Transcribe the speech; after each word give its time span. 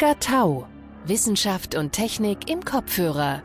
Omega 0.00 0.18
Tau. 0.18 0.66
Wissenschaft 1.04 1.74
und 1.74 1.92
Technik 1.92 2.48
im 2.48 2.64
Kopfhörer. 2.64 3.42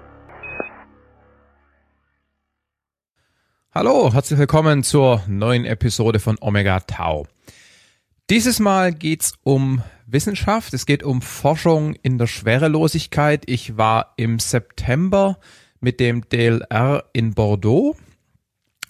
Hallo, 3.73 4.13
herzlich 4.13 4.39
willkommen 4.39 4.81
zur 4.81 5.21
neuen 5.27 5.65
Episode 5.65 6.19
von 6.21 6.37
Omega 6.39 6.79
Tau. 6.79 7.27
Dieses 8.29 8.61
Mal 8.61 8.93
geht's 8.93 9.33
um 9.43 9.83
Wissenschaft, 10.05 10.73
es 10.73 10.85
geht 10.85 11.03
um 11.03 11.21
Forschung 11.21 11.93
in 11.95 12.17
der 12.17 12.27
Schwerelosigkeit. 12.27 13.43
Ich 13.47 13.75
war 13.75 14.13
im 14.15 14.39
September 14.39 15.37
mit 15.81 15.99
dem 15.99 16.29
DLR 16.29 17.03
in 17.11 17.33
Bordeaux, 17.33 17.97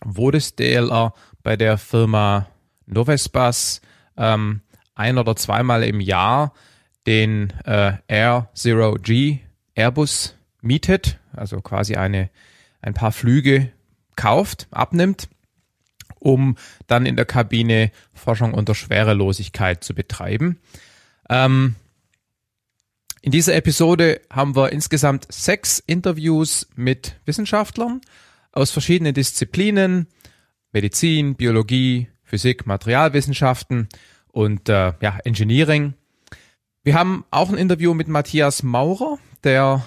wo 0.05 0.30
das 0.30 0.55
DLR 0.55 1.16
bei 1.41 1.55
der 1.55 1.80
Firma 1.80 2.46
Novespace 2.86 3.82
ähm, 4.18 4.62
ein 4.94 5.18
oder 5.18 5.36
zweimal 5.36 5.84
im 5.84 6.00
Jahr 6.00 6.54
den 7.05 7.52
äh, 7.66 7.94
Air 8.08 8.50
Zero 8.54 8.95
G 8.95 9.40
Airbus 9.76 10.36
mietet, 10.62 11.20
also 11.34 11.62
quasi 11.62 11.96
eine, 11.96 12.30
ein 12.82 12.94
paar 12.94 13.12
Flüge 13.12 13.72
kauft, 14.16 14.68
abnimmt, 14.72 15.30
um 16.20 16.55
dann 16.88 17.05
in 17.05 17.16
der 17.16 17.26
Kabine 17.26 17.91
Forschung 18.13 18.54
unter 18.54 18.74
Schwerelosigkeit 18.74 19.84
zu 19.84 19.93
betreiben. 19.93 20.60
Ähm, 21.30 21.76
in 23.21 23.32
dieser 23.32 23.55
Episode 23.55 24.21
haben 24.32 24.55
wir 24.55 24.71
insgesamt 24.71 25.26
sechs 25.32 25.80
Interviews 25.80 26.68
mit 26.76 27.20
Wissenschaftlern 27.26 28.02
aus 28.52 28.71
verschiedenen 28.71 29.13
Disziplinen, 29.13 30.08
Medizin, 30.71 31.35
Biologie, 31.35 32.08
Physik, 32.24 32.65
Materialwissenschaften 32.65 33.90
und 34.32 34.70
äh, 34.70 34.93
ja, 35.02 35.18
Engineering. 35.24 35.96
Wir 36.86 36.94
haben 36.94 37.26
auch 37.32 37.50
ein 37.50 37.58
Interview 37.58 37.96
mit 37.96 38.08
Matthias 38.08 38.62
Maurer, 38.62 39.18
der 39.44 39.84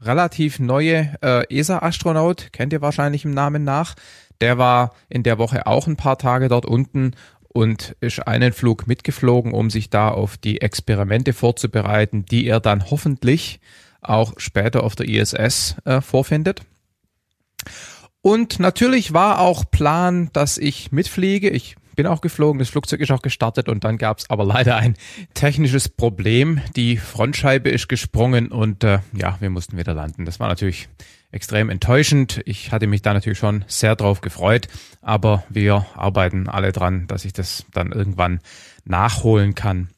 relativ 0.00 0.58
neue 0.58 1.14
äh, 1.22 1.46
ESA-Astronaut, 1.48 2.52
kennt 2.52 2.72
ihr 2.72 2.80
wahrscheinlich 2.80 3.24
im 3.24 3.30
Namen 3.30 3.62
nach. 3.62 3.94
Der 4.40 4.58
war 4.58 4.92
in 5.08 5.22
der 5.22 5.38
Woche 5.38 5.68
auch 5.68 5.86
ein 5.86 5.94
paar 5.94 6.18
Tage 6.18 6.48
dort 6.48 6.66
unten 6.66 7.12
und 7.50 7.94
ist 8.00 8.26
einen 8.26 8.52
Flug 8.52 8.88
mitgeflogen, 8.88 9.52
um 9.52 9.70
sich 9.70 9.90
da 9.90 10.08
auf 10.08 10.38
die 10.38 10.60
Experimente 10.60 11.34
vorzubereiten, 11.34 12.24
die 12.24 12.46
er 12.48 12.58
dann 12.58 12.90
hoffentlich 12.90 13.60
auch 14.00 14.32
später 14.38 14.82
auf 14.82 14.96
der 14.96 15.08
ISS 15.08 15.76
äh, 15.84 16.00
vorfindet. 16.00 16.62
Und 18.22 18.58
natürlich 18.58 19.12
war 19.12 19.38
auch 19.38 19.70
Plan, 19.70 20.30
dass 20.32 20.58
ich 20.58 20.90
mitfliege. 20.90 21.48
Ich 21.48 21.76
bin 22.00 22.06
auch 22.06 22.22
geflogen, 22.22 22.58
das 22.58 22.70
Flugzeug 22.70 23.00
ist 23.00 23.10
auch 23.10 23.20
gestartet 23.20 23.68
und 23.68 23.84
dann 23.84 23.98
gab 23.98 24.20
es 24.20 24.30
aber 24.30 24.42
leider 24.42 24.76
ein 24.76 24.94
technisches 25.34 25.90
Problem. 25.90 26.62
Die 26.74 26.96
Frontscheibe 26.96 27.68
ist 27.68 27.90
gesprungen 27.90 28.48
und 28.52 28.84
äh, 28.84 29.00
ja, 29.12 29.36
wir 29.40 29.50
mussten 29.50 29.76
wieder 29.76 29.92
landen. 29.92 30.24
Das 30.24 30.40
war 30.40 30.48
natürlich 30.48 30.88
extrem 31.30 31.68
enttäuschend. 31.68 32.40
Ich 32.46 32.72
hatte 32.72 32.86
mich 32.86 33.02
da 33.02 33.12
natürlich 33.12 33.38
schon 33.38 33.66
sehr 33.68 33.96
drauf 33.96 34.22
gefreut, 34.22 34.68
aber 35.02 35.44
wir 35.50 35.84
arbeiten 35.94 36.48
alle 36.48 36.72
dran, 36.72 37.06
dass 37.06 37.26
ich 37.26 37.34
das 37.34 37.66
dann 37.70 37.92
irgendwann 37.92 38.40
nachholen 38.86 39.54
kann. 39.54 39.90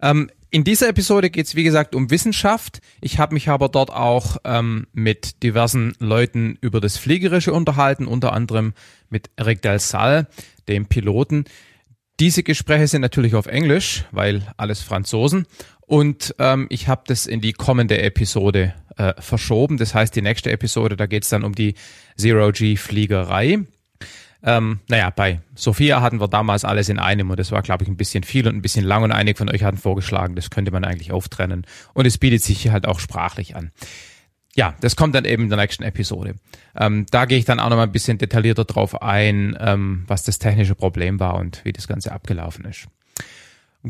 Ähm, 0.00 0.30
in 0.54 0.62
dieser 0.62 0.88
Episode 0.88 1.30
geht 1.30 1.46
es, 1.46 1.56
wie 1.56 1.64
gesagt, 1.64 1.96
um 1.96 2.12
Wissenschaft. 2.12 2.78
Ich 3.00 3.18
habe 3.18 3.34
mich 3.34 3.48
aber 3.48 3.68
dort 3.68 3.90
auch 3.90 4.36
ähm, 4.44 4.86
mit 4.92 5.42
diversen 5.42 5.96
Leuten 5.98 6.58
über 6.60 6.80
das 6.80 6.96
Fliegerische 6.96 7.52
unterhalten, 7.52 8.06
unter 8.06 8.32
anderem 8.32 8.72
mit 9.10 9.30
Eric 9.34 9.62
Del 9.62 9.80
Salle, 9.80 10.28
dem 10.68 10.86
Piloten. 10.86 11.46
Diese 12.20 12.44
Gespräche 12.44 12.86
sind 12.86 13.00
natürlich 13.00 13.34
auf 13.34 13.46
Englisch, 13.46 14.04
weil 14.12 14.46
alles 14.56 14.80
Franzosen. 14.80 15.48
Und 15.80 16.36
ähm, 16.38 16.68
ich 16.70 16.86
habe 16.86 17.02
das 17.08 17.26
in 17.26 17.40
die 17.40 17.52
kommende 17.52 18.00
Episode 18.00 18.74
äh, 18.96 19.12
verschoben. 19.18 19.76
Das 19.76 19.92
heißt, 19.92 20.14
die 20.14 20.22
nächste 20.22 20.52
Episode, 20.52 20.94
da 20.94 21.06
geht 21.06 21.24
es 21.24 21.30
dann 21.30 21.42
um 21.42 21.56
die 21.56 21.74
Zero-G-Fliegerei. 22.16 23.64
Ähm, 24.44 24.80
naja, 24.88 25.10
bei 25.10 25.40
Sophia 25.54 26.02
hatten 26.02 26.20
wir 26.20 26.28
damals 26.28 26.64
alles 26.64 26.90
in 26.90 26.98
einem 26.98 27.30
und 27.30 27.38
das 27.38 27.50
war, 27.50 27.62
glaube 27.62 27.84
ich, 27.84 27.88
ein 27.88 27.96
bisschen 27.96 28.24
viel 28.24 28.46
und 28.46 28.54
ein 28.54 28.62
bisschen 28.62 28.84
lang 28.84 29.02
und 29.02 29.12
einige 29.12 29.38
von 29.38 29.50
euch 29.50 29.64
hatten 29.64 29.78
vorgeschlagen, 29.78 30.36
das 30.36 30.50
könnte 30.50 30.70
man 30.70 30.84
eigentlich 30.84 31.12
auftrennen 31.12 31.66
und 31.94 32.06
es 32.06 32.18
bietet 32.18 32.42
sich 32.42 32.68
halt 32.70 32.86
auch 32.86 33.00
sprachlich 33.00 33.56
an. 33.56 33.72
Ja, 34.54 34.74
das 34.80 34.96
kommt 34.96 35.14
dann 35.14 35.24
eben 35.24 35.44
in 35.44 35.48
der 35.48 35.58
nächsten 35.58 35.82
Episode. 35.82 36.34
Ähm, 36.76 37.06
da 37.10 37.24
gehe 37.24 37.38
ich 37.38 37.44
dann 37.44 37.58
auch 37.58 37.70
noch 37.70 37.76
mal 37.76 37.84
ein 37.84 37.92
bisschen 37.92 38.18
detaillierter 38.18 38.64
drauf 38.64 39.02
ein, 39.02 39.56
ähm, 39.58 40.04
was 40.06 40.22
das 40.22 40.38
technische 40.38 40.74
Problem 40.74 41.18
war 41.18 41.36
und 41.36 41.64
wie 41.64 41.72
das 41.72 41.88
Ganze 41.88 42.12
abgelaufen 42.12 42.64
ist. 42.66 42.86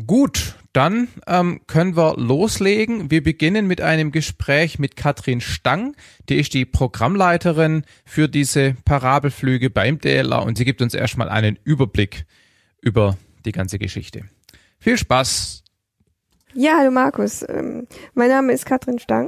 Gut, 0.05 0.55
dann 0.73 1.07
ähm, 1.25 1.61
können 1.67 1.95
wir 1.95 2.17
loslegen. 2.17 3.09
Wir 3.09 3.23
beginnen 3.23 3.65
mit 3.65 3.79
einem 3.79 4.11
Gespräch 4.11 4.77
mit 4.77 4.97
Katrin 4.97 5.39
Stang. 5.39 5.95
Die 6.27 6.35
ist 6.35 6.53
die 6.53 6.65
Programmleiterin 6.65 7.85
für 8.03 8.27
diese 8.27 8.75
Parabelflüge 8.83 9.69
beim 9.69 9.99
DLR 9.99 10.43
und 10.43 10.57
sie 10.57 10.65
gibt 10.65 10.81
uns 10.81 10.95
erstmal 10.95 11.29
einen 11.29 11.57
Überblick 11.63 12.25
über 12.81 13.17
die 13.45 13.53
ganze 13.53 13.79
Geschichte. 13.79 14.25
Viel 14.79 14.97
Spaß 14.97 15.63
ja, 16.55 16.77
hallo 16.77 16.91
Markus. 16.91 17.45
Ähm, 17.47 17.87
mein 18.13 18.29
Name 18.29 18.53
ist 18.53 18.65
Katrin 18.65 18.97
Stang 18.97 19.27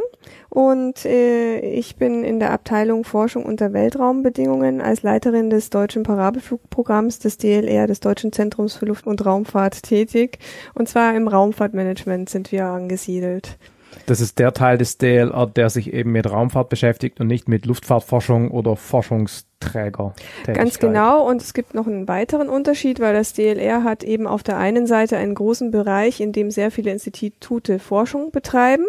und 0.49 1.05
äh, 1.05 1.59
ich 1.59 1.97
bin 1.97 2.23
in 2.23 2.39
der 2.39 2.51
Abteilung 2.51 3.03
Forschung 3.03 3.45
unter 3.45 3.73
Weltraumbedingungen 3.73 4.81
als 4.81 5.03
Leiterin 5.03 5.49
des 5.49 5.69
deutschen 5.69 6.03
Parabelflugprogramms 6.03 7.19
des 7.19 7.37
DLR, 7.37 7.85
des 7.85 7.99
Deutschen 7.99 8.31
Zentrums 8.31 8.75
für 8.75 8.85
Luft- 8.85 9.07
und 9.07 9.25
Raumfahrt 9.25 9.83
tätig. 9.83 10.39
Und 10.73 10.87
zwar 10.87 11.15
im 11.15 11.27
Raumfahrtmanagement 11.27 12.29
sind 12.29 12.51
wir 12.51 12.65
angesiedelt. 12.65 13.57
Das 14.05 14.21
ist 14.21 14.39
der 14.39 14.53
Teil 14.53 14.77
des 14.77 14.97
DLR, 14.97 15.47
der 15.47 15.69
sich 15.69 15.91
eben 15.91 16.13
mit 16.13 16.29
Raumfahrt 16.29 16.69
beschäftigt 16.69 17.19
und 17.19 17.27
nicht 17.27 17.49
mit 17.49 17.65
Luftfahrtforschung 17.65 18.51
oder 18.51 18.75
Forschungs 18.77 19.46
Träger. 19.59 20.13
Ganz 20.45 20.77
genau. 20.77 21.27
Und 21.27 21.41
es 21.41 21.55
gibt 21.55 21.73
noch 21.73 21.87
einen 21.87 22.07
weiteren 22.07 22.47
Unterschied, 22.47 22.99
weil 22.99 23.15
das 23.15 23.33
DLR 23.33 23.83
hat 23.83 24.03
eben 24.03 24.27
auf 24.27 24.43
der 24.43 24.57
einen 24.57 24.85
Seite 24.85 25.17
einen 25.17 25.33
großen 25.33 25.71
Bereich, 25.71 26.21
in 26.21 26.31
dem 26.31 26.51
sehr 26.51 26.69
viele 26.69 26.91
Institute 26.91 27.79
Forschung 27.79 28.29
betreiben. 28.29 28.85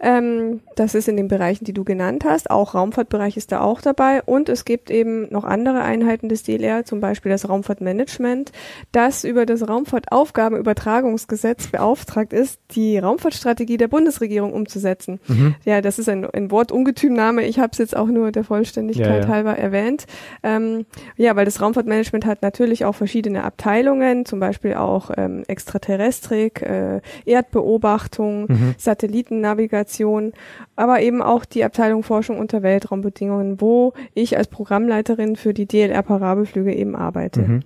Ähm, 0.00 0.60
das 0.76 0.94
ist 0.94 1.08
in 1.08 1.16
den 1.16 1.28
Bereichen, 1.28 1.64
die 1.64 1.72
du 1.72 1.84
genannt 1.84 2.26
hast. 2.26 2.50
Auch 2.50 2.74
Raumfahrtbereich 2.74 3.38
ist 3.38 3.50
da 3.50 3.62
auch 3.62 3.80
dabei. 3.80 4.22
Und 4.22 4.50
es 4.50 4.66
gibt 4.66 4.90
eben 4.90 5.26
noch 5.30 5.44
andere 5.44 5.80
Einheiten 5.80 6.28
des 6.28 6.42
DLR, 6.42 6.84
zum 6.84 7.00
Beispiel 7.00 7.32
das 7.32 7.48
Raumfahrtmanagement, 7.48 8.52
das 8.92 9.24
über 9.24 9.46
das 9.46 9.66
Raumfahrtaufgabenübertragungsgesetz 9.66 11.68
beauftragt 11.68 12.34
ist, 12.34 12.60
die 12.72 12.98
Raumfahrtstrategie 12.98 13.78
der 13.78 13.88
Bundesregierung 13.88 14.52
umzusetzen. 14.52 15.18
Mhm. 15.28 15.54
Ja, 15.64 15.80
das 15.80 15.98
ist 15.98 16.10
ein, 16.10 16.28
ein 16.28 16.50
Wortungetümname. 16.50 17.46
Ich 17.46 17.58
habe 17.58 17.70
es 17.72 17.78
jetzt 17.78 17.96
auch 17.96 18.08
nur 18.08 18.32
der 18.32 18.44
Vollständigkeit 18.44 19.06
ja, 19.06 19.20
ja. 19.20 19.28
halber 19.28 19.56
erwähnt 19.56 19.93
erwähnt. 19.94 20.06
Ähm, 20.42 20.86
ja, 21.16 21.36
weil 21.36 21.44
das 21.44 21.60
Raumfahrtmanagement 21.60 22.26
hat 22.26 22.42
natürlich 22.42 22.84
auch 22.84 22.94
verschiedene 22.94 23.44
Abteilungen, 23.44 24.24
zum 24.24 24.40
Beispiel 24.40 24.74
auch 24.74 25.10
ähm, 25.16 25.44
Extraterrestrik, 25.46 26.62
äh, 26.62 27.00
Erdbeobachtung, 27.24 28.46
mhm. 28.48 28.74
Satellitennavigation, 28.78 30.32
aber 30.76 31.00
eben 31.00 31.22
auch 31.22 31.44
die 31.44 31.64
Abteilung 31.64 32.02
Forschung 32.02 32.38
unter 32.38 32.62
Weltraumbedingungen, 32.62 33.60
wo 33.60 33.92
ich 34.14 34.36
als 34.36 34.48
Programmleiterin 34.48 35.36
für 35.36 35.54
die 35.54 35.66
DLR-Parabelflüge 35.66 36.74
eben 36.74 36.96
arbeite. 36.96 37.40
Mhm. 37.42 37.62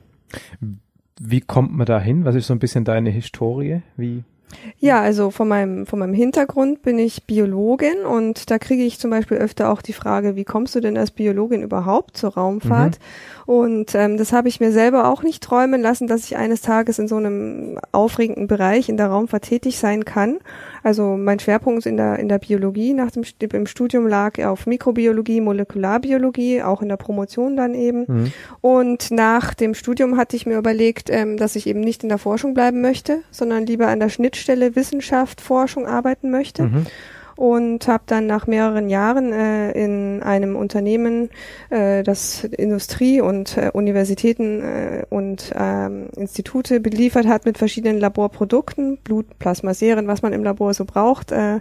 Wie 1.20 1.41
kommt 1.41 1.73
man 1.73 1.87
da 1.87 1.99
hin? 1.99 2.25
Was 2.25 2.37
ist 2.37 2.47
so 2.47 2.55
ein 2.55 2.61
bisschen 2.61 2.85
deine 2.85 3.11
Historie? 3.11 3.82
Wie 3.97 4.23
ja, 4.79 5.00
also 5.00 5.31
von 5.31 5.49
meinem, 5.49 5.87
von 5.87 5.99
meinem 5.99 6.15
Hintergrund 6.15 6.83
bin 6.83 6.99
ich 6.99 7.25
Biologin 7.25 8.05
und 8.05 8.50
da 8.50 8.59
kriege 8.59 8.85
ich 8.85 8.99
zum 8.99 9.11
Beispiel 9.11 9.39
öfter 9.39 9.71
auch 9.71 9.83
die 9.83 9.93
Frage, 9.93 10.37
wie 10.37 10.45
kommst 10.45 10.75
du 10.75 10.81
denn 10.81 10.97
als 10.97 11.11
Biologin 11.11 11.62
überhaupt 11.62 12.17
zur 12.17 12.35
Raumfahrt? 12.35 12.99
Mhm. 12.99 13.38
Und 13.49 13.95
ähm, 13.95 14.19
das 14.19 14.35
habe 14.35 14.49
ich 14.49 14.61
mir 14.61 14.73
selber 14.73 15.09
auch 15.09 15.23
nicht 15.23 15.43
träumen 15.43 15.81
lassen, 15.81 16.06
dass 16.06 16.27
ich 16.27 16.37
eines 16.37 16.61
Tages 16.61 16.99
in 16.99 17.09
so 17.09 17.17
einem 17.17 17.79
aufregenden 17.93 18.47
Bereich 18.47 18.91
in 18.91 18.99
der 18.99 19.06
Raumfahrt 19.06 19.45
tätig 19.45 19.79
sein 19.79 20.05
kann. 20.05 20.37
Also 20.83 21.17
mein 21.17 21.39
Schwerpunkt 21.39 21.87
in 21.87 21.97
der, 21.97 22.19
in 22.19 22.29
der 22.29 22.41
Biologie 22.41 22.93
nach 22.93 23.11
dem 23.11 23.23
im 23.50 23.67
Studium 23.67 24.06
lag 24.06 24.39
auf 24.45 24.67
Mikrobiologie, 24.67 25.41
Molekularbiologie, 25.41 26.62
auch 26.62 26.83
in 26.83 26.91
der 26.91 26.99
Promotion 26.99 27.56
dann 27.56 27.75
eben. 27.75 28.05
Mhm. 28.06 28.33
Und 28.61 29.11
nach 29.12 29.55
dem 29.55 29.73
Studium 29.73 30.19
hatte 30.19 30.37
ich 30.37 30.45
mir 30.45 30.59
überlegt, 30.59 31.09
ähm, 31.09 31.39
dass 31.39 31.56
ich 31.56 31.67
eben 31.67 31.81
nicht 31.81 32.03
in 32.03 32.11
der 32.11 32.19
Forschung 32.19 32.53
bleiben 32.53 32.83
möchte, 32.83 33.23
sondern 33.31 33.65
lieber 33.65 33.87
an 33.89 33.99
der 33.99 34.11
Schnittstelle 34.11 34.77
Wissenschaft, 34.77 35.41
Forschung 35.41 35.87
arbeiten 35.87 36.31
möchte. 36.31 36.65
Mhm 36.65 36.87
und 37.38 37.87
habe 37.87 38.02
dann 38.06 38.26
nach 38.26 38.49
mehreren 38.49 38.88
Jahren 38.88 39.32
äh, 39.32 39.70
in 39.70 40.25
einem 40.25 40.56
Unternehmen, 40.56 41.31
äh, 41.70 42.02
das 42.02 42.43
Industrie 42.43 43.20
und 43.20 43.56
äh, 43.56 43.70
Universitäten 43.73 44.61
äh, 44.61 45.05
und 45.08 45.52
ähm, 45.56 46.08
Institute 46.17 46.81
beliefert 46.81 47.29
hat 47.29 47.44
mit 47.44 47.56
verschiedenen 47.56 48.00
Laborprodukten, 48.00 48.96
Blut, 49.05 49.38
Plasma, 49.38 49.73
Serien, 49.73 50.08
was 50.08 50.20
man 50.20 50.32
im 50.32 50.43
Labor 50.43 50.75
so 50.75 50.85
braucht, 50.85 51.31
äh, 51.31 51.61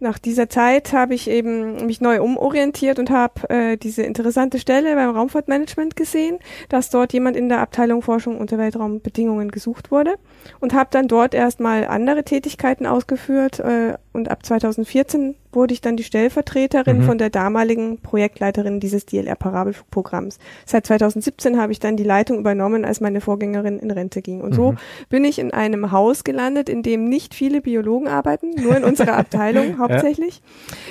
nach 0.00 0.18
dieser 0.18 0.48
Zeit 0.48 0.92
habe 0.92 1.14
ich 1.14 1.30
eben 1.30 1.86
mich 1.86 2.00
neu 2.00 2.20
umorientiert 2.20 2.98
und 2.98 3.10
habe 3.10 3.48
äh, 3.48 3.76
diese 3.76 4.02
interessante 4.02 4.58
Stelle 4.58 4.94
beim 4.94 5.10
Raumfahrtmanagement 5.10 5.96
gesehen, 5.96 6.38
dass 6.68 6.90
dort 6.90 7.12
jemand 7.12 7.36
in 7.36 7.48
der 7.48 7.60
Abteilung 7.60 8.02
Forschung 8.02 8.38
unter 8.38 8.58
Weltraumbedingungen 8.58 9.50
gesucht 9.50 9.90
wurde 9.90 10.16
und 10.60 10.74
habe 10.74 10.88
dann 10.92 11.08
dort 11.08 11.34
erstmal 11.34 11.86
andere 11.86 12.24
Tätigkeiten 12.24 12.86
ausgeführt 12.86 13.60
äh, 13.60 13.94
und 14.14 14.30
ab 14.30 14.46
2014 14.46 15.34
wurde 15.52 15.74
ich 15.74 15.80
dann 15.80 15.96
die 15.96 16.04
Stellvertreterin 16.04 16.98
mhm. 16.98 17.02
von 17.02 17.18
der 17.18 17.30
damaligen 17.30 17.98
Projektleiterin 17.98 18.78
dieses 18.78 19.06
DLR-Parabelflugprogramms. 19.06 20.38
Seit 20.64 20.86
2017 20.86 21.60
habe 21.60 21.72
ich 21.72 21.80
dann 21.80 21.96
die 21.96 22.04
Leitung 22.04 22.38
übernommen, 22.38 22.84
als 22.84 23.00
meine 23.00 23.20
Vorgängerin 23.20 23.80
in 23.80 23.90
Rente 23.90 24.22
ging. 24.22 24.40
Und 24.40 24.50
mhm. 24.50 24.54
so 24.54 24.74
bin 25.08 25.24
ich 25.24 25.40
in 25.40 25.52
einem 25.52 25.90
Haus 25.90 26.22
gelandet, 26.22 26.68
in 26.68 26.84
dem 26.84 27.08
nicht 27.08 27.34
viele 27.34 27.60
Biologen 27.60 28.06
arbeiten, 28.06 28.50
nur 28.54 28.76
in 28.76 28.84
unserer 28.84 29.16
Abteilung 29.18 29.78
hauptsächlich. 29.78 30.42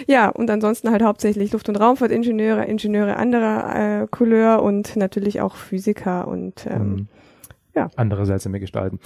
Ja. 0.06 0.26
ja. 0.26 0.30
und 0.30 0.50
ansonsten 0.50 0.92
halt 0.92 1.02
hauptsächlich 1.02 1.54
Luft- 1.54 1.70
und 1.70 1.78
Raumfahrtingenieure, 1.78 2.66
Ingenieure 2.66 3.16
anderer 3.16 4.02
äh, 4.04 4.08
Couleur 4.08 4.62
und 4.62 4.98
natürlich 4.98 5.40
auch 5.40 5.56
Physiker 5.56 6.28
und 6.28 6.66
ähm, 6.70 6.90
mhm. 6.90 7.08
ja. 7.74 7.90
Andere 7.96 8.26
seltsame 8.26 8.60
Gestalten. 8.60 9.00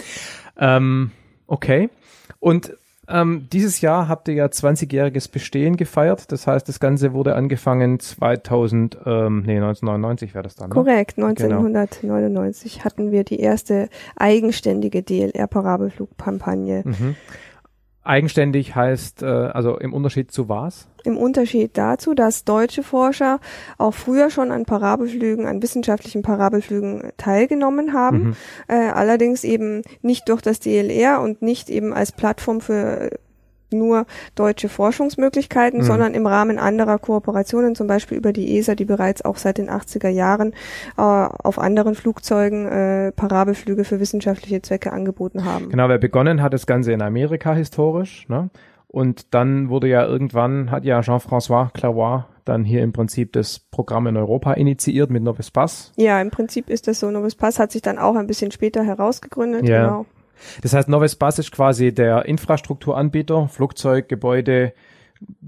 Ähm, 0.58 1.12
okay. 1.46 1.92
Und 2.40 2.75
ähm, 3.09 3.48
dieses 3.51 3.80
Jahr 3.80 4.07
habt 4.09 4.27
ihr 4.27 4.33
ja 4.33 4.45
20-jähriges 4.45 5.31
Bestehen 5.31 5.77
gefeiert. 5.77 6.31
Das 6.31 6.45
heißt, 6.45 6.68
das 6.68 6.80
Ganze 6.80 7.13
wurde 7.13 7.36
angefangen 7.36 8.00
2000, 8.00 8.98
ähm, 9.06 9.44
nee, 9.45 9.56
1999 9.56 10.33
wäre 10.33 10.44
das 10.44 10.56
dann. 10.56 10.69
Ne? 10.69 10.74
Korrekt, 10.74 11.18
1999 11.18 12.74
genau. 12.74 12.86
hatten 12.86 13.12
wir 13.12 13.24
die 13.24 13.39
erste 13.39 13.89
eigenständige 14.18 15.04
DLR-Parabelflugkampagne. 15.04 16.83
Mhm. 16.86 17.15
Eigenständig 18.04 18.75
heißt, 18.75 19.24
äh, 19.24 19.25
also 19.25 19.77
im 19.77 19.94
Unterschied 19.94 20.31
zu 20.31 20.50
was? 20.50 20.89
Im 21.07 21.18
Unterschied 21.18 21.77
dazu, 21.77 22.13
dass 22.13 22.44
deutsche 22.44 22.83
Forscher 22.83 23.39
auch 23.77 23.94
früher 23.94 24.30
schon 24.30 24.51
an 24.51 24.65
Parabelflügen, 24.65 25.45
an 25.45 25.62
wissenschaftlichen 25.63 26.21
Parabelflügen 26.21 27.12
teilgenommen 27.15 27.94
haben, 27.94 28.18
mhm. 28.18 28.36
äh, 28.68 28.89
allerdings 28.89 29.45
eben 29.45 29.83
nicht 30.01 30.27
durch 30.27 30.42
das 30.42 30.59
DLR 30.59 31.21
und 31.21 31.42
nicht 31.42 31.69
eben 31.69 31.94
als 31.94 32.12
Plattform 32.12 32.59
für 32.59 33.09
nur 33.71 34.06
deutsche 34.36 34.68
Forschungsmöglichkeiten, 34.68 35.80
mhm. 35.80 35.83
sondern 35.86 36.13
im 36.13 36.25
Rahmen 36.27 36.59
anderer 36.59 37.00
Kooperationen, 37.00 37.74
zum 37.75 37.88
Beispiel 37.88 38.18
über 38.18 38.33
die 38.33 38.57
ESA, 38.57 38.75
die 38.75 38.86
bereits 38.86 39.24
auch 39.24 39.38
seit 39.38 39.57
den 39.57 39.69
80er 39.69 40.09
Jahren 40.09 40.54
äh, 40.98 41.01
auf 41.01 41.57
anderen 41.57 41.95
Flugzeugen 41.95 42.65
äh, 42.65 43.12
Parabelflüge 43.13 43.86
für 43.86 44.01
wissenschaftliche 44.01 44.62
Zwecke 44.62 44.92
angeboten 44.92 45.45
haben. 45.45 45.69
Genau, 45.69 45.88
wer 45.88 46.00
begonnen 46.00 46.42
hat 46.42 46.54
das 46.54 46.65
Ganze 46.65 46.92
in 46.92 47.01
Amerika 47.01 47.54
historisch, 47.54 48.27
ne? 48.27 48.50
Und 48.88 49.34
dann 49.34 49.69
wurde 49.69 49.88
ja 49.88 50.06
irgendwann, 50.06 50.72
hat 50.72 50.86
ja 50.86 51.01
Jean-François 51.01 51.72
Clarois 51.74 52.25
dann 52.45 52.63
hier 52.63 52.81
im 52.81 52.94
Prinzip 52.94 53.34
das 53.34 53.60
Programm 53.60 54.07
in 54.07 54.16
Europa 54.16 54.54
initiiert 54.54 55.10
mit 55.10 55.24
Novus 55.24 55.51
Pass. 55.51 55.92
Ja, 55.98 56.22
im 56.22 56.31
Prinzip 56.31 56.69
ist 56.69 56.88
das 56.88 57.00
so. 57.00 57.12
Novus 57.12 57.36
Pass 57.36 57.60
hat 57.60 57.72
sich 57.72 57.81
dann 57.81 57.98
auch 58.00 58.16
ein 58.16 58.28
bisschen 58.28 58.51
später 58.51 58.84
herausgegründet. 58.84 59.68
Ja. 59.68 59.86
Genau. 59.86 60.06
Das 60.62 60.74
heißt, 60.74 60.88
Novus 60.88 61.16
Bus 61.16 61.39
ist 61.39 61.51
quasi 61.51 61.94
der 61.94 62.25
Infrastrukturanbieter, 62.25 63.48
Flugzeug, 63.48 64.07
Gebäude, 64.07 64.74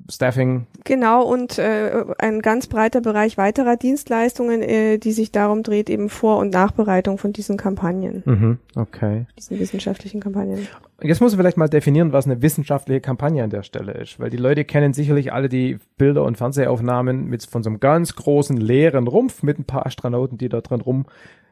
Staffing. 0.09 0.65
Genau, 0.83 1.23
und 1.23 1.59
äh, 1.59 2.03
ein 2.17 2.41
ganz 2.41 2.67
breiter 2.67 3.01
Bereich 3.01 3.37
weiterer 3.37 3.77
Dienstleistungen, 3.77 4.61
äh, 4.61 4.97
die 4.97 5.11
sich 5.11 5.31
darum 5.31 5.63
dreht, 5.63 5.89
eben 5.89 6.09
Vor- 6.09 6.37
und 6.39 6.51
Nachbereitung 6.51 7.17
von 7.17 7.33
diesen 7.33 7.57
Kampagnen. 7.57 8.23
Mhm, 8.25 8.57
okay. 8.75 9.25
Diesen 9.37 9.59
wissenschaftlichen 9.59 10.19
Kampagnen. 10.19 10.67
Jetzt 11.01 11.21
muss 11.21 11.31
man 11.31 11.39
vielleicht 11.39 11.57
mal 11.57 11.69
definieren, 11.69 12.11
was 12.11 12.25
eine 12.25 12.41
wissenschaftliche 12.41 13.01
Kampagne 13.01 13.43
an 13.43 13.49
der 13.49 13.63
Stelle 13.63 13.93
ist, 13.93 14.19
weil 14.19 14.29
die 14.29 14.37
Leute 14.37 14.65
kennen 14.65 14.93
sicherlich 14.93 15.31
alle 15.31 15.47
die 15.47 15.77
Bilder 15.97 16.23
und 16.23 16.37
Fernsehaufnahmen 16.37 17.25
mit 17.25 17.45
von 17.45 17.63
so 17.63 17.69
einem 17.69 17.79
ganz 17.79 18.15
großen 18.15 18.57
leeren 18.57 19.07
Rumpf 19.07 19.43
mit 19.43 19.59
ein 19.59 19.65
paar 19.65 19.85
Astronauten, 19.85 20.37
die 20.37 20.49
da 20.49 20.61
drin 20.61 20.81
rum 20.81 21.05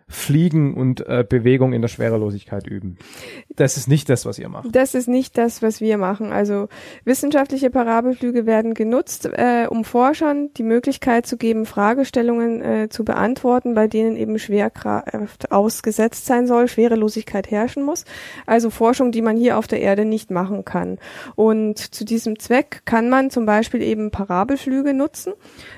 Fliegen 0.09 0.73
und 0.73 1.05
äh, 1.05 1.25
Bewegung 1.27 1.73
in 1.73 1.81
der 1.81 1.89
Schwerelosigkeit 1.89 2.65
üben. 2.65 2.97
Das 3.49 3.75
ist 3.75 3.89
nicht 3.89 4.07
das, 4.07 4.25
was 4.25 4.39
ihr 4.39 4.47
macht. 4.47 4.73
Das 4.73 4.95
ist 4.95 5.09
nicht 5.09 5.37
das, 5.37 5.61
was 5.61 5.81
wir 5.81 5.97
machen. 5.97 6.31
Also 6.31 6.69
wissenschaftliche 7.03 7.69
Parabelflüge 7.69 8.45
werden 8.45 8.73
genutzt, 8.73 9.25
äh, 9.25 9.67
um 9.69 9.83
Forschern 9.83 10.49
die 10.55 10.63
Möglichkeit 10.63 11.25
zu 11.25 11.35
geben, 11.35 11.65
Fragestellungen 11.65 12.61
äh, 12.61 12.89
zu 12.89 13.03
beantworten, 13.03 13.73
bei 13.73 13.87
denen 13.87 14.15
eben 14.15 14.39
Schwerkraft 14.39 15.51
ausgesetzt 15.51 16.25
sein 16.25 16.47
soll, 16.47 16.69
Schwerelosigkeit 16.69 17.51
herrschen 17.51 17.83
muss. 17.83 18.05
Also 18.45 18.69
Forschung, 18.69 19.11
die 19.11 19.21
man 19.21 19.35
hier 19.35 19.57
auf 19.57 19.67
der 19.67 19.81
Erde 19.81 20.05
nicht 20.05 20.31
machen 20.31 20.63
kann. 20.63 20.99
Und 21.35 21.79
zu 21.79 22.05
diesem 22.05 22.39
Zweck 22.39 22.83
kann 22.85 23.09
man 23.09 23.29
zum 23.29 23.45
Beispiel 23.45 23.81
eben 23.81 24.09
Parabelflüge 24.11 24.93
nutzen. 24.93 25.33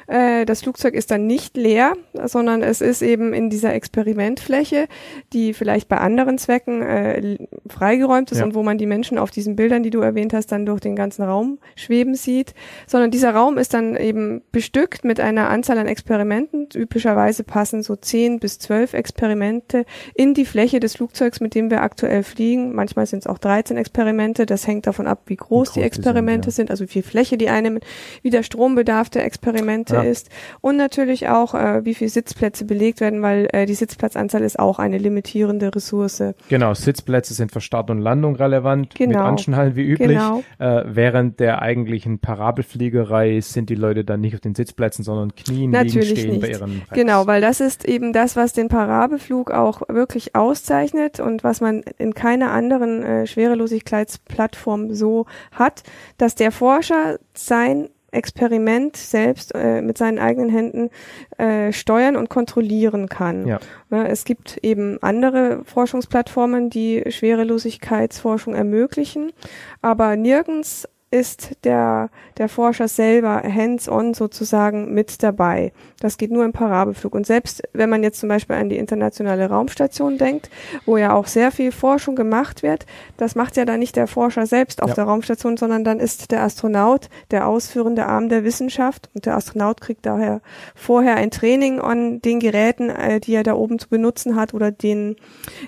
Äh, 0.06 0.46
das 0.46 0.62
Flugzeug 0.62 0.94
ist 0.94 1.10
dann 1.10 1.26
nicht 1.26 1.58
leer, 1.58 1.94
sondern 2.26 2.62
es 2.62 2.81
ist 2.81 3.02
eben 3.02 3.34
in 3.34 3.50
dieser 3.50 3.74
Experimentfläche, 4.19 4.88
die 5.33 5.54
vielleicht 5.54 5.88
bei 5.88 5.98
anderen 5.98 6.38
Zwecken 6.38 6.81
äh, 6.81 7.38
freigeräumt 7.68 8.31
ist 8.31 8.39
ja. 8.39 8.45
und 8.45 8.54
wo 8.54 8.63
man 8.63 8.77
die 8.77 8.86
Menschen 8.86 9.18
auf 9.18 9.31
diesen 9.31 9.56
Bildern, 9.56 9.83
die 9.83 9.89
du 9.89 10.01
erwähnt 10.01 10.33
hast, 10.33 10.51
dann 10.51 10.66
durch 10.66 10.81
den 10.81 10.95
ganzen 10.95 11.24
Raum 11.24 11.60
schweben 11.75 12.16
sieht, 12.16 12.54
sondern 12.88 13.12
dieser 13.12 13.33
Raum 13.33 13.57
ist 13.57 13.74
dann 13.74 13.95
eben 13.95 14.42
bestückt 14.51 15.04
mit 15.04 15.19
einer 15.19 15.50
Anzahl 15.50 15.77
an 15.77 15.88
Experimenten. 15.88 16.68
Üblicherweise 16.74 17.44
passen 17.44 17.83
so 17.83 17.95
zehn 17.95 18.39
bis 18.39 18.60
zwölf 18.60 18.94
Experimente 18.94 19.86
in 20.13 20.33
die 20.33 20.45
Fläche 20.45 20.80
des 20.80 20.95
Flugzeugs, 20.95 21.39
mit 21.39 21.56
dem 21.56 21.69
wir 21.69 21.81
aktuell 21.81 22.24
fliegen. 22.24 22.74
Manchmal 22.74 23.06
sind 23.06 23.19
es 23.19 23.27
auch 23.27 23.38
13 23.38 23.77
Experimente. 23.77 24.45
Das 24.45 24.68
hängt 24.68 24.88
davon 24.88 25.07
ab, 25.07 25.24
wie 25.27 25.36
groß, 25.36 25.50
wie 25.50 25.63
groß 25.66 25.74
die 25.74 25.81
Experimente 25.81 26.51
sind, 26.51 26.69
ja. 26.69 26.69
sind, 26.69 26.71
also 26.71 26.83
wie 26.86 26.88
viel 26.92 27.04
Fläche 27.04 27.38
die 27.38 27.50
einnehmen, 27.50 27.80
wie 28.21 28.30
der 28.30 28.44
Strombedarf 28.44 29.10
der 29.10 29.25
Experimente 29.25 29.95
ja. 29.95 30.01
ist 30.01 30.30
und 30.62 30.77
natürlich 30.77 31.30
auch, 31.30 31.54
äh, 31.54 31.86
wie 31.86 31.94
viele 31.94 32.10
Sitzplätze 32.10 32.66
belegt 32.66 33.01
werden, 33.01 33.21
weil 33.21 33.48
äh, 33.54 33.66
die 33.66 33.75
Sitzplatzanzahl 34.10 34.42
ist 34.42 34.60
auch 34.60 34.80
eine 34.80 34.98
limitierende 34.98 35.74
Ressource. 35.74 36.24
Genau, 36.50 36.74
Sitzplätze 36.74 37.34
sind 37.34 37.52
für 37.52 37.62
Start 37.62 37.90
und 37.90 38.00
Landung 38.00 38.36
relevant, 38.36 38.96
genau. 38.96 39.20
mit 39.20 39.28
Anschnallen 39.28 39.76
wie 39.76 39.84
üblich. 39.84 40.10
Genau. 40.10 40.44
Äh, 40.58 40.84
während 40.88 41.40
der 41.40 41.62
eigentlichen 41.62 42.20
Parabelfliegerei 42.20 43.40
sind 43.42 43.70
die 43.70 43.76
Leute 43.76 44.04
dann 44.04 44.22
nicht 44.22 44.34
auf 44.34 44.42
den 44.42 44.56
Sitzplätzen, 44.56 45.04
sondern 45.04 45.36
knien, 45.36 45.72
natürlich 45.72 46.10
liegen, 46.10 46.20
stehen 46.20 46.32
nicht. 46.32 46.42
bei 46.42 46.48
ihren 46.50 46.72
Rex. 46.80 46.90
Genau, 46.92 47.28
weil 47.28 47.42
das 47.42 47.60
ist 47.60 47.86
eben 47.86 48.14
das, 48.14 48.36
was 48.36 48.54
den 48.54 48.68
Parabelflug 48.68 49.52
auch 49.52 49.81
wirklich 49.88 50.36
auszeichnet 50.36 51.19
und 51.19 51.44
was 51.44 51.62
man 51.62 51.83
in 51.98 52.14
keiner 52.14 52.52
anderen 52.52 53.04
äh, 53.04 53.28
Schwerelosigkeitsplattform 53.28 54.94
so 54.94 55.26
hat, 55.52 55.83
dass 56.18 56.36
der 56.36 56.52
Forscher 56.52 57.19
sein 57.33 57.90
Experiment 58.11 58.97
selbst 58.97 59.54
äh, 59.56 59.81
mit 59.81 59.97
seinen 59.97 60.19
eigenen 60.19 60.49
Händen 60.49 60.89
äh, 61.37 61.71
steuern 61.71 62.16
und 62.16 62.30
kontrollieren 62.30 63.09
kann. 63.09 63.47
Ja. 63.47 63.59
ja. 63.89 64.06
es 64.06 64.25
gibt 64.25 64.57
eben 64.57 65.01
andere 65.01 65.61
Forschungsplattformen, 65.66 66.69
die 66.69 67.04
Schwerelosigkeitsforschung 67.09 68.56
ermöglichen, 68.56 69.31
aber 69.81 70.16
nirgends 70.16 70.87
ist 71.11 71.56
der, 71.63 72.09
der 72.37 72.49
Forscher 72.49 72.87
selber 72.87 73.42
hands-on 73.44 74.13
sozusagen 74.13 74.94
mit 74.94 75.23
dabei. 75.23 75.71
Das 75.99 76.18
geht 76.18 76.31
nur 76.31 76.45
im 76.45 76.54
Parabelflug. 76.54 77.13
Und 77.13 77.25
selbst 77.25 77.63
wenn 77.73 77.89
man 77.89 78.04
jetzt 78.04 78.19
zum 78.19 78.30
Beispiel 78.30 78.56
an 78.56 78.69
die 78.69 78.78
internationale 78.78 79.49
Raumstation 79.49 80.18
denkt, 80.18 80.49
wo 80.85 80.97
ja 80.97 81.13
auch 81.13 81.28
sehr 81.28 81.51
viel 81.51 81.71
Forschung 81.71 82.16
gemacht 82.16 82.63
wird, 82.63 82.85
das 83.18 83.35
macht 83.35 83.57
ja 83.57 83.66
dann 83.66 83.80
nicht 83.80 83.95
der 83.95 84.07
Forscher 84.07 84.45
selbst 84.45 84.83
auf 84.83 84.89
ja. 84.89 84.95
der 84.95 85.04
Raumstation, 85.06 85.57
sondern 85.57 85.83
dann 85.83 85.99
ist 85.99 86.31
der 86.31 86.44
Astronaut 86.44 87.09
der 87.31 87.47
ausführende 87.47 88.06
Arm 88.06 88.30
der 88.30 88.44
Wissenschaft 88.44 89.09
und 89.13 89.25
der 89.25 89.35
Astronaut 89.35 89.81
kriegt 89.81 90.06
daher 90.06 90.42
vorher 90.75 91.16
ein 91.16 91.31
Training 91.31 91.80
an 91.80 92.21
den 92.21 92.39
Geräten, 92.39 92.89
äh, 92.89 93.19
die 93.19 93.33
er 93.33 93.44
da 93.44 93.54
oben 93.54 93.80
zu 93.80 93.89
benutzen 93.89 94.35
hat 94.35 94.54
oder 94.54 94.71
den 94.71 95.16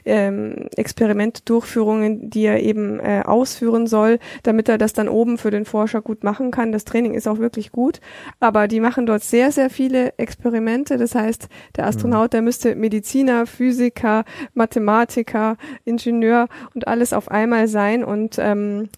ähm, 0.05 0.69
Experimentdurchführungen, 0.75 2.29
die 2.29 2.43
er 2.43 2.62
eben 2.62 3.00
äh, 3.00 3.24
ausführen 3.25 3.88
soll, 3.88 4.19
damit 4.43 4.69
er 4.69 4.77
das 4.77 4.93
dann 4.93 5.10
oben 5.10 5.31
Proben 5.32 5.38
für 5.38 5.52
den 5.52 5.66
Forscher 5.66 6.02
gut 6.02 6.24
machen 6.24 6.52
kann. 6.52 6.72
Das 6.72 6.86
Training 6.86 7.14
ist 7.14 7.28
auch 7.28 7.40
wirklich 7.40 7.72
gut, 7.72 8.00
aber 8.40 8.68
die 8.68 8.80
machen 8.80 9.06
dort 9.06 9.24
sehr, 9.24 9.52
sehr 9.52 9.70
viele 9.70 10.14
Experimente. 10.18 10.98
Das 10.98 11.16
heißt, 11.16 11.48
der 11.76 11.88
Astronaut, 11.88 12.34
der 12.34 12.42
müsste 12.42 12.76
Mediziner, 12.76 13.46
Physiker, 13.46 14.26
Mathematiker, 14.54 15.58
Ingenieur 15.86 16.48
und 16.74 16.88
alles 16.88 17.14
auf 17.14 17.30
einmal 17.30 17.68
sein 17.68 18.04
und 18.04 18.38
ähm, 18.40 18.90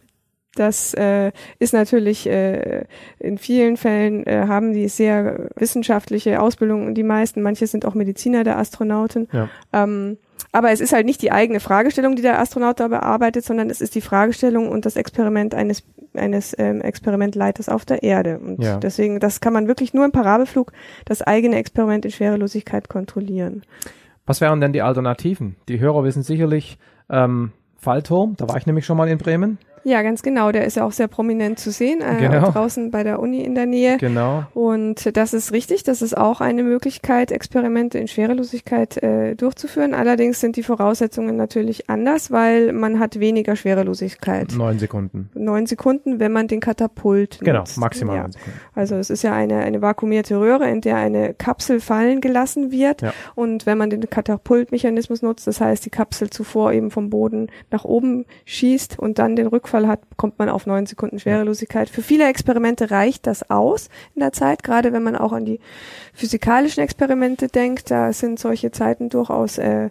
das 0.56 0.94
äh, 0.94 1.32
ist 1.60 1.74
natürlich 1.74 2.28
äh, 2.28 2.86
in 3.20 3.38
vielen 3.38 3.78
Fällen 3.78 4.26
äh, 4.28 4.46
haben 4.48 4.74
die 4.74 4.88
sehr 4.88 5.50
wissenschaftliche 5.56 6.42
Ausbildung, 6.42 6.94
die 6.94 7.04
meisten, 7.04 7.42
manche 7.42 7.66
sind 7.68 7.86
auch 7.86 7.96
Mediziner 7.96 8.44
der 8.44 8.58
Astronauten. 8.58 9.28
Ja. 9.32 9.50
Ähm, 9.72 10.18
aber 10.52 10.72
es 10.72 10.82
ist 10.82 10.94
halt 10.94 11.08
nicht 11.08 11.22
die 11.24 11.32
eigene 11.32 11.60
Fragestellung, 11.60 12.16
die 12.16 12.22
der 12.22 12.40
Astronaut 12.40 12.80
da 12.80 12.88
bearbeitet, 12.88 13.44
sondern 13.44 13.72
es 13.72 13.82
ist 13.82 13.96
die 13.96 14.02
Fragestellung 14.02 14.70
und 14.70 14.86
das 14.86 14.96
Experiment 14.96 15.56
eines, 15.56 15.84
eines 16.14 16.56
ähm, 16.60 16.82
Experimentleiters 16.82 17.70
auf 17.70 17.86
der 17.86 18.04
Erde. 18.04 18.38
Und 18.38 18.62
ja. 18.62 18.78
deswegen, 18.78 19.20
das 19.20 19.42
kann 19.42 19.54
man 19.54 19.68
wirklich 19.68 19.96
nur 19.96 20.06
im 20.06 20.12
Parabelflug 20.12 20.72
das 21.06 21.24
eigene 21.24 21.56
Experiment 21.56 22.06
in 22.06 22.12
Schwerelosigkeit 22.12 22.88
kontrollieren. 22.88 23.64
Was 24.28 24.42
wären 24.42 24.62
denn 24.62 24.74
die 24.74 24.84
Alternativen? 24.84 25.56
Die 25.68 25.80
Hörer 25.80 26.04
wissen 26.04 26.22
sicherlich 26.22 26.78
ähm, 27.10 27.52
Fallturm, 27.78 28.36
da 28.38 28.48
war 28.48 28.58
ich 28.58 28.68
nämlich 28.68 28.86
schon 28.86 28.98
mal 28.98 29.10
in 29.10 29.18
Bremen. 29.18 29.58
Ja, 29.84 30.02
ganz 30.02 30.22
genau. 30.24 30.52
Der 30.52 30.66
ist 30.66 30.78
ja 30.78 30.86
auch 30.86 30.92
sehr 30.92 31.08
prominent 31.08 31.60
zu 31.60 31.72
sehen, 31.72 32.02
äh, 32.02 32.20
genau. 32.20 32.52
draußen 32.52 32.90
bei 32.92 33.04
der 33.04 33.20
Uni 33.20 33.42
in 33.42 33.56
der 33.56 33.66
Nähe. 33.66 33.98
Genau. 33.98 34.44
Und 34.54 35.16
das 35.18 35.34
ist 35.34 35.52
richtig. 35.52 35.84
Das 35.84 36.02
ist 36.02 36.18
auch 36.18 36.42
eine 36.42 36.64
Möglichkeit, 36.64 37.32
Experimente 37.32 37.98
in 37.98 38.08
Schwerelosigkeit 38.08 39.02
äh, 39.04 39.36
durchzuführen. 39.36 39.94
Allerdings 39.94 40.40
sind 40.40 40.56
die 40.56 40.64
Voraussetzungen 40.64 41.36
natürlich 41.36 41.90
anders, 41.90 42.32
weil 42.32 42.72
man 42.72 43.00
hat 43.00 43.20
weniger 43.20 43.56
Schwerelosigkeit. 43.56 44.54
Neun 44.56 44.80
Sekunden. 44.80 45.30
Neun 45.34 45.66
Sekunden, 45.66 46.20
wenn 46.20 46.32
man 46.32 46.48
den 46.48 46.60
Katapult 46.60 47.40
Genau, 47.42 47.60
nutzt. 47.60 47.78
maximal 47.78 48.16
ja. 48.16 48.30
Also 48.74 48.96
es 48.96 49.10
ist 49.10 49.24
ja 49.24 49.34
eine, 49.34 49.60
eine 49.60 49.82
vakuumierte 49.82 50.40
Röhre, 50.40 50.70
in 50.70 50.82
der 50.82 50.98
eine 50.98 51.34
Kapsel 51.34 51.80
fallen 51.80 52.22
gelassen 52.22 52.72
wird. 52.72 53.02
Ja. 53.02 53.14
Und 53.36 53.66
wenn 53.66 53.78
man 53.78 53.90
den 53.90 54.10
Katapultmechanismus 54.10 55.22
nutzt, 55.22 55.48
das 55.48 55.60
heißt, 55.60 55.86
die 55.86 55.90
Kapsel 55.90 56.30
zuvor 56.30 56.72
eben 56.74 56.92
vom 56.92 57.10
Boden 57.10 57.48
nach 57.72 57.84
oben 57.84 58.26
schießt 58.46 59.00
und 59.00 59.20
dann 59.20 59.36
den 59.36 59.48
Rückfall 59.48 59.73
Unfall 59.74 59.88
hat, 59.88 60.02
kommt 60.18 60.38
man 60.38 60.50
auf 60.50 60.68
neun 60.68 60.86
Sekunden 60.86 61.20
Schwerelosigkeit. 61.20 61.90
Für 61.90 62.04
viele 62.04 62.28
Experimente 62.28 62.92
reicht 62.92 63.26
das 63.26 63.50
aus 63.50 63.90
in 64.14 64.20
der 64.20 64.32
Zeit, 64.32 64.62
gerade 64.62 64.94
wenn 64.94 65.02
man 65.02 65.16
auch 65.16 65.32
an 65.32 65.46
die 65.46 65.60
physikalischen 66.14 66.84
Experimente 66.84 67.48
denkt. 67.48 67.90
Da 67.90 68.14
sind 68.14 68.40
solche 68.40 68.72
Zeiten 68.72 69.10
durchaus 69.10 69.58
äh, 69.58 69.90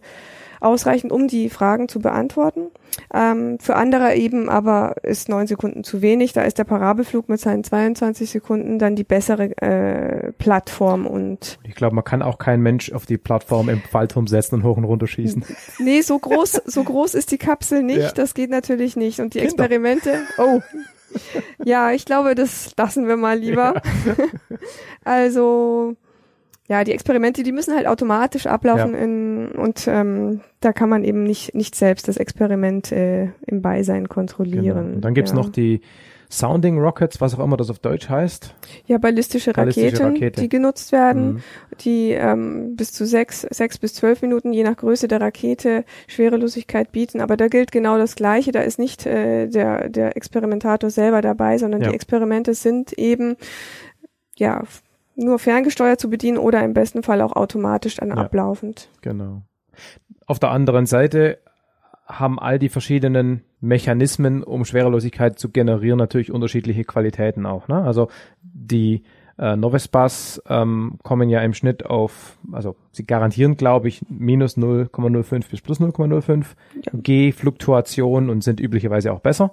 ausreichend, 0.63 1.13
um 1.13 1.29
die 1.29 1.49
Fragen 1.51 1.89
zu 1.89 2.01
beantworten. 2.01 2.71
Ähm, 3.13 3.59
für 3.59 3.77
andere 3.77 4.15
eben 4.15 4.49
aber 4.49 4.97
ist 5.03 5.29
neun 5.29 5.47
Sekunden 5.47 5.85
zu 5.85 6.03
wenig. 6.03 6.33
Da 6.33 6.43
ist 6.43 6.59
der 6.59 6.65
Parabelflug 6.65 7.29
mit 7.29 7.41
seinen 7.41 7.65
22 7.65 8.31
Sekunden 8.31 8.79
dann 8.79 8.97
die 8.97 9.05
bessere 9.05 9.57
äh, 9.59 10.33
Plattform 10.33 11.07
und 11.07 11.59
ich 11.65 11.75
glaube, 11.75 11.95
man 11.95 12.05
kann 12.05 12.23
auch 12.23 12.39
kein 12.39 12.61
Mensch 12.61 12.93
auf 12.93 13.07
die 13.07 13.19
Plattform 13.19 13.69
im 13.69 13.81
Fallturm 13.81 14.27
setzen 14.27 14.57
und 14.57 14.65
hoch 14.65 14.77
und 14.77 14.85
runter 14.85 15.07
schießen. 15.07 15.45
Nee, 15.79 16.01
so 16.03 16.19
groß, 16.19 16.63
so 16.67 16.85
groß 16.85 17.15
ist 17.15 17.31
die 17.31 17.39
Kapsel 17.39 17.83
nicht. 17.83 17.99
Ja. 17.99 18.13
Das 18.13 18.35
geht 18.35 18.51
natürlich 18.51 18.97
nicht. 18.97 19.21
Und 19.21 19.35
die 19.35 19.39
Kinder. 19.39 19.65
Experimente, 19.65 20.21
oh. 20.39 20.61
Ja, 21.65 21.93
ich 21.93 22.05
glaube, 22.05 22.35
das 22.35 22.73
lassen 22.77 23.09
wir 23.09 23.17
mal 23.17 23.39
lieber. 23.39 23.83
Ja. 24.07 24.15
Also 25.05 25.97
ja, 26.69 26.85
die 26.85 26.93
Experimente, 26.93 27.43
die 27.43 27.53
müssen 27.53 27.75
halt 27.75 27.87
automatisch 27.87 28.47
ablaufen 28.47 28.95
ja. 28.95 29.01
in, 29.01 29.49
und 29.49 29.87
ähm, 29.89 30.41
da 30.61 30.73
kann 30.73 30.89
man 30.89 31.05
eben 31.05 31.25
nicht, 31.25 31.55
nicht 31.55 31.75
selbst 31.75 32.09
das 32.09 32.17
Experiment 32.17 32.93
äh, 32.93 33.31
im 33.47 33.63
Beisein 33.63 34.09
kontrollieren. 34.09 34.87
Genau. 34.89 35.01
dann 35.01 35.15
gibt's 35.15 35.33
ja. 35.33 35.37
noch 35.37 35.49
die 35.49 35.81
Sounding 36.33 36.79
Rockets, 36.79 37.21
was 37.21 37.35
auch 37.35 37.45
immer 37.45 37.59
das 37.59 37.69
auf 37.69 37.79
Deutsch 37.79 38.09
heißt. 38.09 38.55
Ja, 38.87 38.97
ballistische, 38.97 39.53
ballistische 39.53 40.03
Raketen, 40.03 40.15
Rakete. 40.15 40.41
die 40.41 40.49
genutzt 40.49 40.91
werden, 40.91 41.35
mhm. 41.35 41.43
die 41.81 42.13
ähm, 42.13 42.75
bis 42.75 42.93
zu 42.93 43.05
sechs, 43.05 43.43
sechs 43.51 43.77
bis 43.77 43.93
zwölf 43.93 44.23
Minuten, 44.23 44.55
je 44.55 44.63
nach 44.63 44.79
Größe 44.79 45.09
der 45.09 45.21
Rakete, 45.21 45.85
Schwerelosigkeit 46.07 46.91
bieten. 46.91 47.21
Aber 47.21 47.37
da 47.37 47.49
gilt 47.49 47.71
genau 47.71 47.99
das 47.99 48.17
Gleiche. 48.17 48.51
Da 48.51 48.61
ist 48.61 48.79
nicht 48.79 49.05
äh, 49.05 49.47
der, 49.49 49.91
der 49.91 50.17
Experimentator 50.17 50.89
selber 50.89 51.21
dabei, 51.21 51.59
sondern 51.59 51.83
ja. 51.83 51.91
die 51.91 51.95
Experimente 51.95 52.55
sind 52.55 52.95
eben 52.95 53.37
ja 54.39 54.63
nur 55.23 55.39
ferngesteuert 55.39 56.01
zu 56.01 56.11
bedienen 56.11 56.39
oder 56.39 56.65
im 56.65 56.75
besten 56.75 57.03
Fall 57.03 57.21
auch 57.21 57.33
automatisch 57.33 57.97
dann 57.97 58.11
ja, 58.11 58.17
ablaufend. 58.17 58.89
Genau. 59.01 59.43
Auf 60.27 60.39
der 60.39 60.51
anderen 60.51 60.87
Seite 60.87 61.39
haben 62.07 62.39
all 62.39 62.59
die 62.59 62.69
verschiedenen 62.69 63.43
Mechanismen, 63.61 64.43
um 64.43 64.65
Schwerelosigkeit 64.65 65.39
zu 65.39 65.51
generieren, 65.51 65.99
natürlich 65.99 66.33
unterschiedliche 66.33 66.85
Qualitäten 66.85 67.47
auch. 67.47 67.69
Ne? 67.69 67.83
Also 67.83 68.09
die 68.43 69.05
äh, 69.39 69.57
Novespas 69.57 70.43
ähm, 70.49 70.99
kommen 71.03 71.29
ja 71.29 71.41
im 71.41 71.55
Schnitt 71.55 71.87
auf, 71.87 72.39
also 72.53 72.77
sie 72.91 73.07
garantieren, 73.07 73.57
glaube 73.57 73.89
ich, 73.89 74.03
minus 74.09 74.57
0,05 74.57 75.51
bis 75.51 75.61
plus 75.61 75.81
0,05 75.81 76.45
ja. 76.83 76.93
G-Fluktuation 76.95 78.31
und 78.31 78.45
sind 78.45 78.61
üblicherweise 78.61 79.13
auch 79.13 79.21
besser. 79.21 79.53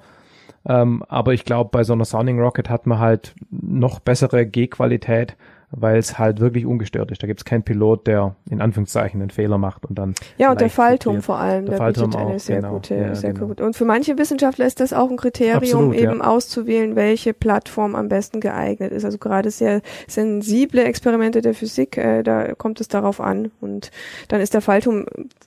Ähm, 0.65 1.03
aber 1.07 1.33
ich 1.33 1.45
glaube, 1.45 1.69
bei 1.71 1.83
so 1.83 1.93
einer 1.93 2.05
Sounding 2.05 2.39
Rocket 2.39 2.69
hat 2.69 2.87
man 2.87 2.99
halt 2.99 3.35
noch 3.49 3.99
bessere 3.99 4.45
G-Qualität 4.45 5.37
weil 5.71 5.97
es 5.97 6.17
halt 6.17 6.39
wirklich 6.39 6.65
ungestört 6.65 7.11
ist. 7.11 7.21
Da 7.21 7.27
gibt 7.27 7.39
es 7.41 7.45
keinen 7.45 7.63
Pilot, 7.63 8.07
der 8.07 8.35
in 8.49 8.61
Anführungszeichen 8.61 9.21
einen 9.21 9.29
Fehler 9.29 9.57
macht 9.57 9.85
und 9.85 9.99
dann. 9.99 10.15
Ja, 10.37 10.51
und 10.51 10.61
der 10.61 10.69
Fallturm 10.69 11.21
vor 11.21 11.37
allem, 11.37 11.65
der, 11.65 11.71
der 11.71 11.77
Fallturm 11.77 12.09
bietet 12.09 12.25
eine 12.25 12.35
auch, 12.35 12.39
sehr 12.39 12.55
genau. 12.57 12.73
gute, 12.73 12.95
ja, 12.95 13.15
sehr 13.15 13.33
genau. 13.33 13.47
gut. 13.47 13.61
Und 13.61 13.75
für 13.75 13.85
manche 13.85 14.17
Wissenschaftler 14.17 14.65
ist 14.65 14.79
das 14.79 14.93
auch 14.93 15.09
ein 15.09 15.17
Kriterium, 15.17 15.61
Absolut, 15.61 15.95
eben 15.95 16.19
ja. 16.19 16.27
auszuwählen, 16.27 16.95
welche 16.95 17.33
Plattform 17.33 17.95
am 17.95 18.09
besten 18.09 18.39
geeignet 18.39 18.91
ist. 18.91 19.05
Also 19.05 19.17
gerade 19.17 19.51
sehr 19.51 19.81
sensible 20.07 20.83
Experimente 20.83 21.41
der 21.41 21.53
Physik, 21.53 21.97
äh, 21.97 22.23
da 22.23 22.55
kommt 22.55 22.81
es 22.81 22.87
darauf 22.87 23.21
an. 23.21 23.51
Und 23.61 23.91
dann 24.27 24.41
ist 24.41 24.53
der 24.53 24.61
Fallturm 24.61 25.05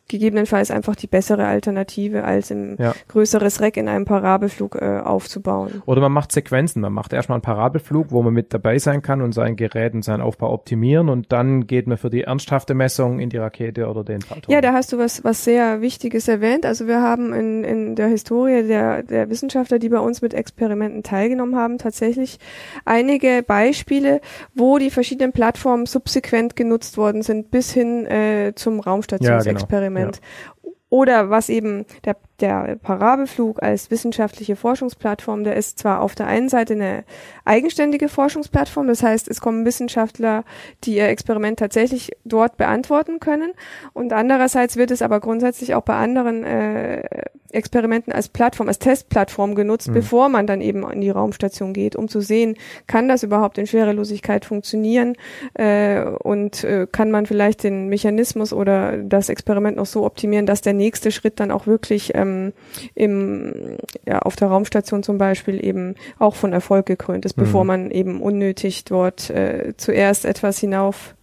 gegebenenfalls 0.09 0.71
einfach 0.71 0.95
die 0.95 1.07
bessere 1.07 1.47
Alternative, 1.47 2.25
als 2.25 2.50
im 2.50 2.76
ja. 2.79 2.95
größeres 3.09 3.61
Reck 3.61 3.76
in 3.76 3.88
einem 3.88 4.05
Parabelflug 4.05 4.76
äh, 4.76 5.00
aufzubauen. 5.00 5.83
Oder 5.87 6.00
man 6.00 6.12
macht 6.12 6.33
Sequenzen. 6.33 6.83
Man 6.83 6.93
macht 6.93 7.12
erstmal 7.12 7.37
einen 7.37 7.43
Parabelflug, 7.43 8.11
wo 8.11 8.23
man 8.23 8.33
mit 8.33 8.52
dabei 8.55 8.79
sein 8.79 9.02
kann 9.02 9.23
und 9.23 9.33
sein 9.33 9.57
Gerät 9.57 9.95
und 9.95 10.05
sein 10.05 10.12
seinen 10.12 10.23
Aufbau 10.23 10.52
optimieren 10.52 11.09
und 11.09 11.33
dann 11.33 11.66
geht 11.66 11.87
man 11.87 11.97
für 11.97 12.11
die 12.11 12.23
ernsthafte 12.23 12.75
Messung 12.75 13.19
in 13.19 13.31
die 13.31 13.38
Rakete 13.38 13.88
oder 13.88 14.04
den 14.04 14.21
Fallturm. 14.21 14.52
Ja, 14.52 14.61
da 14.61 14.73
hast 14.73 14.92
du 14.92 14.99
was, 14.99 15.25
was 15.25 15.45
sehr 15.45 15.81
Wichtiges 15.81 16.28
erwähnt. 16.28 16.66
Also 16.66 16.87
wir 16.87 17.00
haben 17.00 17.33
in, 17.33 17.64
in 17.64 17.97
der 17.97 18.09
Historie 18.09 18.66
der, 18.66 19.02
der 19.02 19.31
Wissenschaftler, 19.31 19.78
die 19.78 19.88
bei 19.88 19.99
uns 19.99 20.23
mit 20.23 20.35
Experimenten 20.35 21.02
teilgenommen 21.02 21.57
haben, 21.57 21.78
tatsächlich 21.78 22.38
einige 22.85 23.42
Beispiele, 23.42 24.21
wo 24.54 24.78
die 24.78 24.90
verschiedenen 24.90 25.33
Plattformen 25.33 25.87
subsequent 25.87 26.57
genutzt 26.57 26.97
worden 26.97 27.23
sind, 27.23 27.50
bis 27.50 27.73
hin 27.73 28.07
äh, 28.07 28.52
zum 28.54 28.81
Raumstationsexperiment. 28.81 30.16
Ja, 30.16 30.21
genau. 30.21 30.47
ja. 30.47 30.51
Oder 30.93 31.31
was 31.31 31.49
eben 31.49 31.87
der 32.05 32.19
der 32.43 32.77
Parabelflug 32.77 33.63
als 33.63 33.91
wissenschaftliche 33.91 34.57
Forschungsplattform, 34.57 35.43
der 35.43 35.57
ist 35.57 35.79
zwar 35.79 36.03
auf 36.03 36.15
der 36.15 36.27
einen 36.27 36.51
Seite 36.51 36.75
eine 36.75 37.05
eigenständige 37.47 38.11
Forschungsplattform, 38.11 38.89
das 38.89 39.03
heißt, 39.03 39.29
es 39.29 39.41
kommen 39.41 39.65
Wissenschaftler, 39.65 40.45
die 40.85 40.97
ihr 40.97 41.09
Experiment 41.09 41.59
tatsächlich 41.59 42.11
dort 42.25 42.59
beantworten 42.59 43.21
können. 43.21 43.53
Und 43.95 44.13
andererseits 44.13 44.77
wird 44.77 44.91
es 44.91 45.01
aber 45.01 45.21
grundsätzlich 45.21 45.75
auch 45.75 45.83
bei 45.83 45.95
anderen 45.95 46.45
äh, 46.45 47.25
Experimenten 47.52 48.12
als 48.12 48.28
Plattform, 48.28 48.68
als 48.68 48.78
Testplattform 48.78 49.54
genutzt, 49.54 49.88
mhm. 49.88 49.94
bevor 49.94 50.28
man 50.28 50.47
dann 50.47 50.61
eben 50.61 50.88
in 50.90 51.00
die 51.00 51.11
Raumstation 51.11 51.73
geht, 51.73 51.97
um 51.97 52.09
zu 52.09 52.21
sehen, 52.21 52.56
kann 52.87 53.09
das 53.09 53.23
überhaupt 53.23 53.59
in 53.59 53.66
Schwerelosigkeit 53.66 54.44
funktionieren 54.44 55.14
äh, 55.54 56.02
und 56.02 56.64
äh, 56.64 56.87
kann 56.90 57.11
man 57.11 57.26
vielleicht 57.26 57.64
den 57.64 57.88
Mechanismus 57.88 58.52
oder 58.52 58.99
das 58.99 59.28
Experiment 59.28 59.76
noch 59.76 59.87
so 59.87 60.04
optimieren, 60.04 60.47
dass 60.47 60.61
der 60.61 60.75
nächste 60.75 61.11
Schritt 61.11 61.40
dann 61.40 61.50
auch 61.50 61.66
wirklich 61.66 62.12
ähm, 62.14 62.52
im, 62.94 63.78
ja, 64.06 64.21
auf 64.21 64.37
der 64.37 64.49
Raumstation 64.49 65.02
zum 65.02 65.18
Beispiel 65.18 65.64
eben 65.64 65.94
auch 66.18 66.35
von 66.35 66.52
Erfolg 66.52 66.87
gekrönt 66.87 67.25
ist, 67.25 67.37
mhm. 67.37 67.42
bevor 67.42 67.64
man 67.64 67.90
eben 67.90 68.21
unnötig 68.21 68.85
dort 68.85 69.30
äh, 69.30 69.75
zuerst 69.76 70.25
etwas 70.25 70.59
hinauf 70.59 71.14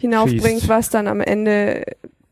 hinaufbringt, 0.00 0.66
was 0.68 0.88
dann 0.88 1.06
am 1.06 1.20
Ende 1.20 1.84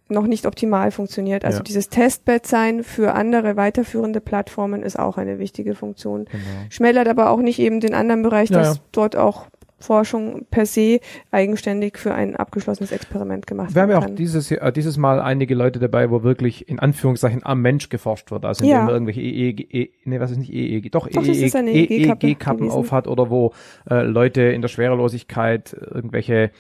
noch 0.09 0.27
nicht 0.27 0.47
optimal 0.47 0.91
funktioniert. 0.91 1.45
Also 1.45 1.59
ja. 1.59 1.65
dieses 1.65 1.89
Testbed 1.89 2.47
sein 2.47 2.83
für 2.83 3.15
andere 3.15 3.57
weiterführende 3.57 4.21
Plattformen 4.21 4.83
ist 4.83 4.99
auch 4.99 5.19
eine 5.19 5.39
wichtige 5.39 5.75
Funktion. 5.75 6.25
Genau. 6.25 6.45
Schmälert 6.71 7.09
aber 7.09 7.31
auch 7.31 7.41
nicht 7.41 7.59
eben 7.59 7.81
den 7.81 7.95
anderen 7.95 8.23
Bereich, 8.23 8.49
dass 8.49 8.77
ja. 8.77 8.83
dort 8.93 9.17
auch 9.17 9.47
Forschung 9.79 10.47
per 10.51 10.67
se 10.67 11.01
eigenständig 11.31 11.99
für 11.99 12.15
ein 12.15 12.37
abgeschlossenes 12.37 12.93
Experiment 12.93 13.47
gemacht 13.47 13.75
werden 13.75 13.89
Wir 13.89 13.97
haben 13.97 14.03
ja 14.03 14.13
auch 14.13 14.15
dieses, 14.15 14.51
äh, 14.51 14.73
dieses 14.73 14.97
Mal 14.97 15.21
einige 15.21 15.55
Leute 15.55 15.79
dabei, 15.79 16.11
wo 16.11 16.23
wirklich 16.23 16.69
in 16.69 16.79
Anführungszeichen 16.79 17.45
am 17.45 17.63
Mensch 17.63 17.89
geforscht 17.89 18.31
wird. 18.31 18.45
Also 18.45 18.65
indem 18.65 18.79
man 18.79 18.89
irgendwelche 18.89 19.21
EEG, 19.21 19.75
e, 19.75 19.91
nee, 20.05 20.21
was 20.21 20.31
ist 20.31 20.39
nicht 20.39 20.53
EEG, 20.53 20.91
doch, 20.91 21.07
EEG-Kappen 21.07 22.67
EEG 22.67 22.73
aufhat 22.73 23.07
oder 23.07 23.31
wo 23.31 23.53
äh, 23.89 24.03
Leute 24.03 24.43
in 24.43 24.63
der 24.63 24.69
Schwerelosigkeit 24.69 25.77
irgendwelche, 25.79 26.35
äh, 26.35 26.51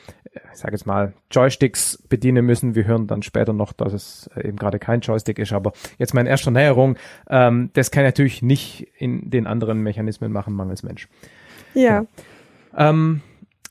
ich 0.53 0.59
sage 0.59 0.75
jetzt 0.75 0.87
mal, 0.87 1.13
Joysticks 1.31 2.03
bedienen 2.09 2.47
müssen. 2.47 2.75
Wir 2.75 2.85
hören 2.85 3.07
dann 3.07 3.23
später 3.23 3.53
noch, 3.53 3.73
dass 3.73 3.93
es 3.93 4.31
eben 4.43 4.57
gerade 4.57 4.79
kein 4.79 5.01
Joystick 5.01 5.39
ist, 5.39 5.53
aber 5.53 5.73
jetzt 5.99 6.15
meine 6.15 6.29
erste 6.29 6.51
Näherung, 6.51 6.97
ähm, 7.29 7.71
das 7.75 7.91
kann 7.91 8.05
natürlich 8.05 8.43
nicht 8.43 8.87
in 8.97 9.31
den 9.31 9.47
anderen 9.47 9.81
Mechanismen 9.81 10.31
machen, 10.31 10.55
mangels 10.55 10.83
Mensch. 10.83 11.09
Ja. 11.75 11.83
ja. 11.83 12.07
Ähm, 12.79 13.21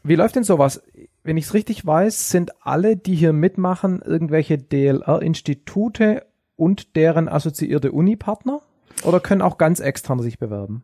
wie 0.04 0.16
läuft 0.16 0.36
denn 0.36 0.44
sowas? 0.44 0.84
Wenn 1.24 1.38
ich 1.38 1.46
es 1.46 1.54
richtig 1.54 1.86
weiß, 1.86 2.30
sind 2.30 2.52
alle, 2.66 2.96
die 2.96 3.16
hier 3.16 3.34
mitmachen, 3.34 4.02
irgendwelche 4.06 4.58
DLR-Institute 4.58 6.26
und 6.56 6.96
deren 6.96 7.28
assoziierte 7.28 7.92
Uni-Partner? 7.92 8.62
Oder 9.04 9.20
können 9.20 9.42
auch 9.42 9.58
ganz 9.58 9.80
extern 9.80 10.20
sich 10.20 10.40
bewerben? 10.40 10.84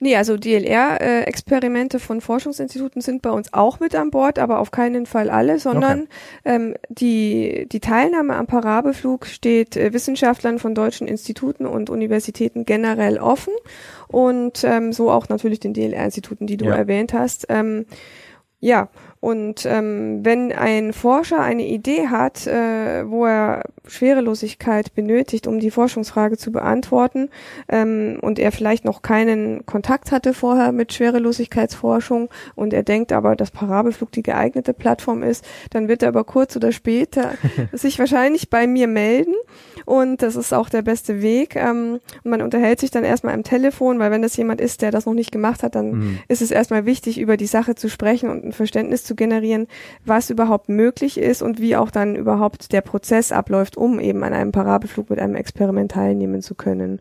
Nee, 0.00 0.16
also 0.16 0.36
DLR-Experimente 0.36 1.98
von 1.98 2.20
Forschungsinstituten 2.20 3.00
sind 3.00 3.22
bei 3.22 3.30
uns 3.30 3.52
auch 3.52 3.80
mit 3.80 3.94
an 3.94 4.10
Bord, 4.10 4.38
aber 4.38 4.60
auf 4.60 4.70
keinen 4.70 5.06
Fall 5.06 5.28
alle, 5.28 5.58
sondern 5.58 6.02
okay. 6.02 6.08
ähm, 6.44 6.74
die, 6.88 7.66
die 7.70 7.80
Teilnahme 7.80 8.36
am 8.36 8.46
Parabelflug 8.46 9.26
steht 9.26 9.76
äh, 9.76 9.92
Wissenschaftlern 9.92 10.58
von 10.58 10.74
deutschen 10.74 11.08
Instituten 11.08 11.66
und 11.66 11.90
Universitäten 11.90 12.64
generell 12.64 13.18
offen 13.18 13.52
und 14.06 14.62
ähm, 14.62 14.92
so 14.92 15.10
auch 15.10 15.28
natürlich 15.28 15.60
den 15.60 15.74
DLR-Instituten, 15.74 16.46
die 16.46 16.56
du 16.56 16.66
ja. 16.66 16.76
erwähnt 16.76 17.12
hast. 17.12 17.46
Ähm, 17.48 17.86
Ja, 18.60 18.88
und 19.20 19.66
ähm, 19.66 20.24
wenn 20.24 20.52
ein 20.52 20.92
Forscher 20.92 21.40
eine 21.40 21.66
Idee 21.66 22.08
hat, 22.08 22.46
äh, 22.46 23.08
wo 23.08 23.26
er 23.26 23.64
Schwerelosigkeit 23.86 24.94
benötigt, 24.94 25.46
um 25.46 25.58
die 25.58 25.70
Forschungsfrage 25.70 26.36
zu 26.36 26.52
beantworten, 26.52 27.30
ähm, 27.68 28.18
und 28.20 28.38
er 28.38 28.52
vielleicht 28.52 28.84
noch 28.84 29.02
keinen 29.02 29.66
Kontakt 29.66 30.12
hatte 30.12 30.34
vorher 30.34 30.70
mit 30.72 30.92
Schwerelosigkeitsforschung 30.92 32.28
und 32.54 32.72
er 32.72 32.84
denkt 32.84 33.12
aber, 33.12 33.34
dass 33.34 33.50
Parabelflug 33.50 34.12
die 34.12 34.22
geeignete 34.22 34.72
Plattform 34.72 35.22
ist, 35.22 35.44
dann 35.70 35.88
wird 35.88 36.02
er 36.02 36.08
aber 36.08 36.24
kurz 36.24 36.54
oder 36.54 36.70
später 36.70 37.32
sich 37.72 37.98
wahrscheinlich 37.98 38.50
bei 38.50 38.66
mir 38.66 38.86
melden 38.86 39.34
und 39.88 40.20
das 40.20 40.36
ist 40.36 40.52
auch 40.52 40.68
der 40.68 40.82
beste 40.82 41.22
Weg. 41.22 41.56
Ähm, 41.56 42.00
man 42.22 42.42
unterhält 42.42 42.78
sich 42.78 42.90
dann 42.90 43.04
erstmal 43.04 43.32
am 43.32 43.42
Telefon, 43.42 43.98
weil 43.98 44.10
wenn 44.10 44.20
das 44.20 44.36
jemand 44.36 44.60
ist, 44.60 44.82
der 44.82 44.90
das 44.90 45.06
noch 45.06 45.14
nicht 45.14 45.32
gemacht 45.32 45.62
hat, 45.62 45.74
dann 45.74 45.90
mhm. 45.92 46.18
ist 46.28 46.42
es 46.42 46.50
erstmal 46.50 46.84
wichtig, 46.84 47.18
über 47.18 47.38
die 47.38 47.46
Sache 47.46 47.74
zu 47.74 47.88
sprechen 47.88 48.28
und 48.28 48.44
ein 48.44 48.52
Verständnis 48.52 49.04
zu 49.04 49.14
generieren, 49.14 49.66
was 50.04 50.28
überhaupt 50.28 50.68
möglich 50.68 51.16
ist 51.16 51.40
und 51.40 51.58
wie 51.58 51.74
auch 51.74 51.90
dann 51.90 52.16
überhaupt 52.16 52.72
der 52.72 52.82
Prozess 52.82 53.32
abläuft, 53.32 53.78
um 53.78 53.98
eben 53.98 54.22
an 54.24 54.34
einem 54.34 54.52
Parabelflug 54.52 55.08
mit 55.08 55.20
einem 55.20 55.36
Experiment 55.36 55.92
teilnehmen 55.92 56.42
zu 56.42 56.54
können. 56.54 57.00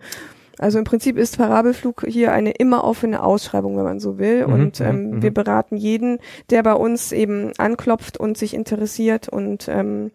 Also 0.60 0.80
im 0.80 0.84
Prinzip 0.86 1.18
ist 1.18 1.38
Parabelflug 1.38 2.06
hier 2.08 2.32
eine 2.32 2.52
immer 2.52 2.84
offene 2.84 3.24
Ausschreibung, 3.24 3.78
wenn 3.78 3.84
man 3.84 4.00
so 4.00 4.18
will. 4.18 4.48
Mhm, 4.48 4.54
und 4.54 4.82
ähm, 4.82 5.10
mhm. 5.10 5.22
wir 5.22 5.34
beraten 5.34 5.78
jeden, 5.78 6.20
der 6.50 6.64
bei 6.64 6.74
uns 6.74 7.12
eben 7.12 7.52
anklopft 7.58 8.18
und 8.18 8.38
sich 8.38 8.54
interessiert 8.54 9.30
und 9.30 9.68
ähm, 9.68 10.12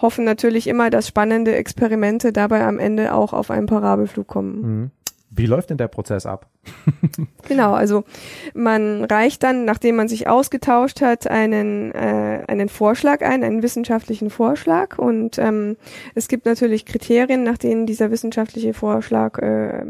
hoffen 0.00 0.24
natürlich 0.24 0.66
immer, 0.66 0.90
dass 0.90 1.08
spannende 1.08 1.54
Experimente 1.54 2.32
dabei 2.32 2.64
am 2.64 2.78
Ende 2.78 3.14
auch 3.14 3.32
auf 3.32 3.50
einen 3.50 3.66
Parabelflug 3.66 4.26
kommen. 4.26 4.60
Mhm. 4.60 4.90
Wie 5.30 5.46
läuft 5.46 5.70
denn 5.70 5.78
der 5.78 5.88
Prozess 5.88 6.24
ab? 6.24 6.46
genau, 7.48 7.72
also 7.72 8.04
man 8.54 9.04
reicht 9.04 9.42
dann, 9.42 9.64
nachdem 9.64 9.96
man 9.96 10.08
sich 10.08 10.28
ausgetauscht 10.28 11.00
hat, 11.00 11.26
einen, 11.26 11.92
äh, 11.92 12.42
einen 12.46 12.68
Vorschlag 12.68 13.22
ein, 13.22 13.42
einen 13.44 13.62
wissenschaftlichen 13.62 14.30
Vorschlag. 14.30 14.98
Und 14.98 15.38
ähm, 15.38 15.76
es 16.14 16.28
gibt 16.28 16.46
natürlich 16.46 16.86
Kriterien, 16.86 17.42
nach 17.42 17.58
denen 17.58 17.86
dieser 17.86 18.10
wissenschaftliche 18.10 18.74
Vorschlag 18.74 19.38
äh, 19.38 19.84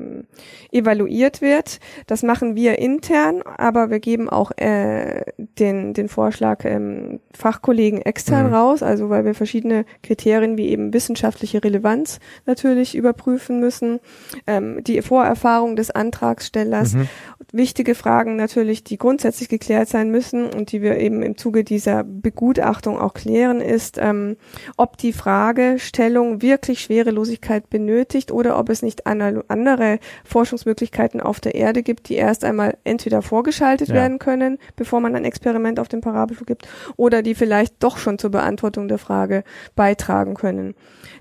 evaluiert 0.72 1.40
wird. 1.40 1.80
Das 2.06 2.22
machen 2.22 2.56
wir 2.56 2.78
intern, 2.78 3.42
aber 3.42 3.90
wir 3.90 4.00
geben 4.00 4.28
auch 4.28 4.52
äh, 4.56 5.22
den, 5.58 5.94
den 5.94 6.08
Vorschlag 6.08 6.64
ähm, 6.64 7.20
Fachkollegen 7.32 8.02
extern 8.02 8.48
mhm. 8.48 8.54
raus, 8.54 8.82
also 8.82 9.10
weil 9.10 9.24
wir 9.24 9.34
verschiedene 9.34 9.84
Kriterien 10.02 10.56
wie 10.56 10.68
eben 10.68 10.92
wissenschaftliche 10.92 11.62
Relevanz 11.62 12.18
natürlich 12.46 12.94
überprüfen 12.94 13.60
müssen, 13.60 14.00
ähm, 14.46 14.82
die 14.84 15.00
Vorerfahrung 15.02 15.76
des 15.76 15.90
Antragstellers, 15.90 16.65
mhm. 16.94 17.08
wichtige 17.52 17.94
Fragen 17.94 18.36
natürlich, 18.36 18.84
die 18.84 18.98
grundsätzlich 18.98 19.48
geklärt 19.48 19.88
sein 19.88 20.10
müssen 20.10 20.46
und 20.46 20.72
die 20.72 20.82
wir 20.82 20.98
eben 20.98 21.22
im 21.22 21.36
Zuge 21.36 21.64
dieser 21.64 22.04
Begutachtung 22.04 22.98
auch 22.98 23.14
klären, 23.14 23.60
ist, 23.60 23.98
ähm, 23.98 24.36
ob 24.76 24.96
die 24.96 25.12
Fragestellung 25.12 26.42
wirklich 26.42 26.80
Schwerelosigkeit 26.80 27.70
benötigt 27.70 28.32
oder 28.32 28.58
ob 28.58 28.68
es 28.68 28.82
nicht 28.82 29.06
andere 29.06 29.98
Forschungsmöglichkeiten 30.24 31.20
auf 31.20 31.40
der 31.40 31.54
Erde 31.54 31.82
gibt, 31.82 32.08
die 32.08 32.14
erst 32.14 32.44
einmal 32.44 32.76
entweder 32.84 33.22
vorgeschaltet 33.22 33.88
ja. 33.88 33.94
werden 33.94 34.18
können, 34.18 34.58
bevor 34.76 35.00
man 35.00 35.14
ein 35.14 35.24
Experiment 35.24 35.80
auf 35.80 35.88
dem 35.88 36.00
Parabelflug 36.00 36.46
gibt, 36.46 36.68
oder 36.96 37.22
die 37.22 37.34
vielleicht 37.34 37.82
doch 37.82 37.98
schon 37.98 38.18
zur 38.18 38.30
Beantwortung 38.30 38.88
der 38.88 38.98
Frage 38.98 39.44
beitragen 39.74 40.34
können. 40.34 40.74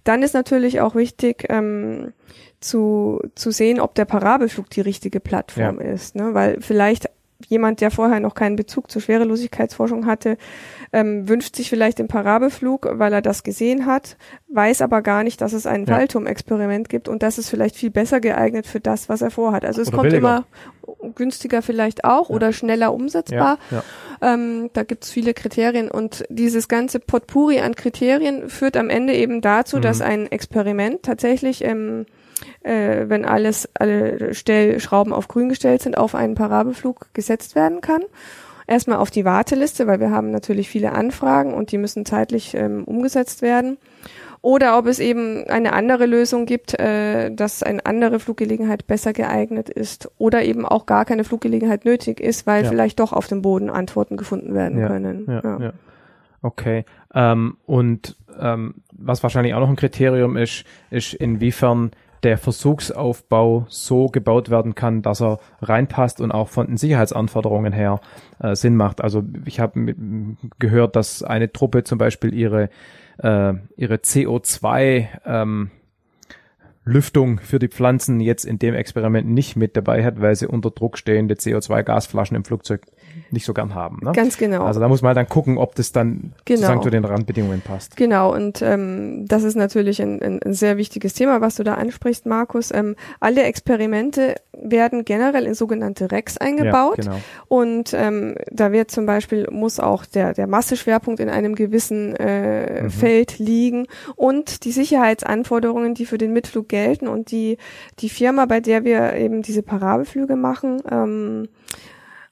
Dann 0.04 0.24
ist 0.24 0.34
natürlich 0.34 0.82
auch 0.82 0.96
wichtig, 0.96 1.46
ähm, 1.50 2.14
zu, 2.66 3.22
zu 3.36 3.52
sehen, 3.52 3.80
ob 3.80 3.96
der 3.96 4.06
Parabelflug 4.06 4.70
die 4.70 4.82
richtige 4.82 5.20
Plattform 5.20 5.80
ja. 5.80 5.88
ist. 5.94 6.16
Ne? 6.16 6.34
Weil 6.34 6.62
vielleicht 6.62 7.10
jemand, 7.48 7.82
der 7.82 7.92
vorher 7.92 8.20
noch 8.20 8.34
keinen 8.34 8.56
Bezug 8.56 8.90
zur 8.90 9.02
Schwerelosigkeitsforschung 9.02 10.06
hatte, 10.06 10.38
ähm, 10.94 11.28
wünscht 11.28 11.56
sich 11.56 11.70
vielleicht 11.70 12.00
den 12.00 12.08
Parabelflug, 12.08 12.88
weil 12.94 13.14
er 13.14 13.22
das 13.22 13.44
gesehen 13.44 13.86
hat, 13.86 14.18
weiß 14.48 14.82
aber 14.82 15.02
gar 15.02 15.24
nicht, 15.24 15.42
dass 15.42 15.54
es 15.54 15.68
ein 15.68 15.86
ja. 15.86 15.96
Waldturm-Experiment 15.96 16.90
gibt 16.90 17.08
und 17.08 17.22
das 17.22 17.38
ist 17.38 17.50
vielleicht 17.50 17.76
viel 17.76 17.92
besser 17.92 18.20
geeignet 18.20 18.66
für 18.66 18.80
das, 18.80 19.10
was 19.10 19.22
er 19.22 19.32
vorhat. 19.32 19.66
Also 19.66 19.82
es 19.82 19.90
oder 19.90 19.98
kommt 19.98 20.10
billiger. 20.10 20.46
immer 20.98 21.14
günstiger 21.14 21.62
vielleicht 21.62 22.06
auch 22.06 22.30
ja. 22.30 22.36
oder 22.36 22.54
schneller 22.54 22.94
umsetzbar. 22.94 23.60
Ja. 23.70 23.84
Ähm, 24.22 24.70
da 24.74 24.84
gibt 24.84 25.04
es 25.04 25.12
viele 25.12 25.34
Kriterien 25.34 25.92
und 25.92 26.24
dieses 26.30 26.68
ganze 26.68 27.00
Potpourri 27.00 27.60
an 27.60 27.76
Kriterien 27.76 28.50
führt 28.50 28.78
am 28.78 28.90
Ende 28.90 29.14
eben 29.14 29.42
dazu, 29.42 29.78
mhm. 29.78 29.82
dass 29.82 30.02
ein 30.02 30.32
Experiment 30.32 31.04
tatsächlich 31.04 31.64
ähm, 31.64 32.06
äh, 32.64 33.06
wenn 33.08 33.26
alles, 33.26 33.70
alle 33.74 34.34
Stellschrauben 34.34 35.14
auf 35.14 35.28
grün 35.28 35.50
gestellt 35.50 35.82
sind, 35.82 35.98
auf 35.98 36.16
einen 36.16 36.36
Parabelflug 36.36 37.14
gesetzt 37.14 37.56
werden 37.56 37.82
kann. 37.82 38.02
Erstmal 38.68 38.98
auf 38.98 39.12
die 39.12 39.26
Warteliste, 39.26 39.86
weil 39.86 40.00
wir 40.00 40.10
haben 40.10 40.32
natürlich 40.32 40.70
viele 40.70 40.94
Anfragen 40.94 41.54
und 41.54 41.72
die 41.72 41.78
müssen 41.78 42.06
zeitlich 42.06 42.56
ähm, 42.56 42.84
umgesetzt 42.84 43.42
werden. 43.42 43.78
Oder 44.42 44.78
ob 44.78 44.86
es 44.86 45.00
eben 45.00 45.46
eine 45.48 45.74
andere 45.74 46.06
Lösung 46.06 46.46
gibt, 46.46 46.80
äh, 46.80 47.32
dass 47.32 47.64
eine 47.64 47.84
andere 47.86 48.20
Fluggelegenheit 48.20 48.86
besser 48.86 49.12
geeignet 49.12 49.70
ist 49.70 50.08
oder 50.20 50.44
eben 50.44 50.68
auch 50.68 50.86
gar 50.86 51.04
keine 51.06 51.24
Fluggelegenheit 51.24 51.84
nötig 51.84 52.20
ist, 52.20 52.46
weil 52.46 52.64
ja. 52.64 52.70
vielleicht 52.70 53.00
doch 53.00 53.12
auf 53.12 53.28
dem 53.28 53.42
Boden 53.42 53.72
Antworten 53.72 54.18
gefunden 54.18 54.54
werden 54.54 54.80
ja, 54.80 54.88
können. 54.88 55.26
Ja. 55.28 55.74
Okay. 56.44 56.86
Ähm, 57.16 57.58
und 57.66 58.18
ähm, 58.40 58.76
was 58.92 59.24
wahrscheinlich 59.24 59.56
auch 59.56 59.62
noch 59.62 59.70
ein 59.70 59.76
Kriterium 59.76 60.38
ist, 60.38 60.64
ist 60.92 61.16
inwiefern 61.16 61.90
der 62.26 62.40
Versuchsaufbau 62.40 63.68
so 63.70 64.08
gebaut 64.08 64.50
werden 64.50 64.74
kann, 64.74 65.04
dass 65.04 65.22
er 65.22 65.40
reinpasst 65.62 66.20
und 66.20 66.32
auch 66.32 66.50
von 66.50 66.66
den 66.66 66.78
Sicherheitsanforderungen 66.78 67.72
her 67.72 68.02
äh, 68.40 68.56
Sinn 68.56 68.76
macht. 68.76 69.00
Also 69.00 69.24
ich 69.46 69.60
habe 69.60 69.96
gehört, 70.58 70.96
dass 70.96 71.22
eine 71.22 71.54
Truppe 71.54 71.84
zum 71.84 72.00
Beispiel 72.00 72.34
ihre 72.34 72.70
äh, 73.20 73.54
ihre 73.78 73.96
CO2 73.98 75.08
ähm, 75.24 75.70
Lüftung 76.84 77.40
für 77.40 77.60
die 77.60 77.68
Pflanzen 77.68 78.20
jetzt 78.20 78.44
in 78.44 78.58
dem 78.58 78.74
Experiment 78.74 79.30
nicht 79.30 79.56
mit 79.56 79.78
dabei 79.78 80.04
hat, 80.04 80.20
weil 80.20 80.36
sie 80.36 80.48
unter 80.48 80.72
Druck 80.72 80.98
stehende 80.98 81.36
CO2-Gasflaschen 81.36 82.36
im 82.36 82.44
Flugzeug 82.44 82.82
nicht 83.32 83.46
so 83.46 83.54
gern 83.54 83.76
haben. 83.76 84.00
Ne? 84.04 84.12
Ganz 84.14 84.38
genau. 84.38 84.64
Also 84.64 84.80
da 84.80 84.88
muss 84.88 85.02
man 85.02 85.16
dann 85.16 85.28
gucken, 85.28 85.58
ob 85.58 85.76
das 85.76 85.92
dann 85.92 86.34
genau. 86.46 86.60
sozusagen 86.60 86.82
zu 86.82 86.90
den 86.90 87.06
Randbedingungen 87.06 87.62
passt. 87.62 87.98
Genau, 87.98 88.34
und 88.34 88.62
ähm, 88.62 89.26
das 89.28 89.44
ist 89.44 89.56
natürlich 89.56 90.02
ein, 90.02 90.22
ein, 90.22 90.42
ein 90.44 90.54
sehr 90.54 90.78
wichtiges 90.78 91.14
Thema, 91.14 91.42
was 91.42 91.56
du 91.56 91.64
da 91.64 91.76
ansprichst, 91.76 92.26
Markus. 92.26 92.72
Ähm, 92.72 92.96
alle 93.20 93.44
Experimente 93.44 94.36
werden 94.54 95.06
generell 95.06 95.46
in 95.46 95.54
sogenannte 95.54 96.12
Rex 96.12 96.38
eingebaut. 96.38 96.98
Ja, 96.98 97.04
genau. 97.04 97.18
Und 97.48 97.94
ähm, 97.94 98.36
da 98.52 98.72
wird 98.72 98.92
zum 98.92 99.06
Beispiel, 99.06 99.48
muss 99.52 99.80
auch 99.80 100.06
der, 100.06 100.34
der 100.34 100.48
Masseschwerpunkt 100.48 101.20
in 101.20 101.30
einem 101.30 101.56
gewissen 101.56 102.16
äh, 102.16 102.84
mhm. 102.84 102.90
Feld 102.90 103.40
liegen 103.40 103.88
und 104.16 104.66
die 104.66 104.72
Sicherheitsanforderungen, 104.72 105.94
die 105.94 106.06
für 106.06 106.18
den 106.18 106.34
Mitflug 106.34 106.70
gelten 106.70 107.08
und 107.08 107.32
die, 107.32 107.58
die 108.00 108.10
Firma, 108.10 108.46
bei 108.46 108.60
der 108.60 108.84
wir 108.84 109.14
eben 109.14 109.42
diese 109.42 109.64
Parabelflüge 109.64 110.36
machen, 110.36 110.82
ähm, 110.90 111.48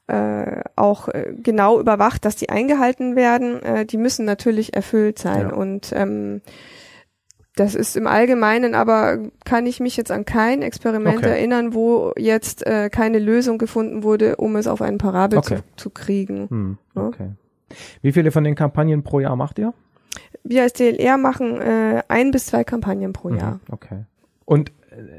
äh, 0.07 0.61
auch 0.75 1.07
äh, 1.07 1.33
genau 1.41 1.79
überwacht, 1.79 2.25
dass 2.25 2.35
die 2.35 2.49
eingehalten 2.49 3.15
werden, 3.15 3.61
äh, 3.63 3.85
die 3.85 3.97
müssen 3.97 4.25
natürlich 4.25 4.75
erfüllt 4.75 5.17
sein. 5.17 5.49
Ja. 5.49 5.53
Und 5.53 5.93
ähm, 5.95 6.41
das 7.55 7.75
ist 7.75 7.95
im 7.95 8.07
Allgemeinen, 8.07 8.73
aber 8.73 9.19
kann 9.45 9.65
ich 9.65 9.79
mich 9.79 9.95
jetzt 9.95 10.11
an 10.11 10.25
kein 10.25 10.61
Experiment 10.61 11.19
okay. 11.19 11.29
erinnern, 11.29 11.73
wo 11.73 12.11
jetzt 12.17 12.65
äh, 12.65 12.89
keine 12.89 13.19
Lösung 13.19 13.57
gefunden 13.57 14.03
wurde, 14.03 14.37
um 14.37 14.55
es 14.55 14.67
auf 14.67 14.81
einen 14.81 14.97
Parabel 14.97 15.39
okay. 15.39 15.57
zu, 15.57 15.63
zu, 15.83 15.89
kriegen. 15.91 16.49
Hm, 16.49 16.77
okay. 16.95 17.29
Ja? 17.29 17.75
Wie 18.01 18.11
viele 18.11 18.31
von 18.31 18.43
den 18.43 18.55
Kampagnen 18.55 19.03
pro 19.03 19.19
Jahr 19.19 19.35
macht 19.35 19.59
ihr? 19.59 19.73
Wir 20.43 20.63
als 20.63 20.73
DLR 20.73 21.17
machen 21.17 21.61
äh, 21.61 22.03
ein 22.07 22.31
bis 22.31 22.47
zwei 22.47 22.63
Kampagnen 22.63 23.13
pro 23.13 23.29
mhm, 23.29 23.37
Jahr. 23.37 23.59
Okay. 23.69 24.05
Und 24.45 24.71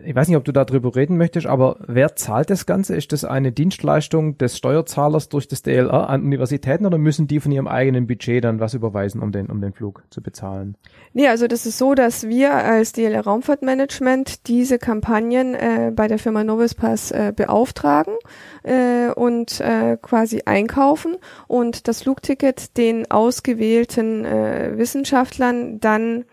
ich 0.04 0.14
weiß 0.14 0.28
nicht, 0.28 0.36
ob 0.36 0.44
du 0.44 0.52
darüber 0.52 0.94
reden 0.94 1.16
möchtest, 1.16 1.46
aber 1.46 1.76
wer 1.86 2.16
zahlt 2.16 2.50
das 2.50 2.66
Ganze? 2.66 2.94
Ist 2.94 3.12
das 3.12 3.24
eine 3.24 3.52
Dienstleistung 3.52 4.38
des 4.38 4.56
Steuerzahlers 4.56 5.28
durch 5.28 5.48
das 5.48 5.62
DLR 5.62 6.08
an 6.08 6.22
Universitäten 6.22 6.86
oder 6.86 6.98
müssen 6.98 7.26
die 7.26 7.40
von 7.40 7.52
ihrem 7.52 7.66
eigenen 7.66 8.06
Budget 8.06 8.44
dann 8.44 8.60
was 8.60 8.74
überweisen, 8.74 9.20
um 9.20 9.32
den, 9.32 9.46
um 9.46 9.60
den 9.60 9.72
Flug 9.72 10.02
zu 10.10 10.22
bezahlen? 10.22 10.76
Nee, 11.12 11.28
also 11.28 11.46
das 11.46 11.66
ist 11.66 11.78
so, 11.78 11.94
dass 11.94 12.28
wir 12.28 12.52
als 12.54 12.92
DLR 12.92 13.24
Raumfahrtmanagement 13.24 14.48
diese 14.48 14.78
Kampagnen 14.78 15.54
äh, 15.54 15.92
bei 15.94 16.08
der 16.08 16.18
Firma 16.18 16.44
Novispass 16.44 17.10
äh, 17.10 17.32
beauftragen 17.34 18.14
äh, 18.62 19.10
und 19.14 19.60
äh, 19.60 19.96
quasi 20.00 20.42
einkaufen 20.44 21.16
und 21.46 21.88
das 21.88 22.02
Flugticket 22.02 22.76
den 22.76 23.10
ausgewählten 23.10 24.24
äh, 24.24 24.72
Wissenschaftlern 24.76 25.80
dann 25.80 26.24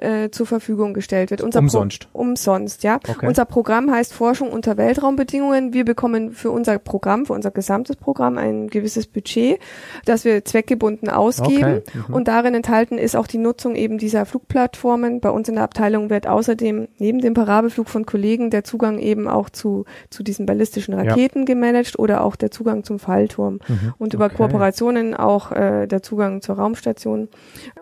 äh, 0.00 0.30
zur 0.30 0.46
Verfügung 0.46 0.94
gestellt 0.94 1.30
wird. 1.30 1.42
Unser 1.42 1.60
umsonst. 1.60 2.10
Pro 2.12 2.20
umsonst, 2.20 2.82
ja. 2.82 2.96
Okay. 2.96 3.26
Unser 3.26 3.44
Programm 3.44 3.90
heißt 3.90 4.12
Forschung 4.12 4.50
unter 4.50 4.76
Weltraumbedingungen. 4.76 5.72
Wir 5.72 5.84
bekommen 5.84 6.32
für 6.32 6.50
unser 6.50 6.78
Programm, 6.78 7.26
für 7.26 7.32
unser 7.32 7.50
gesamtes 7.50 7.96
Programm 7.96 8.38
ein 8.38 8.68
gewisses 8.68 9.06
Budget, 9.06 9.58
das 10.04 10.24
wir 10.24 10.44
zweckgebunden 10.44 11.08
ausgeben. 11.08 11.82
Okay. 11.86 11.98
Mhm. 12.08 12.14
Und 12.14 12.28
darin 12.28 12.54
enthalten 12.54 12.98
ist 12.98 13.16
auch 13.16 13.26
die 13.26 13.38
Nutzung 13.38 13.74
eben 13.74 13.98
dieser 13.98 14.26
Flugplattformen. 14.26 15.20
Bei 15.20 15.30
uns 15.30 15.48
in 15.48 15.56
der 15.56 15.64
Abteilung 15.64 16.10
wird 16.10 16.26
außerdem 16.26 16.88
neben 16.98 17.20
dem 17.20 17.34
Parabelflug 17.34 17.88
von 17.88 18.06
Kollegen 18.06 18.50
der 18.50 18.64
Zugang 18.64 18.98
eben 18.98 19.28
auch 19.28 19.50
zu, 19.50 19.84
zu 20.10 20.22
diesen 20.22 20.46
ballistischen 20.46 20.94
Raketen 20.94 21.40
ja. 21.40 21.44
gemanagt 21.44 21.98
oder 21.98 22.24
auch 22.24 22.36
der 22.36 22.50
Zugang 22.50 22.84
zum 22.84 22.98
Fallturm. 22.98 23.60
Mhm. 23.66 23.94
Und 23.98 24.14
über 24.14 24.26
okay. 24.26 24.36
Kooperationen 24.36 25.14
auch 25.14 25.52
äh, 25.52 25.86
der 25.86 26.02
Zugang 26.02 26.42
zur 26.42 26.56
Raumstation 26.56 27.28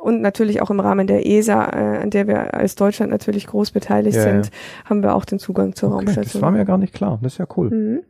und 0.01 0.21
natürlich 0.21 0.63
auch 0.63 0.71
im 0.71 0.81
Rahmen 0.81 1.07
der 1.07 1.27
ESA, 1.27 1.65
äh, 1.71 2.08
an 2.09 2.11
der 2.11 2.27
wir 2.27 2.55
als 2.55 2.75
Deutschland 2.75 3.13
natürlich 3.13 3.47
groß 3.47 3.71
beteiligt 3.71 4.17
ja, 4.17 4.23
sind, 4.23 4.47
ja. 4.47 4.91
haben 4.91 5.03
wir 5.03 5.15
auch 5.15 5.25
den 5.25 5.39
Zugang 5.39 5.75
zur 5.75 5.91
okay, 5.91 5.97
Raumstation. 5.97 6.33
Das 6.33 6.43
war 6.43 6.51
mir 6.51 6.65
gar 6.65 6.79
nicht 6.79 6.95
klar. 6.95 7.19
Das 7.23 7.35
ist 7.35 7.39
ja 7.39 7.47
cool. 7.57 7.71
Mhm. 7.71 8.01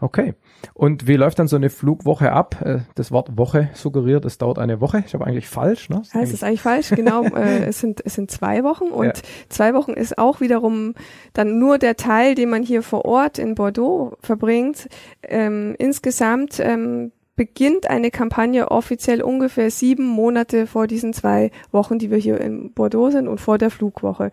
Okay. 0.00 0.34
Und 0.74 1.06
wie 1.06 1.16
läuft 1.16 1.38
dann 1.38 1.48
so 1.48 1.56
eine 1.56 1.70
Flugwoche 1.70 2.32
ab? 2.32 2.60
Äh, 2.62 2.80
das 2.94 3.10
Wort 3.10 3.38
Woche 3.38 3.70
suggeriert, 3.72 4.24
es 4.24 4.36
dauert 4.36 4.58
eine 4.58 4.80
Woche. 4.80 5.02
Ich 5.06 5.14
habe 5.14 5.26
eigentlich 5.26 5.48
falsch, 5.48 5.88
ne? 5.88 6.02
Ja, 6.12 6.20
es 6.20 6.32
ist 6.32 6.44
eigentlich 6.44 6.60
falsch, 6.60 6.90
genau. 6.90 7.22
Äh, 7.32 7.64
es 7.64 7.80
sind 7.80 8.02
es 8.04 8.14
sind 8.14 8.30
zwei 8.30 8.62
Wochen 8.62 8.84
und 8.84 9.06
ja. 9.06 9.12
zwei 9.48 9.74
Wochen 9.74 9.92
ist 9.92 10.18
auch 10.18 10.40
wiederum 10.40 10.94
dann 11.32 11.58
nur 11.58 11.78
der 11.78 11.96
Teil, 11.96 12.34
den 12.34 12.50
man 12.50 12.62
hier 12.62 12.82
vor 12.82 13.04
Ort 13.04 13.38
in 13.38 13.54
Bordeaux 13.54 14.16
verbringt. 14.20 14.88
Ähm, 15.22 15.74
insgesamt 15.78 16.60
ähm, 16.60 17.12
beginnt 17.42 17.90
eine 17.90 18.12
Kampagne 18.12 18.70
offiziell 18.70 19.20
ungefähr 19.20 19.72
sieben 19.72 20.06
Monate 20.06 20.68
vor 20.68 20.86
diesen 20.86 21.12
zwei 21.12 21.50
Wochen, 21.72 21.98
die 21.98 22.08
wir 22.08 22.18
hier 22.18 22.40
in 22.40 22.72
Bordeaux 22.72 23.10
sind 23.10 23.26
und 23.26 23.40
vor 23.40 23.58
der 23.58 23.70
Flugwoche. 23.70 24.30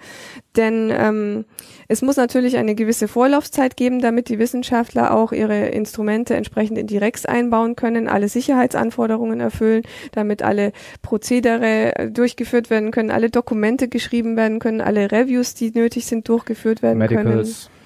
Denn 0.56 0.92
ähm, 0.96 1.46
es 1.88 2.04
muss 2.04 2.18
natürlich 2.18 2.56
eine 2.58 2.76
gewisse 2.76 3.08
Vorlaufzeit 3.08 3.76
geben, 3.78 4.00
damit 4.00 4.30
die 4.30 4.38
Wissenschaftler 4.38 5.12
auch 5.12 5.32
ihre 5.32 5.70
Instrumente 5.70 6.36
entsprechend 6.36 6.78
in 6.78 6.86
die 6.86 7.00
Rex 7.00 7.26
einbauen 7.26 7.76
können, 7.76 8.08
alle 8.08 8.30
Sicherheitsanforderungen 8.30 9.40
erfüllen, 9.40 9.82
damit 10.12 10.44
alle 10.44 10.72
Prozedere 11.02 11.96
äh, 11.96 12.12
durchgeführt 12.12 12.70
werden 12.70 12.92
können, 12.92 13.10
alle 13.10 13.32
Dokumente 13.32 13.88
geschrieben 13.88 14.38
werden 14.38 14.60
können, 14.60 14.82
alle 14.82 15.12
Reviews, 15.12 15.56
die 15.56 15.72
nötig 15.72 16.06
sind, 16.06 16.30
durchgeführt 16.30 16.84
werden 16.84 17.00
Medicals. 17.00 17.26
können. 17.26 17.79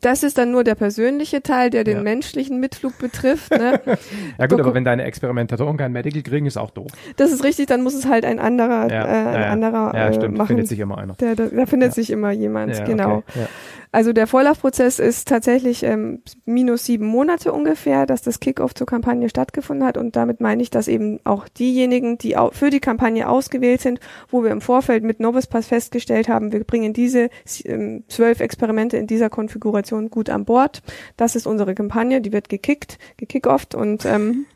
Das 0.00 0.22
ist 0.22 0.38
dann 0.38 0.50
nur 0.50 0.64
der 0.64 0.74
persönliche 0.74 1.42
Teil, 1.42 1.70
der 1.70 1.84
den 1.84 1.98
ja. 1.98 2.02
menschlichen 2.02 2.60
Mitflug 2.60 2.98
betrifft. 2.98 3.50
Ne? 3.50 3.80
ja 4.38 4.46
gut, 4.46 4.60
aber 4.60 4.74
wenn 4.74 4.84
deine 4.84 5.04
Experimentatoren 5.04 5.76
kein 5.76 5.92
Medical 5.92 6.22
kriegen, 6.22 6.46
ist 6.46 6.56
auch 6.56 6.70
doof. 6.70 6.90
Das 7.16 7.32
ist 7.32 7.44
richtig, 7.44 7.66
dann 7.66 7.82
muss 7.82 7.94
es 7.94 8.06
halt 8.06 8.24
ein 8.24 8.38
anderer, 8.38 8.90
ja. 8.90 9.04
äh, 9.04 9.36
ein 9.36 9.62
anderer 9.62 9.94
ja, 9.94 10.12
stimmt. 10.12 10.36
machen. 10.36 10.38
Da 10.38 10.46
findet 10.46 10.68
sich 10.68 10.78
immer 10.78 10.98
einer. 10.98 11.14
Da 11.18 11.66
findet 11.66 11.94
sich 11.94 12.10
immer 12.10 12.30
jemand, 12.30 12.84
genau. 12.84 13.18
Okay. 13.28 13.46
Also 13.90 14.12
der 14.12 14.26
Vorlaufprozess 14.26 14.98
ist 14.98 15.28
tatsächlich 15.28 15.82
ähm, 15.82 16.22
minus 16.44 16.84
sieben 16.84 17.06
Monate 17.06 17.52
ungefähr, 17.52 18.04
dass 18.04 18.20
das 18.22 18.40
Kickoff 18.40 18.74
zur 18.74 18.86
Kampagne 18.86 19.28
stattgefunden 19.28 19.86
hat 19.86 19.96
und 19.96 20.14
damit 20.14 20.40
meine 20.40 20.62
ich, 20.62 20.70
dass 20.70 20.88
eben 20.88 21.20
auch 21.24 21.48
diejenigen, 21.48 22.18
die 22.18 22.36
auch 22.36 22.52
für 22.52 22.70
die 22.70 22.80
Kampagne 22.80 23.28
ausgewählt 23.28 23.80
sind, 23.80 24.00
wo 24.30 24.42
wir 24.44 24.50
im 24.50 24.60
Vorfeld 24.60 25.04
mit 25.04 25.20
Novuspass 25.20 25.68
festgestellt 25.68 26.28
haben, 26.28 26.52
wir 26.52 26.64
bringen 26.64 26.92
diese 26.92 27.30
ähm, 27.64 28.04
zwölf 28.08 28.40
Experimente 28.40 28.98
in 28.98 29.06
dieser 29.06 29.30
Konfiguration 29.30 30.10
gut 30.10 30.28
an 30.28 30.44
Bord. 30.44 30.82
Das 31.16 31.34
ist 31.34 31.46
unsere 31.46 31.74
Kampagne, 31.74 32.20
die 32.20 32.32
wird 32.32 32.48
gekickt, 32.50 32.98
gekickofft 33.16 33.74
und 33.74 34.04
ähm, 34.04 34.46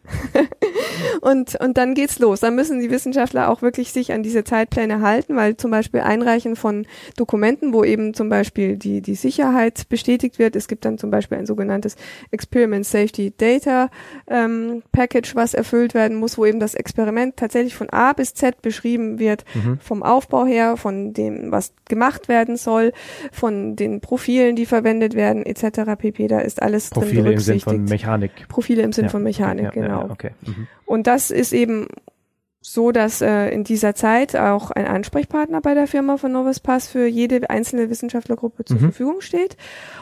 und 1.23 1.59
und 1.61 1.79
dann 1.79 1.95
geht's 1.95 2.19
los. 2.19 2.41
Dann 2.41 2.55
müssen 2.55 2.81
die 2.81 2.91
Wissenschaftler 2.91 3.49
auch 3.49 3.63
wirklich 3.63 3.93
sich 3.93 4.13
an 4.13 4.23
diese 4.23 4.45
Zeitpläne 4.45 5.01
halten, 5.01 5.37
weil 5.37 5.57
zum 5.57 5.71
Beispiel 5.71 6.01
Einreichen 6.01 6.57
von 6.57 6.87
Dokumenten, 7.17 7.73
wo 7.73 7.83
eben 7.83 8.13
zum 8.13 8.29
Beispiel 8.29 8.77
die 8.77 9.01
die 9.01 9.15
Sicherheit 9.23 9.89
bestätigt 9.89 10.39
wird. 10.39 10.57
Es 10.57 10.69
gibt 10.69 10.85
dann 10.85 10.99
zum 10.99 11.11
Beispiel 11.11 11.39
ein 11.39 11.47
sogenanntes 11.47 11.97
Experiment 12.31 12.85
Safety 12.85 13.33
Data 13.37 13.89
ähm, 14.27 14.83
Package, 14.93 15.35
was 15.35 15.55
erfüllt 15.55 15.95
werden 15.95 16.19
muss, 16.19 16.37
wo 16.37 16.45
eben 16.45 16.61
das 16.61 16.75
Experiment 16.75 17.37
tatsächlich 17.37 17.75
von 17.75 17.89
A 17.91 18.13
bis 18.13 18.35
Z 18.35 18.61
beschrieben 18.61 19.19
wird, 19.19 19.45
mhm. 19.55 19.79
vom 19.81 20.03
Aufbau 20.03 20.45
her, 20.45 20.77
von 20.77 21.15
dem, 21.15 21.51
was 21.51 21.73
gemacht 21.89 22.29
werden 22.29 22.57
soll, 22.57 22.93
von 23.33 23.77
den 23.77 24.01
Profilen, 24.01 24.57
die 24.57 24.67
verwendet 24.67 25.15
werden, 25.15 25.47
etc. 25.47 25.97
pp. 25.99 26.29
Da 26.29 26.41
ist 26.41 26.61
alles 26.61 26.91
Profile 26.91 27.15
drin 27.15 27.25
berücksichtigt. 27.25 27.65
Profile 27.65 27.73
im 27.73 27.83
Sinn 27.83 27.89
von 27.89 27.91
Mechanik. 27.91 28.49
Profile 28.49 28.83
im 28.83 28.93
Sinn 28.93 29.05
ja. 29.05 29.11
von 29.11 29.23
Mechanik, 29.23 29.65
ja, 29.65 29.71
genau. 29.71 30.01
Ja, 30.07 30.11
okay. 30.11 30.31
Mhm. 30.45 30.67
Und 30.85 31.07
das 31.07 31.31
ist 31.31 31.53
eben 31.53 31.87
so, 32.65 32.93
dass 32.93 33.21
äh, 33.21 33.49
in 33.49 33.65
dieser 33.65 33.95
Zeit 33.97 34.37
auch 34.37 34.71
ein 34.71 34.87
Ansprechpartner 34.87 35.61
bei 35.61 35.75
der 35.75 35.89
Firma 35.89 36.17
von 36.17 36.31
Novus 36.31 36.61
Pass 36.61 36.89
für 36.89 37.07
jede 37.07 37.51
einzelne 37.51 37.91
Wissenschaftlergruppe 37.91 38.65
zur 38.65 38.77
mhm. 38.77 38.81
Verfügung 38.81 39.21
steht 39.21 39.57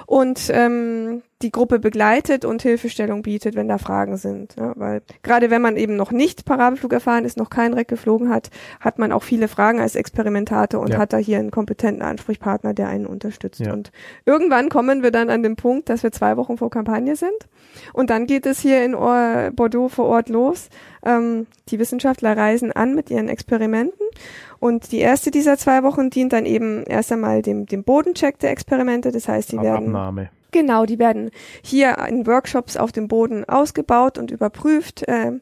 und 0.06 0.50
ähm, 0.52 1.22
die 1.40 1.50
Gruppe 1.50 1.78
begleitet 1.78 2.44
und 2.44 2.60
Hilfestellung 2.60 3.22
bietet, 3.22 3.54
wenn 3.54 3.66
da 3.66 3.78
Fragen 3.78 4.18
sind. 4.18 4.56
Ja, 4.58 4.74
weil 4.76 5.00
gerade 5.22 5.50
wenn 5.50 5.62
man 5.62 5.78
eben 5.78 5.96
noch 5.96 6.12
nicht 6.12 6.44
Parabelflug 6.44 6.92
erfahren 6.92 7.24
ist, 7.24 7.38
noch 7.38 7.48
kein 7.48 7.72
Reck 7.72 7.88
geflogen 7.88 8.28
hat, 8.28 8.50
hat 8.78 8.98
man 8.98 9.10
auch 9.10 9.22
viele 9.22 9.48
Fragen 9.48 9.80
als 9.80 9.94
Experimentator 9.94 10.82
und 10.82 10.90
ja. 10.90 10.98
hat 10.98 11.14
da 11.14 11.16
hier 11.16 11.38
einen 11.38 11.50
kompetenten 11.50 12.02
Ansprechpartner, 12.02 12.74
der 12.74 12.88
einen 12.88 13.06
unterstützt. 13.06 13.60
Ja. 13.60 13.72
Und 13.72 13.90
irgendwann 14.26 14.68
kommen 14.68 15.02
wir 15.02 15.10
dann 15.10 15.30
an 15.30 15.42
den 15.42 15.56
Punkt, 15.56 15.88
dass 15.88 16.02
wir 16.02 16.12
zwei 16.12 16.36
Wochen 16.36 16.58
vor 16.58 16.68
Kampagne 16.68 17.16
sind 17.16 17.48
und 17.92 18.11
dann 18.11 18.26
geht 18.26 18.46
es 18.46 18.61
hier 18.61 18.85
in 18.85 18.92
Bordeaux 18.92 19.88
vor 19.88 20.06
Ort 20.06 20.28
los. 20.28 20.68
Ähm, 21.04 21.46
die 21.68 21.78
Wissenschaftler 21.78 22.37
reisen 22.37 22.72
an 22.72 22.94
mit 22.94 23.11
ihren 23.11 23.28
Experimenten 23.28 24.06
und 24.59 24.92
die 24.92 24.98
erste 24.98 25.30
dieser 25.30 25.56
zwei 25.56 25.83
Wochen 25.83 26.11
dient 26.11 26.33
dann 26.33 26.46
eben 26.46 26.85
erst 26.85 27.12
einmal 27.12 27.42
dem, 27.42 27.66
dem 27.66 27.85
Bodencheck 27.85 28.38
der 28.38 28.50
Experimente. 28.50 29.11
Das 29.11 29.28
heißt, 29.28 29.52
die 29.52 29.59
Auf 29.59 29.64
werden 29.64 29.87
Abnahme. 29.88 30.30
Genau, 30.52 30.85
die 30.85 30.98
werden 30.98 31.30
hier 31.62 31.96
in 32.09 32.26
Workshops 32.26 32.76
auf 32.76 32.92
dem 32.92 33.09
Boden 33.09 33.44
ausgebaut 33.48 34.18
und 34.18 34.30
überprüft, 34.30 35.06
äh, 35.06 35.33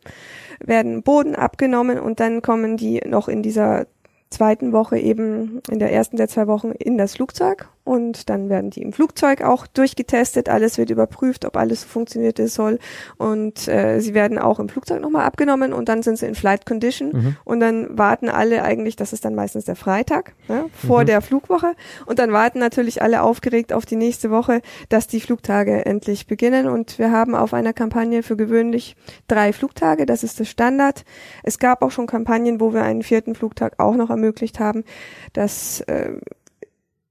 werden 0.60 1.02
Boden 1.02 1.34
abgenommen 1.34 1.98
und 1.98 2.20
dann 2.20 2.42
kommen 2.42 2.76
die 2.76 3.00
noch 3.06 3.28
in 3.28 3.42
dieser 3.42 3.86
zweiten 4.30 4.72
Woche 4.72 4.98
eben 4.98 5.62
in 5.70 5.78
der 5.78 5.92
ersten 5.92 6.16
der 6.18 6.28
zwei 6.28 6.46
Wochen 6.46 6.72
in 6.72 6.98
das 6.98 7.14
Flugzeug 7.14 7.68
und 7.88 8.28
dann 8.28 8.50
werden 8.50 8.68
die 8.68 8.82
im 8.82 8.92
Flugzeug 8.92 9.40
auch 9.40 9.66
durchgetestet. 9.66 10.50
Alles 10.50 10.76
wird 10.76 10.90
überprüft, 10.90 11.46
ob 11.46 11.56
alles 11.56 11.82
so 11.82 11.88
funktioniert 11.88 12.38
es 12.38 12.54
soll 12.54 12.78
und 13.16 13.66
äh, 13.66 14.00
sie 14.00 14.12
werden 14.12 14.38
auch 14.38 14.60
im 14.60 14.68
Flugzeug 14.68 15.00
nochmal 15.00 15.24
abgenommen 15.24 15.72
und 15.72 15.88
dann 15.88 16.02
sind 16.02 16.18
sie 16.18 16.26
in 16.26 16.34
Flight 16.34 16.66
Condition 16.66 17.12
mhm. 17.12 17.36
und 17.44 17.60
dann 17.60 17.96
warten 17.96 18.28
alle 18.28 18.62
eigentlich, 18.62 18.94
das 18.96 19.14
ist 19.14 19.24
dann 19.24 19.34
meistens 19.34 19.64
der 19.64 19.74
Freitag 19.74 20.34
ne, 20.48 20.66
vor 20.86 21.00
mhm. 21.00 21.06
der 21.06 21.22
Flugwoche 21.22 21.74
und 22.04 22.18
dann 22.18 22.30
warten 22.30 22.58
natürlich 22.58 23.00
alle 23.00 23.22
aufgeregt 23.22 23.72
auf 23.72 23.86
die 23.86 23.96
nächste 23.96 24.30
Woche, 24.30 24.60
dass 24.90 25.06
die 25.06 25.20
Flugtage 25.20 25.86
endlich 25.86 26.26
beginnen 26.26 26.68
und 26.68 26.98
wir 26.98 27.10
haben 27.10 27.34
auf 27.34 27.54
einer 27.54 27.72
Kampagne 27.72 28.22
für 28.22 28.36
gewöhnlich 28.36 28.96
drei 29.28 29.54
Flugtage, 29.54 30.04
das 30.04 30.22
ist 30.22 30.40
das 30.40 30.48
Standard. 30.48 31.04
Es 31.42 31.58
gab 31.58 31.82
auch 31.82 31.90
schon 31.90 32.06
Kampagnen, 32.06 32.60
wo 32.60 32.74
wir 32.74 32.82
einen 32.82 33.02
vierten 33.02 33.34
Flugtag 33.34 33.74
auch 33.78 33.94
noch 33.94 34.10
ermöglicht 34.10 34.60
haben. 34.60 34.84
Das 35.32 35.80
äh, 35.82 36.12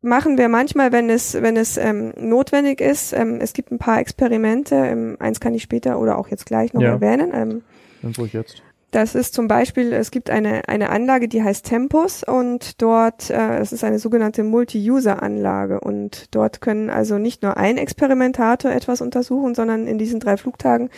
machen 0.01 0.37
wir 0.37 0.49
manchmal, 0.49 0.91
wenn 0.91 1.09
es, 1.09 1.33
wenn 1.33 1.57
es 1.57 1.77
ähm, 1.77 2.13
notwendig 2.17 2.81
ist. 2.81 3.13
Ähm, 3.13 3.39
es 3.41 3.53
gibt 3.53 3.71
ein 3.71 3.79
paar 3.79 3.99
Experimente, 3.99 4.75
ähm, 4.75 5.17
eins 5.19 5.39
kann 5.39 5.53
ich 5.53 5.63
später 5.63 5.99
oder 5.99 6.17
auch 6.17 6.29
jetzt 6.29 6.45
gleich 6.45 6.73
noch 6.73 6.81
ja. 6.81 6.89
erwähnen. 6.89 7.31
Ähm, 7.33 7.61
Dann 8.01 8.13
ich 8.25 8.33
jetzt. 8.33 8.61
Das 8.91 9.15
ist 9.15 9.33
zum 9.33 9.49
Beispiel, 9.49 9.91
es 9.91 10.11
gibt 10.11 10.29
eine, 10.29 10.69
eine 10.69 10.89
Anlage, 10.89 11.27
die 11.27 11.43
heißt 11.43 11.65
Tempus 11.65 12.23
und 12.23 12.81
dort, 12.81 13.29
äh, 13.29 13.57
es 13.57 13.73
ist 13.73 13.83
eine 13.83 13.99
sogenannte 13.99 14.43
Multi-User-Anlage 14.43 15.81
und 15.81 16.33
dort 16.33 16.61
können 16.61 16.89
also 16.89 17.17
nicht 17.17 17.43
nur 17.43 17.57
ein 17.57 17.77
Experimentator 17.77 18.71
etwas 18.71 19.01
untersuchen, 19.01 19.55
sondern 19.55 19.87
in 19.87 19.97
diesen 19.97 20.21
drei 20.21 20.37
Flugtagen 20.37 20.89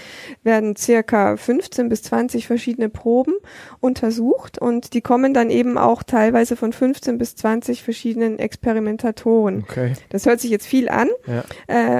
werden 0.43 0.75
circa 0.75 1.35
15 1.35 1.89
bis 1.89 2.03
20 2.03 2.45
verschiedene 2.45 2.89
Proben 2.89 3.33
untersucht 3.79 4.59
und 4.59 4.93
die 4.93 5.01
kommen 5.01 5.33
dann 5.33 5.49
eben 5.49 5.79
auch 5.79 6.03
teilweise 6.03 6.55
von 6.55 6.73
15 6.73 7.17
bis 7.17 7.35
20 7.37 7.83
verschiedenen 7.83 8.37
Experimentatoren. 8.37 9.63
Okay. 9.67 9.93
Das 10.09 10.27
hört 10.27 10.39
sich 10.39 10.51
jetzt 10.51 10.67
viel 10.67 10.89
an. 10.89 11.09
Ja. 11.25 11.43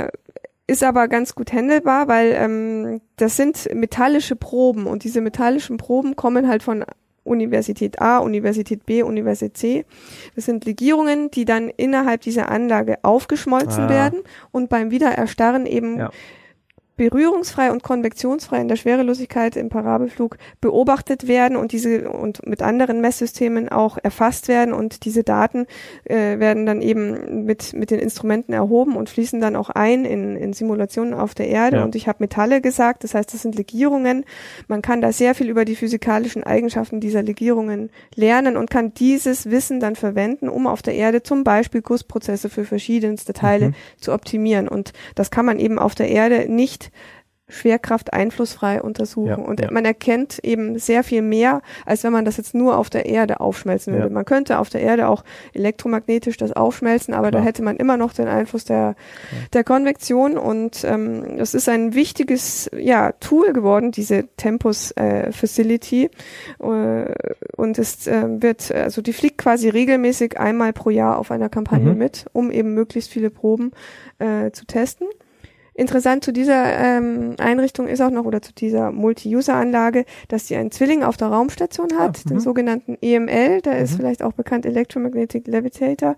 Äh, 0.03 0.09
ist 0.69 0.83
aber 0.83 1.07
ganz 1.07 1.35
gut 1.35 1.51
handelbar, 1.51 2.07
weil 2.07 2.33
ähm, 2.33 3.01
das 3.17 3.35
sind 3.35 3.73
metallische 3.73 4.35
Proben 4.35 4.85
und 4.85 5.03
diese 5.03 5.19
metallischen 5.19 5.77
Proben 5.77 6.15
kommen 6.15 6.47
halt 6.47 6.63
von 6.63 6.85
Universität 7.23 8.01
A, 8.01 8.19
Universität 8.19 8.85
B, 8.85 9.03
Universität 9.03 9.57
C. 9.57 9.85
Das 10.35 10.45
sind 10.45 10.65
Legierungen, 10.65 11.31
die 11.31 11.45
dann 11.45 11.69
innerhalb 11.69 12.21
dieser 12.21 12.49
Anlage 12.49 12.97
aufgeschmolzen 13.03 13.85
ah. 13.85 13.89
werden 13.89 14.21
und 14.51 14.69
beim 14.69 14.91
Wiedererstarren 14.91 15.65
eben 15.65 15.97
ja 15.97 16.11
berührungsfrei 16.99 17.71
und 17.71 17.81
konvektionsfrei 17.81 18.59
in 18.59 18.67
der 18.67 18.75
Schwerelosigkeit 18.75 19.55
im 19.55 19.69
Parabelflug 19.69 20.37
beobachtet 20.59 21.29
werden 21.29 21.55
und 21.55 21.71
diese 21.71 22.09
und 22.09 22.45
mit 22.45 22.61
anderen 22.61 22.99
Messsystemen 22.99 23.69
auch 23.69 23.97
erfasst 24.03 24.49
werden 24.49 24.73
und 24.73 25.05
diese 25.05 25.23
Daten 25.23 25.65
äh, 26.03 26.39
werden 26.39 26.65
dann 26.65 26.81
eben 26.81 27.45
mit 27.45 27.71
mit 27.71 27.89
den 27.89 27.99
Instrumenten 27.99 28.51
erhoben 28.51 28.97
und 28.97 29.09
fließen 29.09 29.39
dann 29.39 29.55
auch 29.55 29.69
ein 29.69 30.03
in, 30.03 30.35
in 30.35 30.51
Simulationen 30.51 31.13
auf 31.13 31.33
der 31.33 31.47
Erde 31.47 31.77
ja. 31.77 31.83
und 31.85 31.95
ich 31.95 32.09
habe 32.09 32.17
Metalle 32.19 32.59
gesagt, 32.59 33.05
das 33.05 33.13
heißt, 33.13 33.33
das 33.33 33.43
sind 33.43 33.55
Legierungen. 33.55 34.25
Man 34.67 34.81
kann 34.81 34.99
da 34.99 35.13
sehr 35.13 35.35
viel 35.35 35.47
über 35.49 35.63
die 35.63 35.77
physikalischen 35.77 36.43
Eigenschaften 36.43 36.99
dieser 36.99 37.23
Legierungen 37.23 37.91
lernen 38.13 38.57
und 38.57 38.69
kann 38.69 38.93
dieses 38.93 39.49
Wissen 39.49 39.79
dann 39.79 39.95
verwenden, 39.95 40.49
um 40.49 40.67
auf 40.67 40.81
der 40.81 40.95
Erde 40.95 41.23
zum 41.23 41.45
Beispiel 41.45 41.81
Gussprozesse 41.81 42.49
für 42.49 42.65
verschiedenste 42.65 43.31
Teile 43.31 43.69
mhm. 43.69 43.75
zu 44.01 44.11
optimieren 44.11 44.67
und 44.67 44.91
das 45.15 45.31
kann 45.31 45.45
man 45.45 45.59
eben 45.59 45.79
auf 45.79 45.95
der 45.95 46.09
Erde 46.09 46.51
nicht 46.51 46.88
Schwerkraft 47.49 48.13
einflussfrei 48.13 48.81
untersuchen. 48.81 49.27
Ja, 49.27 49.35
und 49.35 49.59
ja. 49.59 49.71
man 49.71 49.83
erkennt 49.83 50.39
eben 50.43 50.77
sehr 50.77 51.03
viel 51.03 51.21
mehr, 51.21 51.61
als 51.85 52.03
wenn 52.03 52.13
man 52.13 52.23
das 52.23 52.37
jetzt 52.37 52.53
nur 52.53 52.77
auf 52.77 52.89
der 52.89 53.07
Erde 53.07 53.39
aufschmelzen 53.39 53.93
würde. 53.93 54.07
Ja. 54.07 54.13
Man 54.13 54.25
könnte 54.25 54.59
auf 54.59 54.69
der 54.69 54.81
Erde 54.81 55.07
auch 55.09 55.23
elektromagnetisch 55.53 56.37
das 56.37 56.51
aufschmelzen, 56.53 57.13
aber 57.13 57.29
Klar. 57.29 57.41
da 57.41 57.47
hätte 57.47 57.63
man 57.63 57.75
immer 57.77 57.97
noch 57.97 58.13
den 58.13 58.27
Einfluss 58.27 58.65
der, 58.65 58.95
der 59.53 59.63
Konvektion. 59.63 60.37
Und 60.37 60.83
ähm, 60.83 61.37
das 61.37 61.55
ist 61.55 61.67
ein 61.67 61.95
wichtiges 61.95 62.69
ja, 62.77 63.11
Tool 63.13 63.51
geworden, 63.51 63.91
diese 63.91 64.27
Tempus 64.37 64.91
äh, 64.91 65.31
Facility. 65.31 66.11
Äh, 66.59 67.13
und 67.57 67.79
es 67.79 68.05
äh, 68.05 68.25
wird, 68.41 68.71
also 68.71 69.01
die 69.01 69.13
fliegt 69.13 69.39
quasi 69.39 69.69
regelmäßig 69.69 70.39
einmal 70.39 70.71
pro 70.71 70.91
Jahr 70.91 71.17
auf 71.17 71.31
einer 71.31 71.49
Kampagne 71.49 71.93
mhm. 71.93 71.97
mit, 71.97 72.25
um 72.31 72.51
eben 72.51 72.75
möglichst 72.75 73.09
viele 73.11 73.31
Proben 73.31 73.71
äh, 74.19 74.51
zu 74.51 74.65
testen. 74.65 75.07
Interessant 75.79 76.25
zu 76.25 76.33
dieser 76.33 76.77
ähm, 76.77 77.35
Einrichtung 77.37 77.87
ist 77.87 78.01
auch 78.01 78.09
noch 78.09 78.25
oder 78.25 78.41
zu 78.41 78.53
dieser 78.53 78.91
Multi-User-Anlage, 78.91 80.03
dass 80.27 80.45
sie 80.45 80.57
einen 80.57 80.71
Zwilling 80.71 81.03
auf 81.03 81.15
der 81.15 81.29
Raumstation 81.29 81.97
hat, 81.97 82.19
ah, 82.19 82.27
den 82.27 82.35
mhm. 82.35 82.41
sogenannten 82.41 82.97
EML, 83.01 83.61
der 83.61 83.75
mhm. 83.75 83.83
ist 83.83 83.95
vielleicht 83.95 84.21
auch 84.21 84.33
bekannt 84.33 84.65
Electromagnetic 84.65 85.47
Levitator. 85.47 86.17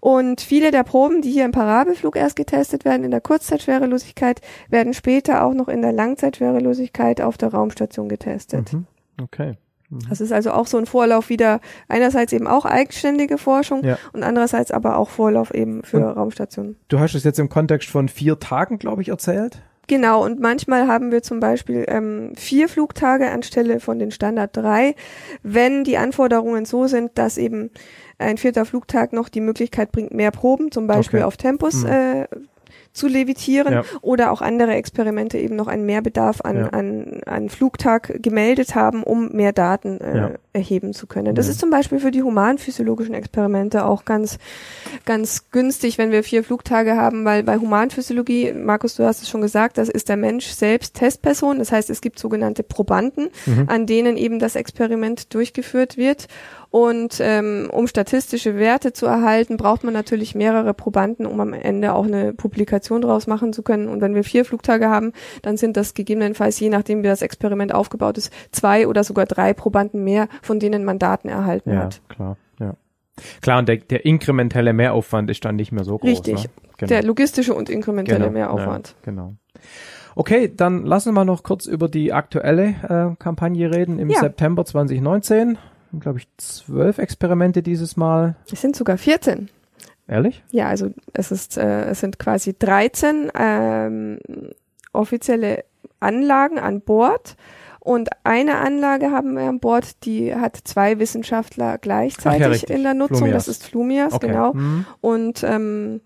Und 0.00 0.40
viele 0.40 0.72
der 0.72 0.82
Proben, 0.82 1.22
die 1.22 1.30
hier 1.30 1.44
im 1.44 1.52
Parabelflug 1.52 2.16
erst 2.16 2.34
getestet 2.34 2.84
werden, 2.84 3.04
in 3.04 3.12
der 3.12 3.20
Kurzzeitschwerelosigkeit, 3.20 4.40
werden 4.70 4.92
später 4.92 5.44
auch 5.44 5.54
noch 5.54 5.68
in 5.68 5.82
der 5.82 5.92
Langzeitschwerelosigkeit 5.92 7.20
auf 7.20 7.38
der 7.38 7.50
Raumstation 7.50 8.08
getestet. 8.08 8.72
Mhm. 8.72 8.86
Okay. 9.22 9.54
Mhm. 9.90 10.00
Das 10.08 10.20
ist 10.20 10.32
also 10.32 10.52
auch 10.52 10.66
so 10.66 10.78
ein 10.78 10.86
Vorlauf 10.86 11.28
wieder 11.28 11.60
einerseits 11.88 12.32
eben 12.32 12.46
auch 12.46 12.64
eigenständige 12.64 13.38
Forschung 13.38 13.84
ja. 13.84 13.98
und 14.12 14.22
andererseits 14.22 14.70
aber 14.70 14.96
auch 14.98 15.10
Vorlauf 15.10 15.54
eben 15.54 15.82
für 15.82 15.98
und 15.98 16.16
Raumstationen. 16.16 16.76
Du 16.88 16.98
hast 16.98 17.14
es 17.14 17.24
jetzt 17.24 17.38
im 17.38 17.48
Kontext 17.48 17.88
von 17.88 18.08
vier 18.08 18.38
Tagen, 18.38 18.78
glaube 18.78 19.02
ich, 19.02 19.08
erzählt. 19.08 19.62
Genau, 19.88 20.24
und 20.24 20.40
manchmal 20.40 20.88
haben 20.88 21.12
wir 21.12 21.22
zum 21.22 21.38
Beispiel 21.38 21.84
ähm, 21.86 22.32
vier 22.34 22.68
Flugtage 22.68 23.30
anstelle 23.30 23.78
von 23.78 24.00
den 24.00 24.10
Standard 24.10 24.56
drei, 24.56 24.96
wenn 25.44 25.84
die 25.84 25.96
Anforderungen 25.96 26.64
so 26.64 26.88
sind, 26.88 27.16
dass 27.18 27.38
eben 27.38 27.70
ein 28.18 28.36
vierter 28.36 28.64
Flugtag 28.64 29.12
noch 29.12 29.28
die 29.28 29.40
Möglichkeit 29.40 29.92
bringt, 29.92 30.12
mehr 30.12 30.32
Proben, 30.32 30.72
zum 30.72 30.88
Beispiel 30.88 31.20
okay. 31.20 31.26
auf 31.26 31.36
Tempus 31.36 31.84
mhm. 31.84 31.90
äh, 31.90 32.26
zu 32.96 33.08
levitieren 33.08 33.72
ja. 33.72 33.84
oder 34.00 34.32
auch 34.32 34.40
andere 34.40 34.74
Experimente 34.74 35.38
eben 35.38 35.54
noch 35.54 35.68
einen 35.68 35.84
Mehrbedarf 35.84 36.40
an, 36.40 36.56
ja. 36.56 36.66
an, 36.68 37.20
an 37.26 37.48
Flugtag 37.48 38.22
gemeldet 38.22 38.74
haben, 38.74 39.02
um 39.02 39.32
mehr 39.32 39.52
Daten 39.52 40.00
äh, 40.00 40.16
ja. 40.16 40.30
erheben 40.52 40.94
zu 40.94 41.06
können. 41.06 41.34
Das 41.34 41.48
ist 41.48 41.60
zum 41.60 41.70
Beispiel 41.70 42.00
für 42.00 42.10
die 42.10 42.22
humanphysiologischen 42.22 43.14
Experimente 43.14 43.84
auch 43.84 44.04
ganz, 44.04 44.38
ganz 45.04 45.50
günstig, 45.50 45.98
wenn 45.98 46.10
wir 46.10 46.24
vier 46.24 46.42
Flugtage 46.42 46.96
haben, 46.96 47.24
weil 47.24 47.42
bei 47.42 47.58
Humanphysiologie, 47.58 48.52
Markus, 48.52 48.96
du 48.96 49.04
hast 49.04 49.22
es 49.22 49.28
schon 49.28 49.42
gesagt, 49.42 49.78
das 49.78 49.88
ist 49.88 50.08
der 50.08 50.16
Mensch 50.16 50.46
selbst 50.46 50.94
Testperson. 50.94 51.58
Das 51.58 51.72
heißt, 51.72 51.90
es 51.90 52.00
gibt 52.00 52.18
sogenannte 52.18 52.62
Probanden, 52.62 53.28
mhm. 53.44 53.64
an 53.68 53.86
denen 53.86 54.16
eben 54.16 54.38
das 54.38 54.56
Experiment 54.56 55.34
durchgeführt 55.34 55.96
wird. 55.96 56.28
Und 56.76 57.22
ähm, 57.22 57.70
um 57.72 57.86
statistische 57.86 58.56
Werte 58.56 58.92
zu 58.92 59.06
erhalten, 59.06 59.56
braucht 59.56 59.82
man 59.82 59.94
natürlich 59.94 60.34
mehrere 60.34 60.74
Probanden, 60.74 61.24
um 61.24 61.40
am 61.40 61.54
Ende 61.54 61.94
auch 61.94 62.04
eine 62.04 62.34
Publikation 62.34 63.00
draus 63.00 63.26
machen 63.26 63.54
zu 63.54 63.62
können. 63.62 63.88
Und 63.88 64.02
wenn 64.02 64.14
wir 64.14 64.24
vier 64.24 64.44
Flugtage 64.44 64.90
haben, 64.90 65.14
dann 65.40 65.56
sind 65.56 65.78
das 65.78 65.94
gegebenenfalls, 65.94 66.60
je 66.60 66.68
nachdem 66.68 67.02
wie 67.02 67.06
das 67.06 67.22
Experiment 67.22 67.72
aufgebaut 67.72 68.18
ist, 68.18 68.30
zwei 68.52 68.86
oder 68.86 69.04
sogar 69.04 69.24
drei 69.24 69.54
Probanden 69.54 70.04
mehr, 70.04 70.28
von 70.42 70.60
denen 70.60 70.84
man 70.84 70.98
Daten 70.98 71.30
erhalten 71.30 71.72
ja, 71.72 71.78
hat. 71.78 72.02
Klar, 72.10 72.36
ja. 72.60 72.74
Klar, 73.40 73.60
und 73.60 73.70
der, 73.70 73.78
der 73.78 74.04
inkrementelle 74.04 74.74
Mehraufwand 74.74 75.30
ist 75.30 75.46
dann 75.46 75.56
nicht 75.56 75.72
mehr 75.72 75.84
so 75.84 75.96
groß. 75.96 76.10
Richtig. 76.10 76.44
Ne? 76.44 76.50
Genau. 76.76 76.88
Der 76.90 77.02
logistische 77.04 77.54
und 77.54 77.70
inkrementelle 77.70 78.18
genau, 78.18 78.32
Mehraufwand. 78.32 78.88
Ja, 78.88 79.12
genau. 79.12 79.34
Okay, 80.14 80.52
dann 80.54 80.84
lassen 80.84 81.14
wir 81.14 81.24
noch 81.24 81.42
kurz 81.42 81.64
über 81.64 81.88
die 81.88 82.12
aktuelle 82.12 83.14
äh, 83.14 83.16
Kampagne 83.18 83.74
reden 83.74 83.98
im 83.98 84.10
ja. 84.10 84.20
September 84.20 84.66
2019 84.66 85.56
glaube 85.98 86.18
ich, 86.18 86.28
zwölf 86.36 86.98
Experimente 86.98 87.62
dieses 87.62 87.96
Mal. 87.96 88.36
Es 88.52 88.60
sind 88.60 88.76
sogar 88.76 88.98
14. 88.98 89.48
Ehrlich? 90.08 90.44
Ja, 90.50 90.68
also 90.68 90.90
es 91.12 91.32
ist, 91.32 91.56
äh, 91.56 91.86
es 91.86 92.00
sind 92.00 92.18
quasi 92.18 92.54
13 92.56 93.30
ähm, 93.34 94.18
offizielle 94.92 95.64
Anlagen 96.00 96.58
an 96.58 96.80
Bord. 96.80 97.36
Und 97.80 98.08
eine 98.24 98.58
Anlage 98.58 99.12
haben 99.12 99.34
wir 99.34 99.44
an 99.44 99.60
Bord, 99.60 100.04
die 100.04 100.34
hat 100.34 100.58
zwei 100.64 100.98
Wissenschaftler 100.98 101.78
gleichzeitig 101.78 102.62
ja, 102.68 102.74
in 102.74 102.82
der 102.82 102.94
Nutzung. 102.94 103.18
Flumias. 103.18 103.46
Das 103.46 103.48
ist 103.48 103.64
Flumias, 103.64 104.12
okay. 104.12 104.26
genau. 104.26 104.54
Mhm. 104.54 104.86
Und 105.00 105.44
ähm, 105.44 106.00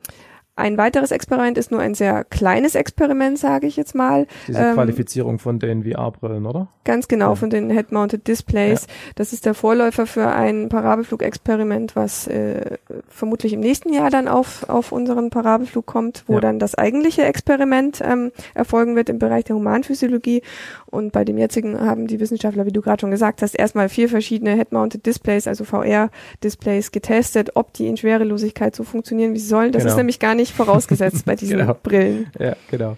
ein 0.57 0.77
weiteres 0.77 1.11
Experiment 1.11 1.57
ist 1.57 1.71
nur 1.71 1.81
ein 1.81 1.95
sehr 1.95 2.25
kleines 2.25 2.75
Experiment, 2.75 3.39
sage 3.39 3.67
ich 3.67 3.77
jetzt 3.77 3.95
mal. 3.95 4.27
Diese 4.47 4.59
ähm, 4.59 4.75
Qualifizierung 4.75 5.39
von 5.39 5.59
den 5.59 5.85
VR-Brillen, 5.85 6.45
oder? 6.45 6.69
Ganz 6.85 7.09
genau, 7.09 7.31
ja. 7.31 7.35
von 7.35 7.51
den 7.51 7.71
Head-Mounted 7.71 8.27
Displays. 8.27 8.83
Ja. 8.83 9.13
Das 9.15 9.33
ist 9.33 9.47
der 9.47 9.55
Vorläufer 9.55 10.07
für 10.07 10.29
ein 10.29 10.69
Parabelflug-Experiment, 10.69 11.97
was 11.97 12.27
äh, 12.27 12.79
vermutlich 13.09 13.53
im 13.53 13.61
nächsten 13.61 13.93
Jahr 13.93 14.11
dann 14.11 14.29
auf, 14.29 14.69
auf 14.69 14.93
unseren 14.93 15.31
Parabelflug 15.31 15.87
kommt, 15.87 16.25
wo 16.27 16.35
ja. 16.35 16.41
dann 16.41 16.59
das 16.59 16.75
eigentliche 16.75 17.23
Experiment 17.23 18.03
ähm, 18.05 18.31
erfolgen 18.55 18.97
wird 18.97 19.09
im 19.09 19.19
Bereich 19.19 19.45
der 19.45 19.57
Humanphysiologie. 19.57 20.43
Und 20.87 21.13
bei 21.13 21.25
dem 21.25 21.39
jetzigen 21.39 21.81
haben 21.81 22.07
die 22.07 22.21
Wissenschaftler, 22.21 22.67
wie 22.67 22.73
du 22.73 22.83
gerade 22.83 23.01
schon 23.01 23.11
gesagt 23.11 23.43
hast, 23.43 23.55
erstmal 23.55 23.89
vier 23.89 24.09
verschiedene 24.09 24.57
Head-Mounted 24.57 25.07
Displays, 25.07 25.47
also 25.47 25.65
VR-Displays 25.65 26.93
getestet, 26.93 27.53
ob 27.55 27.73
die 27.73 27.87
in 27.87 27.97
Schwerelosigkeit 27.97 28.77
so 28.77 28.85
funktionieren, 28.85 29.33
wie 29.33 29.39
sie 29.39 29.49
sollen. 29.49 29.73
Das 29.73 29.85
genau. 29.85 29.93
ist 29.93 29.97
nämlich 29.97 30.19
gar 30.19 30.35
nicht 30.35 30.40
nicht 30.41 30.55
vorausgesetzt 30.55 31.25
bei 31.25 31.37
diesen 31.37 31.59
genau. 31.59 31.75
Brillen. 31.75 32.31
Ja, 32.39 32.57
genau. 32.71 32.97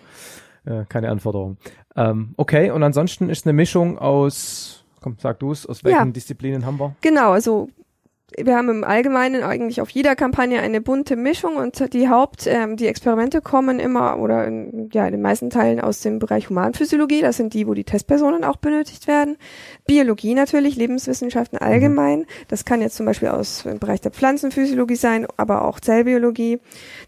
Äh, 0.65 0.85
keine 0.89 1.11
Anforderung. 1.11 1.57
Ähm, 1.97 2.35
okay, 2.37 2.71
und 2.71 2.83
ansonsten 2.83 3.29
ist 3.29 3.47
eine 3.47 3.53
Mischung 3.53 3.99
aus, 3.99 4.85
komm, 5.01 5.17
sag 5.19 5.41
du 5.41 5.53
es, 5.53 5.67
aus 5.67 5.85
welchen 5.85 6.07
ja. 6.07 6.13
Disziplinen 6.13 6.65
haben 6.65 6.79
wir? 6.79 6.95
Genau, 7.01 7.33
also 7.33 7.69
wir 8.37 8.57
haben 8.57 8.69
im 8.69 8.85
Allgemeinen 8.85 9.43
eigentlich 9.43 9.81
auf 9.81 9.91
jeder 9.91 10.17
Kampagne 10.17 10.61
eine 10.61 10.81
bunte 10.81 11.17
Mischung 11.17 11.57
und 11.57 11.93
die 11.93 12.09
Haupt, 12.09 12.47
ähm, 12.47 12.77
die 12.77 12.87
Experimente 12.87 13.41
kommen 13.41 13.79
immer 13.79 14.19
oder 14.19 14.47
in, 14.47 14.91
ja 14.93 15.07
in 15.07 15.13
den 15.13 15.23
meisten 15.23 15.51
Teilen 15.51 15.81
aus 15.81 16.01
dem 16.01 16.19
Bereich 16.19 16.49
Humanphysiologie. 16.49 17.21
Das 17.21 17.37
sind 17.37 17.55
die, 17.55 17.67
wo 17.67 17.75
die 17.75 17.85
Testpersonen 17.85 18.45
auch 18.45 18.57
benötigt 18.57 19.07
werden. 19.07 19.37
Biologie 19.87 20.35
natürlich, 20.35 20.77
Lebenswissenschaften 20.77 21.59
allgemein. 21.59 22.21
Mhm. 22.21 22.27
Das 22.49 22.65
kann 22.65 22.81
jetzt 22.81 22.97
zum 22.97 23.07
Beispiel 23.07 23.29
aus 23.29 23.65
dem 23.65 23.79
Bereich 23.79 24.01
der 24.01 24.13
Pflanzenphysiologie 24.13 24.97
sein, 24.97 25.27
aber 25.37 25.65
auch 25.65 25.81
Zellbiologie. 25.81 26.61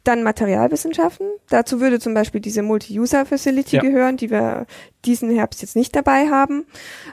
Dann 0.03 0.23
Materialwissenschaften. 0.23 1.27
Dazu 1.49 1.81
würde 1.81 2.01
zum 2.01 2.15
Beispiel 2.15 2.41
diese 2.41 2.63
Multi-User-Facility 2.63 3.77
ja. 3.77 3.83
gehören, 3.83 4.17
die 4.17 4.31
wir 4.31 4.67
diesen 5.05 5.31
Herbst 5.31 5.63
jetzt 5.63 5.77
nicht 5.77 5.95
dabei 5.95 6.29
haben. 6.29 6.67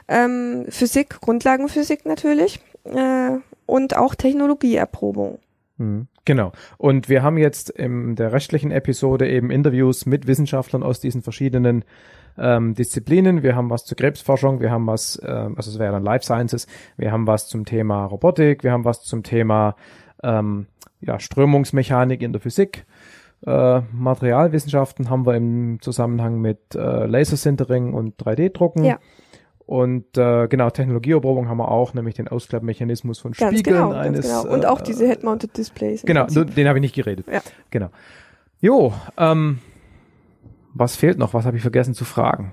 Ähm, 0.08 0.66
Physik, 0.68 1.20
Grundlagenphysik 1.20 2.04
natürlich. 2.06 2.60
Äh, 2.84 3.38
und 3.66 3.96
auch 3.96 4.14
Technologieerprobung. 4.14 5.38
Mhm. 5.78 6.08
Genau. 6.24 6.52
Und 6.78 7.08
wir 7.08 7.22
haben 7.22 7.38
jetzt 7.38 7.70
in 7.70 8.14
der 8.14 8.32
rechtlichen 8.32 8.70
Episode 8.70 9.28
eben 9.28 9.50
Interviews 9.50 10.06
mit 10.06 10.26
Wissenschaftlern 10.26 10.82
aus 10.82 11.00
diesen 11.00 11.22
verschiedenen 11.22 11.84
ähm, 12.38 12.74
Disziplinen. 12.74 13.42
Wir 13.42 13.56
haben 13.56 13.70
was 13.70 13.84
zur 13.84 13.96
Krebsforschung, 13.96 14.60
wir 14.60 14.70
haben 14.70 14.86
was, 14.86 15.16
äh, 15.16 15.26
also 15.26 15.70
es 15.70 15.78
wäre 15.78 15.92
dann 15.92 16.04
Life 16.04 16.24
Sciences, 16.24 16.66
wir 16.96 17.10
haben 17.10 17.26
was 17.26 17.48
zum 17.48 17.64
Thema 17.64 18.04
Robotik, 18.06 18.62
wir 18.62 18.72
haben 18.72 18.84
was 18.84 19.02
zum 19.02 19.22
Thema 19.22 19.74
ähm, 20.22 20.66
ja, 21.00 21.18
Strömungsmechanik 21.18 22.22
in 22.22 22.32
der 22.32 22.40
Physik. 22.40 22.86
Äh, 23.44 23.80
Materialwissenschaften 23.92 25.10
haben 25.10 25.26
wir 25.26 25.34
im 25.34 25.80
Zusammenhang 25.80 26.40
mit 26.40 26.76
äh, 26.76 27.06
Lasersintering 27.06 27.92
und 27.92 28.16
3D-Drucken. 28.22 28.84
Ja. 28.84 28.98
Und 29.72 30.18
äh, 30.18 30.48
genau, 30.48 30.68
Technologieerprobung 30.68 31.48
haben 31.48 31.56
wir 31.56 31.70
auch, 31.70 31.94
nämlich 31.94 32.14
den 32.14 32.28
Ausklappmechanismus 32.28 33.20
von 33.20 33.32
ganz 33.32 33.54
Spiegeln 33.54 33.76
genau, 33.76 33.92
eines. 33.92 34.28
Ganz 34.28 34.42
genau. 34.42 34.54
Und 34.54 34.66
auch 34.66 34.82
diese 34.82 35.06
Head-Mounted 35.06 35.56
Displays. 35.56 36.02
Genau, 36.02 36.26
den 36.26 36.68
habe 36.68 36.76
ich 36.76 36.82
nicht 36.82 36.94
geredet. 36.94 37.24
Ja. 37.26 37.40
Genau. 37.70 37.88
Jo, 38.60 38.92
ähm, 39.16 39.60
was 40.74 40.96
fehlt 40.96 41.16
noch? 41.16 41.32
Was 41.32 41.46
habe 41.46 41.56
ich 41.56 41.62
vergessen 41.62 41.94
zu 41.94 42.04
fragen? 42.04 42.52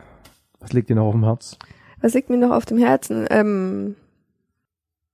Was 0.62 0.72
liegt 0.72 0.90
dir 0.90 0.96
noch 0.96 1.08
auf 1.08 1.14
dem 1.14 1.26
Herz? 1.26 1.58
Was 2.00 2.14
liegt 2.14 2.30
mir 2.30 2.38
noch 2.38 2.56
auf 2.56 2.66
dem 2.66 2.78
Herzen? 2.78 3.28
Ähm, 3.30 3.98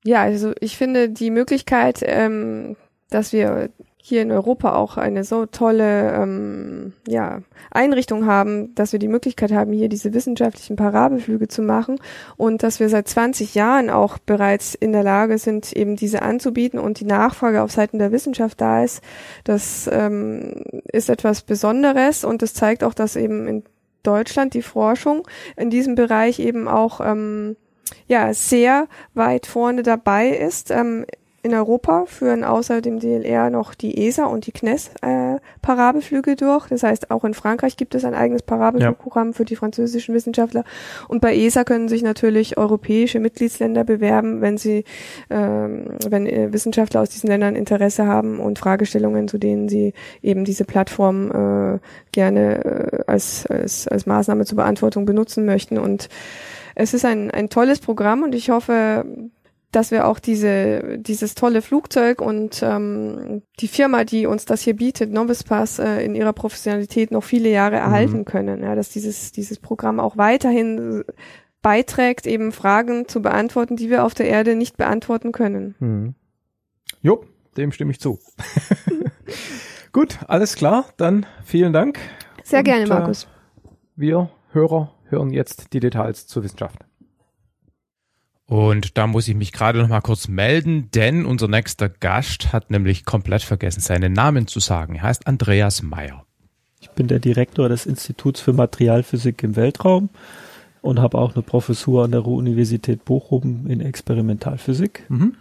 ja, 0.04 0.22
also 0.22 0.54
ich 0.60 0.78
finde 0.78 1.10
die 1.10 1.32
Möglichkeit, 1.32 2.02
ähm, 2.04 2.76
dass 3.10 3.34
wir 3.34 3.72
hier 4.08 4.22
in 4.22 4.32
Europa 4.32 4.76
auch 4.76 4.98
eine 4.98 5.24
so 5.24 5.48
tolle 5.48 6.14
ähm, 6.14 6.94
ja, 7.08 7.42
Einrichtung 7.72 8.28
haben, 8.28 8.76
dass 8.76 8.92
wir 8.92 9.00
die 9.00 9.08
Möglichkeit 9.08 9.52
haben, 9.52 9.74
hier 9.74 9.90
diese 9.90 10.14
wissenschaftlichen 10.14 10.76
Parabelflüge 10.76 11.48
zu 11.48 11.64
machen 11.64 11.98
und 12.38 12.62
dass 12.62 12.80
wir 12.80 12.88
seit 12.88 13.08
20 13.08 13.56
Jahren 13.56 13.90
auch 13.90 14.20
bereits 14.20 14.76
in 14.76 14.92
der 14.92 15.02
Lage 15.02 15.40
sind, 15.40 15.74
eben 15.74 15.96
diese 15.96 16.22
anzubieten 16.22 16.78
und 16.78 17.00
die 17.00 17.06
Nachfrage 17.06 17.64
auf 17.64 17.72
Seiten 17.72 17.98
der 17.98 18.12
Wissenschaft 18.12 18.62
da 18.62 18.84
ist. 18.84 19.02
Das 19.44 19.90
ähm, 19.92 20.62
ist 20.92 21.10
etwas 21.10 21.42
Besonderes 21.42 22.24
und 22.24 22.44
das 22.44 22.54
zeigt 22.54 22.84
auch, 22.84 22.94
dass 22.94 23.16
eben 23.16 23.48
in 23.48 23.64
Deutschland 24.04 24.54
die 24.54 24.62
Forschung 24.62 25.28
in 25.58 25.72
diesem 25.72 25.96
Bereich 25.96 26.38
eben 26.38 26.68
auch 26.68 27.02
ähm, 27.02 27.56
ja 28.08 28.36
sehr 28.36 28.88
weit 29.16 29.48
vorne 29.48 29.82
dabei 29.82 30.30
ist. 30.30 30.70
Ähm, 30.70 31.08
in 31.46 31.54
Europa 31.54 32.06
führen 32.08 32.44
außer 32.44 32.82
dem 32.82 33.00
DLR 33.00 33.52
noch 33.52 33.76
die 33.76 34.08
ESA 34.08 34.26
und 34.26 34.48
die 34.48 34.52
CNES 34.52 34.90
äh, 35.04 35.38
Parabelflüge 35.62 36.36
durch. 36.36 36.68
Das 36.70 36.82
heißt, 36.82 37.12
auch 37.12 37.24
in 37.24 37.36
Frankreich 37.36 37.78
gibt 37.78 37.94
es 37.94 38.04
ein 38.04 38.16
eigenes 38.16 38.42
Parabelflugprogramm 38.42 39.28
ja. 39.28 39.34
für 39.34 39.46
die 39.46 39.56
französischen 39.56 40.16
Wissenschaftler. 40.16 40.64
Und 41.08 41.22
bei 41.22 41.36
ESA 41.36 41.64
können 41.64 41.88
sich 41.88 42.02
natürlich 42.02 42.58
europäische 42.58 43.20
Mitgliedsländer 43.20 43.84
bewerben, 43.84 44.42
wenn 44.42 44.58
sie, 44.58 44.86
ähm, 45.30 45.86
wenn 46.10 46.26
äh, 46.26 46.52
Wissenschaftler 46.52 47.02
aus 47.02 47.10
diesen 47.10 47.28
Ländern 47.28 47.56
Interesse 47.56 48.08
haben 48.08 48.40
und 48.40 48.58
Fragestellungen, 48.58 49.28
zu 49.28 49.38
denen 49.38 49.70
sie 49.70 49.94
eben 50.24 50.46
diese 50.46 50.66
Plattform 50.66 51.30
äh, 51.76 51.80
gerne 52.12 52.66
äh, 52.66 53.04
als, 53.06 53.46
als, 53.46 53.88
als 53.88 54.08
Maßnahme 54.08 54.46
zur 54.46 54.56
Beantwortung 54.56 55.06
benutzen 55.06 55.46
möchten. 55.46 55.78
Und 55.78 56.10
es 56.74 56.96
ist 56.96 57.06
ein, 57.06 57.30
ein 57.30 57.50
tolles 57.50 57.80
Programm 57.80 58.24
und 58.24 58.34
ich 58.34 58.50
hoffe, 58.50 59.06
dass 59.76 59.92
wir 59.92 60.08
auch 60.08 60.20
diese, 60.20 60.98
dieses 61.00 61.36
tolle 61.36 61.62
Flugzeug 61.62 62.22
und 62.22 62.64
ähm, 62.64 63.42
die 63.60 63.68
Firma, 63.68 64.06
die 64.06 64.26
uns 64.26 64.46
das 64.46 64.62
hier 64.62 64.76
bietet, 64.76 65.12
Novice 65.12 65.44
Pass, 65.44 65.80
äh, 65.80 66.04
in 66.04 66.16
ihrer 66.16 66.32
Professionalität 66.32 67.12
noch 67.12 67.24
viele 67.24 67.50
Jahre 67.50 67.76
erhalten 67.76 68.20
mhm. 68.20 68.26
können. 68.26 68.64
Ja, 68.64 68.76
dass 68.76 68.90
dieses, 68.90 69.34
dieses 69.34 69.60
Programm 69.60 70.00
auch 70.00 70.16
weiterhin 70.16 71.04
beiträgt, 71.62 72.26
eben 72.26 72.52
Fragen 72.52 73.08
zu 73.08 73.22
beantworten, 73.22 73.76
die 73.76 73.90
wir 73.90 74.06
auf 74.06 74.14
der 74.14 74.28
Erde 74.28 74.56
nicht 74.56 74.78
beantworten 74.78 75.32
können. 75.32 75.76
Mhm. 75.80 76.16
Jo, 77.02 77.26
dem 77.58 77.72
stimme 77.72 77.92
ich 77.92 78.00
zu. 78.00 78.20
Gut, 79.92 80.20
alles 80.28 80.56
klar, 80.56 80.86
dann 80.98 81.26
vielen 81.44 81.74
Dank. 81.74 82.00
Sehr 82.44 82.60
und, 82.60 82.66
gerne, 82.66 82.88
Markus. 82.88 83.24
Äh, 83.24 83.28
wir 83.98 84.30
Hörer 84.52 84.94
hören 85.10 85.32
jetzt 85.32 85.74
die 85.74 85.80
Details 85.82 86.28
zur 86.28 86.44
Wissenschaft. 86.44 86.80
Und 88.48 88.98
da 88.98 89.08
muss 89.08 89.28
ich 89.28 89.36
mich 89.36 89.52
gerade 89.52 89.80
noch 89.80 89.88
mal 89.88 90.02
kurz 90.02 90.28
melden, 90.28 90.90
denn 90.94 91.26
unser 91.26 91.48
nächster 91.48 91.90
Gast 91.90 92.54
hat 92.54 92.70
nämlich 92.70 93.04
komplett 93.04 93.42
vergessen, 93.42 93.82
seinen 93.82 94.14
Namen 94.14 94.48
zu 94.48 94.60
sagen. 94.60 94.96
Er 94.96 95.04
heißt 95.04 95.26
Andreas 95.26 95.82
Meyer. 95.82 96.24
Ich 96.80 96.92
bin 96.92 97.08
der 97.08 97.20
Direktor 97.20 97.70
des 97.70 97.88
Instituts 97.88 98.42
für 98.42 98.54
Materialphysik 98.54 99.42
im 99.42 99.56
Weltraum 99.56 100.10
und 100.82 101.00
habe 101.00 101.18
auch 101.18 101.34
eine 101.34 101.42
Professur 101.42 102.04
an 102.04 102.12
der 102.12 102.20
Ruhr-Universität 102.20 103.04
Bochum 103.06 103.66
in 103.68 103.82
Experimentalphysik. 103.82 105.04
Mhm. 105.10 105.34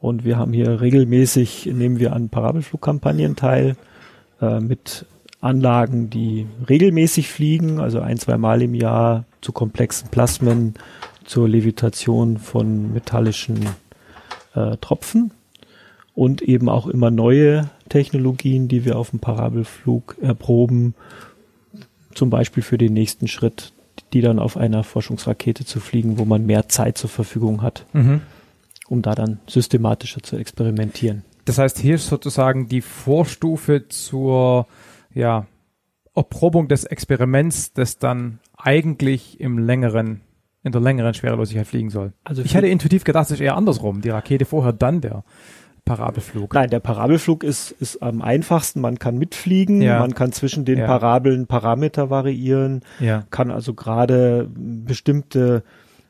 Und 0.00 0.24
wir 0.24 0.38
haben 0.38 0.54
hier 0.54 0.80
regelmäßig, 0.80 1.66
nehmen 1.66 1.98
wir 1.98 2.14
an 2.14 2.30
Parabelflugkampagnen 2.30 3.36
teil, 3.36 3.76
äh, 4.40 4.60
mit 4.60 5.04
Anlagen, 5.42 6.08
die 6.08 6.46
regelmäßig 6.66 7.28
fliegen, 7.28 7.78
also 7.78 8.00
ein, 8.00 8.16
zwei 8.18 8.38
Mal 8.38 8.62
im 8.62 8.74
Jahr 8.74 9.24
zu 9.42 9.52
komplexen 9.52 10.08
Plasmen 10.08 10.74
zur 11.26 11.48
Levitation 11.48 12.38
von 12.38 12.92
metallischen 12.92 13.66
äh, 14.54 14.76
Tropfen 14.78 15.32
und 16.14 16.40
eben 16.42 16.68
auch 16.68 16.86
immer 16.86 17.10
neue 17.10 17.68
Technologien, 17.88 18.68
die 18.68 18.84
wir 18.84 18.98
auf 18.98 19.10
dem 19.10 19.20
Parabelflug 19.20 20.16
erproben, 20.20 20.94
zum 22.14 22.30
Beispiel 22.30 22.62
für 22.62 22.78
den 22.78 22.94
nächsten 22.94 23.28
Schritt, 23.28 23.72
die 24.12 24.22
dann 24.22 24.38
auf 24.38 24.56
einer 24.56 24.82
Forschungsrakete 24.82 25.64
zu 25.64 25.80
fliegen, 25.80 26.18
wo 26.18 26.24
man 26.24 26.46
mehr 26.46 26.68
Zeit 26.68 26.96
zur 26.96 27.10
Verfügung 27.10 27.62
hat, 27.62 27.84
mhm. 27.92 28.22
um 28.88 29.02
da 29.02 29.14
dann 29.14 29.40
systematischer 29.46 30.22
zu 30.22 30.36
experimentieren. 30.36 31.22
Das 31.44 31.58
heißt, 31.58 31.78
hier 31.78 31.96
ist 31.96 32.08
sozusagen 32.08 32.68
die 32.68 32.80
Vorstufe 32.80 33.88
zur 33.88 34.66
ja, 35.14 35.46
Erprobung 36.14 36.66
des 36.68 36.84
Experiments, 36.84 37.72
das 37.72 37.98
dann 37.98 38.40
eigentlich 38.56 39.38
im 39.38 39.58
längeren 39.58 40.22
in 40.66 40.72
der 40.72 40.80
längeren 40.80 41.14
Schwerelosigkeit 41.14 41.64
fliegen 41.64 41.90
soll. 41.90 42.12
Also 42.24 42.42
ich 42.42 42.54
hätte 42.56 42.66
intuitiv 42.66 43.04
gedacht, 43.04 43.26
es 43.26 43.30
ist 43.30 43.40
eher 43.40 43.56
andersrum. 43.56 44.00
Die 44.00 44.08
Rakete 44.08 44.44
vorher, 44.44 44.72
dann 44.72 45.00
der 45.00 45.22
Parabelflug. 45.84 46.52
Nein, 46.54 46.70
der 46.70 46.80
Parabelflug 46.80 47.44
ist, 47.44 47.70
ist 47.70 48.02
am 48.02 48.20
einfachsten. 48.20 48.80
Man 48.80 48.98
kann 48.98 49.16
mitfliegen, 49.16 49.80
ja. 49.80 50.00
man 50.00 50.12
kann 50.14 50.32
zwischen 50.32 50.64
den 50.64 50.80
ja. 50.80 50.86
Parabeln 50.86 51.46
Parameter 51.46 52.10
variieren, 52.10 52.80
ja. 52.98 53.22
kann 53.30 53.52
also 53.52 53.74
gerade 53.74 54.50
bestimmte 54.52 55.62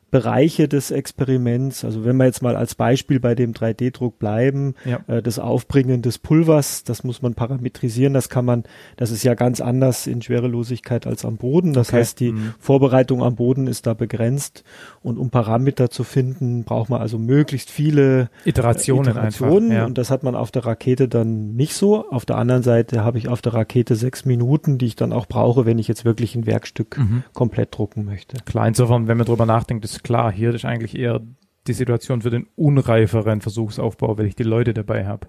Bereiche 0.09 0.69
des 0.69 0.89
Experiments, 0.89 1.83
also 1.83 2.05
wenn 2.05 2.15
wir 2.15 2.25
jetzt 2.25 2.41
mal 2.41 2.55
als 2.55 2.75
Beispiel 2.75 3.19
bei 3.19 3.35
dem 3.35 3.53
3D-Druck 3.53 4.17
bleiben, 4.19 4.73
ja. 4.85 5.01
äh, 5.07 5.21
das 5.21 5.37
Aufbringen 5.37 6.01
des 6.01 6.17
Pulvers, 6.17 6.85
das 6.85 7.03
muss 7.03 7.21
man 7.21 7.33
parametrisieren, 7.33 8.13
das 8.13 8.29
kann 8.29 8.45
man, 8.45 8.63
das 8.95 9.11
ist 9.11 9.23
ja 9.23 9.33
ganz 9.33 9.59
anders 9.59 10.07
in 10.07 10.21
Schwerelosigkeit 10.21 11.05
als 11.07 11.25
am 11.25 11.35
Boden. 11.35 11.73
Das 11.73 11.89
okay. 11.89 11.97
heißt, 11.97 12.19
die 12.21 12.31
mhm. 12.31 12.53
Vorbereitung 12.57 13.21
am 13.21 13.35
Boden 13.35 13.67
ist 13.67 13.85
da 13.85 13.93
begrenzt 13.93 14.63
und 15.01 15.17
um 15.17 15.29
Parameter 15.29 15.89
zu 15.89 16.05
finden, 16.05 16.63
braucht 16.63 16.89
man 16.89 17.01
also 17.01 17.17
möglichst 17.17 17.69
viele 17.69 18.29
Iterationen, 18.45 19.07
äh, 19.07 19.11
Iterationen 19.11 19.71
einfach, 19.71 19.77
ja. 19.77 19.85
und 19.85 19.97
das 19.97 20.09
hat 20.09 20.23
man 20.23 20.35
auf 20.35 20.51
der 20.51 20.65
Rakete 20.65 21.09
dann 21.09 21.55
nicht 21.55 21.73
so. 21.73 22.09
Auf 22.09 22.25
der 22.25 22.37
anderen 22.37 22.63
Seite 22.63 23.03
habe 23.03 23.17
ich 23.17 23.27
auf 23.27 23.41
der 23.41 23.53
Rakete 23.53 23.95
sechs 23.95 24.23
Minuten, 24.23 24.77
die 24.77 24.85
ich 24.85 24.95
dann 24.95 25.11
auch 25.11 25.25
brauche, 25.25 25.65
wenn 25.65 25.79
ich 25.79 25.89
jetzt 25.89 26.05
wirklich 26.05 26.33
ein 26.35 26.45
Werkstück 26.45 26.97
mhm. 26.97 27.23
komplett 27.33 27.77
drucken 27.77 28.05
möchte. 28.05 28.37
Klar, 28.45 28.69
insofern, 28.69 29.09
wenn 29.09 29.17
man 29.17 29.25
drüber 29.25 29.45
nachdenkt, 29.45 29.83
ist 29.83 29.96
klar, 30.03 30.31
hier 30.31 30.53
ist 30.53 30.65
eigentlich 30.65 30.97
eher 30.97 31.21
die 31.67 31.73
Situation 31.73 32.21
für 32.21 32.29
den 32.29 32.47
unreiferen 32.55 33.41
Versuchsaufbau, 33.41 34.17
weil 34.17 34.25
ich 34.25 34.35
die 34.35 34.43
Leute 34.43 34.73
dabei 34.73 35.05
habe. 35.05 35.27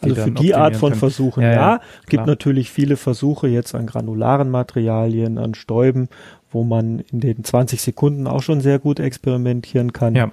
Also 0.00 0.16
für 0.16 0.30
die 0.32 0.54
Art 0.54 0.76
von 0.76 0.90
können. 0.90 0.98
Versuchen, 0.98 1.42
ja. 1.42 1.52
ja. 1.52 1.80
Gibt 2.08 2.26
natürlich 2.26 2.70
viele 2.70 2.96
Versuche 2.96 3.46
jetzt 3.46 3.74
an 3.74 3.86
granularen 3.86 4.50
Materialien, 4.50 5.38
an 5.38 5.54
Stäuben, 5.54 6.08
wo 6.50 6.64
man 6.64 6.98
in 6.98 7.20
den 7.20 7.44
20 7.44 7.80
Sekunden 7.80 8.26
auch 8.26 8.42
schon 8.42 8.60
sehr 8.60 8.78
gut 8.78 8.98
experimentieren 8.98 9.92
kann. 9.92 10.14
Ja. 10.16 10.32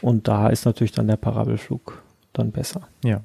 Und 0.00 0.26
da 0.28 0.48
ist 0.48 0.64
natürlich 0.64 0.92
dann 0.92 1.06
der 1.06 1.16
Parabelflug 1.16 2.02
dann 2.32 2.50
besser. 2.50 2.88
Ja. 3.04 3.20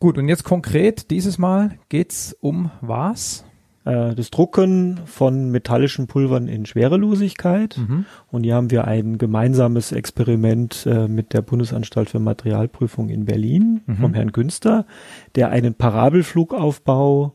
Gut, 0.00 0.18
und 0.18 0.28
jetzt 0.28 0.42
konkret, 0.42 1.10
dieses 1.10 1.38
Mal 1.38 1.78
geht's 1.88 2.36
um 2.40 2.72
was? 2.80 3.44
Äh, 3.84 4.14
das 4.14 4.30
Drucken 4.30 5.00
von 5.06 5.50
metallischen 5.50 6.06
Pulvern 6.06 6.48
in 6.48 6.66
Schwerelosigkeit. 6.66 7.78
Mhm. 7.78 8.04
Und 8.30 8.44
hier 8.44 8.54
haben 8.54 8.70
wir 8.70 8.86
ein 8.86 9.18
gemeinsames 9.18 9.92
Experiment 9.92 10.86
äh, 10.86 11.08
mit 11.08 11.32
der 11.32 11.42
Bundesanstalt 11.42 12.10
für 12.10 12.20
Materialprüfung 12.20 13.08
in 13.08 13.24
Berlin 13.24 13.82
mhm. 13.86 13.96
vom 13.96 14.14
Herrn 14.14 14.32
Günster, 14.32 14.86
der 15.34 15.50
einen 15.50 15.74
Parabelflugaufbau 15.74 17.34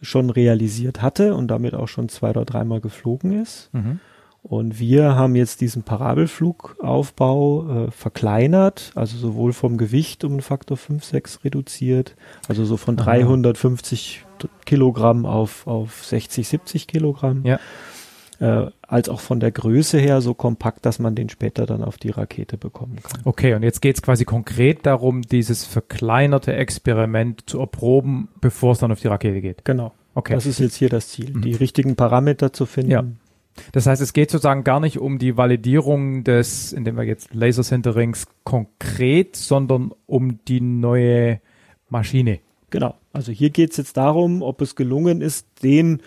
schon 0.00 0.30
realisiert 0.30 1.02
hatte 1.02 1.34
und 1.34 1.48
damit 1.48 1.74
auch 1.74 1.88
schon 1.88 2.08
zwei 2.08 2.30
oder 2.30 2.44
dreimal 2.44 2.80
geflogen 2.80 3.40
ist. 3.40 3.70
Mhm. 3.72 4.00
Und 4.46 4.78
wir 4.78 5.16
haben 5.16 5.36
jetzt 5.36 5.62
diesen 5.62 5.84
Parabelflugaufbau 5.84 7.86
äh, 7.86 7.90
verkleinert, 7.90 8.92
also 8.94 9.16
sowohl 9.16 9.54
vom 9.54 9.78
Gewicht 9.78 10.22
um 10.22 10.32
einen 10.32 10.42
Faktor 10.42 10.76
5, 10.76 11.02
6 11.02 11.44
reduziert, 11.44 12.14
also 12.46 12.66
so 12.66 12.76
von 12.76 12.98
Aha. 12.98 13.06
350 13.06 14.26
Kilogramm 14.66 15.24
auf, 15.24 15.66
auf 15.66 16.04
60, 16.04 16.46
70 16.46 16.86
Kilogramm. 16.86 17.42
Ja. 17.46 17.58
Äh, 18.38 18.70
als 18.82 19.08
auch 19.08 19.20
von 19.20 19.40
der 19.40 19.50
Größe 19.50 19.98
her 19.98 20.20
so 20.20 20.34
kompakt, 20.34 20.84
dass 20.84 20.98
man 20.98 21.14
den 21.14 21.30
später 21.30 21.64
dann 21.64 21.82
auf 21.82 21.96
die 21.96 22.10
Rakete 22.10 22.58
bekommen 22.58 22.98
kann. 23.02 23.22
Okay, 23.24 23.54
und 23.54 23.62
jetzt 23.62 23.80
geht 23.80 23.96
es 23.96 24.02
quasi 24.02 24.26
konkret 24.26 24.84
darum, 24.84 25.22
dieses 25.22 25.64
verkleinerte 25.64 26.52
Experiment 26.52 27.48
zu 27.48 27.60
erproben, 27.60 28.28
bevor 28.42 28.72
es 28.72 28.78
dann 28.78 28.92
auf 28.92 29.00
die 29.00 29.08
Rakete 29.08 29.40
geht. 29.40 29.64
Genau. 29.64 29.92
Okay. 30.14 30.34
Das 30.34 30.44
ist 30.44 30.60
jetzt 30.60 30.76
hier 30.76 30.90
das 30.90 31.08
Ziel, 31.08 31.32
mhm. 31.32 31.40
die 31.40 31.54
richtigen 31.54 31.96
Parameter 31.96 32.52
zu 32.52 32.66
finden. 32.66 32.90
Ja. 32.90 33.04
Das 33.72 33.86
heißt, 33.86 34.02
es 34.02 34.12
geht 34.12 34.30
sozusagen 34.30 34.64
gar 34.64 34.80
nicht 34.80 34.98
um 34.98 35.18
die 35.18 35.36
Validierung 35.36 36.24
des, 36.24 36.72
indem 36.72 36.96
wir 36.96 37.04
jetzt 37.04 37.34
Laser 37.34 37.62
Centerings 37.62 38.26
konkret, 38.44 39.36
sondern 39.36 39.92
um 40.06 40.40
die 40.46 40.60
neue 40.60 41.40
Maschine. 41.88 42.40
Genau. 42.70 42.94
Also 43.12 43.30
hier 43.30 43.50
geht 43.50 43.70
es 43.70 43.76
jetzt 43.76 43.96
darum, 43.96 44.42
ob 44.42 44.60
es 44.60 44.74
gelungen 44.74 45.20
ist, 45.20 45.46
den 45.62 46.02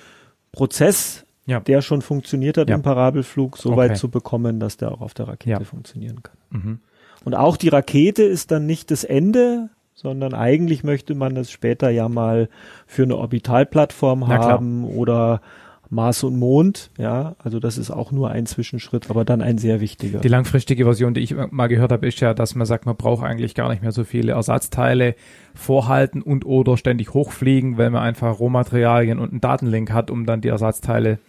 Prozess, 0.51 1.25
ja. 1.45 1.61
der 1.61 1.81
schon 1.81 2.01
funktioniert 2.01 2.57
hat 2.57 2.69
ja. 2.69 2.75
im 2.75 2.81
Parabelflug, 2.81 3.57
so 3.57 3.69
okay. 3.69 3.77
weit 3.77 3.97
zu 3.97 4.09
bekommen, 4.09 4.59
dass 4.59 4.75
der 4.75 4.91
auch 4.91 5.01
auf 5.01 5.13
der 5.13 5.29
Rakete 5.29 5.61
ja. 5.61 5.63
funktionieren 5.63 6.23
kann. 6.23 6.37
Mhm. 6.49 6.79
Und 7.23 7.35
auch 7.35 7.57
die 7.57 7.69
Rakete 7.69 8.23
ist 8.23 8.51
dann 8.51 8.65
nicht 8.65 8.91
das 8.91 9.03
Ende, 9.03 9.69
sondern 9.93 10.33
eigentlich 10.33 10.83
möchte 10.83 11.15
man 11.15 11.35
das 11.35 11.49
später 11.49 11.89
ja 11.89 12.07
mal 12.07 12.49
für 12.85 13.03
eine 13.03 13.15
Orbitalplattform 13.15 14.27
haben 14.27 14.85
oder 14.85 15.41
Mars 15.89 16.23
und 16.23 16.37
Mond, 16.37 16.91
ja, 16.97 17.35
also 17.39 17.59
das 17.59 17.77
ist 17.77 17.91
auch 17.91 18.11
nur 18.11 18.29
ein 18.29 18.45
Zwischenschritt, 18.45 19.09
aber 19.09 19.23
dann 19.23 19.41
ein 19.41 19.57
sehr 19.57 19.79
wichtiger. 19.79 20.19
Die 20.19 20.27
langfristige 20.27 20.83
Version, 20.83 21.13
die 21.13 21.21
ich 21.21 21.35
mal 21.51 21.67
gehört 21.67 21.91
habe, 21.91 22.07
ist 22.07 22.19
ja, 22.19 22.33
dass 22.33 22.55
man 22.55 22.67
sagt, 22.67 22.85
man 22.85 22.97
braucht 22.97 23.23
eigentlich 23.23 23.55
gar 23.55 23.69
nicht 23.69 23.81
mehr 23.81 23.91
so 23.91 24.03
viele 24.03 24.33
Ersatzteile 24.33 25.15
vorhalten 25.55 26.21
und 26.21 26.45
oder 26.45 26.77
ständig 26.77 27.13
hochfliegen, 27.13 27.77
weil 27.77 27.89
man 27.89 28.03
einfach 28.03 28.39
Rohmaterialien 28.39 29.19
und 29.19 29.31
einen 29.31 29.41
Datenlink 29.41 29.91
hat, 29.91 30.11
um 30.11 30.25
dann 30.25 30.41
die 30.41 30.49
Ersatzteile 30.49 31.19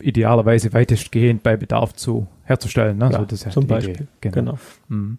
idealerweise 0.00 0.72
weitestgehend 0.72 1.42
bei 1.42 1.56
Bedarf 1.56 1.92
zu 1.94 2.28
herzustellen. 2.44 2.98
Ne? 2.98 3.10
Ja, 3.12 3.18
so, 3.18 3.24
das 3.24 3.40
ist 3.40 3.44
ja 3.46 3.50
zum 3.50 3.66
Beispiel. 3.66 3.94
Idee. 3.94 4.30
Genau. 4.30 4.58
Mhm. 4.88 5.18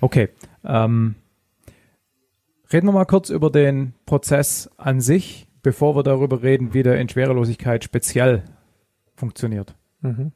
Okay. 0.00 0.28
Ähm, 0.64 1.16
reden 2.72 2.86
wir 2.86 2.92
mal 2.92 3.06
kurz 3.06 3.30
über 3.30 3.50
den 3.50 3.94
Prozess 4.06 4.70
an 4.76 5.00
sich, 5.00 5.48
bevor 5.62 5.96
wir 5.96 6.02
darüber 6.02 6.42
reden, 6.42 6.72
wie 6.74 6.82
der 6.82 6.98
in 7.00 7.08
Schwerelosigkeit 7.08 7.84
speziell 7.84 8.42
funktioniert. 9.16 9.74
Mhm. 10.00 10.32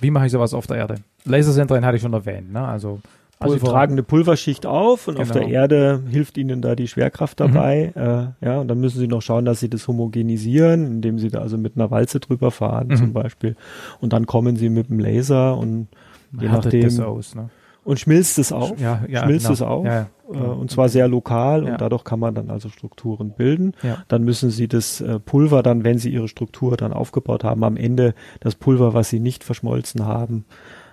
Wie 0.00 0.10
mache 0.10 0.26
ich 0.26 0.32
sowas 0.32 0.54
auf 0.54 0.66
der 0.66 0.76
Erde? 0.76 0.96
Lasersendrein 1.24 1.84
hatte 1.84 1.96
ich 1.96 2.02
schon 2.02 2.12
erwähnt, 2.12 2.52
ne? 2.52 2.60
Also, 2.66 3.00
Also 3.40 3.56
sie 3.56 3.64
tragen 3.64 3.92
eine 3.92 4.02
Pulverschicht 4.02 4.66
auf 4.66 5.06
und 5.08 5.18
auf 5.20 5.28
Genau. 5.30 5.40
der 5.44 5.48
Erde 5.48 6.02
hilft 6.08 6.38
ihnen 6.38 6.60
da 6.62 6.74
die 6.74 6.88
Schwerkraft 6.88 7.38
dabei. 7.40 7.92
Äh, 8.40 8.44
ja, 8.44 8.58
und 8.60 8.68
dann 8.68 8.80
müssen 8.80 8.98
sie 8.98 9.06
noch 9.08 9.22
schauen, 9.22 9.44
dass 9.44 9.60
sie 9.60 9.68
das 9.70 9.86
homogenisieren, 9.86 10.86
indem 10.86 11.18
sie 11.18 11.28
da 11.28 11.40
also 11.40 11.56
mit 11.58 11.76
einer 11.76 11.90
Walze 11.90 12.18
drüber 12.20 12.50
fahren 12.50 12.88
Mhm. 12.88 12.96
zum 12.96 13.12
Beispiel. 13.12 13.54
Und 14.00 14.12
dann 14.12 14.26
kommen 14.26 14.56
sie 14.56 14.68
mit 14.68 14.88
dem 14.88 14.98
Laser 14.98 15.56
und 15.56 15.86
je 16.32 16.48
härtet 16.48 16.64
nachdem 16.64 16.82
das 16.82 17.00
aus, 17.00 17.34
ne? 17.34 17.50
Und 17.88 17.98
schmilzt 17.98 18.38
es 18.38 18.52
auf. 18.52 18.78
Ja, 18.78 19.02
ja, 19.08 19.22
schmilzt 19.22 19.46
genau. 19.46 19.54
es 19.54 19.62
auf. 19.62 19.86
Ja. 19.86 20.10
Äh, 20.30 20.36
und 20.36 20.70
zwar 20.70 20.90
sehr 20.90 21.08
lokal 21.08 21.64
und 21.64 21.80
dadurch 21.80 22.04
kann 22.04 22.20
man 22.20 22.34
dann 22.34 22.50
also 22.50 22.68
Strukturen 22.68 23.30
bilden. 23.30 23.72
Dann 24.08 24.24
müssen 24.24 24.50
sie 24.50 24.68
das 24.68 25.00
äh, 25.00 25.18
Pulver 25.18 25.62
dann, 25.62 25.84
wenn 25.84 25.96
sie 25.96 26.10
ihre 26.10 26.28
Struktur 26.28 26.76
dann 26.76 26.92
aufgebaut 26.92 27.44
haben, 27.44 27.64
am 27.64 27.78
Ende 27.78 28.14
das 28.40 28.56
Pulver, 28.56 28.92
was 28.92 29.08
sie 29.08 29.20
nicht 29.20 29.42
verschmolzen 29.42 30.04
haben, 30.04 30.44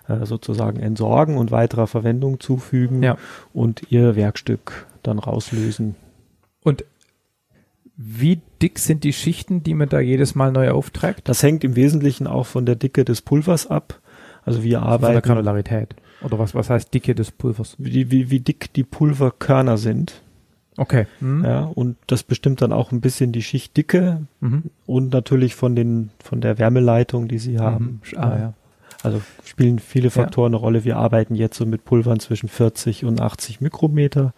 äh, 0.07 0.25
sozusagen 0.25 0.79
entsorgen 0.79 1.35
und 1.35 1.51
weiterer 1.51 1.87
Verwendung 1.87 2.39
zufügen 2.39 3.05
und 3.51 3.91
ihr 3.91 4.15
Werkstück 4.15 4.87
dann 5.03 5.19
rauslösen. 5.19 5.95
Und 6.63 6.85
wie 7.97 8.39
dick 8.61 8.79
sind 8.79 9.03
die 9.03 9.11
Schichten, 9.11 9.63
die 9.63 9.73
man 9.73 9.89
da 9.89 9.99
jedes 9.99 10.33
Mal 10.33 10.53
neu 10.53 10.71
aufträgt? 10.71 11.27
Das 11.27 11.43
hängt 11.43 11.65
im 11.65 11.75
Wesentlichen 11.75 12.25
auch 12.25 12.45
von 12.45 12.65
der 12.65 12.75
Dicke 12.75 13.03
des 13.03 13.21
Pulvers 13.21 13.67
ab. 13.67 13.99
Also 14.45 14.63
wir 14.63 14.79
Von 14.79 14.87
der 14.87 14.93
arbeiten, 14.93 15.21
Granularität. 15.21 15.95
Oder 16.21 16.39
was, 16.39 16.55
was 16.55 16.69
heißt 16.69 16.93
Dicke 16.93 17.13
des 17.15 17.31
Pulvers? 17.31 17.75
wie, 17.77 18.09
wie, 18.11 18.29
wie 18.31 18.39
dick 18.39 18.71
die 18.73 18.83
Pulverkörner 18.83 19.77
sind. 19.77 20.21
Okay. 20.77 21.05
Mhm. 21.21 21.45
Ja, 21.45 21.61
und 21.63 21.95
das 22.07 22.23
bestimmt 22.23 22.61
dann 22.61 22.73
auch 22.73 22.91
ein 22.91 22.99
bisschen 23.01 23.31
die 23.31 23.43
Schichtdicke 23.43 24.23
Mhm. 24.41 24.63
und 24.85 25.13
natürlich 25.13 25.55
von 25.55 25.75
den 25.75 26.09
von 26.23 26.41
der 26.41 26.57
Wärmeleitung, 26.57 27.27
die 27.27 27.39
sie 27.39 27.59
haben. 27.59 28.01
Mhm. 28.11 28.17
Ah, 28.17 28.37
ja. 28.37 28.53
Also 29.03 29.21
spielen 29.43 29.79
viele 29.79 30.09
Faktoren 30.09 30.51
eine 30.51 30.57
Rolle. 30.57 30.83
Wir 30.83 30.97
arbeiten 30.97 31.35
jetzt 31.35 31.57
so 31.57 31.65
mit 31.65 31.85
Pulvern 31.85 32.19
zwischen 32.19 32.49
40 32.49 33.05
und 33.05 33.21
80 33.21 33.61
Mikrometer. 33.61 34.33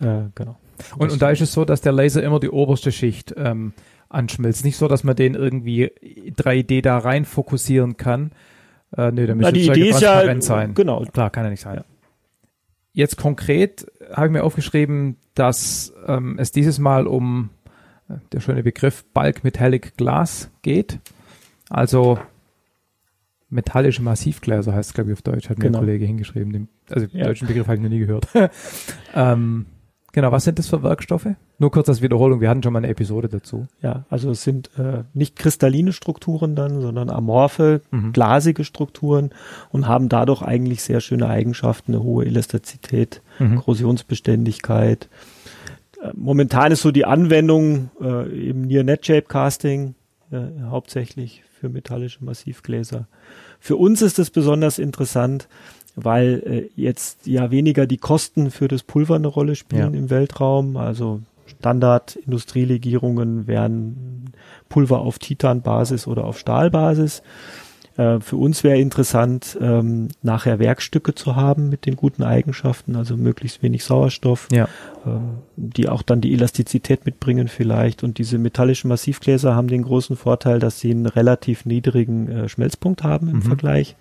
Äh, 0.00 0.22
genau. 0.34 0.56
Und, 0.96 1.12
und 1.12 1.20
da 1.20 1.30
ist 1.30 1.42
es 1.42 1.52
so, 1.52 1.64
dass 1.66 1.80
der 1.82 1.92
Laser 1.92 2.22
immer 2.22 2.40
die 2.40 2.48
oberste 2.48 2.90
Schicht 2.90 3.34
ähm, 3.36 3.74
anschmilzt. 4.08 4.64
Nicht 4.64 4.78
so, 4.78 4.88
dass 4.88 5.04
man 5.04 5.14
den 5.14 5.34
irgendwie 5.34 5.90
3D 6.38 6.80
da 6.82 6.98
rein 6.98 7.24
fokussieren 7.26 7.96
kann. 7.98 8.32
Äh, 8.96 9.12
nee, 9.12 9.26
da 9.26 9.34
müsste 9.34 9.52
die 9.52 9.66
Idee 9.66 9.90
ist 9.90 10.00
ja, 10.00 10.14
transparent 10.22 10.44
sein. 10.44 10.74
genau, 10.74 11.04
Klar, 11.04 11.30
kann 11.30 11.44
ja 11.44 11.50
nicht 11.50 11.60
sein. 11.62 11.76
Ja. 11.76 11.84
Jetzt 12.92 13.16
konkret 13.16 13.86
habe 14.12 14.26
ich 14.26 14.32
mir 14.32 14.42
aufgeschrieben, 14.42 15.16
dass 15.34 15.92
ähm, 16.06 16.36
es 16.38 16.50
dieses 16.50 16.78
Mal 16.80 17.06
um 17.06 17.50
äh, 18.08 18.14
der 18.32 18.40
schöne 18.40 18.62
Begriff 18.64 19.04
Bulk 19.14 19.44
Metallic 19.44 19.96
Glass 19.96 20.50
geht. 20.62 20.98
Also 21.68 22.18
metallische 23.48 24.02
Massivgläser 24.02 24.72
heißt 24.74 24.90
es, 24.90 24.94
glaube 24.94 25.10
ich, 25.10 25.14
auf 25.18 25.22
Deutsch, 25.22 25.48
hat 25.50 25.58
mir 25.58 25.66
Genau. 25.66 25.78
ein 25.78 25.82
Kollege 25.84 26.04
hingeschrieben. 26.04 26.52
Den, 26.52 26.68
also 26.88 27.06
den 27.06 27.18
Ja. 27.18 27.26
deutschen 27.26 27.46
Begriff 27.46 27.66
habe 27.66 27.76
ich 27.76 27.82
noch 27.82 27.90
nie 27.90 28.00
gehört. 28.00 28.26
ähm, 29.14 29.66
genau, 30.12 30.32
was 30.32 30.44
sind 30.44 30.58
das 30.58 30.68
für 30.68 30.82
Werkstoffe? 30.82 31.28
Nur 31.58 31.70
kurz 31.70 31.88
als 31.88 32.00
Wiederholung, 32.02 32.40
wir 32.40 32.48
hatten 32.48 32.62
schon 32.62 32.72
mal 32.72 32.78
eine 32.80 32.88
Episode 32.88 33.28
dazu. 33.28 33.66
Ja, 33.82 34.04
also 34.08 34.30
es 34.30 34.42
sind 34.42 34.70
äh, 34.78 35.04
nicht 35.14 35.36
kristalline 35.36 35.92
Strukturen 35.92 36.54
dann, 36.56 36.80
sondern 36.80 37.10
amorphe, 37.10 37.80
Mhm. 37.90 38.12
glasige 38.12 38.64
Strukturen 38.64 39.30
und 39.70 39.86
haben 39.86 40.08
dadurch 40.08 40.42
eigentlich 40.42 40.82
sehr 40.82 41.00
schöne 41.00 41.28
Eigenschaften, 41.28 41.92
eine 41.94 42.02
hohe 42.02 42.24
Elastizität, 42.26 43.22
Mhm. 43.38 43.56
Korrosionsbeständigkeit. 43.56 45.08
Äh, 46.02 46.10
Momentan 46.14 46.72
ist 46.72 46.82
so 46.82 46.90
die 46.90 47.04
Anwendung 47.04 47.90
äh, 48.00 48.48
eben 48.48 48.62
Near 48.62 48.84
Net 48.84 49.04
Shape 49.06 49.22
Casting, 49.28 49.94
äh, 50.30 50.38
hauptsächlich 50.68 51.42
für 51.60 51.68
metallische 51.68 52.24
Massivgläser. 52.24 53.06
Für 53.58 53.76
uns 53.76 54.00
ist 54.00 54.18
es 54.18 54.30
besonders 54.30 54.78
interessant, 54.78 55.46
weil 55.96 56.42
äh, 56.76 56.80
jetzt 56.80 57.26
ja 57.26 57.50
weniger 57.50 57.86
die 57.86 57.98
Kosten 57.98 58.50
für 58.50 58.68
das 58.68 58.82
Pulver 58.82 59.16
eine 59.16 59.28
Rolle 59.28 59.56
spielen 59.56 59.94
Ja. 59.94 59.98
im 60.00 60.10
Weltraum. 60.10 60.76
Also 60.76 61.20
Standard-Industrielegierungen 61.60 63.46
wären 63.46 64.30
Pulver 64.68 65.00
auf 65.00 65.18
Titanbasis 65.18 66.06
oder 66.06 66.24
auf 66.24 66.38
Stahlbasis. 66.38 67.22
Äh, 67.96 68.20
für 68.20 68.36
uns 68.36 68.62
wäre 68.62 68.78
interessant, 68.78 69.58
ähm, 69.60 70.08
nachher 70.22 70.60
Werkstücke 70.60 71.14
zu 71.14 71.34
haben 71.34 71.68
mit 71.68 71.86
den 71.86 71.96
guten 71.96 72.22
Eigenschaften, 72.22 72.94
also 72.94 73.16
möglichst 73.16 73.62
wenig 73.64 73.82
Sauerstoff, 73.84 74.46
Ja. 74.52 74.68
ähm, 75.04 75.38
die 75.56 75.88
auch 75.88 76.02
dann 76.02 76.20
die 76.20 76.32
Elastizität 76.32 77.04
mitbringen 77.04 77.48
vielleicht. 77.48 78.04
Und 78.04 78.18
diese 78.18 78.38
metallischen 78.38 78.88
Massivgläser 78.88 79.56
haben 79.56 79.66
den 79.68 79.82
großen 79.82 80.16
Vorteil, 80.16 80.60
dass 80.60 80.78
sie 80.78 80.92
einen 80.92 81.06
relativ 81.06 81.64
niedrigen 81.66 82.28
äh, 82.28 82.48
Schmelzpunkt 82.48 83.02
haben 83.02 83.28
im 83.28 83.36
Mhm. 83.38 83.42
Vergleich. 83.42 83.96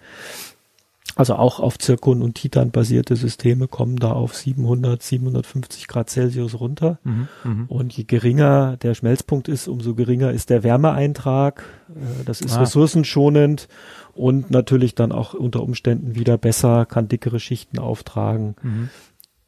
Also 1.19 1.35
auch 1.35 1.59
auf 1.59 1.77
Zirkon 1.77 2.21
und 2.21 2.35
Titan 2.35 2.71
basierte 2.71 3.17
Systeme 3.17 3.67
kommen 3.67 3.97
da 3.97 4.13
auf 4.13 4.35
700, 4.37 5.03
750 5.03 5.87
Grad 5.89 6.09
Celsius 6.09 6.57
runter. 6.61 6.97
Mhm. 7.03 7.27
Mhm. 7.43 7.65
Und 7.67 7.91
je 7.97 8.05
geringer 8.05 8.77
der 8.77 8.93
Schmelzpunkt 8.93 9.49
ist, 9.49 9.67
umso 9.67 9.95
geringer 9.95 10.31
ist 10.31 10.49
der 10.49 10.63
Wärmeeintrag. 10.63 11.63
Äh, 11.89 12.23
Das 12.23 12.39
ist 12.39 12.55
Ah. 12.55 12.61
ressourcenschonend 12.61 13.67
und 14.15 14.49
natürlich 14.49 14.95
dann 14.95 15.11
auch 15.11 15.33
unter 15.33 15.61
Umständen 15.61 16.15
wieder 16.15 16.37
besser, 16.37 16.85
kann 16.85 17.09
dickere 17.09 17.41
Schichten 17.41 17.79
auftragen. 17.79 18.55
Mhm. 18.61 18.89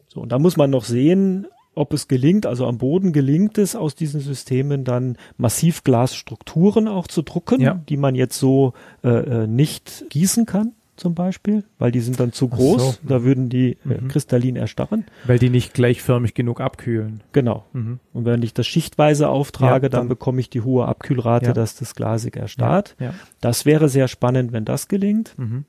So, 0.09 0.19
und 0.19 0.34
da 0.34 0.39
muss 0.39 0.57
man 0.57 0.69
noch 0.72 0.84
sehen, 0.84 1.47
ob 1.74 1.93
es 1.93 2.09
gelingt, 2.09 2.45
also 2.45 2.67
am 2.67 2.80
Boden 2.80 3.13
gelingt 3.13 3.57
es, 3.57 3.78
aus 3.78 3.95
diesen 3.95 4.19
Systemen 4.19 4.84
dann 4.84 5.15
Massivglasstrukturen 5.38 6.88
auch 6.89 7.07
zu 7.07 7.22
drucken, 7.22 7.61
Ja. 7.61 7.76
die 7.88 7.95
man 7.97 8.15
jetzt 8.15 8.38
so 8.38 8.74
äh, 9.03 9.09
äh, 9.43 9.47
nicht 9.47 10.03
gießen 10.09 10.45
kann, 10.45 10.74
zum 11.02 11.16
Beispiel, 11.16 11.64
weil 11.80 11.91
die 11.91 11.99
sind 11.99 12.20
dann 12.20 12.32
zu 12.32 12.47
groß, 12.47 12.82
so. 12.82 13.08
da 13.08 13.24
würden 13.24 13.49
die 13.49 13.72
äh, 13.86 14.02
Mhm. 14.02 14.08
kristallin 14.08 14.56
erstarren. 14.56 15.06
Weil 15.26 15.39
die 15.39 15.49
nicht 15.49 15.74
gleichförmig 15.74 16.34
genug 16.34 16.62
abkühlen. 16.62 17.22
Genau. 17.34 17.66
Mhm. 17.74 17.99
Und 18.14 18.26
wenn 18.26 18.41
ich 18.43 18.54
das 18.54 18.68
schichtweise 18.68 19.28
auftrage, 19.28 19.88
Ja, 19.88 19.89
dann, 19.89 20.02
dann- 20.02 20.08
bekomme 20.08 20.39
ich 20.39 20.49
die 20.49 20.62
hohe 20.62 20.86
Abkühlrate, 20.88 21.47
Ja. 21.47 21.54
dass 21.54 21.76
das 21.76 21.95
glasig 21.95 22.38
erstarrt. 22.38 22.95
Ja. 22.99 23.14
Das 23.41 23.66
wäre 23.66 23.89
sehr 23.89 24.08
spannend, 24.08 24.54
wenn 24.54 24.64
das 24.64 24.88
gelingt. 24.88 25.34
Mhm. 25.38 25.66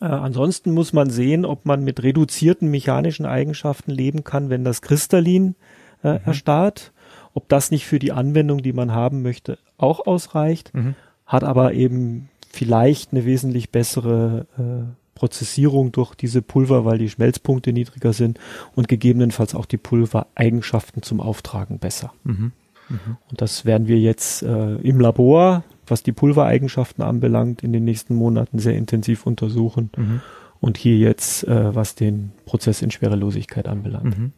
Äh, 0.00 0.04
ansonsten 0.04 0.72
muss 0.72 0.92
man 0.92 1.10
sehen, 1.10 1.44
ob 1.44 1.64
man 1.64 1.82
mit 1.82 2.02
reduzierten 2.02 2.70
mechanischen 2.70 3.24
Eigenschaften 3.24 3.90
leben 3.90 4.22
kann, 4.24 4.50
wenn 4.50 4.62
das 4.64 4.82
Kristallin 4.82 5.54
äh, 6.02 6.14
Mhm. 6.14 6.20
erstarrt. 6.26 6.92
Ob 7.32 7.48
das 7.48 7.70
nicht 7.70 7.86
für 7.86 7.98
die 7.98 8.12
Anwendung, 8.12 8.62
die 8.62 8.72
man 8.72 8.92
haben 8.92 9.22
möchte, 9.22 9.58
auch 9.78 10.06
ausreicht, 10.06 10.74
Mhm. 10.74 10.94
hat 11.24 11.42
aber 11.44 11.72
eben 11.74 12.28
vielleicht 12.50 13.12
eine 13.12 13.24
wesentlich 13.24 13.70
bessere 13.70 14.46
äh, 14.58 15.16
Prozessierung 15.16 15.92
durch 15.92 16.14
diese 16.14 16.42
Pulver, 16.42 16.84
weil 16.84 16.98
die 16.98 17.08
Schmelzpunkte 17.08 17.72
niedriger 17.72 18.12
sind 18.12 18.38
und 18.74 18.86
gegebenenfalls 18.86 19.54
auch 19.54 19.66
die 19.66 19.78
Pulvereigenschaften 19.78 21.02
zum 21.02 21.20
Auftragen 21.20 21.78
besser. 21.78 22.12
Mhm. 22.24 22.52
Und 22.88 23.40
das 23.40 23.64
werden 23.64 23.88
wir 23.88 23.98
jetzt 23.98 24.42
äh, 24.42 24.76
im 24.76 25.00
Labor, 25.00 25.64
was 25.86 26.02
die 26.02 26.12
Pulvereigenschaften 26.12 27.02
anbelangt, 27.02 27.64
in 27.64 27.72
den 27.72 27.84
nächsten 27.84 28.14
Monaten 28.14 28.58
sehr 28.58 28.76
intensiv 28.76 29.26
untersuchen. 29.26 29.90
Mhm. 29.96 30.20
Und 30.60 30.78
hier 30.78 30.96
jetzt, 30.96 31.44
äh, 31.44 31.74
was 31.74 31.94
den 31.94 32.32
Prozess 32.44 32.82
in 32.82 32.90
Schwerelosigkeit 32.90 33.68
anbelangt. 33.68 34.18
Mhm. 34.18 34.32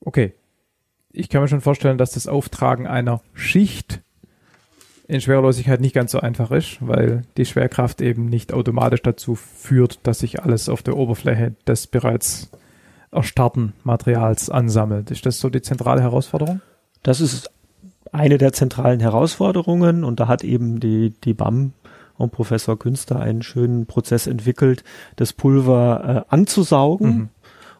Okay. 0.00 0.34
Ich 1.12 1.28
kann 1.28 1.42
mir 1.42 1.48
schon 1.48 1.60
vorstellen, 1.60 1.98
dass 1.98 2.12
das 2.12 2.28
Auftragen 2.28 2.86
einer 2.86 3.20
Schicht 3.34 4.00
in 5.10 5.20
Schwerelosigkeit 5.20 5.80
nicht 5.80 5.94
ganz 5.94 6.12
so 6.12 6.20
einfach 6.20 6.52
ist, 6.52 6.78
weil 6.80 7.22
die 7.36 7.44
Schwerkraft 7.44 8.00
eben 8.00 8.26
nicht 8.26 8.52
automatisch 8.52 9.02
dazu 9.02 9.34
führt, 9.34 9.98
dass 10.04 10.20
sich 10.20 10.42
alles 10.42 10.68
auf 10.68 10.82
der 10.82 10.96
Oberfläche 10.96 11.54
des 11.66 11.88
bereits 11.88 12.48
erstarrten 13.10 13.72
Materials 13.82 14.50
ansammelt. 14.50 15.10
Ist 15.10 15.26
das 15.26 15.40
so 15.40 15.50
die 15.50 15.62
zentrale 15.62 16.00
Herausforderung? 16.00 16.60
Das 17.02 17.20
ist 17.20 17.50
eine 18.12 18.38
der 18.38 18.52
zentralen 18.52 19.00
Herausforderungen 19.00 20.04
und 20.04 20.20
da 20.20 20.28
hat 20.28 20.44
eben 20.44 20.78
die, 20.78 21.12
die 21.24 21.34
BAM 21.34 21.72
und 22.16 22.30
Professor 22.30 22.78
Künster 22.78 23.18
einen 23.18 23.42
schönen 23.42 23.86
Prozess 23.86 24.28
entwickelt, 24.28 24.84
das 25.16 25.32
Pulver 25.32 26.26
äh, 26.28 26.34
anzusaugen. 26.34 27.08
Mhm. 27.08 27.28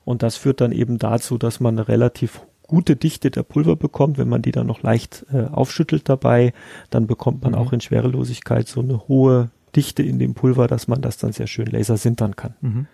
Und 0.05 0.25
das 0.25 0.37
führt 0.37 0.61
dann 0.61 0.73
eben 0.73 0.99
dazu, 0.99 1.39
dass 1.39 1.61
man 1.61 1.79
eine 1.79 1.87
relativ 1.87 2.41
gute 2.71 2.95
Dichte 2.95 3.33
der 3.33 3.43
Pulver 3.43 3.75
bekommt, 3.75 4.17
wenn 4.17 4.29
man 4.29 4.43
die 4.43 4.53
dann 4.53 4.69
noch 4.69 4.83
leicht 4.83 5.27
äh, 5.33 5.43
aufschüttelt 5.51 6.09
dabei, 6.09 6.53
dann 6.91 7.09
bekommt 7.09 7.43
man 7.43 7.53
Mhm. 7.53 7.59
auch 7.59 7.73
in 7.73 7.81
Schwerelosigkeit 7.81 8.69
so 8.69 8.81
eine 8.81 9.09
hohe 9.09 9.51
Dichte 9.75 10.05
in 10.05 10.21
dem 10.21 10.35
Pulver, 10.35 10.69
dass 10.69 10.87
man 10.87 11.01
das 11.03 11.17
dann 11.19 11.33
sehr 11.33 11.49
schön 11.49 11.67
lasersintern 11.67 12.37
kann. 12.37 12.55
Mhm. 12.61 12.87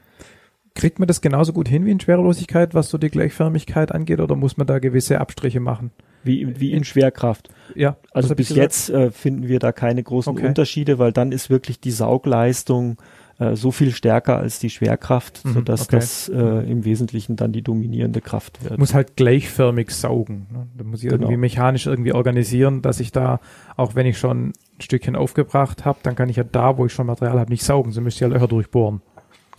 Kriegt 0.74 0.98
man 0.98 1.08
das 1.08 1.20
genauso 1.20 1.52
gut 1.52 1.68
hin 1.68 1.84
wie 1.86 1.90
in 1.90 2.00
Schwerelosigkeit, 2.00 2.74
was 2.74 2.88
so 2.88 2.96
die 2.98 3.08
Gleichförmigkeit 3.10 3.92
angeht, 3.92 4.20
oder 4.20 4.34
muss 4.36 4.56
man 4.56 4.66
da 4.66 4.78
gewisse 4.78 5.20
Abstriche 5.20 5.60
machen? 5.60 5.90
Wie, 6.22 6.58
wie 6.60 6.72
in 6.72 6.84
Schwerkraft. 6.84 7.50
Ja, 7.74 7.96
Also 8.12 8.34
bis 8.34 8.48
jetzt 8.48 8.90
äh, 8.90 9.10
finden 9.10 9.46
wir 9.48 9.58
da 9.58 9.72
keine 9.72 10.02
großen 10.02 10.32
Okay. 10.32 10.46
Unterschiede, 10.46 10.98
weil 10.98 11.12
dann 11.12 11.32
ist 11.32 11.50
wirklich 11.50 11.80
die 11.80 11.92
Saugleistung 11.92 12.96
äh, 13.38 13.54
so 13.56 13.70
viel 13.70 13.90
stärker 13.92 14.38
als 14.38 14.58
die 14.58 14.70
Schwerkraft, 14.70 15.44
Mhm, 15.44 15.52
sodass 15.54 15.82
okay. 15.82 15.96
das 15.96 16.28
äh, 16.28 16.70
im 16.70 16.84
Wesentlichen 16.84 17.36
dann 17.36 17.52
die 17.52 17.62
dominierende 17.62 18.20
Kraft 18.20 18.64
wird. 18.64 18.78
muss 18.78 18.94
halt 18.94 19.16
gleichförmig 19.16 19.90
saugen. 19.90 20.46
Ne? 20.52 20.66
Da 20.78 20.84
muss 20.84 21.02
ich 21.02 21.08
Genau. 21.10 21.22
irgendwie 21.22 21.36
mechanisch 21.36 21.86
irgendwie 21.86 22.12
organisieren, 22.12 22.82
dass 22.82 23.00
ich 23.00 23.12
da, 23.12 23.40
auch 23.76 23.94
wenn 23.94 24.06
ich 24.06 24.18
schon 24.18 24.48
ein 24.48 24.52
Stückchen 24.80 25.16
aufgebracht 25.16 25.84
habe, 25.84 25.98
dann 26.02 26.14
kann 26.16 26.28
ich 26.28 26.36
ja 26.36 26.44
da, 26.44 26.78
wo 26.78 26.86
ich 26.86 26.92
schon 26.92 27.06
Material 27.06 27.38
habe, 27.38 27.50
nicht 27.50 27.62
saugen. 27.64 27.92
So 27.92 28.00
müsste 28.00 28.24
ich 28.24 28.28
ja 28.30 28.34
Löcher 28.34 28.48
durchbohren. 28.48 29.00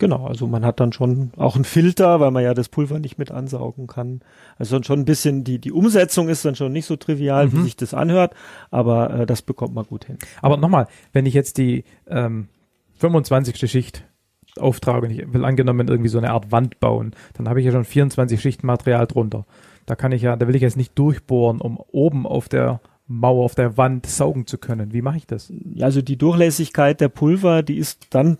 Genau, 0.00 0.26
also 0.28 0.46
man 0.46 0.64
hat 0.64 0.78
dann 0.78 0.92
schon 0.92 1.32
auch 1.36 1.56
einen 1.56 1.64
Filter, 1.64 2.20
weil 2.20 2.30
man 2.30 2.44
ja 2.44 2.54
das 2.54 2.68
Pulver 2.68 3.00
nicht 3.00 3.18
mit 3.18 3.32
ansaugen 3.32 3.88
kann. 3.88 4.20
Also 4.56 4.80
schon 4.80 5.00
ein 5.00 5.04
bisschen, 5.04 5.42
die, 5.42 5.58
die 5.58 5.72
Umsetzung 5.72 6.28
ist 6.28 6.44
dann 6.44 6.54
schon 6.54 6.72
nicht 6.72 6.86
so 6.86 6.94
trivial, 6.94 7.52
wie 7.52 7.56
Mhm. 7.56 7.62
sich 7.64 7.74
das 7.74 7.94
anhört, 7.94 8.32
aber 8.70 9.10
äh, 9.10 9.26
das 9.26 9.42
bekommt 9.42 9.74
man 9.74 9.84
gut 9.86 10.04
hin. 10.04 10.18
Aber 10.40 10.56
nochmal, 10.56 10.86
wenn 11.12 11.26
ich 11.26 11.34
jetzt 11.34 11.58
die 11.58 11.82
ähm, 12.08 12.46
25. 12.98 13.70
Schicht 13.70 14.04
auftrage 14.58 15.06
und 15.06 15.12
ich 15.12 15.32
will 15.32 15.44
angenommen 15.44 15.88
irgendwie 15.88 16.08
so 16.08 16.18
eine 16.18 16.30
Art 16.30 16.50
Wand 16.50 16.80
bauen, 16.80 17.12
dann 17.34 17.48
habe 17.48 17.60
ich 17.60 17.66
ja 17.66 17.72
schon 17.72 17.84
24 17.84 18.40
Schichten 18.40 18.66
Material 18.66 19.06
drunter. 19.06 19.46
Da 19.86 19.94
kann 19.94 20.12
ich 20.12 20.22
ja, 20.22 20.36
da 20.36 20.46
will 20.48 20.56
ich 20.56 20.62
jetzt 20.62 20.76
nicht 20.76 20.98
durchbohren, 20.98 21.60
um 21.60 21.78
oben 21.78 22.26
auf 22.26 22.48
der 22.48 22.80
Mauer, 23.06 23.44
auf 23.44 23.54
der 23.54 23.76
Wand 23.78 24.06
saugen 24.06 24.46
zu 24.46 24.58
können. 24.58 24.92
Wie 24.92 25.00
mache 25.00 25.16
ich 25.16 25.26
das? 25.26 25.50
Also 25.80 26.02
die 26.02 26.18
Durchlässigkeit 26.18 27.00
der 27.00 27.08
Pulver, 27.08 27.62
die 27.62 27.78
ist 27.78 28.08
dann 28.10 28.36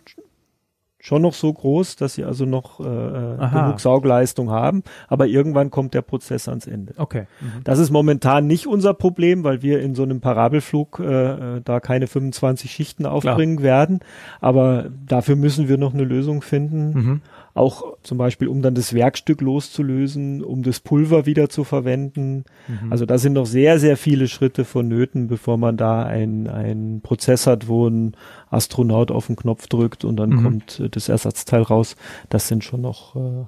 schon 1.00 1.22
noch 1.22 1.34
so 1.34 1.52
groß, 1.52 1.96
dass 1.96 2.14
sie 2.14 2.24
also 2.24 2.44
noch 2.44 2.80
äh, 2.80 2.84
Aha. 2.84 3.62
genug 3.62 3.80
Saugleistung 3.80 4.50
haben, 4.50 4.82
aber 5.06 5.26
irgendwann 5.26 5.70
kommt 5.70 5.94
der 5.94 6.02
Prozess 6.02 6.48
ans 6.48 6.66
Ende. 6.66 6.94
Okay. 6.96 7.26
Das 7.64 7.78
ist 7.78 7.90
momentan 7.90 8.46
nicht 8.46 8.66
unser 8.66 8.94
Problem, 8.94 9.44
weil 9.44 9.62
wir 9.62 9.80
in 9.80 9.94
so 9.94 10.02
einem 10.02 10.20
Parabelflug 10.20 11.00
äh, 11.00 11.56
äh, 11.56 11.60
da 11.64 11.78
keine 11.80 12.08
25 12.08 12.70
Schichten 12.70 13.06
aufbringen 13.06 13.62
werden. 13.62 14.00
Aber 14.40 14.86
dafür 15.06 15.36
müssen 15.36 15.68
wir 15.68 15.78
noch 15.78 15.94
eine 15.94 16.04
Lösung 16.04 16.42
finden. 16.42 16.92
Mhm. 16.92 17.20
Auch 17.58 17.96
zum 18.02 18.16
Beispiel, 18.18 18.48
um 18.48 18.62
dann 18.62 18.74
das 18.74 18.94
Werkstück 18.94 19.40
loszulösen, 19.40 20.42
um 20.44 20.62
das 20.62 20.80
Pulver 20.80 21.26
wieder 21.26 21.48
zu 21.48 21.64
verwenden. 21.64 22.44
Mhm. 22.68 22.92
Also 22.92 23.04
da 23.04 23.18
sind 23.18 23.32
noch 23.34 23.46
sehr, 23.46 23.78
sehr 23.78 23.96
viele 23.96 24.28
Schritte 24.28 24.64
vonnöten, 24.64 25.26
bevor 25.26 25.58
man 25.58 25.76
da 25.76 26.04
einen 26.04 27.00
Prozess 27.02 27.46
hat, 27.46 27.68
wo 27.68 27.88
ein 27.88 28.16
Astronaut 28.50 29.10
auf 29.10 29.26
den 29.26 29.36
Knopf 29.36 29.66
drückt 29.66 30.04
und 30.04 30.16
dann 30.16 30.30
Mhm. 30.30 30.42
kommt 30.44 30.80
äh, 30.80 30.88
das 30.88 31.08
Ersatzteil 31.08 31.62
raus. 31.62 31.96
Das 32.28 32.48
sind 32.48 32.62
schon 32.64 32.80
noch, 32.80 33.16
äh, 33.16 33.44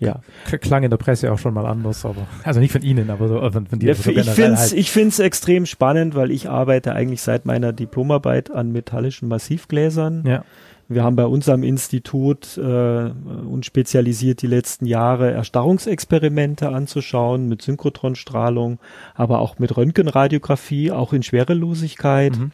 ja. 0.00 0.20
Klang 0.60 0.82
in 0.82 0.90
der 0.90 0.96
Presse 0.96 1.30
auch 1.32 1.38
schon 1.38 1.54
mal 1.54 1.64
anders, 1.66 2.04
aber 2.04 2.26
also 2.42 2.58
nicht 2.58 2.72
von 2.72 2.82
Ihnen, 2.82 3.08
aber 3.10 3.28
so 3.28 3.40
äh, 3.40 3.52
von, 3.52 3.66
von 3.66 3.78
dir. 3.78 3.90
Ja, 3.90 3.94
so 3.94 4.10
ich 4.10 4.16
generell 4.16 4.34
finde 4.34 4.54
es 4.54 4.60
halt. 4.70 4.72
ich 4.72 4.90
find's 4.90 5.18
extrem 5.20 5.64
spannend, 5.66 6.16
weil 6.16 6.30
ich 6.32 6.48
arbeite 6.48 6.92
eigentlich 6.94 7.22
seit 7.22 7.46
meiner 7.46 7.72
Diplomarbeit 7.72 8.50
an 8.50 8.72
metallischen 8.72 9.28
Massivgläsern. 9.28 10.24
Ja. 10.26 10.44
Wir 10.88 11.04
haben 11.04 11.16
bei 11.16 11.26
uns 11.26 11.48
am 11.48 11.62
Institut 11.62 12.56
äh, 12.58 12.60
uns 12.60 13.66
spezialisiert, 13.66 14.42
die 14.42 14.46
letzten 14.46 14.86
Jahre 14.86 15.30
Erstarrungsexperimente 15.30 16.68
anzuschauen 16.68 17.48
mit 17.48 17.62
Synchrotronstrahlung, 17.62 18.78
aber 19.14 19.40
auch 19.40 19.58
mit 19.58 19.76
Röntgenradiographie, 19.76 20.90
auch 20.90 21.12
in 21.12 21.22
Schwerelosigkeit. 21.22 22.36
Mhm. 22.36 22.52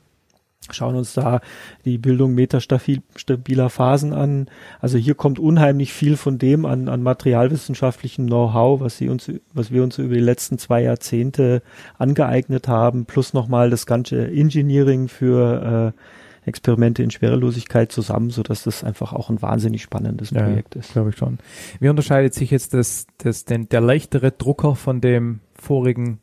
Schauen 0.71 0.97
uns 0.97 1.15
da 1.15 1.41
die 1.87 1.97
Bildung 1.97 2.35
metastabiler 2.35 3.71
Phasen 3.71 4.13
an. 4.13 4.49
Also 4.81 4.99
hier 4.99 5.15
kommt 5.15 5.39
unheimlich 5.39 5.95
viel 5.95 6.17
von 6.17 6.37
dem 6.37 6.67
an, 6.67 6.89
an 6.89 7.03
materialwissenschaftlichem 7.03 8.27
Know-how, 8.27 8.81
was, 8.81 8.99
sie 8.99 9.09
uns, 9.09 9.33
was 9.55 9.71
wir 9.71 9.83
uns 9.83 9.97
über 9.97 10.15
die 10.15 10.21
letzten 10.21 10.59
zwei 10.59 10.83
Jahrzehnte 10.83 11.63
angeeignet 11.97 12.69
haben, 12.69 13.07
plus 13.07 13.33
nochmal 13.33 13.71
das 13.71 13.87
ganze 13.87 14.31
Engineering 14.31 15.09
für 15.09 15.95
äh, 15.95 16.01
Experimente 16.49 17.03
in 17.03 17.11
Schwerelosigkeit 17.11 17.93
zusammen, 17.93 18.31
so 18.31 18.43
dass 18.43 18.65
das 18.65 18.83
einfach 18.83 19.13
auch 19.13 19.31
ein 19.31 19.41
wahnsinnig 19.43 19.83
spannendes 19.83 20.31
Ja, 20.31 20.43
Projekt 20.43 20.75
ist. 20.75 20.93
glaube 20.93 21.11
ich 21.11 21.17
schon. 21.17 21.39
Wie 21.81 21.89
unterscheidet 21.89 22.35
sich 22.35 22.51
jetzt 22.51 22.75
das, 22.75 23.07
das, 23.19 23.45
den, 23.45 23.69
der 23.69 23.81
leichtere 23.81 24.33
Drucker 24.33 24.75
von 24.75 25.01
dem 25.01 25.41
vorigen 25.55 26.21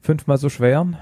fünfmal 0.00 0.38
so 0.38 0.48
schweren? 0.48 0.96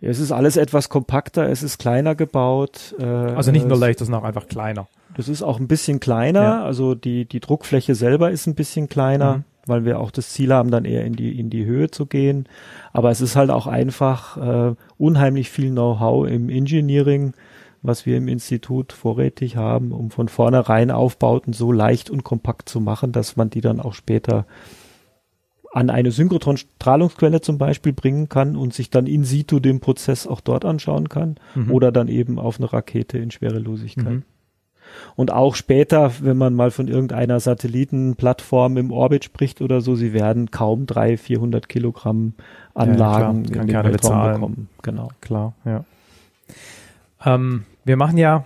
Ja, 0.00 0.10
es 0.10 0.18
ist 0.18 0.32
alles 0.32 0.56
etwas 0.56 0.88
kompakter, 0.88 1.48
es 1.48 1.62
ist 1.62 1.78
kleiner 1.78 2.14
gebaut. 2.14 2.94
Äh, 2.98 3.04
Also 3.04 3.50
nicht 3.50 3.64
nur 3.66 3.74
es- 3.74 3.80
leicht, 3.80 3.98
sondern 4.00 4.20
auch 4.20 4.26
einfach 4.26 4.46
kleiner. 4.46 4.88
Das 5.16 5.28
ist 5.28 5.42
auch 5.42 5.58
ein 5.58 5.68
bisschen 5.68 6.00
kleiner, 6.00 6.42
Ja. 6.42 6.64
also 6.64 6.94
die, 6.94 7.24
die 7.24 7.40
Druckfläche 7.40 7.94
selber 7.94 8.30
ist 8.30 8.46
ein 8.46 8.54
bisschen 8.54 8.90
kleiner, 8.90 9.38
Mhm. 9.38 9.44
weil 9.64 9.84
wir 9.86 9.98
auch 9.98 10.10
das 10.10 10.28
Ziel 10.34 10.52
haben, 10.52 10.70
dann 10.70 10.84
eher 10.84 11.06
in 11.06 11.14
die, 11.14 11.40
in 11.40 11.48
die 11.48 11.64
Höhe 11.64 11.90
zu 11.90 12.04
gehen. 12.04 12.46
Aber 12.92 13.10
es 13.10 13.22
ist 13.22 13.34
halt 13.36 13.48
auch 13.50 13.66
einfach 13.66 14.36
äh, 14.36 14.74
unheimlich 14.98 15.48
viel 15.48 15.70
Know-how 15.70 16.28
im 16.28 16.50
Engineering, 16.50 17.32
was 17.86 18.06
wir 18.06 18.16
im 18.16 18.28
Institut 18.28 18.92
vorrätig 18.92 19.56
haben, 19.56 19.92
um 19.92 20.10
von 20.10 20.28
vornherein 20.28 20.90
Aufbauten 20.90 21.52
so 21.52 21.72
leicht 21.72 22.10
und 22.10 22.24
kompakt 22.24 22.68
zu 22.68 22.80
machen, 22.80 23.12
dass 23.12 23.36
man 23.36 23.50
die 23.50 23.60
dann 23.60 23.80
auch 23.80 23.94
später 23.94 24.46
an 25.72 25.90
eine 25.90 26.10
Synchrotron-Strahlungsquelle 26.10 27.42
zum 27.42 27.58
Beispiel 27.58 27.92
bringen 27.92 28.28
kann 28.30 28.56
und 28.56 28.72
sich 28.72 28.88
dann 28.88 29.06
in 29.06 29.24
situ 29.24 29.60
den 29.60 29.80
Prozess 29.80 30.26
auch 30.26 30.40
dort 30.40 30.64
anschauen 30.64 31.08
kann 31.10 31.36
Mhm. 31.54 31.70
oder 31.70 31.92
dann 31.92 32.08
eben 32.08 32.38
auf 32.38 32.58
eine 32.58 32.72
Rakete 32.72 33.18
in 33.18 33.30
Schwerelosigkeit. 33.30 34.06
Mhm. 34.06 34.22
Und 35.16 35.32
auch 35.32 35.54
später, 35.56 36.12
wenn 36.20 36.36
man 36.38 36.54
mal 36.54 36.70
von 36.70 36.86
irgendeiner 36.88 37.40
Satellitenplattform 37.40 38.76
im 38.76 38.90
Orbit 38.92 39.24
spricht 39.24 39.60
oder 39.60 39.80
so, 39.80 39.96
sie 39.96 40.12
werden 40.12 40.50
kaum 40.50 40.86
300, 40.86 41.20
400 41.20 41.68
Kilogramm 41.68 42.34
Anlagen 42.72 43.42
klar, 43.42 43.56
kann 43.56 43.68
in 43.68 43.74
den 43.74 43.84
Weltraum 43.84 43.92
bezahlen. 43.92 44.34
bekommen. 44.34 44.68
Genau. 44.82 45.08
Klar, 45.20 45.54
ja. 45.64 45.84
Ähm, 47.26 47.64
wir 47.84 47.96
machen 47.96 48.16
ja, 48.16 48.44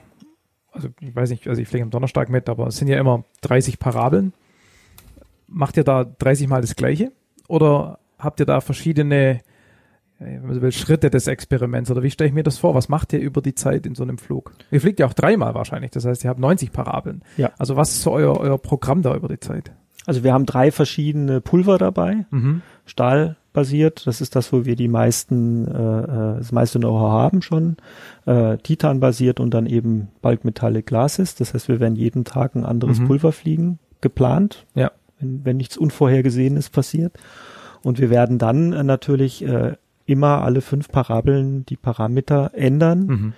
also 0.73 0.89
ich 1.01 1.15
weiß 1.15 1.31
nicht, 1.31 1.47
also 1.47 1.61
ich 1.63 1.69
fliege 1.69 1.85
am 1.85 1.91
Donnerstag 1.91 2.29
mit, 2.31 2.49
aber 2.49 2.67
es 2.67 2.77
sind 2.77 2.89
ja 2.89 2.99
immer 2.99 3.25
30 3.43 3.79
Parabeln. 3.79 4.33
Macht 5.47 5.77
ihr 5.77 5.85
da 5.85 6.05
30 6.05 6.49
Mal 6.49 6.61
das 6.63 6.77
Gleiche? 6.77 7.13
Oder 7.49 7.99
habt 8.19 8.41
ihr 8.41 8.47
da 8.47 8.61
verschiedene 8.61 9.41
äh, 10.21 10.39
will, 10.43 10.73
Schritte 10.73 11.11
des 11.11 11.27
Experiments? 11.27 11.91
Oder 11.91 12.03
wie 12.03 12.11
stelle 12.11 12.29
ich 12.29 12.35
mir 12.35 12.43
das 12.45 12.59
vor? 12.59 12.75
Was 12.75 12.89
macht 12.89 13.13
ihr 13.13 13.21
über 13.21 13.43
die 13.43 13.55
Zeit 13.55 13.87
in 13.87 13.95
so 13.95 14.03
einem 14.03 14.19
Flug? 14.19 14.53
Ihr 14.71 14.81
fliegt 14.81 15.01
ja 15.01 15.07
auch 15.07 15.15
dreimal 15.15 15.55
wahrscheinlich, 15.55 15.91
das 15.91 16.05
heißt, 16.05 16.25
ihr 16.25 16.31
habt 16.31 16.41
90 16.41 16.73
Parabeln. 16.73 17.23
Ja. 17.37 17.51
Also 17.59 17.77
was 17.77 17.91
ist 17.91 18.03
so 18.03 18.13
euer, 18.13 18.39
euer 18.39 18.59
Programm 18.59 19.03
da 19.03 19.15
über 19.15 19.29
die 19.29 19.41
Zeit? 19.41 19.73
Also 20.07 20.25
wir 20.25 20.33
haben 20.33 20.47
drei 20.47 20.71
verschiedene 20.73 21.41
Pulver 21.41 21.79
dabei, 21.79 22.25
Mhm. 22.31 22.63
Stahlbasiert. 23.51 24.07
Das 24.07 24.21
ist 24.21 24.37
das, 24.37 24.53
wo 24.53 24.65
wir 24.65 24.77
die 24.77 24.89
meisten, 24.89 25.67
äh, 25.67 26.03
äh, 26.03 26.39
das 26.39 26.53
meiste 26.53 26.79
Know-how 26.79 27.11
haben 27.11 27.43
schon. 27.43 27.77
Äh, 28.27 28.59
Titan-basiert 28.59 29.41
und 29.41 29.53
dann 29.53 29.67
eben 29.67 30.09
Bulk-Metallic 30.23 30.87
Glases. 30.87 31.35
Das 31.35 31.55
heißt, 31.55 31.69
wir 31.69 31.81
werden 31.81 31.97
jeden 31.97 32.25
Tag 32.25 32.55
ein 32.55 32.65
anderes 32.65 33.01
Mhm. 33.01 33.07
Pulver 33.07 33.33
fliegen, 33.33 33.79
geplant. 34.01 34.67
Ja. 34.75 34.93
wenn, 35.19 35.45
wenn 35.45 35.57
nichts 35.59 35.77
Unvorhergesehenes 35.77 36.71
passiert. 36.71 37.13
Und 37.83 37.99
wir 37.99 38.09
werden 38.11 38.39
dann 38.39 38.73
äh, 38.73 38.83
natürlich 38.83 39.45
äh, 39.45 39.75
immer 40.07 40.43
alle 40.43 40.61
fünf 40.61 40.89
Parabeln 40.89 41.67
die 41.67 41.77
Parameter 41.77 42.53
ändern 42.55 43.07
Mhm. 43.07 43.33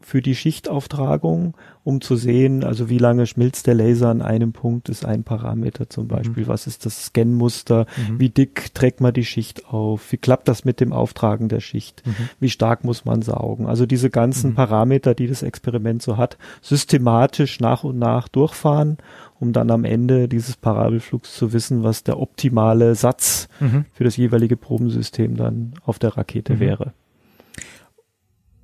Für 0.00 0.20
die 0.20 0.34
Schichtauftragung, 0.34 1.56
um 1.82 2.00
zu 2.02 2.16
sehen, 2.16 2.62
also 2.62 2.90
wie 2.90 2.98
lange 2.98 3.26
schmilzt 3.26 3.66
der 3.66 3.74
Laser 3.74 4.10
an 4.10 4.20
einem 4.20 4.52
Punkt, 4.52 4.90
ist 4.90 5.04
ein 5.06 5.24
Parameter 5.24 5.88
zum 5.88 6.08
Beispiel. 6.08 6.46
Was 6.46 6.66
ist 6.66 6.84
das 6.84 7.06
Scanmuster? 7.06 7.86
Mhm. 8.08 8.20
Wie 8.20 8.28
dick 8.28 8.74
trägt 8.74 9.00
man 9.00 9.14
die 9.14 9.24
Schicht 9.24 9.66
auf? 9.68 10.12
Wie 10.12 10.18
klappt 10.18 10.46
das 10.46 10.66
mit 10.66 10.80
dem 10.80 10.92
Auftragen 10.92 11.48
der 11.48 11.60
Schicht? 11.60 12.06
Mhm. 12.06 12.14
Wie 12.38 12.50
stark 12.50 12.84
muss 12.84 13.06
man 13.06 13.22
saugen? 13.22 13.66
Also 13.66 13.86
diese 13.86 14.10
ganzen 14.10 14.50
Mhm. 14.50 14.54
Parameter, 14.56 15.14
die 15.14 15.26
das 15.26 15.42
Experiment 15.42 16.02
so 16.02 16.18
hat, 16.18 16.36
systematisch 16.60 17.58
nach 17.58 17.82
und 17.82 17.98
nach 17.98 18.28
durchfahren, 18.28 18.98
um 19.40 19.52
dann 19.54 19.70
am 19.70 19.84
Ende 19.84 20.28
dieses 20.28 20.56
Parabelflugs 20.56 21.34
zu 21.34 21.54
wissen, 21.54 21.82
was 21.82 22.04
der 22.04 22.20
optimale 22.20 22.94
Satz 22.94 23.48
Mhm. 23.60 23.86
für 23.92 24.04
das 24.04 24.16
jeweilige 24.18 24.56
Probensystem 24.58 25.36
dann 25.36 25.72
auf 25.84 25.98
der 25.98 26.16
Rakete 26.18 26.54
Mhm. 26.54 26.60
wäre. 26.60 26.92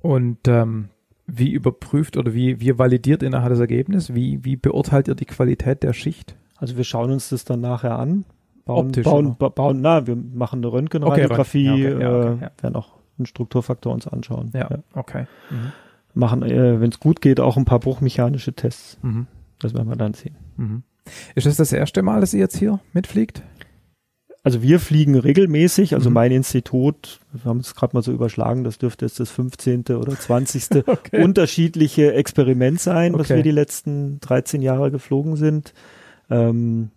Und 0.01 0.47
ähm, 0.47 0.89
wie 1.27 1.51
überprüft 1.51 2.17
oder 2.17 2.33
wie, 2.33 2.59
wie 2.59 2.77
validiert 2.77 3.23
ihr 3.23 3.29
nachher 3.29 3.49
das 3.49 3.59
Ergebnis? 3.59 4.13
Wie, 4.13 4.43
wie 4.43 4.55
beurteilt 4.55 5.07
ihr 5.07 5.15
die 5.15 5.25
Qualität 5.25 5.83
der 5.83 5.93
Schicht? 5.93 6.35
Also 6.57 6.77
wir 6.77 6.83
schauen 6.83 7.11
uns 7.11 7.29
das 7.29 7.45
dann 7.45 7.61
nachher 7.61 7.97
an. 7.97 8.25
Bauen, 8.65 8.87
Optisch, 8.87 9.03
bauen, 9.03 9.35
ba 9.37 9.49
bauen, 9.49 9.81
na, 9.81 10.07
wir 10.07 10.15
machen 10.15 10.59
eine 10.59 10.71
Röntgenradiographie, 10.71 11.69
Okay, 11.69 11.87
Röntgen, 11.87 12.01
ja, 12.01 12.09
okay, 12.09 12.19
ja, 12.19 12.31
okay, 12.31 12.37
äh, 12.37 12.45
ja. 12.45 12.51
werden 12.63 12.75
auch 12.75 12.93
einen 13.17 13.25
Strukturfaktor 13.27 13.93
uns 13.93 14.07
anschauen. 14.07 14.51
Ja, 14.53 14.69
okay. 14.93 15.27
Mhm. 15.51 15.71
Machen, 16.15 16.41
äh, 16.43 16.79
wenn 16.81 16.89
es 16.89 16.99
gut 16.99 17.21
geht, 17.21 17.39
auch 17.39 17.57
ein 17.57 17.65
paar 17.65 17.79
bruchmechanische 17.79 18.53
Tests. 18.53 18.97
Mhm. 19.03 19.27
Das 19.59 19.73
werden 19.73 19.87
wir 19.87 19.95
dann 19.95 20.13
sehen. 20.13 20.35
Mhm. 20.57 20.83
Ist 21.35 21.45
das 21.45 21.57
das 21.57 21.71
erste 21.71 22.01
Mal, 22.01 22.21
dass 22.21 22.33
ihr 22.33 22.39
jetzt 22.39 22.57
hier 22.57 22.79
mitfliegt? 22.93 23.43
Also 24.45 24.61
wir 24.61 24.79
fliegen 24.79 25.15
regelmäßig, 25.17 25.93
also 25.95 26.09
Mhm. 26.09 26.13
mein 26.13 26.31
Institut, 26.31 27.19
wir 27.33 27.43
haben 27.49 27.59
es 27.59 27.75
gerade 27.75 27.95
mal 27.95 28.01
so 28.03 28.13
überschlagen, 28.13 28.63
das 28.63 28.77
dürfte 28.77 29.05
jetzt 29.05 29.19
das 29.19 29.29
15. 29.31 29.97
oder 29.97 30.17
20. 30.17 30.83
Okay. 30.87 31.21
unterschiedliche 31.23 32.13
Experiment 32.13 32.79
sein, 32.79 33.13
was 33.13 33.21
Okay. 33.27 33.35
wir 33.37 33.43
die 33.43 33.51
letzten 33.51 34.19
13 34.21 34.61
Jahre 34.61 34.91
geflogen 34.91 35.35
sind. 35.35 35.73
Ähm, 36.29 36.91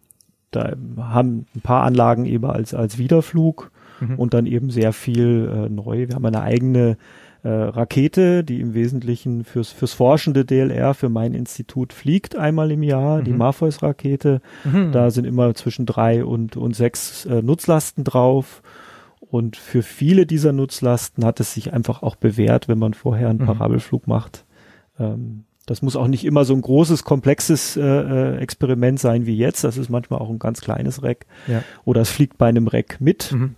da 0.52 0.74
haben 0.98 1.46
ein 1.56 1.60
paar 1.62 1.82
Anlagen 1.82 2.24
eben 2.26 2.44
als, 2.46 2.72
als 2.74 2.98
Wiederflug 2.98 3.70
Mhm. 4.00 4.14
und 4.14 4.32
dann 4.34 4.46
eben 4.46 4.70
sehr 4.70 4.92
viel 4.92 5.50
äh, 5.52 5.68
neu. 5.68 6.06
Wir 6.06 6.14
haben 6.14 6.24
eine 6.26 6.42
eigene 6.42 6.96
äh, 7.44 7.48
Rakete, 7.48 8.42
die 8.44 8.60
im 8.60 8.74
Wesentlichen 8.74 9.44
fürs, 9.44 9.70
fürs 9.70 9.92
forschende 9.92 10.44
DLR, 10.44 10.94
für 10.94 11.08
mein 11.08 11.34
Institut 11.34 11.92
fliegt 11.92 12.36
einmal 12.36 12.70
im 12.72 12.82
Jahr, 12.82 13.22
die 13.22 13.30
Mhm. 13.32 13.38
Morpheus-Rakete. 13.38 14.40
Mhm. 14.64 14.92
Da 14.92 15.10
sind 15.10 15.24
immer 15.24 15.54
zwischen 15.54 15.86
drei 15.86 16.24
und, 16.24 16.56
und 16.56 16.74
sechs 16.74 17.24
äh, 17.26 17.42
Nutzlasten 17.42 18.04
drauf. 18.04 18.62
Und 19.20 19.56
für 19.56 19.82
viele 19.82 20.24
dieser 20.26 20.52
Nutzlasten 20.52 21.24
hat 21.24 21.38
es 21.40 21.52
sich 21.54 21.72
einfach 21.72 22.02
auch 22.02 22.16
bewährt, 22.16 22.66
wenn 22.68 22.78
man 22.78 22.94
vorher 22.94 23.28
einen 23.28 23.40
Mhm. 23.40 23.46
Parabelflug 23.46 24.06
macht. 24.06 24.44
Ähm, 24.98 25.44
das 25.66 25.82
muss 25.82 25.96
auch 25.96 26.08
nicht 26.08 26.24
immer 26.24 26.46
so 26.46 26.54
ein 26.54 26.62
großes, 26.62 27.04
komplexes 27.04 27.76
äh, 27.76 27.82
äh, 27.82 28.36
Experiment 28.38 28.98
sein 28.98 29.26
wie 29.26 29.36
jetzt. 29.36 29.64
Das 29.64 29.76
ist 29.76 29.90
manchmal 29.90 30.18
auch 30.18 30.30
ein 30.30 30.38
ganz 30.38 30.62
kleines 30.62 31.02
Reck. 31.02 31.26
Ja. 31.46 31.62
Oder 31.84 32.00
es 32.00 32.08
fliegt 32.10 32.38
bei 32.38 32.46
einem 32.48 32.68
Reck 32.68 32.96
mit. 33.00 33.32
Mhm. 33.32 33.54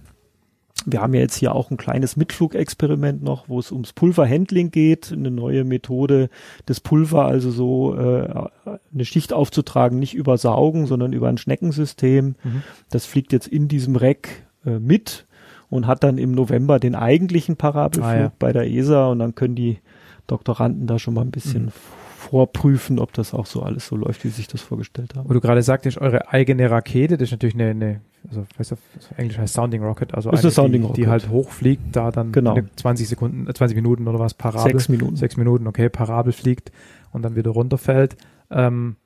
Wir 0.86 1.00
haben 1.02 1.12
ja 1.14 1.20
jetzt 1.20 1.36
hier 1.36 1.54
auch 1.54 1.70
ein 1.70 1.76
kleines 1.76 2.16
Mitflugexperiment 2.16 3.22
noch, 3.22 3.48
wo 3.48 3.58
es 3.58 3.70
ums 3.72 3.92
Pulverhandling 3.92 4.70
geht, 4.70 5.12
eine 5.12 5.30
neue 5.30 5.64
Methode, 5.64 6.30
das 6.66 6.80
Pulver 6.80 7.26
also 7.26 7.50
so 7.50 7.94
äh, 7.96 8.48
eine 8.92 9.04
Schicht 9.04 9.32
aufzutragen, 9.32 9.98
nicht 9.98 10.14
über 10.14 10.38
Saugen, 10.38 10.86
sondern 10.86 11.12
über 11.12 11.28
ein 11.28 11.38
Schneckensystem. 11.38 12.34
Mhm. 12.42 12.62
Das 12.90 13.04
fliegt 13.06 13.32
jetzt 13.32 13.46
in 13.48 13.68
diesem 13.68 13.96
Reck 13.96 14.46
äh, 14.64 14.78
mit 14.78 15.26
und 15.68 15.86
hat 15.86 16.02
dann 16.02 16.18
im 16.18 16.32
November 16.32 16.78
den 16.80 16.94
eigentlichen 16.94 17.56
Parabelflug 17.56 18.04
Ah, 18.10 18.18
ja. 18.18 18.32
bei 18.38 18.52
der 18.52 18.66
ESA 18.70 19.06
und 19.08 19.18
dann 19.18 19.34
können 19.34 19.54
die 19.54 19.78
Doktoranden 20.26 20.86
da 20.86 20.98
schon 20.98 21.14
mal 21.14 21.22
ein 21.22 21.30
bisschen 21.30 21.66
Mhm. 21.66 21.72
vorprüfen, 22.18 22.98
ob 22.98 23.12
das 23.12 23.34
auch 23.34 23.46
so 23.46 23.62
alles 23.62 23.86
so 23.86 23.96
läuft, 23.96 24.24
wie 24.24 24.28
sie 24.28 24.34
sich 24.36 24.48
das 24.48 24.60
vorgestellt 24.60 25.14
haben. 25.14 25.28
Wo 25.28 25.32
du 25.34 25.40
gerade 25.40 25.62
sagtest, 25.62 25.98
eure 25.98 26.28
eigene 26.32 26.70
Rakete, 26.70 27.16
das 27.16 27.28
ist 27.28 27.32
natürlich 27.32 27.54
eine, 27.54 27.70
eine 27.70 28.00
also 28.28 28.44
weißt 28.58 28.72
du, 28.72 28.76
Englisch 29.16 29.38
heißt 29.38 29.54
Sounding 29.54 29.82
Rocket, 29.82 30.14
also 30.14 30.30
eine, 30.30 30.50
Sounding 30.50 30.82
die, 30.82 30.92
die 30.92 31.04
Rocket. 31.04 31.08
halt 31.08 31.28
hochfliegt, 31.30 31.96
da 31.96 32.10
dann 32.10 32.32
Genau. 32.32 32.54
eine 32.54 32.68
20 32.76 33.08
Sekunden, 33.08 33.46
äh, 33.48 33.54
20 33.54 33.74
Minuten 33.76 34.06
oder 34.08 34.18
was 34.18 34.34
Parabel, 34.34 34.72
Sechs 34.72 34.88
Minuten. 34.88 35.16
sechs 35.16 35.36
Minuten, 35.36 35.66
okay, 35.66 35.88
Parabel 35.88 36.32
fliegt 36.32 36.70
und 37.12 37.22
dann 37.22 37.36
wieder 37.36 37.50
runterfällt. 37.50 38.16
Ähm, 38.50 38.96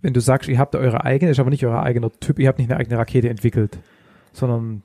wenn 0.00 0.14
du 0.14 0.20
sagst, 0.20 0.48
ihr 0.48 0.58
habt 0.58 0.74
eure 0.76 1.04
eigene, 1.04 1.32
ist 1.32 1.40
aber 1.40 1.50
nicht 1.50 1.64
euer 1.66 1.82
eigener 1.82 2.10
Typ, 2.20 2.38
ihr 2.38 2.48
habt 2.48 2.58
nicht 2.58 2.70
eine 2.70 2.78
eigene 2.80 2.98
Rakete 2.98 3.28
entwickelt, 3.28 3.78
sondern 4.32 4.82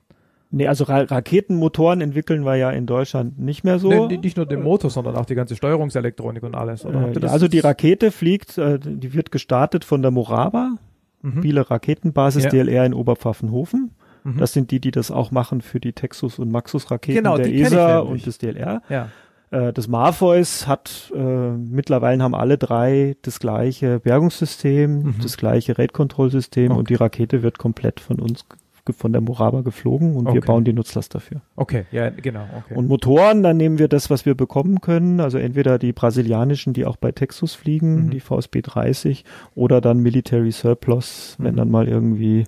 Nee, 0.55 0.67
also 0.67 0.83
Ra 0.83 0.99
Raketenmotoren 1.01 1.99
entwickeln 1.99 2.45
wir 2.45 2.55
ja 2.55 2.69
in 2.69 2.85
Deutschland 2.85 3.39
nicht 3.39 3.63
mehr 3.63 3.79
so. 3.79 4.05
nee, 4.07 4.17
nicht 4.17 4.37
nur 4.37 4.45
den 4.45 4.61
Motor, 4.61 4.91
sondern 4.91 5.15
auch 5.15 5.25
die 5.25 5.33
ganze 5.33 5.55
Steuerungselektronik 5.55 6.43
und 6.43 6.53
alles. 6.53 6.85
Äh, 6.85 7.25
also 7.25 7.47
die 7.47 7.57
Rakete 7.57 8.11
fliegt, 8.11 8.59
äh, 8.59 8.77
die 8.79 9.15
wird 9.15 9.31
gestartet 9.31 9.83
von 9.83 10.03
der 10.03 10.11
Morava, 10.11 10.75
Mhm. 11.23 11.41
Biele 11.41 11.69
Raketenbasis 11.71 12.43
Ja. 12.43 12.49
DLR 12.51 12.85
in 12.85 12.93
Oberpfaffenhofen. 12.93 13.91
Mhm. 14.23 14.37
Das 14.37 14.53
sind 14.53 14.69
die, 14.71 14.79
die 14.79 14.91
das 14.91 15.09
auch 15.09 15.31
machen 15.31 15.61
für 15.61 15.79
die 15.79 15.93
Texus 15.93 16.37
und 16.37 16.51
Maxus 16.51 16.91
Raketen 16.91 17.17
Genau, 17.23 17.37
der 17.37 17.51
ESA 17.53 17.95
nämlich. 18.03 18.11
und 18.11 18.25
des 18.27 18.37
DLR. 18.37 18.81
ja. 18.89 19.09
Äh, 19.51 19.71
das 19.73 19.87
Marfois 19.87 20.65
hat 20.67 21.11
äh, 21.15 21.19
mittlerweile 21.19 22.23
haben 22.23 22.35
alle 22.35 22.57
drei 22.57 23.15
das 23.21 23.39
gleiche 23.39 23.99
Bergungssystem, 23.99 25.03
Mhm. 25.03 25.15
das 25.21 25.37
gleiche 25.37 25.77
Rate-Control-System 25.77 26.71
Okay. 26.71 26.79
und 26.79 26.89
die 26.89 26.95
Rakete 26.95 27.43
wird 27.43 27.57
komplett 27.57 27.99
von 27.99 28.19
uns 28.19 28.45
von 28.91 29.13
der 29.13 29.21
Morava 29.21 29.61
geflogen 29.61 30.15
und 30.17 30.25
wir 30.25 30.31
Okay. 30.39 30.45
bauen 30.47 30.65
die 30.65 30.73
Nutzlast 30.73 31.15
dafür. 31.15 31.41
Okay, 31.55 31.85
ja, 31.91 32.09
genau, 32.09 32.43
okay. 32.57 32.75
Und 32.75 32.87
Motoren, 32.89 33.41
dann 33.43 33.55
nehmen 33.55 33.79
wir 33.79 33.87
das, 33.87 34.09
was 34.09 34.25
wir 34.25 34.35
bekommen 34.35 34.81
können, 34.81 35.21
also 35.21 35.37
entweder 35.37 35.79
die 35.79 35.93
brasilianischen, 35.93 36.73
die 36.73 36.85
auch 36.85 36.97
bei 36.97 37.13
Texas 37.13 37.53
fliegen, 37.53 38.07
Mhm. 38.07 38.09
die 38.09 38.19
VSB 38.19 38.61
30, 38.61 39.23
oder 39.55 39.79
dann 39.79 39.99
Military 39.99 40.51
Surplus, 40.51 41.35
wenn 41.39 41.53
Mhm. 41.53 41.57
dann 41.57 41.71
mal 41.71 41.87
irgendwie 41.87 42.43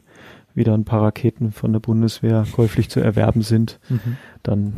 wieder 0.53 0.73
ein 0.73 0.83
paar 0.85 1.03
Raketen 1.03 1.51
von 1.51 1.71
der 1.71 1.79
Bundeswehr 1.79 2.45
käuflich 2.53 2.89
zu 2.89 2.99
erwerben 2.99 3.41
sind, 3.41 3.79
Mhm. 3.89 4.17
dann 4.43 4.73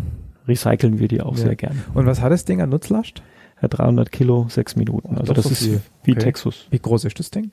recyceln 0.48 1.00
wir 1.00 1.08
die 1.08 1.22
auch 1.22 1.38
Ja. 1.38 1.44
sehr 1.46 1.56
gern. 1.56 1.82
Und 1.94 2.06
was 2.06 2.22
hat 2.22 2.32
das 2.32 2.46
Ding 2.46 2.62
an 2.62 2.70
Nutzlast? 2.70 3.22
Ja, 3.62 3.68
300 3.68 4.12
Kilo, 4.12 4.46
sechs 4.50 4.76
Minuten. 4.76 5.16
Oh, 5.16 5.20
Also 5.20 5.34
das 5.34 5.46
so 5.46 5.50
ist 5.52 5.82
wie 6.04 6.12
Okay. 6.12 6.20
Texas. 6.22 6.68
Wie 6.70 6.78
groß 6.78 7.06
ist 7.06 7.18
das 7.20 7.32
Ding? 7.32 7.52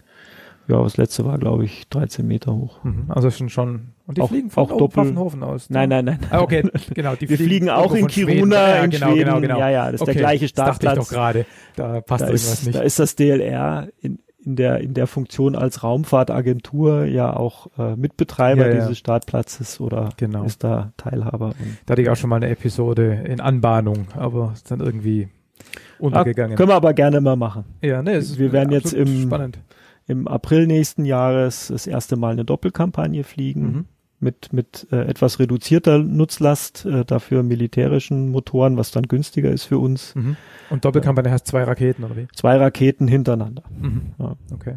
Ja, 0.67 0.83
das 0.83 0.97
letzte 0.97 1.25
war, 1.27 1.39
glaube 1.39 1.65
ich, 1.65 1.89
13 1.91 2.27
Meter 2.27 2.55
hoch. 2.55 2.83
Mhm. 2.85 3.05
Also 3.09 3.31
schon 3.31 3.49
schon. 3.51 3.89
Und 4.07 4.17
die 4.19 4.23
Auch- 4.23 4.29
fliegen 4.29 4.51
von 4.51 4.71
auch 4.71 4.91
Pfaffenhofen 4.91 5.43
aus. 5.43 5.69
Nein, 5.71 5.89
nein, 5.91 6.05
nein. 6.07 6.19
Ah, 6.31 6.41
okay, 6.41 6.63
genau. 6.95 7.15
Die 7.17 7.29
Wir 7.29 7.37
fliegen 7.39 7.69
auch 7.71 7.95
irgendwo 7.95 8.19
in. 8.21 8.29
Kiruna 8.29 8.69
Ja, 8.77 8.85
in 8.85 8.91
genau, 8.91 9.07
Schweden. 9.09 9.25
Genau, 9.27 9.41
genau. 9.41 9.59
Ja, 9.59 9.69
ja, 9.71 9.93
das 9.93 10.01
ist 10.01 10.07
der 10.07 10.15
gleiche 10.15 10.45
Das 10.47 10.53
dachte 10.55 10.71
ich 10.71 10.77
Startplatz. 10.77 11.09
doch 11.09 11.15
gerade. 11.15 11.47
Da 11.77 12.01
passt 12.01 12.23
da 12.23 12.27
irgendwas 12.29 12.53
ist, 12.53 12.67
nicht. 12.67 12.79
da 12.79 12.83
ist 12.83 12.99
das 12.99 13.17
DLR 13.17 13.89
in, 14.01 14.19
in 14.45 14.57
der 14.57 14.81
in 14.81 14.93
der 14.95 15.07
Funktion 15.07 15.55
als 15.57 15.83
Raumfahrtagentur 15.83 17.05
ja 17.05 17.35
auch 17.35 17.67
äh, 17.79 17.97
Mitbetreiber 17.97 18.67
Ja, 18.69 18.75
ja. 18.75 18.81
dieses 18.81 18.99
Startplatzes 18.99 19.81
oder 19.81 20.11
Genau. 20.17 20.45
ist 20.45 20.65
da 20.65 20.93
Teilhaber. 20.97 21.55
Da 21.87 21.93
hatte 21.93 22.03
ich 22.03 22.11
auch 22.11 22.17
schon 22.17 22.31
mal 22.31 22.37
eine 22.37 22.49
Episode 22.49 23.23
in 23.27 23.41
Anbahnung, 23.41 24.07
aber 24.17 24.51
ist 24.55 24.71
dann 24.71 24.81
irgendwie 24.81 25.29
ah, 25.29 25.79
untergegangen. 25.99 26.57
können 26.57 26.69
wir 26.71 26.75
aber 26.75 26.93
gerne 26.95 27.21
mal 27.21 27.37
machen. 27.37 27.65
ja, 27.83 28.03
nee, 28.03 28.13
es 28.15 28.31
ist 28.31 28.39
Wir 28.39 28.53
werden 28.53 28.71
jetzt 28.73 28.93
im- 28.93 29.23
spannend. 29.23 29.59
Im 30.07 30.29
April 30.29 30.67
nächsten 30.67 31.05
Jahres 31.05 31.69
das 31.69 31.87
erste 31.87 32.17
Mal 32.17 32.33
eine 32.33 32.45
Doppelkampagne 32.45 33.25
fliegen 33.25 33.63
Mhm. 33.63 33.85
mit 34.21 34.53
mit 34.53 34.87
äh, 34.93 35.03
etwas 35.07 35.39
reduzierter 35.39 35.99
Nutzlast, 35.99 36.85
äh, 36.87 37.05
dafür 37.05 37.43
militärischen 37.43 38.31
Motoren, 38.31 38.77
was 38.77 38.91
dann 38.91 39.05
günstiger 39.09 39.51
ist 39.51 39.65
für 39.65 39.79
uns. 39.79 40.15
Mhm. 40.15 40.37
Und 40.71 40.85
Doppelkampagne 40.85 41.31
heißt 41.31 41.47
zwei 41.47 41.65
Raketen 41.65 42.05
oder 42.05 42.17
wie? 42.17 42.27
Zwei 42.35 42.57
Raketen 42.57 43.09
hintereinander. 43.09 43.63
Mhm. 43.81 44.13
Ja. 44.19 44.37
Okay. 44.53 44.77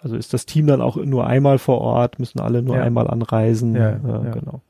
Also 0.00 0.16
ist 0.16 0.32
das 0.32 0.46
Team 0.46 0.66
dann 0.66 0.80
auch 0.80 0.96
nur 0.96 1.26
einmal 1.26 1.58
vor 1.58 1.80
Ort, 1.80 2.18
müssen 2.18 2.40
alle 2.40 2.62
nur 2.62 2.76
Ja. 2.76 2.82
einmal 2.82 3.06
anreisen. 3.08 3.74
Ja, 3.74 3.90
äh, 3.90 4.24
ja. 4.26 4.30
Genau. 4.32 4.62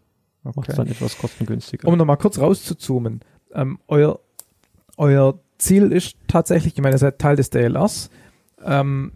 Macht 0.42 0.56
okay. 0.58 0.70
es 0.70 0.76
dann 0.76 0.86
etwas 0.88 1.18
kostengünstiger. 1.18 1.86
Um 1.86 1.96
nochmal 1.98 2.16
kurz 2.16 2.38
rauszuzoomen. 2.38 3.20
Ähm, 3.54 3.78
euer, 3.88 4.20
euer 4.96 5.38
Ziel 5.58 5.92
ist 5.92 6.16
tatsächlich, 6.28 6.74
ich 6.74 6.82
meine, 6.82 6.94
ihr 6.94 6.98
seid 6.98 7.18
Teil 7.18 7.36
des 7.36 7.50
DLRs. 7.50 8.10
Ähm, 8.64 9.12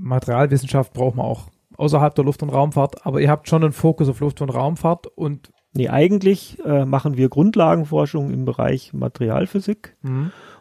Materialwissenschaft 0.00 0.92
braucht 0.92 1.16
man 1.16 1.26
auch 1.26 1.48
außerhalb 1.76 2.14
der 2.14 2.24
Luft- 2.24 2.42
und 2.42 2.50
Raumfahrt, 2.50 3.06
aber 3.06 3.20
ihr 3.20 3.30
habt 3.30 3.48
schon 3.48 3.62
einen 3.62 3.72
Fokus 3.72 4.08
auf 4.08 4.20
Luft- 4.20 4.40
und 4.42 4.50
Raumfahrt 4.50 5.06
und 5.06 5.50
Nee, 5.72 5.88
eigentlich 5.88 6.58
äh, 6.64 6.84
machen 6.84 7.16
wir 7.16 7.28
Grundlagenforschung 7.28 8.32
im 8.32 8.44
Bereich 8.44 8.92
Materialphysik 8.92 9.96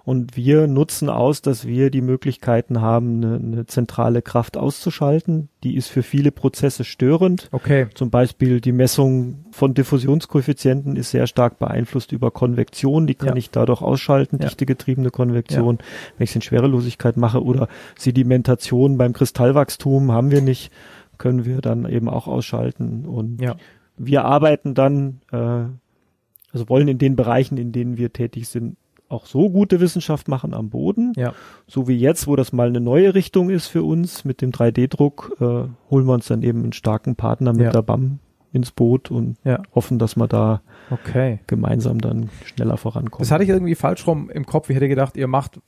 und 0.10 0.36
wir 0.36 0.66
nutzen 0.66 1.08
aus, 1.08 1.44
dass 1.44 1.68
wir 1.68 1.92
die 1.92 2.02
Möglichkeiten 2.02 2.82
haben, 2.82 3.24
eine, 3.24 3.36
eine 3.36 3.66
zentrale 3.68 4.24
Kraft 4.24 4.58
auszuschalten. 4.58 5.50
Die 5.64 5.76
ist 5.76 5.88
für 5.90 6.02
viele 6.02 6.32
Prozesse 6.32 6.84
störend. 6.84 7.48
okay, 7.52 7.86
Zum 7.94 8.10
Beispiel 8.10 8.60
die 8.60 8.72
Messung 8.72 9.46
von 9.52 9.76
Diffusionskoeffizienten 9.76 10.96
ist 10.96 11.12
sehr 11.12 11.28
stark 11.28 11.60
beeinflusst 11.60 12.12
über 12.12 12.32
Konvektion. 12.32 13.06
Die 13.06 13.14
kann 13.14 13.30
Ja. 13.30 13.36
ich 13.36 13.52
dadurch 13.52 13.84
ausschalten, 13.84 14.40
Ja. 14.42 14.48
dichtegetriebene 14.48 15.12
Konvektion. 15.12 15.78
Wenn 16.18 16.24
ich 16.24 16.32
es 16.32 16.36
in 16.38 16.42
Schwerelosigkeit 16.42 17.16
mache 17.16 17.44
oder 17.44 17.68
Sedimentation 17.96 18.98
beim 18.98 19.14
Kristallwachstum 19.14 20.12
haben 20.12 20.32
wir 20.32 20.42
nicht, 20.42 20.72
können 21.20 21.46
wir 21.46 21.62
dann 21.62 21.88
eben 21.88 22.10
auch 22.10 22.26
ausschalten. 22.28 23.06
Und 23.06 23.40
ja, 23.44 23.56
wir 23.96 24.26
arbeiten 24.26 24.74
dann, 24.74 25.22
äh, 25.32 25.38
also 26.52 26.68
wollen 26.68 26.88
in 26.88 26.98
den 26.98 27.16
Bereichen, 27.16 27.60
in 27.60 27.72
denen 27.72 27.98
wir 28.00 28.12
tätig 28.12 28.48
sind, 28.48 28.76
auch 29.10 29.26
so 29.26 29.50
gute 29.50 29.80
Wissenschaft 29.80 30.28
machen 30.28 30.54
am 30.54 30.70
Boden. 30.70 31.14
ja, 31.16 31.34
So 31.68 31.88
wie 31.88 31.98
jetzt, 31.98 32.28
wo 32.28 32.36
das 32.36 32.54
mal 32.54 32.68
eine 32.68 32.80
neue 32.80 33.14
Richtung 33.16 33.50
ist 33.50 33.68
für 33.68 33.84
uns 33.84 34.24
mit 34.24 34.42
dem 34.42 34.52
3D-Druck, 34.52 35.36
äh, 35.40 35.44
holen 35.90 36.06
wir 36.06 36.14
uns 36.14 36.28
dann 36.28 36.44
eben 36.44 36.64
einen 36.64 36.74
starken 36.74 37.16
Partner 37.16 37.52
mit 37.54 37.62
Ja. 37.64 37.72
der 37.72 37.82
BAM 37.82 38.20
ins 38.52 38.72
Boot 38.72 39.12
und 39.12 39.38
ja, 39.44 39.62
hoffen, 39.76 40.00
dass 40.00 40.16
wir 40.16 40.28
da 40.28 40.62
okay. 40.90 41.40
gemeinsam 41.48 42.00
dann 42.02 42.30
schneller 42.46 42.78
vorankommen. 42.78 43.22
Das 43.24 43.32
hatte 43.32 43.44
ich 43.44 43.50
irgendwie 43.50 43.76
falsch 43.76 44.08
rum 44.08 44.30
im 44.30 44.46
Kopf. 44.46 44.70
Ich 44.70 44.76
hätte 44.76 44.88
gedacht, 44.88 45.18
ihr 45.18 45.28
macht 45.28 45.60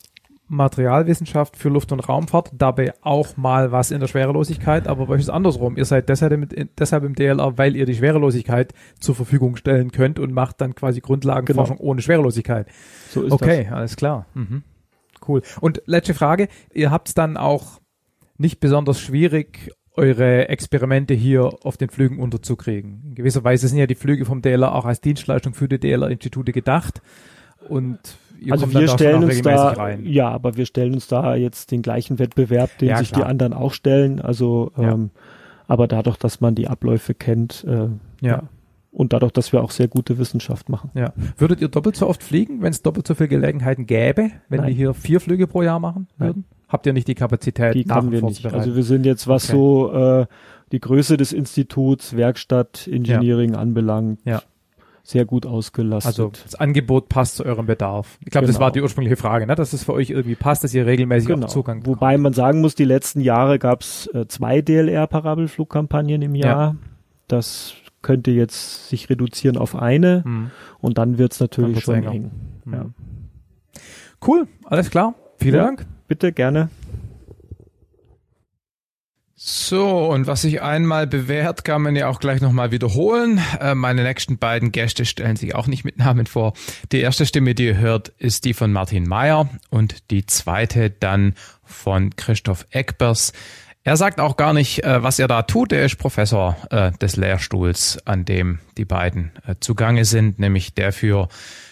Materialwissenschaft 0.52 1.56
für 1.56 1.70
Luft- 1.70 1.92
und 1.92 2.02
Raumfahrt, 2.02 2.52
dabei 2.54 2.94
auch 3.02 3.38
mal 3.38 3.72
was 3.72 3.90
in 3.90 4.02
der 4.02 4.08
Schwerelosigkeit, 4.08 4.88
aber 4.88 5.06
bei 5.06 5.14
euch 5.14 5.22
ist 5.22 5.30
andersrum. 5.30 5.78
Ihr 5.78 5.86
seid 5.86 6.10
deshalb, 6.10 6.38
mit, 6.38 6.54
deshalb 6.78 7.06
im 7.06 7.16
DLR, 7.16 7.58
weil 7.58 7.76
ihr 7.76 7.86
die 7.86 7.96
Schwerelosigkeit 7.96 8.74
zur 9.00 9.16
Verfügung 9.16 9.56
stellen 9.56 9.92
könnt 9.92 10.20
und 10.20 10.34
macht 10.34 10.60
dann 10.60 10.76
quasi 10.76 11.00
Grundlagenforschung 11.00 11.78
ohne 11.78 12.02
Schwerelosigkeit. 12.02 12.68
so 13.10 13.24
ist 13.24 13.32
Okay, 13.32 13.70
alles 13.72 13.96
klar. 13.96 14.26
Mhm. 14.34 14.64
Cool. 15.26 15.42
Und 15.62 15.82
letzte 15.86 16.14
Frage, 16.14 16.50
ihr 16.74 16.92
habt 16.92 17.08
es 17.08 17.14
dann 17.14 17.38
auch 17.38 17.80
nicht 18.38 18.60
besonders 18.60 19.00
schwierig, 19.00 19.72
eure 19.94 20.50
Experimente 20.50 21.14
hier 21.14 21.50
auf 21.64 21.78
den 21.78 21.90
Flügen 21.90 22.20
unterzukriegen. 22.20 23.04
In 23.06 23.16
gewisser 23.16 23.44
Weise 23.44 23.68
sind 23.68 23.78
ja 23.78 23.88
die 23.88 23.96
Flüge 23.96 24.26
vom 24.26 24.42
DLR 24.42 24.74
auch 24.74 24.86
als 24.86 25.00
Dienstleistung 25.00 25.54
für 25.54 25.68
die 25.68 25.80
DLR-Institute 25.80 26.52
gedacht 26.52 27.02
und 27.70 28.00
ihr. 28.42 28.52
Also 28.54 28.64
kommt 28.66 28.76
dann 28.76 28.82
wir 28.82 28.88
da 28.88 28.94
stellen 28.94 29.24
uns 29.24 29.42
da, 29.42 29.70
rein. 29.70 30.06
ja, 30.06 30.30
aber 30.30 30.58
wir 30.58 30.66
stellen 30.66 30.94
uns 30.94 31.08
da 31.08 31.36
jetzt 31.36 31.72
den 31.72 31.82
gleichen 31.82 32.20
Wettbewerb, 32.20 32.78
den 32.80 32.90
Ja, 32.90 32.98
sich 32.98 33.12
klar. 33.12 33.24
die 33.26 33.30
anderen 33.30 33.54
auch 33.54 33.74
stellen. 33.74 34.20
Also 34.20 34.72
Ja. 34.78 34.92
ähm, 34.94 35.12
Aber 35.68 35.88
dadurch, 35.88 36.18
dass 36.18 36.42
man 36.42 36.54
die 36.54 36.68
Abläufe 36.68 37.14
kennt, 37.14 37.64
äh, 37.66 37.88
Ja. 38.20 38.44
und 38.92 39.14
dadurch, 39.14 39.32
dass 39.32 39.54
wir 39.54 39.64
auch 39.64 39.72
sehr 39.72 39.88
gute 39.88 40.18
Wissenschaft 40.18 40.68
machen. 40.68 40.92
Ja. 40.96 41.14
Würdet 41.38 41.62
ihr 41.62 41.70
doppelt 41.70 41.96
so 41.96 42.08
oft 42.10 42.22
fliegen, 42.22 42.62
wenn 42.62 42.72
es 42.72 42.82
doppelt 42.82 43.08
so 43.08 43.16
viele 43.16 43.30
Gelegenheiten 43.30 43.86
gäbe, 43.86 44.32
wenn 44.50 44.60
Nein. 44.60 44.68
wir 44.68 44.76
hier 44.76 44.94
vier 44.94 45.22
Flüge 45.22 45.48
pro 45.48 45.62
Jahr 45.62 45.80
machen 45.80 46.08
Nein. 46.18 46.28
würden? 46.28 46.46
Habt 46.68 46.86
ihr 46.88 46.92
nicht 46.94 47.08
die 47.08 47.16
Kapazität, 47.16 47.74
Die 47.76 47.86
und 47.86 48.12
wir 48.12 48.22
nicht. 48.22 48.46
Also 48.46 48.76
wir 48.76 48.84
sind 48.84 49.06
jetzt, 49.06 49.30
was 49.30 49.46
Okay. 49.46 49.54
so 49.58 49.94
äh, 49.94 50.26
die 50.74 50.80
Größe 50.82 51.16
des 51.16 51.32
Instituts, 51.32 52.18
Werkstatt, 52.18 52.88
Engineering 52.92 53.56
anbelangt, 53.56 54.20
Ja. 54.26 54.42
Sehr 55.04 55.26
gut 55.26 55.46
ausgelastet. 55.46 56.08
Also 56.08 56.32
das 56.44 56.56
Angebot 56.56 57.10
passt 57.10 57.38
zu 57.38 57.46
eurem 57.46 57.66
Bedarf. 57.66 58.18
Ich 58.24 58.32
glaube, 58.32 58.48
das 58.48 58.56
Genau. 58.56 58.66
war 58.66 58.72
die 58.72 58.82
ursprüngliche 58.82 59.16
Frage, 59.18 59.48
ne? 59.48 59.56
dass 59.56 59.74
es 59.74 59.84
für 59.84 59.94
euch 59.94 60.10
irgendwie 60.10 60.36
passt, 60.36 60.64
dass 60.64 60.74
ihr 60.74 60.86
regelmäßig 60.86 61.28
genau. 61.30 61.48
auch 61.48 61.50
Zugang 61.52 61.86
Wobei 61.86 62.18
man 62.18 62.34
sagen 62.34 62.62
muss, 62.62 62.76
die 62.76 62.86
letzten 62.86 63.22
Jahre 63.22 63.58
gab 63.60 63.82
es 63.82 64.08
äh, 64.14 64.28
zwei 64.28 64.62
DLR-Parabelflugkampagnen 64.62 66.22
im 66.22 66.36
Jahr. 66.36 66.76
Das 67.28 67.74
könnte 68.02 68.32
jetzt 68.32 68.90
sich 68.90 69.10
reduzieren 69.10 69.58
auf 69.58 69.76
eine 69.76 70.24
Hm. 70.24 70.52
und 70.80 70.98
dann 70.98 71.18
wird 71.18 71.34
es 71.34 71.40
natürlich 71.40 71.82
schon 71.84 72.04
eng. 72.04 72.32
Hm. 72.66 72.74
Ja. 72.74 72.86
Cool, 74.26 74.48
alles 74.66 74.90
klar. 74.90 75.16
Vielen 75.38 75.56
Ja. 75.56 75.64
Dank. 75.66 75.86
Bitte 76.08 76.32
gerne. 76.32 76.70
So, 79.44 80.06
und 80.06 80.28
was 80.28 80.44
sich 80.44 80.62
einmal 80.62 81.08
bewährt, 81.08 81.66
kann 81.66 81.82
man 81.82 81.96
ja 81.96 82.08
auch 82.10 82.20
gleich 82.20 82.42
nochmal 82.42 82.70
wiederholen. 82.70 83.42
Äh, 83.60 83.74
meine 83.74 84.04
nächsten 84.04 84.38
beiden 84.38 84.72
Gäste 84.72 85.04
stellen 85.04 85.36
sich 85.36 85.56
auch 85.56 85.66
nicht 85.66 85.84
mit 85.84 85.98
Namen 85.98 86.28
vor. 86.28 86.54
Die 86.92 87.00
erste 87.00 87.26
Stimme, 87.26 87.56
die 87.56 87.66
ihr 87.66 87.78
hört, 87.78 88.10
ist 88.20 88.46
die 88.46 88.54
von 88.54 88.72
Martin 88.72 89.08
Mayer 89.08 89.50
und 89.72 90.12
die 90.12 90.28
zweite 90.28 90.92
dann 90.92 91.34
von 91.64 92.16
Christoph 92.16 92.68
Eckbers. 92.70 93.34
Er 93.84 93.98
sagt 93.98 94.20
auch 94.20 94.38
gar 94.38 94.54
nicht, 94.54 94.84
äh, 94.84 95.02
was 95.02 95.18
er 95.18 95.28
da 95.28 95.42
tut. 95.42 95.74
Er 95.74 95.86
ist 95.86 95.98
Professor 95.98 96.56
äh, 96.70 96.92
des 97.00 97.16
Lehrstuhls, 97.16 97.98
an 98.06 98.26
dem 98.26 98.60
die 98.78 98.86
beiden 98.86 99.32
äh, 99.48 99.56
zugange 99.60 100.06
sind, 100.06 100.38
nämlich 100.38 100.76
der 100.76 100.94
für 100.94 101.30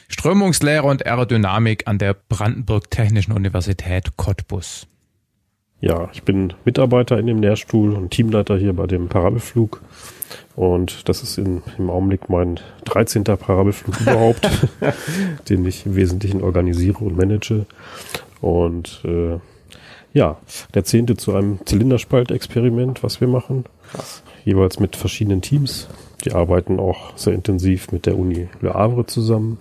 Strömungslehre 0.07 0.87
und 0.87 1.05
Aerodynamik 1.05 1.83
an 1.85 1.99
der 1.99 2.15
Brandenburg 2.15 2.89
Technischen 2.89 3.31
Universität 3.31 4.17
Cottbus. 4.17 4.88
Ja, 5.81 6.09
ich 6.11 6.23
bin 6.23 6.53
Mitarbeiter 6.65 7.17
in 7.17 7.27
dem 7.27 7.41
Lehrstuhl 7.41 7.93
und 7.93 8.11
Teamleiter 8.11 8.57
hier 8.57 8.73
bei 8.73 8.85
dem 8.85 9.07
Parabelflug. 9.07 9.81
Und 10.55 11.07
das 11.07 11.23
ist 11.23 11.37
in, 11.37 11.61
im 11.77 11.89
Augenblick 11.89 12.29
mein 12.29 12.59
13. 12.83 13.23
Parabelflug 13.23 14.01
überhaupt, 14.01 14.49
den 15.49 15.65
ich 15.65 15.85
im 15.85 15.95
Wesentlichen 15.95 16.41
organisiere 16.41 16.99
und 16.99 17.15
manage. 17.15 17.65
Und 18.41 19.01
äh, 19.05 19.39
ja, 20.13 20.37
der 20.73 20.83
zehnte 20.83 21.15
zu 21.15 21.33
einem 21.33 21.59
Zylinderspaltexperiment, 21.65 23.01
was 23.03 23.21
wir 23.21 23.27
machen. 23.27 23.65
Jeweils 24.43 24.79
mit 24.79 24.95
verschiedenen 24.95 25.41
Teams. 25.41 25.87
Die 26.25 26.33
arbeiten 26.33 26.79
auch 26.79 27.15
sehr 27.15 27.33
intensiv 27.33 27.93
mit 27.93 28.05
der 28.05 28.17
Uni 28.17 28.49
Le 28.59 28.73
Havre 28.73 29.05
zusammen. 29.05 29.59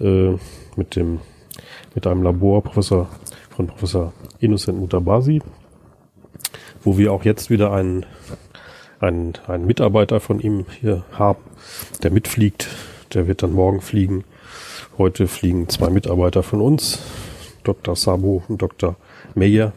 Äh, 0.00 0.32
mit 0.76 0.96
dem 0.96 1.20
mit 1.94 2.06
einem 2.06 2.22
Labor 2.22 2.62
Professor 2.62 3.08
von 3.60 3.66
Professor 3.66 4.14
Innocent 4.38 4.78
Mutabasi, 4.78 5.42
wo 6.82 6.96
wir 6.96 7.12
auch 7.12 7.26
jetzt 7.26 7.50
wieder 7.50 7.72
einen, 7.72 8.06
einen, 9.00 9.34
einen 9.48 9.66
Mitarbeiter 9.66 10.18
von 10.18 10.40
ihm 10.40 10.64
hier 10.80 11.04
haben, 11.12 11.40
der 12.02 12.10
mitfliegt. 12.10 12.68
Der 13.12 13.28
wird 13.28 13.42
dann 13.42 13.52
morgen 13.52 13.82
fliegen. 13.82 14.24
Heute 14.96 15.26
fliegen 15.26 15.68
zwei 15.68 15.90
Mitarbeiter 15.90 16.42
von 16.42 16.62
uns, 16.62 17.00
Dr. 17.62 17.96
Sabo 17.96 18.42
und 18.48 18.62
Dr. 18.62 18.96
Meyer, 19.34 19.74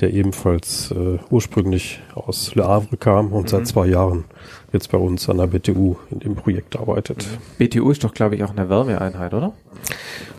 der 0.00 0.12
ebenfalls 0.12 0.90
äh, 0.90 1.18
ursprünglich 1.30 2.00
aus 2.14 2.54
Le 2.54 2.66
Havre 2.66 2.96
kam 2.96 3.32
und 3.32 3.48
seit 3.48 3.66
zwei 3.66 3.86
Jahren 3.86 4.24
jetzt 4.72 4.90
bei 4.90 4.98
uns 4.98 5.28
an 5.28 5.38
der 5.38 5.46
BTU 5.46 5.96
in 6.10 6.20
dem 6.20 6.34
Projekt 6.34 6.76
arbeitet. 6.78 7.26
BTU 7.58 7.90
ist 7.90 8.04
doch, 8.04 8.14
glaube 8.14 8.36
ich, 8.36 8.44
auch 8.44 8.50
eine 8.50 8.68
Wärmeeinheit, 8.68 9.34
oder? 9.34 9.52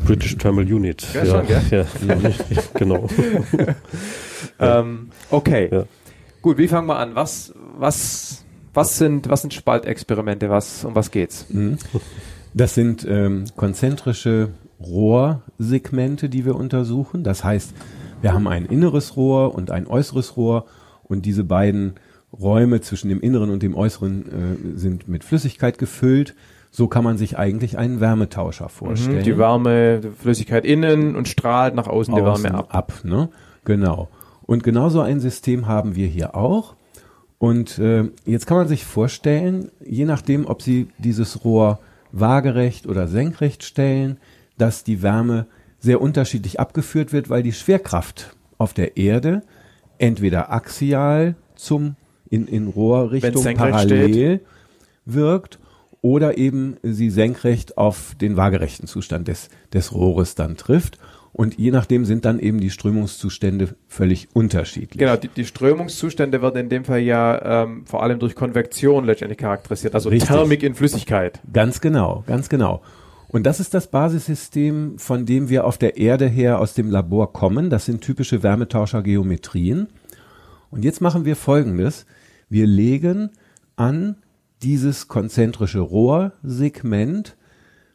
British 0.05 0.37
Thermal 0.37 0.71
Unit. 0.71 1.05
Ja, 1.13 1.25
schon, 1.25 1.47
gell? 1.47 1.61
ja, 1.71 1.85
genau. 2.73 3.07
Ähm, 4.59 5.09
okay. 5.29 5.69
Ja. 5.71 5.85
Gut, 6.41 6.57
wie 6.57 6.67
fangen 6.67 6.87
wir 6.87 6.97
an? 6.97 7.15
Was, 7.15 7.53
was, 7.77 8.43
was 8.73 8.97
sind, 8.97 9.29
was 9.29 9.41
sind 9.41 9.53
Spaltexperimente? 9.53 10.49
Was, 10.49 10.85
um 10.85 10.95
was 10.95 11.11
geht's? 11.11 11.45
Mhm. 11.49 11.77
Das 12.53 12.73
sind 12.73 13.05
ähm, 13.07 13.45
konzentrische 13.55 14.49
Rohrsegmente, 14.79 16.29
die 16.29 16.45
wir 16.45 16.55
untersuchen. 16.55 17.23
Das 17.23 17.43
heißt, 17.43 17.73
wir 18.21 18.33
haben 18.33 18.47
ein 18.47 18.65
inneres 18.65 19.15
Rohr 19.15 19.55
und 19.55 19.71
ein 19.71 19.87
äußeres 19.87 20.37
Rohr 20.37 20.65
und 21.03 21.25
diese 21.25 21.43
beiden 21.43 21.93
Räume 22.37 22.81
zwischen 22.81 23.09
dem 23.09 23.19
inneren 23.19 23.49
und 23.49 23.61
dem 23.61 23.75
äußeren 23.75 24.25
äh, 24.25 24.77
sind 24.77 25.07
mit 25.07 25.23
Flüssigkeit 25.23 25.77
gefüllt. 25.77 26.35
So 26.71 26.87
kann 26.87 27.03
man 27.03 27.17
sich 27.17 27.37
eigentlich 27.37 27.77
einen 27.77 27.99
Wärmetauscher 27.99 28.69
vorstellen. 28.69 29.19
Mhm, 29.19 29.23
Die 29.23 29.37
Wärme, 29.37 29.99
die 29.99 30.09
Flüssigkeit 30.09 30.63
innen 30.63 31.15
und 31.17 31.27
strahlt 31.27 31.75
nach 31.75 31.87
außen 31.87 32.15
die 32.15 32.21
außen 32.21 32.45
Wärme 32.45 32.59
ab. 32.59 32.73
ab 32.73 32.93
ne? 33.03 33.29
Genau. 33.65 34.07
Und 34.43 34.63
genauso 34.63 35.01
ein 35.01 35.19
System 35.19 35.67
haben 35.67 35.95
wir 35.95 36.07
hier 36.07 36.35
auch. 36.35 36.75
Und 37.37 37.79
äh, 37.79 38.09
jetzt 38.25 38.45
kann 38.47 38.57
man 38.57 38.67
sich 38.67 38.85
vorstellen, 38.85 39.71
je 39.83 40.05
nachdem, 40.05 40.45
ob 40.45 40.61
Sie 40.61 40.87
dieses 40.97 41.43
Rohr 41.43 41.79
waagerecht 42.11 42.87
oder 42.87 43.07
senkrecht 43.07 43.63
stellen, 43.63 44.17
dass 44.57 44.83
die 44.83 45.01
Wärme 45.01 45.47
sehr 45.81 45.99
unterschiedlich 45.99 46.59
abgeführt 46.59 47.11
wird, 47.11 47.29
weil 47.29 47.43
die 47.43 47.51
Schwerkraft 47.51 48.35
auf 48.57 48.73
der 48.73 48.95
Erde 48.95 49.41
entweder 49.97 50.51
axial 50.51 51.35
zum 51.55 51.95
in, 52.29 52.47
in 52.47 52.67
Rohrrichtung 52.67 53.43
parallel 53.55 54.41
wirkt 55.05 55.59
oder 56.01 56.37
eben 56.37 56.77
sie 56.81 57.09
senkrecht 57.09 57.77
auf 57.77 58.15
den 58.19 58.37
waagerechten 58.37 58.87
Zustand 58.87 59.27
des, 59.27 59.49
des 59.73 59.93
Rohres 59.93 60.35
dann 60.35 60.55
trifft. 60.55 60.97
Und 61.33 61.57
je 61.57 61.71
nachdem 61.71 62.03
sind 62.03 62.25
dann 62.25 62.39
eben 62.39 62.59
die 62.59 62.69
Strömungszustände 62.69 63.75
völlig 63.87 64.27
unterschiedlich. 64.33 64.99
Genau, 64.99 65.15
die, 65.15 65.29
die 65.29 65.45
Strömungszustände 65.45 66.41
werden 66.41 66.57
in 66.57 66.69
dem 66.69 66.83
Fall 66.83 66.99
ja 66.99 67.63
ähm, 67.63 67.85
vor 67.85 68.03
allem 68.03 68.19
durch 68.19 68.35
Konvektion 68.35 69.05
letztendlich 69.05 69.37
charakterisiert, 69.37 69.95
also 69.95 70.09
Richtig. 70.09 70.27
Thermik 70.27 70.61
in 70.61 70.75
Flüssigkeit. 70.75 71.39
Ganz 71.53 71.79
genau, 71.79 72.23
ganz 72.27 72.49
genau. 72.49 72.81
Und 73.31 73.45
das 73.45 73.61
ist 73.61 73.73
das 73.73 73.87
Basissystem, 73.87 74.97
von 74.97 75.25
dem 75.25 75.47
wir 75.47 75.63
auf 75.63 75.77
der 75.77 75.95
Erde 75.95 76.27
her 76.27 76.59
aus 76.59 76.73
dem 76.73 76.91
Labor 76.91 77.31
kommen. 77.31 77.69
Das 77.69 77.85
sind 77.85 78.01
typische 78.01 78.43
Wärmetauschergeometrien. 78.43 79.87
Und 80.69 80.83
jetzt 80.83 80.99
machen 80.99 81.23
wir 81.23 81.37
Folgendes. 81.37 82.05
Wir 82.49 82.67
legen 82.67 83.29
an 83.77 84.17
dieses 84.63 85.07
konzentrische 85.07 85.79
Rohrsegment 85.79 87.37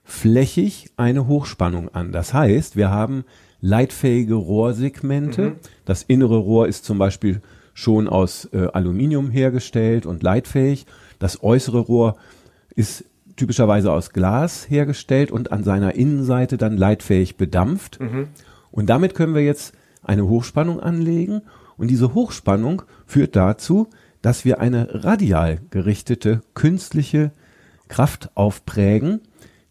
flächig 0.04 0.92
eine 0.96 1.26
Hochspannung 1.26 1.90
an. 1.94 2.12
Das 2.12 2.32
heißt, 2.32 2.76
wir 2.76 2.90
haben 2.90 3.24
leitfähige 3.60 4.36
Rohrsegmente. 4.36 5.56
Das 5.84 6.02
innere 6.02 6.38
Rohr 6.38 6.66
ist 6.66 6.86
zum 6.86 6.96
Beispiel 6.96 7.42
schon 7.74 8.08
aus 8.08 8.48
äh, 8.54 8.68
Aluminium 8.72 9.30
hergestellt 9.30 10.06
und 10.06 10.22
leitfähig. 10.22 10.86
Das 11.18 11.42
äußere 11.42 11.80
Rohr 11.80 12.16
ist 12.74 13.04
typischerweise 13.36 13.92
aus 13.92 14.10
Glas 14.10 14.68
hergestellt 14.70 15.30
und 15.30 15.52
an 15.52 15.62
seiner 15.64 15.94
Innenseite 15.94 16.56
dann 16.56 16.76
leitfähig 16.76 17.36
bedampft. 17.36 17.98
Und 18.70 18.86
damit 18.86 19.14
können 19.14 19.34
wir 19.34 19.44
jetzt 19.44 19.74
eine 20.02 20.26
Hochspannung 20.28 20.80
anlegen. 20.80 21.42
Und 21.76 21.88
diese 21.88 22.14
Hochspannung 22.14 22.82
führt 23.06 23.36
dazu, 23.36 23.88
dass 24.22 24.44
wir 24.44 24.60
eine 24.60 25.04
radial 25.04 25.60
gerichtete 25.70 26.40
künstliche 26.54 27.30
Kraft 27.88 28.30
aufprägen, 28.34 29.20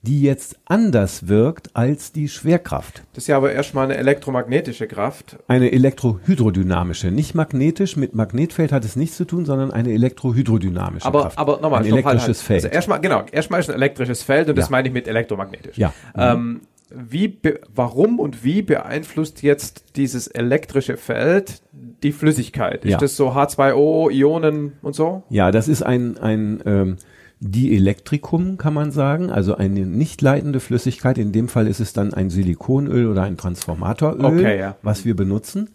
die 0.05 0.21
jetzt 0.21 0.57
anders 0.65 1.27
wirkt 1.27 1.75
als 1.75 2.11
die 2.11 2.29
Schwerkraft. 2.29 3.03
Das 3.13 3.23
ist 3.25 3.27
ja 3.27 3.37
aber 3.37 3.51
erstmal 3.51 3.85
eine 3.85 3.97
elektromagnetische 3.97 4.87
Kraft. 4.87 5.37
Eine 5.47 5.71
elektrohydrodynamische, 5.71 7.11
nicht 7.11 7.35
magnetisch, 7.35 7.95
mit 7.97 8.15
Magnetfeld 8.15 8.71
hat 8.71 8.85
es 8.85 8.95
nichts 8.95 9.17
zu 9.17 9.25
tun, 9.25 9.45
sondern 9.45 9.71
eine 9.71 9.91
elektrohydrodynamische 9.91 11.05
Aber, 11.05 11.23
Kraft. 11.23 11.37
aber 11.37 11.59
nochmal, 11.61 11.81
ein 11.81 11.87
elektrisches 11.87 12.27
halt. 12.27 12.37
Feld. 12.37 12.63
Also 12.65 12.75
erstmal, 12.75 13.01
genau, 13.01 13.23
erstmal 13.31 13.59
ist 13.59 13.69
ein 13.69 13.75
elektrisches 13.75 14.23
Feld 14.23 14.49
und 14.49 14.57
das 14.57 14.67
Ja. 14.67 14.71
meine 14.71 14.87
ich 14.87 14.93
mit 14.93 15.07
elektromagnetisch. 15.07 15.77
Ja. 15.77 15.93
Ähm, 16.15 16.61
wie, 16.89 17.37
warum 17.73 18.19
und 18.19 18.43
wie 18.43 18.61
beeinflusst 18.61 19.41
jetzt 19.41 19.85
dieses 19.95 20.27
elektrische 20.27 20.97
Feld 20.97 21.61
die 22.03 22.11
Flüssigkeit? 22.11 22.85
Ist 22.85 22.91
Ja. 22.91 22.97
das 22.99 23.17
so 23.17 23.29
H2O, 23.31 24.11
Ionen 24.11 24.73
und 24.81 24.95
so? 24.95 25.23
Ja, 25.29 25.51
das 25.51 25.67
ist 25.67 25.81
ein, 25.81 26.17
ein 26.19 26.61
ähm, 26.65 26.97
Dielektrikum, 27.39 28.57
kann 28.57 28.73
man 28.73 28.91
sagen, 28.91 29.29
also 29.29 29.55
eine 29.55 29.85
nicht 29.85 30.21
leitende 30.21 30.59
Flüssigkeit. 30.59 31.17
In 31.17 31.31
dem 31.31 31.47
Fall 31.47 31.67
ist 31.67 31.79
es 31.79 31.93
dann 31.93 32.13
ein 32.13 32.29
Silikonöl 32.29 33.07
oder 33.07 33.23
ein 33.23 33.37
Transformatoröl, 33.37 34.25
Okay, 34.25 34.59
ja. 34.59 34.77
was 34.81 35.05
wir 35.05 35.15
benutzen. 35.15 35.69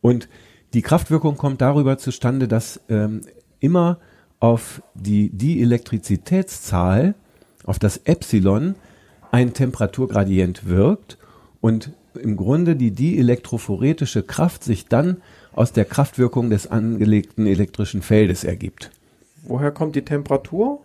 Und 0.00 0.28
die 0.74 0.82
Kraftwirkung 0.82 1.36
kommt 1.36 1.60
darüber 1.60 1.98
zustande, 1.98 2.48
dass 2.48 2.80
ähm, 2.88 3.22
immer 3.60 3.98
auf 4.40 4.82
die 4.94 5.30
Dielektrizitätszahl, 5.30 7.14
auf 7.64 7.78
das 7.78 7.98
Epsilon, 8.04 8.74
ein 9.30 9.52
Temperaturgradient 9.52 10.68
wirkt 10.68 11.18
und 11.60 11.92
im 12.14 12.36
Grunde 12.36 12.76
die 12.76 12.90
dielektrophoretische 12.90 14.22
Kraft 14.22 14.64
sich 14.64 14.86
dann 14.86 15.18
aus 15.52 15.72
der 15.72 15.84
Kraftwirkung 15.84 16.50
des 16.50 16.66
angelegten 16.66 17.46
elektrischen 17.46 18.02
Feldes 18.02 18.44
ergibt. 18.44 18.90
Woher 19.48 19.70
kommt 19.72 19.96
die 19.96 20.04
Temperatur? 20.04 20.80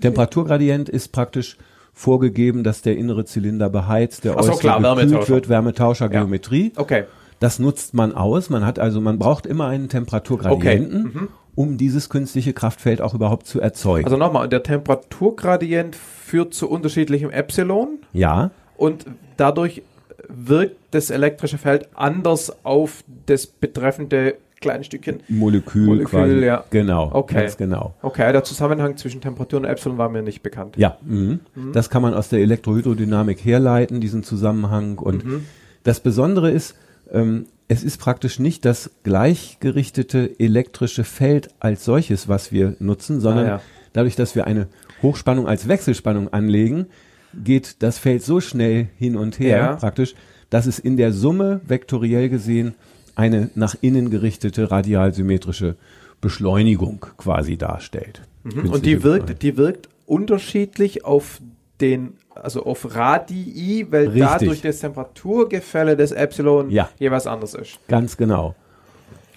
Temperaturgradient 0.00 0.88
ist 0.88 1.12
praktisch 1.12 1.56
vorgegeben, 1.92 2.62
dass 2.64 2.82
der 2.82 2.96
innere 2.96 3.24
Zylinder 3.24 3.70
beheizt, 3.70 4.24
der 4.24 4.32
so, 4.32 4.38
äußere 4.38 4.58
klar, 4.58 4.96
gekühlt 4.96 5.28
wird, 5.28 5.48
Wärmetauscher, 5.48 6.06
Ja. 6.06 6.20
Geometrie. 6.20 6.72
Okay. 6.76 7.04
Das 7.40 7.58
nutzt 7.58 7.94
man 7.94 8.14
aus. 8.14 8.50
Man 8.50 8.64
hat 8.66 8.78
also, 8.78 9.00
man 9.00 9.18
braucht 9.18 9.46
immer 9.46 9.66
einen 9.68 9.88
Temperaturgradienten, 9.88 11.02
Mhm. 11.02 11.28
um 11.54 11.76
dieses 11.78 12.08
künstliche 12.08 12.52
Kraftfeld 12.52 13.00
auch 13.00 13.14
überhaupt 13.14 13.46
zu 13.46 13.60
erzeugen. 13.60 14.04
Also 14.06 14.16
nochmal, 14.16 14.48
der 14.48 14.62
Temperaturgradient 14.62 15.96
führt 15.96 16.54
zu 16.54 16.68
unterschiedlichem 16.68 17.30
Epsilon 17.30 17.98
ja, 18.12 18.50
und 18.76 19.06
dadurch 19.36 19.82
wirkt 20.28 20.76
das 20.90 21.10
elektrische 21.10 21.56
Feld 21.58 21.88
anders 21.94 22.52
auf 22.64 23.04
das 23.26 23.46
betreffende 23.46 24.34
kleine 24.60 24.84
Stückchen. 24.84 25.20
Molekül, 25.28 25.86
Molekül, 25.86 26.06
quasi. 26.08 26.44
ja. 26.44 26.64
Genau, 26.70 27.10
Okay. 27.12 27.40
ganz 27.42 27.56
genau. 27.56 27.94
Okay, 28.02 28.32
der 28.32 28.42
Zusammenhang 28.44 28.96
zwischen 28.96 29.20
Temperatur 29.20 29.60
und 29.60 29.64
Epsilon 29.66 29.98
war 29.98 30.08
mir 30.08 30.22
nicht 30.22 30.42
bekannt. 30.42 30.76
Ja, 30.76 30.96
mhm. 31.04 31.40
das 31.72 31.90
kann 31.90 32.02
man 32.02 32.14
aus 32.14 32.28
der 32.28 32.40
Elektrohydrodynamik 32.40 33.44
herleiten, 33.44 34.00
diesen 34.00 34.22
Zusammenhang. 34.22 34.98
Und 34.98 35.24
Mhm. 35.24 35.44
das 35.84 36.00
Besondere 36.00 36.50
ist, 36.50 36.74
ähm, 37.12 37.46
es 37.68 37.82
ist 37.84 37.98
praktisch 37.98 38.38
nicht 38.38 38.64
das 38.64 38.90
gleichgerichtete 39.02 40.38
elektrische 40.40 41.04
Feld 41.04 41.48
als 41.60 41.84
solches, 41.84 42.28
was 42.28 42.52
wir 42.52 42.76
nutzen, 42.78 43.20
sondern 43.20 43.44
Ah, 43.46 43.48
ja. 43.48 43.60
dadurch, 43.92 44.16
dass 44.16 44.34
wir 44.34 44.46
eine 44.46 44.68
Hochspannung 45.02 45.46
als 45.46 45.68
Wechselspannung 45.68 46.32
anlegen, 46.32 46.86
geht 47.34 47.82
das 47.82 47.98
Feld 47.98 48.22
so 48.22 48.40
schnell 48.40 48.88
hin 48.96 49.16
und 49.16 49.38
her 49.38 49.56
Ja. 49.58 49.76
praktisch, 49.76 50.14
dass 50.48 50.66
es 50.66 50.78
in 50.78 50.96
der 50.96 51.12
Summe 51.12 51.60
vektoriell 51.66 52.28
gesehen 52.28 52.74
eine 53.16 53.50
nach 53.54 53.74
innen 53.80 54.10
gerichtete 54.10 54.70
radialsymmetrische 54.70 55.76
Beschleunigung 56.20 57.04
quasi 57.18 57.56
darstellt. 57.56 58.22
Und 58.44 58.52
Künstliche 58.54 58.80
die 58.82 59.02
wirkt, 59.02 59.42
die 59.42 59.56
wirkt 59.56 59.88
unterschiedlich 60.06 61.04
auf 61.04 61.40
den, 61.80 62.14
also 62.34 62.64
auf 62.64 62.94
Radii, 62.94 63.86
weil 63.90 64.04
Richtig. 64.08 64.22
dadurch 64.22 64.60
das 64.62 64.78
Temperaturgefälle 64.78 65.96
des 65.96 66.12
Epsilon 66.12 66.70
Ja. 66.70 66.88
jeweils 66.98 67.26
anders 67.26 67.54
ist. 67.54 67.78
Ganz 67.88 68.16
genau. 68.16 68.54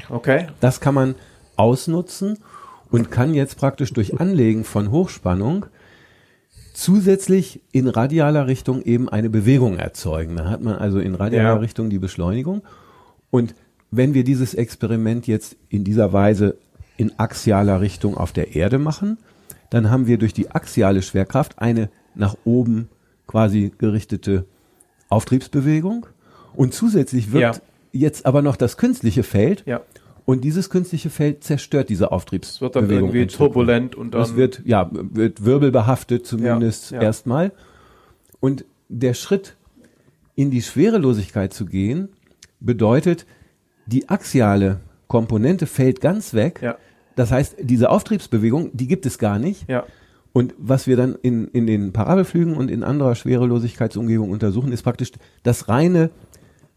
Okay. 0.09 0.47
Das 0.59 0.79
kann 0.79 0.93
man 0.93 1.15
ausnutzen 1.55 2.37
und 2.91 3.11
kann 3.11 3.33
jetzt 3.33 3.57
praktisch 3.57 3.91
durch 3.93 4.19
Anlegen 4.19 4.63
von 4.63 4.91
Hochspannung 4.91 5.65
zusätzlich 6.73 7.61
in 7.71 7.87
radialer 7.87 8.47
Richtung 8.47 8.81
eben 8.81 9.09
eine 9.09 9.29
Bewegung 9.29 9.77
erzeugen. 9.77 10.35
Dann 10.37 10.49
hat 10.49 10.61
man 10.61 10.75
also 10.75 10.99
in 10.99 11.15
radialer 11.15 11.49
Ja. 11.49 11.55
Richtung 11.55 11.89
die 11.89 11.99
Beschleunigung. 11.99 12.61
Und 13.31 13.53
wenn 13.91 14.13
wir 14.13 14.23
dieses 14.23 14.53
Experiment 14.53 15.27
jetzt 15.27 15.55
in 15.69 15.83
dieser 15.83 16.13
Weise 16.13 16.57
in 16.97 17.17
axialer 17.17 17.81
Richtung 17.81 18.17
auf 18.17 18.31
der 18.31 18.55
Erde 18.55 18.77
machen, 18.77 19.17
dann 19.69 19.89
haben 19.89 20.07
wir 20.07 20.17
durch 20.17 20.33
die 20.33 20.51
axiale 20.51 21.01
Schwerkraft 21.01 21.59
eine 21.59 21.89
nach 22.15 22.35
oben 22.43 22.89
quasi 23.27 23.71
gerichtete 23.77 24.45
Auftriebsbewegung. 25.09 26.05
Und 26.55 26.73
zusätzlich 26.73 27.31
wirkt 27.31 27.57
Ja. 27.57 27.61
jetzt 27.91 28.25
aber 28.25 28.41
noch 28.41 28.55
das 28.55 28.77
künstliche 28.77 29.23
Feld. 29.23 29.63
Ja. 29.65 29.81
Und 30.25 30.43
dieses 30.43 30.69
künstliche 30.69 31.09
Feld 31.09 31.43
zerstört 31.43 31.89
diese 31.89 32.05
Es 32.05 32.11
wird 32.11 32.11
dann 32.11 32.19
Auftriebsbewegung. 32.19 33.09
irgendwie 33.09 33.27
turbulent 33.27 33.95
und 33.95 34.13
dann. 34.13 34.21
Es 34.21 34.35
wird, 34.35 34.61
ja, 34.65 34.89
wird 34.91 35.43
wirbelbehaftet 35.43 36.27
zumindest 36.27 36.91
ja. 36.91 37.01
erstmal. 37.01 37.51
Und 38.39 38.65
der 38.89 39.13
Schritt 39.15 39.55
in 40.35 40.51
die 40.51 40.61
Schwerelosigkeit 40.61 41.53
zu 41.53 41.65
gehen, 41.65 42.09
bedeutet, 42.59 43.25
die 43.91 44.09
axiale 44.09 44.79
Komponente 45.07 45.65
fällt 45.65 46.01
ganz 46.01 46.33
weg. 46.33 46.59
Ja. 46.61 46.77
Das 47.15 47.31
heißt, 47.31 47.55
diese 47.61 47.89
Auftriebsbewegung, 47.89 48.69
die 48.73 48.87
gibt 48.87 49.05
es 49.05 49.17
gar 49.17 49.39
nicht. 49.39 49.67
ja. 49.69 49.85
Und 50.31 50.53
was 50.59 50.85
wir 50.85 50.95
dann 50.95 51.15
in, 51.23 51.47
in 51.47 51.65
den 51.65 51.91
Parabelflügen 51.91 52.53
und 52.55 52.69
in 52.69 52.83
anderer 52.83 53.15
Schwerelosigkeitsumgebung 53.15 54.29
untersuchen, 54.29 54.71
ist 54.71 54.83
praktisch 54.83 55.11
das 55.41 55.67
reine 55.69 56.11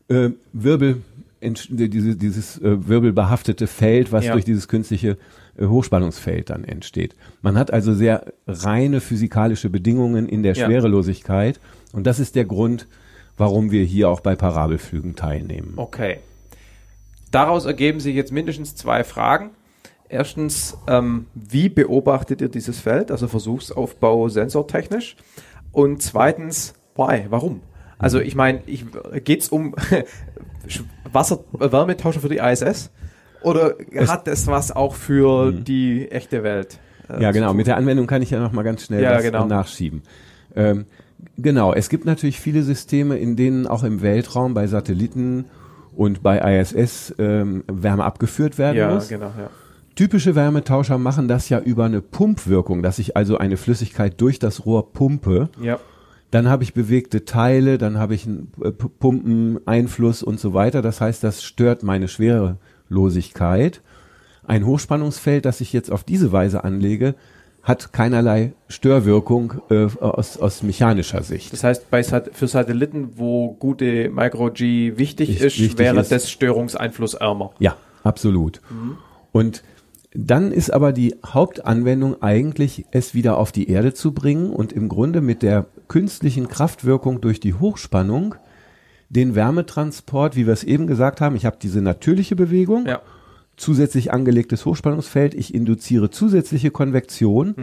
äh, 0.08 0.30
Wirbel, 0.54 1.02
diese, 1.42 2.16
dieses 2.16 2.58
äh, 2.62 2.88
wirbelbehaftete 2.88 3.66
Feld, 3.66 4.10
was 4.10 4.24
Ja. 4.24 4.32
durch 4.32 4.46
dieses 4.46 4.68
künstliche 4.68 5.18
äh, 5.58 5.66
Hochspannungsfeld 5.66 6.48
dann 6.48 6.64
entsteht. 6.64 7.14
Man 7.42 7.58
hat 7.58 7.70
also 7.70 7.92
sehr 7.92 8.32
reine 8.46 9.02
physikalische 9.02 9.68
Bedingungen 9.68 10.28
in 10.30 10.42
der. 10.42 10.54
Schwerelosigkeit. 10.54 11.60
Und 11.92 12.06
das 12.06 12.20
ist 12.20 12.34
der 12.36 12.46
Grund, 12.46 12.86
warum 13.36 13.70
wir 13.70 13.84
hier 13.84 14.08
auch 14.08 14.20
bei 14.20 14.34
Parabelflügen 14.34 15.14
teilnehmen. 15.14 15.74
Okay. 15.76 16.20
Daraus 17.32 17.64
ergeben 17.64 17.98
sich 17.98 18.14
jetzt 18.14 18.30
mindestens 18.30 18.76
zwei 18.76 19.02
Fragen. 19.02 19.50
Erstens, 20.08 20.76
ähm, 20.86 21.26
wie 21.34 21.68
beobachtet 21.70 22.40
ihr 22.42 22.48
dieses 22.48 22.78
Feld, 22.78 23.10
also 23.10 23.26
Versuchsaufbau 23.26 24.28
sensortechnisch? 24.28 25.16
Und 25.72 26.02
zweitens, 26.02 26.74
why, 26.94 27.24
warum? 27.30 27.62
Also 27.98 28.20
ich 28.20 28.34
meine, 28.34 28.60
ich, 28.66 28.84
geht's 29.24 29.48
um 29.48 29.74
Wasser, 31.12 31.40
äh, 31.58 31.72
Wärmetauscher 31.72 32.20
für 32.20 32.28
die 32.28 32.38
ISS? 32.38 32.90
Oder 33.42 33.74
hat 34.06 34.28
es 34.28 34.46
was 34.46 34.70
auch 34.70 34.94
für 34.94 35.50
die 35.52 36.10
echte 36.10 36.42
Welt? 36.42 36.78
äh, 37.08 37.22
Ja, 37.22 37.32
genau. 37.32 37.48
tun? 37.48 37.56
Mit 37.56 37.66
der 37.66 37.76
Anwendung 37.76 38.06
kann 38.06 38.22
ich 38.22 38.30
ja 38.30 38.38
noch 38.40 38.52
mal 38.52 38.62
ganz 38.62 38.84
schnell 38.84 39.02
Ja, 39.02 39.20
genau. 39.20 39.46
nachschieben. 39.46 40.02
Ähm, 40.54 40.84
genau. 41.38 41.72
Es 41.72 41.88
gibt 41.88 42.04
natürlich 42.04 42.38
viele 42.38 42.62
Systeme, 42.62 43.16
in 43.16 43.34
denen 43.36 43.66
auch 43.66 43.82
im 43.82 44.02
Weltraum 44.02 44.52
bei 44.52 44.66
Satelliten 44.66 45.46
und 45.94 46.22
bei 46.22 46.38
ISS 46.38 47.14
ähm, 47.18 47.64
Wärme 47.70 48.04
abgeführt 48.04 48.58
werden 48.58 48.76
ja, 48.76 48.94
muss. 48.94 49.08
genau, 49.08 49.32
ja. 49.38 49.50
Typische 49.94 50.34
Wärmetauscher 50.34 50.96
machen 50.96 51.28
das 51.28 51.48
ja 51.50 51.60
über 51.60 51.84
eine 51.84 52.00
Pumpwirkung, 52.00 52.82
dass 52.82 52.98
ich 52.98 53.16
also 53.16 53.36
eine 53.36 53.58
Flüssigkeit 53.58 54.18
durch 54.20 54.38
das 54.38 54.64
Rohr 54.64 54.92
pumpe. 54.92 55.50
Ja, 55.60 55.78
Dann 56.30 56.48
habe 56.48 56.62
ich 56.62 56.72
bewegte 56.72 57.26
Teile, 57.26 57.76
dann 57.76 57.98
habe 57.98 58.14
ich 58.14 58.26
einen 58.26 58.52
äh, 58.62 58.70
Pumpeneinfluss 58.72 60.22
und 60.22 60.40
so 60.40 60.54
weiter. 60.54 60.80
Das 60.80 61.02
heißt, 61.02 61.22
das 61.22 61.42
stört 61.42 61.82
meine 61.82 62.08
Schwerelosigkeit. 62.08 63.82
Ein 64.44 64.64
Hochspannungsfeld, 64.64 65.44
das 65.44 65.60
ich 65.60 65.74
jetzt 65.74 65.92
auf 65.92 66.04
diese 66.04 66.32
Weise 66.32 66.64
anlege, 66.64 67.14
hat 67.62 67.92
keinerlei 67.92 68.52
Störwirkung 68.68 69.54
äh, 69.70 69.86
aus, 70.00 70.36
aus 70.36 70.62
mechanischer 70.62 71.22
Sicht. 71.22 71.52
das 71.52 71.62
heißt, 71.62 71.90
bei 71.90 72.02
Sat 72.02 72.30
für 72.32 72.48
Satelliten, 72.48 73.10
wo 73.16 73.52
gute 73.52 74.10
Micro-G 74.10 74.94
wichtig 74.96 75.30
Ist- 75.40 75.42
wichtig 75.60 75.78
wäre 75.78 76.00
ist- 76.00 76.10
das 76.10 76.28
Störungseinfluss 76.30 77.14
ärmer. 77.14 77.52
Ja, 77.60 77.76
absolut. 78.02 78.60
Und 79.30 79.62
dann 80.14 80.50
ist 80.52 80.72
aber 80.72 80.92
die 80.92 81.14
Hauptanwendung 81.24 82.20
eigentlich, 82.20 82.84
es 82.90 83.14
wieder 83.14 83.38
auf 83.38 83.52
die 83.52 83.70
Erde 83.70 83.94
zu 83.94 84.12
bringen 84.12 84.50
und 84.50 84.72
im 84.72 84.88
Grunde 84.88 85.20
mit 85.20 85.42
der 85.42 85.66
künstlichen 85.88 86.48
Kraftwirkung 86.48 87.20
durch 87.20 87.38
die 87.40 87.54
Hochspannung 87.54 88.34
den 89.08 89.34
Wärmetransport, 89.34 90.36
wie 90.36 90.46
wir 90.46 90.52
es 90.54 90.64
eben 90.64 90.86
gesagt 90.86 91.20
haben, 91.20 91.36
ich 91.36 91.44
habe 91.46 91.56
diese 91.62 91.80
natürliche 91.82 92.34
Bewegung, 92.34 92.86
Ja. 92.86 93.02
Zusätzlich 93.62 94.12
angelegtes 94.12 94.66
Hochspannungsfeld, 94.66 95.34
ich 95.34 95.54
induziere 95.54 96.10
zusätzliche 96.10 96.70
Konvektion 96.70 97.54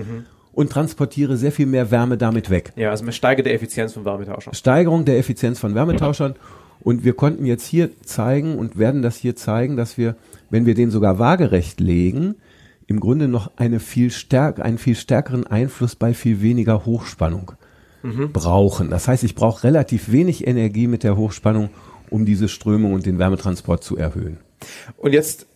und 0.54 0.72
transportiere 0.72 1.38
sehr 1.38 1.52
viel 1.52 1.66
mehr 1.66 1.92
Wärme 1.92 2.18
damit 2.18 2.50
weg. 2.50 2.72
Ja, 2.76 2.90
also 2.90 3.04
man 3.04 3.14
steigert 3.14 3.46
die 3.46 3.52
Effizienz 3.52 3.94
von 3.94 4.06
Wärmetauschern. 4.06 4.54
Steigerung 4.54 5.06
der 5.06 5.18
Effizienz 5.18 5.60
von 5.60 5.76
Wärmetauschern. 5.76 6.36
Und 6.82 7.04
wir 7.04 7.14
konnten 7.14 7.46
jetzt 7.46 7.66
hier 7.68 7.90
zeigen 8.04 8.58
und 8.58 8.80
werden 8.80 9.02
das 9.02 9.18
hier 9.18 9.36
zeigen, 9.36 9.76
dass 9.76 9.98
wir, 9.98 10.16
wenn 10.50 10.66
wir 10.66 10.76
den 10.76 10.92
sogar 10.92 11.20
waagerecht 11.20 11.82
legen, 11.82 12.36
im 12.88 13.02
Grunde 13.02 13.28
noch 13.28 13.52
eine 13.58 13.82
viel 13.82 14.12
stärk, 14.12 14.62
einen 14.62 14.78
viel 14.78 14.96
stärkeren 14.96 15.46
Einfluss 15.46 15.96
bei 15.96 16.14
viel 16.14 16.42
weniger 16.42 16.86
Hochspannung 16.86 17.52
brauchen. 18.32 18.90
Das 18.90 19.10
heißt, 19.10 19.26
ich 19.26 19.36
brauche 19.36 19.66
relativ 19.66 20.10
wenig 20.10 20.48
Energie 20.48 20.88
mit 20.88 21.04
der 21.04 21.18
Hochspannung, 21.18 21.70
um 22.10 22.26
diese 22.26 22.48
Strömung 22.48 22.94
und 22.94 23.06
den 23.06 23.20
Wärmetransport 23.20 23.84
zu 23.84 23.98
erhöhen. 23.98 24.38
Und 24.98 25.12
jetzt 25.14 25.48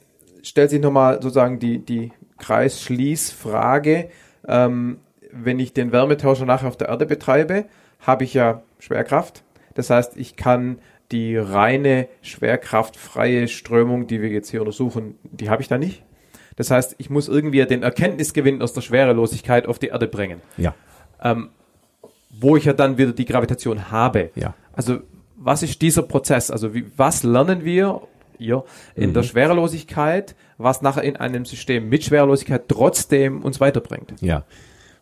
stellt 0.43 0.69
sich 0.69 0.81
nochmal 0.81 1.15
sozusagen 1.15 1.57
die, 1.59 1.79
die 1.79 2.11
Kreisschließfrage. 2.37 4.09
Ähm, 4.47 4.99
wenn 5.31 5.59
ich 5.59 5.73
den 5.73 5.91
Wärmetauscher 5.91 6.45
nachher 6.45 6.67
auf 6.67 6.77
der 6.77 6.89
Erde 6.89 7.05
betreibe, 7.05 7.65
habe 7.99 8.23
ich 8.23 8.33
ja 8.33 8.61
Schwerkraft. 8.79 9.43
Das 9.73 9.89
heißt, 9.89 10.17
ich 10.17 10.35
kann 10.35 10.77
die 11.11 11.35
reine 11.37 12.07
schwerkraftfreie 12.21 13.47
Strömung, 13.47 14.07
die 14.07 14.21
wir 14.21 14.29
jetzt 14.29 14.49
hier 14.49 14.61
untersuchen, 14.61 15.17
die 15.23 15.49
habe 15.49 15.61
ich 15.61 15.67
da 15.67 15.77
nicht. 15.77 16.03
Das 16.55 16.69
heißt, 16.69 16.95
ich 16.99 17.09
muss 17.09 17.27
irgendwie 17.27 17.65
den 17.65 17.81
Erkenntnisgewinn 17.81 18.61
aus 18.61 18.73
der 18.73 18.81
Schwerelosigkeit 18.81 19.65
auf 19.67 19.79
die 19.79 19.87
Erde 19.87 20.07
bringen, 20.07 20.41
Ja, 20.57 20.75
ähm, 21.21 21.49
wo 22.29 22.57
ich 22.57 22.65
ja 22.65 22.73
dann 22.73 22.97
wieder 22.97 23.11
die 23.11 23.25
Gravitation 23.25 23.89
habe. 23.91 24.29
ja. 24.35 24.53
Also 24.73 24.99
was 25.35 25.61
ist 25.61 25.81
dieser 25.81 26.03
Prozess? 26.03 26.49
Also 26.51 26.73
wie, 26.73 26.85
was 26.95 27.23
lernen 27.23 27.65
wir 27.65 28.01
ihr 28.39 28.63
in 28.95 29.09
Mhm. 29.09 29.13
der 29.13 29.23
Schwerelosigkeit, 29.23 30.35
was 30.57 30.81
nachher 30.81 31.03
in 31.03 31.15
einem 31.15 31.45
System 31.45 31.89
mit 31.89 32.03
Schwerelosigkeit 32.03 32.63
trotzdem 32.67 33.41
uns 33.41 33.59
weiterbringt? 33.59 34.13
Ja. 34.21 34.43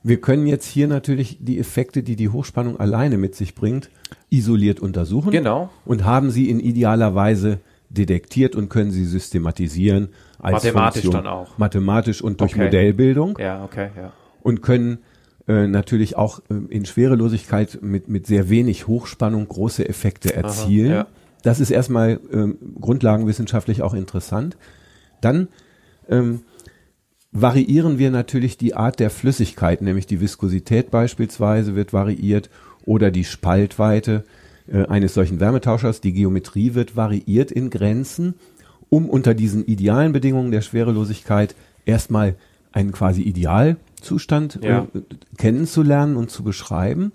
Wir 0.04 0.20
können 0.20 0.48
jetzt 0.48 0.66
hier 0.66 0.88
natürlich 0.88 1.38
die 1.42 1.60
Effekte, 1.60 2.02
die 2.02 2.16
die 2.16 2.30
Hochspannung 2.30 2.80
alleine 2.80 3.18
mit 3.18 3.36
sich 3.36 3.54
bringt, 3.54 3.92
isoliert 4.32 4.80
untersuchen. 4.80 5.32
Genau. 5.32 5.70
Und 5.86 6.06
haben 6.06 6.32
sie 6.32 6.50
in 6.50 6.60
idealer 6.60 7.14
Weise 7.14 7.60
detektiert 7.90 8.56
und 8.56 8.70
können 8.70 8.90
sie 8.92 9.06
systematisieren 9.06 10.10
als 10.40 10.54
Mathematisch 10.64 11.02
Funktion. 11.04 11.24
dann 11.26 11.32
auch. 11.32 11.58
Mathematisch 11.58 12.22
und 12.22 12.42
durch 12.42 12.54
Okay. 12.54 12.64
Modellbildung 12.64 13.38
Ja, 13.40 13.64
okay, 13.64 13.90
ja. 13.96 14.12
und 14.42 14.62
können 14.64 15.00
äh, 15.48 15.68
natürlich 15.68 16.16
auch 16.16 16.40
ähm, 16.50 16.68
in 16.70 16.86
Schwerelosigkeit 16.86 17.80
mit, 17.82 18.08
mit 18.08 18.26
sehr 18.28 18.50
wenig 18.50 18.88
Hochspannung 18.88 19.48
große 19.48 19.88
Effekte 19.88 20.34
erzielen. 20.36 20.92
ja. 20.92 21.08
Das 21.44 21.60
ist 21.60 21.72
erstmal 21.72 22.20
ähm, 22.32 22.58
grundlagenwissenschaftlich 22.80 23.82
auch 23.82 23.94
interessant. 23.94 24.58
Dann 25.22 25.48
ähm, 26.10 26.42
variieren 27.32 27.98
wir 27.98 28.12
natürlich 28.12 28.58
die 28.58 28.76
Art 28.76 29.00
der 29.00 29.10
Flüssigkeit, 29.10 29.82
nämlich 29.82 30.06
die 30.06 30.20
Viskosität 30.22 30.92
beispielsweise 30.92 31.76
wird 31.76 31.94
variiert 31.94 32.50
oder 32.86 33.12
die 33.12 33.24
Spaltweite 33.24 34.24
äh, 34.68 34.86
eines 34.86 35.14
solchen 35.14 35.39
Wärmetauschers. 35.39 36.02
Die 36.02 36.14
Geometrie 36.14 36.74
wird 36.74 36.96
variiert 36.96 37.52
in 37.52 37.70
Grenzen, 37.70 38.36
um 38.89 39.10
unter 39.10 39.34
diesen 39.34 39.66
idealen 39.66 40.12
Bedingungen 40.12 40.52
der 40.52 40.62
Schwerelosigkeit 40.62 41.56
erstmal 41.86 42.36
einen 42.74 42.92
quasi 42.92 43.22
Idealzustand 43.22 44.60
Ja. 44.64 44.88
äh, 44.94 45.02
kennenzulernen 45.38 46.18
und 46.18 46.30
zu 46.30 46.44
beschreiben 46.44 47.12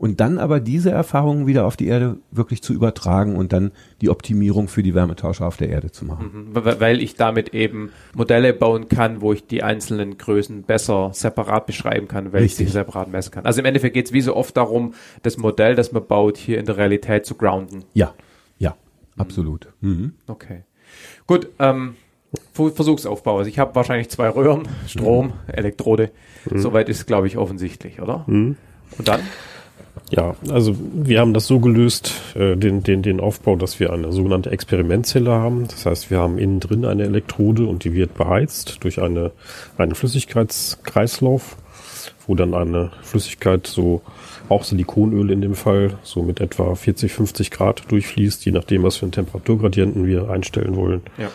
und 0.00 0.18
dann 0.18 0.38
aber 0.38 0.60
diese 0.60 0.90
Erfahrungen 0.90 1.46
wieder 1.46 1.66
auf 1.66 1.76
die 1.76 1.86
Erde 1.86 2.16
wirklich 2.30 2.62
zu 2.62 2.72
übertragen 2.72 3.36
und 3.36 3.52
dann 3.52 3.70
die 4.00 4.08
Optimierung 4.08 4.66
für 4.68 4.82
die 4.82 4.94
Wärmetauscher 4.94 5.46
auf 5.46 5.58
der 5.58 5.68
Erde 5.68 5.92
zu 5.92 6.06
machen. 6.06 6.52
Mhm, 6.54 6.54
Weil 6.54 7.02
ich 7.02 7.16
damit 7.16 7.50
eben 7.52 7.90
Modelle 8.14 8.54
bauen 8.54 8.88
kann, 8.88 9.20
wo 9.20 9.34
ich 9.34 9.46
die 9.46 9.62
einzelnen 9.62 10.16
Größen 10.16 10.62
besser 10.62 11.10
separat 11.12 11.66
beschreiben 11.66 12.08
kann, 12.08 12.32
weil 12.32 12.40
Richtig. 12.44 12.66
ich 12.68 12.72
sie 12.72 12.72
separat 12.78 13.12
messen 13.12 13.30
kann. 13.32 13.44
Also 13.44 13.60
im 13.60 13.66
Endeffekt 13.66 13.92
geht 13.92 14.06
es 14.06 14.12
wie 14.14 14.22
so 14.22 14.34
oft 14.34 14.56
darum, 14.56 14.94
das 15.22 15.36
Modell, 15.36 15.74
das 15.74 15.92
man 15.92 16.06
baut, 16.06 16.38
hier 16.38 16.58
in 16.58 16.64
der 16.64 16.78
Realität 16.78 17.26
zu 17.26 17.34
grounden. 17.34 17.84
Ja, 17.92 18.14
ja, 18.58 18.74
absolut. 19.18 19.68
Mhm. 19.82 20.14
Okay. 20.26 20.62
Gut, 21.26 21.48
ähm, 21.58 21.96
Ver- 22.54 22.70
Versuchsaufbau. 22.70 23.36
Also 23.36 23.50
ich 23.50 23.58
habe 23.58 23.74
wahrscheinlich 23.74 24.08
zwei 24.08 24.30
Röhren, 24.30 24.66
Strom, 24.86 25.34
Elektrode. 25.46 26.10
Soweit 26.54 26.88
ist, 26.88 27.06
glaube 27.06 27.26
ich, 27.26 27.36
offensichtlich, 27.36 28.00
oder? 28.00 28.24
Und 28.26 28.56
dann? 29.04 29.20
Ja, 30.10 30.34
also 30.50 30.74
wir 30.92 31.20
haben 31.20 31.34
das 31.34 31.46
so 31.46 31.60
gelöst, 31.60 32.14
äh, 32.34 32.56
den, 32.56 32.82
den, 32.82 33.02
den 33.02 33.20
Aufbau, 33.20 33.56
dass 33.56 33.78
wir 33.78 33.92
eine 33.92 34.12
sogenannte 34.12 34.50
Experimentzelle 34.50 35.30
haben. 35.30 35.68
Das 35.68 35.86
heißt, 35.86 36.10
wir 36.10 36.18
haben 36.18 36.38
innen 36.38 36.60
drin 36.60 36.84
eine 36.84 37.04
Elektrode 37.04 37.66
und 37.66 37.84
die 37.84 37.94
wird 37.94 38.14
beheizt 38.14 38.82
durch 38.82 39.00
eine, 39.00 39.30
einen 39.78 39.94
Flüssigkeitskreislauf, 39.94 41.56
wo 42.26 42.34
dann 42.34 42.54
eine 42.54 42.90
Flüssigkeit 43.02 43.66
so 43.66 44.02
auch 44.48 44.64
Silikonöl 44.64 45.30
in 45.30 45.42
dem 45.42 45.54
Fall, 45.54 45.96
so 46.02 46.22
mit 46.22 46.40
etwa 46.40 46.74
40, 46.74 47.12
50 47.12 47.50
Grad 47.52 47.84
durchfließt, 47.88 48.44
je 48.44 48.52
nachdem, 48.52 48.82
was 48.82 48.96
für 48.96 49.04
einen 49.04 49.12
Temperaturgradienten 49.12 50.06
wir 50.06 50.28
einstellen 50.28 50.74
wollen. 50.74 51.02
Ja. 51.18 51.28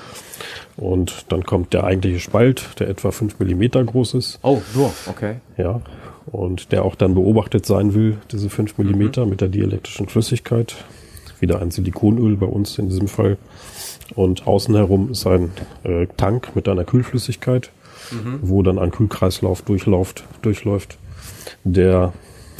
Und 0.75 1.31
dann 1.31 1.43
kommt 1.43 1.73
der 1.73 1.85
eigentliche 1.85 2.19
Spalt, 2.19 2.67
der 2.79 2.89
etwa 2.89 3.11
5 3.11 3.39
Millimeter 3.39 3.81
groß 3.83 4.15
ist. 4.15 4.39
Oh, 4.41 4.61
nur, 4.73 4.91
okay. 5.07 5.35
Ja, 5.57 5.79
und 6.27 6.71
der 6.71 6.83
auch 6.83 6.95
dann 6.95 7.13
beobachtet 7.13 7.65
sein 7.65 7.93
will, 7.93 8.17
diese 8.31 8.49
5 8.49 8.77
Millimeter 8.77 9.25
mit 9.25 9.41
der 9.41 9.49
dielektrischen 9.49 10.07
Flüssigkeit. 10.07 10.75
Wieder 11.39 11.61
ein 11.61 11.71
Silikonöl 11.71 12.37
bei 12.37 12.45
uns 12.45 12.77
in 12.77 12.89
diesem 12.89 13.07
Fall. 13.07 13.37
Und 14.15 14.47
außen 14.47 14.75
herum 14.75 15.11
ist 15.11 15.27
ein 15.27 15.51
äh, 15.83 16.07
Tank 16.17 16.55
mit 16.55 16.67
einer 16.67 16.85
Kühlflüssigkeit, 16.85 17.71
wo 18.41 18.61
dann 18.61 18.79
ein 18.79 18.91
Kühlkreislauf 18.91 19.61
durchläuft, 19.63 20.23
durchläuft. 20.41 20.97
Der 21.63 22.13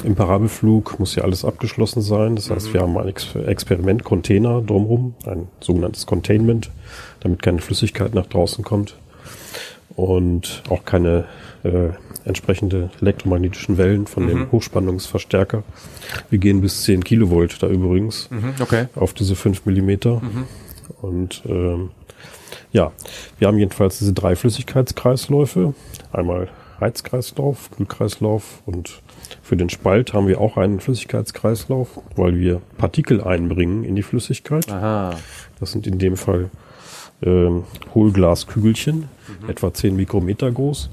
im 0.04 0.16
Parabelflug 0.16 1.00
muss 1.00 1.16
ja 1.16 1.24
alles 1.24 1.46
abgeschlossen 1.46 2.02
sein. 2.02 2.36
Das 2.36 2.50
heißt, 2.50 2.74
wir 2.74 2.82
haben 2.82 2.98
ein 2.98 3.08
Ex 3.08 3.36
Experiment-Container 3.36 4.62
drumherum, 4.62 5.16
ein 5.26 5.48
sogenanntes 5.62 6.06
Containment, 6.06 6.70
damit 7.22 7.42
keine 7.42 7.62
Flüssigkeit 7.62 8.14
nach 8.14 8.26
draußen 8.26 8.64
kommt 8.64 8.98
und 9.96 10.64
auch 10.70 10.86
keine 10.86 11.26
äh, 11.64 11.90
entsprechende 12.26 12.90
elektromagnetischen 13.02 13.78
Wellen 13.78 14.08
von 14.08 14.28
dem 14.28 14.52
Hochspannungsverstärker. 14.52 15.64
Wir 16.30 16.40
gehen 16.40 16.62
bis 16.62 16.84
10 16.84 17.04
Kilovolt 17.04 17.62
da 17.62 17.68
übrigens 17.68 18.30
Mhm, 18.32 18.54
okay. 18.60 18.88
auf 18.96 19.14
diese 19.14 19.36
5 19.36 19.66
Millimeter. 19.66 20.22
Und 21.02 21.44
ähm, 21.46 21.92
ja, 22.72 22.92
wir 23.38 23.48
haben 23.48 23.58
jedenfalls 23.60 24.00
diese 24.00 24.14
drei 24.14 24.36
Flüssigkeitskreisläufe. 24.36 25.74
Einmal 26.12 26.50
Heizkreislauf, 26.80 27.70
Kühlkreislauf 27.78 28.62
und 28.66 29.02
für 29.42 29.56
den 29.56 29.70
Spalt 29.70 30.14
haben 30.14 30.28
wir 30.28 30.42
auch 30.42 30.58
einen 30.58 30.80
Flüssigkeitskreislauf, 30.80 32.00
weil 32.16 32.38
wir 32.38 32.62
Partikel 32.78 33.22
einbringen 33.24 33.84
in 33.84 33.96
die 33.96 34.04
Flüssigkeit. 34.04 34.70
Aha. 34.70 35.16
Das 35.60 35.72
sind 35.72 35.88
in 35.88 36.00
dem 36.00 36.18
Fall 36.18 36.50
ähm, 37.26 37.64
Hohlglaskügelchen, 37.94 39.06
etwa 39.48 39.74
10 39.74 39.96
Mikrometer 39.96 40.52
groß, 40.52 40.90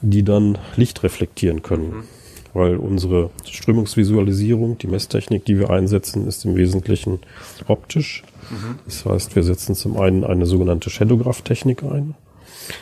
die 0.00 0.22
dann 0.22 0.58
Licht 0.76 1.02
reflektieren 1.02 1.62
können. 1.62 2.04
Weil 2.54 2.76
unsere 2.76 3.30
Strömungsvisualisierung, 3.44 4.78
die 4.78 4.86
Messtechnik, 4.86 5.44
die 5.44 5.58
wir 5.58 5.70
einsetzen, 5.70 6.26
ist 6.26 6.44
im 6.44 6.56
Wesentlichen 6.56 7.20
optisch. 7.66 8.22
Das 8.86 9.04
heißt, 9.04 9.36
wir 9.36 9.42
setzen 9.42 9.74
zum 9.74 9.98
einen 9.98 10.24
eine 10.24 10.46
sogenannte 10.46 10.88
Shadowgraph-Technik 10.88 11.82
ein, 11.82 12.14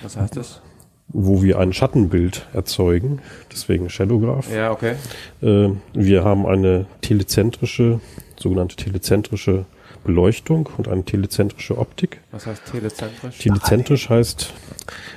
Was 0.02 0.16
heißt 0.16 0.36
das? 0.36 0.60
wo 1.08 1.42
wir 1.42 1.58
ein 1.58 1.72
Schattenbild 1.72 2.46
erzeugen, 2.52 3.20
deswegen 3.52 3.90
Shadowgraph. 3.90 4.52
Ja, 4.52 4.70
okay. 4.72 4.94
Äh, 5.42 5.70
wir 5.94 6.24
haben 6.24 6.46
eine 6.46 6.86
telezentrische, 7.00 8.00
sogenannte 8.38 8.76
telezentrische 8.76 9.66
Beleuchtung 10.06 10.68
und 10.78 10.88
eine 10.88 11.04
telezentrische 11.04 11.76
Optik. 11.76 12.20
Was 12.30 12.46
heißt 12.46 12.62
telezentrisch? 12.70 13.38
Telezentrisch 13.38 14.08
heißt, 14.08 14.52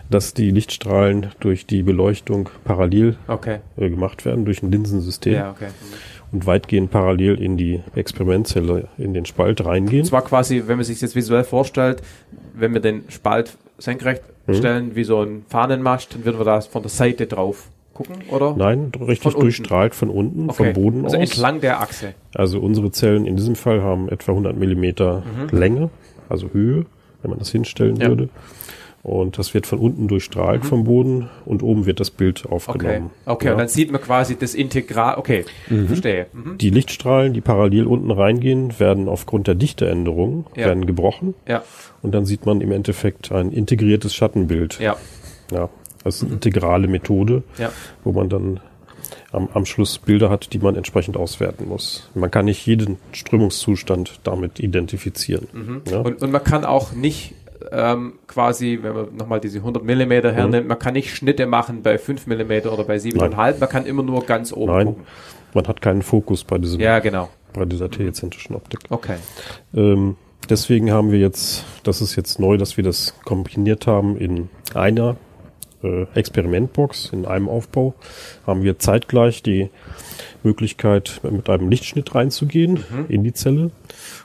dass 0.10 0.34
die 0.34 0.52
Lichtstrahlen 0.52 1.28
durch 1.40 1.66
die 1.66 1.84
Beleuchtung 1.84 2.50
parallel 2.66 3.18
Okay. 3.28 3.60
äh, 3.78 3.90
gemacht 3.90 4.26
werden, 4.26 4.46
durch 4.46 4.62
ein 4.64 4.72
Linsensystem 4.72 5.34
Ja, 5.34 5.52
okay. 5.52 5.68
und 6.32 6.46
weitgehend 6.46 6.92
parallel 6.92 7.42
in 7.42 7.56
die 7.58 7.82
Experimentzelle, 7.96 8.88
in 8.98 9.14
den 9.14 9.26
Spalt 9.26 9.64
reingehen. 9.66 10.02
Und 10.02 10.08
zwar 10.08 10.24
quasi, 10.24 10.64
wenn 10.68 10.78
man 10.78 10.86
sich 10.86 11.00
das 11.00 11.16
visuell 11.16 11.44
vorstellt, 11.44 12.02
wenn 12.54 12.74
wir 12.74 12.82
den 12.82 13.04
Spalt 13.10 13.58
senkrecht 13.78 14.24
Mhm. 14.48 14.54
stellen, 14.56 14.96
wie 14.96 15.04
so 15.04 15.22
ein 15.22 15.46
Fahnenmast, 15.48 16.16
dann 16.16 16.26
würden 16.26 16.40
wir 16.40 16.46
da 16.46 16.60
von 16.62 16.82
der 16.82 16.90
Seite 16.90 17.28
drauf 17.28 17.70
gucken, 18.08 18.24
oder? 18.32 18.56
Nein, 18.58 18.92
richtig 19.00 19.34
Von 19.34 19.42
durchstrahlt 19.42 19.94
von 19.96 20.10
unten, 20.10 20.50
vom 20.52 20.74
Boden 20.74 21.04
also 21.06 21.18
aus. 21.18 21.24
entlang 21.24 21.60
der 21.62 21.80
Achse. 21.82 22.14
Also 22.34 22.60
unsere 22.60 22.92
Zellen 22.92 23.26
in 23.26 23.36
diesem 23.36 23.56
Fall 23.56 23.82
haben 23.82 24.10
etwa 24.10 24.32
100 24.32 24.56
Millimeter 24.58 25.24
Länge, 25.52 25.90
also 26.30 26.50
Höhe, 26.54 26.86
wenn 27.22 27.30
man 27.32 27.40
das 27.40 27.52
hinstellen 27.52 27.96
Mhm. 27.96 28.02
Ja. 28.02 28.08
würde. 28.10 28.30
Und 29.02 29.38
das 29.38 29.54
wird 29.54 29.66
von 29.66 29.80
unten 29.80 30.10
durchstrahlt 30.10 30.66
vom 30.66 30.84
Boden 30.84 31.30
und 31.46 31.64
oben 31.64 31.86
wird 31.86 32.02
das 32.02 32.12
Bild 32.12 32.44
Okay. 32.46 32.54
aufgenommen. 32.54 33.12
Okay, 33.26 33.46
Ja. 33.48 33.52
und 33.54 33.60
dann 33.60 33.70
sieht 33.70 33.92
man 33.94 34.02
quasi 34.02 34.36
das 34.38 34.54
Integral. 34.56 35.18
Okay, 35.18 35.46
verstehe. 35.88 36.26
Mhm. 36.34 36.58
Die 36.58 36.70
Lichtstrahlen, 36.70 37.32
die 37.34 37.40
parallel 37.40 37.86
unten 37.88 38.12
reingehen, 38.12 38.78
werden 38.78 39.08
aufgrund 39.08 39.48
der 39.48 39.56
Dichteänderung 39.56 40.48
Ja. 40.58 40.66
werden 40.68 40.86
gebrochen 40.86 41.34
Ja, 41.48 41.64
und 42.02 42.14
dann 42.14 42.26
sieht 42.26 42.46
man 42.46 42.60
im 42.60 42.74
Endeffekt 42.74 43.32
ein 43.32 43.52
integriertes 43.54 44.14
Schattenbild. 44.14 44.80
ja, 44.82 44.98
Ja, 45.52 45.70
das 46.10 46.18
ist 46.18 46.24
eine 46.24 46.34
integrale 46.34 46.88
Methode, 46.88 47.44
ja. 47.58 47.72
wo 48.04 48.12
man 48.12 48.30
dann 48.30 48.60
am, 49.32 49.50
am 49.54 49.66
Schluss 49.66 50.00
Bilder 50.00 50.30
hat, 50.30 50.54
die 50.54 50.60
man 50.60 50.76
entsprechend 50.76 51.18
auswerten 51.18 51.68
muss. 51.68 52.10
Man 52.16 52.32
kann 52.32 52.46
nicht 52.46 52.66
jeden 52.66 52.98
Strömungszustand 53.12 54.20
damit 54.24 54.60
identifizieren. 54.60 55.48
Ja? 55.90 56.00
Mhm. 56.00 56.06
Und, 56.06 56.22
und 56.22 56.32
man 56.32 56.44
kann 56.44 56.66
auch 56.66 56.94
nicht 56.94 57.34
ähm, 57.72 58.14
quasi, 58.28 58.80
wenn 58.82 58.94
man 58.94 59.16
nochmal 59.16 59.40
diese 59.40 59.60
100 59.60 59.84
Millimeter 59.84 60.32
hernimmt, 60.32 60.68
man 60.68 60.80
kann 60.80 60.94
nicht 60.94 61.14
Schnitte 61.14 61.46
machen 61.46 61.84
bei 61.84 61.98
5 61.98 62.28
Millimeter 62.28 62.74
oder 62.74 62.84
bei 62.84 62.96
7,5, 62.98 63.60
man 63.60 63.70
kann 63.70 63.86
immer 63.86 64.04
nur 64.04 64.26
ganz 64.26 64.54
oben 64.54 64.72
Nein, 64.72 64.86
gucken. 64.88 65.04
man 65.54 65.68
hat 65.68 65.82
keinen 65.82 66.02
Fokus 66.02 66.44
bei, 66.44 66.58
diesem, 66.58 66.80
Ja, 66.80 67.00
genau. 67.00 67.30
bei 67.54 67.66
dieser 67.66 67.92
telezentrischen 67.92 68.56
Optik. 68.56 68.80
Okay. 68.90 69.18
Ähm, 69.76 70.16
deswegen 70.50 70.92
haben 70.92 71.12
wir 71.12 71.20
jetzt, 71.20 71.66
das 71.84 72.02
ist 72.02 72.16
jetzt 72.16 72.40
neu, 72.40 72.58
dass 72.58 72.78
wir 72.78 72.84
das 72.84 73.14
kombiniert 73.26 73.88
haben 73.88 74.18
in 74.18 74.50
einer 74.74 75.18
äh, 75.84 76.04
Experimentbox, 76.16 77.10
in 77.14 77.26
einem 77.26 77.50
Aufbau, 77.50 77.94
haben 78.46 78.64
wir 78.64 78.80
zeitgleich 78.80 79.44
die 79.44 79.70
Möglichkeit, 80.44 81.22
mit 81.30 81.50
einem 81.50 81.70
Lichtschnitt 81.70 82.16
reinzugehen 82.16 82.84
in 83.10 83.24
die 83.24 83.34
Zelle 83.34 83.72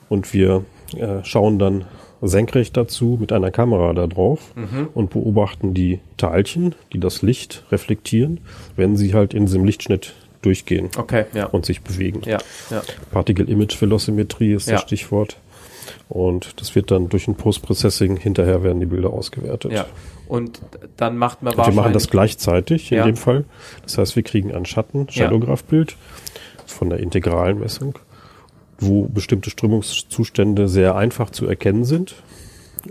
und 0.09 0.33
wir 0.33 0.65
äh, 0.97 1.25
schauen 1.25 1.59
dann 1.59 1.85
senkrecht 2.23 2.77
dazu 2.77 3.19
mit 3.21 3.33
einer 3.33 3.51
Kamera 3.51 3.93
da 3.93 4.07
drauf 4.07 4.55
und 4.95 5.11
beobachten 5.11 5.75
die 5.75 6.01
Teilchen, 6.17 6.75
die 6.93 7.01
das 7.01 7.21
Licht 7.21 7.65
reflektieren, 7.71 8.41
wenn 8.77 8.97
sie 8.97 9.13
halt 9.13 9.35
in 9.35 9.45
diesem 9.45 9.65
Lichtschnitt 9.65 10.15
durchgehen 10.41 10.91
Okay, 10.97 11.25
ja. 11.35 11.47
und 11.47 11.67
sich 11.67 11.83
bewegen. 11.83 12.23
Ja, 12.25 12.39
ja. 12.71 12.83
Particle 13.11 13.47
Image 13.47 13.81
Velocimetrie 13.81 14.55
ist 14.55 14.71
das 14.71 14.81
Stichwort. 14.83 15.37
Und 16.09 16.61
das 16.61 16.75
wird 16.75 16.91
dann 16.91 17.09
durch 17.09 17.29
ein 17.29 17.35
Post-Processing 17.35 18.17
hinterher 18.17 18.63
werden 18.63 18.81
die 18.81 18.87
Bilder 18.87 19.11
ausgewertet. 19.11 19.73
Ja. 19.73 19.87
Und 20.27 20.61
dann 20.97 21.17
macht 21.19 21.43
man 21.43 21.53
Und 21.53 21.59
wir 21.59 21.65
machen 21.67 21.77
wahrscheinlich. 21.77 22.03
das 22.03 22.11
gleichzeitig 22.11 22.91
in 22.93 22.99
Ja. 22.99 23.05
dem 23.05 23.17
Fall. 23.17 23.45
Das 23.83 23.99
heißt, 23.99 24.17
wir 24.17 24.23
kriegen 24.23 24.53
ein 24.55 24.65
Schatten. 24.67 25.07
Shadowgraph-Bild 25.11 25.97
von 26.67 26.91
der 26.91 27.01
integralen 27.01 27.61
Messung 27.61 27.99
wo 28.81 29.05
bestimmte 29.05 29.51
Strömungszustände 29.51 30.69
sehr 30.69 30.97
einfach 30.97 31.31
zu 31.31 31.47
erkennen 31.47 31.85
sind. 31.85 32.17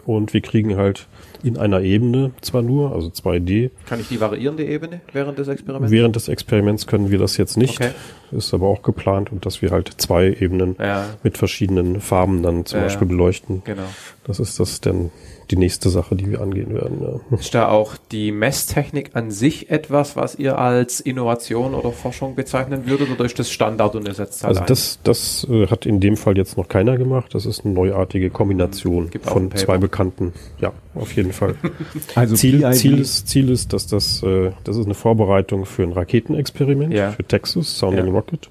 Und 0.06 0.34
wir 0.34 0.40
kriegen 0.42 0.78
halt 0.78 1.08
in 1.44 1.58
einer 1.58 1.82
Ebene 1.82 2.32
zwar 2.42 2.62
nur, 2.62 2.94
also 2.96 3.10
2D. 3.10 3.70
Kann 3.86 4.00
ich 4.00 4.08
die 4.08 4.20
variierende 4.22 4.66
Ebene 4.66 5.02
während 5.12 5.38
des 5.38 5.50
Experiments? 5.50 5.92
Während 5.92 6.16
des 6.16 6.30
Experiments 6.30 6.88
können 6.88 7.12
wir 7.12 7.20
das 7.20 7.36
jetzt 7.38 7.58
nicht. 7.58 7.80
Okay. 7.82 7.92
Ist 8.32 8.54
aber 8.54 8.68
auch 8.68 8.82
geplant 8.82 9.32
und 9.32 9.46
dass 9.46 9.62
wir 9.62 9.72
halt 9.72 9.94
zwei 9.98 10.28
Ebenen 10.40 10.78
Ja, 10.80 11.06
mit 11.22 11.38
verschiedenen 11.38 12.00
Farben 12.00 12.42
dann 12.44 12.66
zum 12.66 12.80
Ja, 12.80 12.86
Beispiel 12.86 13.08
beleuchten. 13.08 13.62
genau. 13.66 13.84
Das 14.24 14.40
ist 14.40 14.60
das 14.62 14.80
dann 14.80 15.12
die 15.52 15.58
nächste 15.58 15.90
Sache, 15.90 16.16
die 16.16 16.30
wir 16.32 16.42
angehen 16.42 16.74
werden. 16.74 17.00
Ja. 17.02 17.38
Ist 17.38 17.54
da 17.54 17.68
auch 17.70 17.96
die 18.12 18.32
Messtechnik 18.32 19.12
an 19.14 19.30
sich 19.32 19.70
etwas, 19.70 20.16
was 20.16 20.36
ihr 20.36 20.58
als 20.58 21.00
Innovation 21.00 21.74
oder 21.76 21.92
Forschung 21.92 22.36
bezeichnen 22.36 22.86
würdet 22.88 23.10
oder 23.12 23.26
ist 23.26 23.38
das 23.40 23.52
Standard 23.52 23.96
und 23.96 24.08
ersetzt 24.08 24.44
halt 24.44 24.50
Also 24.52 24.62
ein? 24.62 24.68
das, 24.68 25.00
das 25.04 25.48
äh, 25.50 25.68
hat 25.68 25.86
in 25.86 26.00
dem 26.00 26.18
Fall 26.18 26.38
jetzt 26.38 26.58
noch 26.58 26.68
keiner 26.68 26.98
gemacht. 26.98 27.34
Das 27.36 27.46
ist 27.46 27.66
eine 27.66 27.74
neuartige 27.74 28.30
Kombination 28.30 29.10
Gibt 29.10 29.28
auch 29.28 29.36
ein 29.36 29.50
von 29.50 29.58
zwei 29.58 29.78
Bekannten. 29.78 30.34
Ja, 30.60 30.72
auf 30.96 31.14
jeden 31.14 31.34
Fall. 31.34 31.56
Also 32.16 32.36
Ziel, 32.36 32.60
PID 32.62 32.76
Ziel, 32.76 33.00
ist, 33.00 33.28
Ziel 33.28 33.50
ist, 33.50 33.74
dass 33.74 33.88
das, 33.88 34.24
äh, 34.24 34.52
das 34.64 34.78
ist 34.78 34.86
eine 34.86 34.94
Vorbereitung 34.94 35.66
für 35.66 35.84
ein 35.84 35.92
Raketenexperiment, 35.92 36.94
Ja. 36.94 37.12
für 37.12 37.24
Texas, 37.24 37.78
Sounding 37.78 38.06
Ja. 38.08 38.12
Rocket. 38.12 38.50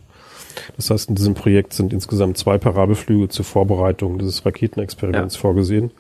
Das 0.77 0.91
heißt, 0.91 1.09
in 1.09 1.15
diesem 1.15 1.33
Projekt 1.35 1.73
sind 1.73 1.93
insgesamt 1.95 2.37
zwei 2.37 2.59
Parabelflüge 2.59 3.29
zur 3.31 3.45
Vorbereitung 3.45 4.19
dieses 4.19 4.45
Raketenexperiments 4.45 5.35
Ja. 5.37 5.41
vorgesehen. 5.41 5.91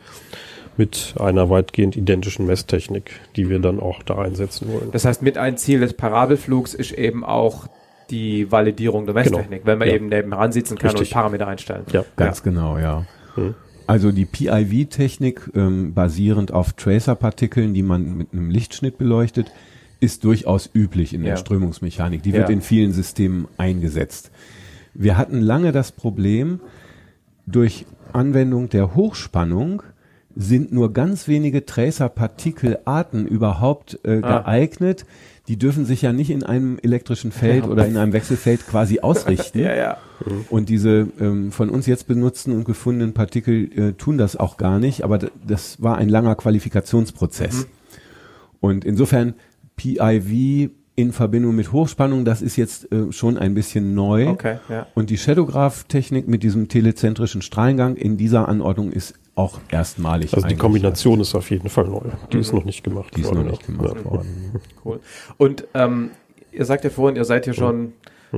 Mit 0.76 1.14
einer 1.20 1.50
weitgehend 1.50 1.96
identischen 1.96 2.46
Messtechnik, 2.46 3.20
die 3.36 3.50
wir 3.50 3.58
dann 3.58 3.78
auch 3.78 4.02
da 4.02 4.16
einsetzen 4.18 4.68
wollen. 4.72 4.90
Das 4.92 5.04
heißt, 5.04 5.20
mit 5.22 5.36
ein 5.36 5.56
Ziel 5.58 5.80
des 5.80 5.92
Parabelflugs 5.92 6.72
ist 6.74 6.92
eben 6.92 7.24
auch 7.24 7.66
die 8.10 8.50
Validierung 8.50 9.04
der 9.04 9.14
Messtechnik, 9.14 9.62
wenn 9.64 9.78
man 9.78 9.88
Ja. 9.88 9.94
eben 9.94 10.08
nebenan 10.08 10.50
sitzen 10.52 10.78
kann 10.78 10.90
Richtig. 10.90 11.10
und 11.10 11.14
Parameter 11.14 11.46
einstellen. 11.46 11.84
ja, 11.92 12.04
Ganz 12.16 12.42
genau, 12.42 12.78
ja. 12.78 13.04
Mhm. 13.36 13.54
Also 13.86 14.12
die 14.12 14.24
PIV-Technik, 14.24 15.50
ähm, 15.54 15.92
basierend 15.92 16.52
auf 16.52 16.72
Tracer-Partikeln, 16.72 17.74
die 17.74 17.82
man 17.82 18.16
mit 18.16 18.32
einem 18.32 18.48
Lichtschnitt 18.48 18.96
beleuchtet, 18.96 19.50
ist 20.00 20.24
durchaus 20.24 20.70
üblich 20.74 21.12
in 21.14 21.22
Ja. 21.22 21.30
der 21.30 21.36
Strömungsmechanik. 21.36 22.22
Die 22.22 22.30
Ja. 22.30 22.38
wird 22.38 22.50
in 22.50 22.60
vielen 22.62 22.92
Systemen 22.92 23.46
eingesetzt. 23.58 24.30
Wir 24.94 25.16
hatten 25.18 25.40
lange 25.40 25.72
das 25.72 25.92
Problem, 25.92 26.60
durch 27.46 27.86
Anwendung 28.12 28.68
der 28.68 28.94
Hochspannung 28.94 29.82
sind 30.36 30.72
nur 30.72 30.92
ganz 30.92 31.28
wenige 31.28 31.64
Tracer-Partikelarten 31.66 33.26
überhaupt 33.26 33.98
äh, 34.04 34.20
Ah. 34.22 34.38
geeignet. 34.40 35.04
Die 35.48 35.56
dürfen 35.58 35.84
sich 35.84 36.02
ja 36.02 36.12
nicht 36.12 36.30
in 36.30 36.44
einem 36.44 36.78
elektrischen 36.82 37.32
Feld 37.32 37.64
Ja. 37.64 37.70
oder 37.70 37.86
in 37.86 37.96
einem 37.96 38.12
Wechselfeld 38.12 38.66
quasi 38.66 39.00
ausrichten. 39.02 39.58
Ja, 39.58 39.74
ja. 39.74 39.96
Und 40.50 40.68
diese 40.68 41.08
ähm, 41.20 41.50
von 41.50 41.68
uns 41.68 41.86
jetzt 41.86 42.06
benutzten 42.06 42.52
und 42.52 42.64
gefundenen 42.64 43.12
Partikel 43.12 43.70
äh, 43.76 43.92
tun 43.94 44.18
das 44.18 44.36
auch 44.36 44.56
gar 44.56 44.78
nicht, 44.78 45.02
aber 45.02 45.18
das 45.18 45.82
war 45.82 45.98
ein 45.98 46.08
langer 46.08 46.36
Qualifikationsprozess. 46.36 47.66
Und 48.60 48.84
insofern 48.84 49.34
PIV 49.76 50.70
in 50.94 51.10
Verbindung 51.12 51.56
mit 51.56 51.72
Hochspannung, 51.72 52.24
das 52.24 52.42
ist 52.42 52.56
jetzt 52.56 52.92
äh, 52.92 53.10
schon 53.10 53.36
ein 53.38 53.54
bisschen 53.54 53.94
neu. 53.94 54.28
Okay, 54.28 54.58
ja. 54.68 54.86
Und 54.94 55.10
die 55.10 55.16
Shadowgraph-Technik 55.18 56.28
mit 56.28 56.42
diesem 56.44 56.68
telezentrischen 56.68 57.42
Strahlengang 57.42 57.96
in 57.96 58.16
dieser 58.16 58.46
Anordnung 58.48 58.92
ist 58.92 59.14
auch 59.34 59.58
erstmalig. 59.70 60.34
Also 60.34 60.46
die. 60.46 60.56
Kombination 60.56 61.20
ist 61.20 61.34
auf 61.34 61.50
jeden 61.50 61.68
Fall 61.68 61.86
neu. 61.88 62.00
Die 62.32 62.38
ist 62.38 62.52
noch 62.52 62.64
nicht 62.64 62.84
gemacht 62.84 63.16
Die 63.16 63.22
ist 63.22 63.28
noch 63.30 63.36
worden. 63.36 63.48
nicht 63.50 63.66
gemacht 63.66 63.96
Ja. 63.96 64.04
worden. 64.04 64.60
Cool. 64.84 65.00
Und 65.38 65.66
ähm, 65.74 66.10
ihr 66.52 66.64
sagt 66.64 66.84
ja 66.84 66.90
vorhin, 66.90 67.16
ihr 67.16 67.24
seid 67.24 67.46
ja 67.46 67.52
schon 67.54 67.92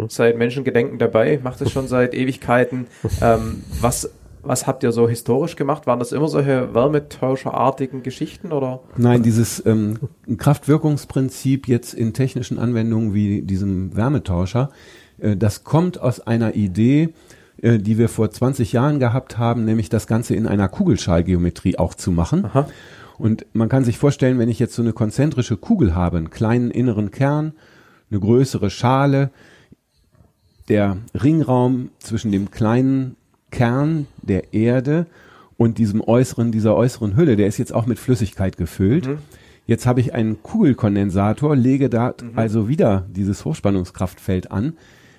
seit 0.08 0.36
Menschengedenken 0.36 0.98
dabei, 0.98 1.38
macht 1.42 1.60
es 1.60 1.70
schon 1.70 1.86
seit 1.88 2.14
Ewigkeiten. 2.14 2.86
Ähm, 3.22 3.62
was, 3.80 4.10
was 4.42 4.66
habt 4.66 4.82
ihr 4.82 4.92
so 4.92 5.08
historisch 5.08 5.56
gemacht? 5.56 5.86
Waren 5.86 5.98
das 6.00 6.12
immer 6.12 6.28
solche 6.28 6.74
wärmetauscherartigen 6.74 8.02
Geschichten 8.02 8.52
oder? 8.52 8.80
Nein, 8.96 9.22
dieses 9.22 9.64
ähm, 9.64 9.98
Kraftwirkungsprinzip 10.36 11.68
jetzt 11.68 11.94
in 11.94 12.12
technischen 12.12 12.58
Anwendungen 12.58 13.14
wie 13.14 13.42
diesem 13.42 13.96
Wärmetauscher, 13.96 14.70
äh, 15.18 15.36
das 15.36 15.64
kommt 15.64 16.00
aus 16.00 16.20
einer 16.20 16.54
Idee, 16.54 17.10
äh, 17.62 17.78
die 17.78 17.98
wir 17.98 18.08
vor 18.08 18.30
20 18.30 18.72
Jahren 18.72 18.98
gehabt 18.98 19.38
haben, 19.38 19.64
nämlich 19.64 19.88
das 19.88 20.06
Ganze 20.06 20.34
in 20.34 20.46
einer 20.46 20.68
Kugelschalgeometrie 20.68 21.78
auch 21.78 21.94
zu 21.94 22.10
machen. 22.10 22.44
Aha. 22.44 22.68
Und 23.18 23.46
man 23.52 23.68
kann 23.68 23.84
sich 23.84 23.98
vorstellen, 23.98 24.38
wenn 24.38 24.48
ich 24.48 24.58
jetzt 24.58 24.74
so 24.74 24.82
eine 24.82 24.92
konzentrische 24.92 25.56
Kugel 25.56 25.94
habe, 25.94 26.18
einen 26.18 26.30
kleinen 26.30 26.70
inneren 26.70 27.10
Kern, 27.10 27.52
eine 28.10 28.20
größere 28.20 28.70
Schale, 28.70 29.30
der 30.68 30.96
Ringraum 31.14 31.90
zwischen 31.98 32.32
dem 32.32 32.50
kleinen 32.50 33.16
Kern 33.50 34.06
der 34.22 34.52
Erde 34.52 35.06
und 35.56 35.78
diesem 35.78 36.00
äußeren, 36.00 36.50
dieser 36.50 36.74
äußeren 36.74 37.16
Hülle, 37.16 37.36
der 37.36 37.46
ist 37.46 37.58
jetzt 37.58 37.72
auch 37.72 37.86
mit 37.86 37.98
Flüssigkeit 37.98 38.56
gefüllt. 38.56 39.08
Jetzt 39.66 39.86
habe 39.86 40.00
ich 40.00 40.12
einen 40.12 40.42
Kugelkondensator, 40.42 41.56
lege 41.56 41.88
da 41.88 42.14
also 42.34 42.68
wieder 42.68 43.06
dieses 43.08 43.44
Hochspannungskraftfeld 43.44 44.50
an, 44.50 44.74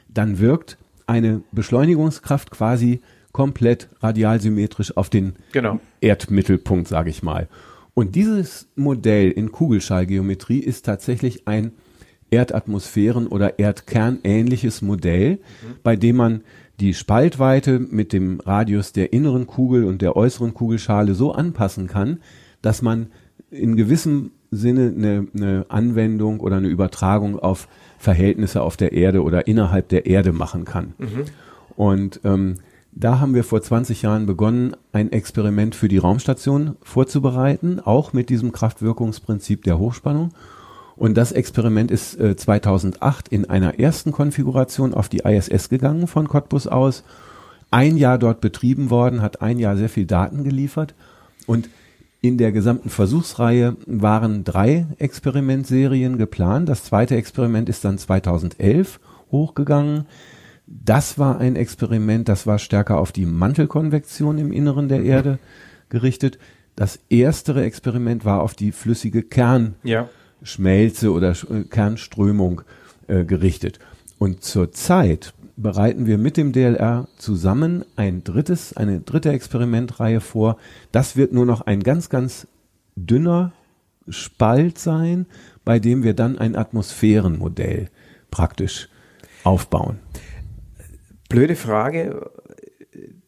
dann 0.09 0.39
wirkt 0.39 0.77
eine 1.07 1.41
Beschleunigungskraft 1.51 2.51
quasi 2.51 3.01
komplett 3.31 3.89
radialsymmetrisch 4.01 4.95
auf 4.95 5.09
den 5.09 5.33
Genau. 5.51 5.79
Erdmittelpunkt, 6.01 6.87
sage 6.87 7.09
ich 7.09 7.21
mal. 7.21 7.47
Und 7.93 8.15
dieses 8.15 8.67
Modell 8.75 9.31
in 9.31 9.51
Kugelschallgeometrie 9.51 10.59
ist 10.59 10.85
tatsächlich 10.85 11.47
ein 11.47 11.71
Erdatmosphären- 12.31 13.27
oder 13.27 13.59
Erdkernähnliches 13.59 14.81
Modell, 14.81 15.39
bei 15.83 15.95
dem 15.95 16.17
man 16.17 16.41
die 16.79 16.93
Spaltweite 16.93 17.79
mit 17.79 18.11
dem 18.11 18.39
Radius 18.41 18.91
der 18.91 19.13
inneren 19.13 19.47
Kugel 19.47 19.85
und 19.85 20.01
der 20.01 20.15
äußeren 20.15 20.53
Kugelschale 20.53 21.13
so 21.13 21.31
anpassen 21.31 21.87
kann, 21.87 22.19
dass 22.61 22.81
man 22.81 23.07
in 23.49 23.75
gewissem 23.77 24.31
Sinne 24.51 24.93
eine, 24.95 25.27
eine 25.33 25.65
Anwendung 25.69 26.39
oder 26.39 26.57
eine 26.57 26.67
Übertragung 26.67 27.39
auf 27.39 27.67
Verhältnisse 28.05 28.61
auf 28.61 28.77
der 28.77 28.93
Erde 28.93 29.23
oder 29.23 29.47
innerhalb 29.47 29.89
der 29.89 30.05
Erde 30.05 30.31
machen 30.31 30.63
kann. 30.63 30.93
Und 31.75 32.21
ähm, 32.23 32.57
da 32.93 33.19
haben 33.19 33.33
wir 33.33 33.43
vor 33.43 33.61
20 33.61 34.03
Jahren 34.03 34.25
begonnen, 34.25 34.77
ein 34.93 35.11
Experiment 35.11 35.75
für 35.75 35.89
die 35.89 35.97
Raumstation 35.97 36.77
vorzubereiten, 36.81 37.81
auch 37.81 38.13
mit 38.13 38.29
diesem 38.29 38.53
Kraftwirkungsprinzip 38.53 39.63
der 39.63 39.79
Hochspannung. 39.79 40.29
Und 40.95 41.17
das 41.17 41.33
Experiment 41.33 41.91
ist 41.91 42.17
äh, 42.19 42.37
2008 42.37 43.27
in 43.27 43.49
einer 43.49 43.79
ersten 43.79 44.13
Konfiguration 44.13 44.93
auf 44.93 45.09
die 45.09 45.23
ISS 45.25 45.67
gegangen 45.67 46.07
von 46.07 46.29
Cottbus 46.29 46.67
aus. 46.67 47.03
Ein 47.71 47.97
Jahr 47.97 48.17
dort 48.17 48.39
betrieben 48.39 48.89
worden, 48.89 49.21
hat 49.21 49.41
ein 49.41 49.59
Jahr 49.59 49.75
sehr 49.75 49.89
viel 49.89 50.05
Daten 50.05 50.43
geliefert. 50.43 50.93
Und 51.47 51.69
in 52.27 52.37
der 52.37 52.51
gesamten 52.51 52.89
Versuchsreihe 52.89 53.75
waren 53.85 54.43
drei 54.43 54.85
Experimentserien 54.97 56.17
geplant. 56.17 56.69
Das 56.69 56.83
zweite 56.83 57.15
Experiment 57.15 57.69
ist 57.69 57.83
dann 57.85 57.97
2011 57.97 58.99
hochgegangen. 59.31 60.05
Das 60.67 61.19
war 61.19 61.39
ein 61.39 61.55
Experiment, 61.55 62.27
das 62.27 62.47
war 62.47 62.57
stärker 62.57 62.97
auf 62.99 63.11
die 63.11 63.25
Mantelkonvektion 63.25 64.37
im 64.37 64.51
Inneren 64.51 64.87
der 64.87 65.03
Erde 65.03 65.37
gerichtet. 65.89 66.39
Das 66.75 66.99
erstere 67.09 67.63
Experiment 67.63 68.25
war 68.25 68.41
auf 68.41 68.53
die 68.55 68.71
flüssige 68.71 69.21
Kernschmelze 69.21 69.75
Ja. 71.05 71.11
oder 71.11 71.31
äh, 71.31 71.63
Kernströmung 71.69 72.61
äh, 73.07 73.23
gerichtet. 73.23 73.79
Und 74.17 74.43
zurzeit 74.43 75.33
bereiten 75.57 76.05
wir 76.05 76.17
mit 76.17 76.37
dem 76.37 76.51
DLR 76.51 77.07
zusammen 77.17 77.85
ein 77.95 78.23
drittes, 78.23 78.75
eine 78.75 78.99
dritte 78.99 79.31
Experimentreihe 79.31 80.21
vor. 80.21 80.57
Das 80.91 81.15
wird 81.15 81.33
nur 81.33 81.45
noch 81.45 81.61
ein 81.61 81.81
ganz, 81.81 82.09
ganz 82.09 82.47
dünner 82.95 83.53
Spalt 84.09 84.77
sein, 84.77 85.25
bei 85.63 85.79
dem 85.79 86.03
wir 86.03 86.13
dann 86.13 86.37
ein 86.37 86.55
Atmosphärenmodell 86.55 87.89
praktisch 88.31 88.89
aufbauen. 89.43 89.99
Blöde 91.29 91.55
Frage. 91.55 92.31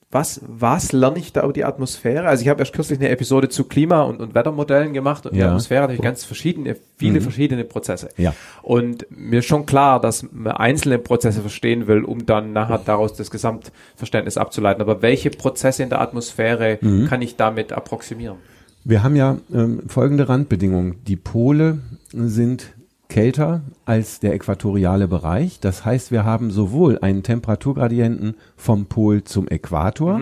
Was, 0.09 0.39
was 0.47 0.93
lerne 0.93 1.19
ich 1.19 1.33
da 1.33 1.43
über 1.43 1.51
die 1.51 1.65
Atmosphäre? 1.65 2.27
Also 2.29 2.41
ich 2.41 2.47
habe 2.47 2.61
erst 2.61 2.71
kürzlich 2.71 2.97
eine 2.97 3.09
Episode 3.09 3.49
zu 3.49 3.65
Klima- 3.65 4.03
und, 4.03 4.21
und 4.21 4.35
Wettermodellen 4.35 4.93
gemacht 4.93 5.25
und 5.25 5.35
die 5.35 5.39
Ja. 5.39 5.47
Atmosphäre 5.47 5.81
hat 5.81 5.89
natürlich 5.89 6.03
ganz 6.03 6.23
verschiedene, 6.23 6.77
viele 6.95 7.19
Mhm. 7.19 7.23
verschiedene 7.23 7.63
Prozesse. 7.65 8.07
Ja. 8.15 8.33
Und 8.63 9.05
mir 9.09 9.39
ist 9.39 9.47
schon 9.47 9.65
klar, 9.65 9.99
dass 9.99 10.25
man 10.31 10.53
einzelne 10.53 10.97
Prozesse 10.97 11.41
verstehen 11.41 11.87
will, 11.87 12.05
um 12.05 12.25
dann 12.25 12.53
nachher 12.53 12.77
daraus 12.77 13.15
das 13.15 13.29
Gesamtverständnis 13.31 14.37
abzuleiten. 14.37 14.81
Aber 14.81 15.01
welche 15.01 15.29
Prozesse 15.29 15.83
in 15.83 15.89
der 15.89 15.99
Atmosphäre 15.99 16.77
Mhm. 16.79 17.07
kann 17.07 17.21
ich 17.21 17.35
damit 17.35 17.73
approximieren? 17.73 18.37
Wir 18.85 19.03
haben 19.03 19.17
ja 19.17 19.37
ähm, 19.53 19.81
folgende 19.87 20.29
Randbedingungen. 20.29 20.95
Die 21.05 21.17
Pole 21.17 21.79
sind 22.13 22.67
kälter 23.09 23.61
als 23.85 24.19
der 24.19 24.33
äquatoriale 24.33 25.07
Bereich. 25.07 25.59
Das 25.59 25.85
heißt, 25.85 26.11
wir 26.11 26.25
haben 26.25 26.51
sowohl 26.51 26.99
einen 26.99 27.23
Temperaturgradienten 27.23 28.35
vom 28.55 28.85
Pol 28.87 29.23
zum 29.23 29.47
Äquator 29.47 30.21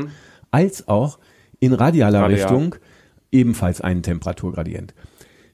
als 0.51 0.87
auch 0.87 1.19
in 1.59 1.73
radialer 1.73 2.21
Radial. 2.21 2.39
Richtung 2.39 2.75
ebenfalls 3.31 3.81
einen 3.81 4.03
Temperaturgradient. 4.03 4.93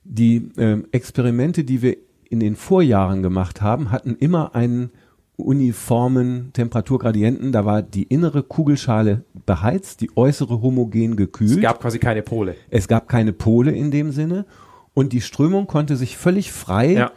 Die 0.04 0.52
ähm, 0.58 0.88
Experimente, 0.92 1.64
die 1.64 1.82
wir 1.82 1.98
in 2.30 2.40
den 2.40 2.56
Vorjahren 2.56 3.24
gemacht 3.24 3.62
haben, 3.62 3.92
hatten 3.92 4.16
immer 4.16 4.56
einen 4.56 4.92
uniformen 5.36 6.52
Temperaturgradienten. 6.54 7.52
Da 7.52 7.66
war 7.66 7.82
die 7.82 8.04
innere 8.04 8.44
Kugelschale 8.44 9.26
beheizt, 9.46 10.02
die 10.02 10.16
äußere 10.16 10.62
homogen 10.62 11.16
gekühlt. 11.16 11.52
Es 11.52 11.62
gab 11.62 11.82
quasi 11.82 12.00
keine 12.00 12.22
Pole. 12.22 12.56
Es 12.70 12.88
gab 12.88 13.08
keine 13.08 13.34
Pole 13.34 13.72
in 13.72 13.92
dem 13.92 14.12
Sinne. 14.12 14.46
Und 14.94 15.14
die 15.14 15.22
Strömung 15.22 15.68
konnte 15.68 15.96
sich 15.96 16.18
völlig 16.18 16.52
frei 16.52 16.94
Ja. 16.94 17.12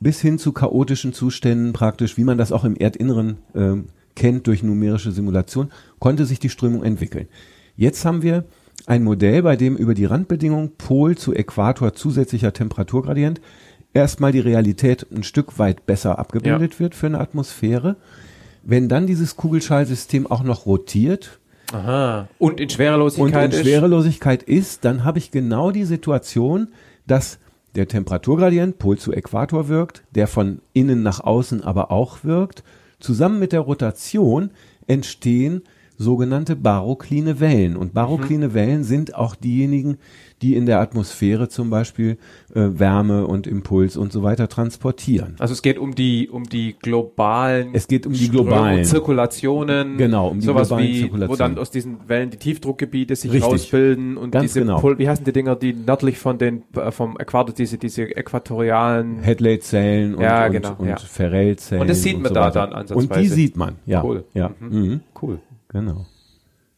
Bis 0.00 0.20
hin 0.20 0.38
zu 0.38 0.52
chaotischen 0.52 1.12
Zuständen 1.12 1.72
praktisch, 1.72 2.16
wie 2.16 2.24
man 2.24 2.38
das 2.38 2.52
auch 2.52 2.64
im 2.64 2.76
Erdinneren 2.76 3.38
ähm, 3.54 3.86
kennt 4.14 4.46
durch 4.46 4.62
numerische 4.62 5.12
Simulation, 5.12 5.70
konnte 5.98 6.26
sich 6.26 6.38
die 6.38 6.48
Strömung 6.48 6.82
entwickeln. 6.82 7.28
Jetzt 7.76 8.04
haben 8.04 8.22
wir 8.22 8.44
ein 8.86 9.04
Modell, 9.04 9.42
bei 9.42 9.56
dem 9.56 9.76
über 9.76 9.94
die 9.94 10.04
Randbedingung 10.04 10.72
Pol 10.78 11.16
zu 11.16 11.34
Äquator 11.34 11.94
zusätzlicher 11.94 12.52
Temperaturgradient 12.52 13.40
erstmal 13.94 14.32
die 14.32 14.40
Realität 14.40 15.06
ein 15.14 15.22
Stück 15.22 15.58
weit 15.58 15.86
besser 15.86 16.18
abgebildet 16.18 16.78
wird 16.80 16.94
für 16.94 17.06
eine 17.06 17.18
Atmosphäre. 17.18 17.96
Wenn 18.62 18.88
dann 18.88 19.06
dieses 19.06 19.36
Kugelschalsystem 19.36 20.26
auch 20.26 20.42
noch 20.42 20.66
rotiert, 20.66 21.38
Aha. 21.72 22.28
Und 22.38 22.60
in 22.60 22.66
und 22.66 22.72
Schwerelosigkeit 22.72 23.52
in 23.52 23.60
ist. 23.60 23.66
Schwerelosigkeit 23.66 24.42
ist, 24.42 24.84
dann 24.84 25.04
habe 25.04 25.18
ich 25.18 25.30
genau 25.30 25.72
die 25.72 25.84
Situation, 25.84 26.68
dass 27.06 27.38
der 27.76 27.88
Temperaturgradient 27.88 28.78
Pol 28.78 28.98
zu 28.98 29.12
Äquator 29.12 29.68
wirkt, 29.68 30.02
der 30.14 30.26
von 30.26 30.60
innen 30.72 31.02
nach 31.02 31.20
außen 31.20 31.62
aber 31.62 31.90
auch 31.90 32.24
wirkt. 32.24 32.64
Zusammen 32.98 33.38
mit 33.38 33.52
der 33.52 33.60
Rotation 33.60 34.50
entstehen 34.86 35.62
sogenannte 35.98 36.56
barokline 36.56 37.40
Wellen. 37.40 37.76
Und 37.76 37.94
barokline 37.94 38.54
Wellen 38.54 38.84
sind 38.84 39.14
auch 39.14 39.34
diejenigen, 39.34 39.98
die 40.42 40.54
in 40.54 40.66
der 40.66 40.80
Atmosphäre 40.80 41.48
zum 41.48 41.70
Beispiel 41.70 42.18
äh, 42.54 42.60
Wärme 42.78 43.26
und 43.26 43.46
Impuls 43.46 43.96
und 43.96 44.12
so 44.12 44.22
weiter 44.22 44.48
transportieren. 44.48 45.34
Also 45.38 45.52
es 45.54 45.62
geht 45.62 45.78
um 45.78 45.94
die 45.94 46.28
um 46.28 46.44
die 46.44 46.76
globalen 46.80 47.70
Es 47.72 47.88
geht 47.88 48.06
um 48.06 48.12
die 48.12 48.28
globalen. 48.28 48.84
Zirkulationen, 48.84 49.96
Genau, 49.96 50.28
um 50.28 50.40
die 50.40 50.46
sowas 50.46 50.68
globalen 50.68 50.88
wie, 50.88 50.96
wo 50.96 51.00
Zirkulationen. 51.06 51.38
dann 51.54 51.58
aus 51.58 51.70
diesen 51.70 51.96
Wellen 52.06 52.30
die 52.30 52.36
Tiefdruckgebiete 52.36 53.16
sich 53.16 53.32
Richtig. 53.32 53.50
rausbilden 53.50 54.18
und 54.18 54.30
Ganz 54.32 54.42
diese 54.52 54.60
genau. 54.60 54.78
Pol 54.80 54.98
wie 54.98 55.08
heißen 55.08 55.24
die 55.24 55.32
Dinger, 55.32 55.56
die 55.56 55.72
nördlich 55.72 56.18
von 56.18 56.36
den 56.36 56.64
äh, 56.74 56.90
vom 56.90 57.16
Äquator 57.18 57.54
diese 57.54 57.78
diese 57.78 58.02
äquatorialen 58.14 59.20
Headley-Zellen 59.20 60.14
und, 60.16 60.22
Ja, 60.22 60.46
und, 60.46 60.52
genau, 60.52 60.74
und 60.76 60.88
ja. 60.88 60.96
Ferrell-Zellen. 60.96 61.80
Und 61.80 61.88
das 61.88 62.02
sieht 62.02 62.16
man 62.20 62.28
so 62.28 62.34
da 62.34 62.50
dann 62.50 62.72
ansatzweise. 62.74 63.08
Und 63.08 63.16
die 63.16 63.28
sieht 63.28 63.56
man, 63.56 63.76
ja. 63.86 64.04
Cool. 64.04 64.24
Ja, 64.34 64.50
mhm. 64.60 65.00
cool. 65.22 65.38
Genau. 65.80 66.06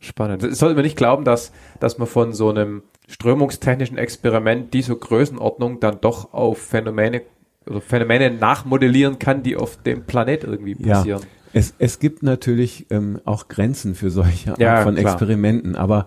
Spannend. 0.01 0.43
Das 0.45 0.59
sollte 0.59 0.77
man 0.77 0.85
nicht 0.85 0.97
glauben, 0.97 1.25
dass, 1.25 1.51
dass 1.81 1.99
man 1.99 2.07
von 2.07 2.33
so 2.33 2.51
einem 2.51 2.83
strömungstechnischen 3.09 3.99
Experiment 3.99 4.73
dieser 4.73 4.95
Größenordnung 4.95 5.81
dann 5.81 6.01
doch 6.01 6.33
auf 6.33 6.59
Phänomene 6.59 7.23
oder 7.67 7.81
Phänomene 7.81 8.31
nachmodellieren 8.31 9.19
kann, 9.19 9.43
die 9.43 9.57
auf 9.57 9.83
dem 9.83 10.05
Planet 10.05 10.45
irgendwie 10.45 10.77
Ja, 10.79 10.99
passieren. 10.99 11.23
es, 11.53 11.75
es 11.79 11.99
gibt 11.99 12.23
natürlich 12.23 12.87
ähm, 12.91 13.21
auch 13.25 13.49
Grenzen 13.49 13.95
für 13.97 14.11
solche 14.11 14.53
Art 14.53 14.61
Ja, 14.61 14.83
von 14.83 14.95
klar. 14.95 15.13
Experimenten, 15.13 15.75
aber 15.75 16.07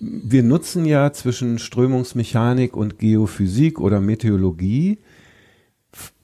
wir 0.00 0.42
nutzen 0.42 0.84
ja 0.86 1.12
zwischen 1.12 1.58
Strömungsmechanik 1.58 2.76
und 2.76 2.98
Geophysik 2.98 3.80
oder 3.80 4.00
Meteorologie 4.00 4.98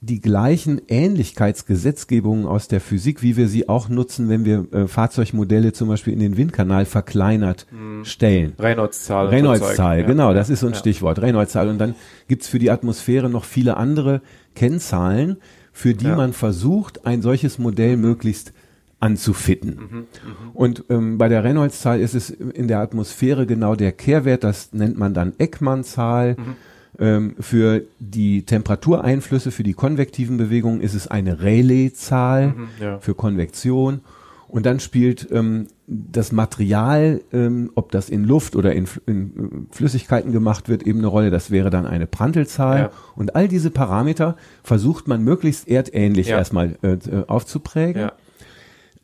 die 0.01 0.21
gleichen 0.21 0.81
Ähnlichkeitsgesetzgebungen 0.89 2.47
aus 2.47 2.69
der 2.69 2.81
Physik, 2.81 3.23
wie 3.23 3.37
wir 3.37 3.49
sie 3.49 3.69
auch 3.69 3.89
nutzen, 3.89 4.29
wenn 4.29 4.45
wir 4.45 4.67
äh, 4.73 4.87
Fahrzeugmodelle 4.87 5.73
zum 5.73 5.89
Beispiel 5.89 6.13
in 6.13 6.21
den 6.21 6.37
Windkanal 6.37 6.85
verkleinert 6.85 7.67
stellen. 8.05 8.53
Reynolds-Zahl. 8.59 9.29
Reynolds-Zahl, 9.29 9.75
Zeug. 9.77 10.01
Ja. 10.03 10.07
genau, 10.07 10.35
das 10.35 10.51
ist 10.51 10.61
so 10.61 10.67
ein 10.67 10.73
Ja. 10.75 10.79
Stichwort, 10.79 11.21
Reynolds-Zahl. 11.21 11.69
Und 11.69 11.79
dann 11.79 11.95
gibt's 12.29 12.49
für 12.49 12.59
die 12.59 12.71
Atmosphäre 12.71 13.29
noch 13.29 13.45
viele 13.45 13.77
andere 13.77 14.21
Kennzahlen, 14.55 15.37
für 15.73 15.95
die 15.95 16.07
Ja. 16.07 16.17
man 16.17 16.33
versucht, 16.33 17.05
ein 17.07 17.21
solches 17.23 17.59
Modell 17.59 17.97
möglichst 17.97 18.53
anzufitten. 19.01 19.77
Mhm, 19.91 20.07
Und 20.55 20.85
ähm, 20.89 21.19
bei 21.19 21.29
der 21.29 21.45
Reynolds-Zahl 21.45 22.01
ist 22.01 22.15
es 22.15 22.31
in 22.31 22.67
der 22.69 22.79
Atmosphäre 22.81 23.47
genau 23.47 23.75
der 23.75 23.93
Kehrwert, 23.93 24.43
das 24.43 24.73
nennt 24.73 24.97
man 24.97 25.13
dann 25.13 25.35
Ekman-Zahl. 25.39 26.37
Mhm. 26.39 26.57
Ähm, 26.98 27.35
für 27.40 27.82
die 27.98 28.43
Temperatureinflüsse, 28.44 29.51
für 29.51 29.62
die 29.62 29.74
konvektiven 29.74 30.36
Bewegungen 30.39 30.81
ist 30.81 30.94
es 30.94 31.06
eine 31.09 31.43
Rayleigh-Zahl 31.43 32.48
Mhm, 32.48 32.68
ja. 32.81 32.98
für 33.01 33.14
Konvektion. 33.14 34.01
Und 34.48 34.64
dann 34.64 34.78
spielt 34.81 35.28
ähm, 35.32 35.66
das 35.89 36.31
Material, 36.32 37.20
ähm, 37.32 37.70
ob 37.74 37.90
das 37.90 38.09
in 38.09 38.24
Luft 38.24 38.55
oder 38.56 38.73
in, 38.74 38.86
in 39.06 39.27
äh, 39.70 39.74
Flüssigkeiten 39.74 40.32
gemacht 40.32 40.68
wird, 40.68 40.85
eben 40.85 41.01
eine 41.01 41.09
Rolle. 41.09 41.31
Das 41.31 41.51
wäre 41.51 41.68
dann 41.68 41.85
eine 41.85 42.06
Prandtl-Zahl. 42.06 42.78
Ja. 42.78 42.90
Und 43.16 43.35
all 43.36 43.48
diese 43.48 43.70
Parameter 43.70 44.36
versucht 44.62 45.09
man 45.09 45.23
möglichst 45.23 45.68
erdähnlich 45.68 46.28
Ja. 46.28 46.39
erstmal 46.39 46.77
äh, 46.82 46.93
äh, 46.93 47.24
aufzuprägen. 47.27 48.02
Ja. 48.02 48.12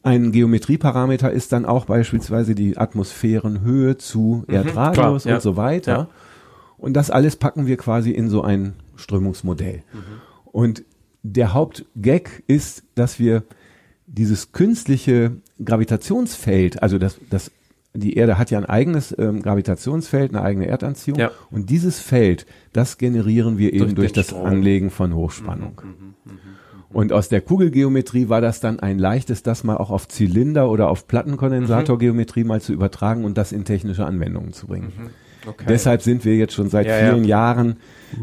Ein 0.04 0.32
Geometrieparameter 0.32 1.30
ist 1.30 1.52
dann 1.52 1.64
auch 1.64 1.84
beispielsweise 1.84 2.54
die 2.54 2.76
Atmosphärenhöhe 2.78 3.98
zu 3.98 4.44
Erdradius 4.48 5.24
klar, 5.24 5.34
und 5.36 5.42
so 5.42 5.56
weiter. 5.56 6.08
Und 6.82 6.94
das 6.94 7.10
alles 7.12 7.36
packen 7.36 7.66
wir 7.68 7.76
quasi 7.76 8.10
in 8.10 8.28
so 8.28 8.42
ein 8.42 8.74
Strömungsmodell. 8.96 9.84
Und 10.46 10.82
der 11.22 11.54
Hauptgag 11.54 12.42
ist, 12.48 12.82
dass 12.96 13.20
wir 13.20 13.44
dieses 14.08 14.50
künstliche 14.50 15.36
Gravitationsfeld, 15.64 16.82
also 16.82 16.98
das, 16.98 17.20
das, 17.30 17.52
die 17.94 18.14
Erde 18.14 18.36
hat 18.36 18.50
ja 18.50 18.58
ein 18.58 18.64
eigenes 18.66 19.16
ähm, 19.16 19.42
Gravitationsfeld, 19.42 20.34
eine 20.34 20.42
eigene 20.42 20.66
Erdanziehung. 20.66 21.20
Ja. 21.20 21.30
Und 21.52 21.70
dieses 21.70 22.00
Feld, 22.00 22.46
das 22.72 22.98
generieren 22.98 23.58
wir 23.58 23.72
eben 23.72 23.94
Durch 23.94 23.94
durch, 23.94 24.12
das 24.12 24.26
Strom. 24.26 24.46
Anlegen 24.46 24.90
von 24.90 25.14
Hochspannung. 25.14 25.82
Und 26.92 27.12
aus 27.12 27.28
der 27.28 27.42
Kugelgeometrie 27.42 28.28
war 28.28 28.40
das 28.40 28.58
dann 28.58 28.80
ein 28.80 28.98
leichtes, 28.98 29.44
das 29.44 29.62
mal 29.62 29.76
auch 29.76 29.90
auf 29.90 30.08
Zylinder 30.08 30.68
oder 30.68 30.90
auf 30.90 31.06
Plattenkondensatorgeometrie 31.06 32.42
mal 32.42 32.60
zu 32.60 32.72
übertragen 32.72 33.24
und 33.24 33.38
das 33.38 33.52
in 33.52 33.64
technische 33.64 34.04
Anwendungen 34.04 34.52
zu 34.52 34.66
bringen. 34.66 34.92
Okay. 35.46 35.64
Deshalb 35.68 36.02
sind 36.02 36.24
wir 36.24 36.36
jetzt 36.36 36.54
schon 36.54 36.68
seit 36.68 36.86
Ja, 36.86 36.98
ja. 36.98 37.10
vielen 37.12 37.24
Jahren, 37.24 37.76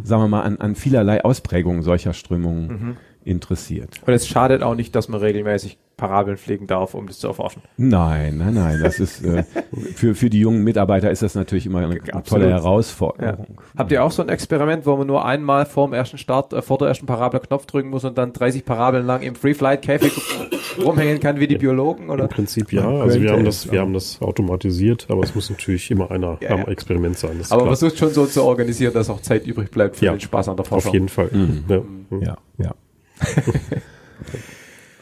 sagen 0.04 0.24
wir 0.24 0.28
mal, 0.28 0.42
an, 0.42 0.58
an 0.58 0.76
vielerlei 0.76 1.24
Ausprägungen 1.24 1.82
solcher 1.82 2.14
Strömungen 2.14 2.68
Mhm. 2.68 2.98
Interessiert. 3.26 3.90
Und 4.06 4.14
es 4.14 4.28
schadet 4.28 4.64
auch 4.64 4.76
nicht, 4.76 4.96
dass 4.96 5.08
man 5.10 5.20
regelmäßig 5.20 5.78
Parabeln 5.98 6.38
fliegen 6.38 6.66
darf, 6.66 6.94
um 6.94 7.08
das 7.08 7.20
zu 7.20 7.28
erforschen. 7.28 7.62
Nein, 7.76 8.38
nein, 8.38 8.54
nein, 8.54 8.80
das 8.82 9.02
ist 9.02 9.22
äh, 9.26 9.44
für, 9.96 10.16
für 10.16 10.30
die 10.30 10.40
jungen 10.40 10.64
Mitarbeiter 10.64 11.12
ist 11.12 11.22
das 11.22 11.36
natürlich 11.36 11.66
immer 11.66 11.80
eine 11.80 11.96
Absolut. 11.98 12.26
tolle 12.26 12.46
Ja. 12.50 12.56
Herausforderung. 12.56 13.60
Habt 13.78 13.92
ihr 13.92 14.02
auch 14.02 14.12
so 14.12 14.22
ein 14.22 14.30
Experiment, 14.30 14.86
wo 14.86 14.96
man 14.96 15.08
nur 15.08 15.26
einmal 15.26 15.66
vor 15.66 15.88
dem 15.88 15.94
ersten 15.94 16.18
Start, 16.18 16.54
äh, 16.54 16.62
vor 16.62 16.78
der 16.78 16.88
ersten 16.88 17.06
Parabel 17.06 17.42
Knopf 17.42 17.66
drücken 17.66 17.90
muss 17.90 18.06
und 18.06 18.18
dann 18.18 18.32
30 18.32 18.64
Parabeln 18.64 19.06
lang 19.06 19.22
im 19.24 19.36
Free-Flight-Käfig 19.36 20.14
rumhängen 20.86 21.20
kann 21.20 21.42
wie 21.42 21.48
die 21.48 21.58
Biologen? 21.58 22.10
Oder? 22.10 22.24
Im 22.24 22.30
Prinzip 22.30 22.72
ja. 22.72 22.88
Also 22.88 23.20
wir 23.22 23.34
haben 23.34 23.44
das, 23.44 23.70
wir 23.70 23.82
haben 23.82 23.94
das 23.94 24.22
automatisiert, 24.22 25.08
aber 25.10 25.24
es 25.24 25.36
muss 25.36 25.50
natürlich 25.50 25.92
immer 25.92 26.10
einer 26.12 26.38
Ja, 26.40 26.52
am 26.52 26.60
ja. 26.60 26.68
Experiment 26.70 27.18
sein. 27.18 27.32
Aber 27.50 27.64
klar. 27.64 27.76
versucht 27.76 27.98
schon 27.98 28.12
so 28.14 28.26
zu 28.26 28.44
organisieren, 28.46 28.94
dass 28.94 29.10
auch 29.10 29.20
Zeit 29.22 29.46
übrig 29.46 29.70
bleibt 29.70 29.98
für 29.98 30.06
Ja. 30.06 30.12
den 30.14 30.22
Spaß 30.22 30.48
an 30.48 30.56
der 30.56 30.64
Forschung. 30.66 30.88
Auf 30.90 30.94
jeden 30.94 31.10
Fall. 31.10 31.30
Ja. 31.68 31.82
Ja, 32.22 32.38
ja. 32.58 32.72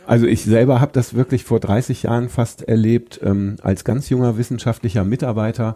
Also 0.07 0.25
ich 0.25 0.45
selber 0.45 0.79
habe 0.79 0.93
das 0.93 1.15
wirklich 1.15 1.43
vor 1.43 1.59
30 1.59 2.03
Jahren 2.03 2.29
fast 2.29 2.61
erlebt, 2.61 3.19
ähm, 3.21 3.57
als 3.61 3.83
ganz 3.83 4.07
junger 4.09 4.37
wissenschaftlicher 4.37 5.03
Mitarbeiter 5.03 5.75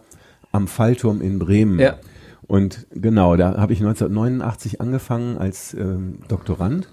am 0.54 0.70
Fallturm 0.70 1.22
in 1.22 1.38
Bremen. 1.38 1.80
Ja. 1.80 1.96
Und 2.48 2.88
genau, 2.94 3.36
da 3.36 3.58
habe 3.58 3.74
ich 3.74 3.80
1989 3.80 4.80
angefangen 4.80 5.38
als 5.38 5.74
ähm, 5.74 6.20
Doktorand. 6.30 6.88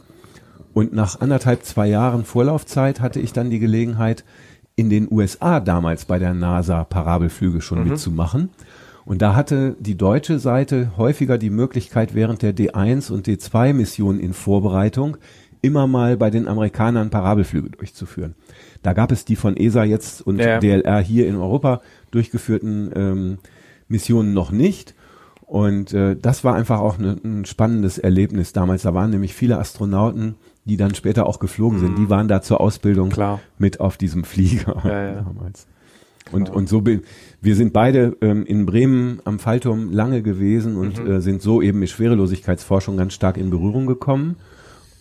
Und 0.74 0.92
nach 0.92 1.20
anderthalb, 1.20 1.64
zwei 1.64 1.86
Jahren 1.86 2.24
Vorlaufzeit 2.24 3.00
hatte 3.00 3.20
ich 3.20 3.32
dann 3.32 3.50
die 3.50 3.60
Gelegenheit, 3.60 4.24
in 4.74 4.90
den 4.90 5.08
USA 5.10 5.58
damals 5.58 6.04
bei 6.04 6.20
der 6.20 6.34
NASA 6.34 6.84
Parabelflüge 6.84 7.60
schon 7.60 7.82
mitzumachen. 7.88 8.50
Und 9.09 9.22
da 9.22 9.35
hatte 9.35 9.74
die 9.80 9.97
deutsche 9.97 10.39
Seite 10.39 10.93
häufiger 10.98 11.39
die 11.39 11.48
Möglichkeit, 11.48 12.14
während 12.14 12.43
der 12.43 12.55
D1 12.55 13.10
und 13.10 13.26
D2 13.26 13.72
Missionen 13.72 14.20
in 14.20 14.35
Vorbereitung 14.35 15.16
immer 15.62 15.86
mal 15.86 16.18
bei 16.18 16.28
den 16.28 16.47
Amerikanern 16.47 17.09
Parabelflüge 17.09 17.70
durchzuführen. 17.70 18.35
Da 18.82 18.93
gab 18.93 19.10
es 19.10 19.24
die 19.24 19.36
von 19.36 19.56
ESA 19.56 19.85
jetzt 19.85 20.20
und 20.20 20.39
Ja. 20.39 20.59
DLR 20.59 21.01
hier 21.01 21.26
in 21.26 21.36
Europa 21.36 21.80
durchgeführten 22.10 22.90
ähm, 22.94 23.39
Missionen 23.89 24.35
noch 24.35 24.51
nicht. 24.52 24.94
Und 25.47 25.94
äh, 25.94 26.14
das 26.14 26.44
war 26.44 26.55
einfach 26.55 26.80
auch 26.80 26.98
ne, 26.98 27.16
ein 27.24 27.47
spannendes 27.47 27.97
Erlebnis 27.97 28.52
damals. 28.52 28.82
Da 28.82 28.93
waren 28.93 29.09
nämlich 29.09 29.32
viele 29.32 29.59
Astronauten, 29.59 30.35
die 30.66 30.76
dann 30.76 30.94
später 30.94 31.24
auch 31.24 31.39
geflogen 31.39 31.78
sind. 31.80 31.97
Die 31.97 32.10
waren 32.10 32.28
da 32.28 32.43
zur 32.43 32.60
Ausbildung 32.60 33.09
Klar. 33.09 33.40
mit 33.56 33.80
auf 33.80 33.97
diesem 33.97 34.24
Flieger 34.24 34.76
Ja, 34.85 35.02
ja. 35.06 35.12
damals. 35.22 35.66
Und, 36.30 36.51
und 36.51 36.68
so, 36.68 36.82
bin- 36.82 37.01
wir 37.40 37.55
sind 37.55 37.73
beide 37.73 38.16
ähm, 38.20 38.44
in 38.44 38.66
Bremen 38.66 39.20
am 39.24 39.39
Fallturm 39.39 39.90
lange 39.93 40.23
gewesen 40.23 40.77
und 40.77 41.02
Mhm. 41.02 41.10
äh, 41.10 41.20
sind 41.20 41.40
so 41.43 41.62
eben 41.62 41.78
mit 41.78 41.89
Schwerelosigkeitsforschung 41.90 42.97
ganz 42.97 43.12
stark 43.15 43.36
in 43.36 43.51
Berührung 43.51 43.86
gekommen. 43.86 44.36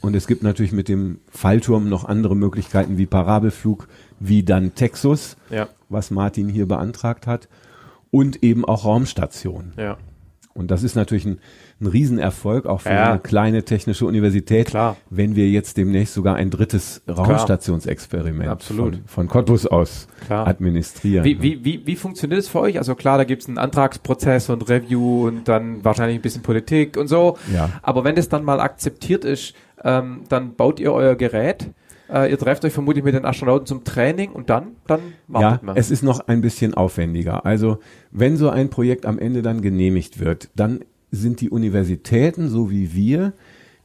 Und 0.01 0.15
es 0.15 0.27
gibt 0.27 0.43
natürlich 0.43 0.71
mit 0.71 0.87
dem 0.87 1.19
Fallturm 1.29 1.89
noch 1.89 2.05
andere 2.05 2.35
Möglichkeiten 2.35 2.97
wie 2.99 3.07
Parabelflug, 3.07 3.87
wie 4.19 4.43
dann 4.43 4.75
Texus, 4.75 5.37
Ja, 5.49 5.67
was 5.89 6.11
Martin 6.11 6.47
hier 6.49 6.67
beantragt 6.67 7.25
hat, 7.25 7.49
und 8.11 8.43
eben 8.43 8.63
auch 8.65 8.85
Raumstationen. 8.85 9.73
ja. 9.77 9.97
Und 10.53 10.71
das 10.71 10.81
ist 10.81 10.95
natürlich 10.95 11.25
ein, 11.25 11.37
ein 11.79 11.87
Riesenerfolg 11.87 12.65
auch 12.65 12.81
für 12.81 12.89
Ja. 12.89 13.11
eine 13.11 13.19
kleine 13.19 13.63
technische 13.63 14.05
Universität, 14.05 14.67
Klar. 14.67 14.97
wenn 15.09 15.35
wir 15.35 15.47
jetzt 15.49 15.77
demnächst 15.77 16.13
sogar 16.15 16.35
ein 16.35 16.49
drittes 16.49 17.03
Raumstationsexperiment 17.07 18.63
von, 18.63 18.99
von 19.05 19.27
Cottbus 19.27 19.65
aus 19.67 20.07
Klar. 20.25 20.47
administrieren. 20.47 21.23
Wie, 21.25 21.41
wie, 21.41 21.63
wie, 21.63 21.85
wie 21.85 21.95
funktioniert 21.95 22.39
es 22.41 22.47
für 22.47 22.59
euch? 22.61 22.77
Also 22.77 22.95
klar, 22.95 23.17
da 23.17 23.23
gibt 23.23 23.43
es 23.43 23.47
einen 23.47 23.57
Antragsprozess 23.57 24.49
und 24.49 24.67
Review 24.69 25.27
und 25.27 25.47
dann 25.47 25.83
wahrscheinlich 25.83 26.17
ein 26.17 26.21
bisschen 26.21 26.41
Politik 26.43 26.97
und 26.97 27.07
so. 27.07 27.37
Ja. 27.53 27.69
Aber 27.81 28.03
wenn 28.03 28.15
das 28.15 28.29
dann 28.29 28.43
mal 28.43 28.59
akzeptiert 28.59 29.25
ist, 29.25 29.53
ähm, 29.83 30.21
dann 30.29 30.55
baut 30.55 30.79
ihr 30.79 30.93
euer 30.93 31.15
Gerät. 31.15 31.69
Äh, 32.11 32.31
ihr 32.31 32.37
trefft 32.39 32.63
euch 32.63 32.73
vermutlich 32.73 33.03
mit 33.03 33.13
den 33.15 33.25
Astronauten 33.25 33.65
zum 33.67 33.83
Training 33.83 34.31
und 34.31 34.49
dann, 34.49 34.77
dann 34.87 35.01
Ja, 35.27 35.33
wartet 35.41 35.63
man. 35.63 35.75
es 35.77 35.91
ist 35.91 36.03
noch 36.03 36.21
ein 36.27 36.41
bisschen 36.41 36.73
aufwendiger. 36.73 37.45
Also, 37.45 37.79
wenn 38.11 38.37
so 38.37 38.49
ein 38.49 38.69
Projekt 38.69 39.05
am 39.05 39.19
Ende 39.19 39.41
dann 39.41 39.61
genehmigt 39.61 40.19
wird, 40.19 40.49
dann 40.55 40.79
sind 41.11 41.41
die 41.41 41.49
Universitäten, 41.49 42.49
so 42.49 42.69
wie 42.69 42.93
wir, 42.93 43.33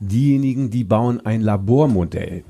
diejenigen, 0.00 0.70
die 0.70 0.84
bauen 0.84 1.24
ein 1.24 1.40
Labormodell. 1.40 2.44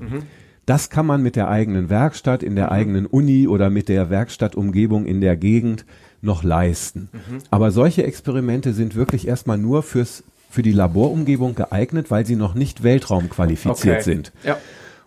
Das 0.65 0.89
kann 0.89 1.05
man 1.05 1.21
mit 1.21 1.35
der 1.35 1.49
eigenen 1.49 1.89
Werkstatt 1.89 2.41
in 2.41 2.55
der 2.55 2.71
eigenen 2.71 3.05
Uni 3.05 3.47
oder 3.47 3.69
mit 3.69 3.89
der 3.89 4.09
Werkstattumgebung 4.09 5.05
in 5.05 5.21
der 5.21 5.35
Gegend 5.35 5.85
noch 6.21 6.43
leisten. 6.43 7.09
Aber 7.51 7.71
solche 7.71 8.03
Experimente 8.03 8.73
sind 8.73 8.95
wirklich 8.95 9.27
erstmal 9.27 9.57
nur 9.57 9.83
fürs, 9.83 10.23
für 10.49 10.61
die 10.63 10.71
Laborumgebung 10.71 11.53
geeignet, 11.53 12.09
weil 12.11 12.25
sie 12.25 12.37
noch 12.37 12.55
nicht 12.55 12.81
weltraumqualifiziert 12.81 13.97
Okay. 13.97 14.01
sind. 14.03 14.31
Ja. 14.43 14.57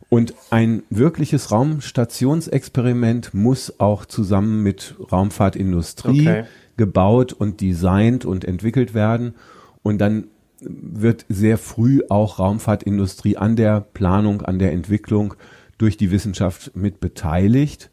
Und 0.09 0.35
ein 0.51 0.83
wirkliches 0.91 1.51
Raumstationsexperiment 1.51 3.35
muss 3.35 3.81
auch 3.81 4.05
zusammen 4.05 4.63
mit 4.63 4.95
Raumfahrtindustrie 5.11 6.21
Okay. 6.29 6.45
gebaut 6.77 7.33
und 7.33 7.61
designt 7.61 8.25
und 8.25 8.45
entwickelt 8.45 8.95
werden. 8.95 9.35
Und 9.87 9.99
dann 9.99 10.27
wird 10.61 11.27
sehr 11.29 11.59
früh 11.59 12.01
auch 12.09 12.41
Raumfahrtindustrie 12.41 13.37
an 13.37 13.55
der 13.55 13.81
Planung, 13.81 14.43
an 14.43 14.59
der 14.59 14.73
Entwicklung 14.73 15.35
durch 15.79 15.97
die 15.97 16.11
Wissenschaft 16.11 16.73
mit 16.75 16.99
beteiligt. 16.99 17.89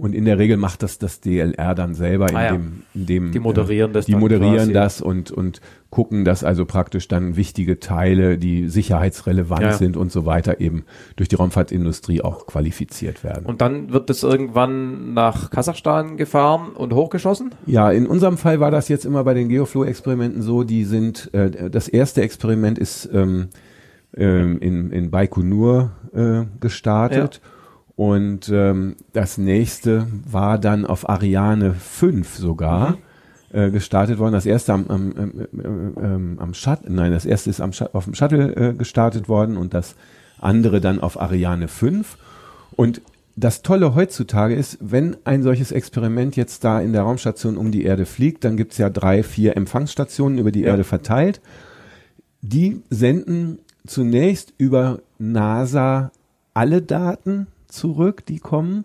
Und 0.00 0.14
in 0.14 0.24
der 0.24 0.38
Regel 0.38 0.56
macht 0.56 0.82
das 0.82 0.98
das 0.98 1.20
DLR 1.20 1.74
dann 1.74 1.92
selber, 1.92 2.28
Ah 2.32 2.42
ja. 2.42 2.48
indem, 2.54 2.82
indem 2.94 3.32
Die 3.32 3.38
moderieren 3.38 3.92
das 3.92 4.06
Die 4.06 4.14
moderieren 4.14 4.72
das 4.72 5.02
und, 5.02 5.30
und 5.30 5.60
gucken, 5.90 6.24
dass 6.24 6.42
also 6.42 6.64
praktisch 6.64 7.06
dann 7.06 7.36
wichtige 7.36 7.80
Teile, 7.80 8.38
die 8.38 8.70
sicherheitsrelevant 8.70 9.60
Ja. 9.60 9.72
sind 9.72 9.98
und 9.98 10.10
so 10.10 10.24
weiter, 10.24 10.58
eben 10.58 10.84
durch 11.16 11.28
die 11.28 11.34
Raumfahrtindustrie 11.36 12.22
auch 12.22 12.46
qualifiziert 12.46 13.22
werden. 13.24 13.44
Und 13.44 13.60
dann 13.60 13.92
wird 13.92 14.08
das 14.08 14.22
irgendwann 14.22 15.12
nach 15.12 15.50
Kasachstan 15.50 16.16
gefahren 16.16 16.70
und 16.70 16.94
hochgeschossen? 16.94 17.50
Ja, 17.66 17.90
in 17.90 18.06
unserem 18.06 18.38
Fall 18.38 18.58
war 18.58 18.70
das 18.70 18.88
jetzt 18.88 19.04
immer 19.04 19.22
bei 19.24 19.34
den 19.34 19.50
Geoflow-Experimenten 19.50 20.40
so, 20.40 20.64
die 20.64 20.84
sind, 20.84 21.28
äh, 21.34 21.68
das 21.68 21.88
erste 21.88 22.22
Experiment 22.22 22.78
ist 22.78 23.06
ähm, 23.12 23.48
ähm, 24.16 24.58
in, 24.60 24.90
in 24.92 25.10
Baikonur 25.10 25.90
äh, 26.14 26.44
gestartet 26.58 27.42
und 28.00 28.48
ähm, 28.48 28.96
das 29.12 29.36
nächste 29.36 30.06
war 30.24 30.56
dann 30.58 30.86
auf 30.86 31.10
Ariane 31.10 31.74
5 31.74 32.34
sogar 32.34 32.96
äh, 33.52 33.70
gestartet 33.70 34.18
worden. 34.18 34.32
Das 34.32 34.46
erste 34.46 34.72
am, 34.72 34.86
am, 34.88 35.12
ähm, 35.18 35.94
ähm, 36.02 36.38
am 36.38 36.54
Shuttle, 36.54 36.90
nein, 36.90 37.12
das 37.12 37.26
erste 37.26 37.50
ist 37.50 37.60
am, 37.60 37.72
auf 37.92 38.04
dem 38.04 38.14
Shuttle 38.14 38.56
äh, 38.56 38.72
gestartet 38.72 39.28
worden 39.28 39.58
und 39.58 39.74
das 39.74 39.96
andere 40.38 40.80
dann 40.80 40.98
auf 40.98 41.20
Ariane 41.20 41.68
5 41.68 42.16
und 42.74 43.02
das 43.36 43.60
Tolle 43.60 43.94
heutzutage 43.94 44.54
ist, 44.54 44.78
wenn 44.80 45.18
ein 45.24 45.42
solches 45.42 45.70
Experiment 45.70 46.36
jetzt 46.36 46.64
da 46.64 46.80
in 46.80 46.94
der 46.94 47.02
Raumstation 47.02 47.58
um 47.58 47.70
die 47.70 47.84
Erde 47.84 48.06
fliegt, 48.06 48.44
dann 48.44 48.56
gibt's 48.56 48.78
ja 48.78 48.88
drei, 48.88 49.22
vier 49.22 49.58
Empfangsstationen 49.58 50.38
über 50.38 50.52
die 50.52 50.62
Erde 50.62 50.84
verteilt. 50.84 51.42
Die 52.40 52.80
senden 52.88 53.58
zunächst 53.86 54.54
über 54.56 55.00
NASA 55.18 56.12
alle 56.54 56.80
Daten 56.80 57.46
zurück, 57.72 58.24
die 58.26 58.38
kommen. 58.38 58.84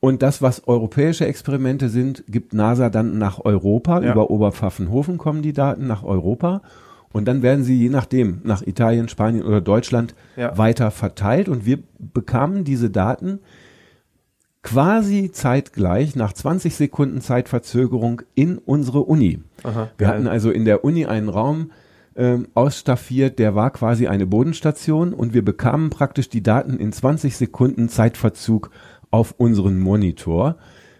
Und 0.00 0.22
das, 0.22 0.40
was 0.40 0.66
europäische 0.66 1.26
Experimente 1.26 1.88
sind, 1.90 2.24
gibt 2.26 2.54
NASA 2.54 2.88
dann 2.88 3.18
nach 3.18 3.44
Europa. 3.44 4.00
Ja. 4.00 4.12
Über 4.12 4.30
Oberpfaffenhofen 4.30 5.18
kommen 5.18 5.42
die 5.42 5.52
Daten 5.52 5.86
nach 5.86 6.02
Europa. 6.02 6.62
Und 7.12 7.26
dann 7.26 7.42
werden 7.42 7.64
sie 7.64 7.76
je 7.76 7.88
nachdem 7.88 8.40
nach 8.44 8.62
Italien, 8.62 9.08
Spanien 9.08 9.44
oder 9.44 9.60
Deutschland 9.60 10.14
Ja. 10.36 10.56
weiter 10.56 10.90
verteilt. 10.90 11.48
Und 11.48 11.66
wir 11.66 11.80
bekamen 11.98 12.64
diese 12.64 12.88
Daten 12.88 13.40
quasi 14.62 15.30
zeitgleich 15.32 16.16
nach 16.16 16.32
20 16.32 16.74
Sekunden 16.74 17.20
Zeitverzögerung 17.20 18.22
in 18.34 18.58
unsere 18.58 19.00
Uni. 19.00 19.40
Aha, 19.62 19.88
Wir 19.98 20.08
hatten 20.08 20.26
also 20.28 20.50
in 20.50 20.64
der 20.64 20.84
Uni 20.84 21.06
einen 21.06 21.28
Raum 21.28 21.70
ähm, 22.16 22.48
ausstaffiert, 22.54 23.38
der 23.38 23.54
war 23.54 23.70
quasi 23.70 24.06
eine 24.06 24.26
Bodenstation 24.26 25.14
und 25.14 25.32
wir 25.34 25.44
bekamen 25.44 25.90
praktisch 25.90 26.28
die 26.28 26.42
Daten 26.42 26.76
in 26.78 26.92
20 26.92 27.36
Sekunden 27.36 27.88
Zeitverzug 27.88 28.70
auf 29.10 29.34
unseren 29.38 29.78
Monitor. 29.78 30.56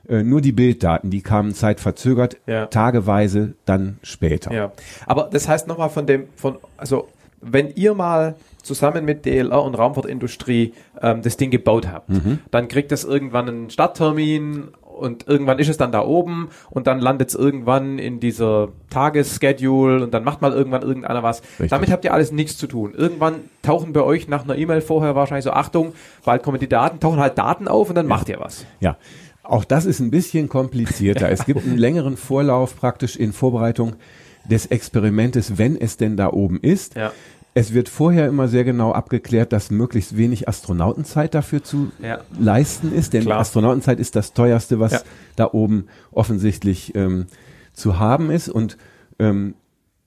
Äh, 0.08 0.22
nur 0.22 0.40
die 0.40 0.52
Bilddaten, 0.52 1.10
die 1.10 1.20
kamen 1.22 1.54
zeitverzögert, 1.54 2.36
Ja. 2.46 2.66
tageweise 2.66 3.54
dann 3.64 3.98
später. 4.02 4.52
Ja, 4.52 4.72
aber 5.06 5.28
das 5.32 5.48
heißt 5.48 5.68
nochmal 5.68 5.90
von 5.90 6.06
dem, 6.06 6.24
von, 6.36 6.56
also 6.76 7.08
wenn 7.40 7.70
ihr 7.74 7.94
mal 7.94 8.34
zusammen 8.62 9.04
mit 9.04 9.24
DLR 9.24 9.62
und 9.62 9.74
Raumfahrtindustrie 9.76 10.74
ähm, 11.00 11.22
das 11.22 11.36
Ding 11.36 11.50
gebaut 11.50 11.88
habt, 11.90 12.10
dann 12.50 12.68
kriegt 12.68 12.92
es 12.92 13.04
irgendwann 13.04 13.48
einen 13.48 13.70
Starttermin 13.70 14.68
und 15.00 15.26
irgendwann 15.26 15.58
ist 15.58 15.68
es 15.68 15.76
dann 15.76 15.92
da 15.92 16.02
oben 16.02 16.50
und 16.70 16.86
dann 16.86 17.00
landet 17.00 17.30
es 17.30 17.34
irgendwann 17.34 17.98
in 17.98 18.20
dieser 18.20 18.68
Tagesschedule 18.90 20.04
und 20.04 20.14
dann 20.14 20.24
macht 20.24 20.42
mal 20.42 20.52
irgendwann 20.52 20.82
irgendeiner 20.82 21.22
was. 21.22 21.42
Richtig. 21.42 21.70
Damit 21.70 21.90
habt 21.90 22.04
ihr 22.04 22.14
alles 22.14 22.32
nichts 22.32 22.56
zu 22.58 22.66
tun. 22.66 22.94
Irgendwann 22.94 23.36
tauchen 23.62 23.92
bei 23.92 24.02
euch 24.02 24.28
nach 24.28 24.44
einer 24.44 24.56
E-Mail 24.56 24.80
vorher 24.80 25.14
wahrscheinlich 25.14 25.44
so, 25.44 25.52
Achtung, 25.52 25.94
bald 26.24 26.42
kommen 26.42 26.60
die 26.60 26.68
Daten, 26.68 27.00
tauchen 27.00 27.18
halt 27.18 27.38
Daten 27.38 27.68
auf 27.68 27.88
und 27.88 27.94
dann 27.94 28.06
macht 28.06 28.28
ihr 28.28 28.38
was. 28.38 28.66
Ja, 28.80 28.96
auch 29.42 29.64
das 29.64 29.84
ist 29.84 30.00
ein 30.00 30.10
bisschen 30.10 30.48
komplizierter. 30.48 31.28
es 31.30 31.44
gibt 31.44 31.64
einen 31.64 31.78
längeren 31.78 32.16
Vorlauf 32.16 32.76
praktisch 32.76 33.16
in 33.16 33.32
Vorbereitung 33.32 33.96
des 34.48 34.66
Experimentes, 34.66 35.58
wenn 35.58 35.76
es 35.76 35.96
denn 35.96 36.16
da 36.16 36.32
oben 36.32 36.60
ist. 36.60 36.94
Ja. 36.94 37.12
Es 37.54 37.74
wird 37.74 37.88
vorher 37.88 38.28
immer 38.28 38.48
sehr 38.48 38.64
genau 38.64 38.92
abgeklärt, 38.92 39.52
dass 39.52 39.70
möglichst 39.70 40.16
wenig 40.16 40.48
Astronautenzeit 40.48 41.34
dafür 41.34 41.62
zu 41.64 41.90
Ja. 42.00 42.20
leisten 42.38 42.92
ist, 42.92 43.12
denn 43.12 43.24
Klar. 43.24 43.40
Astronautenzeit 43.40 43.98
ist 43.98 44.14
das 44.16 44.32
teuerste, 44.32 44.78
was 44.80 44.92
Ja. 44.92 45.00
da 45.36 45.50
oben 45.52 45.86
offensichtlich 46.12 46.94
ähm, 46.94 47.26
zu 47.72 47.98
haben 47.98 48.30
ist. 48.30 48.48
Und 48.48 48.76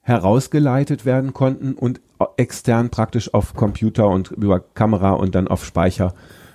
herausgeleitet 0.00 1.04
werden 1.04 1.32
konnten 1.32 1.74
und 1.74 2.00
extern 2.36 2.90
praktisch 2.90 3.32
auf 3.32 3.54
Computer 3.54 4.08
und 4.08 4.32
über 4.32 4.58
Kamera 4.58 5.12
und 5.12 5.36
dann 5.36 5.46
auf 5.46 5.64
Speicher 5.64 6.14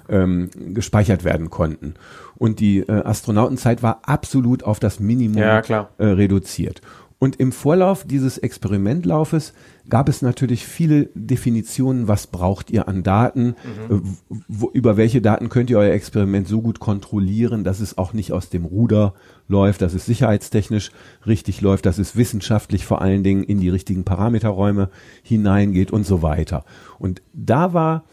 ähm, 0.10 0.49
gespeichert 0.74 1.24
werden 1.24 1.49
konnten. 1.49 1.94
Und 2.38 2.60
die 2.60 2.80
äh, 2.80 2.91
Astronautenzeit 2.91 3.82
war 3.82 4.02
absolut 4.03 4.64
auf 4.64 4.80
das 4.80 4.99
Minimum 4.99 5.41
Ja. 5.41 5.62
Äh, 5.98 6.06
reduziert. 6.06 6.82
Und 7.18 7.38
im 7.38 7.53
Vorlauf 7.53 8.03
dieses 8.06 8.38
Experimentlaufes 8.38 9.53
gab 9.90 10.10
es 10.10 10.22
natürlich 10.22 10.66
viele 10.66 11.10
Definitionen, 11.14 12.07
was 12.07 12.28
braucht 12.28 12.72
ihr 12.72 12.88
an 12.88 13.03
Daten, 13.03 13.56
Mhm. 13.90 13.95
äh, 13.95 14.38
wo, 14.48 14.70
über 14.72 14.98
welche 14.98 15.22
Daten 15.22 15.49
könnt 15.49 15.70
ihr 15.70 15.78
euer 15.78 15.94
Experiment 15.94 16.48
so 16.48 16.62
gut 16.62 16.80
kontrollieren, 16.80 17.64
dass 17.64 17.80
es 17.80 17.98
auch 17.98 18.14
nicht 18.14 18.32
aus 18.32 18.49
dem 18.49 18.66
Ruder 18.66 19.14
läuft, 19.48 19.82
dass 19.82 19.94
es 19.94 20.06
sicherheitstechnisch 20.06 20.91
richtig 21.28 21.62
läuft, 21.62 21.86
dass 21.86 21.98
es 21.99 22.16
wissenschaftlich 22.16 22.86
vor 22.86 23.02
allen 23.02 23.24
Dingen 23.24 23.44
in 23.44 23.60
die 23.60 23.70
richtigen 23.70 24.03
Parameterräume 24.03 24.90
hineingeht 25.24 25.91
und 25.91 26.06
so 26.06 26.22
weiter. 26.22 26.66
Und 26.98 27.22
da 27.34 27.74
war 27.74 28.03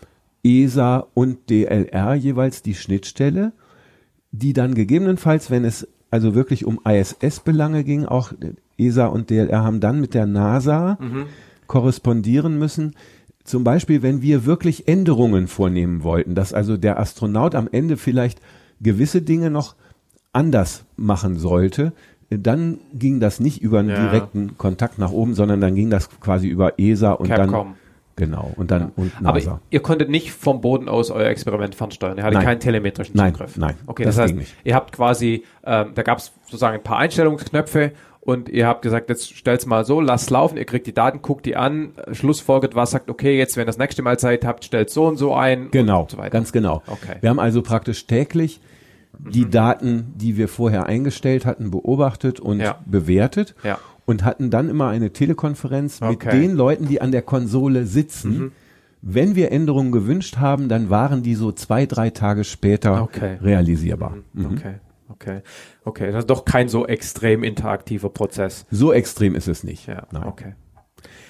ESA 0.44 1.06
und 1.14 1.48
DLR 1.50 2.14
jeweils 2.14 2.62
die 2.62 2.74
Schnittstelle, 2.74 3.52
die 4.32 4.52
dann 4.52 4.74
gegebenenfalls, 4.74 5.50
wenn 5.50 5.64
es 5.64 5.86
also 6.10 6.34
wirklich 6.34 6.66
um 6.66 6.80
ISS-Belange 6.84 7.84
ging, 7.84 8.04
auch 8.04 8.32
ESA 8.76 9.06
und 9.06 9.30
DLR 9.30 9.62
haben 9.62 9.80
dann 9.80 10.00
mit 10.00 10.12
der 10.14 10.26
NASA 10.26 10.98
korrespondieren 11.72 12.58
müssen. 12.58 12.94
Zum 13.44 13.64
Beispiel, 13.64 14.02
wenn 14.02 14.20
wir 14.20 14.44
wirklich 14.44 14.88
Änderungen 14.88 15.48
vornehmen 15.48 16.02
wollten, 16.04 16.34
dass 16.34 16.52
also 16.52 16.76
der 16.76 17.00
Astronaut 17.00 17.54
am 17.54 17.66
Ende 17.72 17.96
vielleicht 17.96 18.40
gewisse 18.82 19.22
Dinge 19.22 19.48
noch 19.50 19.74
anders 20.34 20.84
machen 20.96 21.38
sollte, 21.38 21.92
dann 22.28 22.78
ging 22.92 23.20
das 23.20 23.40
nicht 23.40 23.62
über 23.62 23.78
einen 23.80 23.88
Ja. 23.88 24.02
direkten 24.10 24.58
Kontakt 24.58 24.98
nach 24.98 25.12
oben, 25.12 25.34
sondern 25.34 25.62
dann 25.62 25.74
ging 25.74 25.88
das 25.88 26.10
quasi 26.20 26.46
über 26.46 26.78
ESA 26.78 27.12
und 27.12 27.28
Capcom. 27.28 27.50
dann 27.52 27.74
Genau. 28.16 28.52
Und 28.56 28.70
dann 28.70 28.92
und 28.94 29.10
Aber 29.24 29.38
NASA. 29.38 29.60
ihr 29.70 29.80
konntet 29.80 30.10
nicht 30.10 30.32
vom 30.32 30.60
Boden 30.60 30.90
aus 30.90 31.10
euer 31.10 31.28
Experiment 31.30 31.74
fernsteuern. 31.74 32.18
Ihr 32.18 32.24
hattet 32.24 32.34
Nein. 32.36 32.44
keinen 32.44 32.60
telemetrischen 32.60 33.16
Nein, 33.16 33.32
Zugriff. 33.32 33.56
nein, 33.56 33.76
Okay, 33.86 34.04
das 34.04 34.16
das, 34.16 34.24
heißt, 34.24 34.32
ging 34.34 34.40
nicht. 34.40 34.54
ihr 34.64 34.74
habt 34.74 34.92
quasi, 34.92 35.44
ähm, 35.64 35.92
da 35.94 36.02
gab 36.02 36.18
es 36.18 36.32
sozusagen 36.44 36.74
ein 36.76 36.82
paar 36.82 36.98
Einstellungsknöpfe 36.98 37.92
und 38.24 38.48
ihr 38.48 38.66
habt 38.66 38.82
gesagt, 38.82 39.08
jetzt 39.10 39.34
stellt's 39.36 39.66
mal 39.66 39.84
so, 39.84 40.00
lasst 40.00 40.30
laufen, 40.30 40.56
ihr 40.56 40.64
kriegt 40.64 40.86
die 40.86 40.94
Daten, 40.94 41.22
guckt 41.22 41.44
die 41.44 41.56
an, 41.56 41.92
schlussfolgert 42.12 42.74
was, 42.74 42.92
sagt, 42.92 43.10
okay, 43.10 43.36
jetzt, 43.36 43.56
wenn 43.56 43.62
ihr 43.62 43.66
das 43.66 43.78
nächste 43.78 44.02
Mal 44.02 44.18
Zeit 44.18 44.44
habt, 44.44 44.64
stellt 44.64 44.90
so 44.90 45.06
und 45.06 45.16
so 45.16 45.34
ein. 45.34 45.70
Genau, 45.72 46.06
so 46.10 46.16
ganz 46.30 46.52
genau. 46.52 46.82
Okay. 46.86 47.16
Wir 47.20 47.30
haben 47.30 47.40
also 47.40 47.62
praktisch 47.62 48.06
täglich 48.06 48.60
die 49.18 49.50
Daten, 49.50 50.14
die 50.16 50.36
wir 50.36 50.48
vorher 50.48 50.86
eingestellt 50.86 51.44
hatten, 51.46 51.70
beobachtet 51.70 52.40
und 52.40 52.60
Ja. 52.60 52.78
bewertet 52.86 53.54
Ja. 53.62 53.78
und 54.06 54.24
hatten 54.24 54.50
dann 54.50 54.68
immer 54.70 54.88
eine 54.88 55.12
Telekonferenz 55.12 56.00
mit 56.00 56.10
Okay. 56.10 56.40
den 56.40 56.52
Leuten, 56.54 56.86
die 56.86 57.00
an 57.00 57.12
der 57.12 57.22
Konsole 57.22 57.86
sitzen. 57.86 58.52
Wenn 59.02 59.34
wir 59.34 59.50
Änderungen 59.50 59.90
gewünscht 59.90 60.36
haben, 60.38 60.68
dann 60.68 60.88
waren 60.88 61.24
die 61.24 61.34
so 61.34 61.50
zwei, 61.50 61.86
drei 61.86 62.10
Tage 62.10 62.44
später 62.44 63.02
Okay. 63.02 63.36
realisierbar. 63.42 64.16
Mhm. 64.32 64.46
Okay, 64.46 64.74
okay, 65.12 65.42
okay. 65.84 66.10
Das 66.12 66.20
ist 66.20 66.30
doch 66.30 66.44
kein 66.44 66.68
so 66.68 66.86
extrem 66.86 67.44
interaktiver 67.44 68.08
Prozess. 68.10 68.66
So 68.70 68.92
extrem 68.92 69.34
ist 69.34 69.48
es 69.48 69.64
nicht. 69.64 69.86
Ja, 69.86 70.06
Nein. 70.10 70.24
okay. 70.24 70.54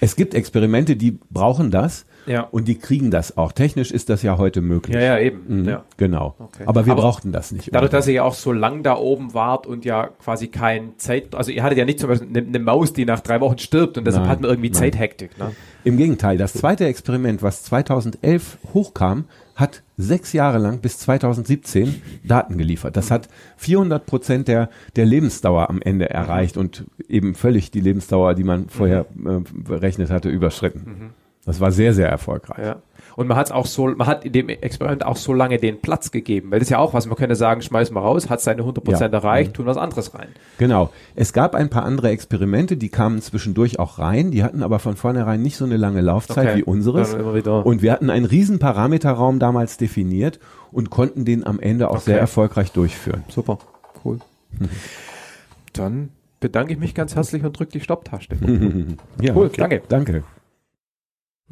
Es 0.01 0.15
gibt 0.15 0.33
Experimente, 0.33 0.95
die 0.95 1.17
brauchen 1.29 1.71
das 1.71 2.05
Ja. 2.25 2.41
und 2.41 2.67
die 2.67 2.77
kriegen 2.77 3.09
das 3.09 3.37
auch. 3.37 3.53
Technisch 3.53 3.89
ist 3.91 4.09
das 4.09 4.21
ja 4.21 4.37
heute 4.37 4.61
möglich. 4.61 4.95
Ja, 4.95 5.01
ja, 5.01 5.19
eben. 5.19 5.61
Mhm. 5.61 5.65
Ja. 5.69 5.83
Genau. 5.97 6.35
Okay. 6.39 6.63
Aber 6.65 6.85
wir 6.85 6.93
Aber 6.93 7.03
brauchten 7.03 7.31
das 7.31 7.51
nicht. 7.51 7.73
Dadurch, 7.73 7.91
dass 7.91 8.07
ihr 8.07 8.13
ja 8.15 8.23
auch 8.23 8.33
so 8.33 8.51
lang 8.51 8.83
da 8.83 8.97
oben 8.97 9.33
wart 9.33 9.65
und 9.65 9.85
ja 9.85 10.07
quasi 10.07 10.47
kein 10.49 10.97
Zeit, 10.99 11.33
also 11.35 11.51
ihr 11.51 11.63
hattet 11.63 11.77
ja 11.77 11.85
nicht 11.85 11.99
zum 11.99 12.09
Beispiel 12.09 12.27
eine, 12.27 12.45
eine 12.47 12.59
Maus, 12.59 12.93
die 12.93 13.05
nach 13.05 13.21
drei 13.21 13.39
Wochen 13.41 13.57
stirbt 13.57 13.97
und 13.97 14.05
deshalb 14.05 14.23
Nein, 14.25 14.31
hat 14.31 14.41
man 14.41 14.49
irgendwie 14.51 14.69
nein. 14.69 14.77
Zeithektik. 14.77 15.37
Ne? 15.39 15.51
Im 15.85 15.97
Gegenteil, 15.97 16.37
das 16.37 16.53
zweite 16.53 16.85
Experiment, 16.85 17.41
was 17.41 17.63
2011 17.63 18.57
hochkam, 18.73 19.25
hat 19.55 19.82
sechs 20.03 20.33
Jahre 20.33 20.57
lang 20.57 20.79
bis 20.79 20.99
2017 20.99 22.01
Daten 22.23 22.57
geliefert. 22.57 22.95
Das 22.97 23.11
hat 23.11 23.29
400 23.57 24.05
Prozent 24.05 24.47
der, 24.47 24.69
der 24.95 25.05
Lebensdauer 25.05 25.69
am 25.69 25.81
Ende 25.81 26.09
erreicht 26.09 26.57
und 26.57 26.85
eben 27.07 27.35
völlig 27.35 27.71
die 27.71 27.81
Lebensdauer, 27.81 28.35
die 28.35 28.43
man 28.43 28.69
vorher 28.69 29.05
äh, 29.25 29.39
berechnet 29.53 30.09
hatte, 30.09 30.29
überschritten. 30.29 31.13
Das 31.45 31.59
war 31.59 31.71
sehr, 31.71 31.93
sehr 31.93 32.09
erfolgreich. 32.09 32.65
Ja. 32.65 32.75
Und 33.15 33.27
man 33.27 33.37
hat 33.37 33.51
auch 33.51 33.65
so, 33.65 33.87
man 33.87 34.07
hat 34.07 34.25
in 34.25 34.31
dem 34.31 34.49
Experiment 34.49 35.05
auch 35.05 35.17
so 35.17 35.33
lange 35.33 35.57
den 35.57 35.79
Platz 35.81 36.11
gegeben, 36.11 36.51
weil 36.51 36.59
das 36.59 36.67
ist 36.67 36.71
ja 36.71 36.79
auch 36.79 36.93
was, 36.93 37.05
man 37.05 37.15
könnte 37.15 37.35
sagen, 37.35 37.61
schmeiß 37.61 37.91
mal 37.91 37.99
raus, 37.99 38.29
hat 38.29 38.41
seine 38.41 38.63
100% 38.63 38.91
Ja. 38.91 39.07
erreicht, 39.07 39.53
tun 39.53 39.65
was 39.65 39.77
anderes 39.77 40.13
rein. 40.13 40.29
Genau. 40.57 40.89
Es 41.15 41.31
gab 41.33 41.53
ein 41.55 41.69
paar 41.69 41.83
andere 41.83 42.09
Experimente, 42.09 42.75
die 42.77 42.89
kamen 42.89 43.21
zwischendurch 43.21 43.79
auch 43.79 43.99
rein, 43.99 44.31
die 44.31 44.43
hatten 44.43 44.63
aber 44.63 44.79
von 44.79 44.95
vornherein 44.95 45.41
nicht 45.41 45.57
so 45.57 45.65
eine 45.65 45.77
lange 45.77 46.01
Laufzeit 46.01 46.47
Okay. 46.47 46.57
wie 46.57 46.63
unseres. 46.63 47.13
Und 47.13 47.81
wir 47.81 47.91
hatten 47.91 48.09
einen 48.09 48.25
riesen 48.25 48.59
Parameterraum 48.59 49.39
damals 49.39 49.77
definiert 49.77 50.39
und 50.71 50.89
konnten 50.89 51.25
den 51.25 51.45
am 51.45 51.59
Ende 51.59 51.89
auch 51.89 51.99
sehr 51.99 52.15
Okay. 52.15 52.21
erfolgreich 52.21 52.71
durchführen. 52.71 53.23
Super, 53.29 53.59
cool. 54.03 54.19
Dann 55.73 56.09
bedanke 56.39 56.73
ich 56.73 56.79
mich 56.79 56.93
ganz 56.93 57.15
herzlich 57.15 57.43
und 57.43 57.57
drücke 57.57 57.71
die 57.71 57.79
Stopptaste. 57.79 58.35
Ja, 59.21 59.35
Cool, 59.35 59.49
danke. 59.55 59.81
Danke. 59.87 60.23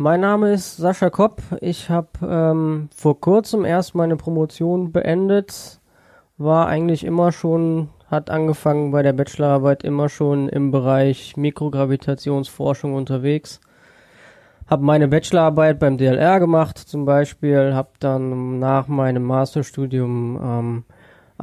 Mein 0.02 0.22
Name 0.22 0.52
ist 0.54 0.78
Sascha 0.78 1.12
Kopp. 1.12 1.44
Ich 1.60 1.92
habe 1.92 2.10
ähm, 2.28 2.90
vor 2.92 3.22
kurzem 3.22 3.66
erst 3.66 3.94
meine 3.94 4.16
Promotion 4.16 4.92
beendet. 4.92 5.80
War 6.40 6.66
eigentlich 6.66 7.04
immer 7.04 7.32
schon, 7.32 7.90
hat 8.08 8.32
angefangen 8.32 8.90
bei 8.90 9.04
der 9.04 9.14
Bachelorarbeit 9.14 9.84
immer 9.84 10.10
schon 10.10 10.50
im 10.50 10.72
Bereich 10.72 11.38
Mikrogravitationsforschung 11.38 12.96
unterwegs. 12.96 13.62
Habe 14.66 14.84
meine 14.84 15.08
Bachelorarbeit 15.08 15.78
beim 15.78 16.00
DLR 16.00 16.40
gemacht 16.40 16.80
zum 16.80 17.06
Beispiel, 17.06 17.76
habe 17.76 17.92
dann 18.00 18.58
nach 18.58 18.88
meinem 18.88 19.22
Masterstudium 19.22 20.40
ähm, 20.44 20.84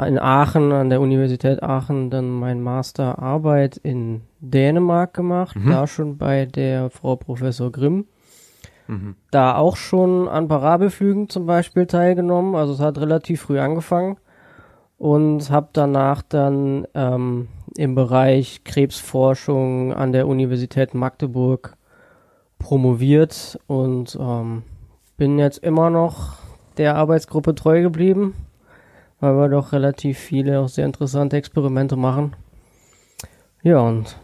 in 0.04 0.18
Aachen, 0.18 0.72
an 0.72 0.90
der 0.90 1.00
Universität 1.00 1.62
Aachen, 1.62 2.10
dann 2.10 2.28
mein 2.28 2.60
Masterarbeit 2.60 3.76
in 3.76 4.22
Dänemark 4.40 5.14
gemacht, 5.14 5.56
da 5.64 5.86
schon 5.86 6.18
bei 6.18 6.44
der 6.44 6.90
Frau 6.90 7.14
Professor 7.14 7.70
Grimm 7.70 8.08
da 9.30 9.56
auch 9.56 9.76
schon 9.76 10.28
an 10.28 10.48
Parabelflügen 10.48 11.28
zum 11.28 11.46
Beispiel 11.46 11.86
teilgenommen. 11.86 12.54
Also 12.54 12.72
es 12.72 12.80
hat 12.80 12.98
relativ 12.98 13.42
früh 13.42 13.58
angefangen 13.58 14.16
und 14.96 15.50
habe 15.50 15.68
danach 15.72 16.22
dann 16.22 16.86
ähm, 16.94 17.48
im 17.76 17.94
Bereich 17.94 18.64
Krebsforschung 18.64 19.92
an 19.92 20.12
der 20.12 20.26
Universität 20.26 20.94
Magdeburg 20.94 21.76
promoviert 22.58 23.58
und 23.66 24.18
ähm, 24.20 24.62
bin 25.16 25.38
jetzt 25.38 25.58
immer 25.58 25.90
noch 25.90 26.38
der 26.78 26.96
Arbeitsgruppe 26.96 27.54
treu 27.54 27.82
geblieben, 27.82 28.34
weil 29.20 29.36
wir 29.36 29.48
doch 29.48 29.72
relativ 29.72 30.18
viele 30.18 30.60
auch 30.60 30.68
sehr 30.68 30.86
interessante 30.86 31.36
Experimente 31.36 31.96
machen. 31.96 32.34
Ja, 33.62 33.80
und 33.80 34.16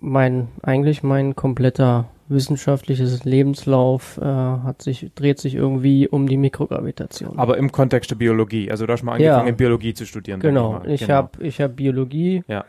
mein, 0.00 0.48
eigentlich 0.62 1.02
mein 1.02 1.36
kompletter 1.36 2.06
wissenschaftliches 2.28 3.24
Lebenslauf 3.24 4.18
äh, 4.20 4.24
hat 4.24 4.82
sich, 4.82 5.10
dreht 5.14 5.38
sich 5.38 5.54
irgendwie 5.54 6.08
um 6.08 6.28
die 6.28 6.36
Mikrogravitation. 6.36 7.38
Aber 7.38 7.56
im 7.58 7.72
Kontext 7.72 8.10
der 8.10 8.16
Biologie. 8.16 8.70
Also 8.70 8.86
du 8.86 8.92
hast 8.92 9.02
mal 9.02 9.20
Ja. 9.20 9.34
angefangen, 9.38 9.56
Biologie 9.56 9.94
zu 9.94 10.04
studieren. 10.06 10.40
genau, 10.40 10.80
ich 10.86 11.02
mal. 11.02 11.06
Genau. 11.06 11.14
habe 11.14 11.44
ich 11.44 11.60
hab 11.60 11.76
Biologie 11.76 12.42
Ja. 12.48 12.64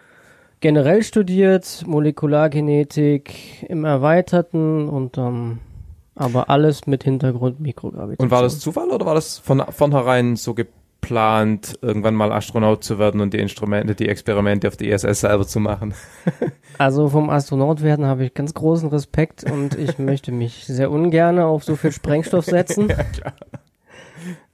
generell 0.62 1.04
studiert, 1.04 1.84
Molekulargenetik 1.88 3.64
im 3.68 3.86
Erweiterten 3.86 4.90
und 4.90 5.18
ähm, 5.18 5.60
aber 6.16 6.50
alles 6.50 6.86
mit 6.86 7.04
Hintergrund 7.04 7.60
Mikrogravitation. 7.62 8.26
Und 8.28 8.32
war 8.32 8.42
das 8.42 8.60
Zufall 8.60 8.90
oder 8.90 9.06
war 9.06 9.16
das 9.16 9.38
von 9.38 9.64
vornherein 9.70 10.36
so 10.36 10.54
geplant, 10.54 10.79
irgendwann 11.82 12.14
mal 12.14 12.32
Astronaut 12.32 12.84
zu 12.84 13.00
werden 13.00 13.20
und 13.22 13.34
die 13.34 13.40
Instrumente, 13.40 13.96
die 13.96 14.08
Experimente 14.08 14.68
auf 14.68 14.78
der 14.78 14.90
ISS 14.94 15.22
selber 15.22 15.46
zu 15.48 15.60
machen? 15.60 15.94
Also 16.78 17.10
vom 17.10 17.30
Astronaut 17.30 17.84
werden 17.84 18.06
habe 18.06 18.24
ich 18.24 18.34
ganz 18.34 18.54
großen 18.54 18.88
Respekt 18.88 19.44
und 19.44 19.78
ich 19.78 20.00
möchte 20.00 20.32
mich 20.32 20.66
sehr 20.66 20.90
ungern 20.92 21.38
auf 21.40 21.66
so 21.66 21.76
viel 21.76 21.92
Sprengstoff 21.92 22.46
setzen. 22.58 22.88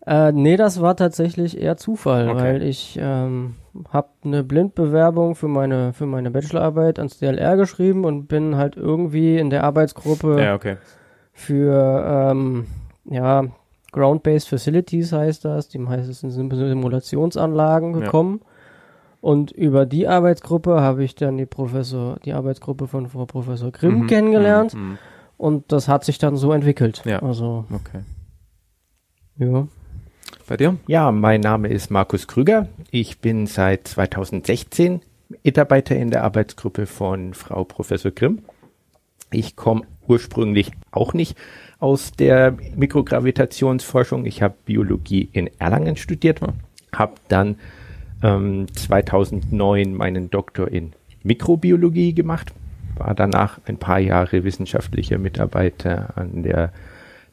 Äh, 0.08 0.32
nee, 0.32 0.58
das 0.58 0.82
war 0.82 0.96
tatsächlich 0.96 1.60
eher 1.62 1.78
Zufall, 1.78 2.30
Okay. 2.30 2.40
weil 2.40 2.64
ich 2.64 2.98
ähm, 3.02 3.56
habe 3.92 4.10
eine 4.24 4.44
Blindbewerbung 4.44 5.36
für 5.36 5.48
meine 5.48 5.94
für 5.94 6.06
meine 6.08 6.32
Bachelorarbeit 6.32 6.98
ans 7.00 7.18
DLR 7.20 7.58
geschrieben 7.58 8.06
und 8.06 8.28
bin 8.28 8.56
halt 8.56 8.76
irgendwie 8.76 9.38
in 9.38 9.50
der 9.50 9.64
Arbeitsgruppe 9.64 10.42
Ja, 10.42 10.56
okay. 10.56 10.78
für 11.34 12.32
ähm, 12.32 12.66
ja 13.06 13.46
Ground-Based 13.96 14.48
Facilities 14.50 15.12
heißt 15.14 15.46
das, 15.46 15.70
die 15.70 15.80
heißt 15.86 16.10
es 16.10 16.20
sind 16.20 16.32
Simulationsanlagen 16.54 17.94
Ja. 17.94 18.00
gekommen. 18.02 18.42
Und 19.22 19.52
über 19.52 19.86
die 19.86 20.08
Arbeitsgruppe 20.08 20.82
habe 20.82 21.04
ich 21.04 21.16
dann 21.16 21.38
die 21.38 21.46
Professor, 21.48 22.18
die 22.26 22.34
Arbeitsgruppe 22.34 22.88
von 22.88 23.08
Frau 23.10 23.26
Professor 23.26 23.72
Grimm 23.72 24.02
Mhm, 24.02 24.08
kennengelernt 24.08 24.74
mhm, 24.76 24.82
mhm. 24.82 24.98
und 25.38 25.72
das 25.72 25.88
hat 25.88 26.04
sich 26.04 26.18
dann 26.20 26.36
so 26.36 26.52
entwickelt. 26.52 27.02
Ja. 27.06 27.24
Also, 27.24 27.66
Okay. 27.72 28.02
ja. 29.38 29.68
Bei 30.48 30.58
dir? 30.58 30.76
Ja, 30.88 31.12
mein 31.12 31.42
Name 31.42 31.70
ist 31.70 31.90
Markus 31.90 32.28
Krüger. 32.28 32.68
Ich 32.92 33.20
bin 33.20 33.48
seit 33.48 33.88
2016 33.88 35.02
Mitarbeiter 35.44 35.96
in 35.96 36.12
der 36.12 36.24
Arbeitsgruppe 36.24 36.86
von 36.86 37.34
Frau 37.34 37.64
Professor 37.64 38.12
Grimm. 38.12 38.44
Ich 39.32 39.56
komme 39.56 39.82
ursprünglich 40.08 40.72
auch 40.92 41.14
nicht 41.14 41.36
aus 41.86 42.14
der 42.14 42.58
Mikrogravitationsforschung. 42.76 44.26
Ich 44.26 44.42
habe 44.42 44.56
Biologie 44.66 45.30
in 45.34 45.52
Erlangen 45.60 45.98
studiert, 45.98 46.42
habe 46.92 47.14
dann 47.28 47.58
ähm, 48.24 48.66
2009 48.74 49.94
meinen 49.94 50.32
Doktor 50.32 50.68
in 50.68 50.94
Mikrobiologie 51.22 52.16
gemacht, 52.16 52.54
war 52.98 53.14
danach 53.14 53.60
ein 53.66 53.78
paar 53.78 54.00
Jahre 54.00 54.44
wissenschaftlicher 54.44 55.20
Mitarbeiter 55.20 56.18
an 56.18 56.42
der 56.42 56.74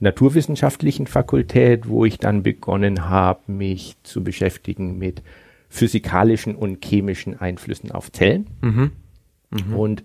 Naturwissenschaftlichen 0.00 1.06
Fakultät, 1.06 1.88
wo 1.88 2.04
ich 2.04 2.18
dann 2.18 2.42
begonnen 2.42 3.08
habe, 3.08 3.50
mich 3.50 3.96
zu 4.02 4.22
beschäftigen 4.22 4.98
mit 4.98 5.22
physikalischen 5.70 6.56
und 6.56 6.84
chemischen 6.84 7.40
Einflüssen 7.40 7.90
auf 7.90 8.12
Zellen. 8.12 8.48
Und 9.74 10.02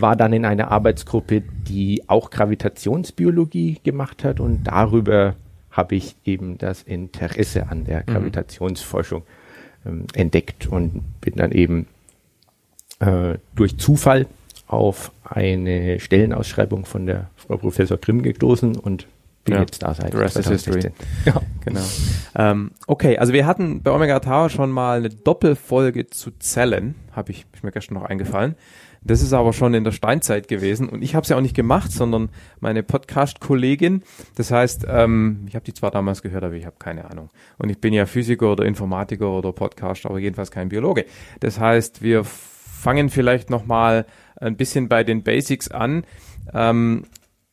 war 0.00 0.14
dann 0.14 0.32
in 0.32 0.44
einer 0.44 0.70
Arbeitsgruppe, 0.70 1.42
die 1.68 2.02
auch 2.06 2.30
Gravitationsbiologie 2.30 3.80
gemacht 3.82 4.24
hat 4.24 4.40
und 4.40 4.64
darüber 4.64 5.34
habe 5.70 5.94
ich 5.94 6.16
eben 6.24 6.58
das 6.58 6.82
Interesse 6.82 7.68
an 7.68 7.84
der 7.84 8.02
Gravitationsforschung 8.02 9.22
ähm, 9.84 10.06
entdeckt 10.14 10.66
und 10.66 11.02
bin 11.20 11.34
dann 11.36 11.52
eben 11.52 11.86
äh, 13.00 13.38
durch 13.54 13.76
Zufall 13.78 14.26
auf 14.66 15.12
eine 15.24 16.00
Stellenausschreibung 16.00 16.84
von 16.86 17.06
der 17.06 17.30
Frau 17.36 17.56
Professor 17.56 17.96
Grimm 17.96 18.22
gestoßen 18.22 18.76
und 18.76 19.06
bin 19.44 19.54
Ja, 19.54 19.60
jetzt 19.60 19.82
da 19.82 19.94
seit 19.94 20.12
the 20.12 20.18
rest 20.18 20.36
is 20.36 20.48
history. 20.48 20.80
2016. 20.80 20.92
Ja. 21.24 21.42
Genau. 21.64 21.80
ähm, 22.34 22.70
okay, 22.86 23.16
also 23.18 23.32
wir 23.32 23.46
hatten 23.46 23.82
bei 23.82 23.92
Omega 23.92 24.18
Tower 24.20 24.50
schon 24.50 24.70
mal 24.70 24.98
eine 24.98 25.08
Doppelfolge 25.08 26.08
zu 26.08 26.32
Zellen, 26.38 26.96
habe 27.12 27.32
ich 27.32 27.46
ist 27.52 27.64
mir 27.64 27.72
gestern 27.72 27.94
noch 27.94 28.04
eingefallen. 28.04 28.56
Das 29.06 29.22
ist 29.22 29.32
aber 29.32 29.52
schon 29.52 29.74
in 29.74 29.84
der 29.84 29.92
Steinzeit 29.92 30.48
gewesen 30.48 30.88
und 30.88 31.02
ich 31.02 31.14
habe 31.14 31.22
es 31.22 31.28
ja 31.28 31.36
auch 31.36 31.40
nicht 31.40 31.54
gemacht, 31.54 31.92
sondern 31.92 32.28
meine 32.60 32.82
Podcast-Kollegin. 32.82 34.02
Das 34.34 34.50
heißt, 34.50 34.86
ähm, 34.88 35.44
ich 35.48 35.54
habe 35.54 35.64
die 35.64 35.74
zwar 35.74 35.90
damals 35.90 36.22
gehört, 36.22 36.42
aber 36.42 36.54
ich 36.54 36.66
habe 36.66 36.76
keine 36.78 37.10
Ahnung. 37.10 37.30
Und 37.58 37.70
ich 37.70 37.80
bin 37.80 37.94
ja 37.94 38.06
Physiker 38.06 38.52
oder 38.52 38.64
Informatiker 38.64 39.30
oder 39.30 39.52
Podcaster, 39.52 40.10
aber 40.10 40.18
jedenfalls 40.18 40.50
kein 40.50 40.68
Biologe. 40.68 41.04
Das 41.40 41.60
heißt, 41.60 42.02
wir 42.02 42.24
fangen 42.24 43.08
vielleicht 43.08 43.48
noch 43.48 43.64
mal 43.64 44.06
ein 44.36 44.56
bisschen 44.56 44.88
bei 44.88 45.04
den 45.04 45.22
Basics 45.22 45.70
an. 45.70 46.04
Ähm, 46.52 47.04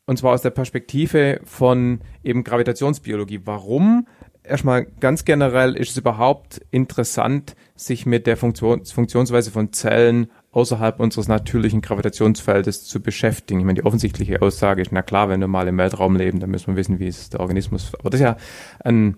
und 0.05 0.17
zwar 0.17 0.33
aus 0.33 0.41
der 0.41 0.49
Perspektive 0.49 1.39
von 1.45 2.01
eben 2.23 2.43
Gravitationsbiologie. 2.43 3.41
Warum 3.45 4.07
erstmal 4.43 4.85
ganz 4.85 5.25
generell 5.25 5.75
ist 5.75 5.91
es 5.91 5.97
überhaupt 5.97 6.61
interessant, 6.71 7.55
sich 7.75 8.05
mit 8.05 8.27
der 8.27 8.37
Funktion, 8.37 8.85
Funktionsweise 8.85 9.51
von 9.51 9.71
Zellen 9.71 10.27
außerhalb 10.53 10.99
unseres 10.99 11.27
natürlichen 11.27 11.81
Gravitationsfeldes 11.81 12.85
zu 12.85 13.01
beschäftigen. 13.01 13.59
Ich 13.59 13.65
meine, 13.65 13.81
die 13.81 13.85
offensichtliche 13.85 14.41
Aussage 14.41 14.81
ist, 14.81 14.91
na 14.91 15.01
klar, 15.01 15.27
wenn 15.29 15.39
wir 15.39 15.47
mal 15.47 15.67
im 15.67 15.77
Weltraum 15.77 16.15
leben, 16.15 16.39
dann 16.39 16.51
müssen 16.51 16.67
wir 16.67 16.75
wissen, 16.75 16.99
wie 16.99 17.07
ist 17.07 17.33
der 17.33 17.39
Organismus. 17.39 17.91
Aber 17.99 18.11
das 18.11 18.19
ist 18.19 18.23
ja 18.23 18.37
ein, 18.83 19.17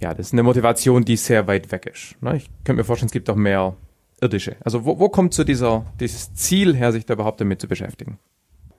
ja, 0.00 0.14
das 0.14 0.28
ist 0.28 0.32
eine 0.32 0.44
Motivation, 0.44 1.04
die 1.04 1.16
sehr 1.16 1.46
weit 1.48 1.70
weg 1.72 1.86
ist. 1.86 2.20
Ne? 2.22 2.36
Ich 2.36 2.48
könnte 2.64 2.80
mir 2.80 2.84
vorstellen, 2.84 3.08
es 3.08 3.12
gibt 3.12 3.28
auch 3.28 3.36
mehr 3.36 3.74
irdische. 4.20 4.56
Also 4.60 4.84
wo, 4.84 4.98
wo 4.98 5.08
kommt 5.08 5.34
so 5.34 5.44
dieser, 5.44 5.84
dieses 5.98 6.34
Ziel 6.34 6.74
her, 6.76 6.92
sich 6.92 7.04
da 7.04 7.14
überhaupt 7.14 7.40
damit 7.40 7.60
zu 7.60 7.68
beschäftigen? 7.68 8.18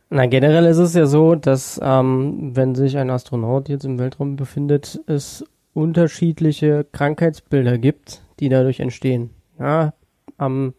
Na, 0.10 0.26
generell 0.26 0.66
ist 0.66 0.78
es 0.78 0.96
ja 0.96 1.06
so, 1.06 1.36
dass 1.36 1.80
ähm, 1.84 2.56
wenn 2.56 2.74
sich 2.74 2.98
ein 2.98 3.10
Astronaut 3.10 3.70
jetzt 3.70 3.86
im 3.86 4.00
Weltraum 4.00 4.38
befindet, 4.38 5.00
es 5.06 5.46
unterschiedliche 5.74 6.86
Krankheitsbilder 6.92 7.78
gibt, 7.78 8.22
die 8.40 8.50
dadurch 8.50 8.80
entstehen. 8.80 9.30
Ja, 9.60 9.94
ähm, 10.40 10.74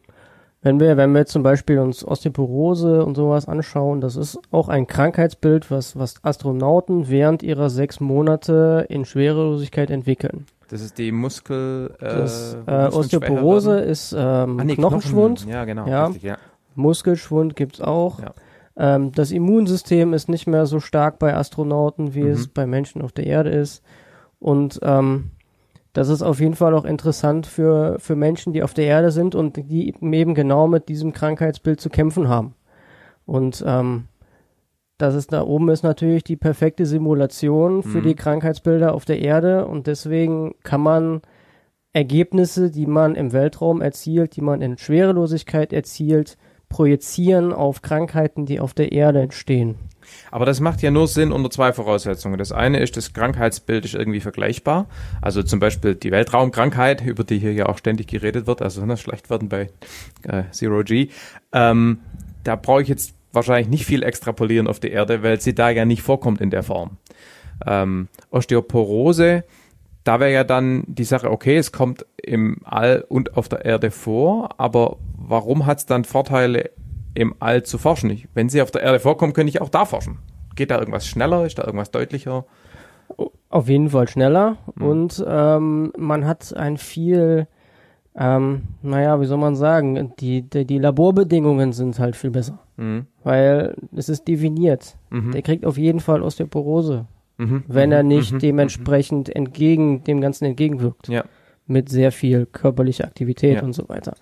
wenn 0.62 0.78
wir, 0.78 0.96
wenn 0.98 1.14
wir 1.14 1.24
zum 1.24 1.42
Beispiel 1.42 1.78
uns 1.78 2.04
Osteoporose 2.06 3.02
und 3.04 3.14
sowas 3.14 3.48
anschauen, 3.48 4.02
das 4.02 4.16
ist 4.16 4.38
auch 4.50 4.68
ein 4.68 4.86
Krankheitsbild, 4.86 5.70
was, 5.70 5.98
was 5.98 6.22
Astronauten 6.22 7.08
während 7.08 7.42
ihrer 7.42 7.70
sechs 7.70 7.98
Monate 7.98 8.84
in 8.90 9.06
Schwerelosigkeit 9.06 9.88
entwickeln. 9.90 10.44
Das 10.68 10.82
ist 10.82 10.98
die 10.98 11.12
Muskel. 11.12 11.94
Äh, 11.98 12.04
das, 12.04 12.56
äh, 12.66 12.88
Osteoporose 12.88 13.80
ist 13.80 14.12
ähm, 14.12 14.60
ah, 14.60 14.64
nee, 14.64 14.74
Knochenschwund. 14.74 15.38
Knochen. 15.40 15.52
Ja, 15.52 15.64
genau. 15.64 15.86
Ja. 15.86 16.04
Richtig, 16.06 16.22
ja. 16.24 16.36
Muskelschwund 16.74 17.56
gibt's 17.56 17.80
auch. 17.80 18.20
Ja. 18.20 18.34
Ähm, 18.76 19.12
das 19.12 19.32
Immunsystem 19.32 20.12
ist 20.12 20.28
nicht 20.28 20.46
mehr 20.46 20.66
so 20.66 20.78
stark 20.78 21.18
bei 21.18 21.34
Astronauten, 21.34 22.14
wie 22.14 22.22
Mhm. 22.22 22.30
es 22.30 22.48
bei 22.48 22.66
Menschen 22.66 23.02
auf 23.02 23.12
der 23.12 23.26
Erde 23.26 23.50
ist. 23.50 23.82
Und 24.38 24.78
ähm, 24.82 25.30
das 25.92 26.08
ist 26.08 26.22
auf 26.22 26.40
jeden 26.40 26.54
Fall 26.54 26.74
auch 26.74 26.84
interessant 26.84 27.46
für, 27.46 27.98
für 27.98 28.16
Menschen, 28.16 28.52
die 28.52 28.62
auf 28.62 28.74
der 28.74 28.86
Erde 28.86 29.10
sind 29.10 29.34
und 29.34 29.56
die 29.56 29.88
eben 29.88 30.34
genau 30.34 30.68
mit 30.68 30.88
diesem 30.88 31.12
Krankheitsbild 31.12 31.80
zu 31.80 31.90
kämpfen 31.90 32.28
haben. 32.28 32.54
Und 33.26 33.64
ähm, 33.66 34.04
das 34.98 35.14
ist 35.14 35.32
da 35.32 35.42
oben 35.42 35.68
ist 35.70 35.82
natürlich 35.82 36.24
die 36.24 36.36
perfekte 36.36 36.86
Simulation 36.86 37.82
für 37.82 37.98
Mhm. 37.98 38.02
die 38.02 38.14
Krankheitsbilder 38.14 38.94
auf 38.94 39.04
der 39.04 39.20
Erde 39.20 39.66
und 39.66 39.86
deswegen 39.86 40.54
kann 40.62 40.82
man 40.82 41.22
Ergebnisse, 41.92 42.70
die 42.70 42.86
man 42.86 43.16
im 43.16 43.32
Weltraum 43.32 43.80
erzielt, 43.80 44.36
die 44.36 44.42
man 44.42 44.62
in 44.62 44.78
Schwerelosigkeit 44.78 45.72
erzielt, 45.72 46.36
projizieren 46.68 47.52
auf 47.52 47.82
Krankheiten, 47.82 48.46
die 48.46 48.60
auf 48.60 48.74
der 48.74 48.92
Erde 48.92 49.22
entstehen. 49.22 49.76
Aber 50.30 50.46
das 50.46 50.60
macht 50.60 50.82
ja 50.82 50.90
nur 50.90 51.06
Sinn 51.06 51.32
unter 51.32 51.50
zwei 51.50 51.72
Voraussetzungen. 51.72 52.38
Das 52.38 52.52
eine 52.52 52.80
ist, 52.80 52.96
das 52.96 53.12
Krankheitsbild 53.12 53.84
ist 53.84 53.94
irgendwie 53.94 54.20
vergleichbar. 54.20 54.86
Also 55.20 55.42
zum 55.42 55.60
Beispiel 55.60 55.94
die 55.94 56.10
Weltraumkrankheit, 56.10 57.04
über 57.04 57.24
die 57.24 57.38
hier 57.38 57.52
ja 57.52 57.66
auch 57.66 57.78
ständig 57.78 58.08
geredet 58.08 58.46
wird, 58.46 58.62
also 58.62 58.84
ne, 58.84 58.96
schlecht 58.96 59.30
werden 59.30 59.48
bei 59.48 59.70
äh, 60.24 60.44
Zero 60.50 60.82
G. 60.84 61.08
Ähm, 61.52 61.98
da 62.44 62.56
brauche 62.56 62.82
ich 62.82 62.88
jetzt 62.88 63.14
wahrscheinlich 63.32 63.68
nicht 63.68 63.86
viel 63.86 64.02
extrapolieren 64.02 64.66
auf 64.66 64.80
die 64.80 64.90
Erde, 64.90 65.22
weil 65.22 65.40
sie 65.40 65.54
da 65.54 65.70
ja 65.70 65.84
nicht 65.84 66.02
vorkommt 66.02 66.40
in 66.40 66.50
der 66.50 66.62
Form. 66.62 66.98
Ähm, 67.66 68.08
Osteoporose, 68.30 69.44
da 70.04 70.18
wäre 70.18 70.32
ja 70.32 70.44
dann 70.44 70.84
die 70.86 71.04
Sache, 71.04 71.30
okay, 71.30 71.56
es 71.56 71.72
kommt 71.72 72.06
im 72.16 72.58
All 72.64 73.04
und 73.08 73.36
auf 73.36 73.48
der 73.48 73.64
Erde 73.64 73.90
vor, 73.90 74.58
aber 74.58 74.96
warum 75.16 75.66
hat 75.66 75.78
es 75.78 75.86
dann 75.86 76.04
Vorteile, 76.04 76.70
im 77.14 77.34
All 77.40 77.62
zu 77.62 77.78
forschen? 77.78 78.10
Ich, 78.10 78.28
wenn 78.34 78.48
sie 78.48 78.62
auf 78.62 78.70
der 78.70 78.82
Erde 78.82 79.00
vorkommen, 79.00 79.32
könnte 79.32 79.50
ich 79.50 79.60
auch 79.60 79.68
da 79.68 79.84
forschen. 79.84 80.18
Geht 80.56 80.70
da 80.70 80.78
irgendwas 80.78 81.06
schneller? 81.06 81.46
Ist 81.46 81.58
da 81.58 81.64
irgendwas 81.64 81.90
deutlicher? 81.90 82.44
Auf 83.48 83.68
jeden 83.68 83.88
Fall 83.90 84.08
schneller 84.08 84.56
Mhm. 84.76 84.86
und 84.86 85.24
ähm, 85.26 85.92
man 85.98 86.24
hat 86.26 86.54
ein 86.56 86.76
viel, 86.76 87.48
ähm, 88.14 88.62
naja, 88.82 89.20
wie 89.20 89.26
soll 89.26 89.38
man 89.38 89.56
sagen, 89.56 90.12
die, 90.20 90.42
die, 90.42 90.64
die 90.64 90.78
Laborbedingungen 90.78 91.72
sind 91.72 91.98
halt 91.98 92.14
viel 92.16 92.30
besser, 92.30 92.60
Mhm. 92.76 93.06
weil 93.24 93.74
es 93.96 94.08
ist 94.08 94.28
definiert. 94.28 94.96
Mhm. 95.10 95.32
Der 95.32 95.42
kriegt 95.42 95.66
auf 95.66 95.76
jeden 95.78 95.98
Fall 96.00 96.22
Osteoporose, 96.22 97.06
Mhm. 97.38 97.64
wenn 97.66 97.90
er 97.90 98.04
nicht 98.04 98.32
Mhm. 98.34 98.38
dementsprechend 98.38 99.34
entgegen 99.34 100.04
dem 100.04 100.20
Ganzen 100.20 100.44
entgegenwirkt. 100.44 101.08
Ja. 101.08 101.24
Mit 101.66 101.88
sehr 101.88 102.12
viel 102.12 102.46
körperlicher 102.46 103.04
Aktivität 103.04 103.56
Ja. 103.56 103.62
und 103.62 103.72
so 103.72 103.88
weiter. 103.88 104.14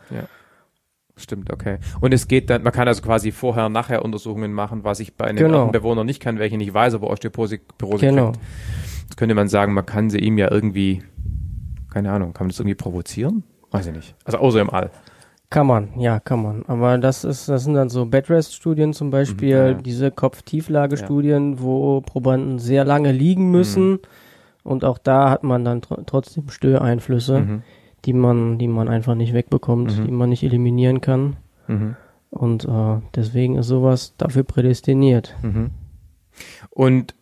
Stimmt, 1.19 1.53
okay. 1.53 1.79
Und 2.01 2.15
es 2.15 2.29
geht 2.29 2.49
dann, 2.49 2.63
man 2.63 2.73
kann 2.73 2.89
also 2.89 3.03
quasi 3.03 3.33
vorher, 3.33 3.69
nachher 3.69 4.05
Untersuchungen 4.05 4.53
machen, 4.53 4.85
was 4.85 5.01
ich 5.01 5.15
bei 5.17 5.27
einem 5.27 5.39
Genau. 5.39 5.59
Erdenbewohner 5.67 6.05
nicht 6.05 6.21
kann, 6.21 6.39
welche 6.39 6.57
nicht 6.57 6.73
weiß, 6.73 6.95
aber 6.95 7.11
Osteoporose 7.11 7.59
Porose 7.77 8.07
Genau. 8.07 8.27
kriegt. 8.33 8.39
Jetzt 9.03 9.17
könnte 9.17 9.35
man 9.35 9.49
sagen, 9.49 9.75
man 9.75 9.85
kann 9.85 10.11
sie 10.11 10.19
ihm 10.19 10.39
ja 10.39 10.51
irgendwie, 10.51 11.03
keine 11.93 12.13
Ahnung, 12.13 12.33
kann 12.33 12.47
man 12.47 12.51
das 12.51 12.61
irgendwie 12.61 12.75
provozieren? 12.77 13.43
Weiß 13.71 13.87
ich 13.87 13.93
nicht. 13.95 14.15
Also 14.25 14.39
außer 14.39 14.61
im 14.61 14.71
All. 14.71 14.91
Kann 15.51 15.67
man, 15.67 15.89
ja, 15.99 16.21
kann 16.21 16.43
man. 16.43 16.65
Aber 16.67 16.99
das 16.99 17.25
ist, 17.25 17.49
das 17.49 17.65
sind 17.65 17.73
dann 17.75 17.89
so 17.89 18.05
Bedrest-Studien 18.05 18.93
zum 18.93 19.11
Beispiel, 19.11 19.49
ja, 19.49 19.67
ja. 19.69 19.75
diese 19.75 20.11
Kopftieflagestudien, 20.11 21.61
wo 21.61 22.01
Probanden 22.03 22.59
sehr 22.59 22.85
lange 22.85 23.13
liegen 23.13 23.51
müssen. 23.51 23.99
Und 24.63 24.85
auch 24.85 24.99
da 24.99 25.31
hat 25.31 25.45
man 25.45 25.65
dann 25.65 25.81
tr 25.81 26.05
trotzdem 26.05 26.51
Störeinflüsse, 26.51 27.41
Mhm. 27.41 27.63
Die 28.05 28.13
man, 28.13 28.59
die 28.59 28.69
man 28.69 28.89
einfach 28.89 29.15
nicht 29.15 29.33
wegbekommt, 29.35 29.99
Mhm. 29.99 30.05
die 30.07 30.13
man 30.13 30.29
nicht 30.31 30.43
eliminieren 30.43 31.01
kann. 31.01 31.37
Mhm. 31.67 31.97
Und 32.31 32.65
äh, 32.67 33.01
deswegen 33.15 33.57
ist 33.57 33.67
sowas 33.69 34.15
dafür 34.19 34.45
prädestiniert. 34.45 35.35
Mhm. 35.43 35.71
Und 36.71 37.15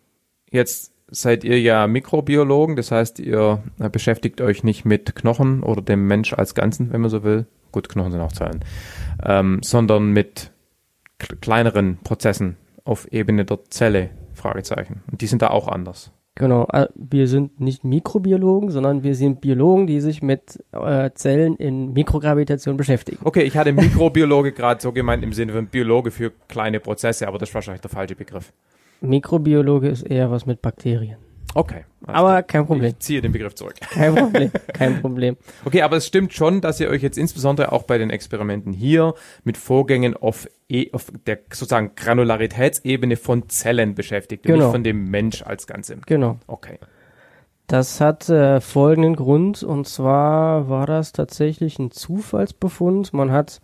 jetzt 0.50 0.92
seid 1.08 1.44
ihr 1.44 1.60
ja 1.60 1.86
Mikrobiologen, 1.86 2.74
das 2.76 2.90
heißt, 2.90 3.20
ihr 3.20 3.62
äh, 3.78 3.88
beschäftigt 3.88 4.40
euch 4.40 4.64
nicht 4.64 4.84
mit 4.84 5.14
Knochen 5.14 5.62
oder 5.62 5.80
dem 5.80 6.06
Mensch 6.06 6.32
als 6.32 6.54
Ganzen, 6.54 6.92
wenn 6.92 7.00
man 7.00 7.10
so 7.10 7.22
will. 7.22 7.46
Gut, 7.72 7.88
Knochen 7.88 8.12
sind 8.12 8.20
auch 8.20 8.32
Zellen. 8.32 8.64
Ähm, 9.24 9.60
sondern 9.62 10.10
mit 10.10 10.50
kleineren 11.40 11.98
Prozessen 12.02 12.56
auf 12.84 13.10
Ebene 13.12 13.44
der 13.44 13.58
Zelle, 13.70 14.10
Fragezeichen. 14.34 15.02
Und 15.10 15.20
die 15.20 15.26
sind 15.26 15.42
da 15.42 15.48
auch 15.50 15.68
anders. 15.68 16.12
Genau, 16.38 16.68
äh, 16.70 16.86
wir 16.94 17.28
sind 17.28 17.60
nicht 17.60 17.82
Mikrobiologen, 17.82 18.70
sondern 18.70 19.02
wir 19.02 19.14
sind 19.14 19.40
Biologen, 19.40 19.86
die 19.86 20.02
sich 20.02 20.22
mit 20.22 20.62
äh, 20.72 21.10
Zellen 21.14 21.56
in 21.56 21.94
Mikrogravitation 21.94 22.76
beschäftigen. 22.76 23.18
Okay, 23.24 23.42
ich 23.42 23.56
hatte 23.56 23.72
Mikrobiologe 23.72 24.52
gerade 24.52 24.80
so 24.80 24.92
gemeint 24.92 25.24
im 25.24 25.32
Sinne 25.32 25.54
von 25.54 25.66
Biologe 25.66 26.10
für 26.10 26.32
kleine 26.48 26.78
Prozesse, 26.78 27.26
aber 27.26 27.38
das 27.38 27.48
ist 27.48 27.54
wahrscheinlich 27.54 27.80
der 27.80 27.90
falsche 27.90 28.14
Begriff. 28.14 28.52
Mikrobiologe 29.00 29.88
ist 29.88 30.02
eher 30.02 30.30
was 30.30 30.44
mit 30.44 30.60
Bakterien. 30.60 31.25
Okay. 31.56 31.84
alles 32.04 32.18
Aber 32.18 32.42
kein 32.42 32.66
Problem. 32.66 32.90
Ich 32.90 32.98
ziehe 32.98 33.22
den 33.22 33.32
Begriff 33.32 33.54
zurück. 33.54 33.76
Kein 33.90 34.14
Problem, 34.14 34.50
kein 34.74 35.00
Problem. 35.00 35.36
Okay, 35.64 35.80
aber 35.82 35.96
es 35.96 36.06
stimmt 36.06 36.34
schon, 36.34 36.60
dass 36.60 36.78
ihr 36.80 36.88
euch 36.88 37.02
jetzt 37.02 37.16
insbesondere 37.16 37.72
auch 37.72 37.84
bei 37.84 37.96
den 37.96 38.10
Experimenten 38.10 38.72
hier 38.72 39.14
mit 39.42 39.56
Vorgängen 39.56 40.16
auf, 40.16 40.46
e 40.68 40.92
auf 40.92 41.06
der 41.26 41.38
sozusagen 41.50 41.92
Granularitätsebene 41.96 43.16
von 43.16 43.48
Zellen 43.48 43.94
beschäftigt 43.94 44.42
Genau. 44.42 44.58
nicht 44.58 44.72
von 44.72 44.84
dem 44.84 45.10
Mensch 45.10 45.42
als 45.42 45.66
Ganzem. 45.66 46.02
Genau. 46.04 46.38
Okay. 46.46 46.78
Das 47.66 48.00
hat 48.00 48.28
äh, 48.28 48.60
folgenden 48.60 49.16
Grund 49.16 49.62
und 49.62 49.88
zwar 49.88 50.68
war 50.68 50.86
das 50.86 51.12
tatsächlich 51.12 51.78
ein 51.78 51.90
Zufallsbefund. 51.90 53.12
Man 53.14 53.32
hat 53.32 53.60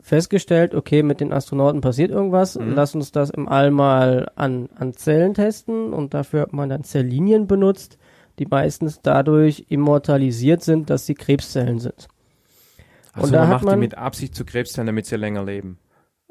festgestellt, 0.00 0.74
okay, 0.74 1.02
mit 1.02 1.20
den 1.20 1.32
Astronauten 1.32 1.80
passiert 1.80 2.10
irgendwas, 2.10 2.58
Mhm. 2.58 2.74
lass 2.74 2.94
uns 2.94 3.12
das 3.12 3.30
im 3.30 3.48
All 3.48 3.70
mal 3.70 4.30
an, 4.36 4.68
an 4.76 4.92
Zellen 4.94 5.34
testen 5.34 5.92
und 5.92 6.14
dafür 6.14 6.42
hat 6.42 6.52
man 6.52 6.68
dann 6.68 6.84
Zelllinien 6.84 7.46
benutzt, 7.46 7.98
die 8.38 8.46
meistens 8.46 9.00
dadurch 9.02 9.66
immortalisiert 9.68 10.62
sind, 10.62 10.90
dass 10.90 11.06
sie 11.06 11.14
Krebszellen 11.14 11.78
sind. 11.80 12.08
Also 13.12 13.26
Und 13.26 13.32
da 13.32 13.40
man 13.42 13.50
macht 13.50 13.64
man- 13.64 13.74
die 13.74 13.80
mit 13.80 13.98
Absicht 13.98 14.34
zu 14.34 14.44
Krebszellen, 14.44 14.86
damit 14.86 15.06
sie 15.06 15.16
länger 15.16 15.44
leben. 15.44 15.78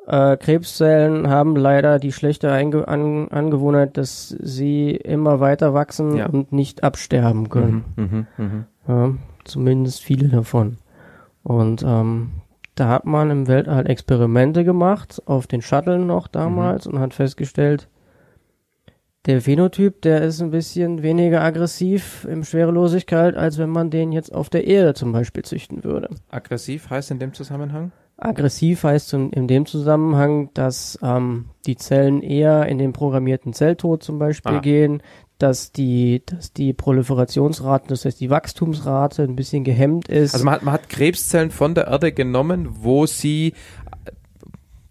Äh, 0.05 0.37
Krebszellen 0.37 1.27
haben 1.29 1.57
leider 1.57 1.99
die 1.99 2.13
schlechte 2.13 2.49
Einge 2.49 2.87
an 2.87 3.27
Angewohnheit, 3.27 3.97
dass 3.97 4.29
sie 4.29 4.91
immer 4.91 5.41
weiter 5.41 5.73
wachsen 5.73 6.15
Ja. 6.15 6.27
und 6.27 6.53
nicht 6.53 6.81
absterben 6.83 7.49
können. 7.49 7.83
Mhm, 7.97 8.27
mhm, 8.37 8.45
mhm. 8.45 8.65
Ja, 8.87 9.13
zumindest 9.43 10.01
viele 10.01 10.29
davon. 10.29 10.77
Und 11.43 11.83
ähm, 11.85 12.29
da 12.79 12.87
hat 12.89 13.05
man 13.05 13.29
im 13.31 13.47
Weltall 13.47 13.89
Experimente 13.89 14.63
gemacht, 14.63 15.21
auf 15.25 15.47
den 15.47 15.61
Shuttle 15.61 15.99
noch 15.99 16.27
damals 16.27 16.85
und 16.87 16.99
hat 16.99 17.13
festgestellt, 17.13 17.87
der 19.25 19.41
Phänotyp, 19.41 20.01
der 20.03 20.21
ist 20.21 20.41
ein 20.41 20.51
bisschen 20.51 21.03
weniger 21.03 21.41
aggressiv 21.41 22.25
im 22.31 22.45
Schwerelosigkeit, 22.45 23.35
als 23.35 23.57
wenn 23.57 23.69
man 23.69 23.89
den 23.89 24.13
jetzt 24.13 24.33
auf 24.33 24.49
der 24.49 24.65
Erde 24.67 24.93
zum 24.93 25.11
Beispiel 25.11 25.43
züchten 25.43 25.83
würde. 25.83 26.09
Aggressiv 26.29 26.89
heißt 26.89 27.11
in 27.11 27.19
dem 27.19 27.33
Zusammenhang? 27.33 27.91
Aggressiv 28.15 28.83
heißt 28.83 29.13
in, 29.13 29.31
in 29.31 29.47
dem 29.47 29.65
Zusammenhang, 29.65 30.49
dass 30.53 30.97
ähm, 31.03 31.45
die 31.65 31.75
Zellen 31.75 32.21
eher 32.21 32.67
in 32.67 32.77
den 32.77 32.93
programmierten 32.93 33.53
Zelltod 33.53 34.01
zum 34.01 34.17
Beispiel 34.17 34.53
Ah. 34.55 34.59
gehen, 34.59 35.01
dass 35.37 35.71
die, 35.71 36.23
dass 36.25 36.53
die 36.53 36.73
Proliferationsrate, 36.73 37.87
das 37.89 38.05
heißt 38.05 38.19
die 38.19 38.29
Wachstumsrate 38.29 39.23
ein 39.23 39.35
bisschen 39.35 39.63
gehemmt 39.63 40.07
ist. 40.07 40.33
Also 40.33 40.45
man 40.45 40.55
hat, 40.55 40.63
man 40.63 40.73
hat 40.73 40.89
Krebszellen 40.89 41.51
von 41.51 41.75
der 41.75 41.87
Erde 41.87 42.11
genommen, 42.11 42.69
wo 42.81 43.05
sie 43.05 43.53
äh, 44.05 44.11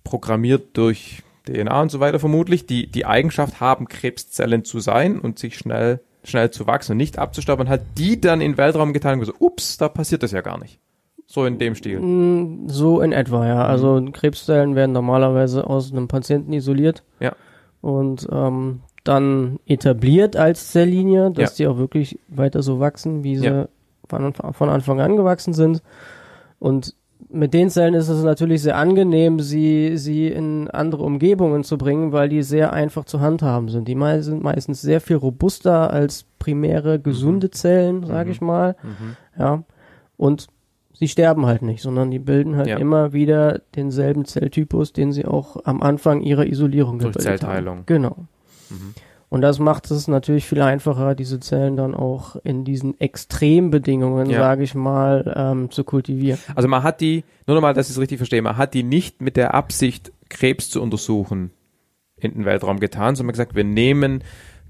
programmiert 0.05 0.77
durch 0.77 1.23
DNA 1.47 1.83
und 1.83 1.91
so 1.91 2.01
weiter 2.01 2.19
vermutlich, 2.19 2.67
die 2.67 2.91
die 2.91 3.07
Eigenschaft 3.07 3.61
haben, 3.61 3.89
Krebszellen 3.89 4.65
zu 4.65 4.81
sein 4.81 5.19
und 5.19 5.39
sich 5.39 5.57
schnell 5.57 6.01
schnell 6.29 6.51
zu 6.51 6.67
wachsen 6.67 6.93
und 6.93 6.99
nicht 6.99 7.19
abzusterben, 7.19 7.67
und 7.67 7.73
hat 7.73 7.83
die 7.99 8.21
dann 8.21 8.41
in 8.41 8.53
den 8.53 8.59
Weltraum 8.59 8.93
getan 8.93 9.15
und 9.15 9.21
gesagt, 9.21 9.41
ups, 9.41 9.77
da 9.77 9.89
passiert 9.89 10.23
das 10.23 10.33
ja 10.33 10.41
gar 10.41 10.59
nicht. 10.59 10.81
So 11.27 11.45
in 11.45 11.59
dem 11.59 11.75
Stil. 11.75 12.01
Mm, 12.01 12.69
So 12.69 13.01
in 13.01 13.13
etwa, 13.13 13.47
ja. 13.47 13.65
Also 13.65 14.01
Krebszellen 14.13 14.75
werden 14.75 14.93
normalerweise 14.93 15.67
aus 15.67 15.93
einem 15.93 16.09
Patienten 16.09 16.53
isoliert. 16.53 17.03
Ja. 17.21 17.35
Und 17.81 18.29
ähm, 18.31 18.81
dann 19.09 19.59
etabliert 19.67 20.37
als 20.37 20.73
Zelllinie, 20.73 21.31
dass 21.31 21.59
Ja. 21.59 21.65
die 21.65 21.69
auch 21.75 21.79
wirklich 21.79 22.19
weiter 22.29 22.63
so 22.63 22.81
wachsen, 22.81 23.25
wie 23.25 23.37
sie 23.37 23.47
Ja. 23.47 23.69
von, 24.09 24.33
von 24.35 24.69
Anfang 24.69 25.01
an 25.01 25.17
gewachsen 25.17 25.53
sind. 25.55 25.83
Und 26.59 26.95
mit 27.29 27.55
den 27.55 27.71
Zellen 27.71 27.95
ist 27.95 28.09
es 28.09 28.23
natürlich 28.23 28.63
sehr 28.63 28.77
angenehm, 28.77 29.41
sie, 29.41 29.97
sie 29.97 30.29
in 30.29 30.69
andere 30.71 31.03
Umgebungen 31.03 31.65
zu 31.65 31.77
bringen, 31.77 32.13
weil 32.13 32.29
die 32.29 32.43
sehr 32.43 32.73
einfach 32.73 33.05
zu 33.05 33.21
handhaben 33.21 33.69
sind. 33.69 33.89
Die 33.89 33.95
mei- 33.95 34.21
sind 34.21 34.43
meistens 34.43 34.81
sehr 34.81 35.01
viel 35.01 35.17
robuster 35.17 35.91
als 35.91 36.25
primäre 36.39 37.01
gesunde 37.01 37.51
Zellen, 37.51 38.05
sage 38.07 38.31
ich 38.31 38.41
mal. 38.41 38.77
Mhm. 38.83 39.17
Ja. 39.39 39.63
Und 40.17 40.47
sie 40.93 41.09
sterben 41.09 41.47
halt 41.47 41.63
nicht, 41.63 41.83
sondern 41.83 42.11
die 42.11 42.19
bilden 42.21 42.57
halt 42.57 42.69
Ja. 42.69 42.77
immer 42.79 43.13
wieder 43.13 43.61
denselben 43.75 44.25
Zelltypus, 44.25 44.93
den 44.93 45.11
sie 45.13 45.25
auch 45.27 45.57
am 45.65 45.83
Anfang 45.83 46.21
ihrer 46.23 46.47
Isolierung 46.47 46.99
Durch 46.99 47.15
gebildet 47.15 47.41
Zellteilung. 47.41 47.79
Haben. 47.79 47.87
Genau. 47.87 48.17
Mhm. 48.71 48.95
Und 49.29 49.41
das 49.41 49.59
macht 49.59 49.91
es 49.91 50.07
natürlich 50.07 50.47
viel 50.47 50.63
einfacher, 50.63 51.17
diese 51.17 51.41
Zellen 51.41 51.77
dann 51.77 51.95
auch 51.95 52.37
in 52.45 52.65
diesen 52.65 52.99
Extrembedingungen, 53.01 54.31
Ja. 54.31 54.39
sage 54.39 54.63
ich 54.63 54.75
mal, 54.75 55.35
ähm, 55.37 55.71
zu 55.71 55.83
kultivieren. 55.83 56.39
Also 56.55 56.69
man 56.69 56.83
hat 56.85 57.01
die, 57.01 57.25
nur 57.47 57.57
nochmal, 57.57 57.75
dass 57.75 57.89
ich 57.89 57.97
es 57.97 58.01
richtig 58.01 58.19
verstehe, 58.19 58.41
man 58.41 58.57
hat 58.57 58.73
die 58.75 58.85
nicht 58.85 59.21
mit 59.21 59.37
der 59.37 59.55
Absicht, 59.55 60.13
Krebs 60.29 60.71
zu 60.71 60.81
untersuchen, 60.81 61.51
in 62.17 62.35
den 62.35 62.45
Weltraum 62.45 62.81
getan, 62.81 63.17
sondern 63.17 63.33
gesagt, 63.33 63.55
wir 63.55 63.65
nehmen 63.65 64.23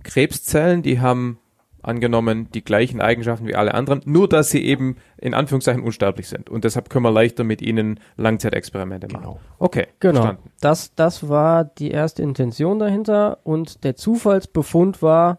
Krebszellen, 0.02 0.82
die 0.82 1.00
haben 1.00 1.38
angenommen 1.86 2.48
die 2.52 2.62
gleichen 2.64 3.00
Eigenschaften 3.00 3.46
wie 3.46 3.54
alle 3.54 3.74
anderen, 3.74 4.00
nur 4.04 4.28
dass 4.28 4.50
sie 4.50 4.64
eben 4.64 4.96
in 5.18 5.34
Anführungszeichen 5.34 5.82
unsterblich 5.82 6.28
sind. 6.28 6.50
Und 6.50 6.64
deshalb 6.64 6.90
können 6.90 7.04
wir 7.04 7.10
leichter 7.12 7.44
mit 7.44 7.62
ihnen 7.62 8.00
Langzeitexperimente 8.16 9.08
machen. 9.08 9.22
Genau. 9.22 9.40
Okay, 9.58 9.86
Genau. 10.00 10.20
verstanden. 10.22 10.50
Das, 10.60 10.94
das 10.94 11.28
war 11.28 11.64
die 11.64 11.90
erste 11.90 12.22
Intention 12.22 12.78
dahinter 12.78 13.38
und 13.44 13.84
der 13.84 13.96
Zufallsbefund 13.96 15.02
war, 15.02 15.38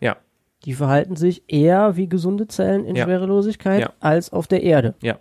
Ja. 0.00 0.16
die 0.64 0.74
verhalten 0.74 1.16
sich 1.16 1.42
eher 1.48 1.96
wie 1.96 2.08
gesunde 2.08 2.46
Zellen 2.46 2.84
in 2.84 2.96
Ja. 2.96 3.04
Schwerelosigkeit 3.04 3.80
Ja. 3.80 3.90
als 4.00 4.32
auf 4.32 4.46
der 4.46 4.62
Erde. 4.62 4.94
Ja. 5.02 5.18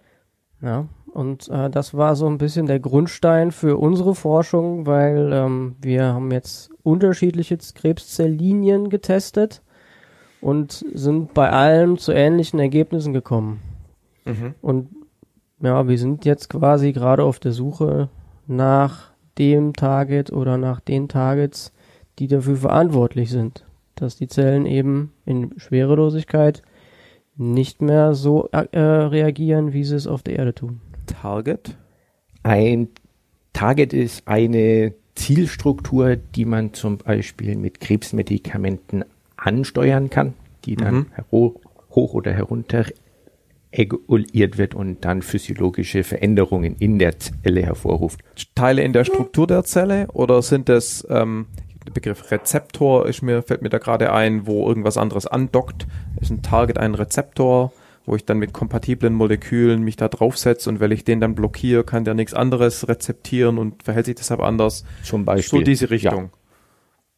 Ja. 0.61 0.87
Und 1.13 1.47
äh, 1.47 1.69
das 1.69 1.93
war 1.93 2.17
so 2.17 2.27
ein 2.27 2.37
bisschen 2.37 2.65
der 2.65 2.79
Grundstein 2.81 3.51
für 3.51 3.77
unsere 3.77 4.15
Forschung, 4.15 4.85
weil 4.85 5.31
ähm, 5.31 5.77
wir 5.81 6.07
haben 6.13 6.29
jetzt 6.31 6.69
unterschiedliche 6.83 7.57
Krebszelllinien 7.73 8.89
getestet 8.89 9.61
und 10.45 10.85
sind 10.93 11.33
bei 11.33 11.49
allem 11.49 11.97
zu 11.97 12.11
ähnlichen 12.11 12.59
Ergebnissen 12.59 13.13
gekommen. 13.13 13.61
Mhm. 14.25 14.53
Und 14.61 14.89
ja, 15.59 15.87
wir 15.87 15.97
sind 15.97 16.23
jetzt 16.23 16.51
quasi 16.51 16.91
gerade 16.91 17.23
auf 17.23 17.39
der 17.39 17.51
Suche 17.51 18.09
nach 18.45 19.11
dem 19.39 19.73
Target 19.73 20.31
oder 20.31 20.59
nach 20.59 20.81
den 20.81 21.07
Targets, 21.07 21.73
die 22.19 22.27
dafür 22.27 22.57
verantwortlich 22.57 23.31
sind, 23.31 23.65
dass 23.95 24.17
die 24.17 24.27
Zellen 24.27 24.67
eben 24.67 25.13
in 25.25 25.55
Schwerelosigkeit 25.57 26.61
nicht 27.35 27.81
mehr 27.81 28.13
so 28.13 28.47
äh, 28.51 28.79
reagieren, 28.79 29.73
wie 29.73 29.83
sie 29.83 29.95
es 29.95 30.05
auf 30.05 30.21
der 30.21 30.35
Erde 30.35 30.53
tun. 30.53 30.79
Target. 31.07 31.75
Ein 32.43 32.89
Target 33.51 33.93
ist 33.93 34.27
eine 34.27 34.93
Zielstruktur, 35.15 36.17
die 36.17 36.45
man 36.45 36.75
zum 36.75 36.99
Beispiel 36.99 37.55
mit 37.55 37.79
Krebsmedikamenten 37.79 39.05
ansteuern 39.45 40.09
kann, 40.09 40.33
die 40.65 40.75
dann 40.75 40.95
Mhm. 40.95 41.05
hoch 41.31 42.13
oder 42.13 42.33
herunter 42.33 42.85
reguliert 43.73 44.57
wird 44.57 44.73
und 44.73 45.03
dann 45.03 45.21
physiologische 45.21 46.03
Veränderungen 46.03 46.75
in 46.79 46.97
der 46.99 47.19
Zelle 47.19 47.61
hervorruft. 47.61 48.21
Teile 48.55 48.83
in 48.83 48.93
der 48.93 49.03
Struktur 49.03 49.47
der 49.47 49.63
Zelle 49.63 50.07
oder 50.13 50.41
sind 50.41 50.69
das 50.69 51.05
ähm, 51.09 51.47
der 51.85 51.91
Begriff 51.91 52.31
Rezeptor 52.31 53.05
ist 53.05 53.21
mir 53.21 53.43
fällt 53.43 53.61
mir 53.61 53.69
da 53.69 53.77
gerade 53.77 54.11
ein, 54.11 54.47
wo 54.47 54.67
irgendwas 54.67 54.97
anderes 54.97 55.27
andockt, 55.27 55.85
ist 56.19 56.31
ein 56.31 56.41
Target 56.41 56.77
ein 56.77 56.95
Rezeptor, 56.95 57.73
wo 58.05 58.15
ich 58.15 58.25
dann 58.25 58.39
mit 58.39 58.53
kompatiblen 58.53 59.13
Molekülen 59.13 59.83
mich 59.83 59.95
da 59.95 60.07
draufsetze 60.07 60.69
und 60.69 60.79
weil 60.79 60.91
ich 60.91 61.03
den 61.03 61.19
dann 61.19 61.35
blockiere, 61.35 61.83
kann 61.83 62.03
der 62.05 62.13
nichts 62.13 62.33
anderes 62.33 62.87
rezeptieren 62.87 63.57
und 63.57 63.83
verhält 63.83 64.05
sich 64.07 64.15
deshalb 64.15 64.41
anders. 64.41 64.83
Zum 65.03 65.25
Beispiel. 65.25 65.59
So 65.59 65.63
diese 65.63 65.89
Richtung. 65.89 66.31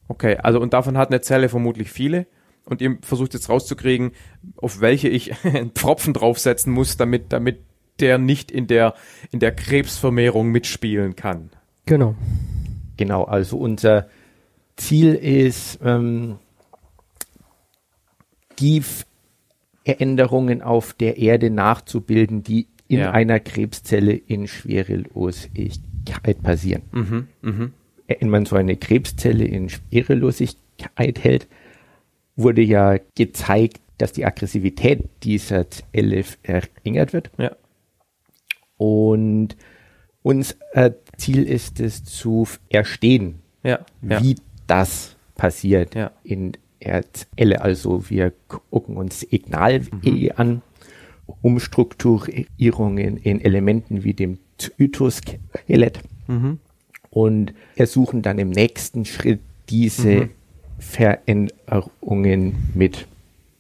Okay, 0.07 0.37
also 0.37 0.59
und 0.59 0.73
davon 0.73 0.97
hat 0.97 1.09
eine 1.09 1.21
Zelle 1.21 1.49
vermutlich 1.49 1.91
viele. 1.91 2.27
Und 2.65 2.81
ihr 2.81 2.97
versucht 3.01 3.33
jetzt 3.33 3.49
rauszukriegen, 3.49 4.11
auf 4.57 4.81
welche 4.81 5.07
ich 5.07 5.33
einen 5.45 5.71
Pfropfen 5.71 6.13
draufsetzen 6.13 6.73
muss, 6.73 6.97
damit, 6.97 7.31
damit 7.31 7.59
der 7.99 8.17
nicht 8.17 8.51
in 8.51 8.67
der, 8.67 8.93
in 9.31 9.39
der 9.39 9.53
Krebsvermehrung 9.55 10.49
mitspielen 10.49 11.15
kann. 11.15 11.49
Genau. 11.85 12.15
Genau, 12.97 13.23
also 13.23 13.57
unser 13.57 14.07
Ziel 14.75 15.13
ist, 15.15 15.79
ähm, 15.83 16.37
die 18.59 18.83
Veränderungen 19.85 20.61
auf 20.61 20.93
der 20.93 21.17
Erde 21.17 21.49
nachzubilden, 21.49 22.43
die 22.43 22.67
in 22.87 22.99
Ja. 22.99 23.11
einer 23.11 23.39
Krebszelle 23.39 24.13
in 24.13 24.47
Schwerelosigkeit 24.47 26.41
passieren. 26.41 26.83
Mhm, 26.91 27.27
mhm. 27.41 27.73
Wenn 28.07 28.29
man 28.29 28.45
so 28.45 28.55
eine 28.55 28.77
Krebszelle 28.77 29.43
in 29.45 29.69
Schwerelosigkeit 29.69 31.23
hält, 31.23 31.47
wurde 32.35 32.61
ja 32.61 32.97
gezeigt, 33.15 33.81
dass 33.97 34.13
die 34.13 34.25
Aggressivität 34.25 35.09
dieser 35.23 35.65
Zelle 35.69 36.23
verringert 36.23 37.13
wird. 37.13 37.31
Ja. 37.37 37.51
Und 38.77 39.57
unser 40.21 40.55
Ziel 41.17 41.43
ist 41.43 41.79
es 41.79 42.03
zu 42.03 42.47
erstehen, 42.69 43.39
Ja, 43.63 43.79
ja. 44.01 44.21
wie 44.21 44.35
das 44.67 45.15
passiert 45.35 45.95
Ja. 45.95 46.11
in 46.23 46.53
der 46.83 47.03
Zelle. 47.13 47.61
Also 47.61 48.09
wir 48.09 48.33
gucken 48.47 48.97
uns 48.97 49.21
Signal 49.21 49.81
Mhm. 50.03 50.29
an, 50.35 50.61
Umstrukturierungen 51.41 53.17
in 53.17 53.41
Elementen 53.41 54.03
wie 54.03 54.13
dem 54.13 54.39
Zytoskelett 54.57 55.99
Mhm. 56.27 56.59
Und 57.09 57.53
ersuchen 57.75 58.21
dann 58.21 58.37
im 58.39 58.49
nächsten 58.49 59.05
Schritt 59.05 59.39
diese 59.69 60.09
Mhm. 60.09 60.29
Veränderungen 60.79 62.55
mit 62.73 63.07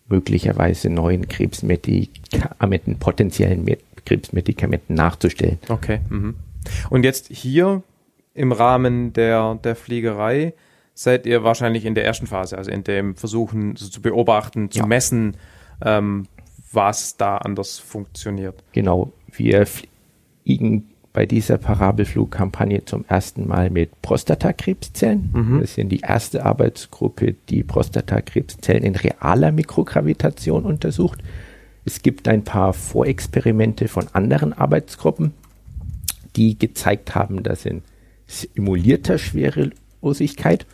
möglicherweise 0.07 0.89
neuen 0.89 1.27
Krebsmedikamenten, 1.27 2.97
potenziellen 2.99 3.63
Me- 3.63 3.77
Krebsmedikamenten 4.05 4.95
nachzustellen. 4.95 5.57
Okay. 5.67 5.99
Mhm. 6.09 6.35
Und 6.89 7.03
jetzt 7.03 7.27
hier 7.27 7.83
im 8.33 8.51
Rahmen 8.51 9.13
der, 9.13 9.55
der 9.63 9.75
Fliegerei 9.75 10.53
seid 10.93 11.25
ihr 11.25 11.43
wahrscheinlich 11.43 11.85
in 11.85 11.93
der 11.95 12.05
ersten 12.05 12.27
Phase, 12.27 12.57
also 12.57 12.71
in 12.71 12.83
dem 12.83 13.15
Versuchen 13.15 13.75
so 13.75 13.87
zu 13.89 14.01
beobachten, 14.01 14.71
zu 14.71 14.79
Ja. 14.79 14.85
messen, 14.85 15.35
ähm, 15.83 16.27
was 16.71 17.17
da 17.17 17.37
anders 17.37 17.79
funktioniert. 17.79 18.63
Genau, 18.73 19.11
wir 19.31 19.65
fliegen 19.65 20.89
bei 21.17 21.25
dieser 21.25 21.57
Parabelflugkampagne 21.57 22.85
zum 22.85 23.03
ersten 23.07 23.47
Mal 23.47 23.71
mit 23.71 24.03
Prostatakrebszellen. 24.03 25.31
Mhm. 25.33 25.59
Wir 25.61 25.65
sind 25.65 25.89
die 25.89 26.01
erste 26.01 26.45
Arbeitsgruppe, 26.45 27.33
die 27.49 27.63
Prostatakrebszellen 27.63 28.83
in 28.83 28.95
realer 28.95 29.51
Mikrogravitation 29.51 30.63
untersucht. 30.63 31.23
Es 31.85 32.03
gibt 32.03 32.27
ein 32.27 32.43
paar 32.43 32.71
Vorexperimente 32.71 33.87
von 33.87 34.05
anderen 34.13 34.53
Arbeitsgruppen, 34.53 35.33
die 36.35 36.59
gezeigt 36.59 37.15
haben, 37.15 37.41
dass 37.41 37.65
in 37.65 37.81
simulierter 38.27 39.17
Schwerelosigkeit 39.17 40.67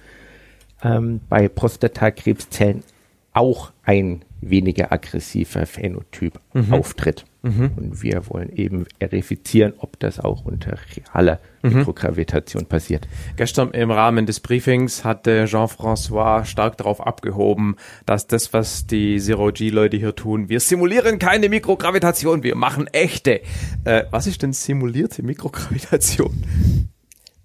ähm, 0.84 1.22
bei 1.30 1.48
Prostatakrebszellen 1.48 2.84
auch 3.32 3.72
ein 3.84 4.24
weniger 4.42 4.92
aggressiver 4.92 5.66
Phänotyp 5.66 6.38
Mhm. 6.54 6.74
auftritt. 6.74 7.24
Und 7.44 8.02
wir 8.02 8.30
wollen 8.30 8.50
eben 8.56 8.86
verifizieren, 9.00 9.74
ob 9.78 10.00
das 10.00 10.18
auch 10.18 10.46
unter 10.46 10.78
realer 10.96 11.40
Mikrogravitation 11.62 12.68
passiert. 12.68 13.06
Gestern 13.36 13.72
im 13.72 13.92
Rahmen 13.92 14.26
des 14.26 14.40
Briefings 14.40 15.04
hatte 15.04 15.44
Jean-François 15.46 16.46
stark 16.46 16.78
darauf 16.78 17.06
abgehoben, 17.06 17.76
dass 18.06 18.28
das, 18.28 18.54
was 18.54 18.88
die 18.88 19.20
Zero-G-Leute 19.20 19.98
hier 19.98 20.16
tun, 20.16 20.48
wir 20.48 20.62
simulieren 20.62 21.20
keine 21.20 21.50
Mikrogravitation, 21.50 22.44
wir 22.44 22.56
machen 22.56 22.88
echte. 22.88 23.42
Äh, 23.84 24.06
was 24.10 24.26
ist 24.26 24.42
denn 24.42 24.54
simulierte 24.54 25.22
Mikrogravitation? 25.22 26.46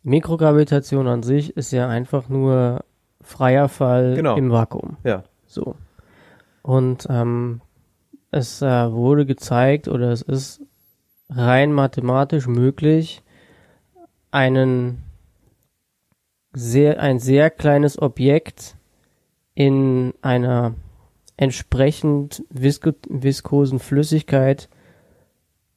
Mikrogravitation 0.04 1.08
an 1.08 1.22
sich 1.22 1.56
ist 1.56 1.72
ja 1.72 1.88
einfach 1.88 2.28
nur 2.28 2.84
freier 3.20 3.68
Fall 3.68 4.14
Genau. 4.14 4.36
im 4.36 4.50
Vakuum. 4.50 4.96
Ja. 5.04 5.24
So. 5.46 5.74
Und 6.62 7.06
ähm, 7.10 7.60
es 8.30 8.62
äh, 8.62 8.92
wurde 8.92 9.26
gezeigt 9.26 9.88
oder 9.88 10.10
es 10.10 10.22
ist 10.22 10.60
rein 11.30 11.72
mathematisch 11.72 12.46
möglich, 12.46 13.22
einen 14.30 15.02
sehr, 16.52 17.00
ein 17.00 17.18
sehr 17.18 17.50
kleines 17.50 18.00
Objekt 18.00 18.76
in 19.55 20.14
einer 20.22 20.74
entsprechend 21.36 22.44
visko 22.50 22.92
viskosen 23.09 23.78
Flüssigkeit 23.78 24.68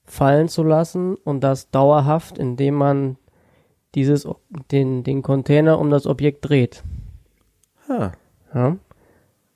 fallen 0.04 0.50
zu 0.50 0.64
lassen 0.64 1.16
und 1.16 1.42
das 1.42 1.70
dauerhaft, 1.70 2.38
indem 2.38 2.76
man 2.76 3.18
dieses, 3.96 4.28
den, 4.72 5.04
den 5.04 5.22
Container 5.22 5.80
um 5.80 5.90
das 5.90 6.08
Objekt 6.08 6.50
dreht. 6.50 6.84
Ah. 7.88 8.12
Ja. 8.54 8.78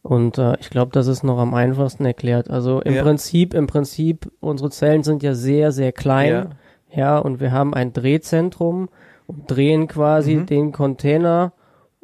Und 0.05 0.37
äh, 0.37 0.55
ich 0.59 0.69
glaube, 0.69 0.91
das 0.91 1.07
ist 1.07 1.23
noch 1.23 1.39
am 1.39 1.55
einfachsten 1.55 2.05
erklärt. 2.05 2.47
Also 2.51 2.79
im 2.81 2.93
Ja. 2.93 3.01
Prinzip, 3.01 3.55
im 3.55 3.65
Prinzip, 3.65 4.31
unsere 4.39 4.69
Zellen 4.69 5.01
sind 5.01 5.23
ja 5.23 5.33
sehr, 5.33 5.71
sehr 5.71 5.91
klein. 5.91 6.31
Ja. 6.31 6.49
Ja. 6.95 7.17
und 7.17 7.39
wir 7.39 7.51
haben 7.51 7.73
ein 7.73 7.91
Drehzentrum 7.91 8.87
und 9.25 9.49
drehen 9.51 9.87
quasi 9.87 10.35
Mhm. 10.35 10.45
den 10.45 10.71
Container 10.71 11.53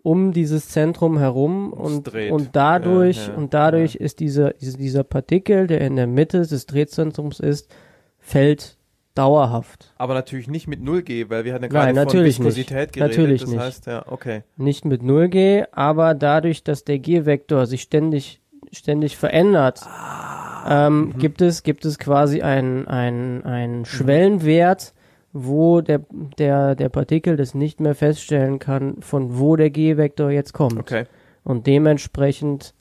um 0.03 0.33
dieses 0.33 0.67
Zentrum 0.69 1.19
herum 1.19 1.71
Und 1.71 2.09
und, 2.31 2.49
dadurch, 2.53 3.27
Ja, 3.27 3.35
und 3.35 3.53
dadurch 3.53 3.95
ist 3.95 4.19
dieser, 4.19 4.53
dieser 4.55 5.03
Partikel, 5.03 5.67
der 5.67 5.81
in 5.81 5.95
der 5.95 6.07
Mitte 6.07 6.39
des 6.41 6.65
Drehzentrums 6.65 7.39
ist, 7.39 7.71
fällt 8.17 8.77
dauerhaft. 9.15 9.93
Aber 9.97 10.13
natürlich 10.13 10.47
nicht 10.47 10.67
mit 10.67 10.81
0G, 10.81 11.29
weil 11.29 11.45
wir 11.45 11.53
hatten 11.53 11.63
ja 11.63 11.69
gerade 11.69 11.87
Nein, 11.87 11.95
von 11.95 12.05
natürlich 12.05 12.39
nicht. 12.39 12.47
Viskosität 12.47 12.93
geredet. 12.93 13.17
Natürlich 13.17 13.41
das 13.41 13.49
nicht. 13.49 13.59
heißt, 13.59 13.85
ja, 13.87 14.05
okay. 14.07 14.43
nicht 14.57 14.85
mit 14.85 15.01
0G, 15.01 15.65
aber 15.71 16.13
dadurch, 16.15 16.63
dass 16.63 16.83
der 16.83 16.99
G-Vektor 16.99 17.65
sich 17.65 17.81
ständig, 17.81 18.41
ständig 18.71 19.17
verändert, 19.17 19.81
ähm, 20.67 21.13
gibt 21.17 21.41
es, 21.41 21.63
gibt 21.63 21.85
es 21.85 21.99
quasi 21.99 22.41
einen, 22.41 22.87
einen, 22.87 23.43
einen 23.43 23.85
Schwellenwert, 23.85 24.93
wo 25.33 25.81
der, 25.81 26.01
der, 26.37 26.75
der 26.75 26.89
Partikel 26.89 27.37
das 27.37 27.53
nicht 27.53 27.79
mehr 27.79 27.95
feststellen 27.95 28.59
kann, 28.59 29.01
von 29.01 29.37
wo 29.39 29.55
der 29.55 29.69
G-Vektor 29.69 30.31
jetzt 30.31 30.53
kommt. 30.53 30.77
Okay. 30.77 31.05
Und 31.43 31.67
dementsprechend 31.67 32.73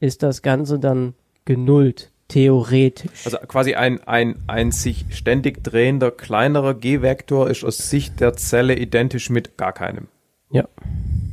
ist 0.00 0.22
das 0.22 0.42
Ganze 0.42 0.78
dann 0.78 1.14
genullt, 1.44 2.11
theoretisch. 2.32 3.24
Also 3.24 3.38
quasi 3.38 3.74
ein, 3.74 4.02
ein, 4.04 4.36
ein 4.46 4.72
sich 4.72 5.06
ständig 5.10 5.62
drehender 5.62 6.10
kleinerer 6.10 6.74
G-Vektor 6.74 7.50
ist 7.50 7.64
aus 7.64 7.90
Sicht 7.90 8.20
der 8.20 8.34
Zelle 8.34 8.76
identisch 8.76 9.30
mit 9.30 9.56
gar 9.56 9.72
keinem. 9.72 10.08
ja, 10.50 10.64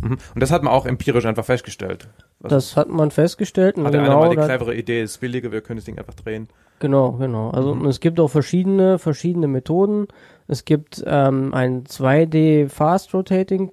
Mhm. 0.02 0.18
Und 0.34 0.42
das 0.42 0.52
hat 0.52 0.64
man 0.64 0.74
auch 0.74 0.86
empirisch 0.86 1.26
einfach 1.26 1.46
festgestellt. 1.46 2.10
Also 2.42 2.56
das 2.56 2.78
hat 2.78 2.90
man 2.90 3.12
festgestellt. 3.12 3.78
hatte 3.78 3.98
einer 3.98 4.04
genau 4.04 4.20
mal 4.22 4.30
die 4.30 4.38
clevere 4.38 4.76
Idee, 4.76 5.02
es 5.02 5.12
ist 5.12 5.18
billiger, 5.18 5.52
wir 5.52 5.62
können 5.62 5.78
das 5.78 5.86
Ding 5.86 5.98
einfach 5.98 6.14
drehen. 6.14 6.48
Genau, 6.80 7.14
genau. 7.14 7.50
Also 7.50 7.72
und 7.72 7.86
es 7.86 8.00
gibt 8.00 8.20
auch 8.20 8.30
verschiedene, 8.30 9.00
verschiedene 9.00 9.48
Methoden. 9.48 10.08
Es 10.52 10.66
gibt 10.66 11.04
ähm, 11.06 11.54
einen 11.54 11.84
2D 11.84 12.68
Fast 12.70 13.14
Rotating 13.14 13.72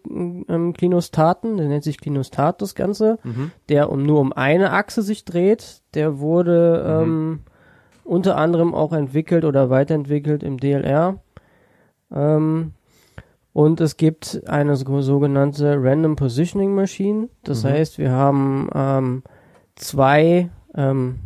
ähm, 0.49 0.75
Klinostaten, 0.75 1.57
der 1.57 1.69
nennt 1.69 1.83
sich 1.85 1.99
Klinostat 1.99 2.61
das 2.61 2.75
Ganze, 2.75 3.19
der 3.71 3.91
um 3.91 4.03
nur 4.05 4.21
um 4.21 4.33
eine 4.35 4.73
Achse 4.73 5.01
sich 5.03 5.25
dreht. 5.25 5.81
Der 5.95 6.19
wurde 6.19 6.85
ähm, 6.87 7.41
unter 8.05 8.37
anderem 8.37 8.75
auch 8.75 8.93
entwickelt 8.93 9.45
oder 9.47 9.71
weiterentwickelt 9.71 10.43
im 10.43 10.59
DLR. 10.61 11.19
Ähm, 12.15 12.73
und 13.55 13.81
es 13.81 13.97
gibt 13.97 14.43
eine 14.47 14.77
so- 14.77 15.01
sogenannte 15.01 15.77
Random 15.81 16.15
Positioning 16.15 16.75
Machine. 16.75 17.31
Das 17.43 17.65
heißt, 17.65 17.97
wir 17.99 18.11
haben 18.11 18.69
ähm, 18.75 19.23
zwei 19.77 20.51
ähm, 20.75 21.21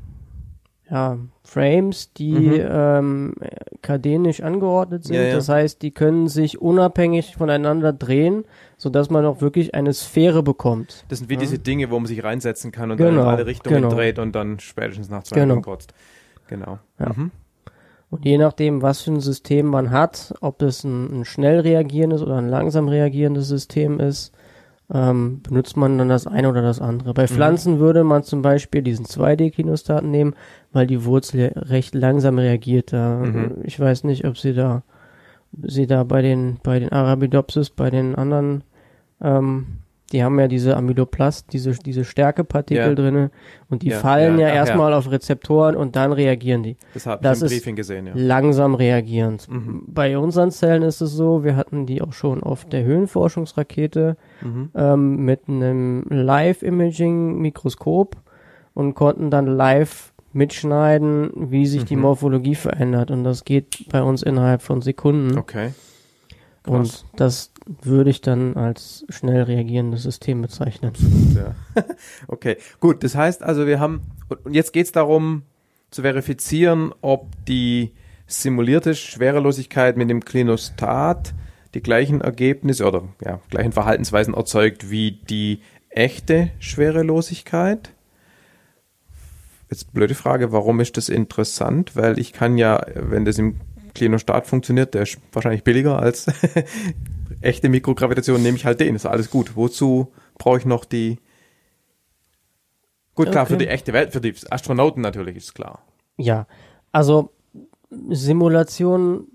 ja, 0.90 1.18
Frames, 1.44 2.12
die 2.14 2.32
Mhm. 2.32 2.66
ähm, 2.68 3.34
kadenisch 3.82 4.42
angeordnet 4.42 5.04
sind. 5.04 5.16
Ja, 5.16 5.22
ja. 5.22 5.34
Das 5.34 5.48
heißt, 5.48 5.82
die 5.82 5.92
können 5.92 6.28
sich 6.28 6.60
unabhängig 6.60 7.36
voneinander 7.36 7.92
drehen, 7.92 8.44
sodass 8.76 9.08
man 9.10 9.24
auch 9.24 9.40
wirklich 9.40 9.74
eine 9.74 9.92
Sphäre 9.92 10.42
bekommt. 10.42 11.04
Das 11.08 11.18
sind 11.20 11.30
wie 11.30 11.36
diese 11.36 11.58
Dinge, 11.58 11.90
wo 11.90 11.98
man 11.98 12.06
sich 12.06 12.22
reinsetzen 12.24 12.72
kann 12.72 12.90
und 12.90 12.96
Genau, 12.96 13.10
dann 13.10 13.20
in 13.20 13.28
alle 13.28 13.46
Richtungen 13.46 13.82
genau. 13.82 13.94
dreht 13.94 14.18
und 14.18 14.32
dann 14.34 14.58
spätestens 14.58 15.08
nach 15.10 15.22
zwei 15.22 15.36
Genau. 15.36 15.54
Minuten 15.54 15.64
kotzt. 15.64 15.94
Genau. 16.48 16.78
Ja. 16.98 17.12
Mhm. 17.14 17.30
Und 18.10 18.24
je 18.24 18.38
nachdem, 18.38 18.82
was 18.82 19.02
für 19.02 19.12
ein 19.12 19.20
System 19.20 19.66
man 19.66 19.92
hat, 19.92 20.34
ob 20.40 20.62
es 20.62 20.82
ein, 20.82 21.20
ein 21.20 21.24
schnell 21.24 21.60
reagierendes 21.60 22.22
oder 22.22 22.36
ein 22.38 22.48
langsam 22.48 22.88
reagierendes 22.88 23.46
System 23.46 24.00
ist, 24.00 24.32
ähm, 24.92 25.40
benutzt 25.42 25.76
man 25.76 25.98
dann 25.98 26.08
das 26.08 26.26
eine 26.26 26.48
oder 26.48 26.62
das 26.62 26.80
andere. 26.80 27.10
Mhm. 27.10 27.14
Bei 27.14 27.28
Pflanzen 27.28 27.78
würde 27.78 28.04
man 28.04 28.22
zum 28.24 28.42
Beispiel 28.42 28.82
diesen 28.82 29.06
2D-Kinostaten 29.06 30.10
nehmen, 30.10 30.34
weil 30.72 30.86
die 30.86 31.04
Wurzel 31.04 31.52
recht 31.56 31.94
langsam 31.94 32.38
reagiert. 32.38 32.92
Da, 32.92 33.16
Mhm. 33.18 33.58
Ich 33.64 33.78
weiß 33.78 34.04
nicht, 34.04 34.24
ob 34.24 34.36
sie 34.36 34.52
da, 34.54 34.82
sie 35.62 35.86
da 35.86 36.04
bei 36.04 36.22
den, 36.22 36.58
bei 36.62 36.78
den 36.78 36.90
Arabidopsis, 36.90 37.70
bei 37.70 37.90
den 37.90 38.14
anderen, 38.14 38.64
ähm, 39.20 39.66
die 40.12 40.24
haben 40.24 40.38
ja 40.40 40.48
diese 40.48 40.76
Amyloplast, 40.76 41.52
diese, 41.52 41.70
diese 41.72 42.04
Stärkepartikel 42.04 42.88
Ja. 42.88 42.94
drinne 42.94 43.30
und 43.68 43.82
die 43.82 43.90
Ja, 43.90 43.98
fallen 43.98 44.38
ja, 44.38 44.48
ja, 44.48 44.54
erstmal 44.54 44.92
auf 44.92 45.10
Rezeptoren 45.10 45.76
und 45.76 45.94
dann 45.96 46.12
reagieren 46.12 46.62
die 46.62 46.76
Das 46.94 47.06
habe 47.06 47.20
ich 47.22 47.40
im 47.40 47.46
ist 47.46 47.52
Briefing 47.52 47.76
gesehen, 47.76 48.06
ja. 48.06 48.12
langsam 48.16 48.74
reagierend. 48.74 49.48
Mhm. 49.48 49.82
Bei 49.86 50.18
unseren 50.18 50.50
Zellen 50.50 50.82
ist 50.82 51.00
es 51.00 51.12
so, 51.12 51.44
wir 51.44 51.56
hatten 51.56 51.86
die 51.86 52.02
auch 52.02 52.12
schon 52.12 52.42
auf 52.42 52.64
der 52.64 52.84
Höhenforschungsrakete 52.84 54.16
Mhm. 54.42 54.70
ähm, 54.74 55.24
mit 55.24 55.48
einem 55.48 56.04
Live-Imaging-Mikroskop 57.00 58.16
und 58.74 58.94
konnten 58.94 59.30
dann 59.30 59.46
live 59.46 60.12
mitschneiden, 60.32 61.30
wie 61.34 61.66
sich 61.66 61.84
die 61.84 61.96
Mhm. 61.96 62.02
Morphologie 62.02 62.54
verändert. 62.54 63.10
Und 63.10 63.24
das 63.24 63.44
geht 63.44 63.86
bei 63.90 64.02
uns 64.02 64.22
innerhalb 64.22 64.62
von 64.62 64.80
Sekunden. 64.80 65.36
Okay. 65.38 65.70
Krass. 66.62 67.04
und 67.04 67.04
das 67.16 67.52
würde 67.82 68.10
ich 68.10 68.20
dann 68.20 68.56
als 68.56 69.04
schnell 69.08 69.42
reagierendes 69.42 70.02
System 70.02 70.42
bezeichnen. 70.42 70.92
Ja. 71.34 71.54
okay, 72.28 72.56
gut. 72.80 73.04
Das 73.04 73.14
heißt 73.14 73.42
also, 73.42 73.66
wir 73.66 73.80
haben, 73.80 74.02
und 74.28 74.44
und 74.46 74.54
jetzt 74.54 74.72
geht 74.72 74.86
es 74.86 74.92
darum 74.92 75.42
zu 75.90 76.02
verifizieren, 76.02 76.92
ob 77.00 77.28
die 77.46 77.92
simulierte 78.26 78.94
Schwerelosigkeit 78.94 79.96
mit 79.96 80.08
dem 80.08 80.24
Klinostat 80.24 81.34
die 81.74 81.82
gleichen 81.82 82.20
Ergebnisse 82.20 82.86
oder 82.86 83.04
ja, 83.24 83.40
gleichen 83.50 83.72
Verhaltensweisen 83.72 84.34
erzeugt 84.34 84.90
wie 84.90 85.12
die 85.12 85.60
echte 85.88 86.50
Schwerelosigkeit. 86.58 87.92
Jetzt 89.70 89.92
blöde 89.92 90.16
Frage, 90.16 90.50
warum 90.50 90.80
ist 90.80 90.96
das 90.96 91.08
interessant? 91.08 91.94
Weil 91.94 92.18
ich 92.18 92.32
kann 92.32 92.58
ja, 92.58 92.84
wenn 92.94 93.24
das 93.24 93.38
im 93.38 93.60
Klinostat 93.94 94.46
funktioniert, 94.46 94.94
der 94.94 95.02
ist 95.02 95.18
wahrscheinlich 95.32 95.64
billiger 95.64 95.98
als 95.98 96.26
echte 97.40 97.68
Mikrogravitation, 97.68 98.42
nehme 98.42 98.56
ich 98.56 98.64
halt 98.64 98.80
den, 98.80 98.94
ist 98.96 99.06
alles 99.06 99.30
gut. 99.30 99.56
Wozu 99.56 100.12
brauche 100.38 100.58
ich 100.58 100.64
noch 100.64 100.84
die 100.84 101.18
Gut, 103.14 103.30
klar, 103.32 103.42
Okay. 103.44 103.52
für 103.54 103.58
die 103.58 103.66
echte 103.68 103.92
Welt, 103.92 104.12
für 104.12 104.20
die 104.20 104.34
Astronauten 104.50 105.02
natürlich, 105.02 105.36
ist 105.36 105.54
klar. 105.54 105.82
Ja, 106.16 106.46
also 106.92 107.30
Simulationen 108.08 109.26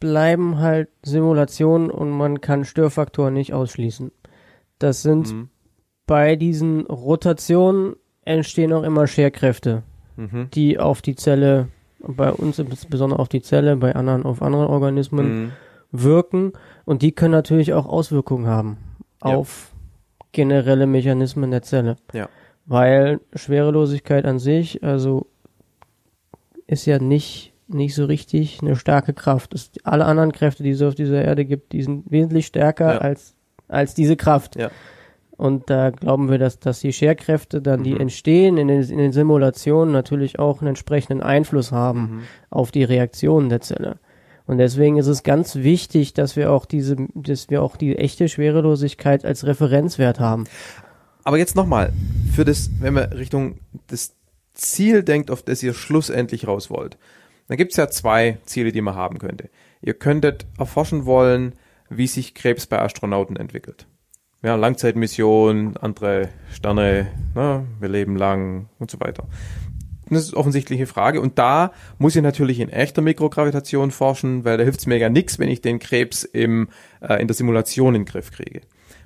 bleiben 0.00 0.58
halt 0.60 0.88
Simulationen 1.02 1.90
und 1.90 2.10
man 2.10 2.40
kann 2.40 2.64
Störfaktoren 2.64 3.34
nicht 3.34 3.52
ausschließen. 3.52 4.12
Das 4.78 5.02
sind 5.02 5.32
Mhm. 5.32 5.48
bei 6.06 6.36
diesen 6.36 6.82
Rotationen 6.86 7.96
entstehen 8.24 8.72
auch 8.72 8.82
immer 8.84 9.06
Scherkräfte, 9.06 9.82
Mhm. 10.16 10.48
die 10.54 10.78
auf 10.78 11.02
die 11.02 11.16
Zelle, 11.16 11.68
bei 12.06 12.30
uns 12.32 12.58
insbesondere 12.58 13.18
auf 13.20 13.28
die 13.28 13.42
Zelle, 13.42 13.76
bei 13.76 13.94
anderen 13.94 14.24
auf 14.24 14.42
andere 14.42 14.68
Organismen 14.68 15.44
Mhm. 15.44 15.52
wirken 15.92 16.52
und 16.84 17.02
die 17.02 17.12
können 17.12 17.32
natürlich 17.32 17.72
auch 17.72 17.86
Auswirkungen 17.86 18.46
haben 18.46 18.78
Ja. 19.24 19.34
auf 19.36 19.72
generelle 20.32 20.86
Mechanismen 20.86 21.50
der 21.50 21.62
Zelle. 21.62 21.96
Ja. 22.12 22.28
Weil 22.66 23.20
Schwerelosigkeit 23.34 24.24
an 24.24 24.38
sich, 24.38 24.82
also 24.82 25.26
ist 26.66 26.86
ja 26.86 26.98
nicht 26.98 27.52
nicht 27.66 27.94
so 27.94 28.04
richtig 28.04 28.58
eine 28.60 28.76
starke 28.76 29.14
Kraft. 29.14 29.54
Es, 29.54 29.70
alle 29.84 30.04
anderen 30.04 30.32
Kräfte, 30.32 30.62
die 30.62 30.70
es 30.70 30.82
auf 30.82 30.94
dieser 30.94 31.24
Erde 31.24 31.46
gibt, 31.46 31.72
die 31.72 31.82
sind 31.82 32.10
wesentlich 32.10 32.44
stärker 32.46 32.94
Ja. 32.94 32.98
als 32.98 33.34
als 33.68 33.94
diese 33.94 34.16
Kraft. 34.16 34.56
Ja. 34.56 34.70
Und 35.36 35.68
da 35.68 35.90
glauben 35.90 36.30
wir, 36.30 36.38
dass, 36.38 36.60
dass 36.60 36.80
die 36.80 36.92
Scherkräfte 36.92 37.60
dann, 37.60 37.82
die 37.82 37.98
entstehen 37.98 38.56
in 38.56 38.68
den, 38.68 38.82
in 38.82 38.98
den 38.98 39.12
Simulationen, 39.12 39.92
natürlich 39.92 40.38
auch 40.38 40.60
einen 40.60 40.68
entsprechenden 40.68 41.22
Einfluss 41.22 41.72
haben 41.72 42.22
auf 42.50 42.70
die 42.70 42.84
Reaktionen 42.84 43.48
der 43.48 43.60
Zelle. 43.60 43.98
Und 44.46 44.58
deswegen 44.58 44.96
ist 44.98 45.06
es 45.06 45.22
ganz 45.22 45.56
wichtig, 45.56 46.12
dass 46.14 46.36
wir 46.36 46.52
auch 46.52 46.66
diese, 46.66 46.96
dass 47.14 47.50
wir 47.50 47.62
auch 47.62 47.76
die 47.76 47.96
echte 47.96 48.28
Schwerelosigkeit 48.28 49.24
als 49.24 49.46
Referenzwert 49.46 50.20
haben. 50.20 50.44
Aber 51.24 51.38
jetzt 51.38 51.56
nochmal, 51.56 51.92
für 52.32 52.44
das, 52.44 52.70
wenn 52.80 52.94
man 52.94 53.04
Richtung 53.12 53.58
das 53.86 54.14
Ziel 54.52 55.02
denkt, 55.02 55.30
auf 55.30 55.42
das 55.42 55.62
ihr 55.62 55.74
schlussendlich 55.74 56.46
raus 56.46 56.70
wollt, 56.70 56.98
dann 57.48 57.56
gibt's 57.56 57.76
ja 57.76 57.88
zwei 57.88 58.38
Ziele, 58.44 58.70
die 58.70 58.82
man 58.82 58.94
haben 58.94 59.18
könnte. 59.18 59.48
Ihr 59.80 59.94
könntet 59.94 60.46
erforschen 60.58 61.06
wollen, 61.06 61.54
wie 61.88 62.06
sich 62.06 62.34
Krebs 62.34 62.66
bei 62.66 62.80
Astronauten 62.80 63.36
entwickelt. 63.36 63.86
Ja, 64.44 64.54
Langzeitmission, 64.56 65.78
andere 65.78 66.28
Sterne, 66.52 67.06
ne, 67.34 67.64
wir 67.80 67.88
leben 67.88 68.16
lang 68.16 68.68
und 68.78 68.90
so 68.90 69.00
weiter. 69.00 69.26
Das 70.10 70.24
ist 70.24 70.34
offensichtliche 70.34 70.86
Frage. 70.86 71.22
Und 71.22 71.38
da 71.38 71.72
muss 71.96 72.14
ich 72.14 72.20
natürlich 72.20 72.60
in 72.60 72.68
echter 72.68 73.00
Mikrogravitation 73.00 73.90
forschen, 73.90 74.44
weil 74.44 74.58
da 74.58 74.64
hilft's 74.64 74.84
mir 74.84 74.98
ja 74.98 75.08
nix, 75.08 75.38
wenn 75.38 75.48
ich 75.48 75.62
den 75.62 75.78
Krebs 75.78 76.24
im, 76.24 76.68
äh, 77.00 77.22
in 77.22 77.26
der 77.26 77.34
Simulation 77.34 77.94
in 77.94 78.02
den 78.02 78.06
Griff 78.06 78.32
kriege. 78.32 78.60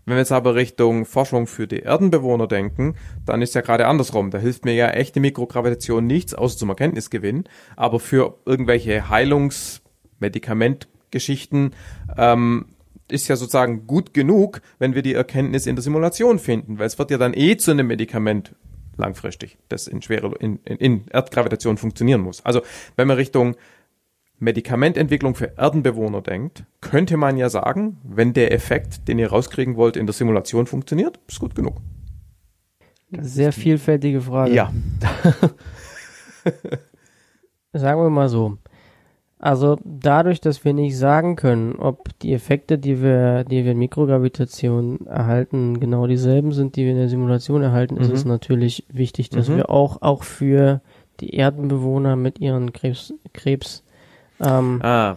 Wenn 0.05 0.17
wir 0.17 0.19
jetzt 0.19 0.33
aber 0.33 0.57
Richtung 0.57 1.05
Forschung 1.05 1.47
für 1.47 1.69
die 1.69 1.83
Erdenbewohner 1.83 2.49
denken, 2.49 2.97
dann 3.25 3.41
ist 3.41 3.55
ja 3.55 3.61
gerade 3.61 3.87
andersrum. 3.87 4.33
Da 4.33 4.39
hilft 4.39 4.65
mir 4.65 4.75
ja 4.75 4.89
echte 4.89 5.21
Mikrogravitation 5.21 6.05
nichts, 6.05 6.35
außer 6.35 6.59
zum 6.59 6.71
Erkenntnisgewinn. 6.71 7.45
Aber 7.77 8.01
für 8.01 8.41
irgendwelche 8.45 9.09
Heilungsmedikamentgeschichten 9.09 11.77
ähm, 12.17 12.65
ist 13.11 13.29
ja 13.29 13.37
sozusagen 13.37 13.87
gut 13.87 14.15
genug, 14.15 14.61
wenn 14.79 14.95
wir 14.95 15.03
die 15.03 15.15
Erkenntnis 15.15 15.67
in 15.67 15.77
der 15.77 15.83
Simulation 15.83 16.39
finden, 16.39 16.79
weil 16.79 16.87
es 16.87 16.99
wird 16.99 17.11
ja 17.11 17.19
dann 17.19 17.35
eh 17.35 17.57
zu 17.57 17.71
einem 17.71 17.87
Medikament 17.87 18.55
langfristig, 18.97 19.59
das 19.69 19.87
in 19.87 20.03
schwere 20.03 20.35
in, 20.41 20.59
in, 20.65 20.77
in 20.79 21.05
Erdgravitation 21.09 21.79
funktionieren 21.79 22.21
muss. 22.21 22.45
Also 22.45 22.63
wenn 22.97 23.09
man 23.09 23.17
Richtung 23.17 23.57
Medikamententwicklung 24.41 25.35
für 25.35 25.57
Erdenbewohner 25.59 26.23
denkt, 26.23 26.65
könnte 26.81 27.17
man 27.17 27.37
ja 27.37 27.49
sagen, 27.49 27.99
wenn 28.05 28.33
der 28.33 28.53
Effekt, 28.53 29.09
den 29.09 29.19
ihr 29.19 29.31
rauskriegen 29.31 29.77
wollt, 29.77 29.97
in 29.97 30.07
der 30.07 30.13
Simulation 30.13 30.67
funktioniert, 30.67 31.19
ist 31.29 31.41
gut 31.41 31.55
genug. 31.55 31.81
Sehr 33.11 33.53
vielfältige 33.53 34.21
Frage. 34.21 34.53
Ja. 34.53 34.73
Sagen 37.73 38.01
wir 38.01 38.11
mal 38.11 38.29
so. 38.29 38.59
Also 39.41 39.79
dadurch, 39.85 40.41
dass 40.41 40.65
wir 40.65 40.73
nicht 40.75 40.99
sagen 40.99 41.37
können, 41.37 41.77
ob 41.77 42.09
die 42.21 42.33
Effekte, 42.33 42.77
die 42.77 43.01
wir, 43.03 43.45
die 43.45 43.65
wir 43.65 43.73
in 43.73 43.79
Mikrogravitation 43.79 45.07
erhalten, 45.07 45.79
genau 45.79 46.09
dieselben 46.09 46.51
sind, 46.53 46.75
die 46.75 46.85
wir 46.85 46.91
in 46.91 46.99
der 46.99 47.09
Simulation 47.09 47.63
erhalten, 47.63 47.97
ist 47.99 48.09
Mhm. 48.09 48.15
es 48.15 48.25
natürlich 48.25 48.85
wichtig, 48.93 49.31
dass 49.31 49.49
Mhm. 49.49 49.57
wir 49.57 49.71
auch, 49.71 50.03
auch 50.03 50.25
für 50.25 50.81
die 51.21 51.35
Erdenbewohner 51.37 52.17
mit 52.17 52.41
ihren 52.41 52.73
Krebs, 52.73 53.15
Krebs 53.33 53.85
ähm, 54.41 54.81
Ah, 54.83 55.17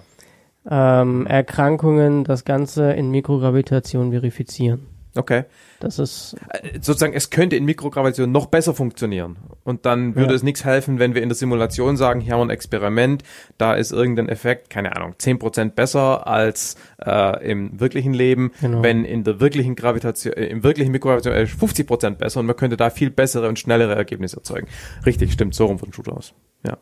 ähm, 0.70 1.26
Erkrankungen 1.26 2.24
das 2.24 2.46
Ganze 2.46 2.92
in 2.94 3.10
Mikrogravitation 3.10 4.12
verifizieren. 4.12 4.86
Okay. 5.16 5.46
Das 5.80 5.98
ist 6.00 6.36
Äh, 6.50 6.80
Sozusagen, 6.82 7.14
es 7.14 7.30
könnte 7.30 7.56
in 7.56 7.66
Mikrogravitation 7.66 8.32
noch 8.32 8.46
besser 8.48 8.74
funktionieren. 8.74 9.38
Und 9.64 9.86
dann 9.86 10.16
würde 10.16 10.30
Ja. 10.32 10.36
es 10.36 10.44
nichts 10.44 10.64
helfen, 10.66 11.00
wenn 11.00 11.16
wir 11.16 11.22
in 11.24 11.30
der 11.30 11.36
Simulation 11.36 11.98
sagen, 11.98 12.20
hier 12.22 12.34
haben 12.34 12.40
wir 12.42 12.46
ein 12.46 12.50
Experiment, 12.52 13.24
da 13.58 13.74
ist 13.74 13.92
irgendein 13.92 14.30
Effekt, 14.30 14.70
keine 14.70 14.96
Ahnung, 14.96 15.16
10% 15.18 15.76
besser 15.76 16.28
als 16.28 16.76
äh, 17.06 17.50
im 17.50 17.80
wirklichen 17.80 18.14
Leben, 18.14 18.52
Genau. 18.62 18.84
wenn 18.84 19.06
in 19.06 19.24
der 19.24 19.40
wirklichen 19.40 19.76
Gravitation, 19.76 20.34
äh, 20.34 20.46
im 20.48 20.64
wirklichen 20.64 20.92
Mikrogravitation 20.92 21.36
äh, 21.44 21.48
50% 21.48 22.12
besser 22.16 22.40
und 22.40 22.46
man 22.46 22.56
könnte 22.56 22.78
da 22.78 22.90
viel 22.90 23.10
bessere 23.10 23.48
und 23.50 23.58
schnellere 23.60 23.96
Ergebnisse 23.96 24.38
erzeugen. 24.38 24.68
Richtig, 25.06 25.34
stimmt, 25.34 25.56
so 25.56 25.66
rum 25.66 25.80
von 25.80 25.92
Shooter 25.94 26.16
aus. 26.16 26.34
Ja. 26.66 26.78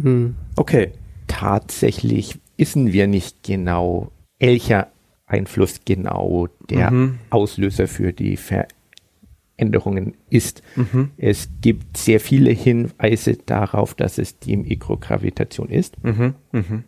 hm, 0.00 0.34
Okay. 0.56 0.92
Tatsächlich 1.26 2.38
wissen 2.56 2.92
wir 2.92 3.06
nicht 3.06 3.42
genau, 3.42 4.10
welcher 4.38 4.88
Einfluss 5.34 5.80
genau 5.84 6.48
der 6.70 6.90
Mhm. 6.90 7.18
Auslöser 7.30 7.86
für 7.88 8.12
die 8.12 8.36
Veränderungen 8.36 10.14
ist. 10.30 10.62
Mhm. 10.76 11.10
Es 11.16 11.48
gibt 11.60 11.96
sehr 11.96 12.20
viele 12.20 12.50
Hinweise 12.50 13.36
darauf, 13.36 13.94
dass 13.94 14.18
es 14.18 14.38
die 14.38 14.56
Mikrogravitation 14.56 15.68
ist, 15.70 16.02
Mhm. 16.04 16.34
Mhm. 16.52 16.84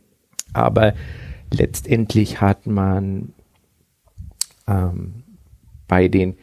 aber 0.52 0.94
letztendlich 1.52 2.40
hat 2.40 2.66
man 2.66 3.32
ähm, 4.68 5.23
bei 5.89 6.09
den 6.09 6.35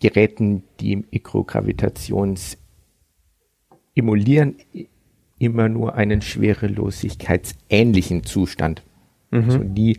Geräten, 0.00 0.62
die 0.78 0.94
Mikrogravitation 0.96 2.36
emulieren, 3.96 4.54
immer 5.40 5.68
nur 5.68 5.94
einen 5.96 6.22
schwerelosigkeitsähnlichen 6.22 8.22
Zustand. 8.24 8.82
Mhm. 9.32 9.38
Also 9.42 9.58
die, 9.64 9.98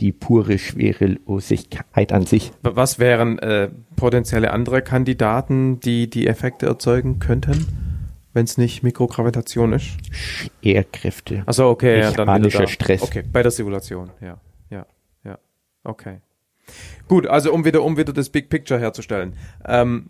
die 0.00 0.12
pure 0.12 0.58
Schwerelosigkeit 0.58 2.12
an 2.12 2.26
sich. 2.26 2.52
Was 2.62 2.98
wären 2.98 3.38
äh, 3.38 3.70
potenzielle 3.96 4.52
andere 4.52 4.82
Kandidaten, 4.82 5.80
die 5.80 6.08
die 6.08 6.26
Effekte 6.26 6.66
erzeugen 6.66 7.18
könnten, 7.18 7.66
wenn 8.32 8.44
es 8.44 8.58
nicht 8.58 8.82
Mikrogravitation 8.82 9.72
ist? 9.72 9.90
Ehrkräfte. 10.62 11.42
Also 11.46 11.68
okay, 11.68 12.00
ja, 12.00 12.10
dann 12.10 12.26
wieder 12.26 12.38
Mechanischer 12.38 12.60
da. 12.60 12.66
Stress. 12.68 13.02
Okay, 13.02 13.22
bei 13.30 13.42
der 13.42 13.52
Simulation, 13.52 14.10
ja, 14.20 14.40
ja, 14.70 14.86
ja, 15.24 15.38
okay. 15.84 16.18
Gut, 17.08 17.26
also 17.26 17.52
um 17.52 17.64
wieder, 17.64 17.82
um 17.82 17.96
wieder 17.96 18.12
das 18.12 18.30
Big 18.30 18.48
Picture 18.48 18.80
herzustellen. 18.80 19.34
Ähm, 19.66 20.08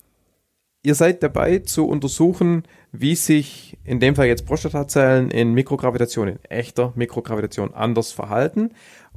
ihr 0.82 0.94
seid 0.94 1.22
dabei 1.22 1.58
zu 1.58 1.86
untersuchen, 1.86 2.64
wie 2.92 3.14
sich 3.14 3.78
in 3.84 4.00
dem 4.00 4.14
Fall 4.14 4.26
jetzt 4.26 4.46
Prostatazellen 4.46 5.30
in 5.30 5.54
Mikrogravitation, 5.54 6.28
in 6.28 6.44
echter 6.44 6.92
Mikrogravitation 6.94 7.72
anders 7.74 8.12
verhalten 8.12 8.70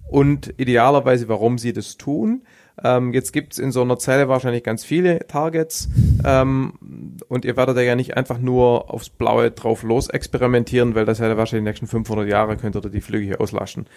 und 0.07 0.53
idealerweise, 0.57 1.27
warum 1.27 1.57
sie 1.57 1.73
das 1.73 1.97
tun. 1.97 2.43
Ähm, 2.83 3.13
jetzt 3.13 3.31
gibt's 3.31 3.57
in 3.57 3.71
so 3.71 3.81
einer 3.81 3.97
Zelle 3.97 4.27
wahrscheinlich 4.27 4.63
ganz 4.63 4.83
viele 4.83 5.19
Targets 5.27 5.89
ähm, 6.25 6.73
und 7.29 7.45
ihr 7.45 7.55
werdet 7.55 7.77
ja 7.77 7.95
nicht 7.95 8.17
einfach 8.17 8.37
nur 8.37 8.93
aufs 8.93 9.09
Blaue 9.09 9.51
drauf 9.51 9.83
los 9.83 10.09
experimentieren, 10.09 10.93
weil 10.93 11.05
das 11.05 11.19
ja 11.19 11.37
wahrscheinlich 11.37 11.63
die 11.63 11.69
nächsten 11.69 11.87
500 11.87 12.27
Jahre 12.27 12.57
könnt 12.57 12.75
ihr 12.75 12.81
die 12.81 13.01
Flüge 13.01 13.25
hier 13.25 13.41
auslaschen. 13.41 13.87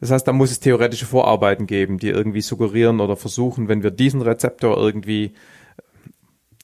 Das 0.00 0.10
heißt, 0.10 0.26
da 0.26 0.32
muss 0.32 0.50
es 0.50 0.60
theoretische 0.60 1.06
Vorarbeiten 1.06 1.66
geben, 1.66 1.98
die 1.98 2.08
irgendwie 2.08 2.42
suggerieren 2.42 3.00
oder 3.00 3.16
versuchen, 3.16 3.68
wenn 3.68 3.82
wir 3.82 3.90
diesen 3.90 4.22
Rezeptor 4.22 4.76
irgendwie 4.76 5.32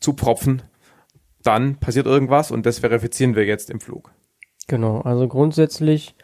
zupropfen, 0.01 0.63
dann 1.43 1.77
passiert 1.77 2.07
irgendwas 2.07 2.51
und 2.51 2.67
das 2.67 2.81
verifizieren 2.81 3.35
wir 3.35 3.45
jetzt 3.45 3.71
im 3.71 3.81
Flug. 3.81 4.13
Genau, 4.69 5.01
also 5.01 5.29
grundsätzlich, 5.29 6.15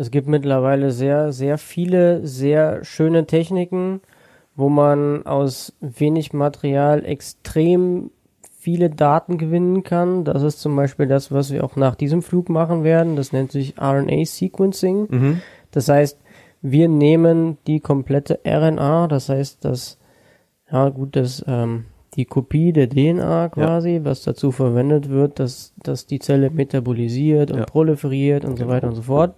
es 0.00 0.10
gibt 0.10 0.28
mittlerweile 0.28 0.92
sehr, 0.92 1.30
sehr 1.30 1.58
viele, 1.58 2.26
sehr 2.26 2.82
schöne 2.84 3.26
Techniken, 3.26 4.00
wo 4.56 4.70
man 4.70 5.26
aus 5.26 5.74
wenig 5.80 6.32
Material 6.32 7.04
extrem 7.04 8.10
viele 8.58 8.88
Daten 8.88 9.36
gewinnen 9.36 9.82
kann. 9.82 10.24
Das 10.24 10.42
ist 10.42 10.60
zum 10.60 10.74
Beispiel 10.74 11.06
das, 11.06 11.30
was 11.32 11.52
wir 11.52 11.62
auch 11.64 11.76
nach 11.76 11.96
diesem 11.96 12.22
Flug 12.22 12.48
machen 12.48 12.82
werden. 12.82 13.14
Das 13.14 13.34
nennt 13.34 13.52
sich 13.52 13.74
RNA 13.78 14.24
Sequencing. 14.24 15.06
Mhm. 15.10 15.42
Das 15.70 15.90
heißt, 15.90 16.18
wir 16.62 16.88
nehmen 16.88 17.58
die 17.66 17.80
komplette 17.80 18.40
RNA, 18.46 19.06
das 19.06 19.28
heißt, 19.28 19.66
dass, 19.66 19.98
ja 20.72 20.88
gut, 20.88 21.14
das, 21.14 21.44
ähm, 21.46 21.84
die 22.14 22.24
Kopie 22.24 22.72
der 22.72 22.88
DNA 22.88 23.50
quasi, 23.50 24.00
was 24.02 24.22
dazu 24.22 24.50
verwendet 24.50 25.10
wird, 25.10 25.38
dass, 25.38 25.74
dass 25.82 26.06
die 26.06 26.20
Zelle 26.20 26.48
metabolisiert 26.48 27.50
und 27.50 27.58
Ja. 27.58 27.64
proliferiert 27.66 28.46
und 28.46 28.56
so 28.56 28.64
Genau. 28.64 28.74
weiter 28.74 28.88
und 28.88 28.94
so 28.94 29.02
fort. 29.02 29.34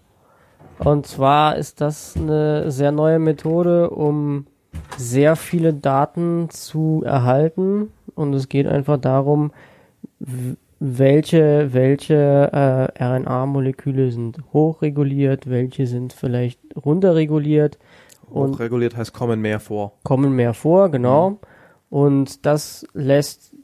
Und 0.84 1.06
zwar 1.06 1.56
ist 1.56 1.80
das 1.80 2.16
eine 2.16 2.70
sehr 2.70 2.92
neue 2.92 3.18
Methode, 3.18 3.90
um 3.90 4.46
sehr 4.96 5.36
viele 5.36 5.72
Daten 5.74 6.48
zu 6.50 7.02
erhalten. 7.04 7.92
Und 8.14 8.34
es 8.34 8.48
geht 8.48 8.66
einfach 8.66 8.98
darum, 8.98 9.52
welche, 10.80 11.72
welche 11.72 12.50
äh, 12.52 13.04
RNA-Moleküle 13.04 14.10
sind 14.10 14.38
hochreguliert, 14.52 15.48
welche 15.48 15.86
sind 15.86 16.12
vielleicht 16.12 16.60
runterreguliert 16.76 17.78
und 18.32 18.54
Hochreguliert 18.54 18.96
heißt 18.96 19.12
kommen 19.12 19.40
mehr 19.40 19.60
vor. 19.60 19.92
kommen 20.04 20.32
mehr 20.34 20.54
vor, 20.54 20.90
genau. 20.90 21.30
Mhm. 21.30 21.38
Und 21.90 22.46
das 22.46 22.86
lässt 22.94 23.54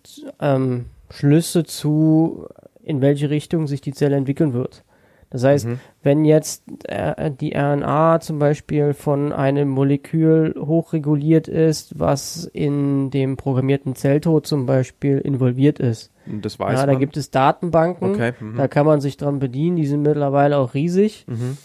ähm, 0.41 0.87
Schlüsse 1.09 1.65
zu, 1.65 2.47
in 2.83 3.01
welche 3.01 3.31
Richtung 3.31 3.67
sich 3.67 3.81
die 3.81 3.95
Zelle 3.95 4.17
entwickeln 4.17 4.53
wird. 4.53 4.85
Das 5.31 5.45
heißt, 5.45 5.67
Mhm. 5.67 5.81
wenn 6.03 6.25
jetzt 6.25 6.63
äh, 6.85 7.31
die 7.31 7.53
RNA 7.55 8.21
zum 8.21 8.39
Beispiel 8.39 8.95
von 8.95 9.33
einem 9.33 9.69
Molekül 9.69 10.55
hochreguliert 10.59 11.49
ist, 11.49 11.99
was 11.99 12.45
in 12.53 13.11
dem 13.11 13.37
programmierten 13.37 13.95
Zelltod 13.95 14.47
zum 14.47 14.65
Beispiel 14.65 15.19
involviert 15.19 15.79
ist. 15.81 16.11
Das 16.27 16.59
weiß 16.59 16.81
ja, 16.81 16.87
da 16.87 16.93
man. 16.93 17.01
gibt 17.01 17.17
es 17.17 17.31
Datenbanken, 17.31 18.11
okay. 18.15 18.33
Mhm. 18.41 18.57
da 18.57 18.69
kann 18.69 18.87
man 18.87 19.01
sich 19.01 19.17
dran 19.17 19.39
bedienen, 19.39 19.77
die 19.77 19.87
sind 19.87 20.03
mittlerweile 20.03 20.57
auch 20.59 20.75
riesig. 20.75 21.25
Mhm. 21.27 21.59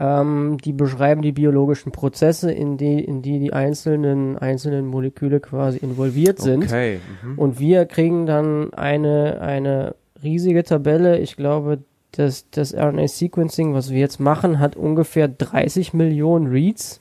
Ähm, 0.00 0.58
die 0.64 0.72
beschreiben 0.72 1.22
die 1.22 1.32
biologischen 1.32 1.90
Prozesse, 1.90 2.52
in 2.52 2.76
die, 2.76 3.02
in 3.02 3.20
die 3.20 3.40
die 3.40 3.52
einzelnen, 3.52 4.38
einzelnen 4.38 4.86
Moleküle 4.86 5.40
quasi 5.40 5.78
involviert 5.78 6.38
sind. 6.38 6.62
Okay. 6.64 7.00
Mhm. 7.24 7.36
Und 7.36 7.58
wir 7.58 7.84
kriegen 7.84 8.24
dann 8.26 8.72
eine, 8.74 9.40
eine 9.40 9.96
riesige 10.22 10.62
Tabelle. 10.62 11.18
Ich 11.18 11.36
glaube, 11.36 11.78
das, 12.18 12.50
das 12.50 12.74
RNA-Sequencing, 12.74 13.74
was 13.74 13.90
wir 13.90 14.00
jetzt 14.00 14.18
machen, 14.18 14.58
hat 14.58 14.74
ungefähr 14.74 15.28
30 15.28 15.94
Millionen 15.94 16.48
Reads. 16.48 17.00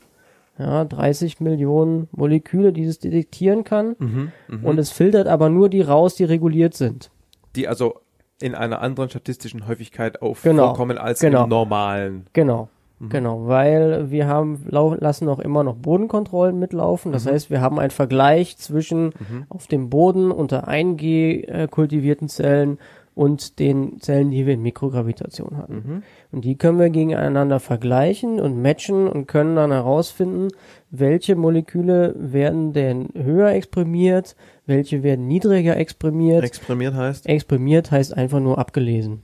Ja, 0.60 0.86
30 0.86 1.40
Millionen 1.40 2.08
Moleküle, 2.12 2.72
die 2.74 2.84
es 2.84 3.00
detektieren 3.00 3.64
kann. 3.64 3.96
Mhm. 4.00 4.32
Mhm. 4.48 4.64
Und 4.66 4.80
es 4.80 4.92
filtert 4.92 5.28
aber 5.28 5.50
nur 5.50 5.70
die 5.70 5.82
raus, 5.82 6.16
die 6.16 6.24
reguliert 6.24 6.74
sind. 6.76 7.10
die 7.56 7.68
also 7.68 7.96
in 8.40 8.54
einer 8.54 8.82
anderen 8.82 9.10
statistischen 9.10 9.68
Häufigkeit 9.68 10.22
auf 10.22 10.44
Genau. 10.44 10.76
als 10.76 11.20
Genau. 11.20 11.46
im 11.46 11.50
normalen. 11.50 12.28
Genau. 12.34 12.70
Mhm. 13.00 13.10
Genau, 13.10 13.48
weil 13.48 14.12
wir 14.12 14.28
haben 14.28 14.64
lassen 14.70 15.28
auch 15.30 15.40
immer 15.40 15.64
noch 15.64 15.76
Bodenkontrollen 15.76 16.60
mitlaufen. 16.60 17.10
Mhm. 17.10 17.14
Das 17.14 17.26
heißt, 17.26 17.50
wir 17.50 17.62
haben 17.62 17.80
einen 17.80 17.90
Vergleich 17.92 18.58
zwischen 18.58 19.14
auf 19.50 19.66
dem 19.66 19.90
Boden 19.90 20.32
unter 20.32 20.68
1G 20.68 21.48
äh, 21.48 21.68
kultivierten 21.68 22.30
Zellen 22.30 22.78
und 23.18 23.58
den 23.60 24.00
Zellen, 24.00 24.30
die 24.32 24.46
wir 24.46 24.54
in 24.54 24.62
Mikrogravitation 24.62 25.58
hatten. 25.58 25.74
Mhm. 25.74 26.04
Und 26.32 26.46
die 26.46 26.56
können 26.58 26.80
wir 26.80 26.90
gegeneinander 26.90 27.60
vergleichen 27.60 28.40
und 28.40 28.62
matchen 28.62 29.08
und 29.08 29.28
können 29.28 29.56
dann 29.56 29.72
herausfinden, 29.72 30.50
welche 30.92 31.36
Moleküle 31.36 32.14
werden 32.18 32.74
denn 32.74 33.10
höher 33.16 33.50
exprimiert, 33.50 34.36
welche 34.66 35.02
werden 35.04 35.28
niedriger 35.28 35.76
exprimiert. 35.78 36.44
Exprimiert 36.44 36.94
heißt? 36.94 37.28
Exprimiert 37.28 37.92
heißt 37.92 38.16
einfach 38.16 38.40
nur 38.40 38.58
abgelesen. 38.60 39.22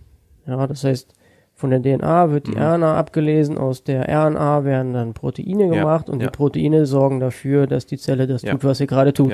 Ja, 0.48 0.66
das 0.68 0.84
heißt, 0.84 1.14
von 1.54 1.70
der 1.70 1.82
DNA 1.82 2.32
wird 2.32 2.48
die 2.48 2.52
Mhm. 2.52 2.58
RNA 2.64 2.98
abgelesen, 2.98 3.58
aus 3.60 3.84
der 3.84 4.10
RNA 4.10 4.66
werden 4.66 4.94
dann 4.94 5.14
Proteine 5.14 5.68
Ja, 5.68 5.76
gemacht 5.76 6.10
und 6.10 6.20
ja. 6.20 6.28
die 6.28 6.32
Proteine 6.36 6.88
sorgen 6.88 7.20
dafür, 7.20 7.68
dass 7.68 7.86
die 7.86 7.98
Zelle 7.98 8.26
das 8.26 8.42
Ja. 8.42 8.52
tut, 8.54 8.64
was 8.64 8.80
sie 8.80 8.88
gerade 8.88 9.14
tut. 9.14 9.30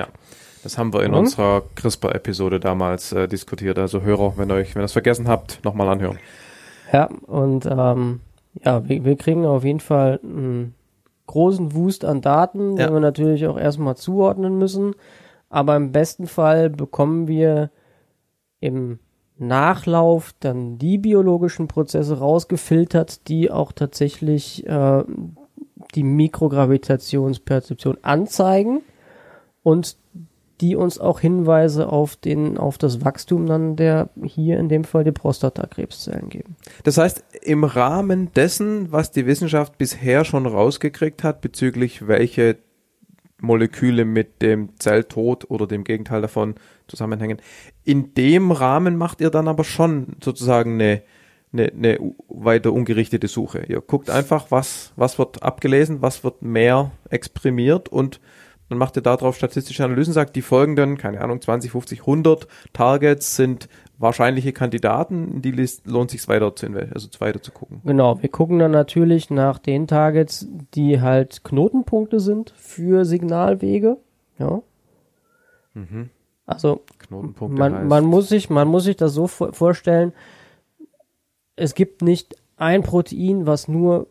Das 0.64 0.78
haben 0.78 0.94
wir 0.94 1.04
in 1.04 1.14
Und? 1.14 1.20
unserer 1.20 1.64
CRISPR-Episode 1.76 2.60
damals 2.60 3.12
äh, 3.14 3.28
diskutiert. 3.28 3.80
Also 3.80 4.02
Hörer, 4.02 4.34
wenn 4.38 4.52
euch, 4.52 4.76
wenn 4.76 4.82
ihr 4.82 4.86
es 4.86 4.94
vergessen 4.94 5.28
habt, 5.28 5.64
nochmal 5.64 5.88
anhören. 5.90 6.20
Ja, 6.92 7.06
und 7.28 7.66
ähm, 7.66 8.20
ja, 8.64 8.88
wir, 8.88 9.06
wir 9.06 9.16
kriegen 9.16 9.46
auf 9.46 9.64
jeden 9.64 9.80
Fall 9.80 10.20
einen 10.24 10.76
großen 11.28 11.74
Wust 11.76 12.04
an 12.04 12.22
Daten, 12.22 12.76
Ja. 12.78 12.88
den 12.88 12.94
wir 12.96 13.00
natürlich 13.00 13.46
auch 13.48 13.58
erstmal 13.60 13.96
zuordnen 13.96 14.58
müssen. 14.58 14.96
Aber 15.50 15.76
im 15.76 15.92
besten 15.92 16.28
Fall 16.28 16.70
bekommen 16.70 17.28
wir 17.28 17.72
im 18.60 19.00
Nachlauf 19.38 20.34
dann 20.42 20.78
die 20.78 20.98
biologischen 20.98 21.68
Prozesse 21.70 22.20
rausgefiltert, 22.20 23.28
die 23.30 23.50
auch 23.50 23.72
tatsächlich 23.72 24.68
äh, 24.68 25.04
die 25.96 26.04
Mikrogravitationsperzeption 26.04 27.98
anzeigen 28.02 28.82
und 29.64 29.96
die 30.62 30.76
uns 30.76 31.00
auch 31.00 31.20
Hinweise 31.20 31.90
auf 31.90 32.16
den 32.16 32.58
auf 32.58 32.78
das 32.78 33.04
Wachstum 33.04 33.46
dann 33.46 33.76
der 33.76 34.10
hier 34.24 34.60
in 34.60 34.70
dem 34.70 34.84
Fall 34.84 35.04
die 35.04 35.12
Prostatakrebszellen 35.12 36.30
geben. 36.30 36.56
Das 36.84 36.98
heißt, 36.98 37.24
im 37.42 37.64
Rahmen 37.64 38.34
dessen, 38.34 38.92
was 38.92 39.12
die 39.12 39.26
Wissenschaft 39.26 39.78
bisher 39.78 40.26
schon 40.26 40.46
rausgekriegt 40.46 41.24
hat, 41.24 41.42
bezüglich 41.42 42.08
welche 42.08 42.58
Moleküle 43.42 44.04
mit 44.04 44.42
dem 44.42 44.78
Zelltod 44.80 45.50
oder 45.50 45.66
dem 45.66 45.84
Gegenteil 45.86 46.22
davon 46.22 46.56
zusammenhängen, 46.88 47.40
in 47.86 48.14
dem 48.14 48.52
Rahmen 48.52 48.98
macht 48.98 49.22
ihr 49.22 49.30
dann 49.30 49.48
aber 49.48 49.64
schon 49.64 50.18
sozusagen 50.22 50.74
eine, 50.74 51.04
eine, 51.54 51.72
eine 51.72 52.14
weiter 52.28 52.74
ungerichtete 52.74 53.30
Suche. 53.30 53.64
Ihr 53.68 53.80
guckt 53.80 54.10
einfach, 54.10 54.48
was, 54.50 54.92
was 54.98 55.18
wird 55.18 55.42
abgelesen, 55.42 56.02
was 56.02 56.24
wird 56.26 56.42
mehr 56.42 56.92
exprimiert 57.10 57.88
und 57.88 58.20
dann 58.70 58.78
macht 58.78 58.96
ihr 58.96 59.02
darauf 59.02 59.36
statistische 59.36 59.84
Analysen, 59.84 60.14
sagt, 60.14 60.36
die 60.36 60.42
folgenden, 60.42 60.98
keine 60.98 61.22
Ahnung, 61.22 61.42
20, 61.42 61.72
50, 61.72 62.02
100 62.02 62.48
Targets 62.72 63.36
sind 63.36 63.68
wahrscheinliche 63.98 64.54
Kandidaten, 64.54 65.34
in 65.34 65.42
die 65.42 65.52
List 65.52 65.86
lohnt 65.86 66.12
sich 66.12 66.26
weiter 66.28 66.56
zu 66.56 66.68
also 66.94 67.10
weiter 67.20 67.42
zu 67.42 67.52
gucken. 67.52 67.82
Genau, 67.84 68.22
wir 68.22 68.30
gucken 68.30 68.60
dann 68.60 68.72
natürlich 68.72 69.30
nach 69.30 69.60
den 69.60 69.88
Targets, 69.88 70.48
die 70.74 71.02
halt 71.02 71.44
Knotenpunkte 71.44 72.20
sind 72.20 72.54
für 72.56 73.04
Signalwege. 73.04 73.98
Ja. 74.38 74.62
Also 76.46 76.82
Knotenpunkte 77.00 77.60
man, 77.60 77.76
heißt, 77.76 77.90
man 77.90 78.06
muss 78.06 78.30
sich, 78.30 78.50
man 78.50 78.68
muss 78.68 78.86
sich 78.86 78.96
das 78.96 79.14
so 79.14 79.28
vor 79.28 79.54
vorstellen, 79.54 80.14
es 81.56 81.76
gibt 81.76 82.02
nicht 82.02 82.36
ein 82.56 82.84
Protein, 82.84 83.46
was 83.46 83.68
nur 83.68 84.08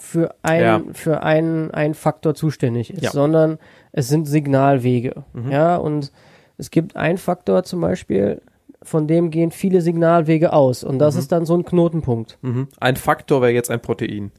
für 0.00 0.34
ein, 0.42 0.60
Ja. 0.62 0.82
für 0.92 1.22
einen, 1.22 1.70
einen 1.72 1.94
Faktor 1.94 2.34
zuständig 2.34 2.92
ist, 2.92 3.02
Ja. 3.02 3.10
sondern 3.10 3.58
es 3.92 4.08
sind 4.08 4.26
Signalwege. 4.26 5.24
Mhm. 5.32 5.50
Ja, 5.50 5.76
und 5.76 6.12
es 6.56 6.70
gibt 6.70 6.96
einen 6.96 7.18
Faktor 7.18 7.62
zum 7.64 7.80
Beispiel, 7.80 8.40
von 8.82 9.06
dem 9.08 9.30
gehen 9.30 9.50
viele 9.50 9.80
Signalwege 9.80 10.52
aus. 10.52 10.84
Und 10.84 10.98
das 10.98 11.14
Mhm. 11.14 11.20
ist 11.20 11.32
dann 11.32 11.46
so 11.46 11.54
ein 11.56 11.64
Knotenpunkt, 11.64 12.38
mhm. 12.42 12.68
ein 12.80 12.96
Faktor 12.96 13.42
wäre 13.42 13.52
jetzt 13.52 13.70
ein 13.70 13.80
Protein. 13.80 14.30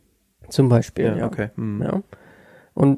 zum 0.50 0.68
Beispiel. 0.68 1.06
Ja, 1.06 1.18
ja. 1.18 1.26
okay. 1.28 1.50
Mhm. 1.58 1.82
Ja. 1.84 2.02
Und 2.74 2.98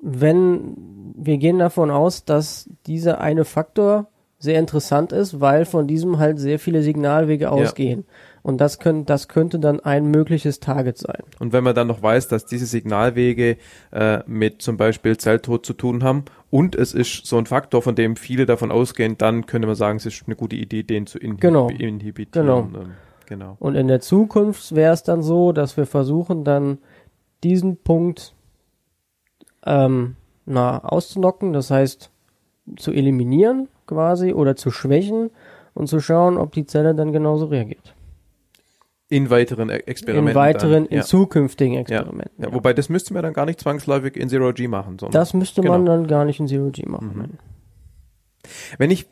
wenn 0.00 0.76
wir 1.16 1.38
gehen 1.38 1.58
davon 1.58 1.90
aus, 1.90 2.24
dass 2.24 2.68
dieser 2.86 3.20
eine 3.20 3.44
Faktor 3.44 4.06
sehr 4.38 4.58
interessant 4.60 5.10
ist, 5.10 5.40
weil 5.40 5.64
von 5.64 5.88
diesem 5.88 6.18
halt 6.20 6.38
sehr 6.38 6.60
viele 6.60 6.82
Signalwege 6.82 7.50
ausgehen. 7.50 8.06
Und 8.42 8.60
das, 8.60 8.78
können, 8.78 9.04
das 9.06 9.28
könnte 9.28 9.58
dann 9.58 9.80
ein 9.80 10.06
mögliches 10.10 10.60
Target 10.60 10.98
sein. 10.98 11.22
Und 11.38 11.52
wenn 11.52 11.64
man 11.64 11.74
dann 11.74 11.86
noch 11.86 12.02
weiß, 12.02 12.28
dass 12.28 12.46
diese 12.46 12.66
Signalwege 12.66 13.56
äh, 13.92 14.20
mit 14.26 14.62
zum 14.62 14.76
Beispiel 14.76 15.16
Zelltod 15.16 15.66
zu 15.66 15.72
tun 15.74 16.02
haben 16.04 16.24
und 16.50 16.74
es 16.74 16.94
ist 16.94 17.26
so 17.26 17.36
ein 17.38 17.46
Faktor, 17.46 17.82
von 17.82 17.94
dem 17.94 18.16
viele 18.16 18.46
davon 18.46 18.70
ausgehen, 18.70 19.18
dann 19.18 19.46
könnte 19.46 19.66
man 19.66 19.76
sagen, 19.76 19.98
es 19.98 20.06
ist 20.06 20.24
eine 20.26 20.36
gute 20.36 20.56
Idee, 20.56 20.82
den 20.82 21.06
zu 21.06 21.18
inhib 21.18 21.40
Genau. 21.40 21.68
inhibitieren. 21.68 22.46
Genau. 22.46 22.68
Genau. 23.26 23.56
Und 23.58 23.74
in 23.74 23.88
der 23.88 24.00
Zukunft 24.00 24.74
wäre 24.74 24.94
es 24.94 25.02
dann 25.02 25.22
so, 25.22 25.52
dass 25.52 25.76
wir 25.76 25.84
versuchen, 25.84 26.44
dann 26.44 26.78
diesen 27.44 27.76
Punkt 27.76 28.34
ähm, 29.66 30.16
na, 30.46 30.82
auszunocken, 30.82 31.52
das 31.52 31.70
heißt 31.70 32.10
zu 32.76 32.92
eliminieren 32.92 33.68
quasi 33.86 34.32
oder 34.32 34.56
zu 34.56 34.70
schwächen 34.70 35.30
und 35.74 35.88
zu 35.88 36.00
schauen, 36.00 36.38
ob 36.38 36.52
die 36.52 36.66
Zelle 36.66 36.94
dann 36.94 37.12
genauso 37.12 37.46
reagiert. 37.46 37.94
In 39.10 39.30
weiteren 39.30 39.70
E- 39.70 39.74
Experimenten. 39.86 40.28
in 40.28 40.34
weiteren, 40.34 40.72
dann. 40.72 40.86
in 40.86 40.96
ja. 40.98 41.02
zukünftigen 41.02 41.74
Ja. 41.74 41.80
Experimenten. 41.80 42.44
Ja, 42.44 42.52
wobei 42.52 42.74
das 42.74 42.88
müsste 42.90 43.14
man 43.14 43.22
dann 43.22 43.32
gar 43.32 43.46
nicht 43.46 43.58
zwangsläufig 43.60 44.16
in 44.16 44.28
Zero 44.28 44.52
G 44.52 44.68
machen, 44.68 44.98
sondern 44.98 45.18
Das 45.18 45.32
müsste 45.34 45.62
man 45.62 45.84
Genau. 45.84 45.96
dann 45.96 46.06
gar 46.06 46.24
nicht 46.26 46.40
in 46.40 46.46
Zero 46.48 46.68
G 46.70 46.84
machen. 46.86 47.12
Mhm. 47.16 47.38
Wenn 48.78 48.90
ich, 48.90 49.06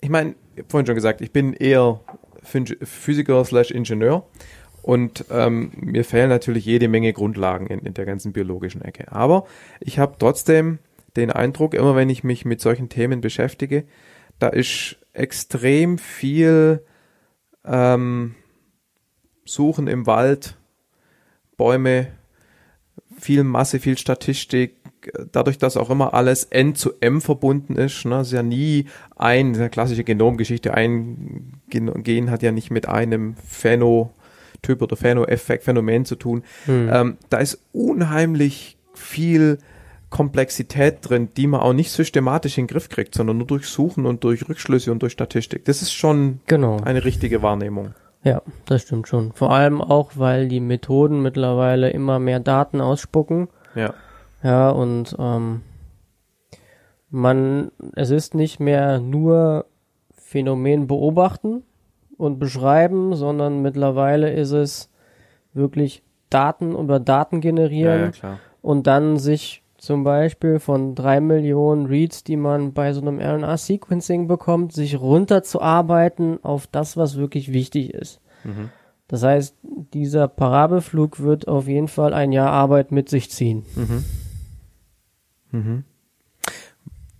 ich 0.00 0.08
meine, 0.08 0.34
vorhin 0.68 0.86
schon 0.86 0.94
gesagt, 0.96 1.20
ich 1.20 1.32
bin 1.32 1.52
eher 1.52 2.00
Phys- 2.44 2.76
Physiker 2.84 3.44
slash 3.44 3.70
Ingenieur 3.70 4.24
und 4.82 5.24
ähm, 5.30 5.70
mir 5.76 6.04
fehlen 6.04 6.28
natürlich 6.28 6.64
jede 6.64 6.88
Menge 6.88 7.12
Grundlagen 7.12 7.68
in, 7.68 7.78
in 7.80 7.94
der 7.94 8.04
ganzen 8.04 8.32
biologischen 8.32 8.82
Ecke. 8.82 9.10
Aber 9.12 9.46
ich 9.78 9.98
habe 10.00 10.16
trotzdem 10.18 10.80
den 11.16 11.30
Eindruck, 11.30 11.74
immer 11.74 11.94
wenn 11.94 12.10
ich 12.10 12.24
mich 12.24 12.44
mit 12.44 12.60
solchen 12.60 12.88
Themen 12.88 13.20
beschäftige, 13.20 13.84
da 14.40 14.48
ist 14.48 14.96
extrem 15.12 15.98
viel 15.98 16.82
ähm, 17.64 18.34
Suchen 19.44 19.88
im 19.88 20.06
Wald, 20.06 20.56
Bäume, 21.56 22.08
viel 23.18 23.44
Masse, 23.44 23.78
viel 23.80 23.98
Statistik, 23.98 24.76
dadurch, 25.32 25.58
dass 25.58 25.76
auch 25.76 25.90
immer 25.90 26.14
alles 26.14 26.44
N 26.44 26.74
zu 26.74 26.92
M 27.00 27.20
verbunden 27.20 27.76
ist, 27.76 28.04
ne, 28.04 28.20
ist 28.20 28.32
ja 28.32 28.42
nie 28.42 28.86
ein, 29.16 29.54
eine 29.54 29.70
klassische 29.70 30.04
Genomgeschichte, 30.04 30.74
ein 30.74 31.54
Gen, 31.68 32.30
hat 32.30 32.42
ja 32.42 32.52
nicht 32.52 32.70
mit 32.70 32.88
einem 32.88 33.34
Phänotyp 33.36 34.80
oder 34.80 34.96
Phänoeffekt, 34.96 35.64
Phänomen 35.64 36.04
zu 36.04 36.16
tun. 36.16 36.44
Hm. 36.66 36.90
Ähm, 36.92 37.16
da 37.30 37.38
ist 37.38 37.62
unheimlich 37.72 38.76
viel 38.94 39.58
Komplexität 40.10 40.98
drin, 41.00 41.30
die 41.36 41.46
man 41.46 41.60
auch 41.60 41.72
nicht 41.72 41.90
systematisch 41.90 42.58
in 42.58 42.64
den 42.66 42.68
Griff 42.68 42.88
kriegt, 42.88 43.14
sondern 43.14 43.38
nur 43.38 43.46
durch 43.46 43.66
Suchen 43.66 44.04
und 44.04 44.22
durch 44.24 44.48
Rückschlüsse 44.48 44.92
und 44.92 45.02
durch 45.02 45.14
Statistik. 45.14 45.64
Das 45.64 45.80
ist 45.80 45.92
schon 45.92 46.40
Genau. 46.46 46.76
eine 46.84 47.04
richtige 47.04 47.42
Wahrnehmung. 47.42 47.94
Ja, 48.24 48.42
das 48.66 48.82
stimmt 48.82 49.08
schon. 49.08 49.32
Vor 49.32 49.50
allem 49.50 49.80
auch, 49.80 50.12
weil 50.14 50.48
die 50.48 50.60
Methoden 50.60 51.22
mittlerweile 51.22 51.90
immer 51.90 52.18
mehr 52.18 52.40
Daten 52.40 52.80
ausspucken. 52.80 53.48
Ja. 53.74 53.94
Ja, 54.42 54.70
und 54.70 55.16
ähm, 55.18 55.62
man, 57.10 57.70
es 57.94 58.10
ist 58.10 58.34
nicht 58.34 58.60
mehr 58.60 58.98
nur 59.00 59.66
Phänomen 60.14 60.86
beobachten 60.86 61.62
und 62.16 62.38
beschreiben, 62.38 63.14
sondern 63.14 63.62
mittlerweile 63.62 64.32
ist 64.32 64.52
es 64.52 64.88
wirklich 65.52 66.02
Daten 66.30 66.74
über 66.76 66.98
Daten 67.00 67.36
Ja, 67.36 67.40
generieren 67.40 68.00
ja, 68.00 68.10
klar. 68.10 68.38
und 68.62 68.86
dann 68.86 69.18
sich 69.18 69.61
zum 69.82 70.04
Beispiel 70.04 70.60
von 70.60 70.94
drei 70.94 71.20
Millionen 71.20 71.86
Reads, 71.86 72.22
die 72.22 72.36
man 72.36 72.72
bei 72.72 72.92
so 72.92 73.00
einem 73.00 73.18
RNA-Sequencing 73.18 74.28
bekommt, 74.28 74.72
sich 74.72 75.00
runterzuarbeiten 75.00 76.38
auf 76.44 76.68
das, 76.68 76.96
was 76.96 77.16
wirklich 77.16 77.52
wichtig 77.52 77.92
ist. 77.92 78.20
Mhm. 78.44 78.70
Das 79.08 79.24
heißt, 79.24 79.56
dieser 79.92 80.28
Parabelflug 80.28 81.18
wird 81.18 81.48
auf 81.48 81.66
jeden 81.66 81.88
Fall 81.88 82.14
ein 82.14 82.30
Jahr 82.30 82.52
Arbeit 82.52 82.92
mit 82.92 83.08
sich 83.08 83.28
ziehen. 83.32 83.64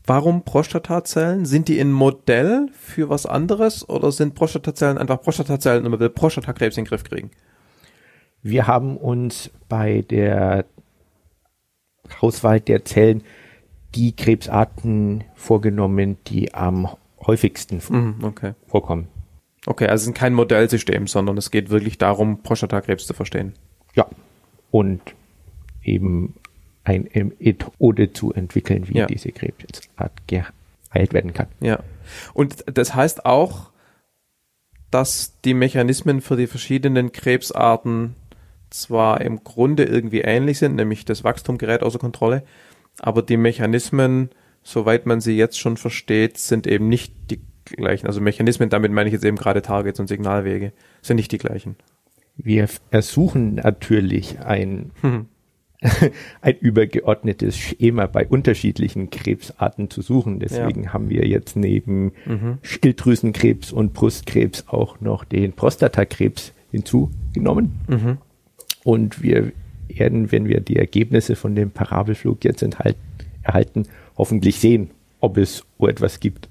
Warum 0.07 0.45
Prostatazellen? 0.45 1.47
Sind 1.47 1.67
die 1.67 1.81
ein 1.81 1.91
Modell 1.91 2.69
für 2.79 3.09
was 3.09 3.27
anderes 3.27 3.89
oder 3.89 4.13
sind 4.13 4.37
Prostatazellen 4.37 4.99
einfach 4.99 5.21
Prostatazellen 5.21 5.85
und 5.85 5.91
man 5.91 5.99
will 5.99 6.11
Prostatakrebs 6.11 6.77
in 6.77 6.85
den 6.85 6.89
Griff 6.89 7.03
kriegen? 7.03 7.33
Wir 8.41 8.69
haben 8.69 8.97
uns 8.97 9.51
bei 9.69 10.03
der 10.03 10.65
Auswahl 12.21 12.61
der 12.61 12.85
Zellen 12.85 13.23
die 13.95 14.15
Krebsarten 14.17 15.25
vorgenommen, 15.35 16.17
die 16.27 16.55
am 16.55 16.89
häufigsten 17.27 17.81
Mhm, 17.89 18.25
okay. 18.25 18.55
vorkommen. 18.67 19.09
Okay, 19.67 19.87
also 19.87 20.03
es 20.03 20.09
ist 20.09 20.15
kein 20.15 20.35
Modellsystem, 20.35 21.07
sondern 21.07 21.37
es 21.39 21.51
geht 21.51 21.71
wirklich 21.71 21.99
darum, 21.99 22.43
Prostatakrebs 22.43 23.07
zu 23.07 23.15
verstehen. 23.15 23.53
Ja. 23.95 24.07
Und 24.71 25.01
eben 25.83 26.35
eine 26.85 27.09
Methode 27.39 28.13
zu 28.13 28.33
entwickeln, 28.33 28.89
wie 28.89 28.99
Ja. 28.99 29.07
diese 29.07 29.31
Krebsart 29.31 30.13
geheilt 30.27 31.13
werden 31.13 31.33
kann. 31.33 31.47
Ja. 31.61 31.79
Und 32.35 32.65
das 32.77 32.95
heißt 32.95 33.25
auch, 33.25 33.71
dass 34.91 35.39
die 35.45 35.55
Mechanismen 35.55 36.21
für 36.21 36.37
die 36.37 36.49
verschiedenen 36.49 37.13
Krebsarten 37.13 38.17
zwar 38.75 39.21
im 39.21 39.45
Grunde 39.45 39.85
irgendwie 39.85 40.21
ähnlich 40.21 40.59
sind, 40.59 40.77
nämlich 40.77 41.05
das 41.05 41.25
Wachstum 41.25 41.59
gerät 41.59 41.83
außer 41.83 41.99
Kontrolle, 41.99 42.43
aber 42.99 43.23
die 43.23 43.37
Mechanismen, 43.37 44.31
soweit 44.63 45.07
man 45.07 45.21
sie 45.21 45.37
jetzt 45.37 45.59
schon 45.59 45.77
versteht, 45.77 46.39
sind 46.39 46.67
eben 46.67 46.89
nicht 46.89 47.15
die 47.31 47.41
gleichen. 47.65 48.07
Also 48.07 48.21
Mechanismen, 48.21 48.71
damit 48.71 48.93
meine 48.93 49.09
ich 49.09 49.13
jetzt 49.13 49.25
eben 49.25 49.37
gerade 49.37 49.63
Targets 49.63 50.01
und 50.01 50.09
Signalwege, 50.09 50.73
sind 51.01 51.17
nicht 51.17 51.33
die 51.33 51.39
gleichen. 51.39 51.77
Wir 52.37 52.69
versuchen 52.91 53.57
natürlich 53.57 54.41
ein, 54.41 54.91
ein 56.41 56.57
übergeordnetes 56.61 57.57
Schema 57.57 58.07
bei 58.07 58.27
unterschiedlichen 58.27 59.11
Krebsarten 59.11 59.91
zu 59.91 60.03
suchen. 60.03 60.41
Deswegen 60.41 60.93
haben 60.93 61.09
wir 61.11 61.27
jetzt 61.27 61.57
neben 61.57 62.13
Schilddrüsenkrebs 62.63 63.73
und 63.73 63.93
Brustkrebs 63.93 64.65
auch 64.69 65.01
noch 65.01 65.25
den 65.25 65.53
Prostatakrebs 65.53 66.53
hinzugenommen. 66.71 67.81
Und 68.85 69.23
wir 69.23 69.53
werden, 69.89 70.33
wenn 70.33 70.47
wir 70.49 70.61
die 70.61 70.77
Ergebnisse 70.77 71.37
von 71.37 71.55
dem 71.55 71.71
Parabelflug 71.71 72.45
jetzt 72.45 72.63
enthalten, 72.63 73.01
erhalten, 73.43 73.85
hoffentlich 74.17 74.59
sehen, 74.59 74.91
ob 75.21 75.37
es 75.37 75.65
so 75.79 75.89
etwas 75.89 76.21
gibt. 76.21 76.49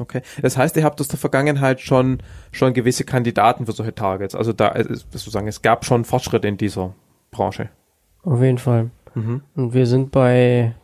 Okay. 0.00 0.22
Das 0.42 0.56
heißt, 0.56 0.76
ihr 0.76 0.84
habt 0.84 1.00
aus 1.00 1.08
der 1.08 1.18
Vergangenheit 1.18 1.80
schon, 1.80 2.18
schon 2.50 2.74
gewisse 2.74 3.04
Kandidaten 3.04 3.66
für 3.66 3.72
solche 3.72 3.94
Targets. 3.94 4.34
Also 4.34 4.52
da 4.52 4.68
ist 4.68 5.06
sozusagen, 5.12 5.46
es 5.46 5.62
gab 5.62 5.84
schon 5.84 6.04
Fortschritte 6.04 6.48
in 6.48 6.56
dieser 6.56 6.94
Branche. 7.30 7.68
Auf 8.22 8.42
jeden 8.42 8.58
Fall. 8.58 8.90
Und 9.14 9.74
wir 9.74 9.86
sind 9.86 10.10
bei, 10.10 10.74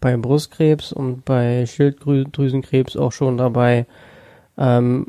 bei 0.00 0.16
Brustkrebs 0.16 0.92
und 0.92 1.24
bei 1.24 1.64
Schilddrüsenkrebs 1.64 2.96
auch 2.96 3.12
schon 3.12 3.38
dabei, 3.38 3.86
ähm, 4.58 5.06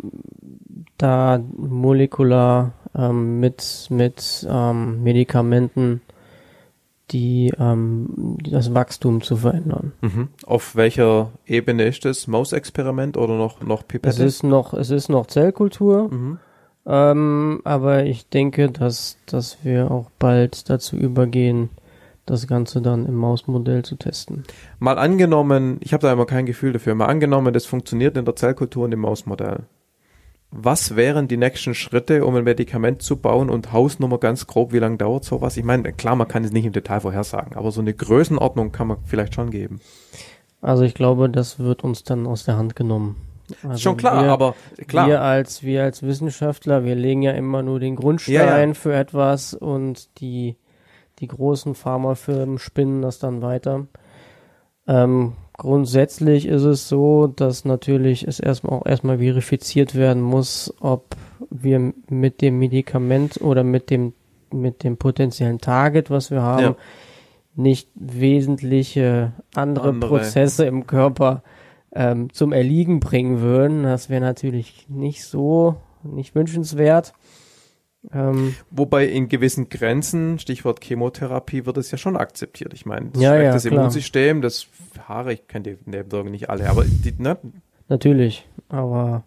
da 0.98 1.41
molekular 1.57 2.74
ähm, 2.95 3.40
mit, 3.40 3.88
mit 3.90 4.48
ähm, 4.49 5.03
Medikamenten 5.03 6.02
die, 7.11 7.52
ähm, 7.57 8.38
das 8.49 8.74
Wachstum 8.74 9.22
zu 9.22 9.38
verändern. 9.38 9.94
Auf 10.45 10.76
welcher 10.76 11.32
Ebene 11.45 11.84
ist 11.86 12.06
das? 12.06 12.28
Maus-Experiment 12.28 13.18
oder 13.18 13.36
noch, 13.36 13.61
noch 13.61 13.82
Es 13.82 13.88
Pipette? 13.88 14.24
ist 14.24 14.44
noch, 14.44 14.74
es 14.74 14.91
ist 14.91 15.10
noch 15.10 15.26
Zellkultur, 15.28 16.11
ähm, 16.86 17.61
aber 17.64 18.06
ich 18.06 18.30
denke, 18.30 18.70
dass, 18.70 19.18
dass 19.26 19.57
wir 19.64 19.91
auch 19.91 20.10
bald 20.20 20.70
dazu 20.70 20.95
übergehen, 20.98 21.70
das 22.26 22.45
Ganze 22.45 22.80
dann 22.82 23.07
im 23.07 23.16
Mausmodell 23.16 23.84
zu 23.84 23.95
testen. 23.95 24.44
Mal 24.78 24.99
angenommen, 24.99 25.78
ich 25.82 25.94
habe 25.94 26.02
da 26.02 26.14
immer 26.14 26.28
kein 26.28 26.45
Gefühl 26.45 26.74
dafür, 26.74 26.94
mal 26.94 27.07
angenommen, 27.07 27.53
das 27.53 27.66
funktioniert 27.66 28.18
in 28.18 28.26
der 28.26 28.36
Zellkultur 28.36 28.86
und 28.86 28.91
im 28.91 28.99
Mausmodell. 28.99 29.64
Was 30.51 30.95
wären 30.95 31.27
die 31.27 31.38
nächsten 31.38 31.76
Schritte, 31.76 32.26
um 32.26 32.35
ein 32.35 32.43
Medikament 32.43 33.03
zu 33.03 33.17
bauen 33.17 33.51
und 33.51 33.71
Hausnummer 33.71 34.17
ganz 34.17 34.47
grob, 34.47 34.73
wie 34.73 34.80
lange 34.80 34.97
dauert 34.97 35.23
sowas? 35.23 35.57
Ich 35.57 35.63
meine, 35.63 35.93
klar, 35.93 36.15
man 36.15 36.27
kann 36.27 36.43
es 36.43 36.51
nicht 36.51 36.65
im 36.65 36.71
Detail 36.71 37.01
vorhersagen, 37.01 37.55
aber 37.55 37.71
so 37.71 37.81
eine 37.81 37.93
Größenordnung 37.93 38.71
kann 38.71 38.88
man 38.88 38.97
vielleicht 39.05 39.35
schon 39.35 39.51
geben. 39.51 39.80
Also 40.61 40.84
ich 40.84 40.95
glaube, 40.95 41.30
das 41.30 41.59
wird 41.59 41.84
uns 41.84 42.03
dann 42.03 42.26
aus 42.26 42.45
der 42.45 42.57
Hand 42.57 42.76
genommen. 42.76 43.17
Also 43.63 43.77
schon 43.77 43.97
klar, 43.97 44.23
wir, 44.23 44.31
aber 44.31 44.55
klar. 44.88 45.07
Wir 45.07 45.21
als, 45.21 45.63
wir 45.63 45.84
als 45.84 46.03
Wissenschaftler, 46.03 46.84
wir 46.84 46.95
legen 46.95 47.21
ja 47.21 47.31
immer 47.31 47.61
nur 47.61 47.80
den 47.80 47.95
Grundstein 47.95 48.34
Ja, 48.34 48.59
ja. 48.59 48.73
für 48.73 48.93
etwas 48.93 49.53
und 49.53 50.19
die, 50.19 50.57
die 51.19 51.27
großen 51.27 51.76
Pharmafirmen 51.76 52.57
spinnen 52.57 53.01
das 53.01 53.19
dann 53.19 53.41
weiter. 53.41 53.88
Ähm, 54.88 55.34
grundsätzlich 55.60 56.48
ist 56.48 56.64
es 56.64 56.90
so, 56.90 57.27
dass 57.27 57.65
natürlich 57.65 58.27
es 58.27 58.40
erstmal 58.40 58.80
auch 58.80 58.86
erstmal 58.86 59.19
verifiziert 59.19 59.94
werden 59.94 60.23
muss, 60.23 60.73
ob 60.80 61.15
wir 61.52 61.94
mit 62.10 62.41
dem 62.41 62.57
Medikament 62.57 63.40
oder 63.41 63.64
mit 63.64 63.90
dem, 63.91 64.14
mit 64.52 64.84
dem 64.84 64.98
potenziellen 64.98 65.60
Target, 65.60 66.10
was 66.10 66.31
wir 66.31 66.41
haben, 66.41 66.64
Ja. 66.64 66.76
nicht 67.56 67.90
wesentliche 67.95 69.34
andere, 69.53 69.90
Andere. 69.90 70.10
Prozesse 70.10 70.65
im 70.65 70.88
Körper 70.88 71.44
ähm, 71.94 72.31
zum 72.34 72.53
Erliegen 72.53 72.99
bringen 72.99 73.41
würden. 73.41 73.84
Das 73.84 74.10
wäre 74.10 74.22
natürlich 74.22 74.88
nicht 74.90 75.23
so, 75.26 75.76
nicht 76.03 76.36
wünschenswert. 76.36 77.14
Ähm, 78.13 78.55
Wobei 78.71 79.07
in 79.07 79.27
gewissen 79.27 79.69
Grenzen, 79.69 80.39
Stichwort 80.39 80.84
Chemotherapie, 80.84 81.65
wird 81.65 81.77
es 81.77 81.91
ja 81.91 81.97
schon 81.97 82.15
akzeptiert. 82.15 82.73
Ich 82.73 82.85
meine, 82.85 83.09
das 83.11 83.21
Ja, 83.21 83.35
ja, 83.35 83.51
das 83.51 83.65
klar. 83.65 83.80
Immunsystem, 83.80 84.41
das 84.41 84.67
Haare, 85.07 85.34
ich 85.34 85.47
kenne 85.47 85.63
die 85.63 85.77
Nebenwirkungen 85.85 86.31
nicht 86.31 86.49
alle, 86.49 86.69
aber 86.69 86.85
die, 86.85 87.13
ne, 87.17 87.38
natürlich, 87.89 88.47
aber 88.69 89.23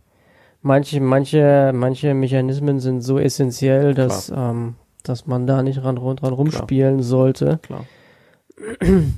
manche, 0.63 1.01
manche, 1.01 1.73
manche 1.75 2.15
Mechanismen 2.15 2.81
sind 2.81 3.03
so 3.03 3.19
essentiell, 3.19 3.95
dass, 3.95 4.33
ähm, 4.35 4.77
dass 5.03 5.27
man 5.27 5.47
da 5.47 5.63
nicht 5.63 5.85
ran, 5.85 5.97
dran 5.97 6.33
rumspielen 6.33 7.03
sollte. 7.03 7.59
klar. 7.63 7.85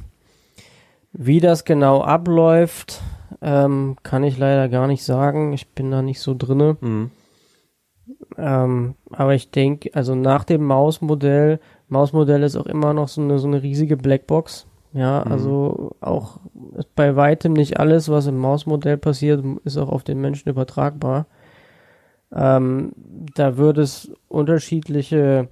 Wie 1.12 1.38
das 1.38 1.64
genau 1.64 2.02
abläuft, 2.02 3.00
ähm, 3.40 3.96
kann 4.02 4.24
ich 4.24 4.36
leider 4.36 4.68
gar 4.68 4.88
nicht 4.88 5.04
sagen. 5.04 5.52
Ich 5.52 5.68
bin 5.68 5.92
da 5.92 6.02
nicht 6.02 6.18
so 6.20 6.34
drinne. 6.36 6.76
Mhm. 6.80 7.10
Ähm, 8.36 8.94
aber 9.10 9.34
ich 9.34 9.50
denke, 9.50 9.90
also 9.94 10.14
nach 10.14 10.44
dem 10.44 10.64
Mausmodell, 10.64 11.60
Mausmodell 11.88 12.42
ist 12.42 12.56
auch 12.56 12.66
immer 12.66 12.92
noch 12.92 13.08
so 13.08 13.20
eine, 13.20 13.38
so 13.38 13.46
eine 13.46 13.62
riesige 13.62 13.96
Blackbox. 13.96 14.66
Ja, 14.92 15.24
also 15.24 15.96
auch 16.00 16.38
bei 16.94 17.16
weitem 17.16 17.52
nicht 17.52 17.80
alles, 17.80 18.08
was 18.08 18.28
im 18.28 18.38
Mausmodell 18.38 18.96
passiert, 18.96 19.44
ist 19.64 19.76
auch 19.76 19.88
auf 19.88 20.04
den 20.04 20.20
Menschen 20.20 20.48
übertragbar. 20.48 21.26
Ähm, 22.32 22.92
da 23.34 23.56
wird 23.56 23.78
es 23.78 24.12
unterschiedliche 24.28 25.48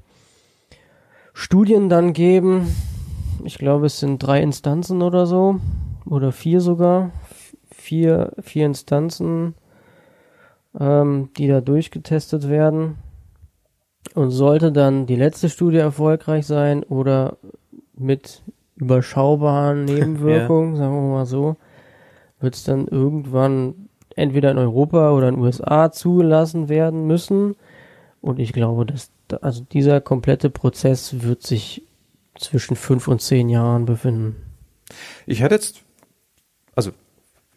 Studien 1.33 1.89
dann 1.89 2.13
geben. 2.13 2.75
Ich 3.45 3.59
glaube, 3.59 3.87
es 3.87 3.99
sind 3.99 4.19
drei 4.19 4.41
Instanzen 4.41 5.03
oder 5.03 5.27
so. 5.27 5.59
Oder 6.07 6.31
vier 6.31 6.61
sogar. 6.61 7.11
Vier, 7.71 8.33
vier 8.41 8.67
Instanzen 8.67 9.55
ähm, 10.79 11.31
die 11.37 11.49
da 11.49 11.61
durchgetestet 11.61 12.49
werden. 12.49 12.97
Und 14.15 14.31
sollte 14.31 14.73
dann 14.73 15.07
die 15.07 15.17
letzte 15.17 15.49
Studie 15.49 15.79
erfolgreich 15.79 16.47
sein 16.47 16.83
oder 16.83 17.39
mit 17.95 18.43
überschaubaren 18.77 19.85
Nebenwirkungen, 19.87 20.77
sagen 20.77 20.95
wir 20.95 21.15
mal 21.15 21.27
so, 21.27 21.57
wird 22.41 22.55
es 22.55 22.65
dann 22.65 22.89
irgendwann 22.89 23.89
entweder 24.17 24.51
in 24.51 24.59
Europa 24.59 25.13
oder 25.13 25.29
in 25.29 25.37
den 25.37 25.45
USA 25.45 25.93
zugelassen 25.93 26.69
werden 26.69 27.07
müssen. 27.07 27.57
Und 28.21 28.39
ich 28.39 28.53
glaube, 28.53 28.85
dass 28.87 29.11
da, 29.29 29.39
also 29.39 29.65
dieser 29.65 30.01
komplette 30.01 30.51
Prozess 30.51 31.23
wird 31.23 31.43
sich 31.43 31.83
zwischen 32.39 32.77
fünf 32.77 33.09
und 33.09 33.21
zehn 33.21 33.49
Jahren 33.49 33.85
befinden. 33.85 34.37
Ich 35.27 35.43
hätte 35.43 35.55
jetzt, 35.55 35.83
also 36.75 36.91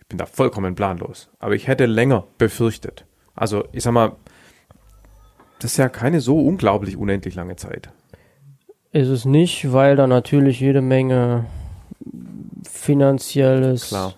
ich 0.06 0.10
bin 0.10 0.19
da 0.19 0.27
vollkommen 0.27 0.76
planlos, 0.76 1.30
aber 1.40 1.56
ich 1.56 1.68
hätte 1.68 1.88
länger 1.88 2.26
befürchtet. 2.38 3.06
Also 3.34 3.64
ich 3.72 3.82
sag 3.82 3.91
mal, 3.91 4.11
das 5.57 5.72
ist 5.72 5.77
ja 5.77 5.90
keine 5.90 6.22
so 6.22 6.40
unglaublich 6.40 6.95
unendlich 6.95 7.34
lange 7.34 7.56
Zeit. 7.56 7.90
Ist 8.91 9.07
es 9.07 9.26
nicht, 9.26 9.73
weil 9.73 9.95
da 9.95 10.06
natürlich 10.06 10.60
jede 10.60 10.82
Menge 10.82 11.48
finanzielles, 12.69 13.88
Klar. 13.88 14.14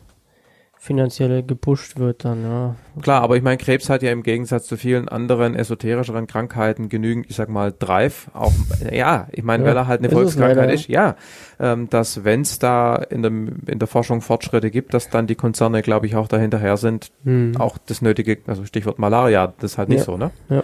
Finanzielle 0.87 1.43
gepusht 1.43 1.99
wird 1.99 2.25
dann, 2.25 2.41
ja. 2.43 2.75
Klar, 3.01 3.21
aber 3.21 3.37
ich 3.37 3.43
meine, 3.43 3.57
Krebs 3.57 3.89
hat 3.89 4.01
ja 4.01 4.11
im 4.11 4.23
Gegensatz 4.23 4.65
zu 4.65 4.75
vielen 4.77 5.07
anderen 5.07 5.53
esoterischeren 5.53 6.25
Krankheiten 6.25 6.89
genügend, 6.89 7.27
ich 7.29 7.35
sag 7.35 7.49
mal, 7.49 7.71
Drive. 7.77 8.31
Auch, 8.33 8.53
ja, 8.91 9.27
ich 9.31 9.43
meine, 9.43 9.63
Ja, 9.63 9.69
weil 9.69 9.77
er 9.77 9.87
halt 9.87 9.99
eine 10.01 10.09
Volkskrankheit 10.09 10.57
leider, 10.57 10.73
ist, 10.73 10.87
ja, 10.87 11.15
ähm, 11.59 11.89
dass 11.89 12.23
wenn 12.23 12.41
es 12.41 12.57
da 12.57 12.95
in, 12.95 13.21
dem, 13.21 13.57
in 13.67 13.77
der 13.77 13.87
Forschung 13.87 14.21
Fortschritte 14.21 14.71
gibt, 14.71 14.93
dass 14.95 15.09
dann 15.09 15.27
die 15.27 15.35
Konzerne, 15.35 15.81
glaube 15.83 16.07
ich, 16.07 16.15
auch 16.15 16.27
dahinterher 16.27 16.77
sind, 16.77 17.11
Hm. 17.23 17.57
auch 17.59 17.77
das 17.77 18.01
nötige, 18.01 18.39
also 18.47 18.65
Stichwort 18.65 18.97
Malaria, 18.97 19.53
das 19.59 19.73
ist 19.73 19.77
halt 19.77 19.89
nicht 19.89 19.99
Ja. 19.99 20.03
so, 20.05 20.17
ne? 20.17 20.31
Ja. 20.49 20.63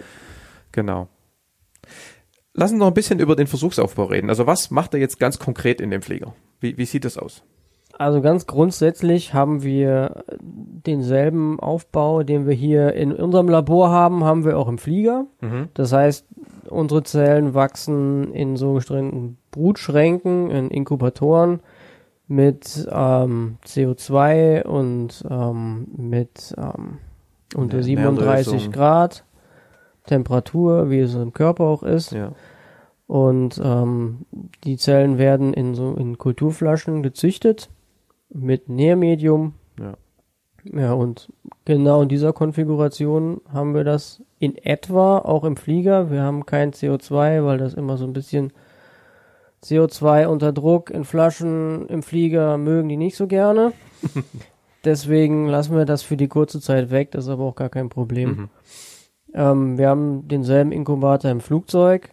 Genau. 0.72 1.08
lass 2.54 2.72
uns 2.72 2.80
noch 2.80 2.88
ein 2.88 2.94
bisschen 2.94 3.20
über 3.20 3.36
den 3.36 3.48
Versuchsaufbau 3.48 4.06
reden. 4.06 4.30
Also 4.30 4.48
was 4.48 4.72
macht 4.72 4.94
er 4.94 5.00
jetzt 5.00 5.20
ganz 5.20 5.38
konkret 5.40 5.82
in 5.82 5.90
dem 5.92 6.02
Flieger? 6.02 6.34
Wie, 6.60 6.78
wie 6.78 6.86
sieht 6.86 7.04
das 7.06 7.18
aus? 7.18 7.44
Also 8.04 8.20
ganz 8.20 8.48
grundsätzlich 8.48 9.34
haben 9.34 9.64
wir 9.64 10.26
denselben 10.42 11.58
Aufbau, 11.62 12.24
den 12.24 12.46
wir 12.46 12.54
hier 12.54 12.94
in 12.96 13.14
unserem 13.14 13.48
Labor 13.48 13.92
haben, 13.92 14.26
haben 14.26 14.44
wir 14.44 14.58
auch 14.60 14.68
im 14.68 14.78
Flieger. 14.78 15.26
Mhm. 15.40 15.70
Das 15.74 15.94
heißt, 15.94 16.28
unsere 16.68 17.04
Zellen 17.04 17.54
wachsen 17.54 18.34
in 18.34 18.58
sogenannten 18.58 19.38
Brutschränken, 19.52 20.52
in 20.52 20.70
Inkubatoren 20.70 21.62
mit 22.28 22.86
ähm, 22.92 23.58
CO2 23.66 24.64
und 24.64 25.24
ähm, 25.30 25.88
mit 25.96 26.54
ähm, 26.58 26.98
unter 27.56 27.78
Nähr- 27.78 27.84
37 27.84 28.52
Nährlösung. 28.52 28.72
Grad 28.74 29.24
Temperatur, 30.08 30.90
wie 30.90 31.00
es 31.00 31.16
im 31.16 31.32
Körper 31.32 31.64
auch 31.64 31.84
ist. 31.84 32.12
Ja. 32.12 32.34
Und 33.08 33.62
ähm, 33.64 34.26
die 34.66 34.76
Zellen 34.76 35.18
werden 35.18 35.54
in 35.54 35.74
so 35.74 35.94
in 35.94 36.18
Kulturflaschen 36.18 37.02
gezüchtet 37.02 37.70
mit 38.34 38.70
Nährmedium. 38.70 39.54
Ja. 39.80 39.94
Ja, 40.72 40.94
und 40.94 41.30
genau 41.66 42.02
in 42.02 42.10
dieser 42.10 42.32
Konfiguration 42.32 43.42
haben 43.52 43.74
wir 43.74 43.84
das 43.84 44.24
in 44.40 44.56
etwa 44.58 45.18
auch 45.18 45.44
im 45.44 45.58
Flieger. 45.58 46.10
Wir 46.10 46.22
haben 46.22 46.46
kein 46.46 46.72
CO2, 46.72 47.44
weil 47.44 47.58
das 47.58 47.74
immer 47.74 47.98
so 47.98 48.06
ein 48.06 48.14
bisschen 48.14 48.54
CO2 49.64 50.28
unter 50.28 50.54
Druck 50.54 50.90
in 50.90 51.04
Flaschen 51.04 51.88
im 51.88 52.04
Flieger 52.04 52.58
mögen 52.58 52.90
die 52.90 52.98
nicht 52.98 53.18
so 53.18 53.28
gerne. 53.28 53.74
Deswegen 54.86 55.48
lassen 55.48 55.76
wir 55.76 55.86
das 55.86 56.02
für 56.04 56.18
die 56.18 56.28
kurze 56.28 56.60
Zeit 56.60 56.92
weg, 56.92 57.12
das 57.12 57.26
ist 57.26 57.30
aber 57.30 57.44
auch 57.44 57.56
gar 57.56 57.70
kein 57.70 57.90
Problem. 57.90 58.30
Mhm. 58.30 58.50
Ähm, 59.34 59.78
wir 59.78 59.90
haben 59.90 60.28
denselben 60.28 60.72
Inkubator 60.72 61.32
im 61.32 61.40
Flugzeug. 61.40 62.10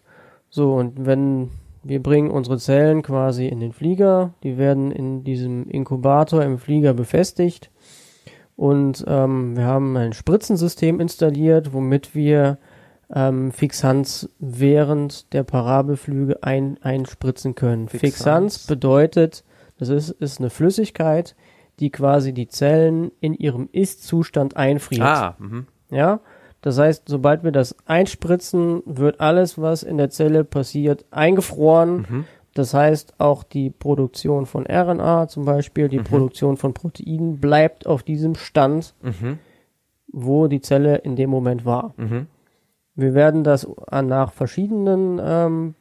So, 0.48 0.74
und 0.74 1.04
wenn 1.04 1.50
wir 1.82 2.02
bringen 2.02 2.30
unsere 2.30 2.58
Zellen 2.58 3.02
quasi 3.02 3.46
in 3.46 3.60
den 3.60 3.72
Flieger, 3.72 4.34
die 4.42 4.58
werden 4.58 4.92
in 4.92 5.24
diesem 5.24 5.68
Inkubator 5.68 6.42
im 6.42 6.58
Flieger 6.58 6.94
befestigt. 6.94 7.70
Und 8.56 9.04
ähm, 9.08 9.56
wir 9.56 9.64
haben 9.64 9.96
ein 9.96 10.12
Spritzensystem 10.12 11.00
installiert, 11.00 11.72
womit 11.72 12.14
wir 12.14 12.58
ähm, 13.12 13.52
Fixanz 13.52 14.28
während 14.38 15.32
der 15.32 15.42
Parabelflüge 15.42 16.42
ein, 16.42 16.78
einspritzen 16.82 17.54
können. 17.54 17.88
Fixanz. 17.88 18.02
Fixanz 18.14 18.66
bedeutet, 18.66 19.44
das 19.78 19.88
ist, 19.88 20.10
ist 20.10 20.40
eine 20.40 20.50
Flüssigkeit, 20.50 21.34
die 21.80 21.90
quasi 21.90 22.34
die 22.34 22.48
Zellen 22.48 23.10
in 23.20 23.32
ihrem 23.32 23.68
Ist-Zustand 23.72 24.56
einfriert. 24.56 25.00
Ah, 25.00 25.36
mhm. 25.38 25.66
Ja, 25.90 26.20
das 26.62 26.78
heißt, 26.78 27.04
sobald 27.06 27.42
wir 27.44 27.52
das 27.52 27.74
einspritzen, 27.86 28.82
wird 28.84 29.20
alles, 29.20 29.58
was 29.58 29.82
in 29.82 29.96
der 29.98 30.10
Zelle 30.10 30.44
passiert, 30.44 31.04
eingefroren. 31.10 32.06
Mhm. 32.08 32.24
Das 32.54 32.74
heißt, 32.74 33.14
auch 33.18 33.44
die 33.44 33.70
Produktion 33.70 34.44
von 34.44 34.66
RNA 34.66 35.28
zum 35.28 35.44
Beispiel, 35.44 35.88
die 35.88 36.00
Produktion 36.00 36.56
von 36.56 36.74
Proteinen 36.74 37.38
bleibt 37.40 37.86
auf 37.86 38.02
diesem 38.02 38.34
Stand, 38.34 38.94
Mhm. 39.02 39.38
wo 40.08 40.48
die 40.48 40.60
Zelle 40.60 40.96
in 40.96 41.16
dem 41.16 41.30
Moment 41.30 41.64
war. 41.64 41.94
Mhm. 41.96 42.26
Wir 42.96 43.14
werden 43.14 43.44
das 43.44 43.66
nach 43.90 44.32
verschiedenen 44.32 45.20
ähm, 45.24 45.74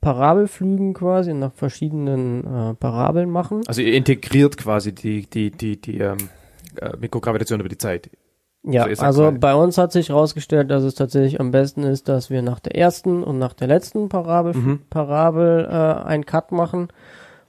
Parabelflügen 0.00 0.94
quasi, 0.94 1.34
nach 1.34 1.52
verschiedenen 1.54 2.44
äh, 2.44 2.74
Parabeln 2.74 3.30
machen. 3.30 3.62
Also 3.66 3.82
ihr 3.82 3.94
integriert 3.94 4.56
quasi 4.56 4.94
die, 4.94 5.26
die, 5.26 5.50
die, 5.50 5.80
die 5.80 5.98
ähm, 5.98 6.18
äh, 6.80 6.96
Mikrogravitation 6.96 7.58
über 7.58 7.68
die 7.68 7.78
Zeit. 7.78 8.10
Ja, 8.68 8.92
So 8.94 9.04
also 9.04 9.32
bei 9.38 9.54
uns 9.54 9.78
hat 9.78 9.92
sich 9.92 10.08
herausgestellt, 10.08 10.70
dass 10.70 10.82
es 10.82 10.96
tatsächlich 10.96 11.40
am 11.40 11.52
besten 11.52 11.84
ist, 11.84 12.08
dass 12.08 12.30
wir 12.30 12.42
nach 12.42 12.58
der 12.58 12.76
ersten 12.76 13.22
und 13.22 13.38
nach 13.38 13.54
der 13.54 13.68
letzten 13.68 14.08
Parabel, 14.08 14.54
Mhm. 14.54 14.80
Parabel 14.90 15.64
äh, 15.70 16.04
einen 16.04 16.26
Cut 16.26 16.50
machen, 16.50 16.88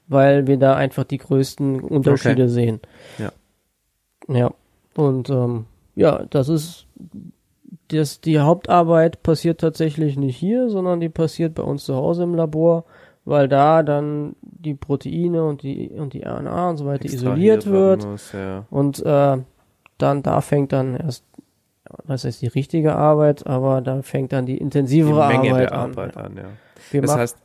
weil 0.08 0.46
wir 0.46 0.58
da 0.58 0.76
einfach 0.76 1.06
die 1.06 1.18
größten 1.18 1.80
Unterschiede 1.82 2.50
sehen. 2.50 2.82
Ja. 3.18 3.32
Ja. 4.28 4.52
Und 4.96 5.30
ähm, 5.32 5.66
ja, 5.96 6.24
das 6.30 6.50
ist 6.50 6.86
das, 7.90 8.22
die 8.22 8.40
Hauptarbeit 8.40 9.24
passiert 9.24 9.60
tatsächlich 9.62 10.18
nicht 10.18 10.38
hier, 10.38 10.70
sondern 10.70 11.00
die 11.00 11.10
passiert 11.10 11.56
bei 11.56 11.64
uns 11.64 11.86
zu 11.86 11.96
Hause 11.96 12.24
im 12.24 12.36
Labor, 12.36 12.84
weil 13.26 13.48
da 13.48 13.82
dann 13.82 14.36
die 14.42 14.74
Proteine 14.74 15.44
und 15.46 15.64
die 15.64 15.90
und 15.90 16.14
die 16.14 16.24
RNA 16.24 16.70
und 16.70 16.78
so 16.78 16.86
weiter 16.86 17.06
isoliert 17.06 17.66
wird. 17.66 18.06
Muss, 18.06 18.32
ja. 18.34 18.66
Und 18.70 19.04
äh, 19.06 19.38
dann 19.98 20.24
da 20.24 20.42
fängt 20.42 20.74
dann 20.74 20.96
erst, 20.96 21.24
was 22.06 22.24
heißt 22.24 22.42
die 22.42 22.48
richtige 22.48 22.96
Arbeit, 22.96 23.48
aber 23.48 23.82
da 23.82 24.02
fängt 24.02 24.34
dann 24.34 24.46
die 24.46 24.54
Die 24.56 24.62
intensivere 24.62 25.28
Menge 25.28 25.52
Arbeit 25.52 25.70
der 25.70 25.74
an. 25.74 25.90
Arbeit 25.92 26.18
an, 26.18 26.38
ja. 26.38 26.44
Wir, 26.92 27.02
Das 27.02 27.12
mach, 27.12 27.18
heißt, 27.18 27.38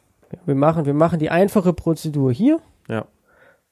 wir 0.46 0.54
machen, 0.54 0.86
wir 0.86 0.94
machen 0.94 1.18
die 1.18 1.30
einfache 1.30 1.72
Prozedur 1.72 2.32
hier 2.32 2.60
ja. 2.88 3.06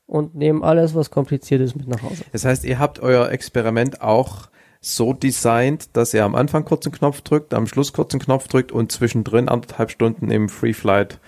und 0.07 0.35
nehmen 0.35 0.63
alles, 0.63 0.95
was 0.95 1.11
kompliziert 1.11 1.61
ist, 1.61 1.77
mit 1.77 1.89
nach 1.89 2.03
Hause. 2.03 2.25
Das 2.33 2.45
heißt, 2.45 2.65
ihr 2.65 2.79
habt 2.79 3.01
euer 3.01 3.31
Experiment 3.31 4.03
auch 4.03 4.49
so 4.81 5.13
designt, 5.13 5.95
dass 5.97 6.15
ihr 6.15 6.25
am 6.25 6.35
Anfang 6.35 6.65
kurzen 6.65 6.91
Knopf 6.91 7.21
drückt, 7.21 7.53
am 7.53 7.67
Schluss 7.67 7.93
kurzen 7.93 8.19
Knopf 8.19 8.49
drückt 8.49 8.73
und 8.73 8.91
zwischendrin 8.91 9.49
anderthalb 9.49 9.91
Stunden 9.91 10.31
im 10.31 10.49
Free 10.49 10.73
Flight 10.73 11.19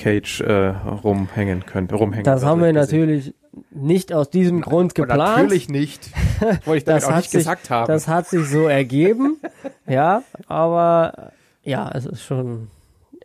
Cage 0.00 0.40
äh, 0.40 0.68
rumhängen 1.04 1.66
könnt, 1.66 1.92
rumhängen. 1.92 2.24
Das 2.24 2.44
haben 2.44 2.60
wir 2.60 2.72
gesehen. 2.72 2.80
natürlich 2.80 3.34
nicht 3.70 4.12
aus 4.12 4.30
diesem 4.30 4.60
Grund 4.62 4.90
Und 4.92 4.94
geplant. 4.94 5.42
Natürlich 5.42 5.68
nicht. 5.68 6.10
Wollte 6.64 6.78
ich 6.78 6.84
damit 6.84 7.02
Das 7.02 7.04
auch 7.04 7.10
hat 7.10 7.16
nicht 7.18 7.30
sich- 7.30 7.38
gesagt 7.40 7.70
haben. 7.70 7.86
Das 7.86 8.08
hat 8.08 8.26
sich 8.28 8.46
so 8.48 8.66
ergeben, 8.66 9.36
ja, 9.86 10.22
aber 10.46 11.32
ja, 11.62 11.90
es 11.94 12.06
ist 12.06 12.22
schon 12.22 12.68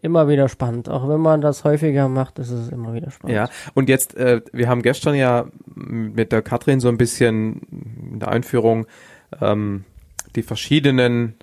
immer 0.02 0.27
wieder 0.27 0.49
spannend. 0.49 0.89
Auch 0.89 1.07
wenn 1.07 1.22
man 1.22 1.41
das 1.41 1.64
häufiger 1.64 2.10
macht, 2.10 2.38
ist 2.39 2.49
es 2.52 2.69
immer 2.69 2.93
wieder 2.93 3.10
spannend. 3.11 3.35
Ja, 3.35 3.49
und 3.73 3.88
jetzt, 3.89 4.15
äh, 4.15 4.41
wir 4.52 4.68
haben 4.68 4.81
gestern 4.81 5.15
ja 5.15 5.45
mit 5.73 6.31
der 6.31 6.41
Katrin 6.41 6.80
so 6.80 6.89
ein 6.89 6.97
bisschen 6.97 7.61
in 8.11 8.19
der 8.19 8.27
Einführung 8.30 8.85
ähm, 9.41 9.85
die 10.35 10.43
verschiedenen 10.43 11.35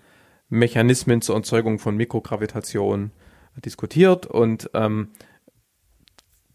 Mechanismen 0.49 1.23
zur 1.23 1.37
Erzeugung 1.37 1.79
von 1.79 1.97
Mikrogravitation 1.97 3.11
diskutiert 3.57 4.27
und 4.27 4.71
ähm, 4.75 5.09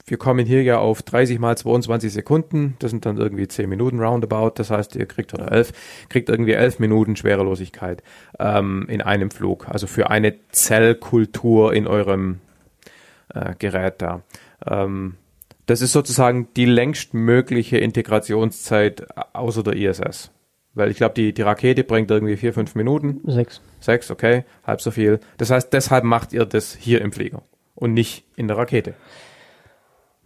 wir 0.05 0.17
kommen 0.17 0.45
hier 0.45 0.63
ja 0.63 0.77
auf 0.77 1.01
30 1.01 1.37
mal 1.37 1.57
22 1.57 2.13
Sekunden, 2.13 2.77
das 2.79 2.91
sind 2.91 3.05
dann 3.05 3.17
irgendwie 3.17 3.47
10 3.47 3.69
Minuten 3.69 3.99
roundabout, 3.99 4.51
das 4.55 4.71
heißt, 4.71 4.95
ihr 4.95 5.05
kriegt 5.05 5.33
oder 5.33 5.51
11, 5.51 5.73
kriegt 6.09 6.29
irgendwie 6.29 6.53
11 6.53 6.79
Minuten 6.79 7.17
Schwerelosigkeit 7.17 8.03
ähm, 8.39 8.85
in 8.87 9.01
einem 9.01 9.31
Flug, 9.31 9.67
also 9.67 9.85
für 9.85 10.09
eine 10.09 10.35
Zellkultur 10.49 11.73
in 11.73 11.87
eurem 11.87 12.39
äh, 13.33 13.53
Gerät 13.59 14.01
da. 14.01 14.21
Ähm, 14.65 15.15
das 15.65 15.81
ist 15.81 15.91
sozusagen 15.91 16.47
die 16.55 16.65
längstmögliche 16.65 17.77
Integrationszeit 17.77 19.05
außer 19.33 19.63
der 19.63 19.75
ISS. 19.75 20.31
Weil 20.73 20.91
ich 20.91 20.97
glaube, 20.97 21.15
die, 21.15 21.33
die 21.33 21.41
Rakete 21.41 21.83
bringt 21.83 22.09
irgendwie 22.09 22.37
vier, 22.37 22.53
fünf 22.53 22.75
Minuten. 22.75 23.19
Sechs. 23.25 23.61
Sechs, 23.79 24.09
okay, 24.11 24.43
halb 24.65 24.81
so 24.81 24.91
viel. 24.91 25.19
Das 25.37 25.51
heißt, 25.51 25.71
deshalb 25.73 26.03
macht 26.03 26.33
ihr 26.33 26.45
das 26.45 26.73
hier 26.73 27.01
im 27.01 27.11
Flieger 27.11 27.43
und 27.75 27.93
nicht 27.93 28.25
in 28.35 28.47
der 28.47 28.57
Rakete. 28.57 28.95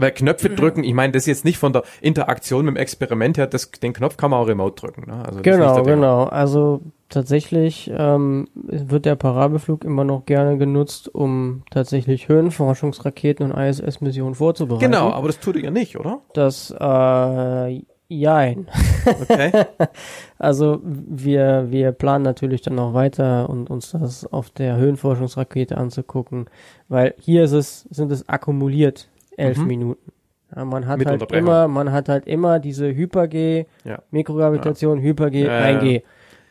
Weil 0.02 0.12
Knöpfe 0.12 0.50
drücken, 0.50 0.84
ich 0.84 0.96
meine, 0.96 1.14
das 1.14 1.24
ist 1.24 1.28
jetzt 1.28 1.46
nicht 1.46 1.60
von 1.60 1.74
der 1.74 1.84
Interaktion 2.02 2.66
mit 2.66 2.76
dem 2.76 2.78
Experiment 2.78 3.38
her, 3.38 3.46
das, 3.46 3.70
den 3.70 3.94
Knopf 3.94 4.18
kann 4.18 4.32
man 4.32 4.40
auch 4.40 4.48
remote 4.48 4.82
drücken. 4.82 5.04
Ne? 5.06 5.24
Also 5.24 5.44
Genau, 5.44 5.84
genau. 5.84 6.24
Also 6.24 6.82
tatsächlich 7.10 7.92
ähm, 7.96 8.48
wird 8.56 9.06
der 9.06 9.16
Parabelflug 9.16 9.84
immer 9.84 10.04
noch 10.04 10.26
gerne 10.26 10.58
genutzt, 10.58 11.14
um 11.14 11.64
tatsächlich 11.70 12.30
Höhenforschungsraketen 12.30 13.52
und 13.52 13.56
ISS-Missionen 13.56 14.34
vorzubereiten. 14.34 14.92
Genau, 14.92 15.12
aber 15.12 15.28
das 15.28 15.40
tut 15.40 15.56
ihr 15.56 15.70
nicht, 15.70 16.00
oder? 16.00 16.22
Das, 16.34 16.72
äh, 16.72 17.82
jein. 18.12 18.68
Okay. 19.06 19.52
Also 20.38 20.80
wir, 20.84 21.68
wir 21.70 21.92
planen 21.92 22.24
natürlich 22.24 22.62
dann 22.64 22.74
noch 22.76 22.94
weiter 22.96 23.48
und 23.50 23.70
uns 23.70 23.92
das 23.92 24.26
auf 24.26 24.50
der 24.50 24.76
Höhenforschungsrakete 24.78 25.78
anzugucken, 25.78 26.46
weil 26.90 27.14
hier 27.20 27.44
ist 27.44 27.52
es, 27.52 27.82
sind 27.92 28.12
es 28.12 28.28
akkumuliert 28.28 29.08
elf 29.38 29.60
Mhm. 29.60 29.68
Minuten. 29.68 30.12
Ja, 30.56 30.66
man 30.66 30.88
hat 30.88 30.98
Mit 30.98 31.08
halt 31.08 31.32
immer, 31.32 31.68
man 31.68 31.92
hat 31.92 32.10
halt 32.10 32.26
immer 32.28 32.60
diese 32.60 32.88
Hyper-G, 32.94 33.66
Ja. 33.84 34.00
Mikrogravitation, 34.10 35.00
Hyper-G, 35.00 35.46
Ja, 35.46 35.70
ja, 35.70 35.80
1G. 35.80 36.02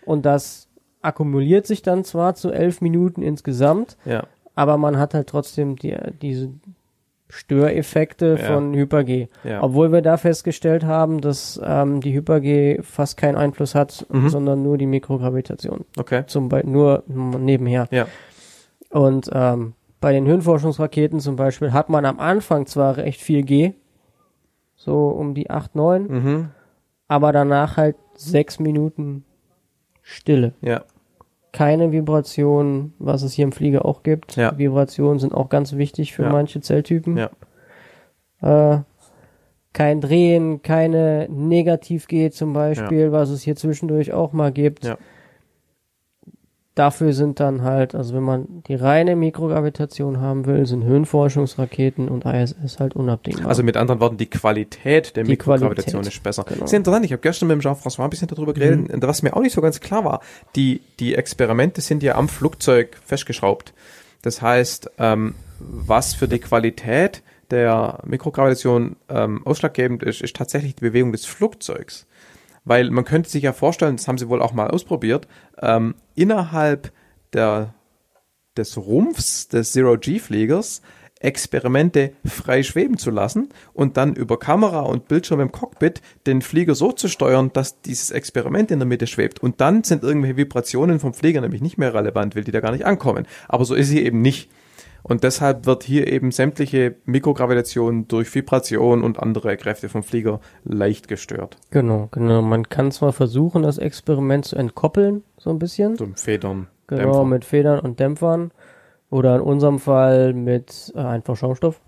Und 0.06 0.24
das 0.24 0.68
akkumuliert 1.02 1.66
sich 1.66 1.82
dann 1.82 2.04
zwar 2.04 2.34
zu 2.36 2.50
elf 2.52 2.80
Minuten 2.80 3.22
insgesamt, 3.22 3.96
Ja. 4.04 4.22
aber 4.54 4.76
man 4.78 4.98
hat 4.98 5.14
halt 5.14 5.28
trotzdem 5.28 5.74
die, 5.76 5.96
diese 6.22 6.50
Störeffekte 7.30 8.36
Ja. 8.40 8.46
von 8.54 8.74
Hyper-G. 8.74 9.28
Ja. 9.44 9.62
Obwohl 9.62 9.92
wir 9.92 10.02
da 10.02 10.16
festgestellt 10.16 10.84
haben, 10.84 11.20
dass 11.20 11.58
ähm, 11.64 12.00
die 12.00 12.12
Hyper-G 12.12 12.80
fast 12.82 13.16
keinen 13.16 13.36
Einfluss 13.36 13.74
hat, 13.74 14.04
Mhm. 14.10 14.28
sondern 14.28 14.62
nur 14.62 14.76
die 14.78 14.86
Mikrogravitation. 14.86 15.84
Okay. 15.96 16.24
Zum 16.26 16.48
Beispiel 16.48 16.70
nur 16.70 17.04
nebenher. 17.06 17.86
Ja. 17.90 18.06
Und 18.90 19.30
ähm, 19.32 19.74
bei 20.00 20.12
den 20.12 20.26
Höhenforschungsraketen 20.26 21.20
zum 21.20 21.36
Beispiel 21.36 21.72
hat 21.72 21.88
man 21.88 22.04
am 22.04 22.18
Anfang 22.18 22.66
zwar 22.66 22.96
recht 22.96 23.20
viel 23.20 23.42
G, 23.42 23.72
so 24.74 25.08
um 25.08 25.34
die 25.34 25.50
8, 25.50 25.74
9, 25.76 26.02
Mhm. 26.08 26.48
aber 27.06 27.32
danach 27.32 27.76
halt 27.76 27.96
sechs 28.16 28.58
Minuten 28.58 29.24
Stille. 30.02 30.54
Ja. 30.62 30.82
Keine 31.52 31.92
Vibrationen, 31.92 32.94
was 32.98 33.22
es 33.22 33.32
hier 33.32 33.44
im 33.44 33.52
Flieger 33.52 33.84
auch 33.84 34.02
gibt. 34.02 34.36
Ja. 34.36 34.56
Vibrationen 34.56 35.18
sind 35.18 35.34
auch 35.34 35.48
ganz 35.48 35.74
wichtig 35.76 36.12
für 36.14 36.24
Ja. 36.24 36.30
manche 36.30 36.60
Zelltypen. 36.60 37.16
Ja. 37.16 37.30
Äh, 38.74 38.80
kein 39.72 40.00
Drehen, 40.00 40.62
keine 40.62 41.28
Negativ-G 41.30 42.30
zum 42.30 42.52
Beispiel, 42.52 43.12
was 43.12 43.30
es 43.30 43.42
hier 43.42 43.54
zwischendurch 43.56 44.12
auch 44.12 44.32
mal 44.32 44.50
gibt. 44.52 44.84
Ja. 44.84 44.98
Dafür 46.76 47.12
sind 47.12 47.40
dann 47.40 47.62
halt, 47.62 47.94
also 47.96 48.14
wenn 48.14 48.22
man 48.22 48.62
die 48.68 48.76
reine 48.76 49.16
Mikrogravitation 49.16 50.20
haben 50.20 50.46
will, 50.46 50.64
sind 50.66 50.84
Höhenforschungsraketen 50.84 52.08
und 52.08 52.24
ISS 52.24 52.78
halt 52.78 52.94
unabdingbar. 52.94 53.48
Also 53.48 53.62
mit 53.64 53.76
anderen 53.76 54.00
Worten, 54.00 54.16
die 54.16 54.30
Qualität 54.30 55.16
der 55.16 55.24
Die 55.24 55.30
Mikrogravitation 55.30 56.02
Qualität, 56.02 56.14
ist 56.14 56.22
besser. 56.22 56.44
genau. 56.44 56.66
Sehr 56.66 56.76
interessant. 56.78 57.04
Ich 57.04 57.12
habe 57.12 57.20
gestern 57.22 57.48
mit 57.48 57.56
dem 57.56 57.60
Jean-François 57.60 58.04
ein 58.04 58.10
bisschen 58.10 58.28
darüber 58.28 58.54
geredet, 58.54 58.88
Mhm. 58.94 59.02
was 59.02 59.22
mir 59.22 59.36
auch 59.36 59.42
nicht 59.42 59.52
so 59.52 59.60
ganz 59.60 59.80
klar 59.80 60.04
war. 60.04 60.20
Die, 60.54 60.80
die 61.00 61.14
Experimente 61.16 61.80
sind 61.80 62.02
ja 62.04 62.14
am 62.14 62.28
Flugzeug 62.28 62.96
festgeschraubt. 63.04 63.74
Das 64.22 64.40
heißt, 64.40 64.90
ähm, 64.98 65.34
was 65.58 66.14
für 66.14 66.28
die 66.28 66.38
Qualität 66.38 67.22
der 67.50 67.98
Mikrogravitation 68.06 68.94
ähm, 69.08 69.44
ausschlaggebend 69.44 70.04
ist, 70.04 70.22
ist 70.22 70.36
tatsächlich 70.36 70.76
die 70.76 70.82
Bewegung 70.84 71.10
des 71.10 71.26
Flugzeugs. 71.26 72.06
Weil 72.70 72.88
man 72.90 73.04
könnte 73.04 73.28
sich 73.28 73.42
ja 73.42 73.52
vorstellen, 73.52 73.96
das 73.96 74.06
haben 74.06 74.16
sie 74.16 74.28
wohl 74.28 74.40
auch 74.40 74.52
mal 74.52 74.70
ausprobiert, 74.70 75.26
ähm, 75.60 75.96
innerhalb 76.14 76.92
der, 77.32 77.74
des 78.56 78.76
Rumpfs 78.76 79.48
des 79.48 79.72
Zero-G-Fliegers 79.72 80.80
Experimente 81.18 82.12
frei 82.24 82.62
schweben 82.62 82.96
zu 82.96 83.10
lassen 83.10 83.48
und 83.72 83.96
dann 83.96 84.14
über 84.14 84.38
Kamera 84.38 84.82
und 84.82 85.08
Bildschirm 85.08 85.40
im 85.40 85.50
Cockpit 85.50 86.00
den 86.28 86.42
Flieger 86.42 86.76
so 86.76 86.92
zu 86.92 87.08
steuern, 87.08 87.50
dass 87.52 87.80
dieses 87.82 88.12
Experiment 88.12 88.70
in 88.70 88.78
der 88.78 88.86
Mitte 88.86 89.08
schwebt. 89.08 89.42
Und 89.42 89.60
dann 89.60 89.82
sind 89.82 90.04
irgendwelche 90.04 90.36
Vibrationen 90.36 91.00
vom 91.00 91.12
Flieger 91.12 91.40
nämlich 91.40 91.62
nicht 91.62 91.76
mehr 91.76 91.92
relevant, 91.92 92.36
weil 92.36 92.44
die 92.44 92.52
da 92.52 92.60
gar 92.60 92.70
nicht 92.70 92.86
ankommen. 92.86 93.26
Aber 93.48 93.64
so 93.64 93.74
ist 93.74 93.88
sie 93.88 94.04
eben 94.04 94.22
nicht. 94.22 94.48
Und 95.02 95.24
deshalb 95.24 95.66
wird 95.66 95.82
hier 95.82 96.12
eben 96.12 96.30
sämtliche 96.30 96.96
Mikrogravitation 97.04 98.06
durch 98.08 98.34
Vibration 98.34 99.02
und 99.02 99.18
andere 99.18 99.56
Kräfte 99.56 99.88
vom 99.88 100.02
Flieger 100.02 100.40
leicht 100.64 101.08
gestört. 101.08 101.56
genau, 101.70 102.08
genau. 102.12 102.42
Man 102.42 102.68
kann 102.68 102.90
zwar 102.92 103.12
versuchen, 103.12 103.62
das 103.62 103.78
Experiment 103.78 104.44
zu 104.44 104.56
entkoppeln, 104.56 105.22
so 105.38 105.50
ein 105.50 105.58
bisschen. 105.58 105.96
So 105.96 106.08
Federn. 106.16 106.68
Genau, 106.86 107.02
Dämpfer. 107.02 107.24
mit 107.24 107.44
Federn 107.44 107.80
und 107.80 108.00
Dämpfern. 108.00 108.50
Oder 109.10 109.36
in 109.36 109.42
unserem 109.42 109.78
Fall 109.80 110.34
mit 110.34 110.92
äh, 110.94 111.00
einfach 111.00 111.36
Schaumstoff. 111.36 111.80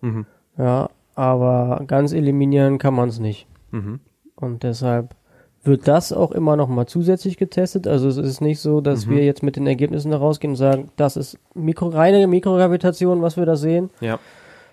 Mhm. 0.00 0.26
Ja, 0.56 0.90
aber 1.14 1.82
ganz 1.86 2.12
eliminieren 2.12 2.78
kann 2.78 2.94
man 2.94 3.08
es 3.08 3.18
nicht. 3.18 3.48
Mhm. 3.72 4.00
Und 4.36 4.62
deshalb 4.62 5.16
wird 5.64 5.88
das 5.88 6.12
auch 6.12 6.32
immer 6.32 6.56
noch 6.56 6.68
mal 6.68 6.86
zusätzlich 6.86 7.36
getestet. 7.36 7.86
Also 7.86 8.08
es 8.08 8.16
ist 8.16 8.40
nicht 8.40 8.60
so, 8.60 8.80
dass 8.80 9.06
Mhm. 9.06 9.10
wir 9.10 9.24
jetzt 9.24 9.42
mit 9.42 9.56
den 9.56 9.66
Ergebnissen 9.66 10.10
da 10.12 10.16
rausgehen 10.18 10.52
und 10.52 10.56
sagen, 10.56 10.90
das 10.96 11.16
ist 11.16 11.38
Mikro, 11.54 11.88
reine 11.88 12.26
Mikrogravitation, 12.26 13.22
was 13.22 13.36
wir 13.36 13.44
da 13.46 13.56
sehen, 13.56 13.90
Ja. 14.00 14.18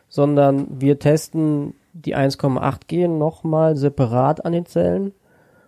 sondern 0.10 0.68
wir 0.80 1.00
testen 1.00 1.74
die 1.94 2.16
1,8 2.16 2.88
G 2.88 3.08
nochmal 3.08 3.76
separat 3.76 4.46
an 4.46 4.54
den 4.54 4.66
Zellen 4.66 5.14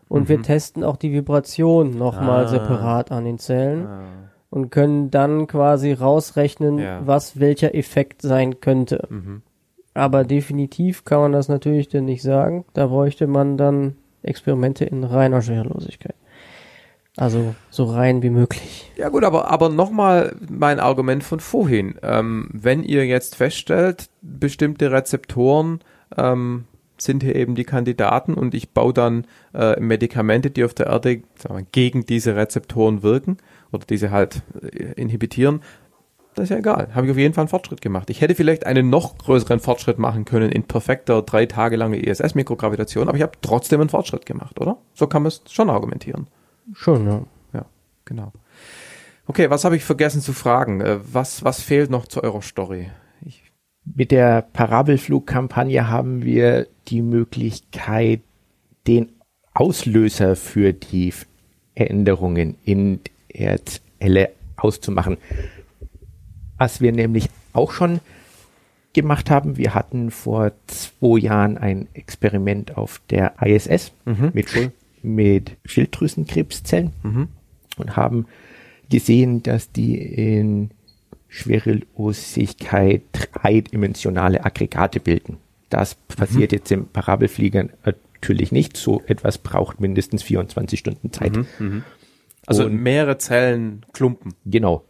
und 0.08 0.30
wir 0.30 0.42
testen 0.42 0.84
auch 0.84 0.98
die 0.98 1.12
Vibration 1.12 1.98
nochmal 1.98 2.42
Mhm. 2.44 2.46
Ah. 2.46 2.48
separat 2.50 3.12
an 3.12 3.26
den 3.26 3.40
Zellen 3.40 3.88
und 4.50 4.70
können 4.70 5.10
dann 5.12 5.48
quasi 5.48 5.92
rausrechnen, 5.94 6.78
Ja. 6.80 7.02
was 7.06 7.40
welcher 7.40 7.74
Effekt 7.76 8.22
sein 8.22 8.60
könnte. 8.62 9.08
Mhm. 9.10 9.42
Aber 9.94 10.24
definitiv 10.24 11.04
kann 11.06 11.20
man 11.22 11.32
das 11.32 11.50
natürlich 11.50 11.90
denn 11.90 12.06
nicht 12.06 12.22
sagen. 12.22 12.66
Da 12.74 12.88
bräuchte 12.88 13.26
man 13.28 13.58
dann 13.58 13.96
Experimente 14.28 14.86
in 14.86 15.04
reiner 15.04 15.42
Schwerelosigkeit. 15.42 16.16
Also 17.18 17.56
so 17.72 17.86
rein 17.86 18.22
wie 18.22 18.30
möglich. 18.30 18.92
Ja 18.96 19.10
gut, 19.10 19.24
aber, 19.24 19.50
aber 19.50 19.70
nochmal 19.70 20.36
mein 20.50 20.80
Argument 20.80 21.24
von 21.24 21.40
vorhin. 21.40 21.96
Ähm, 22.04 22.48
wenn 22.54 22.84
ihr 22.84 23.08
jetzt 23.08 23.36
feststellt, 23.36 24.10
bestimmte 24.22 24.92
Rezeptoren 24.92 25.80
ähm, 26.16 26.66
sind 27.00 27.24
hier 27.24 27.36
eben 27.36 27.56
die 27.56 27.64
Kandidaten 27.64 28.36
und 28.36 28.54
ich 28.54 28.70
baue 28.70 28.94
dann 28.94 29.26
äh, 29.54 29.80
Medikamente, 29.80 30.52
die 30.52 30.64
auf 30.64 30.76
der 30.76 30.88
Erde 30.88 31.22
wir, 31.50 31.66
gegen 31.72 32.06
diese 32.06 32.36
Rezeptoren 32.36 33.02
wirken 33.02 33.38
oder 33.72 33.86
diese 33.90 34.12
halt 34.12 34.44
äh, 34.62 34.94
inhibitieren, 34.94 35.62
das 36.38 36.44
ist 36.46 36.50
ja 36.52 36.58
egal. 36.58 36.90
Habe 36.94 37.08
ich 37.08 37.12
auf 37.12 37.18
jeden 37.18 37.34
Fall 37.34 37.44
einen 37.44 37.50
Fortschritt 37.50 37.82
gemacht. 37.82 38.12
Ich 38.12 38.22
hätte 38.22 38.36
vielleicht 38.36 38.66
einen 38.68 38.92
noch 38.92 39.18
größeren 39.18 39.60
Fortschritt 39.60 39.98
machen 39.98 40.24
können 40.24 40.52
in 40.52 40.64
perfekter 40.64 41.24
drei 41.24 41.48
Tage 41.48 41.78
lange 41.78 41.98
ISS-Mikrogravitation, 41.98 43.08
aber 43.08 43.18
ich 43.18 43.24
habe 43.24 43.34
trotzdem 43.42 43.82
einen 43.82 43.90
Fortschritt 43.90 44.28
gemacht, 44.28 44.62
oder? 44.62 44.78
So 44.94 45.08
kann 45.08 45.24
man 45.24 45.30
es 45.30 45.42
schon 45.50 45.72
argumentieren. 45.72 46.28
Schon, 46.74 47.08
ja. 47.08 47.24
Ja, 47.54 47.66
genau. 48.06 48.32
Okay, 49.26 49.50
was 49.50 49.66
habe 49.66 49.76
ich 49.78 49.84
vergessen 49.84 50.22
zu 50.22 50.32
fragen? 50.32 50.80
Äh, 50.82 51.00
Was, 51.12 51.44
was 51.44 51.62
fehlt 51.62 51.90
noch 51.90 52.06
zu 52.06 52.24
eurer 52.24 52.44
Story? 52.44 52.92
Ich, 53.26 53.44
Mit 53.84 54.12
der 54.12 54.44
Parabelflugkampagne 54.44 55.90
haben 55.90 56.24
wir 56.24 56.68
die 56.88 57.02
Möglichkeit, 57.02 58.22
den 58.86 59.12
Auslöser 59.56 60.36
für 60.36 60.72
die 60.72 61.12
Änderungen 61.74 62.58
in 62.64 63.00
der 63.36 63.60
Zelle 63.66 64.30
auszumachen. 64.56 65.18
Was 66.58 66.82
wir 66.82 66.92
nämlich 66.92 67.30
auch 67.54 67.72
schon 67.72 68.00
gemacht 68.94 69.30
haben, 69.30 69.58
wir 69.58 69.74
hatten 69.76 70.10
vor 70.12 70.52
zwei 70.68 71.20
Jahren 71.20 71.58
ein 71.58 71.88
Experiment 71.94 72.78
auf 72.78 73.02
der 73.10 73.36
ISS 73.42 73.92
mit, 74.34 74.50
Schul- 74.50 74.72
mit 75.04 75.58
Schilddrüsenkrebszellen 75.66 76.92
und 77.78 77.96
haben 77.96 78.26
gesehen, 78.90 79.44
dass 79.44 79.72
die 79.72 79.98
in 79.98 80.72
Schwerelosigkeit 81.28 83.02
dreidimensionale 83.12 84.44
Aggregate 84.46 85.00
bilden. 85.00 85.38
Das 85.70 85.96
passiert 85.96 86.52
jetzt 86.54 86.72
im 86.72 86.88
Parabelflieger 86.88 87.68
natürlich 87.86 88.52
nicht. 88.52 88.78
So 88.78 89.02
etwas 89.06 89.38
braucht 89.38 89.80
mindestens 89.82 90.24
24 90.24 90.80
Stunden 90.80 91.12
Zeit. 91.12 91.38
also 92.46 92.66
Und- 92.66 92.82
mehrere 92.82 93.18
Zellen 93.18 93.86
klumpen. 93.94 94.34
Genau. 94.46 94.86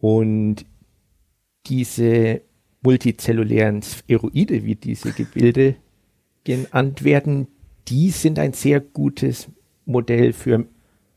Und 0.00 0.66
diese 1.66 2.42
multizellulären 2.82 3.82
Spheroide, 3.82 4.64
wie 4.64 4.74
diese 4.74 5.12
Gebilde 5.12 5.76
genannt 6.44 7.04
werden, 7.04 7.48
die 7.88 8.10
sind 8.10 8.38
ein 8.38 8.52
sehr 8.52 8.80
gutes 8.80 9.48
Modell 9.84 10.32
für 10.32 10.66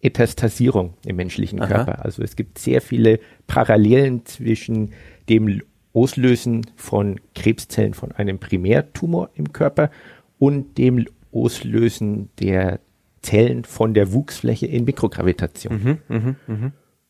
Etastasierung 0.01 0.93
im 1.05 1.15
menschlichen 1.15 1.61
Aha. 1.61 1.67
Körper. 1.67 2.05
Also 2.05 2.21
es 2.21 2.35
gibt 2.35 2.59
sehr 2.59 2.81
viele 2.81 3.19
Parallelen 3.47 4.25
zwischen 4.25 4.91
dem 5.29 5.61
Auslösen 5.93 6.65
von 6.75 7.19
Krebszellen 7.33 7.93
von 7.93 8.11
einem 8.11 8.37
Primärtumor 8.37 9.29
im 9.33 9.51
Körper 9.53 9.89
und 10.37 10.77
dem 10.77 11.05
Auslösen 11.31 12.29
der 12.39 12.79
Zellen 13.21 13.63
von 13.63 13.93
der 13.93 14.13
Wuchsfläche 14.13 14.67
in 14.67 14.85
Mikrogravitation. 14.85 15.99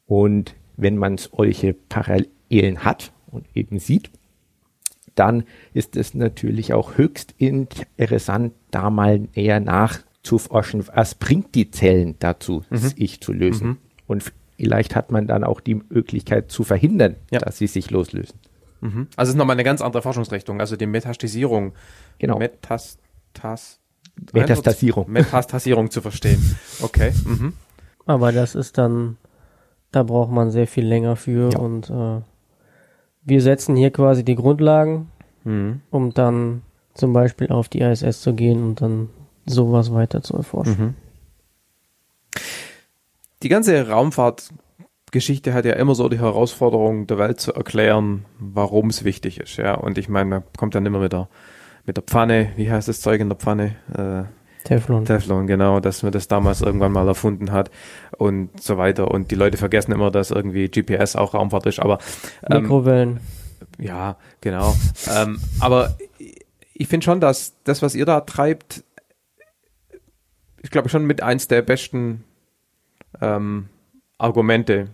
Und 0.06 0.56
wenn 0.78 0.98
man 0.98 1.18
solche 1.18 1.74
Parallelen 1.74 2.86
hat 2.86 3.12
und 3.36 3.46
eben 3.54 3.80
sieht, 3.80 4.10
dann 5.16 5.44
ist 5.74 5.96
es 5.96 6.14
natürlich 6.14 6.74
auch 6.74 6.98
höchst 6.98 7.36
interessant, 7.38 8.54
da 8.72 8.90
mal 8.90 9.28
näher 9.36 9.60
nachzuforschen, 9.60 10.86
was 10.94 11.16
bringt 11.16 11.56
die 11.56 11.72
Zellen 11.72 12.16
dazu, 12.20 12.64
sich 12.72 13.22
zu 13.22 13.32
lösen. 13.32 13.78
Und 14.08 14.32
vielleicht 14.58 14.96
hat 14.96 15.12
man 15.12 15.28
dann 15.28 15.44
auch 15.44 15.62
die 15.62 15.76
Möglichkeit 15.76 16.52
zu 16.52 16.64
verhindern, 16.64 17.16
Ja. 17.32 17.40
dass 17.40 17.58
sie 17.58 17.68
sich 17.68 17.92
loslösen. 17.92 18.40
Mhm. 18.82 19.08
Also 19.16 19.30
es 19.30 19.36
ist 19.36 19.38
nochmal 19.38 19.56
eine 19.56 19.64
ganz 19.64 19.82
andere 19.82 20.02
Forschungsrichtung, 20.02 20.60
also 20.60 20.76
die 20.76 20.86
Metastasierung. 20.86 21.74
Genau. 22.20 22.38
Metastas 22.38 22.98
Metastasierung. 24.34 25.10
Metastasierung 25.12 25.92
zu 25.92 26.02
verstehen. 26.02 26.56
Okay. 26.82 27.12
Mhm. 27.26 27.54
Aber 28.06 28.32
das 28.32 28.56
ist 28.56 28.78
dann, 28.78 29.18
da 29.92 30.04
braucht 30.04 30.32
man 30.32 30.52
sehr 30.52 30.68
viel 30.68 30.86
länger 30.86 31.16
für 31.16 31.50
Ja. 31.52 31.60
und 31.60 31.90
äh, 31.90 32.22
wir 33.26 33.42
setzen 33.42 33.76
hier 33.76 33.92
quasi 33.92 34.24
die 34.24 34.36
Grundlagen, 34.36 35.10
Mhm. 35.44 35.82
um 35.92 36.14
dann 36.14 36.62
zum 36.96 37.12
Beispiel 37.14 37.50
auf 37.50 37.68
die 37.70 37.82
ISS 37.82 38.22
zu 38.22 38.34
gehen 38.34 38.64
und 38.64 38.82
dann 38.82 39.10
sowas 39.46 39.94
weiter 39.94 40.24
zu 40.24 40.36
erforschen. 40.36 40.96
Die 43.44 43.50
ganze 43.50 43.88
Raumfahrtgeschichte 43.88 45.54
hat 45.54 45.66
ja 45.66 45.74
immer 45.74 45.94
so 45.94 46.10
die 46.10 46.20
Herausforderung, 46.20 47.06
der 47.08 47.18
Welt 47.20 47.40
zu 47.40 47.54
erklären, 47.54 48.26
warum 48.40 48.90
es 48.90 49.04
wichtig 49.04 49.40
ist. 49.40 49.58
Ja, 49.58 49.76
und 49.76 49.98
ich 49.98 50.10
meine, 50.10 50.30
man 50.30 50.44
kommt 50.58 50.74
dann 50.74 50.86
immer 50.86 51.00
mit 51.00 51.14
der, 51.14 51.28
mit 51.86 51.98
der 51.98 52.04
Pfanne, 52.04 52.50
wie 52.56 52.72
heißt 52.72 52.88
das 52.88 53.02
Zeug 53.02 53.22
in 53.22 53.30
der 53.30 53.38
Pfanne? 53.38 53.76
Äh, 53.94 54.24
Teflon. 54.66 55.06
Teflon, 55.06 55.48
genau, 55.48 55.80
dass 55.80 56.04
man 56.04 56.12
das 56.12 56.28
damals 56.28 56.62
irgendwann 56.62 56.92
mal 56.92 57.08
erfunden 57.08 57.52
hat 57.52 57.72
und 58.18 58.62
so 58.62 58.78
weiter. 58.78 59.12
Und 59.12 59.32
die 59.32 59.36
Leute 59.36 59.58
vergessen 59.58 59.92
immer, 59.92 60.12
dass 60.12 60.32
irgendwie 60.32 60.68
GPS 60.68 61.16
auch 61.16 61.34
Raumfahrt 61.34 61.68
ist, 61.68 61.80
aber 61.80 62.00
ähm, 62.50 62.64
Mikrowellen. 62.64 63.20
ja, 63.78 64.18
genau. 64.42 64.76
ähm, 65.16 65.40
aber 65.60 65.96
ich 66.74 66.88
finde 66.88 67.06
schon, 67.06 67.22
dass 67.22 67.54
das, 67.64 67.82
was 67.82 67.96
ihr 67.96 68.06
da 68.06 68.22
treibt, 68.22 68.84
ich 70.62 70.72
glaube 70.72 70.90
schon 70.90 71.06
mit 71.06 71.22
eins 71.22 71.48
der 71.48 71.62
besten 71.62 72.24
ähm, 73.22 73.70
Argumente 74.18 74.88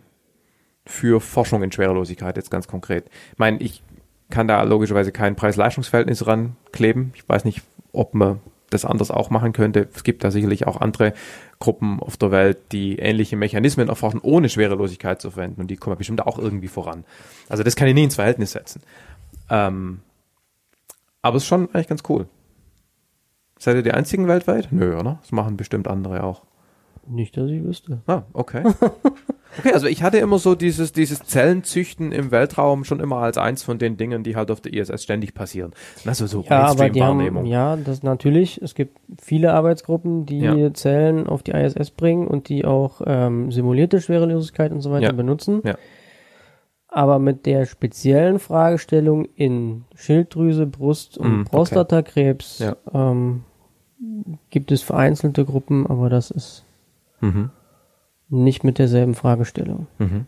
für 0.86 1.22
Forschung 1.22 1.64
in 1.64 1.72
Schwerelosigkeit 1.72 2.36
jetzt 2.36 2.52
ganz 2.52 2.68
konkret? 2.68 3.06
Ich 3.32 3.40
meine, 3.40 3.58
ich 3.62 3.82
kann 4.30 4.50
da 4.50 4.62
logischerweise 4.64 5.14
kein 5.14 5.38
Preis-Leistungs-Verhältnis 5.38 6.28
rankleben. 6.28 7.14
Ich 7.16 7.28
weiß 7.28 7.46
nicht, 7.46 7.62
ob 7.94 8.14
man 8.14 8.42
das 8.74 8.86
anders 8.86 9.12
auch 9.12 9.30
machen 9.30 9.54
könnte. 9.54 9.88
Es 9.94 10.04
gibt 10.04 10.24
da 10.24 10.32
sicherlich 10.32 10.68
auch 10.68 10.80
andere 10.80 11.14
Gruppen 11.60 12.00
auf 12.00 12.18
der 12.18 12.32
Welt, 12.32 12.58
die 12.72 12.98
ähnliche 12.98 13.36
Mechanismen 13.36 13.90
erforschen, 13.90 14.20
ohne 14.22 14.50
Schwerelosigkeit 14.50 15.22
zu 15.22 15.32
verwenden. 15.32 15.62
Und 15.62 15.68
die 15.68 15.78
kommen 15.78 15.98
bestimmt 15.98 16.26
auch 16.26 16.40
irgendwie 16.40 16.68
voran. 16.68 17.04
Also 17.50 17.64
das 17.64 17.76
kann 17.76 17.88
ich 17.88 17.94
nie 17.94 18.04
ins 18.04 18.16
Verhältnis 18.16 18.52
setzen. 18.52 18.82
Ähm, 19.50 20.00
aber 21.22 21.38
es 21.38 21.44
ist 21.44 21.50
schon 21.50 21.70
eigentlich 21.74 21.88
ganz 21.88 22.04
cool. 22.10 22.28
Seid 23.60 23.76
ihr 23.76 23.84
die 23.84 23.92
einzigen 23.92 24.28
weltweit? 24.28 24.70
Nö, 24.72 24.98
oder? 24.98 25.20
Das 25.22 25.32
machen 25.32 25.58
bestimmt 25.58 25.88
andere 25.88 26.24
auch. 26.24 26.42
Nicht, 27.08 27.38
dass 27.38 27.50
ich 27.50 27.64
wüsste. 27.64 28.02
Ah, 28.08 28.24
okay. 28.34 28.64
Okay, 29.60 29.74
also 29.74 29.88
ich 29.88 30.02
hatte 30.04 30.18
immer 30.18 30.40
so 30.40 30.56
dieses, 30.56 30.94
dieses 30.94 31.24
Zellenzüchten 31.24 32.12
im 32.12 32.32
Weltraum 32.32 32.84
schon 32.86 33.00
immer 33.00 33.18
als 33.18 33.38
eins 33.38 33.64
von 33.64 33.78
den 33.80 33.98
Dingen, 33.98 34.24
die 34.24 34.36
halt 34.36 34.50
auf 34.52 34.62
der 34.62 34.74
ISS 34.74 35.04
ständig 35.04 35.34
passieren. 35.34 35.72
Also 36.06 36.26
so 36.28 36.46
Ja, 36.50 36.66
aber 36.68 36.90
die 36.90 37.04
haben, 37.04 37.46
ja, 37.46 37.76
das 37.76 38.02
natürlich. 38.04 38.62
Es 38.62 38.76
gibt 38.76 38.98
viele 39.22 39.54
Arbeitsgruppen, 39.54 40.26
die 40.26 40.40
Ja. 40.40 40.74
Zellen 40.74 41.28
auf 41.28 41.44
die 41.44 41.52
ISS 41.52 41.92
bringen 41.92 42.28
und 42.28 42.48
die 42.50 42.64
auch 42.66 43.02
ähm, 43.06 43.52
simulierte 43.52 44.00
Schwerelosigkeit 44.02 44.72
und 44.72 44.82
so 44.82 44.92
weiter 44.92 45.08
Ja. 45.08 45.12
benutzen. 45.12 45.62
Ja. 45.66 45.76
Aber 46.88 47.20
mit 47.20 47.46
der 47.46 47.66
speziellen 47.66 48.38
Fragestellung 48.40 49.26
in 49.36 49.86
Schilddrüse, 49.96 50.66
Brust 50.66 51.18
und 51.18 51.30
Mm, 51.30 51.42
okay. 51.42 51.50
Prostatakrebs 51.50 52.60
Ja. 52.60 52.76
ähm, 52.94 53.44
gibt 54.50 54.72
es 54.72 54.82
vereinzelte 54.82 55.46
Gruppen, 55.46 55.88
aber 55.88 56.10
das 56.10 56.32
ist 56.32 56.66
Mhm. 57.22 57.50
Nicht 58.32 58.64
mit 58.64 58.80
derselben 58.80 59.14
Fragestellung. 59.14 59.88
Mhm. 60.00 60.26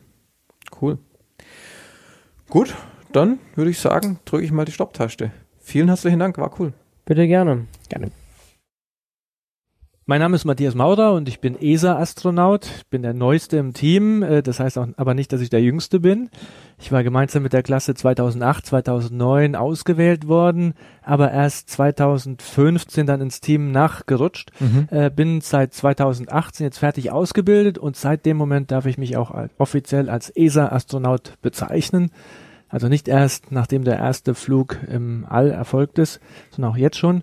Cool. 0.81 0.97
Gut, 2.49 2.75
dann 3.11 3.39
würde 3.55 3.71
ich 3.71 3.79
sagen, 3.79 4.19
drücke 4.25 4.43
ich 4.43 4.51
mal 4.51 4.65
die 4.65 4.71
Stopptaste. 4.71 5.31
Vielen 5.59 5.87
herzlichen 5.87 6.19
Dank, 6.19 6.37
war 6.37 6.59
cool. 6.59 6.73
Bitte 7.05 7.27
gerne. 7.27 7.65
Gerne. 7.89 8.11
Mein 10.05 10.19
Name 10.19 10.35
ist 10.35 10.43
Matthias 10.43 10.75
Maurer 10.75 11.13
und 11.13 11.29
ich 11.29 11.39
bin 11.39 11.55
ESA-Astronaut. 11.57 12.65
Ich 12.65 12.87
bin 12.87 13.03
der 13.03 13.13
Neueste 13.13 13.55
im 13.55 13.73
Team. 13.73 14.21
äh, 14.21 14.43
Das 14.43 14.59
heißt 14.59 14.77
auch, 14.77 14.87
aber 14.97 15.13
nicht, 15.13 15.31
dass 15.31 15.39
ich 15.39 15.49
der 15.49 15.61
Jüngste 15.61 16.01
bin. 16.01 16.29
Ich 16.77 16.91
war 16.91 17.03
gemeinsam 17.03 17.41
mit 17.41 17.53
der 17.53 17.63
Klasse 17.63 17.93
2008, 17.93 18.65
2009 18.65 19.55
ausgewählt 19.55 20.27
worden, 20.27 20.73
aber 21.03 21.31
erst 21.31 21.69
2015 21.69 23.05
dann 23.07 23.21
ins 23.21 23.39
Team 23.39 23.71
nachgerutscht. 23.71 24.51
Äh, 24.91 25.09
bin 25.09 25.39
seit 25.39 25.73
2018 25.73 26.65
jetzt 26.65 26.79
fertig 26.79 27.09
ausgebildet 27.11 27.77
und 27.77 27.95
seit 27.95 28.25
dem 28.25 28.35
Moment 28.35 28.71
darf 28.71 28.85
ich 28.85 28.97
mich 28.97 29.15
auch 29.15 29.31
als, 29.31 29.53
offiziell 29.57 30.09
als 30.09 30.29
ESA-Astronaut 30.35 31.35
bezeichnen. 31.41 32.11
Also 32.67 32.89
nicht 32.89 33.07
erst, 33.07 33.51
nachdem 33.51 33.83
der 33.83 33.99
erste 33.99 34.33
Flug 34.33 34.79
im 34.91 35.25
All 35.29 35.51
erfolgt 35.51 35.99
ist, 35.99 36.19
sondern 36.49 36.71
auch 36.71 36.77
jetzt 36.77 36.97
schon. 36.97 37.21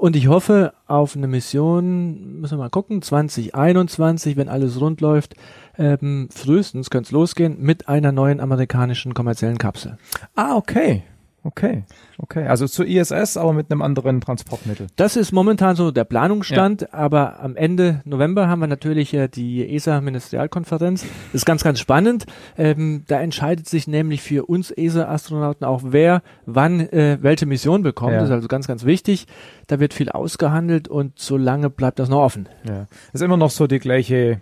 Und 0.00 0.16
ich 0.16 0.28
hoffe 0.28 0.72
auf 0.86 1.14
eine 1.14 1.26
Mission, 1.26 2.40
müssen 2.40 2.56
wir 2.56 2.62
mal 2.62 2.70
gucken, 2.70 3.02
2021, 3.02 4.38
wenn 4.38 4.48
alles 4.48 4.80
rund 4.80 5.02
läuft, 5.02 5.34
ähm, 5.76 6.30
frühestens 6.32 6.88
könnte 6.88 7.08
es 7.08 7.10
losgehen 7.10 7.60
mit 7.60 7.86
einer 7.86 8.10
neuen 8.10 8.40
amerikanischen 8.40 9.12
kommerziellen 9.12 9.58
Kapsel. 9.58 9.98
Ah, 10.34 10.56
okay. 10.56 11.02
Okay. 11.42 11.84
Okay. 12.18 12.46
Also 12.46 12.66
zur 12.66 12.86
ISS, 12.86 13.36
aber 13.36 13.52
mit 13.52 13.70
einem 13.70 13.80
anderen 13.80 14.20
Transportmittel. 14.20 14.88
Das 14.96 15.16
ist 15.16 15.32
momentan 15.32 15.74
so 15.74 15.90
der 15.90 16.04
Planungsstand, 16.04 16.92
aber 16.92 17.40
am 17.40 17.56
Ende 17.56 18.02
November 18.04 18.48
haben 18.48 18.60
wir 18.60 18.66
natürlich 18.66 19.14
äh, 19.14 19.28
die 19.28 19.74
ESA-Ministerialkonferenz. 19.74 21.02
Das 21.02 21.34
ist 21.34 21.46
ganz, 21.46 21.64
ganz 21.64 21.80
spannend. 21.80 22.26
Ähm, 22.58 23.04
da 23.06 23.20
entscheidet 23.20 23.68
sich 23.68 23.86
nämlich 23.86 24.20
für 24.20 24.46
uns 24.46 24.70
ESA-Astronauten 24.70 25.64
auch, 25.64 25.80
wer 25.84 26.22
wann 26.44 26.80
äh, 26.80 27.18
welche 27.22 27.46
Mission 27.46 27.82
bekommt. 27.82 28.12
Ja. 28.12 28.18
Das 28.18 28.28
ist 28.28 28.34
also 28.34 28.48
ganz, 28.48 28.66
ganz 28.66 28.84
wichtig. 28.84 29.26
Da 29.66 29.80
wird 29.80 29.94
viel 29.94 30.10
ausgehandelt 30.10 30.88
und 30.88 31.18
solange 31.18 31.70
bleibt 31.70 31.98
das 31.98 32.10
noch 32.10 32.20
offen. 32.20 32.48
Ja. 32.64 32.86
Das 33.12 33.20
ist 33.20 33.22
immer 33.22 33.38
noch 33.38 33.50
so 33.50 33.66
die 33.66 33.78
gleiche 33.78 34.40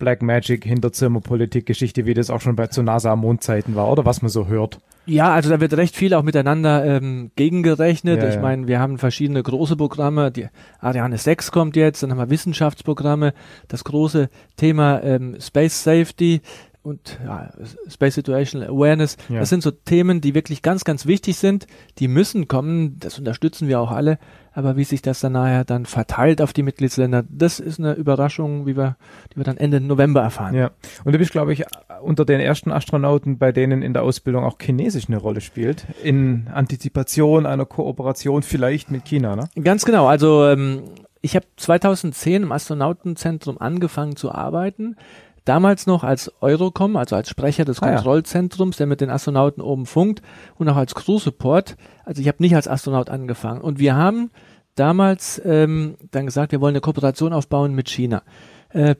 Black 0.00 0.22
Magic 0.22 0.64
Hinterzimmer-Politik-Geschichte, 0.64 2.06
wie 2.06 2.14
das 2.14 2.30
auch 2.30 2.40
schon 2.40 2.56
bei 2.56 2.66
zu 2.66 2.82
NASA 2.82 3.14
Mondzeiten 3.14 3.76
war, 3.76 3.88
oder 3.88 4.04
was 4.04 4.22
man 4.22 4.30
so 4.30 4.48
hört. 4.48 4.80
Ja, 5.06 5.32
also 5.32 5.50
da 5.50 5.60
wird 5.60 5.72
recht 5.74 5.96
viel 5.96 6.14
auch 6.14 6.22
miteinander 6.22 6.84
ähm, 6.84 7.30
gegengerechnet. 7.36 8.22
Ja, 8.22 8.28
ich 8.28 8.34
ja. 8.34 8.40
meine, 8.40 8.68
wir 8.68 8.80
haben 8.80 8.98
verschiedene 8.98 9.42
große 9.42 9.76
Programme. 9.76 10.30
Die 10.30 10.48
Ariane 10.80 11.16
6 11.16 11.52
kommt 11.52 11.76
jetzt, 11.76 12.02
dann 12.02 12.10
haben 12.10 12.18
wir 12.18 12.30
Wissenschaftsprogramme, 12.30 13.32
das 13.68 13.84
große 13.84 14.28
Thema 14.56 15.02
ähm, 15.02 15.36
Space 15.40 15.84
Safety 15.84 16.42
und 16.82 17.18
ja, 17.24 17.50
Space 17.88 18.14
Situational 18.14 18.68
Awareness. 18.68 19.16
Ja. 19.28 19.40
Das 19.40 19.50
sind 19.50 19.62
so 19.62 19.70
Themen, 19.70 20.20
die 20.20 20.34
wirklich 20.34 20.62
ganz, 20.62 20.84
ganz 20.84 21.06
wichtig 21.06 21.36
sind. 21.36 21.66
Die 21.98 22.08
müssen 22.08 22.48
kommen, 22.48 22.98
das 22.98 23.18
unterstützen 23.18 23.68
wir 23.68 23.80
auch 23.80 23.90
alle. 23.90 24.18
Aber 24.52 24.76
wie 24.76 24.84
sich 24.84 25.00
das 25.00 25.20
dann 25.20 25.32
nachher 25.32 25.64
dann 25.64 25.86
verteilt 25.86 26.42
auf 26.42 26.52
die 26.52 26.62
Mitgliedsländer, 26.62 27.24
das 27.28 27.60
ist 27.60 27.78
eine 27.78 27.92
Überraschung, 27.92 28.66
wie 28.66 28.76
wir, 28.76 28.96
die 29.32 29.36
wir 29.36 29.44
dann 29.44 29.58
Ende 29.58 29.80
November 29.80 30.22
erfahren. 30.22 30.54
Ja. 30.54 30.70
Und 31.04 31.12
du 31.12 31.18
bist, 31.18 31.30
glaube 31.30 31.52
ich, 31.52 31.64
unter 32.02 32.24
den 32.24 32.40
ersten 32.40 32.72
Astronauten, 32.72 33.38
bei 33.38 33.52
denen 33.52 33.82
in 33.82 33.92
der 33.92 34.02
Ausbildung 34.02 34.44
auch 34.44 34.56
Chinesisch 34.60 35.06
eine 35.08 35.18
Rolle 35.18 35.40
spielt. 35.40 35.86
In 36.02 36.48
Antizipation 36.52 37.46
einer 37.46 37.66
Kooperation 37.66 38.42
vielleicht 38.42 38.90
mit 38.90 39.04
China, 39.04 39.36
ne? 39.36 39.48
Ganz 39.62 39.84
genau. 39.84 40.08
Also 40.08 40.46
ähm, 40.48 40.82
ich 41.22 41.36
habe 41.36 41.46
2010 41.56 42.44
im 42.44 42.52
Astronautenzentrum 42.52 43.60
angefangen 43.60 44.16
zu 44.16 44.32
arbeiten. 44.32 44.96
Damals 45.44 45.86
noch 45.86 46.04
als 46.04 46.30
Eurocom, 46.40 46.96
also 46.96 47.16
als 47.16 47.28
Sprecher 47.30 47.64
des 47.64 47.82
Ah. 47.82 47.94
Kontrollzentrums, 47.94 48.76
der 48.76 48.86
mit 48.86 49.00
den 49.00 49.10
Astronauten 49.10 49.62
oben 49.62 49.86
funkt 49.86 50.22
und 50.56 50.68
auch 50.68 50.76
als 50.76 50.94
Crew-Support. 50.94 51.76
Also 52.04 52.20
ich 52.22 52.28
habe 52.28 52.42
nicht 52.42 52.54
als 52.54 52.68
Astronaut 52.68 53.08
angefangen. 53.10 53.60
Und 53.60 53.78
wir 53.78 53.96
haben 53.96 54.30
damals 54.74 55.40
ähm, 55.44 55.96
dann 56.10 56.26
gesagt, 56.26 56.52
wir 56.52 56.60
wollen 56.60 56.72
eine 56.72 56.80
Kooperation 56.80 57.32
aufbauen 57.32 57.74
mit 57.74 57.88
China. 57.88 58.22
Äh, 58.70 58.94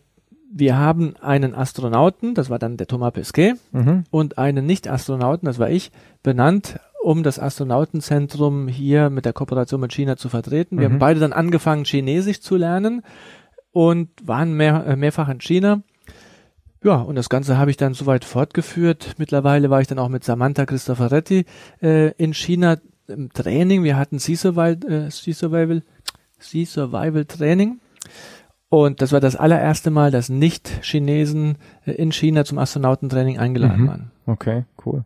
wir 0.52 0.76
haben 0.78 1.14
einen 1.20 1.54
Astronauten, 1.54 2.34
das 2.34 2.50
war 2.50 2.58
dann 2.58 2.76
der 2.76 2.88
Thomas 2.88 3.12
Pesquet, 3.12 3.54
Mhm. 3.70 4.04
und 4.10 4.36
einen 4.38 4.66
Nicht-Astronauten, 4.66 5.46
das 5.46 5.60
war 5.60 5.70
ich, 5.70 5.92
benannt, 6.24 6.80
um 7.04 7.22
das 7.22 7.38
Astronautenzentrum 7.38 8.66
hier 8.68 9.10
mit 9.10 9.24
der 9.24 9.32
Kooperation 9.32 9.80
mit 9.80 9.92
China 9.92 10.16
zu 10.16 10.28
vertreten. 10.28 10.78
Wir 10.78 10.88
Mhm. 10.88 10.92
haben 10.94 10.98
beide 10.98 11.20
dann 11.20 11.32
angefangen, 11.32 11.84
Chinesisch 11.84 12.40
zu 12.40 12.56
lernen 12.56 13.02
und 13.72 14.08
waren 14.24 14.54
mehr, 14.54 14.84
äh, 14.86 14.96
mehrfach 14.96 15.28
in 15.28 15.40
China. 15.40 15.82
Ja, 16.82 16.96
und 16.96 17.14
das 17.16 17.28
Ganze 17.28 17.58
habe 17.58 17.70
ich 17.70 17.76
dann 17.76 17.92
soweit 17.94 18.24
fortgeführt. 18.24 19.14
Mittlerweile 19.18 19.68
war 19.68 19.80
ich 19.80 19.86
dann 19.86 19.98
auch 19.98 20.08
mit 20.08 20.24
Samantha 20.24 20.64
Cristoforetti 20.64 21.44
äh, 21.82 22.12
in 22.12 22.32
China 22.32 22.78
im 23.06 23.30
Training. 23.32 23.82
Wir 23.82 23.96
hatten 23.98 24.18
Sea 24.18 24.36
Survival, 24.36 24.78
äh, 24.90 25.10
sea 25.10 25.34
Survival, 25.34 25.82
sea 26.38 26.64
Survival 26.64 27.24
Training. 27.26 27.80
Und 28.70 29.02
das 29.02 29.10
war 29.12 29.20
das 29.20 29.34
allererste 29.36 29.90
Mal, 29.90 30.10
dass 30.12 30.28
Nicht-Chinesen 30.28 31.58
äh, 31.84 31.90
in 31.92 32.12
China 32.12 32.44
zum 32.44 32.58
Astronautentraining 32.58 33.38
eingeladen 33.38 33.82
Mhm. 33.82 33.88
waren. 33.88 34.10
Okay, 34.26 34.64
cool. 34.86 35.04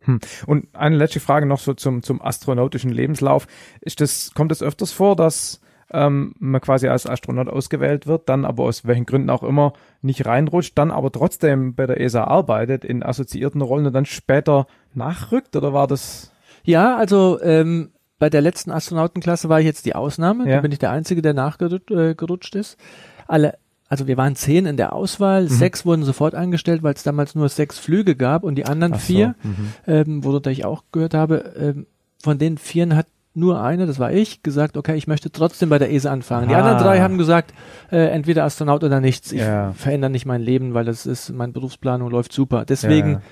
Hm. 0.00 0.20
Und 0.46 0.68
eine 0.74 0.96
letzte 0.96 1.20
Frage 1.20 1.46
noch 1.46 1.58
so 1.60 1.74
zum, 1.74 2.02
zum 2.02 2.20
astronautischen 2.20 2.90
Lebenslauf. 2.90 3.46
Ist 3.80 4.00
das, 4.00 4.32
kommt 4.34 4.52
es 4.52 4.62
öfters 4.62 4.92
vor, 4.92 5.16
dass 5.16 5.61
ähm, 5.92 6.34
man 6.38 6.60
quasi 6.60 6.88
als 6.88 7.06
Astronaut 7.06 7.48
ausgewählt 7.48 8.06
wird, 8.06 8.28
dann 8.28 8.44
aber 8.44 8.64
aus 8.64 8.86
welchen 8.86 9.06
Gründen 9.06 9.30
auch 9.30 9.42
immer 9.42 9.72
nicht 10.00 10.26
reinrutscht, 10.26 10.76
dann 10.76 10.90
aber 10.90 11.12
trotzdem 11.12 11.74
bei 11.74 11.86
der 11.86 12.00
ESA 12.00 12.24
arbeitet 12.24 12.84
in 12.84 13.02
assoziierten 13.02 13.60
Rollen 13.60 13.86
und 13.86 13.92
dann 13.92 14.06
später 14.06 14.66
nachrückt? 14.94 15.56
Oder 15.56 15.72
war 15.72 15.86
das? 15.86 16.32
Ja, 16.64 16.96
also 16.96 17.40
ähm, 17.42 17.90
bei 18.18 18.30
der 18.30 18.40
letzten 18.40 18.70
Astronautenklasse 18.70 19.48
war 19.48 19.60
ich 19.60 19.66
jetzt 19.66 19.84
die 19.84 19.94
Ausnahme. 19.94 20.48
Ja. 20.48 20.56
Da 20.56 20.62
bin 20.62 20.72
ich 20.72 20.78
der 20.78 20.90
Einzige, 20.90 21.22
der 21.22 21.34
nachgerutscht 21.34 22.54
äh, 22.54 22.58
ist. 22.58 22.78
Alle, 23.26 23.58
also 23.88 24.06
wir 24.06 24.16
waren 24.16 24.36
zehn 24.36 24.64
in 24.64 24.76
der 24.76 24.94
Auswahl, 24.94 25.48
sechs 25.48 25.84
wurden 25.84 26.04
sofort 26.04 26.34
eingestellt, 26.34 26.82
weil 26.82 26.94
es 26.94 27.02
damals 27.02 27.34
nur 27.34 27.48
sechs 27.48 27.78
Flüge 27.78 28.16
gab 28.16 28.44
und 28.44 28.54
die 28.54 28.64
anderen 28.64 28.94
Ach 28.94 29.00
so, 29.00 29.06
vier, 29.06 29.34
mhm. 29.42 29.72
ähm, 29.86 30.24
worunter 30.24 30.50
ich 30.50 30.64
auch 30.64 30.84
gehört 30.92 31.14
habe, 31.14 31.52
ähm, 31.58 31.86
von 32.22 32.38
den 32.38 32.56
vieren 32.58 32.96
hat 32.96 33.06
nur 33.34 33.62
eine, 33.62 33.86
das 33.86 33.98
war 33.98 34.12
ich, 34.12 34.42
gesagt, 34.42 34.76
okay, 34.76 34.94
ich 34.96 35.06
möchte 35.06 35.30
trotzdem 35.32 35.68
bei 35.70 35.78
der 35.78 35.90
ESA 35.92 36.10
anfangen. 36.12 36.48
Die 36.48 36.54
Ah. 36.54 36.58
anderen 36.58 36.78
drei 36.78 37.00
haben 37.00 37.16
gesagt, 37.18 37.54
äh, 37.90 38.08
entweder 38.08 38.44
Astronaut 38.44 38.84
oder 38.84 39.00
nichts. 39.00 39.32
Ich 39.32 39.40
Ja. 39.40 39.72
verändere 39.72 40.10
nicht 40.10 40.26
mein 40.26 40.42
Leben, 40.42 40.74
weil 40.74 40.84
das 40.84 41.06
ist, 41.06 41.30
meine 41.30 41.52
Berufsplanung 41.52 42.10
läuft 42.10 42.32
super. 42.32 42.64
Deswegen, 42.66 43.22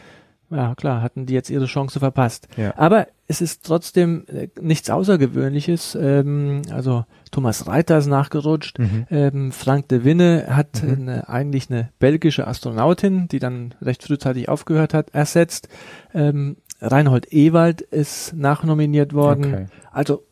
ja, 0.50 0.74
klar, 0.74 1.02
hatten 1.02 1.26
die 1.26 1.34
jetzt 1.34 1.50
ihre 1.50 1.66
Chance 1.66 2.00
verpasst. 2.00 2.48
Ja. 2.56 2.72
Aber 2.76 3.06
es 3.28 3.40
ist 3.40 3.64
trotzdem 3.64 4.24
äh, 4.26 4.48
nichts 4.60 4.88
Außergewöhnliches. 4.90 5.96
Ähm, 6.00 6.62
also 6.72 7.04
Thomas 7.30 7.66
Reiter 7.68 7.98
ist 7.98 8.06
nachgerutscht. 8.06 8.78
Mhm. 8.78 9.06
Ähm, 9.10 9.52
Frank 9.52 9.88
de 9.88 10.02
Winne 10.02 10.46
hat 10.50 10.82
Mhm. 10.82 10.92
eine, 11.08 11.28
eigentlich 11.28 11.70
eine 11.70 11.90
belgische 12.00 12.46
Astronautin, 12.48 13.28
die 13.28 13.38
dann 13.38 13.74
recht 13.82 14.02
frühzeitig 14.02 14.48
aufgehört 14.48 14.94
hat, 14.94 15.10
ersetzt. 15.10 15.68
Ähm, 16.14 16.56
Reinhold 16.80 17.32
Ewald 17.32 17.80
ist 17.80 18.34
nachnominiert 18.34 19.12
worden. 19.14 19.44
Okay. 19.44 19.66
Also, 19.92 20.24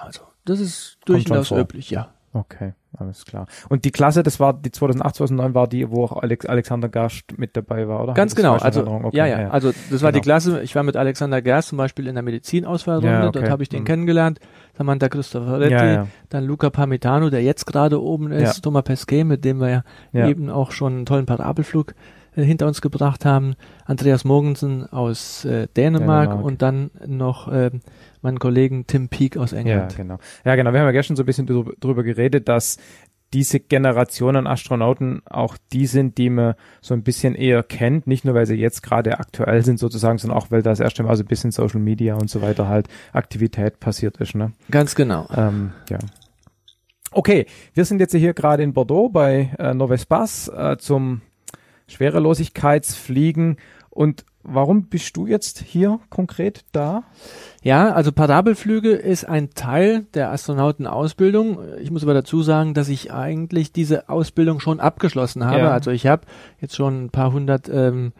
also 0.00 0.20
das 0.44 0.60
ist 0.60 0.98
durchaus 1.04 1.50
üblich, 1.50 1.90
ja. 1.90 2.08
Okay. 2.32 2.74
alles 2.96 3.24
klar. 3.24 3.46
Und 3.68 3.84
die 3.84 3.90
Klasse, 3.90 4.22
das 4.22 4.38
war 4.38 4.52
die 4.54 4.70
2008, 4.70 5.16
2009 5.16 5.54
war 5.54 5.66
die, 5.66 5.90
wo 5.90 6.04
auch 6.04 6.12
Alex, 6.22 6.46
Alexander 6.46 6.88
Gerst 6.88 7.36
mit 7.38 7.56
dabei 7.56 7.88
war, 7.88 8.04
oder? 8.04 8.14
Ganz 8.14 8.36
genau. 8.36 8.54
Also? 8.54 8.86
Okay, 8.86 9.16
ja, 9.16 9.26
ja, 9.26 9.50
Also 9.50 9.72
das 9.90 10.02
war 10.02 10.12
die 10.12 10.20
Genau. 10.20 10.22
Klasse. 10.24 10.62
Ich 10.62 10.76
war 10.76 10.84
mit 10.84 10.96
Alexander 10.96 11.42
Gerst 11.42 11.70
zum 11.70 11.78
Beispiel 11.78 12.06
in 12.06 12.14
der 12.14 12.22
Medizinauswahlrunde. 12.22 13.10
Ja, 13.10 13.26
okay. 13.26 13.40
Dort 13.40 13.50
habe 13.50 13.64
ich 13.64 13.68
den 13.68 13.80
Mhm. 13.80 13.86
kennengelernt. 13.86 14.38
Samantha 14.78 15.08
Cristoforetti, 15.08 15.72
Ja, 15.72 15.84
ja. 15.92 16.06
dann 16.28 16.44
Luca 16.44 16.70
Parmitano, 16.70 17.30
der 17.30 17.42
jetzt 17.42 17.66
gerade 17.66 18.00
oben 18.00 18.30
ist. 18.30 18.62
Thomas 18.62 18.84
Pesquet, 18.84 19.24
mit 19.24 19.44
dem 19.44 19.60
wir 19.60 19.82
ja, 20.12 20.26
eben 20.28 20.50
auch 20.50 20.70
schon 20.70 20.92
einen 20.98 21.06
tollen 21.06 21.26
Parabelflug 21.26 21.94
hinter 22.34 22.66
uns 22.66 22.80
gebracht 22.80 23.24
haben. 23.24 23.54
Andreas 23.84 24.24
Mogensen 24.24 24.86
aus 24.92 25.44
äh, 25.44 25.68
Dänemark, 25.76 26.28
Dänemark. 26.28 26.44
und 26.44 26.62
dann 26.62 26.90
noch 27.06 27.52
ähm, 27.52 27.80
meinen 28.22 28.38
Kollegen 28.38 28.86
Tim 28.86 29.08
Peake 29.08 29.40
aus 29.40 29.50
Ja, 29.52 29.58
England. 29.58 29.96
genau. 29.96 30.18
Ja, 30.44 30.54
genau. 30.56 30.72
Wir 30.72 30.80
haben 30.80 30.86
ja 30.86 30.92
gestern 30.92 31.16
so 31.16 31.22
ein 31.22 31.26
bisschen 31.26 31.46
drüber, 31.46 32.02
geredet, 32.02 32.48
dass 32.48 32.78
diese 33.32 33.60
Generation 33.60 34.34
an 34.34 34.46
Astronauten 34.48 35.22
auch 35.26 35.56
die 35.72 35.86
sind, 35.86 36.18
die 36.18 36.30
man 36.30 36.54
so 36.80 36.94
ein 36.94 37.02
bisschen 37.04 37.36
eher 37.36 37.62
kennt, 37.62 38.08
nicht 38.08 38.24
nur 38.24 38.34
weil 38.34 38.46
sie 38.46 38.56
jetzt 38.56 38.82
gerade 38.82 39.18
aktuell 39.20 39.64
sind 39.64 39.78
sozusagen, 39.78 40.18
sondern 40.18 40.36
auch 40.38 40.50
weil 40.50 40.62
das 40.62 40.80
erste 40.80 41.04
Mal 41.04 41.14
so 41.16 41.22
ein 41.22 41.26
bisschen 41.28 41.52
Social 41.52 41.80
Media 41.80 42.16
und 42.16 42.28
so 42.28 42.42
weiter 42.42 42.66
halt 42.66 42.88
Aktivität 43.12 43.78
passiert 43.78 44.16
ist, 44.16 44.34
ne? 44.34 44.52
Ganz 44.70 44.96
genau. 44.96 45.28
Ähm, 45.36 45.70
ja. 45.88 45.98
Okay, 47.12 47.46
wir 47.74 47.84
sind 47.84 48.00
jetzt 48.00 48.14
hier 48.14 48.34
gerade 48.34 48.62
in 48.62 48.72
Bordeaux 48.72 49.08
bei 49.08 49.50
äh, 49.58 49.74
Novespace 49.74 50.48
äh, 50.48 50.76
zum 50.78 51.22
Schwerelosigkeitsfliegen. 51.90 53.58
Und 53.90 54.24
warum 54.42 54.84
bist 54.84 55.16
du 55.16 55.26
jetzt 55.26 55.60
hier 55.60 56.00
konkret 56.08 56.64
da? 56.72 57.02
Ja, 57.62 57.92
also 57.92 58.12
Parabelflüge 58.12 58.92
ist 58.92 59.24
ein 59.24 59.50
Teil 59.50 60.06
der 60.14 60.30
Astronautenausbildung. 60.30 61.58
Ich 61.82 61.90
muss 61.90 62.02
aber 62.02 62.14
dazu 62.14 62.42
sagen, 62.42 62.72
dass 62.72 62.88
ich 62.88 63.12
eigentlich 63.12 63.72
diese 63.72 64.08
Ausbildung 64.08 64.60
schon 64.60 64.80
abgeschlossen 64.80 65.44
habe. 65.44 65.58
Ja. 65.58 65.70
Also 65.70 65.90
ich 65.90 66.06
habe 66.06 66.22
jetzt 66.60 66.76
schon 66.76 67.04
ein 67.04 67.10
paar 67.10 67.32
hundert 67.32 67.68
ähm, 67.68 68.12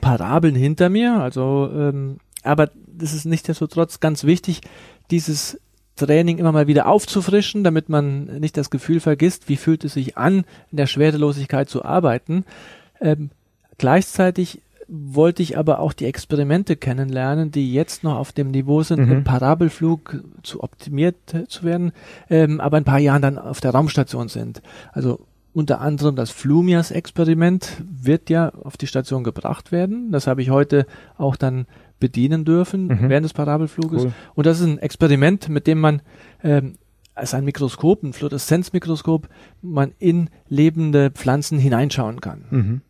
Parabeln 0.00 0.54
hinter 0.54 0.88
mir. 0.88 1.14
Also, 1.14 1.68
ähm, 1.72 2.18
aber 2.42 2.70
das 2.86 3.12
ist 3.12 3.24
nichtsdestotrotz 3.24 3.98
ganz 3.98 4.24
wichtig, 4.24 4.60
dieses 5.10 5.60
Training 5.96 6.38
immer 6.38 6.52
mal 6.52 6.66
wieder 6.66 6.86
aufzufrischen, 6.86 7.64
damit 7.64 7.88
man 7.88 8.24
nicht 8.38 8.56
das 8.56 8.70
Gefühl 8.70 9.00
vergisst, 9.00 9.48
wie 9.48 9.56
fühlt 9.56 9.82
es 9.82 9.94
sich 9.94 10.16
an, 10.18 10.44
in 10.70 10.76
der 10.76 10.86
Schwerelosigkeit 10.86 11.70
zu 11.70 11.84
arbeiten. 11.84 12.44
Ähm, 13.00 13.30
gleichzeitig 13.78 14.62
wollte 14.88 15.42
ich 15.42 15.58
aber 15.58 15.80
auch 15.80 15.92
die 15.92 16.04
Experimente 16.04 16.76
kennenlernen, 16.76 17.50
die 17.50 17.72
jetzt 17.72 18.04
noch 18.04 18.16
auf 18.16 18.30
dem 18.32 18.52
Niveau 18.52 18.82
sind, 18.84 19.00
Mhm. 19.06 19.12
im 19.12 19.24
Parabelflug 19.24 20.22
zu 20.44 20.62
optimiert 20.62 21.16
äh, 21.34 21.46
zu 21.48 21.64
werden, 21.64 21.92
ähm, 22.30 22.60
aber 22.60 22.78
in 22.78 22.82
ein 22.82 22.84
paar 22.86 23.00
Jahren 23.00 23.20
dann 23.22 23.36
auf 23.38 23.60
der 23.60 23.72
Raumstation 23.72 24.28
sind. 24.28 24.62
Also 24.92 25.26
unter 25.52 25.80
anderem 25.80 26.14
das 26.14 26.30
Flumias-Experiment 26.90 27.82
wird 27.84 28.30
ja 28.30 28.50
auf 28.50 28.76
die 28.76 28.86
Station 28.86 29.24
gebracht 29.24 29.72
werden. 29.72 30.12
Das 30.12 30.26
habe 30.26 30.42
ich 30.42 30.50
heute 30.50 30.86
auch 31.18 31.34
dann 31.36 31.66
bedienen 31.98 32.44
dürfen 32.44 32.86
Mhm. 32.88 33.08
während 33.08 33.24
des 33.24 33.32
Parabelfluges. 33.32 34.04
Cool. 34.04 34.12
Und 34.34 34.46
das 34.46 34.60
ist 34.60 34.66
ein 34.66 34.78
Experiment, 34.78 35.48
mit 35.48 35.66
dem 35.66 35.80
man 35.80 36.02
ähm, 36.44 36.74
als 37.16 37.34
ein 37.34 37.44
Mikroskop, 37.44 38.02
ein 38.02 38.12
Fluoreszenzmikroskop, 38.12 39.28
man 39.62 39.92
in 39.98 40.30
lebende 40.48 41.10
Pflanzen 41.10 41.58
hineinschauen 41.58 42.20
kann. 42.20 42.44
Mhm. 42.50 42.80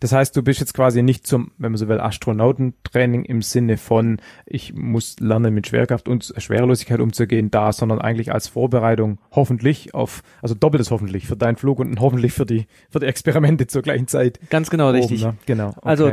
Das 0.00 0.12
heißt, 0.12 0.36
du 0.36 0.42
bist 0.42 0.60
jetzt 0.60 0.74
quasi 0.74 1.02
nicht 1.02 1.26
zum, 1.26 1.50
wenn 1.58 1.72
man 1.72 1.78
so 1.78 1.88
will, 1.88 2.00
Astronautentraining 2.00 3.24
im 3.24 3.42
Sinne 3.42 3.76
von, 3.76 4.18
ich 4.46 4.72
muss 4.74 5.18
lernen, 5.20 5.52
mit 5.52 5.66
Schwerkraft 5.66 6.08
und 6.08 6.32
Schwerelosigkeit 6.36 7.00
umzugehen, 7.00 7.50
da, 7.50 7.72
sondern 7.72 8.00
eigentlich 8.00 8.32
als 8.32 8.48
Vorbereitung 8.48 9.18
hoffentlich 9.32 9.94
auf, 9.94 10.22
also 10.42 10.54
doppeltes 10.54 10.90
hoffentlich 10.90 11.26
für 11.26 11.36
deinen 11.36 11.56
Flug 11.56 11.80
und 11.80 11.98
hoffentlich 12.00 12.32
für 12.32 12.46
die, 12.46 12.66
für 12.90 13.00
die 13.00 13.06
Experimente 13.06 13.66
zur 13.66 13.82
gleichen 13.82 14.06
Zeit. 14.06 14.38
Ganz 14.50 14.70
genau 14.70 14.90
oben, 14.90 14.98
richtig. 14.98 15.24
ne? 15.24 15.36
Genau. 15.46 15.68
Okay. 15.70 15.80
Also 15.82 16.12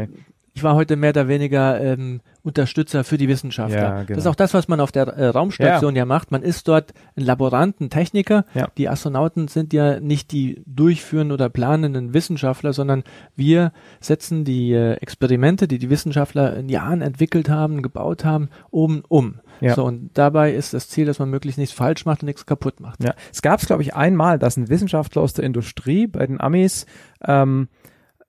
ich 0.53 0.63
war 0.63 0.75
heute 0.75 0.95
mehr 0.95 1.11
oder 1.11 1.27
weniger 1.27 1.79
ähm, 1.79 2.21
Unterstützer 2.43 3.03
für 3.03 3.17
die 3.17 3.27
Wissenschaftler. 3.27 3.77
Ja, 3.77 4.03
genau. 4.03 4.15
Das 4.15 4.17
ist 4.19 4.27
auch 4.27 4.35
das, 4.35 4.53
was 4.53 4.67
man 4.67 4.79
auf 4.79 4.91
der 4.91 5.07
äh, 5.07 5.27
Raumstation 5.27 5.95
ja. 5.95 6.05
macht. 6.05 6.31
Man 6.31 6.41
ist 6.41 6.67
dort 6.67 6.93
ein 7.15 7.23
Laborant, 7.23 7.79
ein 7.79 7.89
Techniker. 7.89 8.45
Ja. 8.53 8.67
Die 8.77 8.89
Astronauten 8.89 9.47
sind 9.47 9.73
ja 9.73 9.99
nicht 9.99 10.31
die 10.31 10.63
durchführenden 10.65 11.33
oder 11.33 11.49
planenden 11.49 12.13
Wissenschaftler, 12.13 12.73
sondern 12.73 13.03
wir 13.35 13.71
setzen 13.99 14.43
die 14.43 14.73
äh, 14.73 14.93
Experimente, 14.93 15.67
die 15.67 15.77
die 15.77 15.89
Wissenschaftler 15.89 16.57
in 16.57 16.69
Jahren 16.69 17.01
entwickelt 17.01 17.49
haben, 17.49 17.81
gebaut 17.83 18.25
haben, 18.25 18.49
oben 18.71 19.03
um. 19.07 19.39
Ja. 19.59 19.75
So, 19.75 19.85
und 19.85 20.09
dabei 20.15 20.53
ist 20.53 20.73
das 20.73 20.89
Ziel, 20.89 21.05
dass 21.05 21.19
man 21.19 21.29
möglichst 21.29 21.59
nichts 21.59 21.75
falsch 21.75 22.05
macht 22.05 22.23
und 22.23 22.25
nichts 22.25 22.47
kaputt 22.47 22.79
macht. 22.79 23.03
Ja, 23.03 23.13
es 23.31 23.43
gab 23.43 23.59
es, 23.59 23.67
glaube 23.67 23.83
ich, 23.83 23.95
einmal, 23.95 24.39
dass 24.39 24.57
ein 24.57 24.69
Wissenschaftler 24.69 25.21
aus 25.21 25.33
der 25.33 25.45
Industrie 25.45 26.07
bei 26.07 26.25
den 26.25 26.41
Amis 26.41 26.87
ähm, 27.23 27.67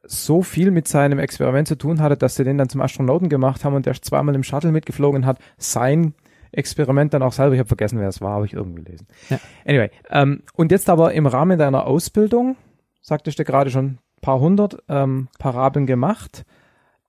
so 0.05 0.43
viel 0.43 0.71
mit 0.71 0.89
seinem 0.89 1.19
Experiment 1.19 1.69
zu 1.69 1.77
tun 1.77 2.01
hatte, 2.01 2.17
dass 2.17 2.35
sie 2.37 2.45
den 2.45 2.59
dann 2.59 2.69
zum 2.69 2.81
Astronauten 2.81 3.29
gemacht 3.29 3.65
haben 3.65 3.75
und 3.75 3.87
der 3.87 3.95
zweimal 3.95 4.35
im 4.35 4.43
Shuttle 4.43 4.73
mitgeflogen 4.73 5.27
hat 5.27 5.39
sein 5.59 6.15
Experiment 6.53 7.15
dann 7.15 7.23
auch 7.23 7.33
selber, 7.33 7.55
ich 7.55 7.59
habe 7.59 7.69
vergessen, 7.69 7.99
wer 7.99 8.09
es 8.09 8.21
war, 8.21 8.35
habe 8.35 8.47
ich 8.47 8.53
irgendwie 8.53 8.85
gelesen. 8.85 9.07
Ja. 9.31 9.41
Anyway, 9.67 9.91
ähm, 10.11 10.43
und 10.55 10.71
jetzt 10.71 10.89
aber 10.91 11.15
im 11.15 11.27
Rahmen 11.27 11.59
deiner 11.59 11.87
Ausbildung, 11.87 12.57
sagtest 13.01 13.39
du 13.39 13.45
gerade 13.45 13.71
schon, 13.71 13.99
paar 14.21 14.39
hundert 14.39 14.83
ähm, 14.89 15.29
Parabeln 15.39 15.87
gemacht. 15.87 16.45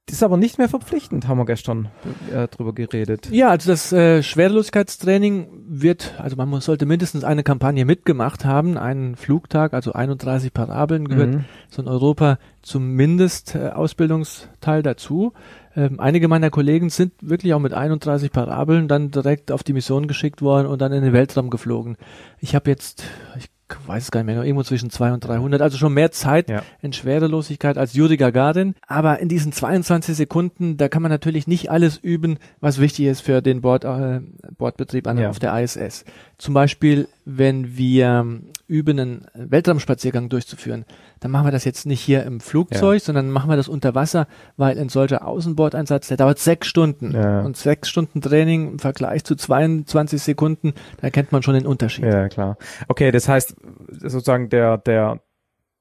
Das 0.05 0.17
ist 0.17 0.23
aber 0.23 0.35
nicht 0.35 0.57
mehr 0.57 0.67
verpflichtend, 0.67 1.29
haben 1.29 1.37
wir 1.37 1.45
gestern 1.45 1.87
äh, 2.33 2.47
drüber 2.49 2.73
geredet. 2.73 3.29
Ja, 3.31 3.49
also 3.49 3.71
das 3.71 3.93
äh, 3.93 4.21
Schwerelosigkeitstraining 4.21 5.47
wird, 5.65 6.15
also 6.19 6.35
man 6.35 6.49
muss, 6.49 6.65
sollte 6.65 6.85
mindestens 6.85 7.23
eine 7.23 7.41
Kampagne 7.43 7.85
mitgemacht 7.85 8.43
haben, 8.43 8.77
einen 8.77 9.15
Flugtag, 9.15 9.73
also 9.73 9.93
31 9.93 10.53
Parabeln 10.53 11.07
gehört 11.07 11.29
Mhm. 11.29 11.45
so 11.69 11.81
in 11.81 11.87
Europa 11.87 12.37
zumindest 12.61 13.55
äh, 13.55 13.69
Ausbildungsteil 13.69 14.83
dazu. 14.83 15.31
Ähm, 15.75 16.01
einige 16.01 16.27
meiner 16.27 16.49
Kollegen 16.49 16.89
sind 16.89 17.13
wirklich 17.21 17.53
auch 17.53 17.59
mit 17.59 17.73
31 17.73 18.31
Parabeln 18.31 18.89
dann 18.89 19.09
direkt 19.09 19.51
auf 19.53 19.63
die 19.63 19.73
Mission 19.73 20.07
geschickt 20.07 20.41
worden 20.41 20.67
und 20.67 20.81
dann 20.81 20.91
in 20.91 21.01
den 21.03 21.13
Weltraum 21.13 21.49
geflogen. 21.49 21.95
Ich 22.39 22.55
habe 22.55 22.69
jetzt, 22.69 23.05
ich 23.37 23.47
weiß 23.85 24.03
es 24.03 24.11
gar 24.11 24.21
nicht 24.23 24.33
mehr, 24.33 24.43
irgendwo 24.43 24.63
zwischen 24.63 24.89
200 24.89 25.23
und 25.23 25.29
300, 25.29 25.61
also 25.61 25.77
schon 25.77 25.93
mehr 25.93 26.11
Zeit 26.11 26.49
Ja. 26.49 26.61
in 26.81 26.93
Schwerelosigkeit 26.93 27.77
als 27.77 27.93
Yuri 27.93 28.17
Gagarin. 28.17 28.75
Aber 28.87 29.19
in 29.19 29.29
diesen 29.29 29.51
22 29.51 30.15
Sekunden, 30.15 30.77
da 30.77 30.89
kann 30.89 31.01
man 31.01 31.11
natürlich 31.11 31.47
nicht 31.47 31.69
alles 31.71 31.97
üben, 31.97 32.37
was 32.59 32.79
wichtig 32.79 33.05
ist 33.05 33.21
für 33.21 33.41
den 33.41 33.61
Bord, 33.61 33.83
äh, 33.85 34.21
Bordbetrieb 34.57 35.07
an, 35.07 35.17
Ja. 35.17 35.29
auf 35.29 35.39
der 35.39 35.53
ISS. 35.61 36.05
Zum 36.43 36.53
Beispiel, 36.53 37.07
wenn 37.23 37.77
wir 37.77 38.05
ähm, 38.05 38.49
üben, 38.67 38.99
einen 38.99 39.27
Weltraumspaziergang 39.33 40.27
durchzuführen, 40.27 40.83
dann 41.21 41.31
machen 41.31 41.47
wir 41.47 41.51
das 41.53 41.63
jetzt 41.63 41.85
nicht 41.85 42.01
hier 42.01 42.23
im 42.23 42.41
Flugzeug, 42.41 42.99
sondern 43.01 43.31
machen 43.31 43.49
wir 43.49 43.55
das 43.55 43.69
unter 43.69 43.95
Wasser, 43.95 44.27
weil 44.57 44.77
ein 44.77 44.89
solcher 44.89 45.25
Außenbordeinsatz, 45.25 46.09
der 46.09 46.17
dauert 46.17 46.39
sechs 46.39 46.67
Stunden. 46.67 47.13
Ja. 47.13 47.43
Und 47.43 47.55
sechs 47.55 47.87
Stunden 47.87 48.19
Training 48.19 48.73
im 48.73 48.79
Vergleich 48.79 49.23
zu 49.23 49.37
22 49.37 50.21
Sekunden, 50.21 50.73
da 50.99 51.09
kennt 51.11 51.31
man 51.31 51.43
schon 51.43 51.53
den 51.53 51.65
Unterschied. 51.65 52.03
Ja, 52.03 52.27
klar. 52.27 52.57
Okay, 52.89 53.11
das 53.11 53.29
heißt, 53.29 53.55
sozusagen 54.01 54.49
der, 54.49 54.79
der 54.79 55.21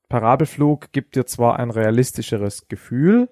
Parabelflug 0.09 0.93
gibt 0.93 1.17
dir 1.17 1.27
zwar 1.27 1.59
ein 1.59 1.73
realistischeres 1.73 2.69
Gefühl, 2.69 3.29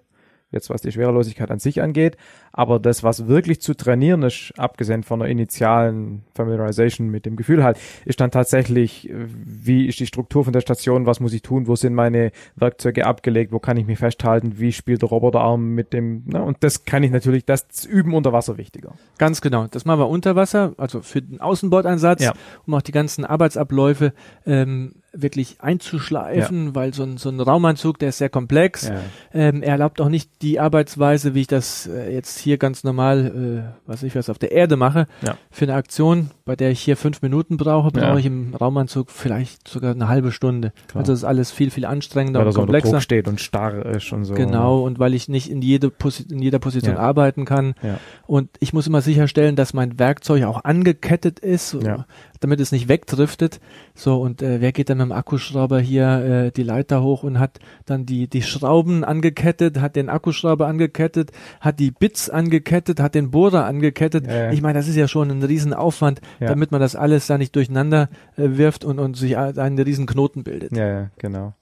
jetzt 0.50 0.70
was 0.70 0.82
die 0.82 0.92
Schwerelosigkeit 0.92 1.50
an 1.50 1.58
sich 1.58 1.82
angeht, 1.82 2.16
aber 2.52 2.78
das, 2.80 3.02
was 3.02 3.28
wirklich 3.28 3.60
zu 3.60 3.74
trainieren 3.74 4.22
ist, 4.22 4.52
abgesehen 4.56 5.02
von 5.02 5.20
der 5.20 5.28
initialen 5.28 6.22
Familiarization 6.34 7.08
mit 7.08 7.26
dem 7.26 7.36
Gefühl 7.36 7.62
halt, 7.62 7.78
ist 8.04 8.20
dann 8.20 8.30
tatsächlich, 8.30 9.08
wie 9.12 9.86
ist 9.86 10.00
die 10.00 10.06
Struktur 10.06 10.44
von 10.44 10.52
der 10.52 10.60
Station, 10.60 11.06
was 11.06 11.20
muss 11.20 11.32
ich 11.32 11.42
tun, 11.42 11.66
wo 11.68 11.76
sind 11.76 11.94
meine 11.94 12.32
Werkzeuge 12.56 13.06
abgelegt, 13.06 13.52
wo 13.52 13.58
kann 13.58 13.76
ich 13.76 13.86
mich 13.86 13.98
festhalten, 13.98 14.54
wie 14.58 14.72
spielt 14.72 15.02
der 15.02 15.08
Roboterarm 15.08 15.74
mit 15.74 15.92
dem, 15.92 16.24
ne? 16.26 16.42
und 16.42 16.58
das 16.60 16.84
kann 16.84 17.02
ich 17.02 17.10
natürlich, 17.10 17.44
das 17.44 17.84
Üben 17.84 18.14
unter 18.14 18.32
Wasser 18.32 18.58
wichtiger. 18.58 18.94
Ganz 19.18 19.40
genau. 19.40 19.66
Das 19.70 19.84
machen 19.84 20.00
wir 20.00 20.08
unter 20.08 20.36
Wasser, 20.36 20.74
also 20.76 21.02
für 21.02 21.22
den 21.22 21.40
Außenbordeinsatz, 21.40 22.22
Ja. 22.22 22.32
um 22.66 22.74
auch 22.74 22.82
die 22.82 22.92
ganzen 22.92 23.24
Arbeitsabläufe 23.24 24.12
ähm, 24.46 24.94
wirklich 25.12 25.56
einzuschleifen, 25.60 26.74
weil 26.74 26.94
so 26.94 27.02
ein, 27.02 27.16
so 27.16 27.28
ein 27.30 27.40
Raumanzug, 27.40 27.98
der 27.98 28.10
ist 28.10 28.18
sehr 28.18 28.28
komplex. 28.28 28.88
Ja. 28.88 29.00
Ähm, 29.32 29.62
er 29.62 29.72
erlaubt 29.72 30.00
auch 30.00 30.08
nicht 30.08 30.30
die 30.42 30.60
Arbeitsweise, 30.60 31.34
wie 31.34 31.42
ich 31.42 31.46
das 31.46 31.86
äh, 31.86 32.12
jetzt 32.12 32.38
hier 32.38 32.58
ganz 32.58 32.84
normal, 32.84 33.64
äh, 33.66 33.80
was 33.86 34.02
ich 34.02 34.14
was 34.14 34.30
auf 34.30 34.38
der 34.38 34.52
Erde 34.52 34.76
mache. 34.76 35.06
Ja. 35.22 35.36
Für 35.50 35.64
eine 35.64 35.74
Aktion, 35.74 36.30
bei 36.44 36.56
der 36.56 36.70
ich 36.70 36.80
hier 36.80 36.96
fünf 36.96 37.22
Minuten 37.22 37.56
brauche, 37.56 37.90
brauche 37.90 38.04
Ja. 38.04 38.16
ich 38.16 38.26
im 38.26 38.54
Raumanzug 38.54 39.10
vielleicht 39.10 39.68
sogar 39.68 39.92
eine 39.94 40.08
halbe 40.08 40.32
Stunde. 40.32 40.72
Klar. 40.88 41.00
Also 41.02 41.12
das 41.12 41.20
ist 41.20 41.24
alles 41.24 41.50
viel, 41.50 41.70
viel 41.70 41.84
anstrengender 41.84 42.40
Weil 42.40 42.46
und 42.48 42.52
so 42.52 42.60
unter 42.60 42.72
komplexer. 42.72 42.90
Druck 42.92 43.02
steht 43.02 43.28
und 43.28 43.40
starr 43.40 43.86
ist 43.86 44.12
und 44.12 44.24
so. 44.24 44.34
Genau, 44.34 44.82
und 44.82 44.98
weil 44.98 45.14
ich 45.14 45.28
nicht 45.28 45.50
in, 45.50 45.60
jede 45.62 45.90
Posi 45.90 46.24
in 46.30 46.40
jeder 46.40 46.58
Position 46.58 46.94
Ja. 46.94 47.00
arbeiten 47.00 47.44
kann. 47.44 47.74
Ja. 47.82 47.98
Und 48.26 48.48
ich 48.60 48.72
muss 48.72 48.86
immer 48.86 49.00
sicherstellen, 49.00 49.56
dass 49.56 49.74
mein 49.74 49.98
Werkzeug 49.98 50.44
auch 50.44 50.64
angekettet 50.64 51.38
ist, 51.40 51.74
Ja. 51.82 52.06
Damit 52.40 52.60
es 52.60 52.72
nicht 52.72 52.88
wegdriftet. 52.88 53.60
So, 53.94 54.20
und 54.20 54.42
äh, 54.42 54.60
wer 54.60 54.72
geht 54.72 54.90
dann 54.90 54.98
mit 54.98 55.06
dem 55.06 55.12
Akkuschrauber 55.12 55.78
hier 55.80 56.46
äh, 56.46 56.50
die 56.50 56.62
Leiter 56.62 57.02
hoch 57.02 57.22
und 57.22 57.38
hat 57.38 57.58
dann 57.86 58.06
die, 58.06 58.28
die 58.28 58.42
Schrauben 58.42 59.04
angekettet, 59.04 59.80
hat 59.80 59.96
den 59.96 60.08
Akkuschrauber 60.08 60.66
angekettet, 60.66 61.30
hat 61.60 61.78
die 61.78 61.90
Bits 61.90 62.28
angekettet, 62.30 63.00
hat 63.00 63.14
den 63.14 63.30
Bohrer 63.30 63.64
angekettet. 63.66 64.26
Ja, 64.26 64.44
ja. 64.44 64.52
Ich 64.52 64.62
meine, 64.62 64.78
das 64.78 64.88
ist 64.88 64.96
ja 64.96 65.06
schon 65.08 65.30
ein 65.30 65.42
Riesenaufwand, 65.42 66.20
Ja. 66.40 66.48
damit 66.48 66.72
man 66.72 66.80
das 66.80 66.96
alles 66.96 67.26
da 67.26 67.38
nicht 67.38 67.54
durcheinander 67.54 68.08
äh, 68.36 68.56
wirft 68.56 68.84
und, 68.84 68.98
und 68.98 69.16
sich 69.16 69.36
einen 69.36 69.78
riesen 69.78 70.06
Knoten 70.06 70.42
bildet. 70.42 70.76
Ja, 70.76 70.86
ja, 70.88 71.10
genau. 71.18 71.54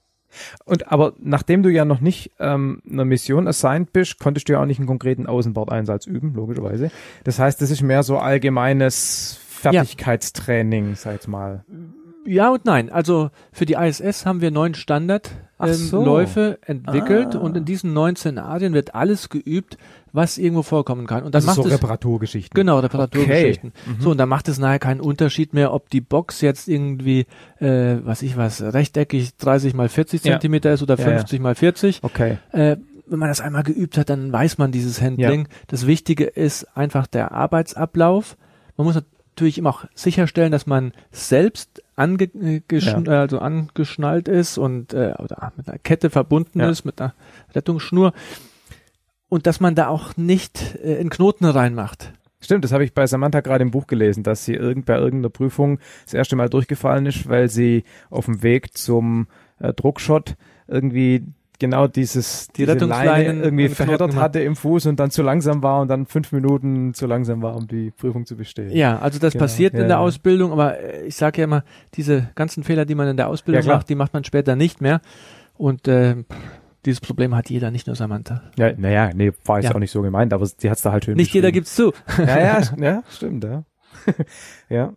Und 0.63 0.91
aber 0.91 1.13
nachdem 1.19 1.63
du 1.63 1.69
ja 1.69 1.85
noch 1.85 2.01
nicht 2.01 2.31
ähm, 2.39 2.81
einer 2.89 3.03
Mission 3.03 3.47
assigned 3.47 3.91
bist, 3.93 4.19
konntest 4.19 4.47
du 4.47 4.53
ja 4.53 4.61
auch 4.61 4.65
nicht 4.65 4.77
einen 4.77 4.87
konkreten 4.87 5.25
Außenbordeinsatz 5.25 6.05
üben, 6.05 6.33
logischerweise. 6.35 6.91
Das 7.23 7.39
heißt, 7.39 7.59
das 7.61 7.71
ist 7.71 7.81
mehr 7.81 8.03
so 8.03 8.19
allgemeines 8.19 9.39
Fertigkeitstraining, 9.61 10.95
sag 10.95 11.21
ich 11.21 11.27
mal. 11.27 11.63
Ja 12.25 12.49
und 12.51 12.65
nein. 12.65 12.89
Also 12.91 13.29
für 13.51 13.65
die 13.65 13.73
ISS 13.73 14.25
haben 14.25 14.41
wir 14.41 14.51
neun 14.51 14.75
Standardläufe 14.75 16.59
ähm, 16.67 16.81
so. 16.85 16.89
Entwickelt 16.91 17.35
Ah. 17.35 17.39
und 17.39 17.57
in 17.57 17.65
diesen 17.65 17.93
neun 17.93 18.15
Szenarien 18.15 18.73
wird 18.73 18.93
alles 18.93 19.29
geübt, 19.29 19.77
was 20.11 20.37
irgendwo 20.37 20.63
vorkommen 20.63 21.07
kann. 21.07 21.19
Und 21.23 21.33
dann 21.35 21.43
Das 21.43 21.43
ist 21.43 21.47
macht 21.47 21.55
so 21.57 21.63
es 21.63 21.71
Reparaturgeschichten. 21.73 22.53
Genau, 22.53 22.79
Reparaturgeschichten. 22.79 23.71
Okay. 23.75 23.89
Mhm. 23.97 24.01
So, 24.01 24.11
und 24.11 24.17
da 24.17 24.25
macht 24.25 24.47
es 24.47 24.59
nachher 24.59 24.79
keinen 24.79 25.01
Unterschied 25.01 25.53
mehr, 25.53 25.73
ob 25.73 25.89
die 25.89 26.01
Box 26.01 26.41
jetzt 26.41 26.67
irgendwie, 26.67 27.25
äh, 27.59 27.97
was 28.03 28.21
ich 28.21 28.35
was, 28.37 28.61
rechteckig 28.61 29.35
30 29.37 29.73
mal 29.73 29.89
40 29.89 30.23
Ja. 30.23 30.33
Zentimeter 30.33 30.73
ist 30.73 30.81
oder 30.83 30.97
Ja, 30.97 31.03
ja. 31.09 31.17
50 31.17 31.39
mal 31.41 31.55
40. 31.55 31.99
Okay. 32.03 32.37
Äh, 32.51 32.77
wenn 33.07 33.17
man 33.19 33.29
das 33.29 33.41
einmal 33.41 33.63
geübt 33.63 33.97
hat, 33.97 34.09
dann 34.09 34.31
weiß 34.31 34.57
man 34.59 34.71
dieses 34.71 35.01
Handling. 35.01 35.47
Das 35.67 35.87
Wichtige 35.87 36.25
ist 36.25 36.77
einfach 36.77 37.07
der 37.07 37.31
Arbeitsablauf. 37.31 38.37
Man 38.77 38.85
muss 38.85 39.01
natürlich 39.39 39.57
immer 39.57 39.69
auch 39.71 39.85
sicherstellen, 39.95 40.51
dass 40.51 40.67
man 40.67 40.93
selbst 41.11 41.81
ange 41.95 42.25
äh, 42.25 42.61
geschn 42.67 43.05
äh, 43.07 43.11
also 43.11 43.39
angeschnallt 43.39 44.27
ist 44.27 44.57
und 44.57 44.93
äh, 44.93 45.13
oder 45.19 45.51
mit 45.57 45.67
einer 45.69 45.79
Kette 45.79 46.09
verbunden 46.09 46.59
Ja. 46.59 46.69
ist, 46.69 46.85
mit 46.85 46.99
einer 47.01 47.13
Rettungsschnur. 47.55 48.13
Und 49.29 49.45
dass 49.47 49.59
man 49.59 49.75
da 49.75 49.87
auch 49.87 50.17
nicht 50.17 50.75
äh, 50.83 50.99
in 50.99 51.09
Knoten 51.09 51.45
reinmacht. 51.45 52.13
Stimmt, 52.41 52.63
das 52.63 52.71
habe 52.71 52.83
ich 52.85 52.93
bei 52.93 53.05
Samantha 53.05 53.41
gerade 53.41 53.63
im 53.63 53.71
Buch 53.71 53.85
gelesen, 53.87 54.23
dass 54.23 54.45
sie 54.45 54.53
irgend, 54.53 54.85
bei 54.85 54.95
irgendeiner 54.97 55.29
Prüfung 55.29 55.79
das 56.05 56.13
erste 56.13 56.35
Mal 56.35 56.49
durchgefallen 56.49 57.05
ist, 57.05 57.27
weil 57.27 57.49
sie 57.49 57.83
auf 58.09 58.25
dem 58.25 58.41
Weg 58.43 58.77
zum 58.77 59.27
äh, 59.59 59.73
Druckshot 59.73 60.35
irgendwie 60.67 61.25
genau 61.59 61.87
dieses 61.87 62.47
Die 62.47 62.61
diese 62.63 62.71
Rettungsleinen 62.71 63.05
Leine 63.37 63.43
irgendwie 63.43 63.69
verheddert 63.69 64.15
hatte 64.15 64.39
im 64.39 64.55
Fuß 64.55 64.87
und 64.87 64.99
dann 64.99 65.11
zu 65.11 65.21
langsam 65.21 65.61
war 65.61 65.81
und 65.81 65.89
dann 65.89 66.05
fünf 66.05 66.31
Minuten 66.31 66.93
zu 66.93 67.05
langsam 67.05 67.41
war, 67.41 67.55
um 67.55 67.67
die 67.67 67.91
Prüfung 67.91 68.25
zu 68.25 68.35
bestehen. 68.35 68.71
Ja, 68.71 68.97
also 68.99 69.19
das 69.19 69.33
Genau. 69.33 69.43
passiert 69.43 69.73
Ja, 69.73 69.81
in 69.81 69.87
der 69.87 69.97
ja. 69.97 70.01
Ausbildung, 70.01 70.51
aber 70.51 70.79
äh, 70.79 71.05
ich 71.05 71.15
sage 71.15 71.39
ja 71.41 71.43
immer, 71.43 71.63
diese 71.93 72.29
ganzen 72.35 72.63
Fehler, 72.63 72.85
die 72.85 72.95
man 72.95 73.07
in 73.07 73.17
der 73.17 73.27
Ausbildung 73.27 73.63
Ja, 73.63 73.75
macht, 73.75 73.89
die 73.89 73.95
macht 73.95 74.13
man 74.13 74.23
später 74.23 74.55
nicht 74.55 74.81
mehr. 74.81 75.01
Und 75.57 75.87
äh, 75.87 76.15
dieses 76.85 77.01
Problem 77.01 77.35
hat 77.35 77.49
jeder, 77.49 77.71
nicht 77.71 77.87
nur 77.87 77.95
Samantha. 77.97 78.41
Ja, 78.57 78.71
naja, 78.77 79.11
nee, 79.13 79.33
war 79.45 79.59
jetzt 79.61 79.75
auch 79.75 79.79
nicht 79.79 79.91
so 79.91 80.01
gemeint, 80.01 80.31
aber 80.31 80.45
sie 80.45 80.69
hat 80.69 80.77
es 80.77 80.83
da 80.83 80.93
halt 80.93 81.03
schön 81.05 81.17
Nicht 81.17 81.33
jeder 81.33 81.51
gibt's 81.51 81.75
zu. 81.75 81.91
Ja, 82.17 82.39
ja, 82.39 82.61
ja, 82.79 83.03
stimmt, 83.09 83.43
ja. 83.43 83.63
ja. 84.69 84.93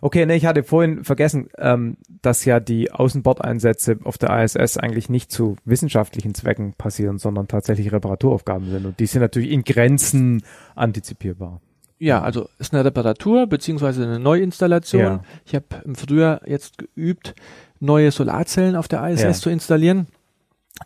Okay, 0.00 0.26
ne, 0.26 0.34
ich 0.34 0.46
hatte 0.46 0.62
vorhin 0.64 1.04
vergessen, 1.04 1.48
ähm, 1.56 1.96
dass 2.22 2.44
ja 2.44 2.58
die 2.58 2.90
Außenbordeinsätze 2.90 3.98
auf 4.04 4.18
der 4.18 4.42
ISS 4.42 4.76
eigentlich 4.78 5.08
nicht 5.08 5.30
zu 5.30 5.56
wissenschaftlichen 5.64 6.34
Zwecken 6.34 6.74
passieren, 6.74 7.18
sondern 7.18 7.46
tatsächlich 7.46 7.92
Reparaturaufgaben 7.92 8.68
sind. 8.70 8.84
Und 8.86 8.98
die 8.98 9.06
sind 9.06 9.20
natürlich 9.22 9.50
in 9.52 9.62
Grenzen 9.62 10.42
antizipierbar. 10.74 11.60
Ja, 11.98 12.22
also 12.22 12.48
ist 12.58 12.72
eine 12.72 12.84
Reparatur 12.84 13.46
beziehungsweise 13.46 14.02
eine 14.04 14.18
Neuinstallation. 14.18 15.00
Ja. 15.02 15.22
Ich 15.44 15.54
habe 15.54 15.66
im 15.84 15.94
Frühjahr 15.94 16.40
jetzt 16.48 16.78
geübt, 16.78 17.34
neue 17.78 18.10
Solarzellen 18.10 18.74
auf 18.74 18.88
der 18.88 19.06
ISS 19.06 19.22
Ja. 19.22 19.32
zu 19.32 19.50
installieren. 19.50 20.06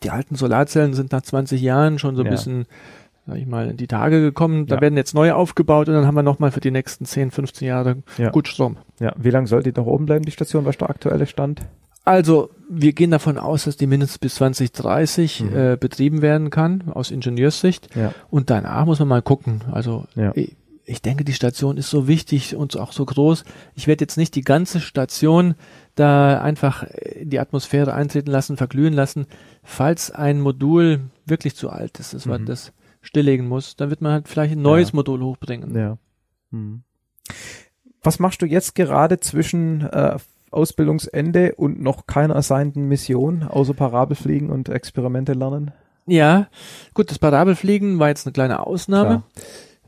Die 0.02 0.10
alten 0.10 0.34
Solarzellen 0.34 0.92
sind 0.92 1.12
nach 1.12 1.22
20 1.22 1.62
Jahren 1.62 1.98
schon 2.00 2.16
so 2.16 2.22
ein 2.22 2.26
Ja. 2.26 2.32
bisschen, 2.32 2.66
sag 3.26 3.36
ich 3.38 3.46
mal, 3.46 3.70
in 3.70 3.76
die 3.76 3.86
Tage 3.86 4.20
gekommen. 4.20 4.66
Da 4.66 4.76
Ja. 4.76 4.80
werden 4.80 4.96
jetzt 4.96 5.14
neue 5.14 5.34
aufgebaut 5.34 5.88
und 5.88 5.94
dann 5.94 6.06
haben 6.06 6.14
wir 6.16 6.22
nochmal 6.22 6.50
für 6.50 6.60
die 6.60 6.70
nächsten 6.70 7.04
10, 7.06 7.30
15 7.30 7.66
Jahre 7.66 7.96
Ja. 8.18 8.30
gut 8.30 8.48
Strom. 8.48 8.76
Ja, 9.00 9.12
wie 9.16 9.30
lange 9.30 9.46
soll 9.46 9.62
die 9.62 9.72
noch 9.72 9.86
oben 9.86 10.06
bleiben, 10.06 10.24
die 10.24 10.30
Station? 10.32 10.64
Was 10.64 10.74
ist 10.74 10.80
der 10.82 10.90
aktuelle 10.90 11.26
Stand? 11.26 11.62
Also, 12.06 12.50
wir 12.68 12.92
gehen 12.92 13.10
davon 13.10 13.38
aus, 13.38 13.64
dass 13.64 13.78
die 13.78 13.86
mindestens 13.86 14.18
bis 14.18 14.34
2030 14.34 15.40
Mhm. 15.42 15.56
äh, 15.56 15.76
betrieben 15.80 16.20
werden 16.20 16.50
kann, 16.50 16.84
aus 16.92 17.10
Ingenieurssicht. 17.10 17.94
Ja. 17.96 18.12
Und 18.30 18.50
danach 18.50 18.84
muss 18.84 18.98
man 18.98 19.08
mal 19.08 19.22
gucken. 19.22 19.62
Also, 19.72 20.04
Ja. 20.14 20.32
ich, 20.34 20.54
ich 20.84 21.00
denke, 21.00 21.24
die 21.24 21.32
Station 21.32 21.78
ist 21.78 21.88
so 21.88 22.06
wichtig 22.06 22.56
und 22.56 22.78
auch 22.78 22.92
so 22.92 23.06
groß. 23.06 23.44
Ich 23.74 23.86
werde 23.86 24.02
jetzt 24.02 24.18
nicht 24.18 24.34
die 24.34 24.42
ganze 24.42 24.80
Station 24.80 25.54
da 25.94 26.42
einfach 26.42 26.82
in 26.82 27.30
die 27.30 27.38
Atmosphäre 27.40 27.94
eintreten 27.94 28.30
lassen, 28.30 28.58
verglühen 28.58 28.92
lassen. 28.92 29.24
Falls 29.62 30.10
ein 30.10 30.42
Modul 30.42 31.00
wirklich 31.24 31.56
zu 31.56 31.70
alt 31.70 31.98
ist, 32.00 32.26
man 32.26 32.42
Mhm. 32.42 32.46
das 32.46 32.72
stilllegen 33.04 33.46
muss, 33.48 33.76
dann 33.76 33.90
wird 33.90 34.00
man 34.00 34.12
halt 34.12 34.28
vielleicht 34.28 34.52
ein 34.54 34.62
neues 34.62 34.88
Ja. 34.90 34.96
Modul 34.96 35.22
hochbringen. 35.22 35.76
Ja. 35.76 35.98
Hm. 36.50 36.82
Was 38.02 38.18
machst 38.18 38.42
du 38.42 38.46
jetzt 38.46 38.74
gerade 38.74 39.18
zwischen 39.20 39.82
äh, 39.82 40.16
Ausbildungsende 40.50 41.54
und 41.56 41.80
noch 41.80 42.06
keiner 42.06 42.36
assignten 42.36 42.86
Mission, 42.88 43.42
außer 43.44 43.74
Parabelfliegen 43.74 44.50
und 44.50 44.68
Experimente 44.68 45.32
lernen? 45.32 45.70
Ja, 46.06 46.48
gut, 46.92 47.10
das 47.10 47.18
Parabelfliegen 47.18 47.98
war 47.98 48.08
jetzt 48.08 48.26
eine 48.26 48.32
kleine 48.32 48.66
Ausnahme. 48.66 49.08
Klar. 49.08 49.22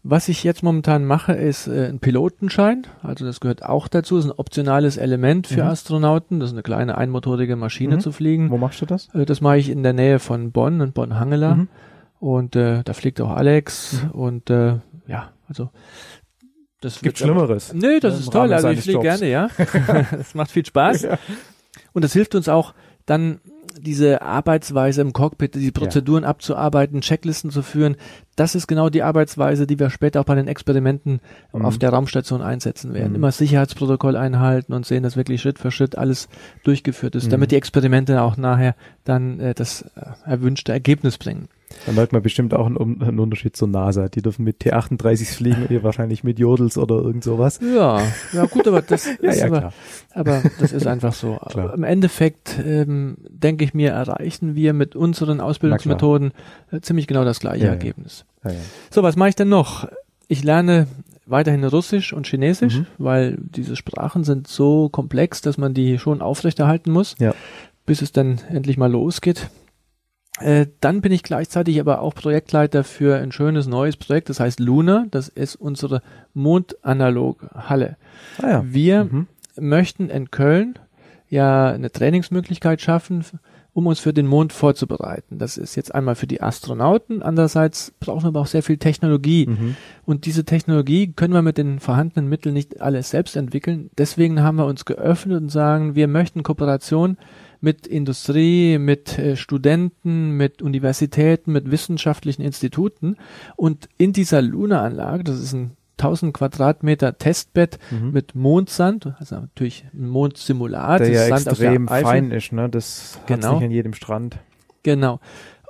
Was 0.09 0.29
ich 0.29 0.45
jetzt 0.45 0.63
momentan 0.63 1.05
mache, 1.05 1.33
ist 1.33 1.67
äh, 1.67 1.89
ein 1.89 1.99
Pilotenschein. 1.99 2.87
Also 3.03 3.25
das 3.27 3.41
gehört 3.41 3.65
auch 3.65 3.89
dazu, 3.89 4.17
ist 4.19 4.25
ein 4.27 4.31
optionales 4.31 4.97
Element 4.99 5.49
für 5.49 5.65
Mhm. 5.65 5.69
Astronauten. 5.71 6.39
Das 6.41 6.51
ist 6.51 6.55
eine 6.55 6.63
kleine 6.63 6.97
einmotorige 6.97 7.57
Maschine 7.57 7.97
Mhm. 7.97 8.01
zu 8.01 8.13
fliegen. 8.13 8.51
Wo 8.51 8.57
machst 8.57 8.81
du 8.81 8.87
das? 8.87 9.09
Äh, 9.15 9.27
das 9.27 9.41
mache 9.41 9.59
ich 9.59 9.69
in 9.69 9.83
der 9.83 9.93
Nähe 9.95 10.21
von 10.21 10.53
Bonn 10.53 10.81
und 10.81 10.95
Bonn-Hangela. 10.95 11.57
Mhm. 11.57 11.69
Und 12.19 12.57
äh, 12.57 12.83
da 12.83 12.93
fliegt 12.93 13.21
auch 13.21 13.31
Alex. 13.31 14.03
Und 14.13 14.51
äh, 14.51 14.79
ja, 15.07 15.31
also 15.49 15.71
das 16.81 17.01
Gibt 17.01 17.21
aber- 17.23 17.33
Schlimmeres. 17.33 17.73
Nö, 17.75 18.01
das 18.01 18.15
Im 18.15 18.21
ist 18.21 18.33
toll. 18.33 18.41
Rahmen 18.43 18.53
Also 18.53 18.69
ich 18.71 18.81
fliege 18.83 19.01
gerne, 19.01 19.29
ja. 19.31 19.49
das 20.11 20.35
macht 20.35 20.51
viel 20.51 20.65
Spaß. 20.67 21.07
Und 21.93 22.05
das 22.05 22.13
hilft 22.13 22.35
uns 22.35 22.49
auch, 22.49 22.75
dann 23.07 23.41
diese 23.79 24.23
Arbeitsweise 24.23 25.03
im 25.03 25.13
Cockpit, 25.13 25.55
die 25.55 25.71
Prozeduren 25.71 26.25
abzuarbeiten, 26.25 27.03
Checklisten 27.03 27.51
zu 27.51 27.63
führen. 27.63 27.97
Das 28.35 28.55
ist 28.55 28.67
genau 28.67 28.89
die 28.89 29.03
Arbeitsweise, 29.03 29.67
die 29.67 29.79
wir 29.79 29.91
später 29.91 30.21
auch 30.21 30.25
bei 30.25 30.35
den 30.35 30.49
Experimenten 30.49 31.21
Mhm. 31.53 31.65
auf 31.65 31.77
der 31.79 31.91
Raumstation 31.91 32.41
einsetzen 32.41 32.95
werden. 32.95 33.11
Mhm. 33.11 33.17
Immer 33.17 33.33
Sicherheitsprotokoll 33.33 34.17
einhalten 34.17 34.73
und 34.73 34.87
sehen, 34.87 35.03
dass 35.03 35.17
wirklich 35.17 35.43
Schritt 35.43 35.59
für 35.59 35.71
Schritt 35.71 35.97
alles 35.99 36.29
durchgeführt 36.65 37.15
ist, 37.17 37.27
Mhm. 37.27 37.31
damit 37.31 37.51
die 37.53 37.57
Experimente 37.57 38.23
auch 38.23 38.37
nachher 38.39 38.75
dann 39.05 39.41
äh, 39.41 39.55
das 39.55 39.83
äh, 39.83 39.87
erwünschte 40.25 40.73
Ergebnis 40.73 41.19
bringen. 41.19 41.49
Da 41.85 41.93
merkt 41.93 42.13
man 42.13 42.23
bestimmt 42.23 42.55
auch 42.55 42.67
einen, 42.67 43.03
einen 43.03 43.19
Unterschied 43.19 43.57
zur 43.57 43.69
NASA. 43.69 44.09
Die 44.09 44.23
dürfen 44.23 44.45
mit 44.45 44.61
T38 44.63 45.25
fliegen 45.35 45.63
und 45.63 45.71
ihr 45.73 45.83
wahrscheinlich 45.83 46.23
mit 46.25 46.39
Jodels 46.39 46.79
oder 46.79 46.97
irgend 46.97 47.25
sowas. 47.25 47.59
Ja, 47.63 48.01
ja 48.33 48.45
gut, 48.47 48.67
aber 48.69 48.83
das 48.83 49.07
ist 49.21 49.41
ja, 49.41 49.47
aber, 49.47 49.73
aber 50.15 50.43
das 50.61 50.73
ist 50.73 50.87
einfach 50.87 51.13
so. 51.13 51.39
Im 51.75 51.83
Endeffekt 51.85 52.59
ähm, 52.65 53.17
denke 53.29 53.65
ich 53.65 53.75
mir, 53.75 53.91
erreichen 53.91 54.55
wir 54.55 54.73
mit 54.73 54.95
unseren 54.97 55.41
Ausbildungsmethoden 55.41 56.33
äh, 56.71 56.81
ziemlich 56.81 57.07
genau 57.07 57.25
das 57.25 57.41
gleiche 57.41 57.65
Ja. 57.67 57.71
Ergebnis. 57.73 58.25
So, 58.91 59.03
was 59.03 59.17
mache 59.17 59.31
ich 59.31 59.35
denn 59.37 59.49
noch? 59.49 59.89
Ich 60.29 60.45
lerne 60.45 60.87
weiterhin 61.27 61.65
Russisch 61.65 62.13
und 62.13 62.29
Chinesisch, 62.29 62.79
Mhm. 62.79 62.87
weil 62.99 63.39
diese 63.41 63.75
Sprachen 63.75 64.23
sind 64.23 64.47
so 64.47 64.89
komplex, 64.89 65.41
dass 65.41 65.59
man 65.59 65.75
die 65.75 65.99
schon 65.99 66.23
aufrechterhalten 66.23 66.93
muss, 66.93 67.17
Ja. 67.19 67.35
bis 67.87 68.03
es 68.03 68.13
dann 68.13 68.39
endlich 68.49 68.77
mal 68.77 68.91
losgeht. 68.91 69.49
Äh, 70.41 70.67
dann 70.81 71.01
bin 71.01 71.13
ich 71.13 71.23
gleichzeitig 71.23 71.81
aber 71.81 72.03
auch 72.03 72.15
Projektleiter 72.15 72.85
für 72.85 73.17
ein 73.17 73.33
schönes 73.33 73.67
neues 73.67 73.97
Projekt, 73.97 74.29
das 74.29 74.39
heißt 74.41 74.61
Luna. 74.61 75.07
Das 75.11 75.29
ist 75.29 75.57
unsere 75.57 76.03
Mondanalog-Halle. 76.35 77.97
Ah, 78.43 78.49
ja. 78.49 78.65
Wir 78.67 79.05
Mhm. 79.05 79.27
möchten 79.59 80.09
in 80.11 80.31
Köln 80.31 80.79
ja 81.29 81.71
eine 81.71 81.91
Trainingsmöglichkeit 81.91 82.81
schaffen, 82.81 83.25
um 83.73 83.87
uns 83.87 83.99
für 84.01 84.13
den 84.15 84.27
Mond 84.27 84.53
vorzubereiten. 84.53 85.39
Das 85.39 85.59
ist 85.59 85.75
jetzt 85.75 85.95
einmal 85.95 86.15
für 86.15 86.27
die 86.27 86.41
Astronauten, 86.41 87.23
andererseits 87.23 87.93
brauchen 88.01 88.23
wir 88.25 88.29
aber 88.29 88.41
auch 88.41 88.47
sehr 88.47 88.63
viel 88.63 88.79
Technologie. 88.79 89.47
Mhm. 89.47 89.77
Und 90.05 90.25
diese 90.25 90.45
Technologie 90.45 91.13
können 91.13 91.35
wir 91.35 91.43
mit 91.43 91.59
den 91.59 91.81
vorhandenen 91.81 92.29
Mitteln 92.29 92.55
nicht 92.55 92.81
alles 92.81 93.11
selbst 93.11 93.37
entwickeln. 93.37 93.91
Deswegen 93.99 94.43
haben 94.43 94.57
wir 94.57 94.67
uns 94.67 94.85
geöffnet 94.87 95.43
und 95.43 95.51
sagen, 95.51 95.95
wir 95.95 96.09
möchten 96.09 96.43
Kooperation 96.43 97.19
mit 97.61 97.87
Industrie, 97.87 98.79
mit 98.79 99.19
äh, 99.19 99.37
Studenten, 99.37 100.31
mit 100.33 100.63
Universitäten, 100.63 101.53
mit 101.53 101.71
wissenschaftlichen 101.71 102.43
Instituten. 102.43 103.17
Und 103.57 103.89
in 103.99 104.13
dieser 104.13 104.43
Luna-Anlage, 104.43 105.25
das 105.25 105.41
ist 105.41 105.53
ein 105.53 105.77
1000 105.99 106.35
Quadratmeter 106.35 107.17
Testbett 107.17 107.79
Mhm. 107.91 108.11
mit 108.13 108.35
Mondsand, 108.35 109.15
also 109.19 109.37
natürlich 109.37 109.87
ein 109.95 110.09
Mondsimulat, 110.09 111.01
Der 111.01 111.09
das 111.09 111.17
ja 111.29 111.37
Sand 111.39 111.47
extrem 111.49 111.89
fein 111.89 112.31
ist, 112.31 112.53
ne? 112.53 112.69
Das 112.69 113.19
Genau. 113.27 113.55
nicht 113.55 113.65
an 113.65 113.71
jedem 113.71 113.95
Strand. 113.95 114.37
Genau. 114.83 115.21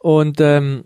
Und 0.02 0.40
ähm, 0.40 0.84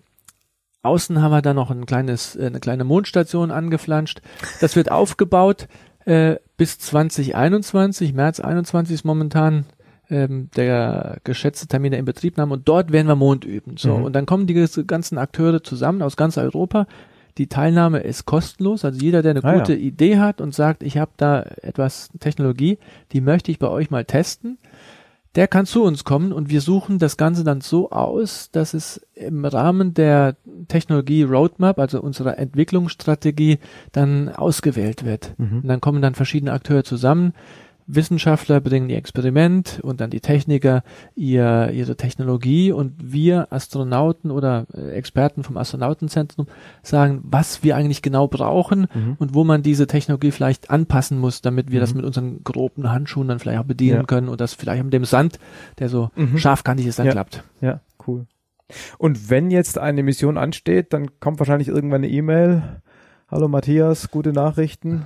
außen 0.83 1.21
haben 1.23 1.31
wir 1.33 1.43
dann 1.43 1.57
noch 1.57 1.71
ein 1.71 1.87
kleines, 1.87 2.37
äh, 2.37 2.47
eine 2.47 2.61
kleine 2.61 2.85
Mondstation 2.85 3.51
angeflanscht. 3.51 4.21
Das 4.61 4.77
wird 4.77 4.91
aufgebaut. 4.91 5.69
äh, 6.07 6.37
bis 6.57 6.79
2021, 6.79 8.15
März 8.15 8.41
21 8.41 8.95
ist 8.95 9.05
momentan 9.05 9.67
ähm, 10.11 10.51
der 10.57 11.19
geschätzte 11.25 11.67
Termin 11.67 11.93
der 11.93 12.01
Inbetriebnahme 12.01 12.53
und 12.55 12.69
dort 12.69 12.93
werden 12.93 13.07
wir 13.07 13.17
Mond 13.17 13.45
üben. 13.45 13.77
So, 13.77 13.97
Mhm. 13.99 14.05
und 14.05 14.13
dann 14.15 14.27
kommen 14.27 14.47
die 14.47 14.67
ganzen 14.87 15.19
Akteure 15.19 15.63
zusammen 15.63 16.03
aus 16.03 16.17
ganz 16.17 16.37
Europa. 16.39 16.87
Die 17.39 17.47
Teilnahme 17.47 18.01
ist 18.01 18.27
kostenlos, 18.27 18.85
also 18.85 18.99
jeder, 19.01 19.23
der 19.23 19.31
eine 19.31 19.45
Ah, 19.45 19.55
gute 19.59 19.73
ja. 19.75 19.79
Idee 19.79 20.19
hat 20.19 20.41
und 20.41 20.55
sagt, 20.55 20.83
ich 20.83 20.99
habe 20.99 21.13
da 21.17 21.43
etwas 21.63 22.11
Technologie, 22.19 22.79
die 23.13 23.21
möchte 23.21 23.51
ich 23.53 23.59
bei 23.59 23.69
euch 23.69 23.91
mal 23.91 24.05
testen, 24.05 24.59
der 25.37 25.47
kann 25.47 25.65
zu 25.65 25.85
uns 25.85 26.03
kommen 26.03 26.33
und 26.33 26.51
wir 26.51 26.61
suchen 26.61 26.99
das 26.99 27.17
Ganze 27.17 27.45
dann 27.45 27.61
so 27.61 27.91
aus, 27.91 28.51
dass 28.51 28.75
es 28.75 29.01
im 29.15 29.45
Rahmen 29.45 29.95
der 29.95 30.35
Technologie 30.67 31.23
Roadmap, 31.23 31.79
also 31.79 32.03
unserer 32.03 32.37
Entwicklungsstrategie, 32.37 33.59
dann 33.93 34.29
ausgewählt 34.29 35.05
wird. 35.05 35.35
Mhm. 35.39 35.59
Und 35.63 35.69
dann 35.69 35.81
kommen 35.81 36.03
dann 36.03 36.17
verschiedene 36.17 36.53
Akteure 36.53 36.83
zusammen. 36.83 37.33
Wissenschaftler 37.95 38.61
bringen 38.61 38.89
ihr 38.91 38.97
Experiment 38.97 39.81
und 39.83 40.01
dann 40.01 40.11
die 40.11 40.21
Techniker 40.21 40.83
ihr, 41.15 41.71
ihre 41.73 41.97
Technologie 41.97 42.73
und 42.73 42.95
wir 43.13 43.53
Astronauten 43.53 44.31
oder 44.31 44.67
äh, 44.75 44.91
Experten 44.93 45.43
vom 45.43 45.57
Astronautenzentrum 45.57 46.47
sagen, 46.83 47.21
was 47.25 47.63
wir 47.63 47.77
eigentlich 47.77 48.03
genau 48.03 48.29
brauchen 48.29 48.87
Mhm. 48.95 49.17
und 49.19 49.35
wo 49.35 49.45
man 49.45 49.63
diese 49.63 49.87
Technologie 49.87 50.31
vielleicht 50.31 50.71
anpassen 50.71 51.19
muss, 51.19 51.43
damit 51.43 51.71
wir 51.71 51.81
das 51.81 51.91
Mhm. 51.93 51.97
mit 51.99 52.07
unseren 52.07 52.45
groben 52.45 52.91
Handschuhen 52.91 53.29
dann 53.29 53.39
vielleicht 53.39 53.59
auch 53.61 53.65
bedienen 53.65 53.97
Ja. 53.99 54.03
können 54.05 54.29
und 54.29 54.41
das 54.41 54.55
vielleicht 54.55 54.83
mit 54.85 54.93
dem 54.93 55.05
Sand, 55.05 55.39
der 55.79 55.89
so 55.89 56.11
Mhm. 56.17 56.39
scharfkantig 56.39 56.87
ist, 56.87 56.99
dann 56.99 57.07
Ja. 57.07 57.13
klappt. 57.13 57.45
Ja, 57.61 57.81
cool. 58.07 58.27
Und 58.99 59.31
wenn 59.31 59.51
jetzt 59.51 59.79
eine 59.79 60.03
Mission 60.03 60.39
ansteht, 60.39 60.93
dann 60.93 61.19
kommt 61.19 61.39
wahrscheinlich 61.41 61.69
irgendwann 61.69 62.03
eine 62.05 62.09
E-Mail. 62.13 62.63
Hallo 63.29 63.49
Matthias, 63.49 64.11
gute 64.11 64.33
Nachrichten. 64.33 65.05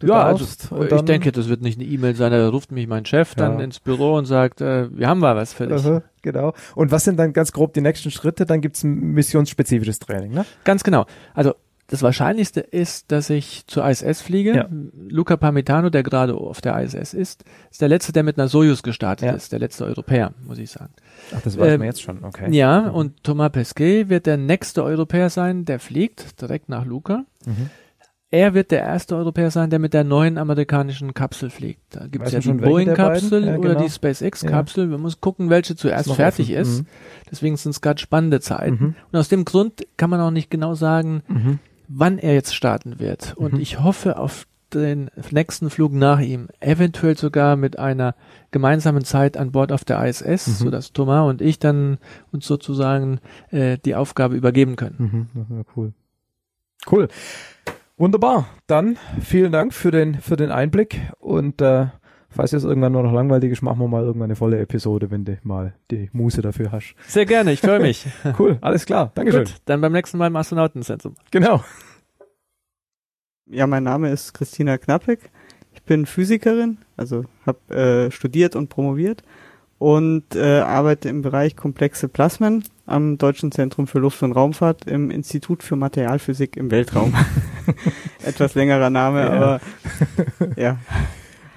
Du 0.00 0.06
ja, 0.08 0.24
darfst. 0.24 0.64
also 0.64 0.76
Und 0.76 0.82
ich 0.84 0.88
dann- 0.90 1.06
denke, 1.06 1.32
das 1.32 1.48
wird 1.48 1.62
nicht 1.62 1.78
eine 1.78 1.88
E-Mail 1.88 2.14
sein, 2.14 2.32
da 2.32 2.48
ruft 2.48 2.72
mich 2.72 2.86
mein 2.86 3.04
Chef 3.04 3.34
dann 3.34 3.58
Ja. 3.58 3.64
ins 3.64 3.80
Büro 3.80 4.14
und 4.16 4.24
sagt, 4.26 4.60
äh, 4.60 4.88
wir 4.96 5.08
haben 5.08 5.20
mal 5.20 5.36
was 5.36 5.52
für 5.52 5.66
dich. 5.66 5.84
Aha, 5.84 6.02
genau. 6.22 6.52
Und 6.74 6.90
was 6.90 7.04
sind 7.04 7.18
dann 7.18 7.32
ganz 7.32 7.52
grob 7.52 7.72
die 7.74 7.80
nächsten 7.80 8.10
Schritte? 8.10 8.46
Dann 8.46 8.60
gibt's 8.60 8.82
ein 8.84 9.12
missionsspezifisches 9.12 9.98
Training, 9.98 10.32
ne? 10.32 10.44
Ganz 10.64 10.82
genau. 10.84 11.06
Also 11.34 11.54
das 11.90 12.02
Wahrscheinlichste 12.02 12.60
ist, 12.60 13.10
dass 13.12 13.30
ich 13.30 13.66
zur 13.66 13.88
ISS 13.88 14.20
fliege. 14.20 14.54
Ja. 14.54 14.68
Luca 15.08 15.38
Parmitano, 15.38 15.88
der 15.88 16.02
gerade 16.02 16.34
auf 16.34 16.60
der 16.60 16.78
ISS 16.82 17.14
ist, 17.14 17.44
ist 17.70 17.80
der 17.80 17.88
letzte, 17.88 18.12
der 18.12 18.24
mit 18.24 18.36
einer 18.38 18.46
Sojus 18.48 18.82
gestartet 18.82 19.26
Ja. 19.28 19.32
ist, 19.34 19.52
der 19.52 19.58
letzte 19.58 19.86
Europäer, 19.86 20.32
muss 20.46 20.58
ich 20.58 20.70
sagen. 20.70 20.92
Ach, 21.34 21.40
das 21.40 21.58
weiß 21.58 21.66
Ähm, 21.72 21.78
man 21.78 21.86
jetzt 21.86 22.02
schon, 22.02 22.22
okay. 22.24 22.54
Ja, 22.54 22.88
und 22.90 23.24
Thomas 23.24 23.50
Pesquet 23.52 24.10
wird 24.10 24.26
der 24.26 24.36
nächste 24.36 24.84
Europäer 24.84 25.30
sein, 25.30 25.64
der 25.64 25.78
fliegt 25.78 26.38
direkt 26.42 26.68
nach 26.68 26.84
Luca. 26.84 27.24
Mhm. 27.46 27.70
Er 28.30 28.52
wird 28.52 28.70
der 28.72 28.80
erste 28.82 29.16
Europäer 29.16 29.50
sein, 29.50 29.70
der 29.70 29.78
mit 29.78 29.94
der 29.94 30.04
neuen 30.04 30.36
amerikanischen 30.36 31.14
Kapsel 31.14 31.48
fliegt. 31.48 31.80
Da 31.96 32.06
gibt 32.06 32.26
es 32.26 32.32
ja 32.32 32.40
die 32.40 32.52
Boeing-Kapsel? 32.52 33.46
Ja, 33.46 33.56
oder 33.56 33.68
genau. 33.70 33.82
die 33.84 33.88
SpaceX-Kapsel. 33.90 34.86
Man 34.86 35.00
muss 35.00 35.20
gucken, 35.22 35.48
welche 35.48 35.76
zuerst 35.76 36.12
fertig 36.12 36.50
offen. 36.50 36.60
ist. 36.60 36.78
Mhm. 36.82 36.86
Deswegen 37.30 37.56
sind 37.56 37.70
es 37.70 37.80
gerade 37.80 37.98
spannende 38.00 38.40
Zeiten. 38.40 38.74
Mhm. 38.78 38.94
Und 39.10 39.18
aus 39.18 39.28
dem 39.30 39.46
Grund 39.46 39.86
kann 39.96 40.10
man 40.10 40.20
auch 40.20 40.30
nicht 40.30 40.50
genau 40.50 40.74
sagen, 40.74 41.22
Mhm. 41.26 41.58
wann 41.88 42.18
er 42.18 42.34
jetzt 42.34 42.54
starten 42.54 42.98
wird. 43.00 43.34
Und 43.36 43.54
Mhm. 43.54 43.60
ich 43.60 43.80
hoffe 43.80 44.18
auf 44.18 44.46
den 44.74 45.10
nächsten 45.30 45.70
Flug 45.70 45.94
nach 45.94 46.20
ihm, 46.20 46.48
eventuell 46.60 47.16
sogar 47.16 47.56
mit 47.56 47.78
einer 47.78 48.14
gemeinsamen 48.50 49.04
Zeit 49.04 49.38
an 49.38 49.52
Bord 49.52 49.72
auf 49.72 49.86
der 49.86 50.04
ISS, 50.04 50.46
Mhm. 50.48 50.52
sodass 50.52 50.92
Thomas 50.92 51.26
und 51.30 51.40
ich 51.40 51.58
dann 51.58 51.96
uns 52.30 52.46
sozusagen 52.46 53.20
äh, 53.50 53.78
die 53.82 53.94
Aufgabe 53.94 54.36
übergeben 54.36 54.76
können. 54.76 55.28
Mhm. 55.34 55.56
das 55.56 55.66
cool. 55.74 55.92
Cool. 56.90 57.08
Wunderbar. 57.98 58.46
Dann 58.68 58.96
vielen 59.20 59.50
Dank 59.50 59.74
für 59.74 59.90
den, 59.90 60.14
für 60.20 60.36
den 60.36 60.52
Einblick 60.52 61.00
und 61.18 61.60
äh, 61.60 61.86
falls 62.30 62.52
es 62.52 62.62
irgendwann 62.62 62.92
nur 62.92 63.02
noch 63.02 63.12
langweilig 63.12 63.50
ist, 63.50 63.60
machen 63.62 63.80
wir 63.80 63.88
mal 63.88 64.04
irgendwann 64.04 64.28
eine 64.28 64.36
volle 64.36 64.60
Episode, 64.60 65.10
wenn 65.10 65.24
du 65.24 65.36
mal 65.42 65.74
die 65.90 66.08
Muße 66.12 66.40
dafür 66.40 66.70
hast. 66.70 66.94
Sehr 67.08 67.26
gerne, 67.26 67.50
ich 67.50 67.60
freue 67.60 67.80
mich. 67.80 68.06
Cool, 68.38 68.58
alles 68.60 68.86
klar. 68.86 69.10
Dankeschön. 69.16 69.46
Gut, 69.46 69.56
dann 69.64 69.80
beim 69.80 69.92
nächsten 69.92 70.16
Mal 70.16 70.28
im 70.28 70.36
Astronautenzentrum. 70.36 71.16
Genau. 71.32 71.64
Ja, 73.46 73.66
mein 73.66 73.82
Name 73.82 74.10
ist 74.10 74.32
Christina 74.32 74.78
Knappek. 74.78 75.30
Ich 75.72 75.82
bin 75.82 76.06
Physikerin, 76.06 76.78
also 76.96 77.24
habe 77.46 77.74
äh, 77.74 78.10
studiert 78.12 78.54
und 78.54 78.68
promoviert 78.68 79.24
und 79.78 80.36
äh, 80.36 80.60
arbeite 80.60 81.08
im 81.08 81.22
Bereich 81.22 81.56
komplexe 81.56 82.08
Plasmen 82.08 82.62
am 82.88 83.18
Deutschen 83.18 83.52
Zentrum 83.52 83.86
für 83.86 83.98
Luft- 83.98 84.22
und 84.22 84.32
Raumfahrt 84.32 84.86
im 84.86 85.10
Institut 85.10 85.62
für 85.62 85.76
Materialphysik 85.76 86.56
im 86.56 86.70
Weltraum. 86.70 87.14
Etwas 88.24 88.54
längerer 88.54 88.90
Name, 88.90 89.20
Ja. 89.20 89.30
aber 89.30 89.60
ja. 90.56 90.78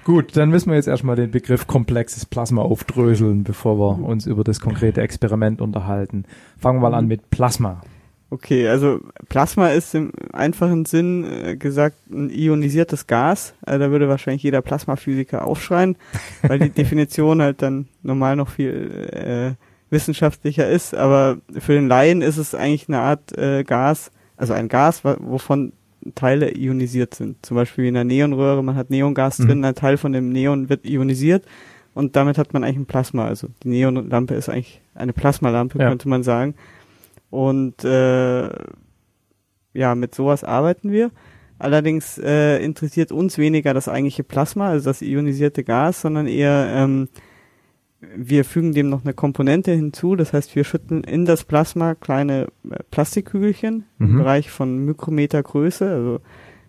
Gut, 0.04 0.36
dann 0.36 0.50
müssen 0.50 0.70
wir 0.70 0.76
jetzt 0.76 0.88
erstmal 0.88 1.14
den 1.14 1.30
Begriff 1.30 1.66
komplexes 1.68 2.26
Plasma 2.26 2.62
aufdröseln, 2.62 3.44
bevor 3.44 3.78
wir 3.78 4.04
uns 4.04 4.26
über 4.26 4.42
das 4.42 4.58
konkrete 4.58 5.00
Experiment 5.00 5.60
unterhalten. 5.60 6.24
Fangen 6.58 6.78
wir 6.82 6.90
mal 6.90 6.96
an 6.96 7.06
mit 7.06 7.30
Plasma. 7.30 7.80
Okay, 8.28 8.66
also 8.66 8.98
Plasma 9.28 9.68
ist 9.68 9.94
im 9.94 10.10
einfachen 10.32 10.86
Sinn 10.86 11.24
äh, 11.24 11.54
gesagt 11.56 11.96
ein 12.10 12.30
ionisiertes 12.30 13.06
Gas. 13.06 13.54
Äh, 13.66 13.78
da 13.78 13.90
würde 13.90 14.08
wahrscheinlich 14.08 14.42
jeder 14.42 14.62
Plasmaphysiker 14.62 15.46
aufschreien, 15.46 15.96
weil 16.42 16.58
die 16.58 16.70
Definition 16.82 17.40
halt 17.42 17.62
dann 17.62 17.88
normal 18.02 18.34
noch 18.36 18.48
viel 18.48 19.08
äh, 19.12 19.54
wissenschaftlicher 19.92 20.68
ist. 20.68 20.94
Aber 20.94 21.36
für 21.58 21.74
den 21.74 21.86
Laien 21.86 22.22
ist 22.22 22.38
es 22.38 22.54
eigentlich 22.54 22.88
eine 22.88 22.98
Art 22.98 23.36
äh, 23.38 23.62
Gas, 23.62 24.10
also 24.36 24.52
ein 24.54 24.68
Gas, 24.68 25.04
wovon 25.04 25.72
Teile 26.16 26.50
ionisiert 26.56 27.14
sind. 27.14 27.44
Zum 27.46 27.54
Beispiel 27.56 27.84
wie 27.84 27.88
in 27.88 27.96
einer 27.96 28.04
Neonröhre, 28.04 28.64
man 28.64 28.74
hat 28.74 28.90
Neongas 28.90 29.38
Mhm. 29.38 29.46
drin, 29.46 29.64
ein 29.64 29.74
Teil 29.76 29.96
von 29.96 30.12
dem 30.12 30.30
Neon 30.30 30.68
wird 30.68 30.84
ionisiert 30.84 31.44
und 31.94 32.16
damit 32.16 32.38
hat 32.38 32.52
man 32.52 32.64
eigentlich 32.64 32.78
ein 32.78 32.86
Plasma. 32.86 33.26
Also 33.26 33.48
die 33.62 33.68
Neonlampe 33.68 34.34
ist 34.34 34.48
eigentlich 34.48 34.80
eine 34.96 35.12
Plasmalampe, 35.12 35.78
Ja. 35.78 35.88
könnte 35.88 36.08
man 36.08 36.24
sagen. 36.24 36.54
Und 37.30 37.84
äh, 37.84 38.48
ja, 39.74 39.94
mit 39.94 40.14
sowas 40.14 40.42
arbeiten 40.44 40.90
wir. 40.90 41.10
Allerdings 41.58 42.18
äh, 42.18 42.58
interessiert 42.64 43.12
uns 43.12 43.38
weniger 43.38 43.72
das 43.72 43.88
eigentliche 43.88 44.24
Plasma, 44.24 44.70
also 44.70 44.90
das 44.90 45.00
ionisierte 45.02 45.62
Gas, 45.62 46.00
sondern 46.00 46.26
eher 46.26 46.66
ähm, 46.74 47.08
wir 48.16 48.44
fügen 48.44 48.72
dem 48.72 48.88
noch 48.88 49.04
eine 49.04 49.14
Komponente 49.14 49.72
hinzu. 49.72 50.16
Das 50.16 50.32
heißt, 50.32 50.54
wir 50.56 50.64
schütten 50.64 51.04
in 51.04 51.24
das 51.24 51.44
Plasma 51.44 51.94
kleine 51.94 52.48
äh, 52.68 52.76
Plastikkügelchen 52.90 53.84
im 53.98 54.12
Mhm. 54.12 54.18
Bereich 54.18 54.50
von 54.50 54.84
Mikrometer 54.84 55.42
Größe, 55.42 55.88
also 55.88 56.20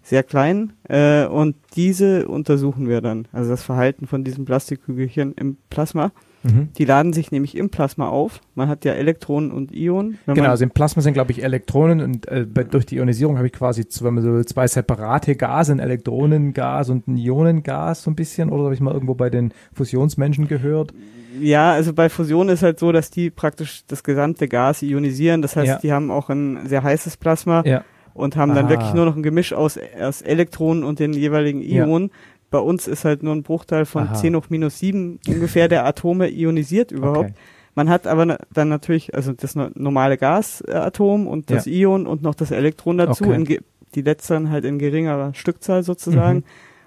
sehr 0.04 0.24
klein. 0.24 0.74
Äh, 0.88 1.26
und 1.26 1.56
diese 1.76 2.28
untersuchen 2.28 2.88
wir 2.88 3.02
dann, 3.02 3.28
also 3.32 3.50
das 3.50 3.64
Verhalten 3.64 4.06
von 4.06 4.24
diesen 4.24 4.46
Plastikkügelchen 4.46 5.34
im 5.34 5.58
Plasma. 5.70 6.12
Mhm. 6.44 6.70
Die 6.78 6.84
laden 6.84 7.14
sich 7.14 7.32
nämlich 7.32 7.56
im 7.56 7.70
Plasma 7.70 8.10
auf. 8.10 8.42
Man 8.54 8.68
hat 8.68 8.84
ja 8.84 8.92
Elektronen 8.92 9.52
und 9.52 9.74
Ionen. 9.74 10.18
Genau, 10.28 10.50
also 10.50 10.66
im 10.66 10.72
Plasma 10.72 11.02
sind, 11.02 11.14
glaube 11.14 11.32
ich, 11.32 11.42
Elektronen 11.42 12.02
und 12.02 12.28
äh, 12.28 12.46
bei, 12.46 12.66
durch 12.66 12.86
die 12.86 12.98
Ionisierung 12.98 13.38
habe 13.38 13.48
ich 13.48 13.54
quasi 13.54 13.88
zwei, 13.88 14.08
wenn 14.08 14.16
man 14.16 14.24
so 14.24 14.44
zwei 14.44 14.68
separate 14.68 15.38
Gase, 15.38 15.72
ein 15.72 15.80
Elektronengas 15.80 16.90
und 16.90 17.08
ein 17.08 17.18
Ionengas 17.18 18.04
so 18.04 18.12
ein 18.12 18.16
bisschen, 18.16 18.50
oder 18.50 18.66
habe 18.66 18.74
ich 18.74 18.82
mal 18.82 18.94
irgendwo 18.94 19.16
bei 19.16 19.30
den 19.30 19.54
Fusionsmenschen 19.74 20.50
gehört? 20.50 20.94
Ja, 21.40 21.72
also 21.72 21.94
bei 21.94 22.10
Fusion 22.10 22.50
ist 22.50 22.64
halt 22.64 22.80
so, 22.80 22.92
dass 22.92 23.10
die 23.10 23.30
praktisch 23.30 23.84
das 23.88 24.04
gesamte 24.04 24.48
Gas 24.48 24.82
ionisieren. 24.82 25.42
Das 25.42 25.56
heißt, 25.56 25.68
Ja. 25.68 25.78
die 25.80 25.92
haben 25.92 26.12
auch 26.12 26.30
ein 26.30 26.68
sehr 26.68 26.84
heißes 26.84 27.18
Plasma 27.18 27.64
Ja. 27.66 27.84
und 28.14 28.36
haben 28.36 28.54
dann 28.56 28.68
Ah. 28.68 28.70
wirklich 28.70 28.94
nur 28.94 29.06
noch 29.06 29.16
ein 29.16 29.24
Gemisch 29.24 29.54
aus, 29.54 29.80
aus 30.00 30.22
Elektronen 30.22 30.84
und 30.84 31.00
den 31.00 31.14
jeweiligen 31.14 31.62
Ja. 31.62 31.86
Ionen. 31.86 32.12
Bei 32.52 32.60
uns 32.60 32.88
ist 32.88 33.04
halt 33.04 33.24
nur 33.24 33.34
ein 33.34 33.42
Bruchteil 33.44 33.86
von 33.86 34.04
Aha. 34.04 34.14
10 34.14 34.36
hoch 34.36 34.46
minus 34.50 34.78
7 34.80 35.20
ungefähr 35.28 35.68
der 35.68 35.86
Atome 35.86 36.30
ionisiert 36.30 36.92
überhaupt. 36.92 37.32
Okay. 37.32 37.34
Man 37.76 37.90
hat 37.90 38.06
aber 38.06 38.38
dann 38.54 38.70
natürlich, 38.70 39.16
also 39.16 39.34
das 39.34 39.56
no- 39.56 39.70
normale 39.74 40.18
Gasatom 40.20 41.26
und 41.28 41.50
das 41.50 41.66
Ion 41.66 42.06
und 42.06 42.22
noch 42.22 42.36
das 42.36 42.52
Elektron 42.52 43.00
dazu, 43.00 43.24
Okay. 43.26 43.60
die 43.96 44.02
letzteren 44.04 44.52
halt 44.52 44.66
in 44.66 44.78
geringerer 44.78 45.34
Stückzahl 45.34 45.82
sozusagen. 45.82 46.38
Mhm. 46.40 46.44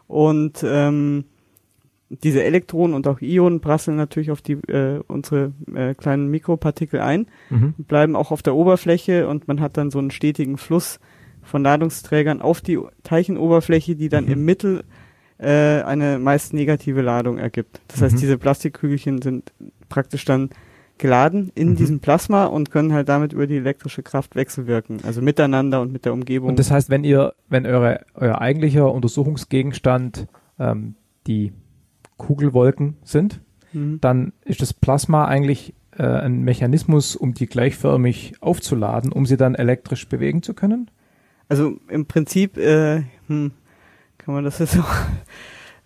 Und 0.07 0.65
ähm, 0.65 1.25
diese 2.09 2.43
Elektronen 2.45 2.95
und 2.95 3.07
auch 3.09 3.21
Ionen 3.21 3.61
prasseln 3.61 3.97
natürlich 3.97 4.31
auf 4.31 4.41
die 4.41 4.53
äh, 4.69 5.01
unsere 5.09 5.53
äh, 5.75 5.95
kleinen 5.95 6.29
Mikropartikel 6.31 7.01
ein, 7.01 7.27
Mhm. 7.51 7.75
bleiben 7.79 8.15
auch 8.17 8.31
auf 8.31 8.43
der 8.43 8.55
Oberfläche 8.55 9.27
und 9.29 9.49
man 9.49 9.61
hat 9.61 9.77
dann 9.77 9.91
so 9.91 9.99
einen 9.99 10.11
stetigen 10.13 10.57
Fluss 10.57 11.01
von 11.43 11.63
Ladungsträgern 11.63 12.41
auf 12.43 12.61
die 12.61 12.79
Teilchenoberfläche, 13.03 13.97
die 13.97 14.09
dann 14.09 14.25
Mhm. 14.27 14.33
im 14.33 14.45
Mittel 14.45 14.85
äh, 15.39 15.83
eine 15.83 16.19
meist 16.19 16.55
negative 16.55 17.03
Ladung 17.03 17.39
ergibt. 17.39 17.81
Das 17.89 18.01
heißt, 18.03 18.15
Mhm. 18.15 18.21
diese 18.21 18.39
Plastikkügelchen 18.39 19.21
sind 19.21 19.53
praktisch 19.89 20.25
dann 20.25 20.49
geladen 20.99 21.53
in 21.55 21.71
Mhm. 21.71 21.77
diesem 21.77 22.01
Plasma 22.01 22.47
und 22.47 22.71
können 22.71 22.93
halt 22.95 23.09
damit 23.11 23.35
über 23.35 23.47
die 23.47 23.57
elektrische 23.57 24.03
Kraft 24.03 24.35
wechselwirken, 24.35 25.01
also 25.05 25.21
miteinander 25.21 25.83
und 25.83 25.93
mit 25.93 26.05
der 26.07 26.15
Umgebung. 26.15 26.49
Und 26.49 26.59
das 26.59 26.71
heißt, 26.71 26.89
wenn 26.89 27.05
ihr, 27.05 27.35
wenn 27.51 27.67
eure, 27.67 28.07
euer 28.15 28.41
eigentlicher 28.41 28.91
Untersuchungsgegenstand 28.93 30.27
ähm, 30.59 30.95
die 31.27 31.53
Kugelwolken 32.17 32.97
sind, 33.03 33.41
Mhm. 33.73 34.01
dann 34.01 34.33
ist 34.45 34.63
das 34.63 34.73
Plasma 34.73 35.27
eigentlich 35.27 35.75
äh, 35.99 36.03
ein 36.05 36.43
Mechanismus, 36.43 37.17
um 37.17 37.35
die 37.35 37.47
gleichförmig 37.47 38.35
aufzuladen, 38.41 39.13
um 39.13 39.27
sie 39.27 39.37
dann 39.37 39.55
elektrisch 39.55 40.09
bewegen 40.09 40.43
zu 40.43 40.55
können? 40.55 40.91
Also 41.49 41.75
im 41.89 42.07
Prinzip, 42.07 42.57
äh, 42.59 43.03
hm, 43.27 43.53
kann 44.19 44.35
man 44.35 44.45
das 44.45 44.59
jetzt 44.59 44.73
so 44.75 44.85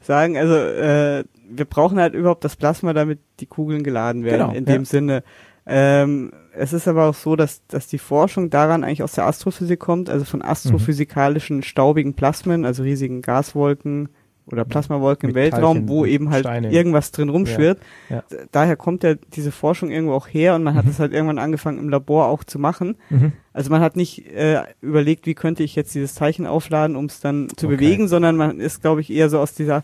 sagen. 0.00 0.36
Also 0.36 0.54
äh, 0.54 1.24
wir 1.48 1.64
brauchen 1.64 1.98
halt 1.98 2.14
überhaupt 2.14 2.44
das 2.44 2.56
Plasma, 2.56 2.92
damit 2.92 3.20
die 3.40 3.46
Kugeln 3.46 3.82
geladen 3.82 4.24
werden, 4.24 4.40
Genau, 4.48 4.52
in 4.52 4.66
ja. 4.66 4.72
dem 4.72 4.84
Sinne. 4.84 5.22
Ähm, 5.66 6.32
es 6.52 6.72
ist 6.72 6.88
aber 6.88 7.04
auch 7.08 7.14
so, 7.14 7.36
dass, 7.36 7.64
dass 7.66 7.86
die 7.86 7.98
Forschung 7.98 8.50
daran 8.50 8.82
eigentlich 8.82 9.02
aus 9.02 9.12
der 9.12 9.26
Astrophysik 9.26 9.78
kommt, 9.80 10.10
also 10.10 10.24
von 10.24 10.42
astrophysikalischen 10.42 11.62
staubigen 11.62 12.14
Plasmen, 12.14 12.64
also 12.64 12.82
riesigen 12.82 13.22
Gaswolken 13.22 14.08
oder 14.52 14.64
Plasmawolken 14.64 15.30
im 15.30 15.34
Weltraum, 15.34 15.74
Teilchen 15.78 15.88
wo 15.88 16.04
eben 16.06 16.30
halt 16.30 16.44
Steine. 16.44 16.72
irgendwas 16.72 17.10
drin 17.12 17.28
rumschwirrt. 17.28 17.78
Ja. 18.08 18.22
D- 18.30 18.36
Daher 18.52 18.76
kommt 18.76 19.02
ja 19.02 19.14
diese 19.34 19.52
Forschung 19.52 19.90
irgendwo 19.90 20.14
auch 20.14 20.26
her 20.28 20.54
und 20.54 20.62
man 20.62 20.74
hat 20.74 20.86
es 20.86 20.98
halt 20.98 21.12
irgendwann 21.12 21.38
angefangen 21.38 21.78
im 21.78 21.88
Labor 21.88 22.26
auch 22.28 22.44
zu 22.44 22.58
machen. 22.58 22.96
Mhm. 23.10 23.32
Also 23.52 23.70
man 23.70 23.80
hat 23.80 23.96
nicht 23.96 24.26
äh, 24.26 24.62
überlegt, 24.80 25.26
wie 25.26 25.34
könnte 25.34 25.62
ich 25.62 25.74
jetzt 25.76 25.94
dieses 25.94 26.14
Zeichen 26.14 26.46
aufladen, 26.46 26.96
um 26.96 27.06
es 27.06 27.20
dann 27.20 27.48
zu 27.56 27.66
Okay. 27.66 27.76
bewegen, 27.76 28.08
sondern 28.08 28.36
man 28.36 28.60
ist, 28.60 28.80
glaube 28.82 29.00
ich, 29.00 29.10
eher 29.10 29.28
so 29.28 29.38
aus 29.38 29.54
dieser 29.54 29.82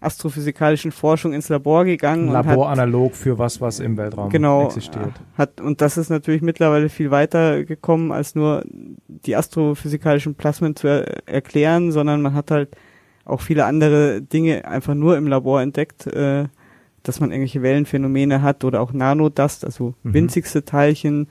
astrophysikalischen 0.00 0.92
Forschung 0.92 1.32
ins 1.32 1.48
Labor 1.48 1.84
gegangen 1.84 2.28
und 2.28 2.36
hat 2.36 2.46
Laboranalog 2.46 3.14
für 3.16 3.36
was, 3.38 3.60
was 3.60 3.80
im 3.80 3.96
Weltraum 3.96 4.30
genau 4.30 4.66
existiert. 4.66 5.10
hat 5.36 5.60
und 5.60 5.80
das 5.80 5.96
ist 5.96 6.08
natürlich 6.08 6.40
mittlerweile 6.40 6.88
viel 6.88 7.10
weiter 7.10 7.64
gekommen 7.64 8.12
als 8.12 8.36
nur 8.36 8.64
die 9.08 9.34
astrophysikalischen 9.34 10.36
Plasmen 10.36 10.76
zu 10.76 10.86
er 10.86 11.26
erklären, 11.28 11.90
sondern 11.90 12.22
man 12.22 12.34
hat 12.34 12.52
halt 12.52 12.70
auch 13.28 13.40
viele 13.40 13.64
andere 13.66 14.20
Dinge 14.22 14.64
einfach 14.66 14.94
nur 14.94 15.16
im 15.16 15.26
Labor 15.26 15.60
entdeckt, 15.62 16.06
äh, 16.06 16.46
dass 17.02 17.20
man 17.20 17.30
irgendwelche 17.30 17.62
Wellenphänomene 17.62 18.42
hat 18.42 18.64
oder 18.64 18.80
auch 18.80 18.92
Nanodust, 18.92 19.64
also 19.64 19.94
Mhm. 20.02 20.14
winzigste 20.14 20.64
Teilchen 20.64 21.28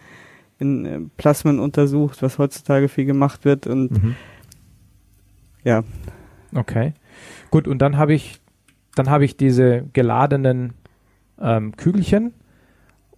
in 0.59 0.85
äh, 0.85 0.99
Plasmen 1.17 1.59
untersucht, 1.59 2.21
was 2.21 2.37
heutzutage 2.39 2.87
viel 2.87 3.05
gemacht 3.05 3.45
wird 3.45 3.67
und 3.67 3.91
Mhm. 3.91 4.15
ja, 5.63 5.83
Okay. 6.55 6.93
Gut, 7.51 7.67
und 7.67 7.79
dann 7.79 7.97
habe 7.97 8.13
ich, 8.13 8.39
dann 8.95 9.09
habe 9.09 9.25
ich 9.25 9.35
diese 9.35 9.83
geladenen 9.93 10.73
ähm, 11.39 11.75
Kügelchen. 11.75 12.33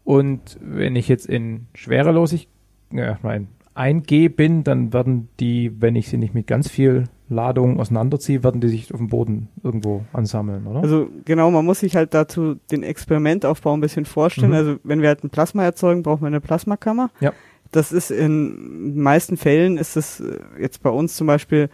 Und 0.03 0.57
wenn 0.59 0.95
ich 0.95 1.07
jetzt 1.07 1.27
in 1.27 1.67
Schwerelosigkeit 1.75 2.49
ja, 2.91 3.19
mein 3.21 3.47
1G 3.75 4.29
bin, 4.29 4.63
dann 4.63 4.91
werden 4.93 5.29
die, 5.39 5.71
wenn 5.79 5.95
ich 5.95 6.09
sie 6.09 6.17
nicht 6.17 6.33
mit 6.33 6.47
ganz 6.47 6.69
viel 6.69 7.03
Ladung 7.29 7.79
auseinanderziehe, 7.79 8.43
werden 8.43 8.59
die 8.59 8.69
sich 8.69 8.93
auf 8.93 8.99
dem 8.99 9.07
Boden 9.07 9.49
irgendwo 9.63 10.03
ansammeln, 10.13 10.65
oder? 10.67 10.81
Also 10.81 11.07
genau, 11.25 11.51
man 11.51 11.63
muss 11.65 11.79
sich 11.79 11.95
halt 11.95 12.13
dazu 12.13 12.55
den 12.71 12.83
Experimentaufbau 12.83 13.73
ein 13.73 13.81
bisschen 13.81 14.05
vorstellen. 14.05 14.49
Mhm. 14.49 14.55
Also 14.55 14.75
wenn 14.83 15.01
wir 15.01 15.09
halt 15.09 15.23
ein 15.23 15.29
Plasma 15.29 15.63
erzeugen, 15.63 16.03
brauchen 16.03 16.21
wir 16.21 16.27
eine 16.27 16.41
Plasmakammer. 16.41 17.11
Ja. 17.19 17.33
Das 17.71 17.91
ist 17.91 18.09
in 18.09 18.95
den 18.95 19.01
meisten 19.01 19.37
Fällen 19.37 19.77
ist 19.77 19.95
es 19.95 20.19
äh, 20.21 20.39
jetzt 20.59 20.81
bei 20.81 20.89
uns 20.89 21.15
zum 21.15 21.27
Beispiel 21.27 21.69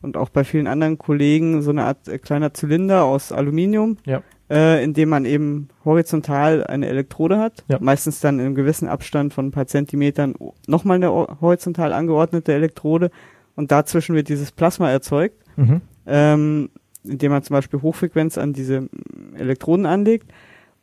und 0.00 0.16
auch 0.16 0.28
bei 0.28 0.44
vielen 0.44 0.66
anderen 0.68 0.96
Kollegen 0.98 1.60
so 1.62 1.70
eine 1.70 1.84
Art 1.84 2.06
äh, 2.08 2.18
kleiner 2.18 2.54
Zylinder 2.54 3.04
aus 3.04 3.32
Aluminium, 3.32 3.96
Ja. 4.06 4.22
äh, 4.48 4.84
in 4.84 4.92
dem 4.94 5.08
man 5.08 5.24
eben 5.24 5.68
horizontal 5.84 6.64
eine 6.64 6.86
Elektrode 6.86 7.38
hat. 7.38 7.64
Ja. 7.68 7.78
Meistens 7.80 8.20
dann 8.20 8.38
in 8.38 8.46
einem 8.46 8.54
gewissen 8.54 8.86
Abstand 8.86 9.34
von 9.34 9.46
ein 9.46 9.50
paar 9.50 9.66
Zentimetern 9.66 10.34
nochmal 10.68 10.96
eine 10.96 11.10
horizontal 11.10 11.92
angeordnete 11.92 12.52
Elektrode 12.52 13.10
und 13.56 13.70
dazwischen 13.70 14.14
wird 14.14 14.28
dieses 14.28 14.52
Plasma 14.52 14.90
erzeugt 14.90 15.36
mhm. 15.56 15.80
ähm, 16.06 16.70
indem 17.04 17.32
man 17.32 17.42
zum 17.42 17.54
Beispiel 17.54 17.82
Hochfrequenz 17.82 18.38
an 18.38 18.52
diese 18.54 18.88
Elektroden 19.36 19.84
anlegt 19.84 20.30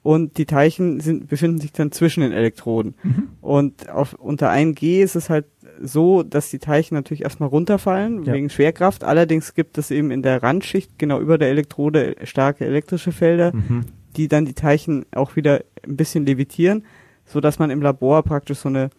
und 0.03 0.38
die 0.38 0.45
Teilchen 0.45 1.00
sind, 1.00 1.27
befinden 1.27 1.59
sich 1.59 1.72
dann 1.74 1.91
zwischen 1.91 2.22
den 2.22 2.32
Elektroden. 2.32 2.93
Mhm. 3.03 3.27
Und 3.41 3.90
auf, 3.90 4.14
unter 4.14 4.50
1G 4.51 5.01
ist 5.01 5.16
es 5.16 5.30
halt 5.30 5.45
so, 5.82 6.22
dass 6.24 6.50
die 6.50 6.59
Teilchen 6.59 6.95
natürlich 6.95 7.22
erstmal 7.24 7.50
runterfallen 7.50 8.24
Ja. 8.24 8.33
wegen 8.33 8.50
Schwerkraft. 8.51 9.03
Allerdings 9.03 9.53
gibt 9.56 9.77
es 9.80 9.90
eben 9.91 10.11
in 10.11 10.22
der 10.22 10.41
Randschicht 10.43 10.98
genau 11.00 11.19
über 11.19 11.38
der 11.40 11.50
Elektrode 11.50 12.16
starke 12.24 12.66
elektrische 12.66 13.11
Felder, 13.11 13.51
Mhm. 13.56 13.85
die 14.16 14.27
dann 14.27 14.45
die 14.45 14.53
Teilchen 14.53 15.06
auch 15.14 15.35
wieder 15.35 15.64
ein 15.88 15.98
bisschen 15.98 16.25
levitieren, 16.25 16.83
so 17.25 17.41
dass 17.41 17.58
man 17.59 17.69
im 17.72 17.82
Labor 17.82 18.22
praktisch 18.24 18.59
so 18.59 18.69
eine 18.69 18.90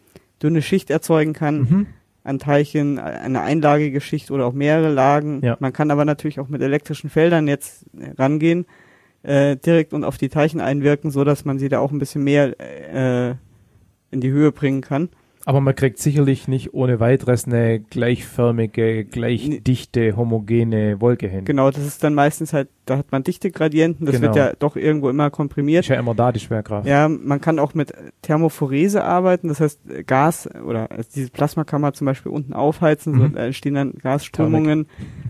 dünne 0.42 0.62
Schicht 0.62 0.90
erzeugen 0.90 1.32
kann, 1.34 1.58
Mhm. 1.60 1.86
An 2.24 2.38
Teilchen, 2.38 2.98
eine 2.98 3.40
einlagige 3.40 4.00
Schicht 4.00 4.30
oder 4.30 4.46
auch 4.46 4.52
mehrere 4.52 4.90
Lagen. 4.90 5.40
Ja. 5.42 5.56
Man 5.60 5.72
kann 5.72 5.90
aber 5.90 6.04
natürlich 6.04 6.38
auch 6.38 6.48
mit 6.48 6.62
elektrischen 6.62 7.10
Feldern 7.10 7.48
jetzt 7.48 7.84
rangehen, 8.16 8.66
äh, 9.22 9.56
direkt 9.56 9.92
und 9.92 10.04
auf 10.04 10.18
die 10.18 10.28
Teilchen 10.28 10.60
einwirken, 10.60 11.10
so 11.10 11.24
dass 11.24 11.44
man 11.44 11.58
sie 11.58 11.68
da 11.68 11.80
auch 11.80 11.90
ein 11.90 11.98
bisschen 11.98 12.22
mehr 12.22 12.54
äh, 12.60 13.34
in 14.10 14.20
die 14.20 14.30
Höhe 14.30 14.52
bringen 14.52 14.82
kann. 14.82 15.08
Aber 15.44 15.60
man 15.60 15.74
kriegt 15.74 15.98
sicherlich 15.98 16.46
nicht 16.46 16.72
ohne 16.72 17.00
weiteres 17.00 17.46
eine 17.46 17.80
gleichförmige, 17.80 19.04
gleich 19.04 19.60
dichte, 19.66 20.16
homogene 20.16 21.00
Wolke 21.00 21.26
hin. 21.28 21.44
Genau, 21.44 21.70
das 21.70 21.84
ist 21.84 22.04
dann 22.04 22.14
meistens 22.14 22.52
halt, 22.52 22.68
da 22.86 22.98
hat 22.98 23.10
man 23.10 23.24
dichte 23.24 23.50
Gradienten, 23.50 24.06
das 24.06 24.14
Genau. 24.16 24.26
wird 24.28 24.36
ja 24.36 24.52
doch 24.58 24.76
irgendwo 24.76 25.10
immer 25.10 25.30
komprimiert. 25.30 25.84
Ist 25.84 25.88
ja 25.88 25.96
immer 25.98 26.14
da 26.14 26.30
die 26.30 26.40
Schwerkraft. 26.40 26.86
Ja, 26.86 27.08
man 27.08 27.40
kann 27.40 27.58
auch 27.58 27.74
mit 27.74 27.92
Thermophorese 28.22 29.02
arbeiten, 29.02 29.48
das 29.48 29.60
heißt 29.60 29.80
äh, 29.90 30.02
Gas 30.04 30.48
oder 30.64 30.90
also 30.90 31.08
diese 31.14 31.30
Plasma 31.30 31.64
kann 31.64 31.80
man 31.80 31.92
zum 31.94 32.04
Beispiel 32.06 32.30
unten 32.32 32.52
aufheizen, 32.52 33.14
so 33.18 33.24
Mhm. 33.28 33.32
da 33.34 33.44
entstehen 33.46 33.74
dann 33.74 33.94
Gasströmungen 33.94 34.86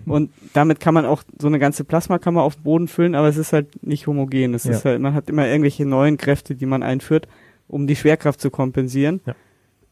und 0.07 0.31
damit 0.52 0.81
kann 0.81 0.94
man 0.94 1.07
auch 1.07 1.23
so 1.41 1.47
eine 1.47 1.58
ganze 1.58 1.84
Plasmakammer 1.84 2.42
auf 2.42 2.57
den 2.57 2.65
Boden 2.65 2.89
füllen, 2.89 3.15
aber 3.15 3.28
es 3.28 3.36
ist 3.39 3.52
halt 3.52 3.82
nicht 3.82 4.07
homogen. 4.07 4.55
Es 4.55 4.65
Ja. 4.65 4.73
ist 4.73 4.84
halt, 4.84 5.00
man 5.00 5.15
hat 5.15 5.31
immer 5.31 5.47
irgendwelche 5.49 5.86
neuen 5.86 6.16
Kräfte, 6.18 6.55
die 6.55 6.66
man 6.66 6.82
einführt, 6.82 7.28
um 7.68 7.86
die 7.86 7.97
Schwerkraft 7.97 8.41
zu 8.41 8.50
kompensieren. 8.50 9.20
Ja. 9.26 9.34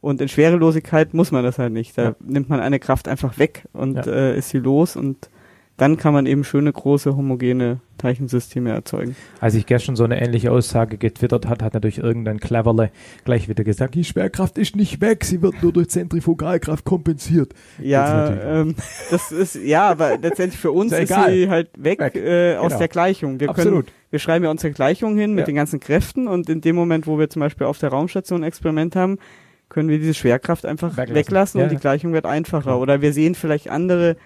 Und 0.01 0.21
in 0.21 0.29
Schwerelosigkeit 0.29 1.13
muss 1.15 1.31
man 1.31 1.45
das 1.45 1.59
halt 1.59 1.73
nicht. 1.73 1.97
Da 1.99 2.03
Ja. 2.03 2.15
nimmt 2.21 2.49
man 2.49 2.61
eine 2.61 2.79
Kraft 2.79 3.07
einfach 3.09 3.39
weg 3.39 3.65
und 3.73 4.07
Ja. 4.07 4.13
äh, 4.13 4.39
ist 4.39 4.49
sie 4.51 4.59
los 4.59 4.97
und 4.97 5.29
dann 5.77 5.97
kann 5.97 6.13
man 6.13 6.27
eben 6.27 6.45
schöne 6.45 6.71
große 6.71 7.17
homogene 7.17 7.81
Teilchensysteme 7.97 8.71
erzeugen. 8.71 9.17
Als 9.41 9.55
ich 9.55 9.65
gestern 9.65 9.97
so 9.97 10.05
eine 10.05 10.21
ähnliche 10.21 10.53
Aussage 10.53 10.99
getwittert 10.99 11.47
hat, 11.49 11.63
hat 11.63 11.73
natürlich 11.73 11.97
irgendein 11.99 12.39
Cleverle 12.39 12.91
gleich 13.25 13.49
wieder 13.49 13.65
gesagt, 13.65 13.95
die 13.95 14.05
Schwerkraft 14.05 14.59
ist 14.59 14.77
nicht 14.77 15.01
weg, 15.01 15.25
sie 15.25 15.41
wird 15.41 15.63
nur 15.63 15.73
durch 15.73 15.89
Zentrifugalkraft 15.89 16.85
kompensiert. 16.85 17.55
Ja, 17.79 18.29
natürlich 18.29 18.43
ähm, 18.45 18.75
das 19.11 19.33
ist, 19.33 19.55
ja, 19.55 19.89
aber 19.89 20.19
letztendlich 20.19 20.61
für 20.61 20.71
uns 20.73 20.93
Ist 20.93 21.11
ist 21.11 21.15
sie 21.15 21.49
halt 21.49 21.71
weg, 21.79 22.01
Weg. 22.01 22.15
Äh, 22.17 22.57
aus 22.57 22.69
Genau. 22.69 22.79
der 22.79 22.89
Gleichung. 22.89 23.41
Wir 23.41 23.49
Absolut. 23.49 23.87
können, 23.87 23.97
wir 24.11 24.19
schreiben 24.19 24.45
ja 24.45 24.51
unsere 24.51 24.73
Gleichung 24.75 25.17
hin 25.17 25.31
mit 25.33 25.41
Ja. 25.41 25.47
den 25.47 25.55
ganzen 25.57 25.81
Kräften 25.81 26.29
und 26.29 26.51
in 26.51 26.61
dem 26.61 26.77
Moment, 26.77 27.07
wo 27.07 27.19
wir 27.19 27.31
zum 27.31 27.41
Beispiel 27.41 27.67
auf 27.67 27.79
der 27.79 27.89
Raumstation 27.89 28.43
ein 28.43 28.49
Experiment 28.49 28.97
haben, 28.97 29.19
können 29.71 29.89
wir 29.89 29.99
diese 29.99 30.13
Schwerkraft 30.15 30.67
einfach 30.67 30.91
Weglassen. 30.99 31.15
weglassen, 31.15 31.59
Ja, 31.61 31.65
und 31.65 31.71
die 31.71 31.77
ja. 31.77 31.81
Gleichung 31.81 32.13
wird 32.13 32.27
einfacher. 32.27 32.63
Klar. 32.65 32.81
Oder 32.81 33.01
wir 33.01 33.13
sehen 33.15 33.35
vielleicht 33.35 33.71
andere 33.71 34.17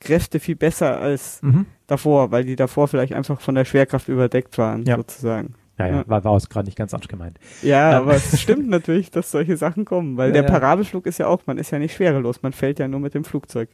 Kräfte 0.00 0.40
viel 0.40 0.56
besser 0.56 1.00
als 1.00 1.40
Mhm. 1.42 1.66
davor, 1.86 2.30
weil 2.32 2.44
die 2.44 2.56
davor 2.56 2.88
vielleicht 2.88 3.12
einfach 3.14 3.40
von 3.40 3.54
der 3.54 3.64
Schwerkraft 3.64 4.08
überdeckt 4.08 4.58
waren, 4.58 4.84
Ja. 4.84 4.96
sozusagen. 4.96 5.54
Ja, 5.78 5.86
ja, 5.88 6.04
war, 6.06 6.24
war 6.24 6.34
es 6.36 6.48
gerade 6.48 6.66
nicht 6.66 6.76
ganz 6.78 6.92
ernst 6.94 7.08
gemeint. 7.08 7.38
Ja, 7.62 7.90
Ähm. 7.98 8.02
aber 8.02 8.14
es 8.14 8.40
stimmt 8.40 8.68
natürlich, 8.68 9.10
dass 9.10 9.30
solche 9.30 9.56
Sachen 9.58 9.84
kommen, 9.84 10.16
weil 10.16 10.32
der. 10.32 10.42
Parabelflug 10.42 11.06
ist 11.06 11.18
ja 11.18 11.26
auch, 11.26 11.42
man 11.46 11.58
ist 11.58 11.70
ja 11.70 11.78
nicht 11.78 11.94
schwerelos, 11.94 12.42
man 12.42 12.52
fällt 12.52 12.78
ja 12.78 12.88
nur 12.88 13.00
mit 13.00 13.12
dem 13.14 13.24
Flugzeug. 13.24 13.68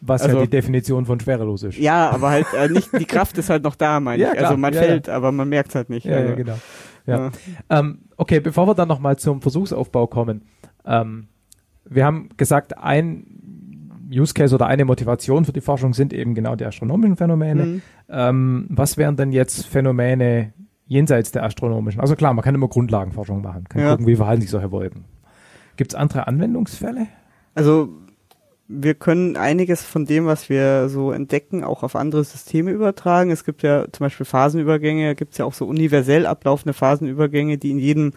Was 0.00 0.22
Also- 0.22 0.36
ja 0.38 0.42
die 0.42 0.50
Definition 0.50 1.06
von 1.06 1.18
schwerelos 1.20 1.62
ist. 1.62 1.78
Ja, 1.78 2.10
aber 2.10 2.30
halt 2.30 2.46
äh, 2.52 2.68
nicht, 2.68 2.88
die 2.98 3.06
Kraft 3.06 3.38
ist 3.38 3.48
halt 3.48 3.62
noch 3.62 3.76
da, 3.76 3.98
meine 4.00 4.22
ich. 4.34 4.38
Also 4.40 4.56
man 4.56 4.74
fällt, 4.74 5.08
aber 5.08 5.30
man 5.32 5.48
merkt 5.48 5.74
halt 5.74 5.88
nicht. 5.88 6.04
ja, 6.04 6.16
also, 6.16 6.28
ja 6.30 6.34
genau. 6.34 6.58
Ja. 7.06 7.30
Ähm, 7.70 8.00
okay, 8.16 8.40
bevor 8.40 8.66
wir 8.66 8.74
dann 8.74 8.88
nochmal 8.88 9.16
zum 9.16 9.40
Versuchsaufbau 9.40 10.08
kommen. 10.08 10.42
Ähm, 10.86 11.28
wir 11.84 12.04
haben 12.04 12.30
gesagt, 12.36 12.78
ein 12.78 13.26
Use 14.10 14.34
Case 14.34 14.54
oder 14.54 14.66
eine 14.66 14.84
Motivation 14.84 15.44
für 15.44 15.52
die 15.52 15.60
Forschung 15.60 15.94
sind 15.94 16.12
eben 16.12 16.34
genau 16.34 16.56
die 16.56 16.64
astronomischen 16.64 17.16
Phänomene. 17.16 17.64
Mhm. 17.64 17.82
Ähm, 18.08 18.66
was 18.70 18.96
wären 18.96 19.16
denn 19.16 19.32
jetzt 19.32 19.66
Phänomene 19.66 20.52
jenseits 20.86 21.32
der 21.32 21.44
astronomischen? 21.44 22.00
Also 22.00 22.14
klar, 22.14 22.32
man 22.32 22.44
kann 22.44 22.54
immer 22.54 22.68
Grundlagenforschung 22.68 23.42
machen, 23.42 23.64
kann 23.68 23.82
Ja. 23.82 23.90
gucken, 23.90 24.06
wie 24.06 24.16
verhalten 24.16 24.42
sich 24.42 24.50
solche 24.50 24.70
Wolken. 24.70 25.04
Gibt 25.76 25.92
es 25.92 25.94
andere 25.96 26.26
Anwendungsfälle? 26.26 27.08
Also 27.54 27.88
wir 28.68 28.94
können 28.94 29.36
einiges 29.36 29.82
von 29.82 30.06
dem, 30.06 30.26
was 30.26 30.48
wir 30.48 30.88
so 30.88 31.12
entdecken, 31.12 31.62
auch 31.62 31.82
auf 31.82 31.94
andere 31.96 32.24
Systeme 32.24 32.70
übertragen. 32.70 33.30
Es 33.30 33.44
gibt 33.44 33.62
ja 33.62 33.86
zum 33.92 34.04
Beispiel 34.04 34.26
Phasenübergänge, 34.26 35.14
gibt 35.14 35.32
es 35.32 35.38
ja 35.38 35.44
auch 35.44 35.52
so 35.52 35.66
universell 35.66 36.26
ablaufende 36.26 36.72
Phasenübergänge, 36.72 37.58
die 37.58 37.70
in 37.70 37.78
jedem 37.78 38.12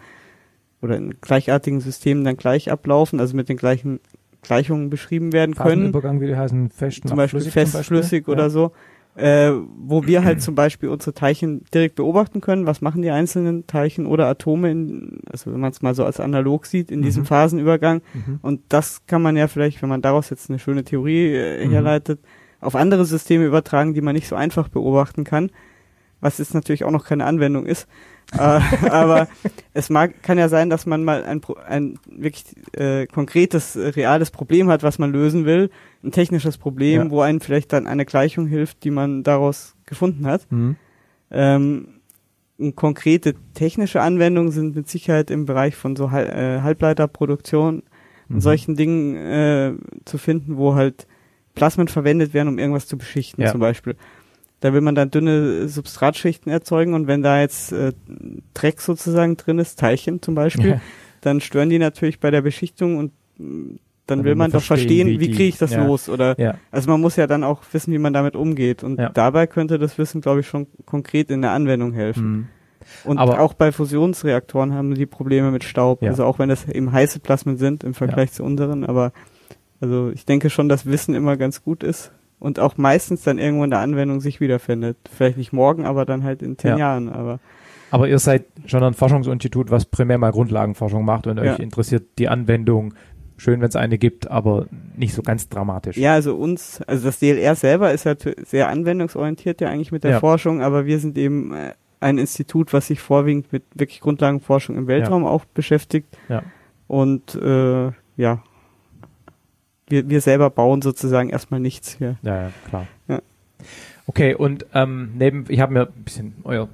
oder 0.82 0.96
in 0.96 1.14
gleichartigen 1.20 1.80
Systemen 1.80 2.24
dann 2.24 2.36
gleich 2.36 2.70
ablaufen, 2.70 3.20
also 3.20 3.36
mit 3.36 3.48
den 3.48 3.56
gleichen 3.56 4.00
Gleichungen 4.42 4.88
beschrieben 4.90 5.32
werden 5.32 5.54
können. 5.54 5.68
Phasenübergang, 5.92 6.20
wie 6.20 6.26
die 6.28 6.36
heißen, 6.36 6.70
fest 6.70 7.02
zum 7.06 7.16
Beispiel 7.16 7.40
flüssig 7.40 7.52
fest, 7.52 7.72
zum 7.72 7.78
Beispiel? 7.80 7.96
flüssig 7.98 8.28
oder 8.28 8.44
ja. 8.44 8.50
so, 8.50 8.72
äh, 9.16 9.50
wo 9.78 10.06
wir 10.06 10.24
halt 10.24 10.40
zum 10.40 10.54
Beispiel 10.54 10.88
unsere 10.88 11.12
Teilchen 11.12 11.64
direkt 11.74 11.96
beobachten 11.96 12.40
können, 12.40 12.64
was 12.64 12.80
machen 12.80 13.02
die 13.02 13.10
einzelnen 13.10 13.66
Teilchen 13.66 14.06
oder 14.06 14.26
Atome, 14.28 14.70
in, 14.70 15.18
also 15.30 15.52
wenn 15.52 15.60
man 15.60 15.72
es 15.72 15.82
mal 15.82 15.94
so 15.94 16.04
als 16.06 16.20
analog 16.20 16.64
sieht, 16.64 16.90
in 16.90 17.00
Mhm. 17.00 17.04
diesem 17.04 17.24
Phasenübergang. 17.26 18.00
Mhm. 18.14 18.38
Und 18.40 18.62
das 18.70 19.04
kann 19.06 19.20
man 19.20 19.36
ja 19.36 19.46
vielleicht, 19.48 19.82
wenn 19.82 19.88
man 19.90 20.00
daraus 20.00 20.30
jetzt 20.30 20.48
eine 20.48 20.58
schöne 20.58 20.84
Theorie 20.84 21.34
äh, 21.34 21.66
Mhm. 21.66 21.72
herleitet, 21.72 22.20
auf 22.60 22.74
andere 22.76 23.04
Systeme 23.04 23.44
übertragen, 23.44 23.92
die 23.94 24.00
man 24.00 24.14
nicht 24.14 24.28
so 24.28 24.36
einfach 24.36 24.68
beobachten 24.68 25.24
kann, 25.24 25.50
was 26.20 26.38
jetzt 26.38 26.54
natürlich 26.54 26.84
auch 26.84 26.90
noch 26.90 27.04
keine 27.04 27.24
Anwendung 27.26 27.66
ist. 27.66 27.88
Äh, 28.32 28.38
aber 28.90 29.28
es 29.74 29.90
mag, 29.90 30.22
kann 30.22 30.38
ja 30.38 30.48
sein, 30.48 30.70
dass 30.70 30.86
man 30.86 31.04
mal 31.04 31.24
ein, 31.24 31.40
Pro- 31.40 31.56
ein 31.56 31.98
wirklich 32.10 32.44
äh, 32.72 33.06
konkretes, 33.06 33.76
äh, 33.76 33.88
reales 33.88 34.30
Problem 34.30 34.68
hat, 34.68 34.82
was 34.82 34.98
man 34.98 35.12
lösen 35.12 35.44
will. 35.44 35.70
Ein 36.04 36.12
technisches 36.12 36.58
Problem, 36.58 37.02
Ja. 37.04 37.10
wo 37.10 37.20
einem 37.20 37.40
vielleicht 37.40 37.72
dann 37.72 37.86
eine 37.86 38.04
Gleichung 38.06 38.46
hilft, 38.46 38.84
die 38.84 38.90
man 38.90 39.22
daraus 39.22 39.74
gefunden 39.86 40.26
hat. 40.26 40.46
Ähm, 41.30 41.88
und 42.58 42.76
konkrete 42.76 43.34
technische 43.54 44.02
Anwendungen 44.02 44.52
sind 44.52 44.76
mit 44.76 44.88
Sicherheit 44.88 45.30
im 45.30 45.46
Bereich 45.46 45.76
von 45.76 45.96
so 45.96 46.10
Hal 46.10 46.26
äh, 46.26 46.60
Halbleiterproduktion 46.62 47.82
und 48.28 48.36
Mhm. 48.36 48.40
solchen 48.40 48.76
Dingen 48.76 49.16
äh, 49.16 49.72
zu 50.04 50.18
finden, 50.18 50.56
wo 50.56 50.74
halt 50.74 51.06
Plasmen 51.54 51.88
verwendet 51.88 52.32
werden, 52.32 52.48
um 52.48 52.58
irgendwas 52.58 52.86
zu 52.86 52.96
beschichten 52.96 53.42
Ja. 53.42 53.50
zum 53.50 53.60
Beispiel. 53.60 53.96
Da 54.60 54.72
will 54.74 54.82
man 54.82 54.94
dann 54.94 55.10
dünne 55.10 55.68
Substratschichten 55.68 56.52
erzeugen 56.52 56.92
und 56.94 57.06
wenn 57.06 57.22
da 57.22 57.40
jetzt 57.40 57.72
äh, 57.72 57.92
Dreck 58.54 58.80
sozusagen 58.80 59.36
drin 59.36 59.58
ist, 59.58 59.78
Teilchen 59.78 60.20
zum 60.20 60.34
Beispiel, 60.34 60.70
Ja. 60.72 60.80
dann 61.22 61.40
stören 61.40 61.70
die 61.70 61.78
natürlich 61.78 62.20
bei 62.20 62.30
der 62.30 62.42
Beschichtung 62.42 62.98
und 62.98 63.12
mh, 63.38 63.76
dann 64.06 64.18
Dann 64.18 64.24
will 64.24 64.34
man 64.34 64.50
man 64.50 64.58
doch 64.58 64.62
verstehen, 64.66 65.06
wie 65.08 65.20
wie, 65.20 65.28
kriege 65.30 65.44
ich 65.44 65.58
das 65.58 65.70
ja. 65.70 65.86
los 65.86 66.08
oder 66.08 66.38
Ja. 66.38 66.56
also 66.72 66.90
man 66.90 67.00
muss 67.00 67.14
ja 67.16 67.26
dann 67.28 67.44
auch 67.44 67.62
wissen, 67.72 67.92
wie 67.92 67.98
man 67.98 68.12
damit 68.12 68.34
umgeht 68.36 68.82
und 68.84 68.98
Ja. 68.98 69.08
dabei 69.08 69.46
könnte 69.46 69.78
das 69.78 69.96
Wissen, 69.98 70.20
glaube 70.20 70.40
ich, 70.40 70.48
schon 70.48 70.66
konkret 70.84 71.30
in 71.30 71.42
der 71.42 71.52
Anwendung 71.52 71.92
helfen. 71.92 72.32
Mhm. 72.32 72.46
Und 73.04 73.18
Aber- 73.18 73.40
auch 73.40 73.54
bei 73.54 73.70
Fusionsreaktoren 73.72 74.74
haben 74.74 74.94
die 74.94 75.06
Probleme 75.06 75.50
mit 75.52 75.62
Staub. 75.64 76.02
Ja. 76.02 76.10
Also 76.10 76.24
auch 76.24 76.38
wenn 76.40 76.48
das 76.48 76.68
eben 76.68 76.90
heiße 76.92 77.20
Plasmen 77.20 77.56
sind 77.56 77.84
im 77.84 77.94
Vergleich 77.94 78.32
zu 78.32 78.42
unseren. 78.42 78.84
Aber 78.84 79.12
also 79.80 80.10
ich 80.12 80.26
denke 80.26 80.50
schon, 80.50 80.68
dass 80.68 80.86
Wissen 80.86 81.14
immer 81.14 81.36
ganz 81.36 81.62
gut 81.62 81.82
ist 81.84 82.10
und 82.40 82.58
auch 82.58 82.76
meistens 82.76 83.22
dann 83.22 83.38
irgendwo 83.38 83.62
in 83.62 83.70
der 83.70 83.78
Anwendung 83.78 84.20
sich 84.20 84.40
wiederfindet. 84.40 84.96
Vielleicht 85.16 85.36
nicht 85.38 85.52
morgen, 85.52 85.84
aber 85.86 86.04
dann 86.04 86.24
halt 86.24 86.42
in 86.42 86.58
zehn 86.58 86.72
Ja. 86.72 86.78
Jahren. 86.78 87.08
Aber 87.08 87.38
Aber 87.92 88.08
ihr 88.08 88.18
seid 88.18 88.46
schon 88.66 88.82
ein 88.82 88.94
Forschungsinstitut, 88.94 89.70
was 89.70 89.84
primär 89.84 90.18
mal 90.18 90.30
Grundlagenforschung 90.32 91.04
macht 91.04 91.26
und 91.28 91.36
Ja. 91.38 91.52
euch 91.54 91.58
interessiert 91.60 92.04
die 92.18 92.28
Anwendung. 92.28 92.94
Schön, 93.36 93.60
wenn 93.62 93.68
es 93.68 93.76
eine 93.76 93.96
gibt, 93.96 94.30
aber 94.30 94.66
nicht 94.96 95.14
so 95.14 95.22
ganz 95.22 95.48
dramatisch. 95.48 95.96
ja, 95.96 96.12
also 96.14 96.36
uns, 96.36 96.82
also 96.82 97.06
das 97.06 97.18
DLR 97.20 97.54
selber 97.54 97.90
ist 97.92 98.04
ja 98.04 98.14
sehr 98.44 98.68
anwendungsorientiert 98.68 99.60
ja 99.62 99.68
eigentlich 99.70 99.92
mit 99.92 100.04
der 100.04 100.10
Ja. 100.12 100.20
Forschung, 100.20 100.60
aber 100.60 100.84
wir 100.84 100.98
sind 100.98 101.16
eben 101.16 101.54
äh, 101.54 101.72
ein 102.00 102.18
Institut, 102.18 102.72
was 102.74 102.86
sich 102.88 103.00
vorwiegend 103.00 103.50
mit 103.52 103.62
wirklich 103.74 104.00
Grundlagenforschung 104.00 104.76
im 104.76 104.86
Weltraum 104.88 105.24
auch 105.24 105.44
beschäftigt. 105.46 106.16
Ja. 106.28 106.42
Und 106.86 107.34
äh, 107.34 107.90
ja, 108.16 108.42
wir, 109.90 110.08
wir 110.08 110.20
selber 110.20 110.50
bauen 110.50 110.82
sozusagen 110.82 111.28
erstmal 111.30 111.60
nichts 111.60 111.96
hier. 111.98 112.16
Ja, 112.22 112.42
ja, 112.44 112.50
klar. 112.68 112.86
Ja. 113.08 113.20
Okay, 114.06 114.34
und 114.34 114.66
ähm, 114.74 115.10
neben, 115.18 115.44
ich 115.48 115.60
habe 115.60 115.72
mir 115.72 115.82
ein 115.82 116.04
bisschen 116.04 116.34
euer 116.44 116.68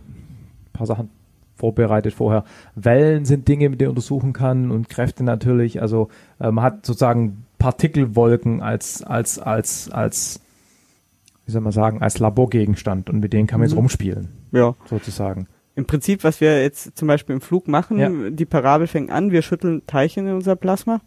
paar 0.73 0.87
Sachen 0.87 1.11
vorbereitet 1.57 2.13
vorher. 2.15 2.45
Wellen 2.75 3.25
sind 3.25 3.49
Dinge, 3.49 3.69
mit 3.71 3.81
denen 3.81 3.89
man 3.89 3.97
untersuchen 3.97 4.33
kann 4.33 4.71
und 4.71 4.89
Kräfte 4.89 5.25
natürlich. 5.25 5.81
Also 5.83 6.09
äh, 6.39 6.51
man 6.51 6.63
hat 6.65 6.85
sozusagen 6.87 7.45
Partikelwolken 7.59 8.61
als 8.63 9.03
als 9.03 9.39
als 9.39 9.91
als 9.91 10.41
wie 11.47 11.53
soll 11.53 11.63
man 11.63 11.73
sagen 11.73 12.03
als 12.03 12.19
Laborgegenstand 12.19 13.09
und 13.09 13.21
mit 13.21 13.33
denen 13.33 13.47
kann 13.47 13.61
man 13.61 13.69
jetzt 13.69 13.75
Mhm. 13.75 13.81
rumspielen 13.81 14.29
Ja. 14.53 14.75
sozusagen. 14.91 15.47
Im 15.77 15.87
Prinzip, 15.87 16.25
was 16.25 16.41
wir 16.41 16.63
jetzt 16.63 16.97
zum 16.97 17.09
Beispiel 17.09 17.35
im 17.35 17.41
Flug 17.41 17.69
machen, 17.69 17.99
Ja. 17.99 18.11
die 18.31 18.45
Parabel 18.47 18.87
fängt 18.87 19.11
an, 19.11 19.31
wir 19.31 19.43
schütteln 19.43 19.83
Teilchen 19.87 20.27
in 20.27 20.35
unser 20.35 20.57
Plasma 20.57 21.01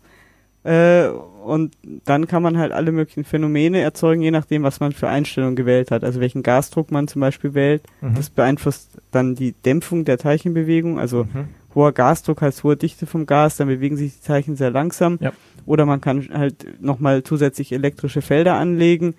äh, 0.64 1.08
und 1.50 1.76
dann 2.06 2.28
kann 2.28 2.42
man 2.44 2.58
halt 2.58 2.72
alle 2.72 2.92
möglichen 2.92 3.24
Phänomene 3.26 3.82
erzeugen, 3.82 4.22
je 4.22 4.32
nachdem, 4.32 4.64
was 4.64 4.80
man 4.80 4.92
für 4.94 5.10
Einstellungen 5.10 5.56
gewählt 5.56 5.92
hat. 5.92 6.04
Also 6.04 6.20
welchen 6.20 6.44
Gasdruck 6.44 6.92
man 6.92 7.08
zum 7.08 7.20
Beispiel 7.22 7.54
wählt. 7.54 7.82
Mhm. 8.02 8.16
Das 8.16 8.30
beeinflusst 8.30 8.90
dann 9.12 9.36
die 9.36 9.52
Dämpfung 9.54 10.06
der 10.06 10.18
Teilchenbewegung. 10.18 11.00
Also 11.00 11.24
Mhm. 11.26 11.50
hoher 11.76 11.92
Gasdruck 11.92 12.42
heißt 12.42 12.64
hohe 12.64 12.78
Dichte 12.78 13.06
vom 13.06 13.26
Gas, 13.26 13.58
dann 13.58 13.68
bewegen 13.68 13.98
sich 13.98 14.20
die 14.20 14.26
Teilchen 14.28 14.56
sehr 14.56 14.72
langsam. 14.72 15.18
Ja. 15.22 15.34
Oder 15.66 15.86
man 15.86 16.00
kann 16.02 16.30
halt 16.34 16.82
nochmal 16.82 17.24
zusätzlich 17.24 17.72
elektrische 17.74 18.22
Felder 18.22 18.56
anlegen, 18.56 19.16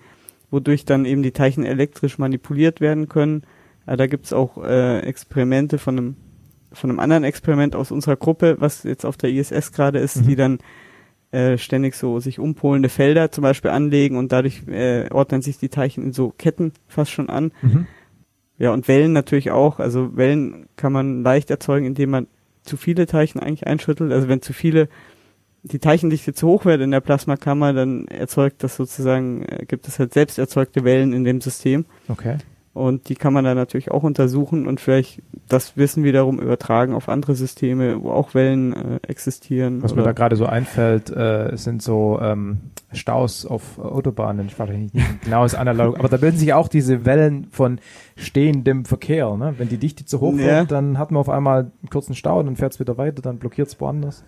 wodurch 0.49 0.83
dann 0.85 1.05
eben 1.05 1.23
die 1.23 1.31
Teilchen 1.31 1.63
elektrisch 1.65 2.17
manipuliert 2.17 2.81
werden 2.81 3.07
können. 3.09 3.43
Äh, 3.85 3.95
da 3.97 4.07
gibt's 4.07 4.33
auch 4.33 4.57
äh, 4.63 4.99
Experimente 4.99 5.77
von 5.77 5.97
einem, 5.97 6.15
von 6.73 6.89
einem 6.89 6.99
anderen 6.99 7.23
Experiment 7.23 7.75
aus 7.75 7.91
unserer 7.91 8.15
Gruppe, 8.15 8.57
was 8.59 8.83
jetzt 8.83 9.05
auf 9.05 9.17
der 9.17 9.29
ISS 9.29 9.71
gerade 9.71 9.99
ist, 9.99 10.17
Mhm. 10.21 10.27
die 10.27 10.35
dann 10.35 10.59
äh, 11.31 11.57
ständig 11.57 11.95
so 11.95 12.19
sich 12.19 12.39
umpolende 12.39 12.89
Felder 12.89 13.31
zum 13.31 13.43
Beispiel 13.43 13.71
anlegen 13.71 14.17
und 14.17 14.31
dadurch 14.31 14.67
äh, 14.67 15.09
ordnen 15.11 15.41
sich 15.41 15.57
die 15.57 15.69
Teilchen 15.69 16.03
in 16.03 16.13
so 16.13 16.33
Ketten 16.37 16.73
fast 16.87 17.11
schon 17.11 17.29
an. 17.29 17.51
Mhm. 17.61 17.87
Ja, 18.57 18.71
und 18.71 18.87
Wellen 18.87 19.13
natürlich 19.13 19.51
auch. 19.51 19.79
Also 19.79 20.15
Wellen 20.15 20.67
kann 20.75 20.93
man 20.93 21.23
leicht 21.23 21.49
erzeugen, 21.49 21.85
indem 21.85 22.11
man 22.11 22.27
zu 22.63 22.77
viele 22.77 23.07
Teilchen 23.07 23.41
eigentlich 23.41 23.65
einschüttelt. 23.65 24.11
Also 24.11 24.27
wenn 24.27 24.41
zu 24.41 24.53
viele 24.53 24.87
die 25.63 25.79
Teilchendichte 25.79 26.33
zu 26.33 26.47
hoch 26.47 26.65
wird 26.65 26.81
in 26.81 26.91
der 26.91 27.01
Plasmakammer, 27.01 27.73
dann 27.73 28.07
erzeugt 28.07 28.63
das 28.63 28.75
sozusagen, 28.75 29.43
äh, 29.43 29.65
gibt 29.67 29.87
es 29.87 29.99
halt 29.99 30.13
selbst 30.13 30.39
erzeugte 30.39 30.83
Wellen 30.83 31.13
in 31.13 31.23
dem 31.23 31.41
System. 31.41 31.85
Okay. 32.07 32.37
Und 32.73 33.09
die 33.09 33.15
kann 33.15 33.33
man 33.33 33.43
dann 33.43 33.57
natürlich 33.57 33.91
auch 33.91 34.03
untersuchen 34.03 34.65
und 34.65 34.79
vielleicht 34.79 35.21
das 35.49 35.75
Wissen 35.75 36.05
wiederum 36.05 36.39
übertragen 36.39 36.93
auf 36.93 37.09
andere 37.09 37.35
Systeme, 37.35 38.01
wo 38.01 38.11
auch 38.11 38.33
Wellen 38.33 38.71
äh, 38.71 38.99
existieren. 39.05 39.83
Was 39.83 39.93
mir 39.93 40.03
da 40.03 40.13
gerade 40.13 40.37
so 40.37 40.45
einfällt, 40.45 41.09
äh, 41.09 41.51
sind 41.57 41.81
so 41.81 42.17
ähm, 42.21 42.61
Staus 42.93 43.45
auf 43.45 43.77
Autobahnen. 43.77 44.47
Ich 44.47 44.57
wahrscheinlich 44.57 44.93
nicht 44.93 45.05
ein 45.05 45.19
genaues 45.21 45.53
Analog, 45.53 45.99
aber 45.99 46.07
da 46.07 46.15
bilden 46.15 46.37
sich 46.37 46.53
auch 46.53 46.69
diese 46.69 47.03
Wellen 47.05 47.47
von 47.51 47.79
stehendem 48.15 48.85
Verkehr. 48.85 49.35
Ne? 49.35 49.55
Wenn 49.57 49.67
die 49.67 49.77
Dichte 49.77 50.05
zu 50.05 50.21
hoch 50.21 50.33
Ja. 50.37 50.59
wird, 50.59 50.71
dann 50.71 50.97
hat 50.97 51.11
man 51.11 51.19
auf 51.19 51.29
einmal 51.29 51.59
einen 51.81 51.89
kurzen 51.89 52.15
Stau, 52.15 52.41
dann 52.41 52.55
fährt 52.55 52.73
es 52.73 52.79
wieder 52.79 52.97
weiter, 52.97 53.21
dann 53.21 53.37
blockiert 53.37 53.67
es 53.67 53.81
woanders. 53.81 54.23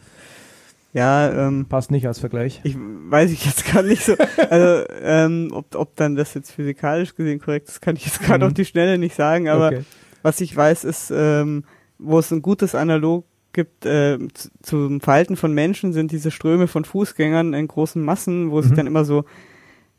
Ja, 0.93 1.47
ähm, 1.47 1.65
Passt 1.67 1.91
nicht 1.91 2.07
als 2.07 2.19
Vergleich. 2.19 2.61
Ich 2.63 2.75
weiß 2.77 3.31
ich 3.31 3.45
jetzt 3.45 3.71
gar 3.73 3.81
nicht 3.83 4.03
so. 4.03 4.15
Also, 4.49 4.85
ähm, 5.01 5.49
ob, 5.51 5.75
ob 5.75 5.95
dann 5.95 6.15
das 6.15 6.33
jetzt 6.35 6.51
physikalisch 6.51 7.15
gesehen 7.15 7.39
korrekt 7.39 7.67
ist, 7.69 7.81
kann 7.81 7.95
ich 7.95 8.05
jetzt 8.05 8.21
gerade 8.21 8.45
Mhm. 8.45 8.47
auf 8.49 8.53
die 8.53 8.65
Schnelle 8.65 8.97
nicht 8.97 9.15
sagen. 9.15 9.49
Aber 9.49 9.67
Okay. 9.67 9.81
was 10.21 10.39
ich 10.41 10.55
weiß, 10.55 10.83
ist, 10.83 11.11
ähm, 11.15 11.63
wo 11.97 12.19
es 12.19 12.31
ein 12.31 12.41
gutes 12.41 12.75
Analog 12.75 13.25
gibt 13.53 13.85
äh, 13.85 14.17
zu, 14.33 14.49
zum 14.61 15.01
Verhalten 15.01 15.35
von 15.35 15.53
Menschen, 15.53 15.93
sind 15.93 16.11
diese 16.11 16.31
Ströme 16.31 16.67
von 16.67 16.85
Fußgängern 16.85 17.53
in 17.53 17.67
großen 17.67 18.01
Massen, 18.01 18.51
wo 18.51 18.61
sich 18.61 18.71
Mhm. 18.71 18.75
dann 18.75 18.87
immer 18.87 19.05
so 19.05 19.25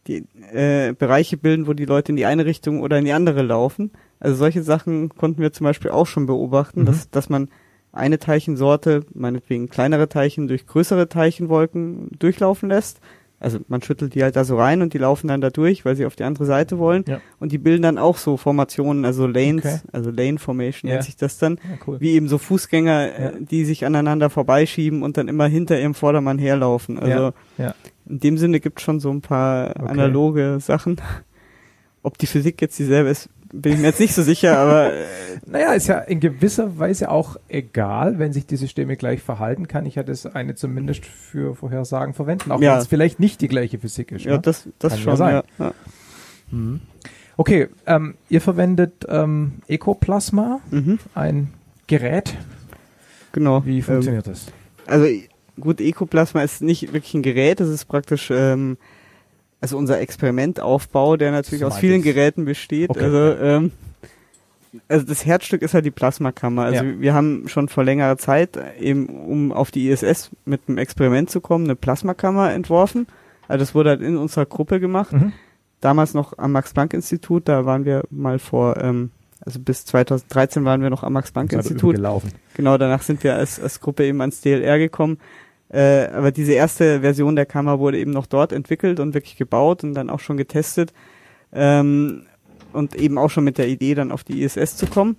die 0.07 0.27
äh, 0.53 0.93
Bereiche 0.93 1.37
bilden, 1.37 1.67
wo 1.67 1.73
die 1.73 1.87
Leute 1.87 2.13
in 2.13 2.17
die 2.17 2.27
eine 2.27 2.45
Richtung 2.45 2.81
oder 2.81 2.99
in 2.99 3.05
die 3.05 3.13
andere 3.13 3.43
laufen. 3.43 3.91
Also 4.21 4.37
solche 4.37 4.63
Sachen 4.63 5.09
konnten 5.09 5.41
wir 5.41 5.53
zum 5.53 5.65
Beispiel 5.65 5.91
auch 5.91 6.07
schon 6.07 6.27
beobachten, 6.27 6.81
Mhm. 6.83 6.87
dass, 6.87 7.11
dass 7.11 7.29
man 7.31 7.49
eine 7.95 8.19
Teilchensorte, 8.19 9.05
meinetwegen 9.15 9.69
kleinere 9.69 10.09
Teilchen, 10.09 10.49
durch 10.49 10.67
größere 10.67 11.09
Teilchenwolken 11.09 12.11
durchlaufen 12.19 12.69
lässt. 12.69 13.01
Also 13.41 13.59
man 13.69 13.83
schüttelt 13.83 14.15
die 14.15 14.23
halt 14.23 14.37
da 14.37 14.45
so 14.45 14.57
rein 14.57 14.81
und 14.81 14.95
die 14.95 14.99
laufen 14.99 15.29
dann 15.29 15.43
da 15.43 15.51
durch, 15.51 15.85
weil 15.85 15.97
sie 15.97 16.07
auf 16.07 16.17
die 16.17 16.23
andere 16.23 16.47
Seite 16.47 16.79
wollen. 16.79 17.05
Ja. 17.07 17.21
Und 17.41 17.53
die 17.53 17.59
bilden 17.59 17.83
dann 17.83 17.99
auch 17.99 18.17
so 18.17 18.39
Formationen, 18.39 19.05
also 19.05 19.27
Lanes, 19.27 19.65
Okay. 19.67 19.79
also 19.93 20.11
Lane 20.11 20.39
Formation 20.39 20.89
Ja. 20.89 20.95
nennt 20.95 21.05
sich 21.05 21.17
das 21.17 21.37
dann. 21.39 21.57
Ja, 21.57 21.77
cool. 21.87 22.01
Wie 22.01 22.13
eben 22.13 22.29
so 22.29 22.39
Fußgänger, 22.39 23.19
äh, 23.19 23.33
die 23.41 23.67
sich 23.67 23.85
aneinander 23.85 24.31
vorbeischieben 24.31 25.03
und 25.03 25.19
dann 25.19 25.29
immer 25.29 25.47
hinter 25.47 25.79
ihrem 25.79 25.93
Vordermann 25.95 26.39
herlaufen. 26.39 26.99
Also 26.99 27.33
in 28.09 28.21
dem 28.21 28.39
Sinne 28.39 28.61
gibt 28.61 28.79
es 28.79 28.85
schon 28.85 28.99
so 29.01 29.11
ein 29.11 29.21
paar 29.21 29.71
Okay. 29.77 29.89
analoge 29.91 30.59
Sachen. 30.61 31.01
Ob 32.03 32.17
die 32.19 32.27
Physik 32.27 32.61
jetzt 32.63 32.79
dieselbe 32.79 33.11
ist, 33.11 33.29
bin 33.61 33.73
ich 33.75 33.79
mir 33.79 33.87
jetzt 33.87 34.01
nicht 34.01 34.15
so 34.15 34.23
sicher, 34.23 34.59
aber 34.59 34.93
äh, 34.93 35.05
Naja, 35.47 35.73
ist 35.75 35.87
ja 35.87 35.99
in 35.99 36.21
gewisser 36.21 36.79
Weise 36.79 37.11
auch 37.11 37.37
egal, 37.49 38.19
wenn 38.19 38.33
sich 38.33 38.47
die 38.47 38.57
Systeme 38.57 38.97
gleich 38.97 39.23
verhalten 39.23 39.69
kann. 39.69 39.87
Ich 39.87 39.99
hatte 39.99 40.11
es 40.13 40.27
eine 40.27 40.55
zumindest 40.55 41.05
für 41.07 41.55
Vorhersagen 41.55 42.15
verwenden, 42.15 42.51
auch 42.53 42.61
Ja. 42.61 42.73
wenn 42.75 42.81
es 42.81 42.87
vielleicht 42.89 43.21
nicht 43.21 43.41
die 43.41 43.49
gleiche 43.49 43.79
Physik 43.79 44.13
ist. 44.13 44.25
ja, 44.25 44.33
ne? 44.33 44.41
das, 44.41 44.69
das 44.79 44.93
Kann 44.93 44.99
ja 45.01 45.05
schon. 45.05 45.17
sein. 45.17 45.35
Ja, 45.59 45.65
ja. 45.67 45.75
Mhm. 46.51 46.81
Okay, 47.37 47.69
ähm, 47.87 48.15
ihr 48.29 48.41
verwendet 48.41 49.05
ähm, 49.09 49.55
Ecoplasma, 49.67 50.61
Mhm, 50.71 50.99
ein 51.15 51.53
Gerät. 51.89 52.37
genau. 53.33 53.65
Wie 53.67 53.79
Ähm, 53.79 53.83
funktioniert 53.83 54.27
das? 54.27 54.47
Also 54.87 55.07
gut, 55.61 55.81
Ecoplasma 55.81 56.43
ist 56.43 56.63
nicht 56.63 56.93
wirklich 56.93 57.15
ein 57.15 57.23
Gerät, 57.23 57.61
es 57.61 57.69
ist 57.69 57.87
praktisch 57.87 58.31
ähm, 58.31 58.77
also 59.65 59.79
unser 59.79 59.99
Experimentaufbau, 60.01 61.17
der 61.17 61.33
natürlich 61.33 61.65
aus 61.65 61.79
vielen 61.79 61.97
ich's. 61.97 62.05
Geräten 62.05 62.45
besteht. 62.45 62.91
Okay. 62.91 63.03
Also, 63.05 63.19
ähm, 63.41 63.73
also 64.89 65.07
das 65.07 65.25
Herzstück 65.25 65.63
ist 65.63 65.73
halt 65.73 65.85
die 65.87 65.91
Plasmakammer. 65.91 66.65
Also 66.65 66.85
Ja. 66.85 67.01
wir 67.01 67.15
haben 67.15 67.49
schon 67.49 67.69
vor 67.69 67.83
längerer 67.85 68.19
Zeit 68.19 68.59
eben, 68.79 69.07
um 69.07 69.53
auf 69.53 69.71
die 69.71 69.89
ISS 69.89 70.31
mit 70.45 70.63
einem 70.69 70.79
Experiment 70.79 71.31
zu 71.31 71.41
kommen, 71.41 71.65
eine 71.65 71.77
Plasmakammer 71.77 72.53
entworfen. 72.53 73.07
Also 73.49 73.61
das 73.61 73.75
wurde 73.75 73.91
halt 73.91 74.03
in 74.03 74.17
unserer 74.17 74.47
Gruppe 74.47 74.81
gemacht. 74.81 75.13
Mhm. 75.13 75.33
Damals 75.81 76.13
noch 76.15 76.37
am 76.39 76.53
Max-Planck-Institut, 76.53 77.49
da 77.49 77.65
waren 77.67 77.85
wir 77.85 78.03
mal 78.11 78.39
vor, 78.39 78.77
ähm, 78.79 79.11
also 79.41 79.61
bis 79.61 79.85
2013 79.87 80.65
waren 80.65 80.83
wir 80.83 80.91
noch 80.91 81.03
am 81.05 81.13
Max-Planck-Institut. 81.13 81.83
übergelaufen. 81.95 82.33
Genau, 82.55 82.77
danach 82.79 83.03
sind 83.03 83.23
wir 83.25 83.35
als, 83.37 83.61
als 83.61 83.81
Gruppe 83.81 84.05
eben 84.07 84.21
ans 84.21 84.41
DLR 84.41 84.79
gekommen. 84.79 85.19
Äh, 85.75 86.09
aber 86.13 86.31
diese 86.31 86.53
erste 86.53 87.01
Version 87.01 87.35
der 87.35 87.47
Kammer 87.47 87.81
wurde 87.81 87.99
eben 87.99 88.13
noch 88.13 88.27
dort 88.27 88.53
entwickelt 88.53 89.01
und 89.01 89.13
wirklich 89.13 89.37
gebaut 89.37 89.83
und 89.83 89.95
dann 89.95 90.09
auch 90.09 90.21
schon 90.21 90.37
getestet. 90.37 90.93
Ähm, 91.53 92.27
und 92.73 92.95
eben 92.95 93.19
auch 93.19 93.31
schon 93.31 93.43
mit 93.43 93.59
der 93.59 93.67
Idee, 93.67 93.95
dann 93.95 94.13
auf 94.13 94.23
die 94.23 94.43
ISS 94.43 94.77
zu 94.77 94.87
kommen. 94.87 95.17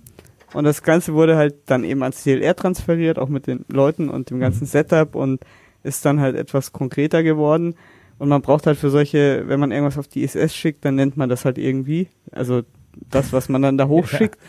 Und 0.54 0.64
das 0.64 0.82
Ganze 0.82 1.12
wurde 1.12 1.36
halt 1.36 1.56
dann 1.66 1.84
eben 1.84 2.02
ans 2.02 2.22
CLR 2.22 2.56
transferiert, 2.56 3.18
auch 3.18 3.28
mit 3.28 3.46
den 3.46 3.66
Leuten 3.68 4.08
und 4.08 4.30
dem 4.30 4.40
ganzen 4.40 4.66
Setup 4.66 5.14
und 5.14 5.42
ist 5.82 6.06
dann 6.06 6.20
halt 6.20 6.36
etwas 6.36 6.72
konkreter 6.72 7.22
geworden. 7.22 7.74
Und 8.18 8.30
man 8.30 8.40
braucht 8.40 8.66
halt 8.66 8.78
für 8.78 8.88
solche, 8.88 9.44
wenn 9.48 9.60
man 9.60 9.72
irgendwas 9.72 9.98
auf 9.98 10.08
die 10.08 10.22
ISS 10.22 10.54
schickt, 10.54 10.86
dann 10.86 10.94
nennt 10.94 11.18
man 11.18 11.28
das 11.28 11.44
halt 11.44 11.58
irgendwie. 11.58 12.08
Also 12.32 12.62
das, 13.10 13.34
was 13.34 13.50
man 13.50 13.60
dann 13.60 13.76
da 13.76 13.88
hochschickt, 13.88 14.36
Ja. 14.36 14.40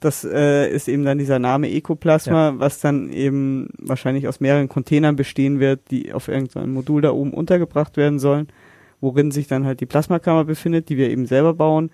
Das 0.00 0.24
äh, 0.24 0.70
ist 0.70 0.88
eben 0.88 1.04
dann 1.04 1.18
dieser 1.18 1.38
Name 1.38 1.70
Ecoplasma, 1.70 2.54
was 2.56 2.80
dann 2.80 3.10
eben 3.10 3.68
wahrscheinlich 3.78 4.28
aus 4.28 4.40
mehreren 4.40 4.68
Containern 4.68 5.16
bestehen 5.16 5.60
wird, 5.60 5.90
die 5.90 6.12
auf 6.12 6.28
irgendeinem 6.28 6.72
Modul 6.72 7.02
da 7.02 7.12
oben 7.12 7.32
untergebracht 7.32 7.96
werden 7.96 8.18
sollen, 8.18 8.48
worin 9.00 9.30
sich 9.30 9.46
dann 9.46 9.64
halt 9.64 9.80
die 9.80 9.86
Plasmakammer 9.86 10.44
befindet, 10.44 10.88
die 10.88 10.96
wir 10.96 11.10
eben 11.10 11.26
selber 11.26 11.54
bauen. 11.54 11.90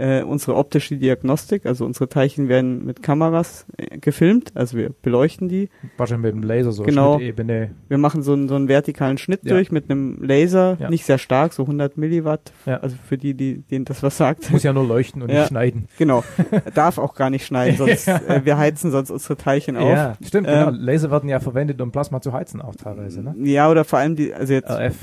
Äh, 0.00 0.22
unsere 0.22 0.56
optische 0.56 0.96
Diagnostik, 0.96 1.66
also 1.66 1.84
unsere 1.84 2.08
Teilchen 2.08 2.48
werden 2.48 2.86
mit 2.86 3.02
Kameras 3.02 3.66
äh, 3.76 3.98
gefilmt, 3.98 4.52
also 4.54 4.78
wir 4.78 4.90
beleuchten 5.02 5.48
die. 5.50 5.68
Wahrscheinlich 5.98 6.32
mit 6.32 6.42
dem 6.42 6.48
Laser 6.48 6.72
so 6.72 6.84
Genau. 6.84 7.18
Schnittebene. 7.18 7.72
Wir 7.88 7.98
machen 7.98 8.22
so 8.22 8.32
einen, 8.32 8.48
so 8.48 8.54
einen 8.54 8.68
vertikalen 8.68 9.18
Schnitt 9.18 9.40
Ja. 9.44 9.52
durch 9.54 9.70
mit 9.70 9.90
einem 9.90 10.22
Laser, 10.22 10.78
Ja. 10.80 10.88
nicht 10.88 11.04
sehr 11.04 11.18
stark, 11.18 11.52
so 11.52 11.66
100 11.66 11.98
Milliwatt, 11.98 12.52
Ja. 12.64 12.78
also 12.78 12.96
für 13.06 13.18
die, 13.18 13.34
die 13.34 13.58
denen 13.60 13.84
das 13.84 14.02
was 14.02 14.16
sagt. 14.16 14.50
Muss 14.50 14.62
ja 14.62 14.72
nur 14.72 14.86
leuchten 14.86 15.20
und 15.20 15.28
nicht 15.30 15.48
schneiden. 15.48 15.86
Genau, 15.98 16.24
darf 16.74 16.96
auch 16.96 17.14
gar 17.14 17.28
nicht 17.28 17.44
schneiden, 17.44 17.76
sonst 17.78 18.08
äh, 18.08 18.40
wir 18.44 18.56
heizen 18.56 18.90
sonst 18.90 19.10
unsere 19.10 19.36
Teilchen 19.36 19.76
auf. 19.76 19.90
Ja, 19.90 20.16
stimmt, 20.26 20.48
Ähm, 20.48 20.66
genau. 20.66 20.78
Laser 20.82 21.10
werden 21.10 21.28
ja 21.28 21.40
verwendet, 21.40 21.78
um 21.82 21.92
Plasma 21.92 22.22
zu 22.22 22.32
heizen 22.32 22.62
auch 22.62 22.74
teilweise, 22.74 23.22
ne? 23.22 23.34
Ja, 23.42 23.70
oder 23.70 23.84
vor 23.84 23.98
allem 23.98 24.16
die, 24.16 24.32
also 24.32 24.54
jetzt, 24.54 24.70
RF. 24.70 24.96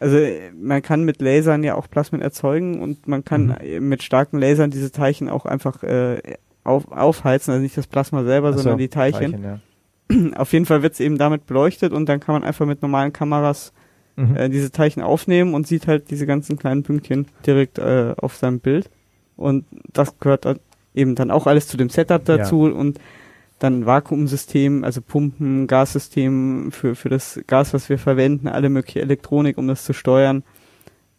Also 0.00 0.18
man 0.60 0.82
kann 0.82 1.04
mit 1.04 1.20
Lasern 1.22 1.62
ja 1.62 1.74
auch 1.76 1.88
Plasmen 1.88 2.20
erzeugen 2.20 2.80
und 2.82 3.06
man 3.06 3.24
kann 3.24 3.54
Mhm. 3.62 3.88
mit 3.88 4.02
starken 4.02 4.38
Lasern 4.40 4.70
diese 4.70 4.90
Teilchen 4.90 5.28
auch 5.28 5.46
einfach 5.46 5.82
äh, 5.82 6.20
auf, 6.64 6.90
aufheizen, 6.90 7.52
also 7.52 7.62
nicht 7.62 7.76
das 7.76 7.86
Plasma 7.86 8.24
selber, 8.24 8.52
so, 8.52 8.58
sondern 8.60 8.78
die 8.78 8.88
Teilchen. 8.88 9.42
ja. 9.44 9.60
Auf 10.36 10.52
jeden 10.52 10.66
Fall 10.66 10.82
wird 10.82 10.94
es 10.94 11.00
eben 11.00 11.18
damit 11.18 11.46
beleuchtet 11.46 11.92
und 11.92 12.08
dann 12.08 12.18
kann 12.18 12.32
man 12.34 12.42
einfach 12.44 12.66
mit 12.66 12.82
normalen 12.82 13.12
Kameras 13.12 13.72
Mhm. 14.16 14.36
äh, 14.36 14.48
diese 14.50 14.72
Teilchen 14.72 15.02
aufnehmen 15.04 15.54
und 15.54 15.66
sieht 15.68 15.86
halt 15.86 16.10
diese 16.10 16.26
ganzen 16.26 16.58
kleinen 16.58 16.82
Pünktchen 16.82 17.28
direkt 17.46 17.78
äh, 17.78 18.12
auf 18.18 18.34
seinem 18.36 18.58
Bild. 18.58 18.90
Und 19.36 19.64
das 19.92 20.18
gehört 20.18 20.44
dann 20.44 20.58
eben 20.94 21.14
dann 21.14 21.30
auch 21.30 21.46
alles 21.46 21.68
zu 21.68 21.76
dem 21.76 21.88
Setup 21.88 22.22
dazu 22.24 22.62
und 22.64 22.98
dann 23.60 23.86
Vakuumsystem, 23.86 24.84
also 24.84 25.00
Pumpen, 25.00 25.66
Gassystem 25.66 26.72
für, 26.72 26.94
für 26.94 27.08
das 27.08 27.40
Gas, 27.46 27.72
was 27.72 27.88
wir 27.88 27.98
verwenden, 27.98 28.48
alle 28.48 28.68
mögliche 28.68 29.00
Elektronik, 29.00 29.56
um 29.58 29.68
das 29.68 29.84
zu 29.84 29.92
steuern. 29.92 30.42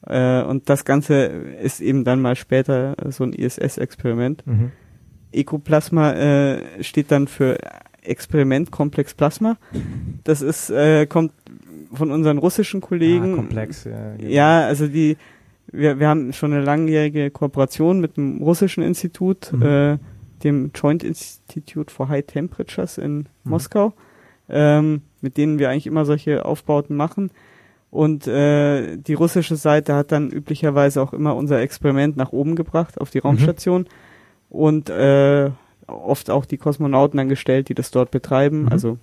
Äh, 0.06 0.42
und 0.44 0.70
das 0.70 0.84
Ganze 0.84 1.26
ist 1.62 1.80
eben 1.80 2.04
dann 2.04 2.22
mal 2.22 2.36
später 2.36 2.96
so 3.10 3.24
ein 3.24 3.34
ISS-Experiment. 3.34 4.46
Mhm. 4.46 4.72
Ecoplasma 5.32 6.12
äh, 6.14 6.84
steht 6.84 7.12
dann 7.12 7.28
für 7.28 7.58
Experiment 8.02 8.72
Komplex 8.72 9.14
Plasma. 9.14 9.58
Das 10.24 10.42
ist, 10.42 10.70
äh, 10.72 11.06
kommt 11.06 11.32
von 11.94 12.12
unseren 12.12 12.38
russischen 12.38 12.82
Kollegen. 12.82 13.34
Ah, 13.34 13.36
komplex, 13.38 13.84
ja. 13.84 14.16
genau. 14.18 14.30
Ja, 14.30 14.62
also 14.62 14.88
die, 14.88 15.18
wir, 15.72 16.00
wir 16.00 16.08
haben 16.08 16.34
schon 16.34 16.52
eine 16.54 16.64
langjährige 16.64 17.30
Kooperation 17.32 18.00
mit 18.00 18.18
einem 18.18 18.42
russischen 18.42 18.84
Institut, 18.84 19.54
Mhm. 19.54 19.62
äh, 19.62 19.98
dem 20.44 20.72
Joint 20.76 21.04
Institute 21.04 21.92
for 21.94 22.10
High 22.10 22.26
Temperatures 22.26 22.98
in 22.98 23.18
Mhm. 23.20 23.26
Moskau, 23.44 23.94
ähm, 24.50 25.02
mit 25.22 25.38
denen 25.38 25.60
wir 25.60 25.70
eigentlich 25.70 25.88
immer 25.88 26.06
solche 26.06 26.46
Aufbauten 26.46 26.96
machen. 26.96 27.32
Und 27.90 28.26
äh, 28.28 28.96
die 28.98 29.14
russische 29.16 29.56
Seite 29.58 29.96
hat 29.96 30.12
dann 30.12 30.30
üblicherweise 30.32 31.02
auch 31.02 31.12
immer 31.14 31.36
unser 31.36 31.60
Experiment 31.60 32.16
nach 32.16 32.32
oben 32.32 32.56
gebracht 32.56 33.00
auf 33.02 33.10
die 33.12 33.18
Mhm. 33.20 33.24
Raumstation 33.24 33.86
und 34.50 34.90
äh, 34.90 35.50
oft 35.88 36.30
auch 36.30 36.46
die 36.46 36.58
Kosmonauten 36.58 37.18
dann 37.18 37.28
gestellt, 37.30 37.68
die 37.70 37.74
das 37.76 37.92
dort 37.92 38.12
betreiben. 38.12 38.64
Mhm. 38.64 38.70
Also 38.70 38.98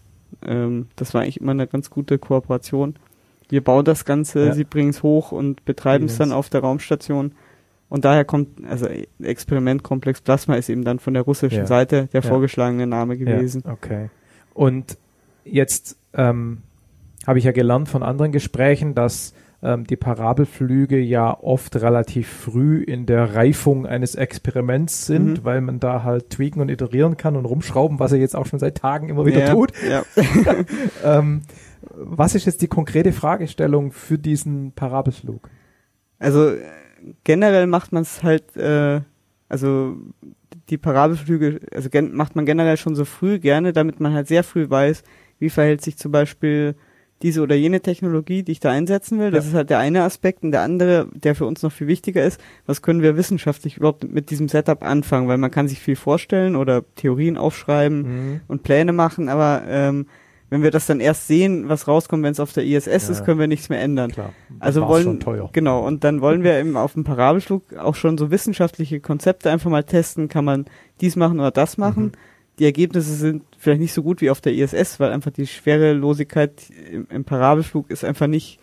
ähm, 0.46 0.86
das 0.96 1.12
war 1.14 1.20
eigentlich 1.22 1.40
immer 1.40 1.52
eine 1.52 1.66
ganz 1.66 1.90
gute 1.90 2.18
Kooperation. 2.18 2.96
Wir 3.50 3.62
bauen 3.64 3.84
das 3.84 4.04
Ganze, 4.04 4.46
Ja. 4.46 4.52
sie 4.54 4.64
bringen 4.64 4.90
es 4.90 5.02
hoch 5.02 5.32
und 5.32 5.64
betreiben 5.64 6.06
es 6.06 6.16
dann 6.18 6.32
auf 6.32 6.48
der 6.50 6.60
Raumstation. 6.60 7.32
Und 7.88 8.04
daher 8.04 8.24
kommt, 8.24 8.64
also 8.68 8.86
Experiment 9.22 9.82
Komplex 9.82 10.20
Plasma 10.20 10.56
ist 10.56 10.68
eben 10.68 10.84
dann 10.84 10.98
von 10.98 11.14
der 11.14 11.22
russischen 11.22 11.60
Ja. 11.60 11.66
Seite 11.66 12.08
der 12.12 12.22
Ja. 12.22 12.28
vorgeschlagene 12.28 12.86
Name 12.86 13.16
gewesen. 13.16 13.62
Ja, 13.64 13.72
okay. 13.72 14.10
Und 14.52 14.98
jetzt 15.44 15.96
ähm, 16.14 16.58
habe 17.26 17.38
ich 17.38 17.44
ja 17.46 17.52
gelernt 17.52 17.88
von 17.88 18.02
anderen 18.02 18.32
Gesprächen, 18.32 18.94
dass 18.94 19.32
ähm, 19.60 19.84
die 19.88 19.96
Parabelflüge 19.96 20.98
ja 21.00 21.36
oft 21.36 21.74
relativ 21.76 22.28
früh 22.28 22.80
in 22.80 23.06
der 23.06 23.34
Reifung 23.34 23.86
eines 23.86 24.14
Experiments 24.14 25.06
sind, 25.06 25.38
Mhm. 25.40 25.44
weil 25.44 25.60
man 25.62 25.80
da 25.80 26.04
halt 26.04 26.30
tweaken 26.30 26.60
und 26.60 26.68
iterieren 26.68 27.16
kann 27.16 27.34
und 27.36 27.44
rumschrauben, 27.44 27.98
was 27.98 28.12
er 28.12 28.18
jetzt 28.18 28.36
auch 28.36 28.46
schon 28.46 28.60
seit 28.60 28.76
Tagen 28.76 29.08
immer 29.08 29.26
wieder 29.26 29.50
tut. 29.50 29.72
Ja. 29.88 30.04
Ähm, 31.04 31.42
was 31.92 32.34
ist 32.34 32.44
jetzt 32.44 32.60
die 32.62 32.68
konkrete 32.68 33.12
Fragestellung 33.12 33.92
für 33.92 34.18
diesen 34.18 34.72
Parabelflug? 34.72 35.48
Also 36.18 36.52
generell 37.24 37.66
macht 37.66 37.92
man 37.92 38.02
es 38.02 38.22
halt, 38.22 38.56
äh, 38.56 39.00
also 39.48 39.96
die 40.70 40.78
Parabelflüge, 40.78 41.60
also 41.74 41.88
gen 41.88 42.14
macht 42.14 42.36
man 42.36 42.44
generell 42.46 42.76
schon 42.76 42.94
so 42.94 43.04
früh 43.04 43.38
gerne, 43.38 43.72
damit 43.72 44.00
man 44.00 44.12
halt 44.14 44.28
sehr 44.28 44.44
früh 44.44 44.68
weiß, 44.68 45.02
wie 45.38 45.50
verhält 45.50 45.82
sich 45.82 45.96
zum 45.96 46.12
Beispiel 46.12 46.74
diese 47.22 47.42
oder 47.42 47.56
jene 47.56 47.80
Technologie, 47.80 48.44
die 48.44 48.52
ich 48.52 48.60
da 48.60 48.70
einsetzen 48.70 49.18
will. 49.18 49.30
Das 49.32 49.44
Ja. 49.44 49.50
ist 49.50 49.56
halt 49.56 49.70
der 49.70 49.78
eine 49.80 50.02
Aspekt. 50.04 50.44
Und 50.44 50.52
der 50.52 50.60
andere, 50.62 51.08
der 51.14 51.34
für 51.34 51.46
uns 51.46 51.62
noch 51.62 51.72
viel 51.72 51.88
wichtiger 51.88 52.24
ist, 52.24 52.40
was 52.66 52.80
können 52.80 53.02
wir 53.02 53.16
wissenschaftlich 53.16 53.76
überhaupt 53.76 54.04
mit 54.08 54.30
diesem 54.30 54.48
Setup 54.48 54.84
anfangen? 54.84 55.26
Weil 55.26 55.38
man 55.38 55.50
kann 55.50 55.66
sich 55.66 55.80
viel 55.80 55.96
vorstellen 55.96 56.54
oder 56.54 56.84
Theorien 56.94 57.36
aufschreiben 57.36 58.02
Mhm. 58.02 58.40
und 58.46 58.62
Pläne 58.62 58.92
machen, 58.92 59.28
aber 59.28 59.62
ähm, 59.66 60.06
wenn 60.50 60.62
wir 60.62 60.70
das 60.70 60.86
dann 60.86 61.00
erst 61.00 61.26
sehen, 61.26 61.68
was 61.68 61.88
rauskommt, 61.88 62.22
wenn 62.22 62.32
es 62.32 62.40
auf 62.40 62.52
der 62.52 62.64
ISS 62.64 62.86
Ja. 62.86 62.92
ist, 63.12 63.24
können 63.24 63.38
wir 63.38 63.46
nichts 63.46 63.68
mehr 63.68 63.80
ändern. 63.80 64.10
Klar. 64.10 64.32
Also 64.60 64.86
wollen 64.88 65.18
genau 65.52 65.86
und 65.86 66.04
dann 66.04 66.20
wollen 66.20 66.42
wir 66.42 66.58
eben 66.58 66.76
auf 66.76 66.94
dem 66.94 67.04
Parabelflug 67.04 67.76
auch 67.76 67.94
schon 67.94 68.16
so 68.18 68.30
wissenschaftliche 68.30 69.00
Konzepte 69.00 69.50
einfach 69.50 69.70
mal 69.70 69.84
testen, 69.84 70.28
kann 70.28 70.44
man 70.44 70.66
dies 71.00 71.16
machen 71.16 71.38
oder 71.38 71.50
das 71.50 71.76
machen. 71.76 72.04
Mhm. 72.04 72.12
Die 72.58 72.64
Ergebnisse 72.64 73.14
sind 73.14 73.44
vielleicht 73.58 73.80
nicht 73.80 73.92
so 73.92 74.02
gut 74.02 74.20
wie 74.20 74.30
auf 74.30 74.40
der 74.40 74.52
ISS, 74.54 74.98
weil 74.98 75.12
einfach 75.12 75.30
die 75.30 75.46
Schwerelosigkeit 75.46 76.52
im, 76.90 77.06
im 77.10 77.24
Parabelflug 77.24 77.90
ist 77.90 78.04
einfach 78.04 78.26
nicht 78.26 78.58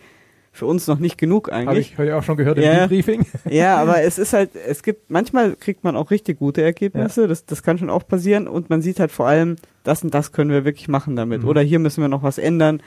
für 0.56 0.66
uns 0.66 0.86
noch 0.86 0.98
nicht 0.98 1.18
genug 1.18 1.48
Habe 1.50 1.70
eigentlich. 1.70 1.92
ich 1.92 1.98
heute 1.98 2.16
auch 2.16 2.22
schon 2.22 2.36
gehört 2.36 2.58
im 2.58 2.64
Ja. 2.64 2.86
Debriefing. 2.86 3.26
Ja, 3.50 3.76
aber 3.76 4.02
es 4.02 4.18
ist 4.18 4.32
halt, 4.32 4.50
es 4.56 4.82
gibt, 4.82 5.10
manchmal 5.10 5.54
kriegt 5.56 5.84
man 5.84 5.96
auch 5.96 6.10
richtig 6.10 6.38
gute 6.38 6.62
Ergebnisse, 6.62 7.28
das, 7.28 7.44
das 7.46 7.62
kann 7.62 7.78
schon 7.78 7.90
auch 7.90 8.06
passieren 8.06 8.48
und 8.48 8.70
man 8.70 8.82
sieht 8.82 8.98
halt 9.00 9.12
vor 9.12 9.26
allem, 9.28 9.56
das 9.84 10.02
und 10.02 10.14
das 10.14 10.32
können 10.32 10.50
wir 10.50 10.64
wirklich 10.64 10.88
machen 10.88 11.14
damit. 11.16 11.42
Mhm. 11.42 11.48
Oder 11.48 11.60
hier 11.60 11.78
müssen 11.78 12.00
wir 12.00 12.08
noch 12.08 12.22
was 12.22 12.38
ändern, 12.38 12.82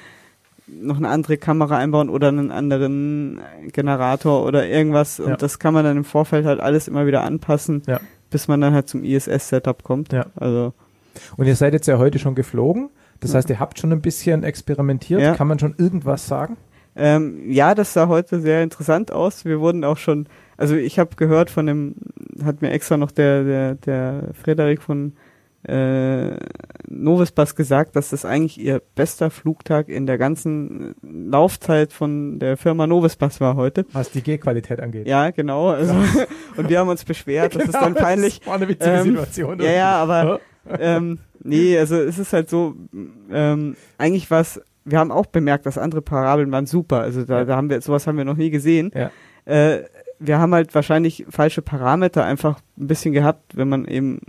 noch 0.67 0.97
eine 0.97 1.09
andere 1.09 1.37
Kamera 1.37 1.77
einbauen 1.77 2.09
oder 2.09 2.27
einen 2.27 2.51
anderen 2.51 3.39
Generator 3.71 4.45
oder 4.45 4.67
irgendwas 4.67 5.17
Ja. 5.19 5.25
und 5.25 5.41
das 5.41 5.59
kann 5.59 5.73
man 5.73 5.83
dann 5.85 5.97
im 5.97 6.05
Vorfeld 6.05 6.45
halt 6.45 6.59
alles 6.59 6.87
immer 6.87 7.05
wieder 7.07 7.23
anpassen, 7.23 7.83
Ja. 7.87 7.99
bis 8.29 8.47
man 8.47 8.61
dann 8.61 8.73
halt 8.73 8.87
zum 8.89 9.03
ISS-Setup 9.03 9.83
kommt. 9.83 10.11
Ja. 10.13 10.25
Also, 10.35 10.73
Und 11.37 11.47
ihr 11.47 11.55
seid 11.55 11.73
jetzt 11.73 11.87
ja 11.87 11.97
heute 11.97 12.19
schon 12.19 12.35
geflogen. 12.35 12.89
Das 13.19 13.31
Ja. 13.31 13.37
heißt, 13.37 13.49
ihr 13.49 13.59
habt 13.59 13.79
schon 13.79 13.91
ein 13.91 14.01
bisschen 14.01 14.43
experimentiert. 14.43 15.21
Ja. 15.21 15.35
Kann 15.35 15.47
man 15.47 15.59
schon 15.59 15.75
irgendwas 15.77 16.27
sagen? 16.27 16.55
Ähm, 16.99 17.49
ja, 17.49 17.75
das 17.75 17.93
sah 17.93 18.07
heute 18.07 18.41
sehr 18.41 18.61
interessant 18.61 19.11
aus. 19.11 19.45
Wir 19.45 19.59
wurden 19.59 19.83
auch 19.83 19.97
schon, 19.97 20.27
also 20.57 20.75
ich 20.75 20.99
habe 20.99 21.15
gehört 21.15 21.49
von 21.49 21.65
dem, 21.65 21.95
hat 22.43 22.61
mir 22.61 22.71
extra 22.71 22.97
noch 22.97 23.11
der 23.11 23.43
der 23.43 23.75
der 23.75 24.29
Frederik 24.33 24.81
von 24.81 25.13
äh, 25.63 26.37
Novespass 26.87 27.55
gesagt, 27.55 27.95
dass 27.95 28.09
das 28.09 28.23
eigentlich 28.25 28.59
ihr 28.59 28.81
bester 28.95 29.29
Flugtag 29.29 29.89
in 29.89 30.05
der 30.05 30.17
ganzen 30.17 30.95
Laufzeit 31.01 31.91
von 31.91 32.39
der 32.39 32.55
Firma 32.57 32.87
Novespass 32.87 33.41
war 33.41 33.55
heute. 33.55 33.85
Was 33.91 34.11
die 34.11 34.21
G-Qualität 34.21 34.79
angeht. 34.79 35.07
Ja, 35.07 35.31
genau. 35.31 35.69
Also, 35.69 35.93
und 36.57 36.69
wir 36.69 36.79
haben 36.79 36.89
uns 36.89 37.03
beschwert, 37.03 37.55
das 37.55 37.65
ist 37.65 37.73
dann 37.73 37.93
Genau, 37.93 38.05
peinlich. 38.05 38.39
Das 38.39 38.47
war 38.47 38.55
eine 38.55 38.67
witzige 38.69 38.91
Ähm, 38.91 39.03
Situation. 39.03 39.59
Ja, 39.59 39.71
ja, 39.71 39.91
aber 40.01 40.39
ähm, 40.79 41.19
nee, 41.43 41.77
also 41.77 41.95
es 41.97 42.17
ist 42.19 42.31
halt 42.33 42.49
so, 42.49 42.75
ähm, 43.31 43.75
eigentlich 43.97 44.31
was, 44.31 44.61
wir 44.89 44.99
haben 44.99 45.11
auch 45.11 45.25
bemerkt, 45.27 45.65
dass 45.65 45.77
andere 45.77 46.01
Parabeln 46.01 46.51
waren 46.51 46.65
super. 46.65 47.01
Also 47.01 47.23
da, 47.23 47.39
Ja. 47.39 47.45
da 47.45 47.55
haben 47.55 47.69
wir, 47.69 47.81
sowas 47.81 48.07
haben 48.07 48.17
wir 48.17 48.25
noch 48.25 48.37
nie 48.37 48.49
gesehen. 48.49 48.91
Ja. 48.95 49.11
Äh, 49.45 49.83
wir 50.19 50.39
haben 50.39 50.53
halt 50.53 50.75
wahrscheinlich 50.75 51.25
falsche 51.29 51.61
Parameter 51.61 52.25
einfach 52.25 52.59
ein 52.77 52.87
bisschen 52.87 53.13
gehabt, 53.13 53.55
wenn 53.55 53.69
man 53.69 53.85
eben 53.85 54.19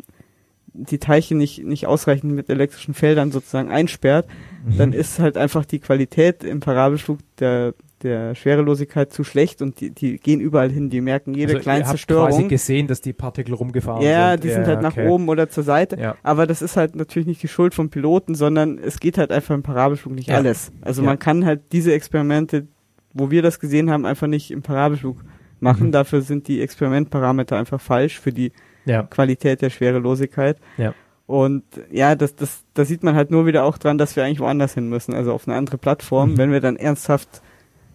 die 0.72 0.98
Teilchen 0.98 1.36
nicht, 1.38 1.64
nicht 1.64 1.86
ausreichend 1.88 2.32
mit 2.32 2.48
elektrischen 2.48 2.94
Feldern 2.94 3.32
sozusagen 3.32 3.70
einsperrt, 3.70 4.26
Mhm. 4.64 4.78
dann 4.78 4.92
ist 4.92 5.18
halt 5.18 5.36
einfach 5.36 5.64
die 5.64 5.80
Qualität 5.80 6.44
im 6.44 6.60
Parabelflug 6.60 7.18
der, 7.40 7.74
der 8.02 8.34
Schwerelosigkeit 8.34 9.12
zu 9.12 9.24
schlecht 9.24 9.62
und 9.62 9.80
die, 9.80 9.90
die 9.90 10.18
gehen 10.18 10.40
überall 10.40 10.70
hin, 10.70 10.90
die 10.90 11.00
merken 11.00 11.34
jede 11.34 11.48
also 11.48 11.58
ihr 11.58 11.62
kleinste 11.62 11.88
habt 11.92 12.06
quasi 12.06 12.32
Störung. 12.32 12.48
gesehen, 12.48 12.86
dass 12.86 13.00
die 13.00 13.12
Partikel 13.12 13.54
rumgefahren 13.54 14.02
Ja, 14.02 14.32
sind. 14.32 14.44
die 14.44 14.48
sind 14.50 14.66
halt 14.66 14.82
nach 14.82 14.92
okay. 14.96 15.08
oben 15.08 15.28
oder 15.28 15.48
zur 15.48 15.64
Seite. 15.64 15.98
Ja. 16.00 16.16
Aber 16.22 16.46
das 16.46 16.62
ist 16.62 16.76
halt 16.76 16.96
natürlich 16.96 17.26
nicht 17.26 17.42
die 17.42 17.48
Schuld 17.48 17.74
vom 17.74 17.90
Piloten, 17.90 18.34
sondern 18.34 18.78
es 18.78 19.00
geht 19.00 19.18
halt 19.18 19.30
einfach 19.32 19.54
im 19.54 19.62
Parabelflug 19.62 20.14
nicht 20.14 20.28
Ja. 20.28 20.36
alles. 20.36 20.72
Also 20.80 21.02
Ja. 21.02 21.06
man 21.08 21.18
kann 21.18 21.44
halt 21.44 21.60
diese 21.72 21.92
Experimente, 21.92 22.66
wo 23.12 23.30
wir 23.30 23.42
das 23.42 23.60
gesehen 23.60 23.90
haben, 23.90 24.06
einfach 24.06 24.26
nicht 24.28 24.50
im 24.50 24.62
Parabelflug 24.62 25.18
machen. 25.60 25.88
Mhm. 25.88 25.92
Dafür 25.92 26.22
sind 26.22 26.48
die 26.48 26.62
Experimentparameter 26.62 27.56
einfach 27.58 27.80
falsch 27.80 28.18
für 28.18 28.32
die 28.32 28.52
Ja. 28.86 29.02
Qualität 29.02 29.60
der 29.62 29.70
Schwerelosigkeit. 29.70 30.56
Ja. 30.78 30.94
Und 31.26 31.62
ja, 31.92 32.16
das, 32.16 32.34
das, 32.34 32.64
da 32.74 32.84
sieht 32.84 33.04
man 33.04 33.14
halt 33.14 33.30
nur 33.30 33.46
wieder 33.46 33.62
auch 33.64 33.78
dran, 33.78 33.98
dass 33.98 34.16
wir 34.16 34.24
eigentlich 34.24 34.40
woanders 34.40 34.74
hin 34.74 34.88
müssen, 34.88 35.14
also 35.14 35.32
auf 35.32 35.46
eine 35.46 35.56
andere 35.56 35.78
Plattform, 35.78 36.32
Mhm. 36.32 36.38
wenn 36.38 36.50
wir 36.52 36.60
dann 36.60 36.76
ernsthaft 36.76 37.42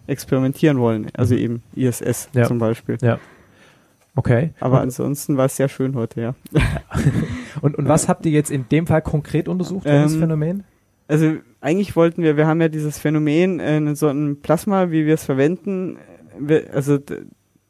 experimentieren 0.06 0.78
wollen. 0.78 1.08
Also 1.14 1.34
eben 1.34 1.62
ISS 1.74 2.28
Ja. 2.32 2.44
zum 2.44 2.58
Beispiel. 2.58 2.98
Ja. 3.02 3.18
Okay. 4.14 4.50
Aber 4.60 4.76
und, 4.76 4.82
ansonsten 4.84 5.36
war 5.36 5.46
es 5.46 5.56
sehr 5.56 5.68
schön 5.68 5.94
heute, 5.94 6.20
ja. 6.20 6.34
und, 7.60 7.76
und 7.76 7.86
was 7.88 8.08
habt 8.08 8.24
ihr 8.26 8.32
jetzt 8.32 8.50
in 8.50 8.68
dem 8.68 8.86
Fall 8.86 9.02
konkret 9.02 9.46
untersucht, 9.48 9.84
Ähm, 9.86 10.08
Phänomen? 10.08 10.64
Also 11.08 11.34
eigentlich 11.60 11.94
wollten 11.96 12.22
wir, 12.22 12.36
wir 12.36 12.46
haben 12.46 12.60
ja 12.60 12.68
dieses 12.68 12.98
Phänomen 12.98 13.60
äh, 13.60 13.76
in 13.76 13.94
so 13.94 14.08
einem 14.08 14.40
Plasma, 14.40 14.90
wie 14.90 15.06
wir 15.06 15.14
es 15.14 15.24
verwenden, 15.24 15.98
wir, 16.38 16.72
also 16.72 16.98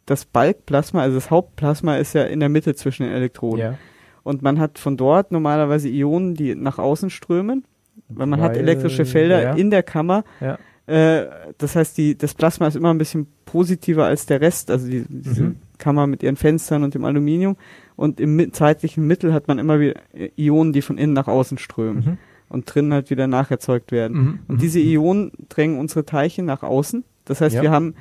das 0.07 0.25
Balkplasma, 0.25 1.03
also 1.03 1.17
das 1.17 1.31
Hauptplasma 1.31 1.97
ist 1.97 2.15
ja 2.15 2.23
in 2.25 2.41
der 2.41 2.49
Mitte 2.49 2.75
zwischen 2.77 3.03
den 3.05 3.13
Elektroden. 3.13 3.61
Ja. 3.61 3.75
Und 4.23 4.43
man 4.43 4.59
hat 4.59 4.79
von 4.79 4.97
dort 4.97 5.33
normalerweise 5.33 5.89
Ionen, 5.89 6.35
die 6.35 6.55
nach 6.55 6.79
außen 6.79 7.11
strömen, 7.11 7.65
weil 8.09 8.27
man 8.27 8.41
hat 8.41 8.53
Weil- 8.53 8.59
elektrische 8.61 9.05
Felder 9.05 9.43
ja. 9.43 9.55
in 9.55 9.71
der 9.71 9.83
Kammer. 9.83 10.25
Ja. 10.41 10.59
Äh, 10.87 11.25
das 11.59 11.75
heißt, 11.77 11.97
die, 11.99 12.17
das 12.17 12.35
Plasma 12.35 12.67
ist 12.69 12.77
immer 12.77 12.93
ein 12.95 12.99
bisschen 12.99 13.27
positiver 13.45 14.05
als 14.05 14.27
der 14.27 14.41
Rest, 14.41 14.71
also 14.71 14.87
die, 14.89 15.05
diese 15.09 15.43
Mhm. 15.45 15.57
Kammer 15.79 16.07
mit 16.07 16.23
ihren 16.23 16.37
Fenstern 16.37 16.85
und 16.85 16.95
dem 16.95 17.05
Aluminium. 17.05 17.57
Und 17.97 18.21
im 18.21 18.53
zeitlichen 18.53 19.07
Mittel 19.07 19.33
hat 19.35 19.49
man 19.49 19.59
immer 19.59 19.81
wieder 19.81 19.95
Ionen, 20.37 20.73
die 20.73 20.83
von 20.83 20.97
innen 20.99 21.13
nach 21.13 21.29
außen 21.29 21.59
strömen 21.59 22.05
Mhm. 22.05 22.19
und 22.49 22.73
drinnen 22.73 22.93
halt 22.93 23.11
wieder 23.11 23.27
nacherzeugt 23.27 23.91
werden. 23.93 24.17
Mhm. 24.19 24.39
Und 24.49 24.63
diese 24.63 24.79
Ionen 24.81 25.33
drängen 25.49 25.79
unsere 25.79 26.05
Teilchen 26.07 26.45
nach 26.47 26.63
außen. 26.63 27.05
Das 27.25 27.41
heißt, 27.41 27.57
Ja. 27.57 27.63
wir 27.63 27.71
haben 27.73 27.95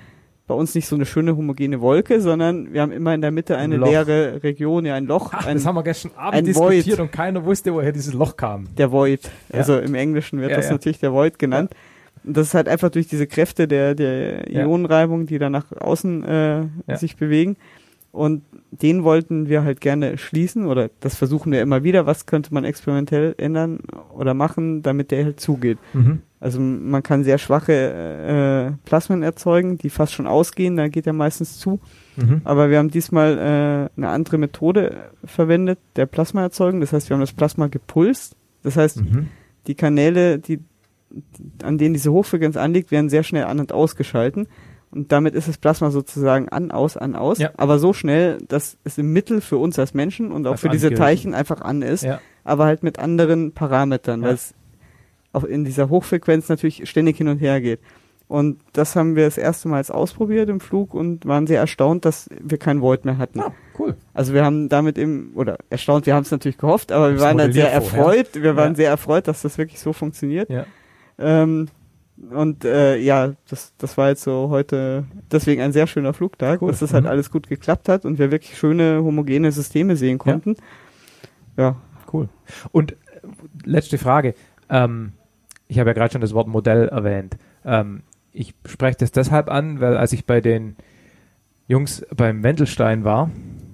bei 0.47 0.53
uns 0.53 0.75
nicht 0.75 0.88
so 0.88 0.95
eine 0.95 1.07
schöne 1.07 1.35
homogene 1.35 1.81
Wolke, 1.81 2.22
sondern 2.22 2.72
wir 2.72 2.81
haben 2.83 2.91
immer 2.91 3.15
in 3.15 3.22
der 3.22 3.31
Mitte 3.31 3.57
eine 3.57 3.77
Loch. 3.77 3.88
leere 3.88 4.43
Region, 4.43 4.85
ja 4.85 4.93
ein 4.93 5.07
Loch, 5.07 5.31
Ach, 5.33 5.47
ein, 5.47 5.55
das 5.57 5.65
haben 5.65 5.73
wir 5.75 5.81
gestern 5.83 6.11
Abend 6.15 6.35
ein 6.35 6.45
diskutiert 6.45 6.85
Void. 6.85 6.99
und 6.99 7.11
keiner 7.11 7.43
wusste, 7.45 7.73
woher 7.73 7.91
dieses 7.91 8.14
Loch 8.14 8.38
kam. 8.38 8.65
der 8.77 8.91
Void. 8.91 9.22
Ja. 9.51 9.59
Also 9.59 9.80
im 9.80 9.95
Englischen 9.95 10.39
wird 10.39 10.51
Ja, 10.51 10.57
das 10.57 10.67
ja. 10.67 10.73
natürlich 10.73 10.99
der 10.99 11.11
Void 11.14 11.39
genannt. 11.39 11.72
Das 12.27 12.47
ist 12.47 12.53
halt 12.53 12.67
einfach 12.67 12.89
durch 12.89 13.07
diese 13.07 13.27
Kräfte 13.27 13.67
der, 13.67 13.95
der. 13.95 14.49
Ionenreibung, 14.51 15.25
die 15.27 15.37
da 15.39 15.49
nach 15.49 15.71
außen 15.71 16.23
äh, 16.23 16.59
Ja. 16.87 16.97
sich 16.97 17.17
bewegen. 17.17 17.57
Und 18.11 18.43
den 18.71 19.03
wollten 19.03 19.49
wir 19.49 19.63
halt 19.65 19.81
gerne 19.81 20.17
schließen 20.17 20.67
oder 20.67 20.89
das 21.01 21.15
versuchen 21.15 21.51
wir 21.51 21.61
immer 21.61 21.83
wieder. 21.83 22.05
Was 22.05 22.25
könnte 22.25 22.53
man 22.53 22.63
experimentell 22.63 23.35
ändern 23.37 23.79
oder 24.17 24.33
machen, 24.33 24.81
damit 24.83 25.11
der 25.11 25.25
halt 25.25 25.39
zugeht? 25.41 25.77
Mhm. 25.93 26.21
Also 26.39 26.61
man 26.61 27.03
kann 27.03 27.25
sehr 27.25 27.37
schwache 27.37 27.73
äh, 27.73 28.71
Plasmen 28.87 29.21
erzeugen, 29.23 29.77
die 29.77 29.89
fast 29.89 30.13
schon 30.13 30.27
ausgehen, 30.27 30.77
dann 30.77 30.91
geht 30.91 31.07
er 31.07 31.13
meistens 31.13 31.57
zu. 31.59 31.79
Mhm. 32.15 32.41
Aber 32.45 32.69
wir 32.69 32.77
haben 32.77 32.89
diesmal 32.91 33.37
äh, 33.37 33.97
eine 33.99 34.09
andere 34.09 34.37
Methode 34.37 34.95
verwendet, 35.25 35.79
der 35.97 36.05
Plasmaerzeugung. 36.05 36.79
Das 36.81 36.93
heißt, 36.93 37.09
wir 37.09 37.15
haben 37.15 37.21
das 37.21 37.33
Plasma 37.33 37.67
gepulst. 37.67 38.35
Das 38.63 38.77
heißt, 38.77 39.01
Mhm. 39.01 39.27
die 39.67 39.75
Kanäle, 39.75 40.39
die, 40.39 40.59
an 41.64 41.77
denen 41.77 41.93
diese 41.93 42.11
Hochfrequenz 42.11 42.58
anliegt, 42.58 42.92
werden 42.92 43.09
sehr 43.09 43.24
schnell 43.24 43.45
an- 43.45 43.59
und 43.59 43.72
ausgeschalten. 43.72 44.48
Und 44.92 45.11
damit 45.11 45.35
ist 45.35 45.48
das 45.48 45.58
Plasma 45.58 45.92
sozusagen 45.92 46.48
an, 46.50 46.72
aus, 46.72 46.95
an, 46.95 47.16
aus. 47.16 47.40
Ja. 47.40 47.51
Aber 47.58 47.80
so 47.80 47.92
schnell, 47.92 48.38
dass 48.48 48.77
es 48.85 48.98
im 48.98 49.11
Mittel 49.11 49.42
für 49.42 49.58
uns 49.58 49.77
als 49.77 49.93
Menschen 49.93 50.32
und 50.32 50.48
auch 50.48 50.53
Als 50.53 50.61
für 50.61 50.69
diese. 50.69 50.93
Teilchen 50.93 51.34
einfach 51.34 51.61
an 51.61 51.82
ist. 51.82 52.03
Ja. 52.03 52.22
Aber 52.43 52.66
halt 52.66 52.84
mit 52.84 52.98
anderen 53.00 53.51
Parametern, 53.51 54.22
Ja. 54.22 54.27
weil 54.27 54.35
es 54.35 54.53
auch 55.34 55.43
in 55.43 55.66
dieser 55.66 55.90
Hochfrequenz 55.90 56.48
natürlich 56.48 56.90
ständig 56.90 57.17
hin 57.17 57.27
und 57.27 57.40
her 57.40 57.59
geht. 57.59 57.82
Und 58.27 58.59
das 58.74 58.95
haben 58.95 59.16
wir 59.16 59.25
das 59.25 59.38
erste 59.38 59.67
Mal 59.67 59.77
jetzt 59.77 59.93
ausprobiert 59.93 60.50
im 60.50 60.59
Flug 60.59 60.93
und 60.93 61.25
waren 61.25 61.45
sehr 61.45 61.59
erstaunt, 61.59 62.06
dass 62.06 62.27
wir 62.42 62.58
kein 62.58 62.82
Void 62.82 63.06
mehr 63.06 63.17
hatten. 63.19 63.40
Ah, 63.40 63.51
cool. 63.77 63.95
Also 64.14 64.34
wir 64.34 64.43
haben 64.43 64.67
damit 64.69 64.98
eben, 64.98 65.34
oder 65.35 65.58
erstaunt, 65.69 66.06
wir 66.08 66.16
haben 66.16 66.24
es 66.24 66.32
natürlich 66.32 66.58
gehofft, 66.58 66.92
aber 66.92 67.11
wir 67.11 67.19
waren 67.19 67.40
halt 67.40 67.53
sehr 67.53 67.72
erfreut, 67.72 68.30
wir 68.34 68.56
waren 68.56 68.75
sehr 68.75 68.90
erfreut, 68.90 69.27
dass 69.27 69.43
das 69.43 69.58
wirklich 69.59 69.80
so 69.80 69.93
funktioniert. 69.93 70.50
Ja. 70.50 70.66
Ähm, 71.18 71.68
und 72.32 72.64
äh, 72.64 72.98
ja, 72.98 73.34
das, 73.50 73.74
das 73.77 73.98
war 73.98 74.10
jetzt 74.10 74.24
so 74.24 74.50
heute 74.50 75.03
deswegen 75.32 75.61
ein 75.61 75.74
sehr 75.74 75.85
schöner 75.88 76.14
Flugtag, 76.14 76.61
Cool. 76.61 76.69
dass 76.72 76.80
das 76.80 76.94
halt 76.94 77.03
Mhm. 77.03 77.10
alles 77.10 77.30
gut 77.30 77.48
geklappt 77.50 77.90
hat 77.90 78.06
und 78.06 78.19
wir 78.19 78.32
wirklich 78.32 78.58
schöne 78.58 79.03
homogene 79.03 79.52
Systeme 79.52 79.95
sehen 79.98 80.18
konnten. 80.18 80.56
Ja, 81.58 81.76
Cool. 82.14 82.30
Und 82.72 82.92
äh, 82.94 82.95
letzte 83.66 83.98
Frage. 83.98 84.35
Ähm, 84.69 85.14
ich 85.68 85.80
habe 85.80 85.90
ja 85.90 85.94
gerade 85.94 86.11
schon 86.14 86.22
das 86.22 86.34
Wort 86.34 86.48
Modell 86.48 86.88
erwähnt. 86.88 87.35
Ähm, 87.66 88.03
ich 88.32 88.53
spreche 88.66 88.98
das 89.00 89.11
deshalb 89.11 89.50
an, 89.50 89.82
weil 89.82 89.98
als 89.98 90.14
ich 90.14 90.26
bei 90.26 90.40
den 90.40 90.76
Jungs 91.68 92.06
beim 92.16 92.44
Wendelstein 92.44 93.03
war, 93.03 93.30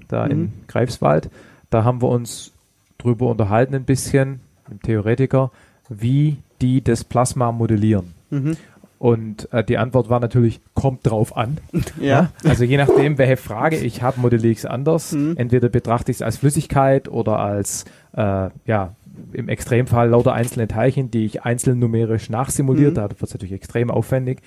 da 0.08 0.26
in 0.26 0.40
Mhm. 0.42 0.52
Greifswald, 0.68 1.30
da 1.70 1.84
haben 1.84 2.02
wir 2.02 2.10
uns 2.10 2.53
drüber 2.98 3.28
unterhalten 3.28 3.76
ein 3.76 3.84
bisschen, 3.86 4.40
mit 4.68 4.80
dem 4.80 4.82
Theoretiker, 4.82 5.52
wie 5.90 6.38
die 6.61 6.81
das 6.83 7.03
Plasma 7.03 7.51
modellieren. 7.51 8.14
mhm. 8.30 8.57
Und 8.99 9.51
äh, 9.51 9.64
die 9.64 9.80
Antwort 9.80 10.09
war 10.11 10.19
natürlich, 10.19 10.59
kommt 10.75 11.07
drauf 11.09 11.35
an. 11.35 11.57
ja. 11.99 12.31
Also 12.43 12.65
je 12.65 12.77
nachdem, 12.77 13.17
welche 13.17 13.35
Frage 13.35 13.77
ich 13.77 14.03
habe, 14.03 14.19
modelliere 14.22 14.51
ich 14.51 14.59
es 14.59 14.65
anders. 14.67 15.14
Mhm. 15.14 15.38
Entweder 15.38 15.69
betrachte 15.69 16.11
ich 16.11 16.17
es 16.17 16.22
als 16.22 16.38
Flüssigkeit 16.38 17.09
oder 17.09 17.40
als, 17.40 17.85
äh, 18.15 18.49
ja, 18.67 18.95
im 19.33 19.49
Extremfall 19.49 20.09
lauter 20.09 20.33
einzelne 20.33 20.67
Teilchen, 20.67 21.09
die 21.09 21.25
ich 21.25 21.41
einzeln 21.43 21.80
numerisch 21.80 22.30
nachsimuliert. 22.30 22.91
Mhm. 22.91 22.95
Da 22.95 23.09
wird 23.09 23.23
es 23.23 23.33
natürlich 23.33 23.53
extrem 23.53 23.90
aufwendig. 23.90 24.41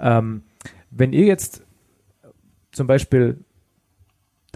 Ähm, 0.00 0.40
wenn 0.90 1.12
ihr 1.12 1.26
jetzt 1.26 1.60
zum 2.72 2.86
Beispiel 2.86 3.36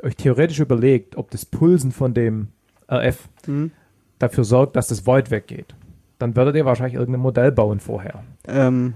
euch 0.02 0.16
theoretisch 0.16 0.60
überlegt, 0.60 1.16
ob 1.18 1.30
das 1.30 1.44
Pulsen 1.44 1.92
von 1.92 2.14
dem 2.14 2.48
RF 2.90 3.28
Mhm. 3.46 3.70
dafür 4.18 4.44
sorgt, 4.44 4.76
dass 4.76 4.88
das 4.88 5.06
Void 5.06 5.30
weggeht, 5.30 5.74
dann 6.22 6.34
würdet 6.36 6.56
ihr 6.56 6.64
wahrscheinlich 6.64 6.94
irgendein 6.94 7.20
Modell 7.20 7.52
bauen 7.52 7.80
vorher. 7.80 8.22
Ähm, 8.48 8.94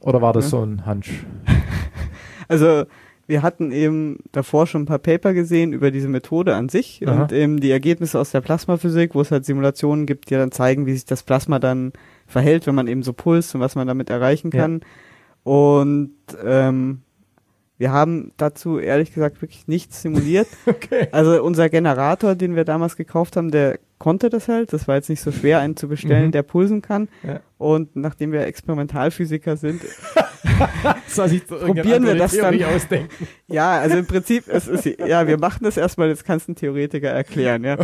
Oder 0.00 0.20
war 0.20 0.32
das 0.34 0.44
Ja. 0.46 0.50
so 0.50 0.62
ein 0.64 0.84
Hunch? 0.86 1.24
Also 2.48 2.84
wir 3.26 3.42
hatten 3.42 3.72
eben 3.72 4.18
davor 4.32 4.66
schon 4.66 4.82
ein 4.82 4.86
paar 4.86 4.98
Paper 4.98 5.32
gesehen 5.32 5.72
über 5.72 5.90
diese 5.90 6.08
Methode 6.08 6.54
an 6.54 6.68
sich 6.68 7.00
Aha. 7.06 7.22
und 7.22 7.32
eben 7.32 7.58
die 7.58 7.70
Ergebnisse 7.70 8.18
aus 8.20 8.32
der 8.32 8.42
Plasmaphysik, 8.42 9.14
wo 9.14 9.22
es 9.22 9.30
halt 9.30 9.46
Simulationen 9.46 10.04
gibt, 10.04 10.28
die 10.28 10.34
dann 10.34 10.52
zeigen, 10.52 10.84
wie 10.84 10.92
sich 10.92 11.06
das 11.06 11.22
Plasma 11.22 11.58
dann 11.58 11.94
verhält, 12.26 12.66
wenn 12.66 12.74
man 12.74 12.86
eben 12.86 13.02
so 13.02 13.14
pulst 13.14 13.54
und 13.54 13.62
was 13.62 13.76
man 13.76 13.86
damit 13.86 14.10
erreichen 14.10 14.50
Ja. 14.52 14.60
kann. 14.60 14.82
Und 15.42 16.12
ähm, 16.44 17.00
wir 17.78 17.92
haben 17.92 18.32
dazu 18.36 18.78
ehrlich 18.78 19.14
gesagt 19.14 19.40
wirklich 19.40 19.66
nichts 19.68 20.02
simuliert. 20.02 20.48
Okay. 20.66 21.08
Also 21.12 21.42
unser 21.42 21.70
Generator, 21.70 22.34
den 22.34 22.56
wir 22.56 22.64
damals 22.66 22.96
gekauft 22.96 23.36
haben, 23.38 23.50
der 23.50 23.78
konnte 24.04 24.28
das 24.28 24.48
halt. 24.48 24.72
Das 24.74 24.86
war 24.86 24.96
jetzt 24.96 25.08
nicht 25.08 25.22
so 25.22 25.32
schwer, 25.32 25.60
einen 25.60 25.76
zu 25.76 25.88
bestellen, 25.88 26.26
Mhm. 26.26 26.32
der 26.32 26.42
pulsen 26.42 26.82
kann. 26.82 27.08
Ja. 27.22 27.40
Und 27.56 27.96
nachdem 27.96 28.32
wir 28.32 28.42
Experimentalphysiker 28.42 29.56
sind, 29.56 29.80
Probieren 31.48 32.04
wir 32.06 32.14
das 32.16 32.36
dann. 32.36 32.52
Theorie 32.56 32.64
ausdenken? 32.74 33.26
Ja, 33.48 33.78
also 33.78 33.96
im 33.96 34.06
Prinzip, 34.06 34.44
es 34.48 34.68
ist, 34.68 34.84
ja, 34.84 35.26
wir 35.26 35.38
machen 35.38 35.64
das 35.64 35.76
erstmal, 35.78 36.08
jetzt 36.08 36.24
kannst 36.24 36.48
du 36.48 36.52
ein 36.52 36.56
Theoretiker 36.56 37.08
erklären, 37.08 37.64
ja. 37.64 37.78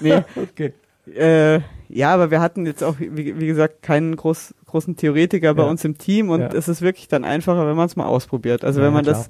Nee, 0.00 0.22
Okay. 0.34 0.72
äh, 1.14 1.60
ja, 1.88 2.14
aber 2.14 2.30
wir 2.30 2.40
hatten 2.40 2.64
jetzt 2.66 2.82
auch, 2.82 2.96
wie, 2.98 3.38
wie 3.38 3.46
gesagt, 3.46 3.82
keinen 3.82 4.16
groß, 4.16 4.54
großen 4.64 4.96
Theoretiker 4.96 5.54
bei 5.54 5.62
Ja. 5.64 5.68
uns 5.68 5.84
im 5.84 5.98
Team 5.98 6.30
und 6.30 6.40
Ja. 6.40 6.48
es 6.54 6.68
ist 6.68 6.80
wirklich 6.82 7.08
dann 7.08 7.24
einfacher, 7.24 7.66
wenn 7.68 7.76
man 7.76 7.86
es 7.86 7.96
mal 7.96 8.06
ausprobiert. 8.06 8.64
Also 8.64 8.80
wenn 8.80 8.92
man 8.94 9.04
klar. 9.04 9.14
das, 9.16 9.28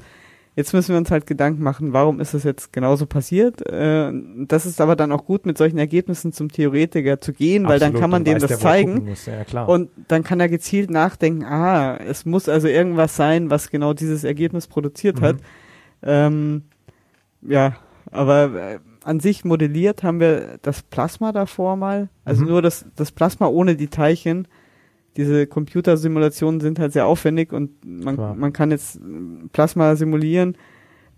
jetzt 0.56 0.72
müssen 0.72 0.92
wir 0.92 0.98
uns 0.98 1.10
halt 1.10 1.26
Gedanken 1.26 1.62
machen, 1.62 1.92
warum 1.92 2.18
ist 2.18 2.34
das 2.34 2.42
jetzt 2.42 2.72
genauso 2.72 3.06
passiert? 3.06 3.64
Äh, 3.70 4.10
das 4.48 4.66
ist 4.66 4.80
aber 4.80 4.96
dann 4.96 5.12
auch 5.12 5.24
gut, 5.26 5.46
mit 5.46 5.56
solchen 5.56 5.78
Ergebnissen 5.78 6.32
zum 6.32 6.50
Theoretiker 6.50 7.20
zu 7.20 7.32
gehen, 7.32 7.68
weil 7.68 7.78
dann 7.78 7.90
Absolut, 7.90 8.00
kann 8.00 8.10
man 8.10 8.24
dem 8.24 8.38
das 8.40 8.58
zeigen. 8.58 9.06
Ja. 9.52 9.64
Und 9.64 9.90
dann 10.08 10.24
kann 10.24 10.40
er 10.40 10.48
gezielt 10.48 10.90
nachdenken, 10.90 11.44
ah, 11.44 11.96
es 11.98 12.24
muss 12.24 12.48
also 12.48 12.66
irgendwas 12.66 13.14
sein, 13.14 13.50
was 13.50 13.70
genau 13.70 13.92
dieses 13.92 14.24
Ergebnis 14.24 14.66
produziert 14.66 15.20
Mhm. 15.20 15.24
hat. 15.24 15.36
Ähm, 16.02 16.62
ja, 17.42 17.76
aber 18.10 18.54
äh, 18.54 18.78
an 19.04 19.20
sich 19.20 19.44
modelliert 19.44 20.02
haben 20.02 20.18
wir 20.20 20.58
das 20.62 20.82
Plasma 20.82 21.32
davor 21.32 21.76
mal. 21.76 22.08
Also 22.24 22.42
Mhm. 22.42 22.48
nur 22.48 22.62
das, 22.62 22.86
das 22.96 23.12
Plasma 23.12 23.46
ohne 23.46 23.76
die 23.76 23.88
Teilchen. 23.88 24.48
Diese 25.16 25.46
Computersimulationen 25.46 26.60
sind 26.60 26.78
halt 26.78 26.92
sehr 26.92 27.06
aufwendig 27.06 27.52
und 27.52 27.70
man, 27.84 28.16
Klar. 28.16 28.34
man 28.34 28.52
kann 28.52 28.70
jetzt 28.70 29.00
Plasma 29.52 29.96
simulieren, 29.96 30.56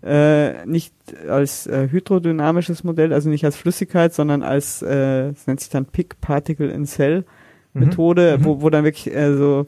äh, 0.01 0.65
nicht 0.65 0.93
als 1.27 1.67
äh, 1.67 1.89
hydrodynamisches 1.91 2.83
Modell, 2.85 3.11
also 3.11 3.29
nicht 3.29 3.43
als 3.43 3.57
Flüssigkeit, 3.57 4.13
sondern 4.13 4.43
als, 4.43 4.81
äh, 4.81 5.29
es 5.29 5.45
nennt 5.47 5.59
sich 5.59 5.69
dann 5.69 5.85
Pick 5.85 6.21
Particle 6.21 6.69
in 6.69 6.85
Cell 6.85 7.25
Methode, 7.73 8.37
Mhm. 8.39 8.45
wo, 8.45 8.61
wo 8.61 8.69
dann 8.69 8.83
wirklich 8.85 9.13
äh, 9.13 9.35
so 9.35 9.65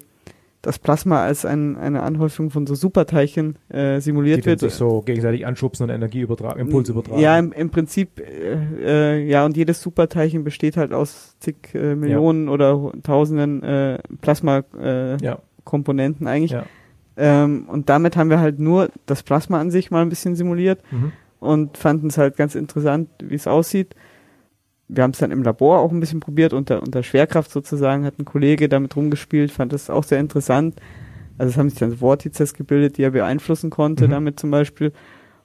das 0.64 0.78
Plasma 0.78 1.24
als 1.24 1.44
ein, 1.44 1.76
eine 1.78 2.04
Anhäufung 2.04 2.52
von 2.52 2.68
so 2.68 2.76
Superteilchen 2.76 3.56
äh, 3.70 3.96
die 3.96 4.02
simuliert 4.02 4.40
dann 4.42 4.46
wird. 4.46 4.60
sich 4.60 4.74
so 4.74 5.02
gegenseitig 5.02 5.48
anschubsen 5.48 5.86
und 5.86 5.90
Energie 5.90 6.22
übertragen, 6.22 6.60
Impuls 6.60 6.88
übertragen. 6.90 7.20
Ja, 7.20 7.40
im, 7.40 7.52
im 7.52 7.72
Prinzip, 7.72 8.20
äh, 8.20 9.18
äh, 9.18 9.28
ja, 9.28 9.44
und 9.46 9.58
jedes 9.58 9.82
Superteilchen 9.82 10.44
besteht 10.44 10.78
halt 10.78 10.94
aus 10.94 11.36
zig 11.40 11.74
äh, 11.74 11.96
Millionen 11.96 12.48
oder 12.48 12.80
hu- 12.80 12.92
tausenden 13.02 13.64
äh, 13.64 13.98
Plasma-Komponenten 14.22 16.28
ja. 16.28 16.32
eigentlich. 16.34 16.52
Ja. 16.52 16.66
Ähm, 17.18 17.66
und 17.68 17.90
damit 17.90 18.16
haben 18.16 18.30
wir 18.30 18.40
halt 18.40 18.60
nur 18.60 18.90
das 19.06 19.24
Plasma 19.24 19.60
an 19.60 19.72
sich 19.72 19.92
mal 19.92 20.02
ein 20.02 20.10
bisschen 20.10 20.36
simuliert. 20.36 20.82
Mhm. 20.92 21.12
und 21.40 21.76
fanden 21.78 22.08
es 22.08 22.20
halt 22.20 22.38
ganz 22.38 22.54
interessant, 22.54 23.10
wie 23.24 23.34
es 23.34 23.48
aussieht. 23.48 23.96
Wir 24.94 25.04
haben 25.04 25.12
es 25.12 25.20
dann 25.20 25.32
im 25.32 25.42
Labor 25.44 25.80
auch 25.80 25.92
ein 25.92 26.00
bisschen 26.02 26.20
probiert, 26.20 26.52
unter, 26.54 26.82
unter 26.82 27.02
Schwerkraft 27.02 27.50
sozusagen, 27.50 28.04
hat 28.04 28.20
ein 28.20 28.26
Kollege 28.26 28.68
damit 28.68 28.96
rumgespielt, 28.96 29.50
fand 29.52 29.72
das 29.72 29.90
auch 29.90 30.04
sehr 30.04 30.20
interessant. 30.20 30.76
Also 31.38 31.52
es 31.52 31.58
haben 31.58 31.70
sich 31.70 31.80
dann 31.80 31.96
Vortices 31.98 32.54
gebildet, 32.54 32.98
die 32.98 33.04
er 33.04 33.12
beeinflussen 33.12 33.70
konnte 33.70 34.08
Mhm. 34.08 34.12
damit 34.12 34.40
zum 34.40 34.52
Beispiel. 34.52 34.92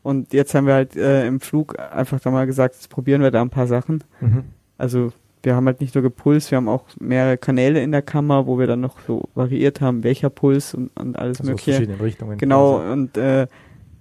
Und 0.02 0.32
jetzt 0.32 0.54
haben 0.54 0.66
wir 0.66 0.74
halt 0.74 0.96
äh, 0.96 1.26
im 1.26 1.40
Flug 1.40 1.78
einfach 1.78 2.18
da 2.20 2.30
mal 2.30 2.46
gesagt, 2.46 2.74
jetzt 2.74 2.90
probieren 2.90 3.22
wir 3.22 3.30
da 3.30 3.40
ein 3.40 3.50
paar 3.50 3.66
Sachen. 3.66 4.02
Mhm. 4.20 4.44
Also 4.78 5.12
wir 5.42 5.54
haben 5.54 5.66
halt 5.66 5.80
nicht 5.80 5.94
nur 5.94 6.02
gepulst, 6.02 6.50
wir 6.50 6.56
haben 6.56 6.68
auch 6.68 6.84
mehrere 6.98 7.38
Kanäle 7.38 7.80
in 7.82 7.92
der 7.92 8.02
Kammer, 8.02 8.46
wo 8.48 8.58
wir 8.58 8.66
dann 8.66 8.80
noch 8.80 8.96
so 9.06 9.28
variiert 9.34 9.80
haben, 9.80 10.02
welcher 10.02 10.28
Puls 10.28 10.74
und, 10.74 10.90
und 10.98 11.16
alles 11.16 11.38
Also 11.40 11.52
mögliche. 11.52 11.72
verschiedenen 11.72 12.00
Richtungen. 12.00 12.36
Genau, 12.38 12.78
quasi. 12.78 12.92
und 12.92 13.16
äh, 13.16 13.46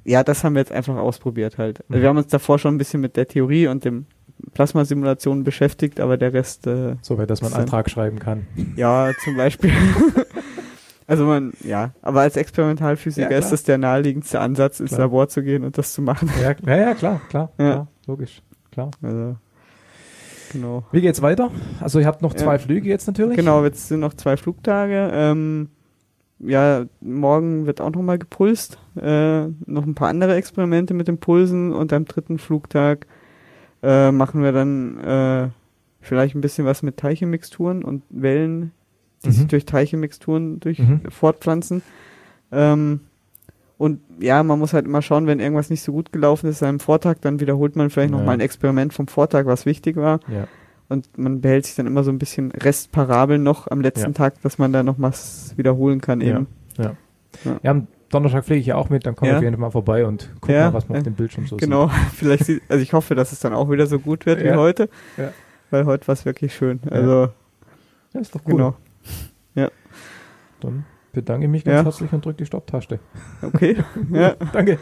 ja, 0.05 0.23
das 0.23 0.43
haben 0.43 0.53
wir 0.55 0.59
jetzt 0.61 0.71
einfach 0.71 0.95
ausprobiert 0.97 1.57
halt. 1.59 1.81
Also 1.87 1.97
Mhm. 1.97 2.01
wir 2.01 2.09
haben 2.09 2.17
uns 2.17 2.27
davor 2.27 2.57
schon 2.59 2.73
ein 2.75 2.77
bisschen 2.79 2.99
mit 3.01 3.15
der 3.15 3.27
Theorie 3.27 3.67
und 3.67 3.85
dem 3.85 4.05
Plasmasimulationen 4.53 5.43
beschäftigt, 5.43 5.99
aber 5.99 6.17
der 6.17 6.33
Rest, 6.33 6.67
äh, 6.67 6.95
Soweit, 7.01 7.29
dass 7.29 7.41
man 7.41 7.53
einen 7.53 7.63
Antrag 7.63 7.89
schreiben 7.89 8.19
kann. 8.19 8.47
ja, 8.75 9.11
zum 9.23 9.35
Beispiel. 9.37 9.71
also 11.07 11.25
man, 11.25 11.53
ja, 11.63 11.91
aber 12.01 12.21
als 12.21 12.37
Experimentalphysiker 12.37 13.31
Ja, 13.31 13.37
ist 13.37 13.51
das 13.51 13.63
der 13.63 13.77
naheliegendste 13.77 14.39
Ansatz, 14.39 14.79
ins 14.79 14.89
Klar. 14.91 15.01
Labor 15.01 15.27
zu 15.29 15.43
gehen 15.43 15.63
und 15.63 15.77
das 15.77 15.93
zu 15.93 16.01
machen. 16.01 16.29
Ja, 16.41 16.53
ja, 16.65 16.77
ja 16.87 16.93
klar, 16.95 17.21
klar, 17.29 17.51
Ja. 17.57 17.71
klar, 17.71 17.87
logisch, 18.07 18.41
klar. 18.71 18.91
Also, 19.01 19.35
genau. 20.51 20.85
Wie 20.91 21.01
geht's 21.01 21.21
weiter? 21.21 21.51
Also 21.79 21.99
ihr 21.99 22.05
habt 22.07 22.21
noch 22.21 22.33
zwei 22.33 22.53
Ja. 22.53 22.59
Flüge 22.59 22.89
jetzt 22.89 23.07
natürlich. 23.07 23.35
Genau, 23.35 23.63
jetzt 23.63 23.87
sind 23.87 23.99
noch 23.99 24.13
zwei 24.13 24.37
Flugtage. 24.37 25.09
Ähm, 25.13 25.69
ja, 26.39 26.85
morgen 27.01 27.65
wird 27.65 27.79
auch 27.81 27.91
nochmal 27.91 28.17
gepulst. 28.19 28.77
Äh, 29.01 29.45
noch 29.65 29.85
ein 29.85 29.95
paar 29.95 30.09
andere 30.09 30.35
Experimente 30.35 30.93
mit 30.93 31.07
den 31.07 31.17
Pulsen 31.17 31.71
und 31.73 31.93
am 31.93 32.05
dritten 32.05 32.37
Flugtag 32.39 33.07
äh, 33.85 34.11
machen 34.11 34.41
wir 34.41 34.51
dann 34.51 34.97
äh, 34.99 35.47
vielleicht 36.01 36.35
ein 36.35 36.41
bisschen 36.41 36.65
was 36.65 36.81
mit 36.83 36.97
Teilchenmixturen 36.97 37.83
und 37.83 38.03
Wellen, 38.09 38.71
die 39.23 39.29
Mhm. 39.29 39.33
sich 39.33 39.47
durch 39.47 39.65
Teilchenmixturen 39.65 40.59
durch 40.59 40.79
Mhm. 40.79 41.01
fortpflanzen. 41.09 41.81
Ähm, 42.51 43.01
und 43.77 43.99
ja, 44.19 44.41
man 44.43 44.57
muss 44.59 44.73
halt 44.73 44.85
immer 44.85 45.01
schauen, 45.01 45.27
wenn 45.27 45.39
irgendwas 45.39 45.69
nicht 45.69 45.81
so 45.81 45.91
gut 45.91 46.11
gelaufen 46.13 46.49
ist 46.49 46.63
am 46.63 46.79
Vortag, 46.79 47.17
dann 47.21 47.39
wiederholt 47.39 47.75
man 47.75 47.89
vielleicht 47.89 48.11
Ja. 48.11 48.17
noch 48.17 48.25
mal 48.25 48.31
ein 48.33 48.39
Experiment 48.39 48.93
vom 48.93 49.07
Vortag, 49.07 49.45
was 49.45 49.65
wichtig 49.65 49.97
war. 49.97 50.19
Ja. 50.27 50.47
Und 50.87 51.17
man 51.17 51.41
behält 51.41 51.65
sich 51.65 51.75
dann 51.75 51.87
immer 51.87 52.03
so 52.03 52.11
ein 52.11 52.19
bisschen 52.19 52.51
Restparabel 52.51 53.37
noch 53.39 53.67
am 53.69 53.81
letzten 53.81 54.11
Ja. 54.11 54.13
Tag, 54.13 54.41
dass 54.43 54.57
man 54.59 54.71
da 54.71 54.83
noch 54.83 54.95
was 54.99 55.53
wiederholen 55.57 55.99
kann 55.99 56.21
Ja. 56.21 56.27
eben. 56.35 56.47
Ja, 56.77 57.71
am 57.71 57.87
Donnerstag 58.15 58.45
fliege 58.45 58.59
ich 58.61 58.65
ja 58.67 58.75
auch 58.75 58.89
mit, 58.89 59.05
dann 59.05 59.15
komme 59.15 59.29
Ja. 59.31 59.35
ich 59.35 59.37
auf 59.39 59.43
jeden 59.43 59.55
Fall 59.55 59.61
mal 59.61 59.71
vorbei 59.71 60.05
und 60.05 60.31
guck 60.41 60.49
Ja, 60.49 60.65
mal, 60.67 60.73
was 60.73 60.89
man 60.89 60.97
auf 60.97 61.03
dem 61.03 61.13
Bildschirm 61.15 61.47
so 61.47 61.57
Genau, 61.57 61.87
vielleicht, 62.13 62.45
sieht, 62.45 62.61
also 62.69 62.81
ich 62.81 62.93
hoffe, 62.93 63.15
dass 63.15 63.31
es 63.31 63.39
dann 63.39 63.53
auch 63.53 63.69
wieder 63.69 63.85
so 63.87 63.99
gut 63.99 64.25
wird 64.25 64.41
wie 64.43 64.47
Ja. 64.47 64.55
heute, 64.57 64.89
Ja. 65.17 65.31
weil 65.69 65.85
heute 65.85 66.07
war 66.07 66.13
es 66.13 66.25
wirklich 66.25 66.53
schön. 66.55 66.79
Also, 66.89 67.25
sieht. 67.27 67.33
Ja, 68.13 68.21
ist 68.21 68.33
doch 68.35 68.41
cool. 68.45 68.53
genau. 68.55 68.75
Dann 70.61 70.85
bedanke 71.11 71.45
ich 71.45 71.51
mich 71.51 71.63
ganz 71.65 71.75
Ja. 71.79 71.83
herzlich 71.83 72.11
und 72.13 72.23
drücke 72.25 72.37
die 72.37 72.45
Stopptaste. 72.45 72.99
Okay, 73.41 73.75
ja. 74.11 74.35
Danke. 74.53 74.79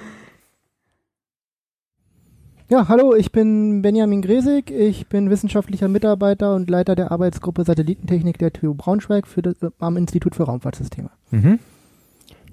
Ja, 2.69 2.87
hallo, 2.87 3.13
ich 3.15 3.31
bin 3.31 3.81
Benjamin 3.81 4.21
Gresig. 4.21 4.71
Ich 4.71 5.07
bin 5.07 5.29
wissenschaftlicher 5.29 5.87
Mitarbeiter 5.87 6.55
und 6.55 6.69
Leiter 6.69 6.95
der 6.95 7.11
Arbeitsgruppe 7.11 7.63
Satellitentechnik 7.65 8.37
der 8.37 8.53
TU 8.53 8.73
Braunschweig 8.73 9.27
für 9.27 9.41
das, 9.41 9.61
äh, 9.61 9.69
am 9.79 9.97
Institut 9.97 10.35
für 10.35 10.43
Raumfahrtsysteme. 10.43 11.09
Mhm. 11.31 11.59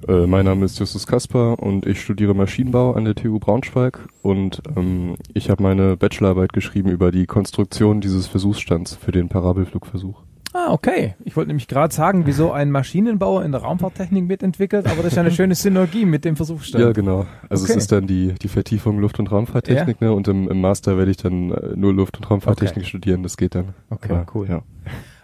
Äh, 0.09 0.27
mein 0.27 0.45
Name 0.45 0.65
ist 0.65 0.79
Justus 0.79 1.07
Kasper 1.07 1.59
und 1.59 1.87
ich 1.87 2.01
studiere 2.01 2.35
Maschinenbau 2.35 2.93
an 2.93 3.05
der 3.05 3.15
TU 3.15 3.39
Braunschweig 3.39 3.99
und 4.23 4.63
ähm, 4.77 5.17
ich 5.35 5.51
habe 5.51 5.63
meine 5.63 5.97
Bachelorarbeit 5.97 6.53
geschrieben 6.53 6.89
über 6.91 7.11
die 7.11 7.27
Konstruktion 7.27 8.01
dieses 8.01 8.27
Versuchsstands 8.27 8.95
für 8.97 9.13
den 9.13 9.29
Parabelflugversuch. 9.29 10.23
Ah, 10.53 10.73
okay. 10.73 11.15
Ich 11.25 11.37
wollte 11.37 11.49
nämlich 11.49 11.69
gerade 11.69 11.95
sagen, 11.95 12.27
wieso 12.27 12.51
ein 12.51 12.73
Maschinenbauer 12.73 13.45
in 13.45 13.53
der 13.53 13.61
Raumfahrttechnik 13.61 14.27
mitentwickelt, 14.27 14.87
aber 14.87 14.97
das 14.97 15.13
ist 15.13 15.17
ja 15.17 15.23
eine 15.23 15.31
schöne 15.31 15.55
Synergie 15.55 16.05
mit 16.05 16.25
dem 16.25 16.35
Versuchsstand. 16.35 16.83
Ja, 16.83 16.91
genau. 16.91 17.27
Also 17.49 17.65
Okay. 17.65 17.75
es 17.75 17.85
ist 17.85 17.93
dann 17.93 18.09
die, 18.09 18.35
die 18.35 18.49
Vertiefung 18.49 18.99
Luft- 18.99 19.21
und 19.21 19.31
Raumfahrttechnik, 19.31 20.01
ne? 20.01 20.13
Und 20.13 20.27
im, 20.27 20.49
im 20.49 20.61
Master 20.61 20.99
werde 20.99 21.13
ich 21.13 21.19
dann 21.19 21.53
äh, 21.53 21.77
nur 21.77 21.95
Luft- 21.95 22.17
und 22.17 22.29
Raumfahrttechnik 22.29 22.79
Okay. 22.79 22.89
studieren, 22.89 23.23
das 23.23 23.37
geht 23.37 23.55
dann. 23.55 23.75
Okay, 23.91 24.13
Aber, 24.13 24.27
cool. 24.35 24.49
Ja. 24.49 24.63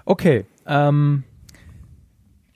Okay, 0.05 0.45
ähm, 0.65 1.25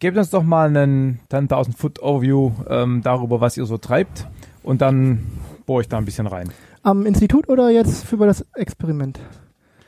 gebt 0.01 0.17
uns 0.17 0.31
doch 0.31 0.43
mal 0.43 0.67
einen 0.69 1.21
10.000 1.31 1.77
Foot 1.77 2.03
Overview 2.03 2.53
ähm, 2.69 3.03
darüber, 3.03 3.41
was 3.41 3.57
ihr 3.57 3.67
so 3.67 3.79
treibt 3.79 4.27
und 4.63 4.81
dann 4.81 5.27
bohre 5.67 5.83
ich 5.83 5.89
da 5.89 5.99
ein 5.99 6.05
bisschen 6.05 6.27
rein. 6.27 6.51
Am 6.83 7.07
Institut 7.07 7.49
oder 7.49 7.71
jetzt 7.71 8.05
für 8.05 8.17
das 8.17 8.45
Experiment? 8.55 9.21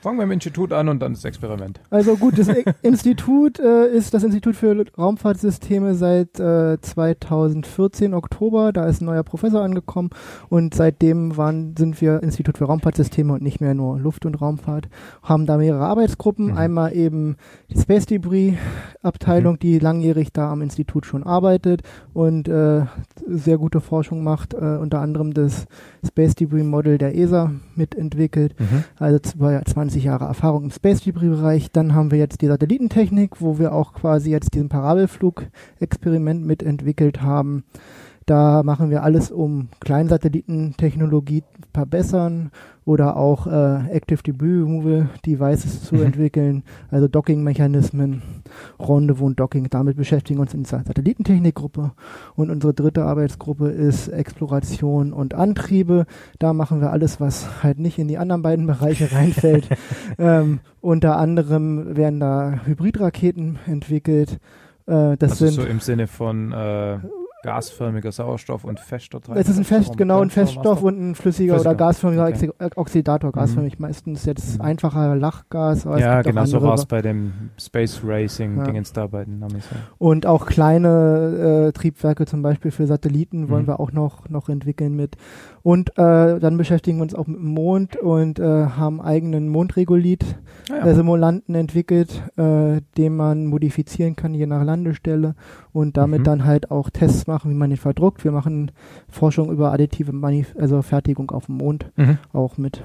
Fangen 0.02 0.18
wir 0.18 0.24
im 0.24 0.32
Institut 0.32 0.72
an 0.72 0.88
und 0.88 1.00
dann 1.00 1.12
das 1.12 1.24
Experiment. 1.24 1.80
Also 1.88 2.16
gut, 2.16 2.36
das 2.36 2.48
Institut 2.82 3.60
äh, 3.60 3.86
ist 3.86 4.12
das 4.12 4.24
Institut 4.24 4.56
für 4.56 4.84
Raumfahrtsysteme 4.98 5.94
seit 5.94 6.40
äh, 6.40 6.76
2014 6.80 8.12
Oktober. 8.12 8.72
Da 8.72 8.86
ist 8.86 9.00
ein 9.00 9.04
neuer 9.04 9.22
Professor 9.22 9.62
angekommen 9.62 10.10
und 10.48 10.74
seitdem 10.74 11.36
waren, 11.36 11.76
sind 11.78 12.00
wir 12.00 12.20
Institut 12.22 12.58
für 12.58 12.64
Raumfahrtsysteme 12.64 13.32
und 13.32 13.42
nicht 13.42 13.60
mehr 13.60 13.74
nur 13.74 14.00
Luft- 14.00 14.26
und 14.26 14.40
Raumfahrt. 14.40 14.88
Haben 15.22 15.46
da 15.46 15.56
mehrere 15.56 15.84
Arbeitsgruppen. 15.84 16.46
Mhm. 16.46 16.56
Einmal 16.58 16.96
eben 16.96 17.36
die 17.70 17.78
Space 17.78 18.06
Debris 18.06 18.54
Abteilung, 19.02 19.60
die 19.60 19.78
langjährig 19.78 20.32
da 20.32 20.50
am 20.50 20.62
Institut 20.62 21.06
schon 21.06 21.22
arbeitet 21.22 21.82
und 22.12 22.48
äh, 22.48 22.86
sehr 23.26 23.58
gute 23.58 23.80
Forschung 23.80 24.24
macht, 24.24 24.52
äh, 24.54 24.56
unter 24.80 24.98
anderem 25.00 25.32
das 25.32 25.66
Space 26.04 26.34
Debris 26.34 26.64
Model 26.64 26.98
der 26.98 27.14
ESA 27.16 27.52
mitentwickelt. 27.76 28.54
Also 28.98 29.18
zwei- 29.20 29.60
20 29.92 30.04
Jahre 30.04 30.24
Erfahrung 30.24 30.64
im 30.64 30.70
Space 30.70 31.02
Debris 31.02 31.28
Bereich. 31.28 31.70
Dann 31.70 31.94
haben 31.94 32.10
wir 32.10 32.18
jetzt 32.18 32.40
die 32.40 32.46
Satellitentechnik, 32.46 33.42
wo 33.42 33.58
wir 33.58 33.74
auch 33.74 33.92
quasi 33.92 34.30
jetzt 34.30 34.54
diesen 34.54 34.70
Parabelflug-Experiment 34.70 36.46
mitentwickelt 36.46 37.20
haben. 37.20 37.64
Da 38.26 38.62
machen 38.62 38.90
wir 38.90 39.02
alles, 39.02 39.30
um 39.30 39.68
Kleinsatellitentechnologie 39.80 41.42
verbessern 41.74 42.50
oder 42.84 43.16
auch 43.16 43.46
äh, 43.46 43.90
Active 43.90 44.22
Debris 44.22 44.64
Removal 44.64 45.08
Devices 45.24 45.84
zu 45.84 45.96
Mhm. 45.96 46.02
entwickeln, 46.02 46.62
also 46.90 47.06
Docking-Mechanismen, 47.08 48.22
Rendezvous 48.78 49.26
und 49.26 49.40
Docking. 49.40 49.68
Damit 49.70 49.96
beschäftigen 49.96 50.38
wir 50.38 50.42
uns 50.42 50.54
in 50.54 50.64
dieser 50.64 50.82
Satellitentechnikgruppe. 50.84 51.92
Und 52.34 52.50
unsere 52.50 52.74
dritte 52.74 53.04
Arbeitsgruppe 53.04 53.68
ist 53.68 54.08
Exploration 54.08 55.12
und 55.12 55.34
Antriebe. 55.34 56.06
Da 56.38 56.52
machen 56.52 56.80
wir 56.80 56.90
alles, 56.90 57.20
was 57.20 57.62
halt 57.62 57.78
nicht 57.78 57.98
in 57.98 58.08
die 58.08 58.18
anderen 58.18 58.42
beiden 58.42 58.66
Bereiche 58.66 59.12
reinfällt. 59.12 59.68
ähm, 60.18 60.60
unter 60.80 61.16
anderem 61.18 61.96
werden 61.96 62.18
da 62.18 62.60
Hybridraketen 62.64 63.58
entwickelt. 63.66 64.40
Äh, 64.86 65.16
das 65.18 65.32
also 65.32 65.46
sind 65.46 65.54
so 65.54 65.62
im 65.64 65.78
Sinne 65.78 66.08
von 66.08 66.50
äh, 66.50 66.98
gasförmiger 67.42 68.12
Sauerstoff 68.12 68.64
und 68.64 68.78
fester 68.80 69.20
es 69.34 69.48
ist 69.48 69.58
ein 69.58 69.64
Fest, 69.64 69.96
genau, 69.96 70.20
ein 70.20 70.30
Feststoff 70.30 70.82
und 70.82 70.98
ein 70.98 71.14
flüssiger 71.14 71.54
Flüssiger. 71.54 71.70
oder 71.70 71.74
gasförmiger 71.74 72.26
Okay. 72.28 72.50
Oxi- 72.58 72.76
Oxidator, 72.76 73.32
gasförmig. 73.32 73.78
Meistens 73.78 74.24
jetzt 74.24 74.60
einfacher 74.60 75.16
Lachgas, 75.16 75.84
Ja, 75.84 76.22
genau, 76.22 76.44
so 76.44 76.62
war 76.62 76.74
es 76.74 76.86
bei 76.86 77.02
dem 77.02 77.32
Space 77.58 78.00
Racing 78.04 78.58
Ja. 78.58 78.64
Dingens 78.64 78.92
da 78.92 79.06
bei 79.06 79.24
den 79.24 79.38
Namis. 79.40 79.64
Ja. 79.70 79.76
Und 79.98 80.26
auch 80.26 80.46
kleine 80.46 81.68
äh, 81.68 81.72
Triebwerke, 81.72 82.26
zum 82.26 82.42
Beispiel 82.42 82.70
für 82.70 82.86
Satelliten, 82.86 83.48
wollen 83.48 83.62
Mhm. 83.62 83.68
wir 83.68 83.80
auch 83.80 83.92
noch, 83.92 84.28
noch 84.28 84.48
entwickeln 84.48 84.94
mit. 84.94 85.16
Und 85.64 85.90
äh, 85.96 86.40
dann 86.40 86.56
beschäftigen 86.56 86.98
wir 86.98 87.02
uns 87.04 87.14
auch 87.14 87.28
mit 87.28 87.38
dem 87.38 87.46
Mond 87.54 87.94
und 87.96 88.40
äh, 88.40 88.66
haben 88.66 89.00
eigenen 89.00 89.48
Mondregulit 89.48 90.24
Ah, 90.70 90.76
ja. 90.78 90.86
äh, 90.86 90.94
Simulanten 90.94 91.54
entwickelt, 91.54 92.22
äh, 92.36 92.80
den 92.96 93.16
man 93.16 93.46
modifizieren 93.46 94.16
kann, 94.16 94.34
je 94.34 94.46
nach 94.46 94.64
Landestelle 94.64 95.34
und 95.72 95.96
damit 95.96 96.20
Mhm. 96.20 96.24
dann 96.24 96.44
halt 96.44 96.70
auch 96.70 96.88
Tests 96.90 97.26
machen, 97.26 97.50
wie 97.50 97.54
man 97.56 97.70
den 97.70 97.76
verdruckt. 97.76 98.22
Wir 98.24 98.30
machen 98.32 98.70
Forschung 99.08 99.50
über 99.50 99.72
additive 99.72 100.12
Manif 100.12 100.54
also 100.58 100.82
Fertigung 100.82 101.30
auf 101.32 101.46
dem 101.46 101.56
Mond 101.58 101.90
Mhm. 101.96 102.18
auch 102.32 102.58
mit. 102.58 102.82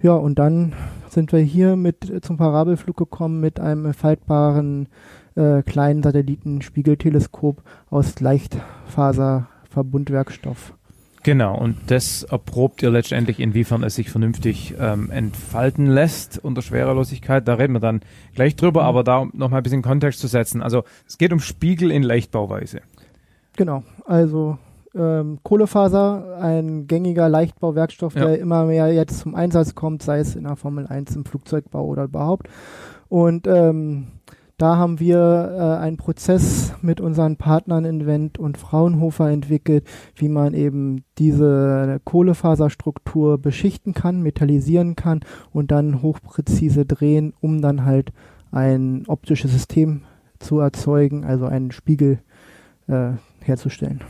Ja, 0.00 0.14
und 0.14 0.38
dann 0.38 0.72
sind 1.08 1.32
wir 1.32 1.40
hier 1.40 1.76
mit 1.76 2.08
äh, 2.10 2.20
zum 2.20 2.36
Parabelflug 2.38 2.96
gekommen 2.96 3.40
mit 3.40 3.58
einem 3.60 3.92
faltbaren 3.94 4.88
äh, 5.34 5.62
kleinen 5.62 6.02
Satellitenspiegelteleskop 6.02 7.62
aus 7.90 8.20
Leichtfaserverbundwerkstoff. 8.20 10.74
Genau, 11.24 11.56
und 11.56 11.76
das 11.86 12.24
erprobt 12.24 12.82
ihr 12.82 12.90
letztendlich, 12.90 13.38
inwiefern 13.38 13.84
es 13.84 13.94
sich 13.94 14.10
vernünftig 14.10 14.74
ähm, 14.80 15.08
entfalten 15.10 15.86
lässt 15.86 16.42
unter 16.42 16.62
Schwerelosigkeit. 16.62 17.46
Da 17.46 17.54
reden 17.54 17.74
wir 17.74 17.80
dann 17.80 18.00
gleich 18.34 18.56
drüber, 18.56 18.82
Mhm. 18.82 18.88
aber 18.88 19.04
da 19.04 19.18
um 19.18 19.30
noch 19.34 19.48
mal 19.50 19.58
ein 19.58 19.62
bisschen 19.62 19.82
Kontext 19.82 20.18
zu 20.18 20.26
setzen. 20.26 20.62
Also 20.62 20.82
es 21.06 21.18
geht 21.18 21.32
um 21.32 21.38
Spiegel 21.38 21.92
in 21.92 22.02
Leichtbauweise. 22.02 22.80
Genau, 23.56 23.84
also 24.04 24.58
ähm, 24.94 25.38
Kohlefaser, 25.42 26.38
ein 26.40 26.86
gängiger 26.88 27.28
Leichtbauwerkstoff, 27.28 28.14
Ja. 28.16 28.26
der 28.26 28.38
immer 28.40 28.64
mehr 28.66 28.92
jetzt 28.92 29.20
zum 29.20 29.34
Einsatz 29.36 29.74
kommt, 29.76 30.02
sei 30.02 30.18
es 30.18 30.34
in 30.34 30.44
der 30.44 30.56
Formel 30.56 30.86
1, 30.88 31.14
im 31.14 31.24
Flugzeugbau 31.24 31.84
oder 31.86 32.04
überhaupt. 32.04 32.48
Und 33.08 33.46
ähm, 33.46 34.08
Da 34.58 34.76
haben 34.76 35.00
wir 35.00 35.18
äh, 35.18 35.82
einen 35.82 35.96
Prozess 35.96 36.74
mit 36.82 37.00
unseren 37.00 37.36
Partnern 37.36 37.84
Invent 37.84 38.38
und 38.38 38.58
Fraunhofer 38.58 39.30
entwickelt, 39.30 39.84
wie 40.14 40.28
man 40.28 40.54
eben 40.54 41.04
diese 41.18 42.00
Kohlefaserstruktur 42.04 43.38
beschichten 43.38 43.94
kann, 43.94 44.22
metallisieren 44.22 44.94
kann 44.94 45.20
und 45.52 45.70
dann 45.70 46.02
hochpräzise 46.02 46.86
drehen, 46.86 47.32
um 47.40 47.60
dann 47.60 47.84
halt 47.84 48.12
ein 48.52 49.04
optisches 49.08 49.50
System 49.52 50.02
zu 50.38 50.60
erzeugen, 50.60 51.24
also 51.24 51.46
einen 51.46 51.72
Spiegel 51.72 52.20
äh, 52.88 53.12
herzustellen. 53.40 54.00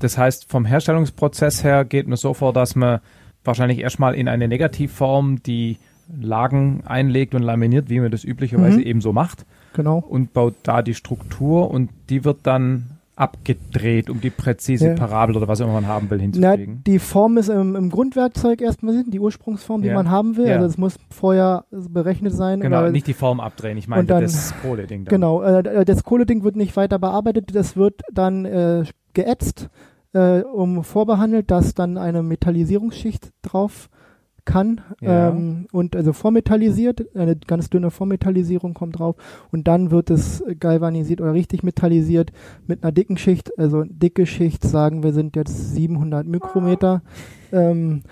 Das 0.00 0.18
heißt, 0.18 0.50
vom 0.50 0.64
Herstellungsprozess 0.64 1.62
her 1.64 1.84
geht 1.84 2.08
man 2.08 2.16
so 2.16 2.34
vor, 2.34 2.52
dass 2.52 2.74
man 2.74 3.00
wahrscheinlich 3.44 3.78
erstmal 3.78 4.14
in 4.14 4.28
eine 4.28 4.48
Negativform 4.48 5.42
die 5.42 5.78
Lagen 6.20 6.82
einlegt 6.84 7.34
und 7.34 7.42
laminiert, 7.42 7.88
wie 7.88 8.00
man 8.00 8.10
das 8.10 8.24
üblicherweise 8.24 8.78
Mhm. 8.78 8.84
eben 8.86 9.00
so 9.00 9.12
macht. 9.12 9.46
Genau. 9.74 9.98
Und 10.08 10.32
baut 10.32 10.54
da 10.62 10.80
die 10.82 10.94
Struktur 10.94 11.70
und 11.70 11.90
die 12.08 12.24
wird 12.24 12.38
dann 12.44 12.86
abgedreht, 13.16 14.10
um 14.10 14.20
die 14.20 14.30
präzise 14.30 14.88
Ja. 14.88 14.94
Parabel 14.94 15.36
oder 15.36 15.46
was 15.46 15.60
immer 15.60 15.72
man 15.72 15.86
haben 15.86 16.10
will 16.10 16.18
Na, 16.18 16.22
hinzukriegen. 16.22 16.82
die 16.84 16.98
Form 16.98 17.36
ist 17.38 17.48
im, 17.48 17.76
im 17.76 17.90
Grundwerkzeug 17.90 18.60
erstmal 18.60 19.04
die 19.04 19.20
Ursprungsform, 19.20 19.82
die 19.82 19.88
Ja. 19.88 19.94
man 19.94 20.10
haben 20.10 20.36
will. 20.36 20.48
Ja. 20.48 20.54
Also 20.56 20.66
es 20.66 20.78
muss 20.78 20.96
vorher 21.10 21.64
berechnet 21.70 22.32
sein. 22.34 22.58
Genau, 22.60 22.88
nicht 22.90 23.06
die 23.06 23.12
Form 23.14 23.38
abdrehen. 23.40 23.78
Ich 23.78 23.86
meine 23.86 24.04
dann- 24.06 24.22
das 24.22 24.52
Kohle-Ding. 24.62 25.04
dann. 25.04 25.10
Genau, 25.12 25.42
äh, 25.42 25.84
das 25.84 26.02
Kohleding 26.02 26.42
wird 26.42 26.56
nicht 26.56 26.76
weiter 26.76 26.98
bearbeitet, 26.98 27.54
das 27.54 27.76
wird 27.76 28.00
dann 28.12 28.44
äh, 28.46 28.84
geätzt, 29.12 29.68
äh, 30.12 30.40
um 30.40 30.82
vorbehandelt, 30.82 31.50
dass 31.52 31.74
dann 31.74 31.98
eine 31.98 32.22
Metallisierungsschicht 32.24 33.30
drauf 33.42 33.88
kann 34.44 34.80
Ja. 35.00 35.30
ähm, 35.30 35.66
und 35.72 35.96
also 35.96 36.12
vormetallisiert, 36.12 37.06
eine 37.16 37.36
ganz 37.36 37.70
dünne 37.70 37.90
Vormetallisierung 37.90 38.74
kommt 38.74 38.98
drauf 38.98 39.16
und 39.52 39.66
dann 39.68 39.90
wird 39.90 40.10
es 40.10 40.42
galvanisiert 40.60 41.20
oder 41.20 41.32
richtig 41.32 41.62
metallisiert 41.62 42.32
mit 42.66 42.82
einer 42.82 42.92
dicken 42.92 43.16
Schicht, 43.16 43.58
also 43.58 43.84
dicke 43.84 44.26
Schicht 44.26 44.64
sagen 44.64 45.02
wir 45.02 45.12
sind 45.12 45.36
jetzt 45.36 45.74
700 45.74 46.26
Mikrometer 46.26 47.02
ähm, 47.52 48.02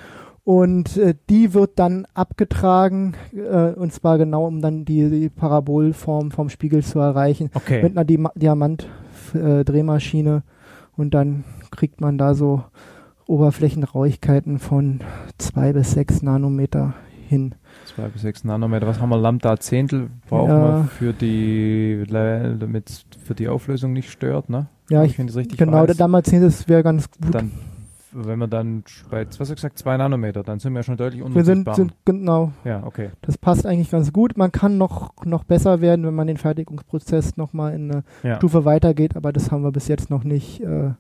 und 0.45 0.97
äh, 0.97 1.15
die 1.31 1.55
wird 1.55 1.79
dann 1.79 2.07
abgetragen 2.15 3.15
äh, 3.35 3.73
und 3.75 3.93
zwar 3.93 4.19
genau 4.19 4.47
um 4.47 4.61
dann 4.61 4.85
die, 4.85 5.09
die 5.11 5.29
Parabolform 5.29 6.31
vom 6.31 6.49
Spiegel 6.49 6.83
zu 6.83 6.99
erreichen 6.99 7.51
Okay. 7.55 7.83
mit 7.83 7.97
einer 7.97 8.05
Diamant-Drehmaschine 8.35 10.43
und 10.97 11.15
dann 11.15 11.45
kriegt 11.71 12.01
man 12.01 12.19
da 12.19 12.35
so 12.35 12.65
Oberflächenrauigkeiten 13.33 14.59
von 14.59 15.01
zwei 15.39 15.73
bis 15.73 15.93
sechs 15.93 16.23
Nanometer 16.23 16.95
hin. 17.29 17.55
Zwei 17.87 18.09
bis 18.09 18.23
sechs 18.23 18.45
Nanometer. 18.45 18.87
Was 18.87 19.01
haben 19.01 19.09
wir? 19.09 19.17
Lambda 19.17 19.59
Zehntel 19.59 20.11
brauchen 20.29 20.51
Ja. 20.51 20.77
wir 20.83 20.85
für 20.85 21.13
die, 21.15 22.05
damit 22.09 22.91
es 22.91 23.05
für 23.25 23.35
die 23.35 23.49
Auflösung 23.49 23.95
nicht 23.95 24.11
stört, 24.11 24.51
ne? 24.51 24.67
Ja, 24.91 25.03
ich, 25.05 25.19
Wenn 25.19 25.29
das 25.29 25.37
richtig 25.37 25.59
genau, 25.59 25.73
weiß. 25.73 25.97
sehen 26.27 26.43
das 26.43 26.69
wäre 26.69 26.83
ganz 26.83 27.11
gut. 27.11 27.35
Dann, 27.35 27.53
wenn 28.13 28.39
wir 28.39 28.47
dann 28.49 28.85
bei, 29.11 29.27
was 29.27 29.41
hast 29.41 29.51
du 29.51 29.55
gesagt, 29.55 29.79
zwei 29.79 29.97
Nanometer, 29.97 30.43
dann 30.43 30.59
sind 30.59 30.75
wir 30.75 30.83
schon 30.83 30.97
deutlich 30.97 31.21
wir 31.23 31.45
sind, 31.45 31.67
unsichtbar. 31.67 31.75
sind 31.75 31.95
genau. 32.05 32.53
Ja, 32.65 32.85
okay. 32.85 33.11
Das 33.23 33.39
passt 33.39 33.65
eigentlich 33.67 33.91
ganz 33.91 34.13
gut. 34.13 34.37
Man 34.37 34.53
kann 34.53 34.79
noch 34.79 35.13
noch 35.25 35.45
besser 35.45 35.81
werden, 35.81 36.05
wenn 36.07 36.15
man 36.15 36.27
den 36.27 36.37
Fertigungsprozess 36.37 37.37
noch 37.37 37.53
mal 37.53 37.75
in 37.75 37.91
eine 37.91 38.05
Ja. 38.23 38.37
Stufe 38.37 38.65
weitergeht, 38.65 39.17
aber 39.17 39.33
das 39.33 39.51
haben 39.51 39.63
wir 39.63 39.73
bis 39.73 39.89
jetzt 39.89 40.11
noch 40.11 40.25
nicht 40.25 40.61
äh, 40.61 40.91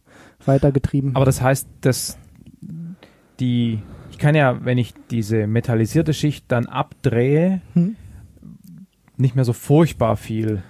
weitergetrieben. 0.44 1.15
Aber 1.16 1.24
das 1.24 1.42
heißt, 1.42 1.68
dass 1.82 2.18
die, 3.41 3.81
ich 4.10 4.18
kann 4.18 4.34
ja, 4.34 4.65
wenn 4.65 4.78
ich 4.78 4.94
diese 5.10 5.47
metallisierte 5.47 6.15
Schicht 6.15 6.44
dann 6.49 6.66
abdrehe, 6.66 7.60
Hm. 7.74 7.97
nicht 9.16 9.34
mehr 9.34 9.44
so 9.44 9.52
furchtbar 9.52 10.16
viel 10.16 10.62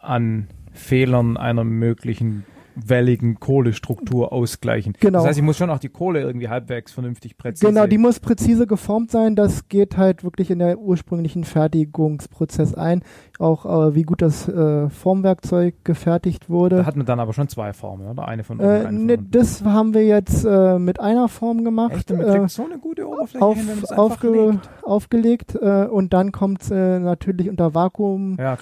an 0.00 0.48
Fehlern 0.72 1.36
einer 1.36 1.64
möglichen 1.64 2.44
welligen 2.74 3.38
Kohlestruktur 3.40 4.32
ausgleichen. 4.32 4.94
Genau. 5.00 5.18
Das 5.18 5.28
heißt, 5.28 5.38
ich 5.38 5.44
muss 5.44 5.56
schon 5.56 5.70
auch 5.70 5.78
die 5.78 5.88
Kohle 5.88 6.20
irgendwie 6.20 6.48
halbwegs 6.48 6.92
vernünftig 6.92 7.36
präzise. 7.36 7.66
Genau, 7.66 7.86
die 7.86 7.98
muss 7.98 8.20
präzise 8.20 8.66
geformt 8.66 9.10
sein. 9.10 9.36
Das 9.36 9.68
geht 9.68 9.96
halt 9.96 10.24
wirklich 10.24 10.50
in 10.50 10.58
der 10.58 10.78
ursprünglichen 10.78 11.44
Fertigungsprozess 11.44 12.74
ein. 12.74 13.02
Auch 13.38 13.64
äh, 13.66 13.94
wie 13.94 14.02
gut 14.02 14.22
das 14.22 14.48
äh, 14.48 14.88
Formwerkzeug 14.88 15.74
gefertigt 15.84 16.48
wurde. 16.48 16.76
da 16.76 16.86
hat 16.86 16.96
man 16.96 17.06
dann 17.06 17.20
aber 17.20 17.32
schon 17.32 17.48
zwei 17.48 17.72
Formen, 17.72 18.08
oder? 18.08 18.26
Eine 18.26 18.44
von 18.44 18.58
oben, 18.58 18.68
Äh, 18.68 18.72
eine 18.72 18.82
von 18.84 19.06
ne, 19.06 19.14
unten. 19.14 19.30
das 19.30 19.64
haben 19.64 19.94
wir 19.94 20.04
jetzt 20.04 20.44
äh, 20.44 20.78
mit 20.78 21.00
einer 21.00 21.28
Form 21.28 21.64
gemacht. 21.64 21.92
Echt? 21.94 22.10
Man 22.10 22.20
äh, 22.20 22.48
so 22.48 22.64
eine 22.64 22.78
gute 22.78 23.08
Oberfläche 23.08 23.44
auf, 23.44 23.56
hin, 23.56 23.68
wenn 23.68 23.98
aufge, 23.98 24.30
legt. 24.30 24.70
aufgelegt 24.82 25.54
äh, 25.60 25.86
und 25.86 26.12
dann 26.12 26.32
kommt 26.32 26.70
äh, 26.70 26.98
natürlich 26.98 27.48
unter 27.50 27.74
Vakuum 27.74 28.36
Ja, 28.38 28.56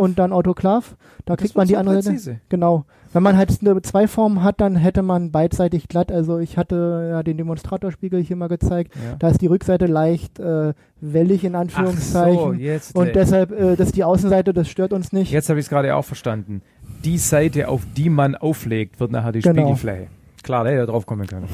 und 0.00 0.18
dann 0.18 0.32
Autoklav. 0.32 0.96
Da 1.24 1.36
Das 1.36 1.42
kriegt 1.42 1.56
man 1.56 1.66
die 1.66 1.74
so 1.74 1.80
andere 1.80 1.96
präzise. 1.96 2.40
Genau. 2.48 2.84
Wenn 3.12 3.22
man 3.24 3.36
halt 3.36 3.50
zwei 3.84 4.06
Formen 4.06 4.44
hat, 4.44 4.60
dann 4.60 4.76
hätte 4.76 5.02
man 5.02 5.32
beidseitig 5.32 5.88
glatt. 5.88 6.12
Also 6.12 6.38
ich 6.38 6.56
hatte 6.56 7.08
ja 7.10 7.22
den 7.24 7.36
Demonstratorspiegel 7.38 8.22
hier 8.22 8.36
mal 8.36 8.48
gezeigt. 8.48 8.94
Ja. 8.94 9.16
Da 9.18 9.28
ist 9.30 9.40
die 9.40 9.46
Rückseite 9.48 9.86
leicht 9.86 10.38
äh, 10.38 10.74
wellig 11.00 11.42
in 11.44 11.54
Anführungszeichen. 11.56 12.38
So, 12.38 12.52
jetzt 12.52 12.94
und 12.94 13.06
le- 13.06 13.12
deshalb, 13.12 13.50
äh, 13.50 13.74
das 13.76 13.88
ist 13.88 13.96
die 13.96 14.04
Außenseite, 14.04 14.52
das 14.54 14.68
stört 14.68 14.92
uns 14.92 15.12
nicht. 15.12 15.32
Jetzt 15.32 15.48
habe 15.48 15.58
ich 15.58 15.66
es 15.66 15.70
gerade 15.70 15.94
auch 15.96 16.04
verstanden. 16.04 16.62
Die 17.04 17.18
Seite, 17.18 17.68
auf 17.68 17.82
die 17.96 18.10
man 18.10 18.36
auflegt, 18.36 19.00
wird 19.00 19.10
nachher 19.10 19.32
die 19.32 19.40
Genau. 19.40 19.62
Spiegelfläche. 19.62 20.06
Klar, 20.42 20.64
da 20.64 20.70
hätte 20.70 20.80
er 20.82 20.86
drauf 20.86 21.04
kommen 21.06 21.26
können. 21.26 21.46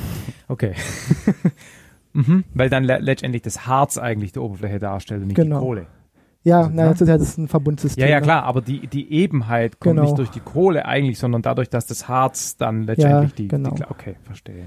Okay. 0.48 0.74
mhm. 2.12 2.44
Weil 2.54 2.68
dann 2.70 2.84
le 2.84 2.98
letztendlich 3.00 3.42
das 3.42 3.66
Harz 3.66 3.98
eigentlich 3.98 4.32
die 4.32 4.38
Oberfläche 4.40 4.78
darstellt 4.78 5.22
und 5.22 5.28
nicht 5.28 5.36
Genau. 5.36 5.58
die 5.58 5.64
Kohle. 5.64 5.86
Ja, 6.46 6.58
Also, 6.58 6.70
na, 6.74 6.84
ne? 6.84 6.90
das 6.90 7.00
ist 7.00 7.08
ja 7.08 7.18
das 7.18 7.28
ist 7.30 7.38
ein 7.38 7.48
Verbundsystem. 7.48 8.04
Ja, 8.04 8.08
ja, 8.08 8.20
ne? 8.20 8.22
klar, 8.22 8.44
aber 8.44 8.60
die, 8.60 8.86
die 8.86 9.12
Ebenheit 9.12 9.80
kommt 9.80 9.96
Genau. 9.96 10.06
nicht 10.06 10.16
durch 10.16 10.30
die 10.30 10.38
Kohle 10.38 10.86
eigentlich, 10.86 11.18
sondern 11.18 11.42
dadurch, 11.42 11.68
dass 11.68 11.86
das 11.86 12.06
Harz 12.06 12.56
dann 12.56 12.84
letztendlich 12.84 13.34
die, 13.34 13.48
genau. 13.48 13.70
die. 13.70 13.82
Okay, 13.82 14.14
verstehe. 14.22 14.66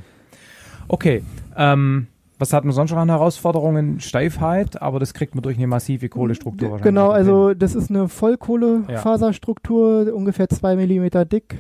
Okay, 0.90 1.24
ähm, 1.56 2.08
was 2.38 2.52
hat 2.52 2.66
man 2.66 2.74
sonst 2.74 2.92
noch 2.92 2.98
an 2.98 3.08
Herausforderungen? 3.10 4.02
Steifheit, 4.02 4.82
aber 4.82 5.00
das 5.00 5.14
kriegt 5.14 5.36
man 5.36 5.42
durch 5.42 5.56
eine 5.56 5.68
massive 5.68 6.10
Kohlestruktur 6.10 6.72
wahrscheinlich. 6.72 6.84
Genau, 6.84 7.12
also 7.12 7.54
das 7.54 7.76
ist 7.76 7.90
eine 7.90 8.10
Vollkohlefaserstruktur, 8.10 10.14
ungefähr 10.14 10.50
zwei 10.50 10.76
Millimeter 10.76 11.24
dick. 11.24 11.60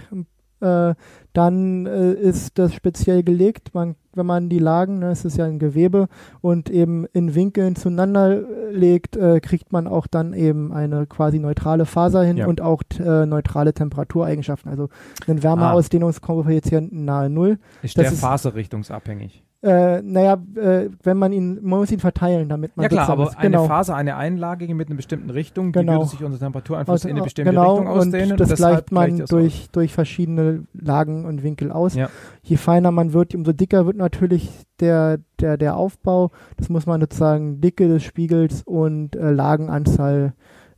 Äh, 0.61 0.93
dann 1.33 1.85
äh, 1.85 2.13
ist 2.13 2.57
das 2.57 2.73
speziell 2.73 3.23
gelegt, 3.23 3.73
man, 3.73 3.95
wenn 4.13 4.25
man 4.25 4.49
die 4.49 4.59
Lagen, 4.59 4.99
ne, 4.99 5.11
es 5.11 5.23
ist 5.23 5.37
ja 5.37 5.45
ein 5.45 5.59
Gewebe, 5.59 6.07
und 6.41 6.69
eben 6.69 7.05
in 7.13 7.35
Winkeln 7.35 7.75
zueinander 7.75 8.41
äh, 8.41 8.71
legt, 8.71 9.15
äh, 9.15 9.39
kriegt 9.39 9.71
man 9.71 9.87
auch 9.87 10.07
dann 10.07 10.33
eben 10.33 10.73
eine 10.73 11.05
quasi 11.05 11.39
neutrale 11.39 11.85
Faser 11.85 12.23
hin 12.23 12.37
Ja. 12.37 12.47
und 12.47 12.61
auch 12.61 12.81
äh, 12.99 13.25
neutrale 13.25 13.73
Temperatureigenschaften, 13.73 14.69
also 14.71 14.89
einen. 15.27 15.43
Wärmeausdehnungskoeffizienten 15.43 17.05
nahe 17.05 17.29
Null. 17.29 17.59
Ist 17.83 17.97
Das 17.97 18.03
der 18.05 18.13
ist- 18.13 18.19
faserrichtungsabhängig? 18.21 19.43
Äh, 19.61 20.01
naja, 20.01 20.37
äh, 20.55 20.89
wenn 21.03 21.17
man 21.17 21.33
ihn, 21.33 21.59
man 21.61 21.79
muss 21.79 21.91
ihn 21.91 21.99
verteilen, 21.99 22.47
damit 22.47 22.77
man 22.77 22.83
Ja 22.85 22.89
klar, 22.89 23.09
aber 23.09 23.23
ist. 23.27 23.37
eine 23.37 23.49
Genau. 23.49 23.65
Faser, 23.65 23.93
eine 23.93 24.15
einlagige 24.15 24.73
mit 24.73 24.87
einer 24.87 24.95
bestimmten 24.95 25.29
Richtung, 25.29 25.73
die 25.73 25.79
Genau. 25.79 25.97
würde 25.99 26.05
sich 26.05 26.23
unter 26.23 26.39
Temperatureinfluss 26.39 27.01
Aus- 27.01 27.05
in 27.05 27.11
eine 27.11 27.23
bestimmte 27.23 27.51
genau, 27.51 27.71
Richtung 27.75 27.87
ausdehnen. 27.89 28.31
Und 28.31 28.39
das 28.39 28.53
gleicht 28.53 28.91
man 28.93 29.25
durch, 29.25 29.69
durch 29.71 29.91
verschiedene 29.93 30.63
Lagen 30.73 31.25
und 31.25 31.43
Winkel 31.43 31.73
aus. 31.73 31.93
Ja. 31.95 32.07
Je 32.41 32.55
feiner 32.55 32.91
man 32.91 33.11
wird, 33.11 33.35
umso 33.35 33.51
dicker 33.51 33.85
wird 33.85 33.97
natürlich 33.97 34.49
der, 34.79 35.19
der, 35.41 35.57
der 35.57 35.75
Aufbau. 35.75 36.31
Das 36.55 36.69
muss 36.69 36.85
man 36.85 37.01
sozusagen 37.01 37.59
Dicke 37.59 37.89
des 37.89 38.03
Spiegels 38.03 38.63
und 38.63 39.17
äh, 39.17 39.31
Lagenanzahl 39.31 40.33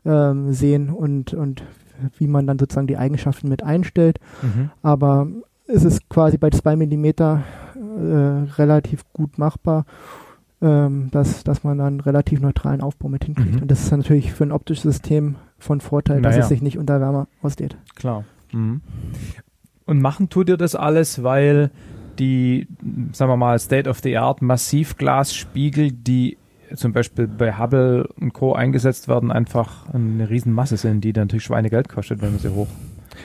ähm, 0.06 0.54
sehen 0.54 0.90
und, 0.90 1.36
und 1.36 1.62
wie 2.18 2.26
man 2.26 2.48
dann 2.48 2.58
sozusagen 2.58 2.88
die 2.88 2.98
Eigenschaften 2.98 3.48
mit 3.48 3.62
einstellt. 3.62 4.18
Mhm. 4.42 4.72
Aber 4.82 5.28
es 5.68 5.84
ist 5.86 6.10
quasi 6.10 6.38
bei 6.40 6.50
zwei 6.50 6.76
Millimeter 6.76 7.44
äh, 7.71 7.71
relativ 7.82 9.04
gut 9.14 9.38
machbar, 9.38 9.86
ähm, 10.62 11.10
dass, 11.12 11.44
dass 11.44 11.64
man 11.64 11.78
dann 11.78 12.00
relativ 12.00 12.40
neutralen 12.40 12.82
Aufbau 12.82 13.10
mit 13.10 13.26
hinkriegt. 13.26 13.56
Mhm. 13.56 13.62
Und 13.64 13.72
das 13.72 13.82
ist 13.84 13.92
natürlich 13.92 14.32
für 14.34 14.44
ein 14.44 14.52
optisches 14.52 14.84
System 14.84 15.36
von 15.58 15.82
Vorteil, 15.82 16.22
dass 16.22 16.34
Naja. 16.36 16.44
es 16.44 16.50
sich 16.50 16.62
nicht 16.62 16.78
unter 16.78 17.00
Wärme 17.02 17.28
ausdehnt. 17.42 17.78
Klar. 17.96 18.24
Mhm. 18.52 18.82
Und 19.86 20.02
machen 20.02 20.30
tut 20.30 20.50
ihr 20.50 20.58
das 20.58 20.76
alles, 20.76 21.24
weil 21.24 21.72
die, 22.20 22.68
sagen 23.14 23.32
wir 23.32 23.38
mal, 23.38 23.58
State-of-the-Art 23.58 24.42
Massivglasspiegel, 24.42 25.92
die 25.92 26.38
zum 26.76 26.94
Beispiel 26.94 27.28
bei 27.28 27.58
Hubble 27.58 28.08
und 28.20 28.34
Co. 28.34 28.54
eingesetzt 28.54 29.08
werden, 29.08 29.32
einfach 29.32 29.90
eine 29.94 30.30
Riesenmasse 30.30 30.78
sind, 30.78 31.04
die 31.04 31.12
dann 31.14 31.24
natürlich 31.24 31.44
Schweinegeld 31.44 31.90
kostet, 31.90 32.22
wenn 32.22 32.32
man 32.32 32.40
sie 32.40 32.50
hoch 32.50 32.68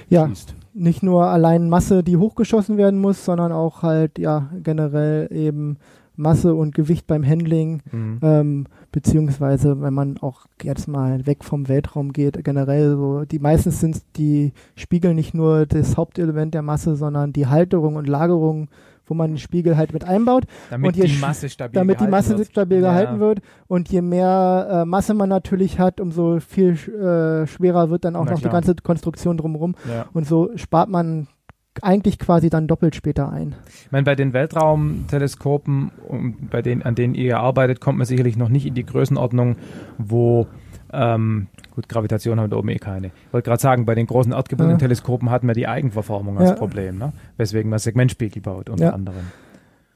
Ja, 0.09 0.27
schießt. 0.27 0.55
Nicht 0.77 1.03
nur 1.03 1.27
allein 1.27 1.69
Masse, 1.69 2.03
die 2.03 2.17
hochgeschossen 2.17 2.77
werden 2.77 3.01
muss, 3.01 3.25
sondern 3.25 3.51
auch 3.53 3.83
halt 3.83 4.19
ja 4.19 4.51
generell 4.63 5.29
eben 5.33 5.79
Masse 6.19 6.55
und 6.55 6.75
Gewicht 6.75 7.07
beim 7.07 7.27
Handling, 7.27 7.83
Mhm. 7.93 8.19
ähm, 8.23 8.65
beziehungsweise 8.91 9.81
wenn 9.83 9.93
man 9.95 10.17
auch 10.19 10.47
jetzt 10.63 10.89
mal 10.89 11.27
weg 11.27 11.45
vom 11.45 11.69
Weltraum 11.69 12.13
geht, 12.13 12.43
generell 12.43 12.97
so, 12.97 13.25
die 13.25 13.39
meistens 13.39 13.81
sind 13.81 14.03
die 14.17 14.53
Spiegel 14.77 15.13
nicht 15.15 15.35
nur 15.35 15.67
das 15.67 15.97
Hauptelement 15.97 16.55
der 16.55 16.63
Masse, 16.63 16.97
sondern 16.97 17.33
die 17.33 17.47
Halterung 17.47 17.97
und 17.97 18.09
Lagerung 18.09 18.69
wo 19.07 19.15
man 19.15 19.31
den 19.31 19.39
Spiegel 19.39 19.77
halt 19.77 19.93
mit 19.93 20.05
einbaut. 20.05 20.45
Damit 20.71 20.97
je 20.97 21.05
die 21.07 21.19
Masse 21.19 21.49
stabil 21.49 21.73
damit 21.75 21.97
die 21.97 22.05
gehalten 22.07 22.11
Masse 22.11 22.39
wird. 22.39 22.49
stabil 22.49 22.81
Ja. 22.81 22.91
gehalten 22.91 23.21
wird. 23.21 23.41
Und 23.69 23.89
je 23.91 24.03
mehr 24.03 24.69
äh, 24.71 24.85
Masse 24.85 25.15
man 25.15 25.29
natürlich 25.29 25.79
hat, 25.79 26.01
umso 26.01 26.41
viel 26.41 26.73
äh, 26.73 27.47
schwerer 27.47 27.91
wird 27.91 28.05
dann 28.05 28.17
auch 28.17 28.25
Na 28.25 28.33
noch 28.33 28.41
klar. 28.41 28.51
die 28.51 28.55
ganze 28.55 28.75
Konstruktion 28.83 29.37
drumherum. 29.37 29.75
Ja. 29.89 30.07
Und 30.13 30.27
so 30.27 30.51
spart 30.57 30.89
man 30.89 31.29
eigentlich 31.83 32.19
quasi 32.19 32.49
dann 32.49 32.67
doppelt 32.69 32.95
später 32.97 33.31
ein. 33.31 33.55
Ich 33.85 33.93
meine, 33.93 34.05
bei 34.05 34.15
den 34.15 34.33
Weltraumteleskopen, 34.33 35.91
um, 36.09 36.37
bei 36.51 36.63
denen, 36.63 36.83
an 36.83 36.95
denen 36.95 37.15
ihr 37.15 37.39
arbeitet, 37.39 37.81
kommt 37.81 37.99
man 37.99 38.07
sicherlich 38.07 38.37
noch 38.37 38.49
nicht 38.49 38.67
in 38.67 38.75
die 38.75 38.85
Größenordnung, 38.87 39.57
wo 39.99 40.47
ähm, 40.97 41.47
gut, 41.75 41.89
Gravitation 41.89 42.39
haben 42.39 42.47
wir 42.47 42.49
da 42.51 42.57
oben 42.57 42.69
eh 42.71 42.77
keine. 42.79 43.09
Ich 43.09 43.33
wollte 43.33 43.49
gerade 43.49 43.61
sagen, 43.61 43.85
bei 43.85 43.95
den 43.95 44.07
großen 44.07 44.33
erdgebundenen 44.33 44.79
Ja. 44.79 44.85
Teleskopen 44.85 45.31
hat 45.31 45.43
man 45.45 45.55
die 45.55 45.69
Eigenverformung 45.69 46.39
als 46.39 46.51
Ja. 46.51 46.57
Problem, 46.57 46.99
ne? 46.99 47.13
weswegen 47.37 47.71
man 47.71 47.79
Segmentspiegel 47.79 48.43
baut, 48.43 48.71
unter 48.71 48.85
Ja. 48.87 48.93
anderem. 48.93 49.21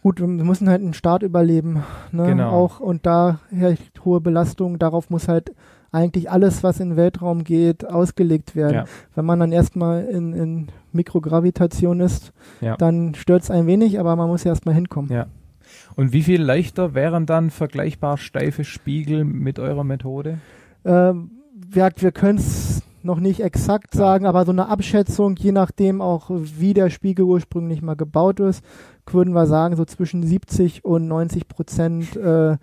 Gut, 0.03 0.19
wir 0.21 0.27
müssen 0.27 0.69
halt 0.69 0.81
einen 0.81 0.95
Start 0.95 1.23
überleben. 1.23 1.83
Ne? 2.13 2.27
Genau. 2.27 2.51
Auch 2.51 2.81
und 2.81 3.05
daher 3.05 3.77
hohe 4.05 4.21
Belastung, 4.21 4.79
darauf 4.79 5.11
muss 5.11 5.29
halt 5.29 5.53
eigentlich 5.93 6.31
alles, 6.31 6.63
was 6.63 6.81
in 6.81 6.91
den 6.91 6.97
Weltraum 6.97 7.45
geht, 7.45 7.85
ausgelegt 7.87 8.55
werden. 8.57 8.75
Ja. 8.75 8.85
Wenn 9.15 9.25
man 9.27 9.41
dann 9.41 9.53
erstmal 9.53 10.05
in, 10.05 10.33
in 10.33 10.69
Mikrogravitation 10.93 12.01
ist, 12.01 12.33
Ja. 12.61 12.77
dann 12.77 13.15
stört 13.15 13.43
es 13.43 13.51
ein 13.51 13.67
wenig, 13.67 13.99
aber 14.01 14.17
man 14.17 14.29
muss 14.29 14.45
ja 14.45 14.53
erstmal 14.53 14.75
hinkommen. 14.75 15.11
Ja. 15.13 15.27
Und 15.97 16.13
wie 16.13 16.23
viel 16.23 16.41
leichter 16.43 16.95
wären 16.95 17.27
dann 17.27 17.51
vergleichbar 17.51 18.17
steife 18.17 18.65
Spiegel 18.65 19.25
mit 19.25 19.59
eurer 19.59 19.85
Methode? 19.85 20.39
Ähm, 20.85 21.31
wir 21.55 21.91
wir 21.97 22.13
können 22.13 22.39
es 22.39 22.83
noch 23.03 23.21
nicht 23.21 23.41
exakt 23.41 23.95
sagen, 23.95 24.27
aber 24.27 24.45
so 24.45 24.53
eine 24.53 24.69
Abschätzung, 24.69 25.37
je 25.37 25.53
nachdem 25.53 26.03
auch, 26.03 26.31
wie 26.31 26.75
der 26.75 26.91
Spiegel 26.91 27.25
ursprünglich 27.25 27.81
mal 27.83 27.97
gebaut 27.97 28.41
ist, 28.41 28.63
würden 29.11 29.35
wir 29.35 29.47
sagen, 29.47 29.77
so 29.77 29.85
zwischen 29.85 30.23
70 30.23 30.85
und 30.85 31.09
90 31.09 31.49
Prozent 31.49 32.17
äh, 32.17 32.53
äh, 32.53 32.57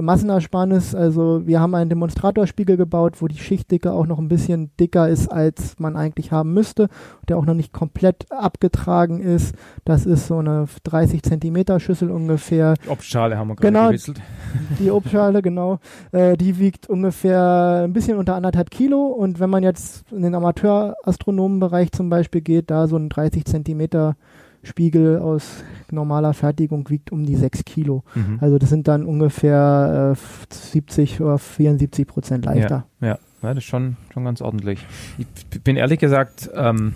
Massenersparnis. 0.00 0.94
Also 0.94 1.46
wir 1.46 1.60
haben 1.60 1.74
einen 1.74 1.90
Demonstratorspiegel 1.90 2.76
gebaut, 2.76 3.20
wo 3.20 3.28
die 3.28 3.38
Schichtdicke 3.38 3.92
auch 3.92 4.06
noch 4.06 4.18
ein 4.18 4.28
bisschen 4.28 4.70
dicker 4.78 5.08
ist, 5.08 5.28
als 5.28 5.78
man 5.78 5.96
eigentlich 5.96 6.32
haben 6.32 6.54
müsste, 6.54 6.88
der 7.28 7.36
auch 7.36 7.44
noch 7.44 7.54
nicht 7.54 7.72
komplett 7.72 8.30
abgetragen 8.30 9.20
ist. 9.20 9.54
Das 9.84 10.06
ist 10.06 10.26
so 10.26 10.38
eine 10.38 10.66
30 10.84 11.22
Zentimeter 11.22 11.80
Schüssel 11.80 12.10
ungefähr. 12.10 12.74
Die 12.84 12.88
Obstschale 12.88 13.36
haben 13.36 13.48
wir 13.48 13.56
gerade 13.56 13.72
Genau, 13.72 13.88
gewitzelt. 13.88 14.20
die 14.78 14.90
Obstschale, 14.90 15.42
genau. 15.42 15.78
Äh, 16.12 16.36
die 16.36 16.58
wiegt 16.58 16.88
ungefähr 16.88 17.82
ein 17.84 17.92
bisschen 17.92 18.16
unter 18.16 18.34
anderthalb 18.34 18.70
Kilo. 18.70 19.06
Und 19.06 19.40
wenn 19.40 19.50
man 19.50 19.62
jetzt 19.62 20.04
in 20.12 20.22
den 20.22 20.34
Amateurastronomenbereich 20.34 21.92
zum 21.92 22.08
Beispiel 22.08 22.40
geht, 22.40 22.70
da 22.70 22.86
so 22.86 22.96
ein 22.96 23.08
30 23.08 23.44
Zentimeter 23.44 24.16
Spiegel 24.62 25.18
aus 25.18 25.64
normaler 25.90 26.34
Fertigung 26.34 26.88
wiegt 26.88 27.12
um 27.12 27.24
die 27.24 27.36
6 27.36 27.64
Kilo. 27.64 28.04
Mhm. 28.14 28.38
Also 28.40 28.58
das 28.58 28.70
sind 28.70 28.88
dann 28.88 29.04
ungefähr 29.04 30.14
äh, 30.16 30.54
70 30.54 31.20
oder 31.20 31.38
74 31.38 32.06
Prozent 32.06 32.44
leichter. 32.44 32.86
Ja, 33.00 33.08
ja. 33.08 33.18
ja 33.42 33.54
das 33.54 33.58
ist 33.58 33.64
schon, 33.64 33.96
schon 34.12 34.24
ganz 34.24 34.40
ordentlich. 34.40 34.84
Ich 35.18 35.26
bin 35.62 35.76
ehrlich 35.76 35.98
gesagt, 35.98 36.48
ähm, 36.54 36.94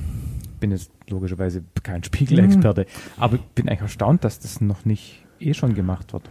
bin 0.60 0.70
jetzt 0.70 0.90
logischerweise 1.08 1.62
kein 1.82 2.02
Spiegelexperte, 2.02 2.82
Mhm. 2.82 3.22
aber 3.22 3.36
ich 3.36 3.42
bin 3.54 3.68
eigentlich 3.68 3.82
erstaunt, 3.82 4.24
dass 4.24 4.38
das 4.38 4.60
noch 4.60 4.84
nicht 4.84 5.22
eh 5.40 5.52
schon 5.54 5.74
gemacht 5.74 6.12
wird. 6.12 6.22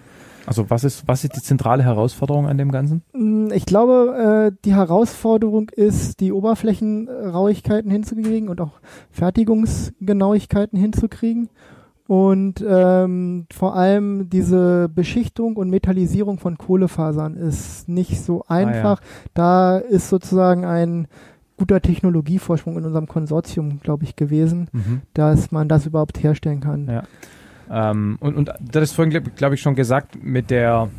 Also 0.48 0.70
was 0.70 0.84
ist, 0.84 1.08
was 1.08 1.24
ist 1.24 1.36
die 1.36 1.42
zentrale 1.42 1.84
Herausforderung 1.84 2.48
an 2.48 2.58
dem 2.58 2.72
Ganzen? 2.72 3.02
Mm, 3.14 3.48
Ich 3.54 3.66
glaube, 3.66 4.52
äh, 4.54 4.58
die 4.66 4.76
Herausforderung 4.76 5.70
ist, 5.70 6.20
die 6.20 6.32
Oberflächenrauigkeiten 6.32 7.90
hinzukriegen 7.92 8.50
und 8.50 8.62
auch 8.62 8.80
Fertigungsgenauigkeiten 9.12 10.78
hinzukriegen. 10.80 11.50
Und 12.08 12.64
ähm, 12.68 13.48
vor 13.52 13.76
allem 13.76 14.30
diese 14.30 14.90
Beschichtung 14.94 15.56
und 15.58 15.72
Metallisierung 15.72 16.38
von 16.38 16.56
Kohlefasern 16.58 17.36
ist 17.36 17.90
nicht 17.90 18.22
so 18.24 18.44
einfach. 18.48 19.02
Da 19.34 19.80
ist 19.80 20.10
sozusagen 20.10 20.66
ein 20.66 21.08
guter 21.58 21.82
Technologievorsprung 21.82 22.78
in 22.78 22.86
unserem 22.86 23.08
Konsortium, 23.08 23.80
glaube 23.80 24.04
ich, 24.04 24.16
gewesen, 24.16 24.68
Mhm. 24.72 25.02
dass 25.16 25.52
man 25.52 25.68
das 25.68 25.88
überhaupt 25.88 26.22
herstellen 26.22 26.60
kann. 26.60 26.88
Ja. 26.88 27.04
Ähm, 27.72 28.18
und, 28.20 28.36
und 28.36 28.52
das 28.62 28.84
ist 28.84 28.92
vorhin, 28.94 29.10
glaube 29.12 29.32
glaub 29.36 29.54
ich, 29.54 29.62
schon 29.62 29.76
gesagt 29.76 30.18
mit 30.24 30.50
der 30.50 30.90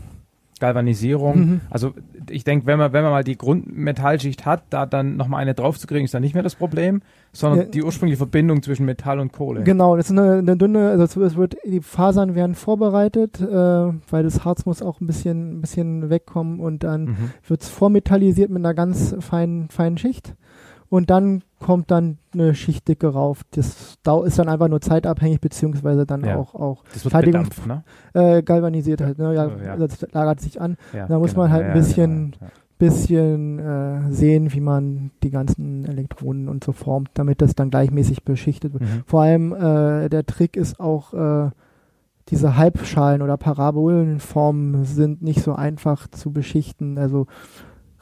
Galvanisierung. 0.59 1.39
Mhm. 1.39 1.61
Also 1.69 1.93
ich 2.31 2.43
denke, 2.45 2.65
wenn 2.67 2.79
man, 2.79 2.93
wenn 2.95 3.03
man 3.03 3.13
mal 3.13 3.25
die 3.25 3.37
Grundmetallschicht 3.37 4.47
hat, 4.47 4.63
da 4.71 4.87
dann 4.87 5.17
nochmal 5.17 5.43
eine 5.43 5.53
draufzukriegen, 5.55 6.07
ist 6.07 6.15
dann 6.15 6.23
nicht 6.23 6.33
mehr 6.35 6.43
das 6.43 6.55
Problem, 6.55 7.03
sondern 7.33 7.61
Ja. 7.61 7.65
die 7.67 7.83
ursprüngliche 7.83 8.17
Verbindung 8.17 8.63
zwischen 8.63 8.87
Metall 8.87 9.21
und 9.21 9.33
Kohle. 9.33 9.65
Genau, 9.65 9.97
das 9.97 10.07
ist 10.11 10.19
eine, 10.19 10.39
eine 10.39 10.57
dünne, 10.57 10.89
also 10.89 11.23
es- 11.23 11.37
wird, 11.37 11.57
die 11.67 11.81
Fasern 11.81 12.35
werden 12.35 12.55
vorbereitet, 12.55 13.39
äh, 13.41 13.45
weil 13.47 14.23
das 14.23 14.47
Harz 14.47 14.65
muss 14.65 14.81
auch 14.81 15.01
ein 15.03 15.07
bisschen, 15.07 15.59
ein 15.59 15.61
bisschen 15.61 16.09
wegkommen 16.09 16.59
und 16.59 16.85
dann 16.85 17.05
Mhm. 17.05 17.17
wird 17.47 17.63
es 17.63 17.69
vormetallisiert 17.69 18.49
mit 18.51 18.65
einer 18.65 18.73
ganz 18.75 19.15
feinen, 19.21 19.69
feinen 19.69 19.99
Schicht 19.99 20.35
und 20.89 21.11
dann 21.11 21.43
kommt 21.61 21.91
dann 21.91 22.19
eine 22.33 22.55
Schichtdicke 22.55 23.09
rauf. 23.09 23.43
Das 23.53 23.97
ist 24.25 24.39
dann 24.39 24.49
einfach 24.49 24.69
nur 24.69 24.81
zeitabhängig, 24.81 25.41
beziehungsweise 25.41 26.07
dann 26.07 26.25
Ja. 26.25 26.37
auch, 26.37 26.55
auch 26.55 26.85
Das 26.93 27.05
wird 27.05 27.13
Fertigung- 27.13 27.49
ne? 27.67 27.83
äh, 28.15 28.43
galvanisiert 28.43 29.01
halt. 29.01 29.19
Ne? 29.19 29.35
Ja, 29.35 29.49
Ja. 29.65 29.77
Das 29.77 30.01
lagert 30.13 30.41
sich 30.41 30.61
an. 30.61 30.77
Ja, 30.93 31.07
da 31.07 31.19
muss 31.19 31.31
genau. 31.31 31.43
man 31.45 31.53
halt 31.53 31.63
Ja, 31.63 31.69
ein 31.71 31.77
ja, 31.77 31.81
bisschen, 31.83 32.31
genau, 32.33 32.37
ja. 32.43 32.51
bisschen 32.79 33.59
äh, 33.59 34.13
sehen, 34.13 34.53
wie 34.53 34.61
man 34.61 35.11
die 35.23 35.31
ganzen 35.31 35.85
Elektronen 35.87 36.49
und 36.49 36.63
so 36.63 36.73
formt, 36.73 37.09
damit 37.15 37.41
das 37.41 37.55
dann 37.55 37.71
gleichmäßig 37.71 38.23
beschichtet 38.25 38.75
wird. 38.75 38.83
Mhm. 38.83 39.03
Vor 39.07 39.23
allem 39.23 39.53
äh, 39.55 40.09
der 40.11 40.27
Trick 40.27 40.57
ist 40.57 40.79
auch, 40.79 41.15
äh, 41.15 41.51
diese 42.29 42.57
Halbschalen 42.57 43.23
oder 43.23 43.37
Parabolenformen 43.37 44.85
sind 44.85 45.23
nicht 45.23 45.43
so 45.43 45.55
einfach 45.55 46.09
zu 46.09 46.33
beschichten. 46.33 46.99
Also 46.99 47.27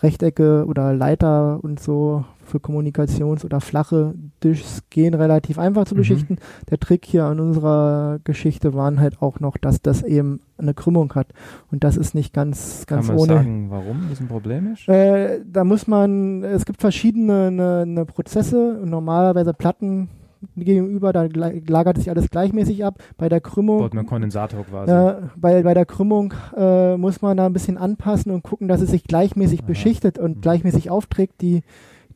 Rechtecke 0.02 0.64
oder 0.66 0.92
Leiter 0.94 1.62
und 1.62 1.78
so 1.80 2.24
für 2.44 2.58
Kommunikations- 2.58 3.44
oder 3.44 3.60
flache 3.60 4.14
Dishes 4.42 4.82
gehen 4.90 5.14
relativ 5.14 5.58
einfach 5.58 5.84
zu 5.84 5.94
Mhm. 5.94 5.98
beschichten. 5.98 6.38
Der 6.70 6.78
Trick 6.78 7.04
hier 7.04 7.24
an 7.24 7.40
unserer 7.40 8.18
Geschichte 8.24 8.74
waren 8.74 9.00
halt 9.00 9.20
auch 9.22 9.40
noch, 9.40 9.56
dass 9.58 9.82
das 9.82 10.02
eben 10.02 10.40
eine 10.58 10.74
Krümmung 10.74 11.12
hat. 11.14 11.28
Und 11.72 11.82
das 11.84 11.96
ist 11.96 12.14
nicht 12.14 12.32
ganz, 12.32 12.84
Kann 12.86 12.98
ganz 12.98 13.08
man 13.08 13.16
ohne. 13.18 13.26
sagen, 13.34 13.66
warum 13.70 14.06
das 14.08 14.20
ein 14.20 14.28
Problem 14.28 14.72
ist? 14.72 14.88
Äh, 14.88 15.40
da 15.50 15.64
muss 15.64 15.86
man, 15.86 16.44
es 16.44 16.64
gibt 16.64 16.80
verschiedene 16.80 17.50
ne, 17.50 17.84
ne 17.86 18.04
Prozesse. 18.04 18.80
Normalerweise 18.84 19.52
Platten 19.54 20.08
gegenüber, 20.56 21.14
da 21.14 21.26
lagert 21.66 21.96
sich 21.96 22.10
alles 22.10 22.28
gleichmäßig 22.28 22.84
ab. 22.84 23.02
Bei 23.16 23.30
der 23.30 23.40
Krümmung, 23.40 23.78
Baut 23.78 23.94
man 23.94 24.04
Kondensator 24.04 24.64
quasi. 24.64 24.92
äh, 24.92 25.22
bei, 25.36 25.62
bei 25.62 25.72
der 25.72 25.86
Krümmung 25.86 26.34
äh, 26.54 26.98
muss 26.98 27.22
man 27.22 27.38
da 27.38 27.46
ein 27.46 27.54
bisschen 27.54 27.78
anpassen 27.78 28.30
und 28.30 28.42
gucken, 28.42 28.68
dass 28.68 28.82
es 28.82 28.90
sich 28.90 29.04
gleichmäßig 29.04 29.60
Aha. 29.60 29.66
beschichtet 29.66 30.18
und 30.18 30.36
Mhm. 30.36 30.40
gleichmäßig 30.42 30.90
aufträgt, 30.90 31.40
die, 31.40 31.62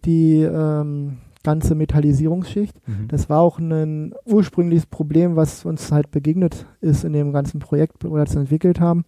die 0.05 0.43
ähm, 0.43 1.18
ganze 1.44 1.75
Metallisierungsschicht. 1.75 2.77
Mhm. 2.86 3.09
Das 3.09 3.28
war 3.31 3.41
auch 3.41 3.59
ein 3.59 4.15
ursprüngliches 4.27 4.86
Problem, 4.86 5.36
was 5.36 5.65
uns 5.65 5.91
halt 5.93 6.10
begegnet 6.10 6.67
ist 6.81 7.05
in 7.05 7.12
dem 7.12 7.33
ganzen 7.33 7.60
Projekt, 7.60 8.05
wo 8.05 8.12
wir 8.15 8.25
das 8.25 8.35
entwickelt 8.35 8.81
haben, 8.81 9.05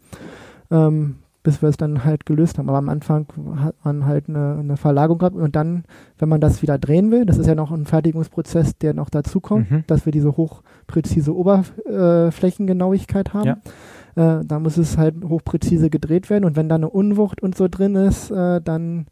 ähm, 0.70 1.17
bis 1.43 1.62
wir 1.62 1.69
es 1.70 1.77
dann 1.77 2.05
halt 2.05 2.27
gelöst 2.27 2.59
haben. 2.59 2.69
Aber 2.69 2.78
am 2.78 2.89
Anfang 2.89 3.27
hat 3.57 3.75
man 3.85 4.07
halt 4.07 4.28
eine, 4.28 4.59
eine 4.59 4.77
Verlagerung 4.77 5.19
gehabt 5.19 5.36
und 5.36 5.57
dann, 5.57 5.85
wenn 6.19 6.28
man 6.28 6.41
das 6.41 6.62
wieder 6.62 6.78
drehen 6.78 7.10
will, 7.10 7.25
das 7.27 7.39
ist 7.39 7.47
ja 7.47 7.55
noch 7.55 7.73
ein 7.73 7.86
Fertigungsprozess, 7.86 8.77
der 8.78 8.94
noch 8.94 9.10
dazu 9.10 9.41
kommt, 9.41 9.70
Mhm. 9.70 9.85
dass 9.86 10.05
wir 10.05 10.12
diese 10.12 10.36
hochpräzise 10.36 11.35
Oberflächengenauigkeit 11.35 13.33
haben. 13.35 13.49
Äh, 14.17 14.44
da 14.44 14.59
muss 14.59 14.77
es 14.77 14.99
halt 14.99 15.15
hochpräzise 15.25 15.89
gedreht 15.91 16.31
werden 16.31 16.44
und 16.44 16.57
wenn 16.57 16.69
da 16.69 16.75
eine 16.75 16.91
Unwucht 16.91 17.43
und 17.43 17.57
so 17.57 17.69
drin 17.69 17.94
ist, 17.97 18.31
äh, 18.31 18.60
dann 18.60 19.07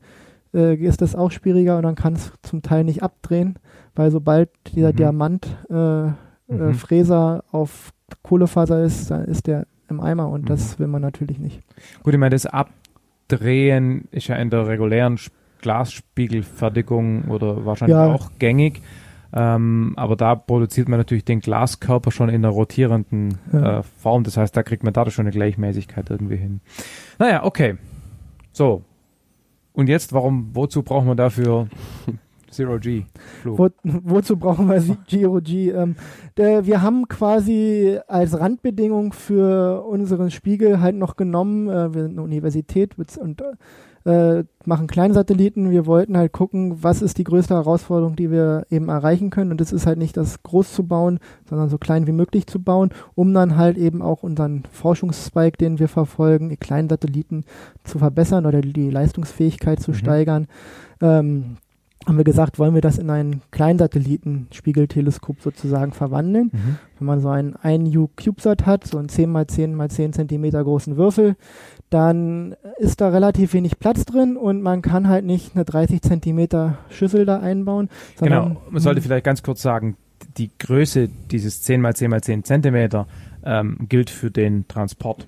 äh, 0.54 0.74
ist 0.74 1.00
das 1.02 1.14
auch 1.14 1.30
schwieriger 1.30 1.76
und 1.76 1.82
dann 1.84 1.94
kann 1.94 2.14
es 2.14 2.32
zum 2.42 2.62
Teil 2.62 2.84
nicht 2.84 3.02
abdrehen, 3.02 3.58
weil 3.94 4.10
sobald 4.10 4.50
dieser 4.74 4.92
Mhm. 4.92 4.96
Diamant 4.96 5.46
äh, 5.70 6.06
äh, 6.08 6.12
Mhm. 6.48 7.40
Auf 7.52 7.92
Kohlefaser 8.22 8.82
ist, 8.82 9.10
dann 9.10 9.24
ist 9.24 9.46
der 9.46 9.66
im 9.90 10.00
Eimer 10.00 10.28
und 10.28 10.42
Mhm. 10.42 10.46
das 10.46 10.78
will 10.78 10.86
man 10.86 11.02
natürlich 11.02 11.38
nicht. 11.38 11.60
Gut, 12.02 12.14
ich 12.14 12.20
meine, 12.20 12.34
das 12.34 12.46
Abdrehen 12.46 14.08
ist 14.10 14.28
ja 14.28 14.36
in 14.36 14.50
der 14.50 14.66
regulären 14.66 15.18
Glasspiegelfertigung 15.60 17.24
oder 17.24 17.64
wahrscheinlich 17.66 17.96
Ja. 17.96 18.06
auch 18.06 18.30
gängig. 18.38 18.80
Ähm, 19.30 19.92
aber 19.96 20.16
da 20.16 20.34
produziert 20.34 20.88
man 20.88 20.98
natürlich 20.98 21.24
den 21.24 21.40
Glaskörper 21.40 22.10
schon 22.10 22.30
in 22.30 22.40
der 22.42 22.50
rotierenden 22.50 23.36
Ja. 23.52 23.80
äh, 23.80 23.82
Form. 23.82 24.24
Das 24.24 24.38
heißt, 24.38 24.56
da 24.56 24.62
kriegt 24.62 24.84
man 24.84 24.94
dadurch 24.94 25.14
schon 25.14 25.26
eine 25.26 25.32
Gleichmäßigkeit 25.32 26.08
irgendwie 26.08 26.36
hin. 26.36 26.60
Naja, 27.18 27.44
okay. 27.44 27.76
So. 28.52 28.84
Und 29.78 29.89
jetzt, 29.89 30.12
warum, 30.12 30.50
wozu 30.55 30.82
braucht 30.82 31.07
man 31.07 31.16
dafür 31.16 31.68
Zero 32.50 32.81
G. 32.81 33.05
Wo, 33.44 33.68
wozu 33.84 34.36
brauchen 34.36 34.68
wir 34.68 34.82
Zero 35.08 35.40
G? 35.40 35.70
Ähm, 35.70 35.94
der, 36.36 36.66
wir 36.66 36.82
haben 36.82 37.07
quasi 37.07 38.00
als 38.08 38.40
Randbedingung 38.40 39.12
für 39.12 39.84
unseren 39.84 40.32
Spiegel 40.32 40.81
halt 40.81 40.97
noch 40.97 41.15
genommen, 41.15 41.68
äh, 41.68 41.94
wir 41.94 42.02
sind 42.02 42.15
eine 42.15 42.23
Universität 42.23 42.98
und 42.98 43.40
äh, 43.40 43.52
machen 44.64 44.86
Kleinsatelliten. 44.86 45.70
Wir 45.70 45.84
wollten 45.84 46.16
halt 46.16 46.32
gucken, 46.32 46.82
was 46.82 47.02
ist 47.02 47.18
die 47.18 47.24
größte 47.24 47.54
Herausforderung, 47.54 48.16
die 48.16 48.30
wir 48.30 48.64
eben 48.70 48.88
erreichen 48.88 49.28
können. 49.30 49.50
Und 49.50 49.60
das 49.60 49.70
ist 49.72 49.86
halt 49.86 49.98
nicht 49.98 50.16
das 50.16 50.42
groß 50.42 50.72
zu 50.72 50.86
bauen, 50.86 51.18
sondern 51.48 51.68
so 51.68 51.76
klein 51.76 52.06
wie 52.06 52.12
möglich 52.12 52.46
zu 52.46 52.58
bauen, 52.62 52.90
um 53.14 53.34
dann 53.34 53.56
halt 53.56 53.76
eben 53.76 54.00
auch 54.00 54.22
unseren 54.22 54.62
Forschungszweig, 54.72 55.58
den 55.58 55.78
wir 55.78 55.88
verfolgen, 55.88 56.48
die 56.48 56.56
Kleinsatelliten 56.56 57.44
zu 57.84 57.98
verbessern 57.98 58.46
oder 58.46 58.62
die 58.62 58.90
Leistungsfähigkeit 58.90 59.80
zu 59.80 59.90
Mhm. 59.90 59.96
steigern. 59.96 60.46
Ähm, 61.02 61.56
haben 62.06 62.16
wir 62.16 62.24
gesagt, 62.24 62.58
wollen 62.58 62.74
wir 62.74 62.80
das 62.80 62.96
in 62.96 63.10
ein 63.10 63.42
Kleinsatelliten-Spiegelteleskop 63.50 65.42
sozusagen 65.42 65.92
verwandeln. 65.92 66.50
Mhm. 66.52 66.78
Wenn 66.98 67.06
man 67.06 67.20
so 67.20 67.28
einen 67.28 67.54
1U 67.56 68.08
CubeSat 68.16 68.64
hat, 68.66 68.86
so 68.86 68.98
einen 68.98 69.08
10 69.08 69.34
x 69.36 69.54
10 69.54 69.78
x 69.80 69.94
10 69.94 70.12
Zentimeter 70.14 70.62
großen 70.62 70.96
Würfel, 70.96 71.36
dann 71.91 72.55
ist 72.78 73.00
da 73.00 73.08
relativ 73.08 73.55
wenig 73.55 73.78
Platz 73.78 74.05
drin 74.05 74.36
und 74.36 74.60
man 74.62 74.83
kann 74.83 75.08
halt 75.08 75.25
nicht 75.25 75.55
eine 75.55 75.65
30 75.65 76.02
Zentimeter 76.02 76.78
Schüssel 76.91 77.25
da 77.25 77.41
einbauen. 77.41 77.89
Genau, 78.20 78.57
man 78.70 78.83
sollte 78.83 79.00
vielleicht 79.00 79.25
ganz 79.25 79.42
kurz 79.42 79.62
sagen, 79.62 79.97
die 80.36 80.50
Größe 80.58 81.08
dieses 81.31 81.62
10 81.62 81.84
x 81.84 81.99
10 81.99 82.12
x 82.12 82.26
10 82.26 82.44
Zentimeter 82.44 83.07
ähm, 83.44 83.78
gilt 83.89 84.10
für 84.10 84.31
den 84.31 84.67
Transport. 84.68 85.26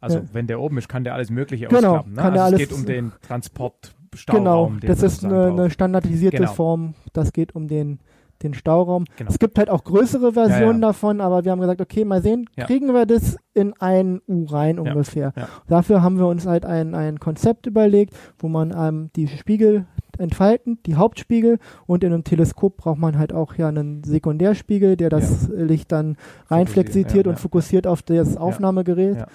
Also 0.00 0.18
Ja. 0.18 0.24
wenn 0.32 0.46
der 0.46 0.60
oben 0.60 0.78
ist, 0.78 0.88
kann 0.88 1.04
der 1.04 1.14
alles 1.14 1.30
Mögliche 1.30 1.66
Genau, 1.66 1.88
ausklappen. 1.96 2.12
Ne? 2.14 2.22
kann 2.22 2.34
der 2.34 2.44
also 2.44 2.54
es 2.56 2.60
alles- 2.60 2.68
geht 2.68 2.78
um 2.78 2.86
den 2.86 3.12
Transport. 3.26 3.94
Genau, 4.10 4.16
Stauraum, 4.16 4.80
den 4.80 4.88
das 4.88 5.02
ist 5.02 5.24
eine, 5.24 5.46
eine 5.48 5.70
standardisierte 5.70 6.38
Genau. 6.38 6.52
Form. 6.52 6.94
Das 7.12 7.32
geht 7.32 7.54
um 7.54 7.68
den, 7.68 7.98
den 8.42 8.54
Stauraum. 8.54 9.04
Genau. 9.16 9.30
Es 9.30 9.38
gibt 9.38 9.58
halt 9.58 9.70
auch 9.70 9.84
größere 9.84 10.32
Versionen 10.32 10.80
Ja, 10.80 10.88
ja. 10.88 10.92
davon, 10.92 11.20
aber 11.20 11.44
wir 11.44 11.52
haben 11.52 11.60
gesagt, 11.60 11.80
okay, 11.80 12.04
mal 12.04 12.22
sehen, 12.22 12.48
Ja. 12.56 12.64
kriegen 12.66 12.92
wir 12.92 13.06
das 13.06 13.36
in 13.54 13.72
ein 13.78 14.20
U 14.28 14.44
rein 14.44 14.78
ungefähr. 14.78 15.32
Dafür 15.68 16.02
haben 16.02 16.18
wir 16.18 16.26
uns 16.26 16.46
halt 16.46 16.66
ein, 16.66 16.94
ein 16.94 17.18
Konzept 17.20 17.66
überlegt, 17.66 18.14
wo 18.38 18.48
man 18.48 18.74
ähm, 18.76 19.10
die 19.16 19.28
Spiegel 19.28 19.86
entfalten, 20.18 20.78
die 20.86 20.94
Hauptspiegel 20.96 21.58
und 21.86 22.02
in 22.02 22.12
einem 22.12 22.24
Teleskop 22.24 22.76
braucht 22.78 22.98
man 22.98 23.18
halt 23.18 23.32
auch 23.32 23.54
ja 23.56 23.68
einen 23.68 24.02
Sekundärspiegel, 24.04 24.96
der 24.96 25.10
das 25.10 25.48
Licht 25.48 25.92
dann 25.92 26.16
reinflexiert 26.48 27.26
und 27.26 27.38
fokussiert 27.38 27.86
auf 27.86 28.02
das 28.02 28.36
Aufnahmegerät. 28.36 29.26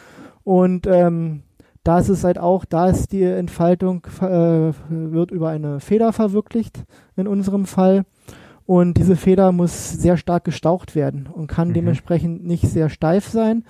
Und 0.44 0.88
ähm, 0.88 1.44
da 1.84 2.00
ist 2.00 2.10
es 2.10 2.24
halt 2.24 2.38
auch, 2.40 2.66
da 2.66 2.90
ist 2.90 3.12
die 3.12 3.24
Entfaltung, 3.24 4.06
äh, 4.22 4.72
wird 4.90 5.32
über 5.32 5.50
eine 5.50 5.80
Feder 5.80 6.14
verwirklicht 6.14 6.84
in 7.16 7.28
unserem 7.28 7.66
Fall. 7.66 8.04
Und 8.74 8.98
diese 8.98 9.18
Feder 9.18 9.52
muss 9.52 9.92
sehr 9.92 10.16
stark 10.16 10.46
gestaucht 10.46 10.96
werden 10.96 11.28
und 11.30 11.48
kann 11.48 11.68
Mhm. 11.70 11.74
dementsprechend 11.74 12.46
nicht 12.46 12.66
sehr 12.70 12.88
steif 12.88 13.28
sein 13.28 13.66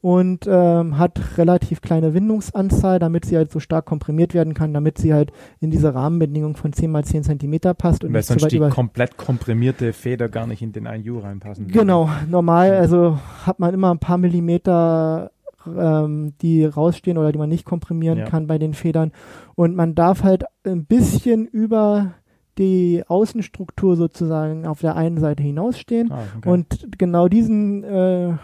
und 0.00 0.46
ähm, 0.48 0.96
hat 0.96 1.38
relativ 1.38 1.80
kleine 1.80 2.14
Windungsanzahl, 2.14 3.00
damit 3.00 3.24
sie 3.24 3.36
halt 3.36 3.50
so 3.50 3.58
stark 3.58 3.84
komprimiert 3.84 4.32
werden 4.32 4.54
kann, 4.54 4.72
damit 4.72 4.98
sie 4.98 5.12
halt 5.12 5.32
in 5.58 5.72
diese 5.72 5.92
Rahmenbedingung 5.92 6.54
von 6.56 6.72
10 6.72 6.88
mal 6.92 7.02
10 7.04 7.24
Zentimeter 7.24 7.74
passt 7.74 8.04
und 8.04 8.12
Weil 8.12 8.22
sonst 8.22 8.48
die 8.52 8.60
komplett 8.60 9.16
komprimierte 9.16 9.92
Feder 9.92 10.28
gar 10.28 10.46
nicht 10.46 10.62
in 10.62 10.70
den 10.70 10.86
1U 10.86 11.18
reinpassen. 11.24 11.64
würde. 11.66 11.76
Genau, 11.80 12.08
normal, 12.30 12.74
also 12.76 13.18
hat 13.44 13.58
man 13.58 13.74
immer 13.74 13.90
ein 13.92 13.98
paar 13.98 14.18
Millimeter, 14.18 15.32
ähm, 15.66 16.34
die 16.42 16.64
rausstehen 16.64 17.18
oder 17.18 17.32
die 17.32 17.38
man 17.38 17.48
nicht 17.48 17.64
komprimieren 17.64 18.18
Ja. 18.18 18.24
kann 18.26 18.46
bei 18.46 18.58
den 18.58 18.74
Federn. 18.74 19.10
Und 19.56 19.74
man 19.74 19.96
darf 19.96 20.22
halt 20.22 20.44
ein 20.64 20.84
bisschen 20.86 21.44
über 21.46 22.12
die 22.58 23.02
Außenstruktur 23.06 23.96
sozusagen 23.96 24.66
auf 24.66 24.80
der 24.80 24.96
einen 24.96 25.18
Seite 25.18 25.42
hinausstehen. 25.42 26.12
Ah, 26.12 26.22
okay. 26.38 26.48
Und 26.48 26.86
genau 26.98 27.28
diesen 27.28 27.84
äh, 27.84 28.34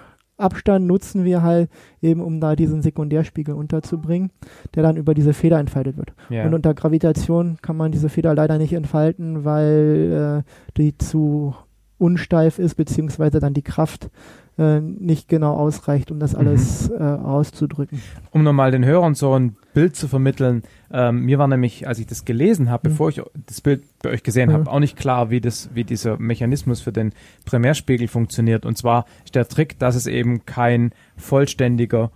Abstand 0.40 0.86
nutzen 0.86 1.24
wir 1.24 1.42
halt 1.42 1.70
eben, 2.00 2.20
um 2.20 2.40
da 2.40 2.56
diesen 2.56 2.82
Sekundärspiegel 2.82 3.54
unterzubringen, 3.54 4.30
der 4.74 4.82
dann 4.82 4.96
über 4.96 5.14
diese 5.14 5.34
Feder 5.34 5.58
entfaltet 5.58 5.96
wird. 5.96 6.14
Ja. 6.30 6.46
Und 6.46 6.54
unter 6.54 6.74
Gravitation 6.74 7.58
kann 7.62 7.76
man 7.76 7.92
diese 7.92 8.08
Feder 8.08 8.34
leider 8.34 8.58
nicht 8.58 8.72
entfalten, 8.72 9.44
weil 9.44 10.44
äh, 10.46 10.50
die 10.76 10.96
zu 10.96 11.54
unsteif 11.98 12.58
ist, 12.58 12.76
beziehungsweise 12.76 13.40
dann 13.40 13.52
die 13.52 13.62
Kraft 13.62 14.10
äh, 14.60 14.80
nicht 14.80 15.28
genau 15.28 15.54
ausreicht, 15.56 16.10
um 16.10 16.18
das 16.20 16.34
Mhm. 16.34 16.38
alles 16.38 16.90
äh, 16.90 16.94
auszudrücken. 17.02 18.02
um 18.30 18.42
nochmal 18.44 18.70
den 18.70 18.84
Hörern 18.84 19.14
so 19.14 19.32
ein 19.34 19.56
Bild 19.72 19.96
zu 19.96 20.06
vermitteln, 20.06 20.62
ähm, 20.92 21.24
mir 21.24 21.38
war 21.38 21.48
nämlich, 21.48 21.88
als 21.88 21.98
ich 21.98 22.06
das 22.06 22.24
gelesen 22.24 22.68
habe, 22.70 22.88
Mhm. 22.88 22.92
bevor 22.92 23.08
ich 23.08 23.22
das 23.46 23.60
Bild 23.60 23.84
bei 24.02 24.10
euch 24.10 24.22
gesehen 24.22 24.50
Mhm. 24.50 24.54
habe, 24.54 24.70
auch 24.70 24.80
nicht 24.80 24.96
klar, 24.96 25.30
wie 25.30 25.40
das, 25.40 25.70
wie 25.74 25.84
dieser 25.84 26.18
Mechanismus 26.18 26.80
für 26.80 26.92
den 26.92 27.12
Primärspiegel 27.46 28.06
funktioniert. 28.08 28.66
Und 28.66 28.76
zwar 28.76 29.06
ist 29.24 29.34
der 29.34 29.48
Trick, 29.48 29.78
dass 29.78 29.94
es 29.96 30.06
eben 30.06 30.44
kein 30.44 30.92
vollständiger 31.16 32.10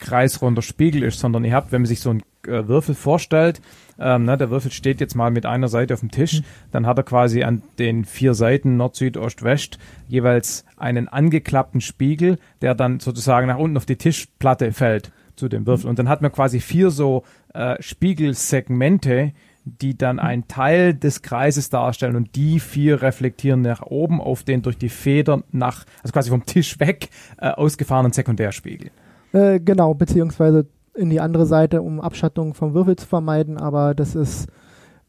kreisrunder 0.00 0.62
Spiegel 0.62 1.02
ist, 1.04 1.20
sondern 1.20 1.44
ihr 1.44 1.54
habt, 1.54 1.70
wenn 1.70 1.82
man 1.82 1.86
sich 1.86 2.00
so 2.00 2.10
einen 2.10 2.22
äh, 2.46 2.68
Würfel 2.68 2.94
vorstellt, 2.94 3.60
ähm, 3.98 4.24
ne, 4.24 4.36
der 4.36 4.50
Würfel 4.50 4.70
steht 4.72 5.00
jetzt 5.00 5.14
mal 5.14 5.30
mit 5.30 5.46
einer 5.46 5.68
Seite 5.68 5.94
auf 5.94 6.00
dem 6.00 6.10
Tisch, 6.10 6.42
dann 6.72 6.86
hat 6.86 6.98
er 6.98 7.04
quasi 7.04 7.42
an 7.44 7.62
den 7.78 8.04
vier 8.04 8.34
Seiten 8.34 8.76
Nord, 8.76 8.96
Süd, 8.96 9.16
Ost, 9.16 9.42
West 9.42 9.78
jeweils 10.08 10.64
einen 10.76 11.08
angeklappten 11.08 11.80
Spiegel, 11.80 12.38
der 12.60 12.74
dann 12.74 13.00
sozusagen 13.00 13.46
nach 13.46 13.58
unten 13.58 13.76
auf 13.76 13.86
die 13.86 13.96
Tischplatte 13.96 14.72
fällt 14.72 15.12
zu 15.36 15.48
dem 15.48 15.66
Würfel. 15.66 15.88
Und 15.88 15.98
dann 15.98 16.08
hat 16.08 16.22
man 16.22 16.32
quasi 16.32 16.60
vier 16.60 16.90
so 16.90 17.24
äh, 17.52 17.76
Spiegelsegmente, 17.80 19.32
die 19.64 19.96
dann 19.96 20.18
einen 20.18 20.46
Teil 20.46 20.94
des 20.94 21.22
Kreises 21.22 21.70
darstellen 21.70 22.16
und 22.16 22.36
die 22.36 22.60
vier 22.60 23.00
reflektieren 23.00 23.62
nach 23.62 23.82
oben 23.82 24.20
auf 24.20 24.42
den 24.42 24.62
durch 24.62 24.76
die 24.76 24.90
Feder 24.90 25.42
nach, 25.52 25.84
also 26.02 26.12
quasi 26.12 26.30
vom 26.30 26.44
Tisch 26.44 26.78
weg, 26.80 27.08
äh, 27.38 27.48
ausgefahrenen 27.48 28.12
Sekundärspiegel. 28.12 28.90
Äh, 29.32 29.60
genau, 29.60 29.94
beziehungsweise 29.94 30.66
in 30.94 31.10
die 31.10 31.20
andere 31.20 31.46
Seite, 31.46 31.82
um 31.82 32.00
Abschattung 32.00 32.54
vom 32.54 32.74
Würfel 32.74 32.96
zu 32.96 33.06
vermeiden, 33.06 33.58
aber 33.58 33.94
das 33.94 34.14
ist 34.14 34.46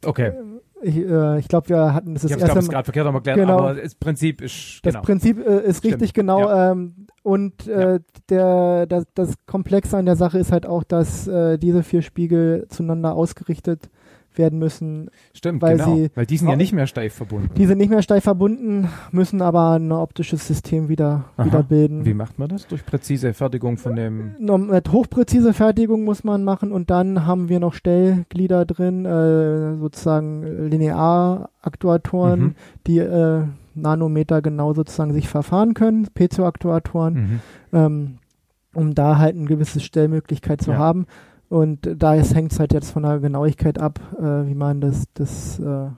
Okay. 0.06 0.34
ich, 0.82 0.98
äh, 0.98 1.40
ich 1.40 1.48
glaube, 1.48 1.70
wir 1.70 1.94
hatten 1.94 2.14
das, 2.14 2.24
Ich 2.24 2.30
das 2.32 2.38
glaube, 2.38 2.52
es 2.52 2.56
erste 2.68 2.72
gerade 2.92 3.12
verkehrt 3.12 3.38
Genau. 3.38 3.60
aber 3.60 3.76
das 3.76 3.96
Prinzip 3.96 4.42
ist, 4.42 4.80
Das 4.84 4.94
genau. 4.94 5.04
Prinzip 5.06 5.40
äh, 5.46 5.62
ist 5.68 5.78
Stimmt. 5.80 5.94
richtig 5.96 6.14
genau. 6.14 6.52
Ähm, 6.52 7.08
und 7.24 7.68
äh, 7.68 8.00
der, 8.30 8.86
das, 8.86 9.06
das 9.16 9.34
Komplexe 9.48 9.98
an 9.98 10.06
der 10.06 10.16
Sache 10.16 10.38
ist 10.38 10.52
halt 10.52 10.68
auch, 10.68 10.84
dass 10.84 11.28
äh, 11.28 11.58
diese 11.58 11.82
vier 11.84 12.02
Spiegel 12.02 12.68
zueinander 12.70 13.16
ausgerichtet 13.16 13.90
werden 14.38 14.60
müssen. 14.60 15.10
Stimmt, 15.34 15.62
weil 15.62 15.78
genau. 15.78 15.96
sie 15.96 16.10
Weil 16.16 16.26
die 16.26 16.38
sind 16.38 16.50
ja 16.50 16.56
nicht 16.56 16.74
mehr 16.74 16.88
steif 16.88 17.14
verbunden. 17.14 17.50
Die 17.58 17.66
sind 17.66 17.78
nicht 17.78 17.90
mehr 17.90 18.02
steif 18.02 18.24
verbunden, 18.24 18.90
müssen 19.12 19.42
aber 19.42 19.72
ein 19.72 19.92
optisches 19.92 20.46
System 20.48 20.90
wieder, 20.90 21.26
Aha. 21.38 21.46
wieder 21.48 21.64
bilden. 21.64 22.06
Wie 22.06 22.14
macht 22.14 22.38
man 22.40 22.50
das? 22.50 22.68
Durch 22.68 22.86
präzise 22.86 23.34
Fertigung 23.34 23.78
von 23.78 23.96
dem. 23.96 24.36
Mit 24.40 24.92
hochpräzise 24.92 25.54
Fertigung 25.54 26.04
muss 26.04 26.24
man 26.24 26.44
machen 26.44 26.72
und 26.72 26.90
dann 26.90 27.26
haben 27.26 27.50
wir 27.50 27.60
noch 27.60 27.74
Stellglieder 27.74 28.66
drin, 28.66 29.06
äh, 29.06 29.78
sozusagen 29.78 30.70
Linearaktuatoren, 30.70 32.40
Mhm. 32.40 32.56
die 32.88 33.00
äh, 33.00 33.44
Nanometer 33.76 34.42
genau 34.42 34.74
sozusagen 34.74 35.14
sich 35.14 35.28
verfahren 35.28 35.74
können, 35.74 36.08
Piezo-Aktuatoren, 36.14 37.14
Mhm. 37.14 37.40
ähm, 37.74 38.18
um 38.74 38.96
da 38.96 39.18
halt 39.18 39.36
eine 39.36 39.46
gewisse 39.46 39.80
Stellmöglichkeit 39.80 40.62
zu 40.62 40.72
Ja. 40.72 40.78
haben. 40.78 41.06
Und 41.56 41.90
da 41.96 42.16
hängt 42.16 42.52
es 42.52 42.60
halt 42.60 42.74
jetzt 42.74 42.92
von 42.92 43.04
der 43.04 43.22
Genauigkeit 43.22 43.80
ab, 43.80 44.02
äh, 44.20 44.46
wie 44.46 44.56
man 44.56 44.82
das, 44.82 45.06
das 45.14 45.58
äh, 45.58 45.90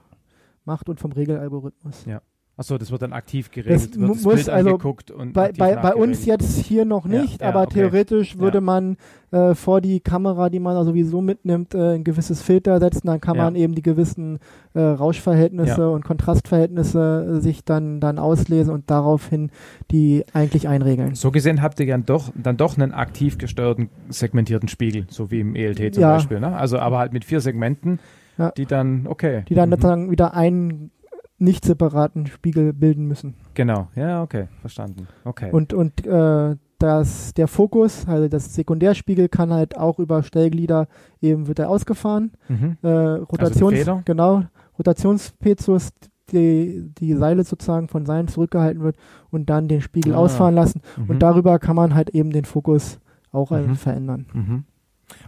macht 0.66 0.88
und 0.88 1.00
vom 1.00 1.12
Regelalgorithmus. 1.12 2.06
Ja. 2.06 2.22
Achso, 2.60 2.78
das 2.80 2.90
wird 2.92 3.04
dann 3.04 3.14
aktiv 3.14 3.52
geregelt. 3.52 3.76
Das 3.94 4.00
wird 4.00 4.10
das 4.18 4.24
muss 4.24 4.34
Bild 4.36 4.50
also 4.50 4.70
angeguckt 4.72 5.12
und 5.12 5.34
bei, 5.34 5.52
bei, 5.52 5.76
bei 5.76 5.94
uns 5.94 6.26
jetzt 6.26 6.58
hier 6.58 6.86
noch 6.86 7.06
nicht, 7.06 7.42
ja, 7.42 7.50
aber 7.50 7.62
okay. 7.62 7.74
theoretisch 7.82 8.40
würde 8.40 8.58
Ja. 8.58 8.62
man 8.62 8.98
äh, 9.32 9.54
vor 9.54 9.80
die 9.80 10.00
Kamera, 10.00 10.50
die 10.50 10.60
man 10.60 10.76
also 10.76 10.90
sowieso 10.92 11.22
mitnimmt, 11.22 11.76
äh, 11.76 11.96
ein 11.96 12.04
gewisses 12.04 12.42
Filter 12.42 12.80
setzen. 12.80 13.06
Dann 13.08 13.22
kann 13.22 13.38
man 13.38 13.56
eben 13.56 13.76
die 13.76 13.84
gewissen 13.84 14.40
äh, 14.74 14.80
Rauschverhältnisse 14.82 15.90
und 15.92 16.04
Kontrastverhältnisse 16.04 17.36
äh, 17.38 17.42
sich 17.42 17.64
dann, 17.64 18.00
dann 18.00 18.20
auslesen 18.20 18.74
und 18.74 18.90
daraufhin 18.90 19.52
die 19.92 20.24
eigentlich 20.34 20.68
einregeln. 20.68 21.16
So 21.16 21.32
gesehen 21.32 21.62
habt 21.62 21.80
ihr 21.80 21.88
dann 21.88 22.06
doch, 22.06 22.32
dann 22.36 22.58
doch 22.58 22.78
einen 22.78 22.92
aktiv 22.94 23.38
gesteuerten 23.38 23.90
segmentierten 24.10 24.70
Spiegel, 24.70 25.06
so 25.10 25.30
wie 25.32 25.42
im 25.42 25.56
ELT 25.56 25.94
zum. 25.94 26.04
Beispiel. 26.04 26.40
Ne? 26.40 26.56
Also 26.56 26.80
aber 26.80 26.98
halt 27.00 27.14
mit 27.14 27.26
vier 27.26 27.40
Segmenten, 27.42 28.00
Ja. 28.38 28.52
die 28.52 28.66
dann, 28.66 29.08
okay. 29.08 29.44
Die 29.50 29.56
dann 29.56 29.70
Mhm. 29.70 29.74
sozusagen 29.74 30.12
wieder 30.12 30.34
einen 30.34 30.92
nicht 31.40 31.66
separaten 31.66 32.26
Spiegel 32.28 32.74
bilden 32.74 33.06
müssen. 33.06 33.36
Genau, 33.54 33.88
ja, 33.96 34.24
okay, 34.24 34.48
verstanden. 34.62 35.08
Okay. 35.24 35.50
Und, 35.52 35.74
und 35.74 36.06
äh, 36.06 36.56
das, 36.80 37.34
der 37.34 37.48
Fokus, 37.48 38.08
also 38.08 38.28
das 38.28 38.54
Sekundärspiegel 38.56 39.30
kann 39.30 39.52
halt 39.52 39.78
auch 39.78 40.00
über 40.00 40.24
Stellglieder 40.24 40.88
eben 41.22 41.48
wird 41.48 41.60
er 41.60 41.70
ausgefahren. 41.70 42.32
Mhm. 42.50 42.78
Äh, 42.82 42.88
Rotations, 42.90 43.74
Feder? 43.78 44.02
genau, 44.06 44.44
Rotationspezos, 44.78 45.90
die, 46.32 46.92
die 46.98 47.14
Seile 47.14 47.44
sozusagen 47.44 47.88
von 47.88 48.06
Seilen 48.06 48.28
zurückgehalten 48.28 48.84
wird 48.84 48.98
und 49.30 49.50
dann 49.50 49.68
den 49.68 49.82
Spiegel 49.82 50.14
Ah. 50.14 50.18
ausfahren 50.18 50.56
lassen. 50.56 50.82
Mhm. 50.98 51.10
Und 51.12 51.20
darüber 51.20 51.58
kann 51.60 51.76
man 51.76 51.94
halt 51.96 52.10
eben 52.12 52.32
den 52.32 52.46
Fokus 52.46 53.00
auch 53.32 53.52
Mhm. 53.52 53.76
verändern. 53.76 54.26
Mhm. 54.34 54.64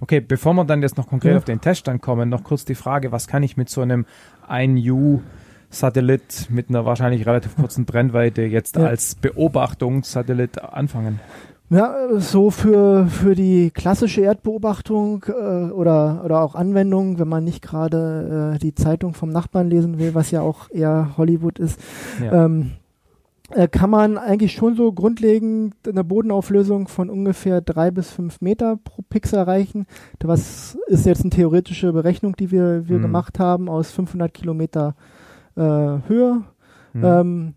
Okay, 0.02 0.20
bevor 0.20 0.54
wir 0.56 0.66
dann 0.66 0.82
jetzt 0.82 0.98
noch 0.98 1.08
konkret 1.08 1.32
Ja. 1.32 1.38
auf 1.38 1.46
den 1.46 1.62
Test 1.62 1.88
dann 1.88 2.02
kommen, 2.02 2.28
noch 2.30 2.44
kurz 2.44 2.66
die 2.66 2.76
Frage, 2.76 3.12
was 3.14 3.28
kann 3.28 3.44
ich 3.44 3.56
mit 3.56 3.70
so 3.70 3.80
einem 3.82 4.06
1U 4.48 5.22
Satellit 5.70 6.48
mit 6.50 6.70
einer 6.70 6.86
wahrscheinlich 6.86 7.26
relativ 7.26 7.56
kurzen 7.56 7.86
Brennweite 7.86 8.42
jetzt 8.44 8.76
Ja. 8.78 8.86
als 8.88 9.16
Beobachtungssatellit 9.16 10.62
anfangen? 10.64 11.20
Ja, 11.72 11.96
so 12.18 12.50
für, 12.50 13.06
für 13.06 13.36
die 13.36 13.70
klassische 13.70 14.22
Erdbeobachtung 14.22 15.24
äh, 15.28 15.70
oder, 15.72 16.24
oder 16.26 16.42
auch 16.42 16.56
Anwendung, 16.56 17.20
wenn 17.20 17.28
man 17.28 17.44
nicht 17.44 17.62
gerade 17.62 18.54
äh, 18.56 18.60
die 18.60 18.74
Zeitung 18.74 19.14
vom 19.14 19.30
Nachbarn 19.30 19.70
lesen 19.70 20.00
will, 20.00 20.16
was 20.16 20.32
ja 20.32 20.42
auch 20.42 20.72
eher 20.72 21.12
Hollywood 21.18 21.60
ist, 21.60 21.80
Ja. 22.24 22.46
ähm, 22.46 22.72
äh, 23.52 23.68
kann 23.68 23.92
man 23.92 24.18
eigentlich 24.18 24.54
schon 24.54 24.76
so 24.76 24.92
grundlegend 24.92 25.76
eine 25.88 26.04
Bodenauflösung 26.04 26.88
von 26.88 27.12
ungefähr 27.12 27.62
drei 27.62 27.92
bis 27.92 28.10
fünf 28.10 28.42
Meter 28.42 28.78
pro 28.84 29.04
Pixel 29.08 29.38
erreichen. 29.38 29.86
Was 30.24 30.76
ist 30.88 31.06
jetzt 31.06 31.22
eine 31.22 31.30
theoretische 31.30 31.94
Berechnung, 31.94 32.36
die 32.36 32.50
wir, 32.50 32.88
wir 32.90 32.98
Mhm. 32.98 33.02
gemacht 33.04 33.38
haben 33.38 33.70
aus 33.70 33.92
500 33.92 34.34
Kilometer 34.34 34.96
äh, 35.60 36.08
Höhe. 36.08 36.42
Mhm. 36.94 37.04
Ähm, 37.04 37.54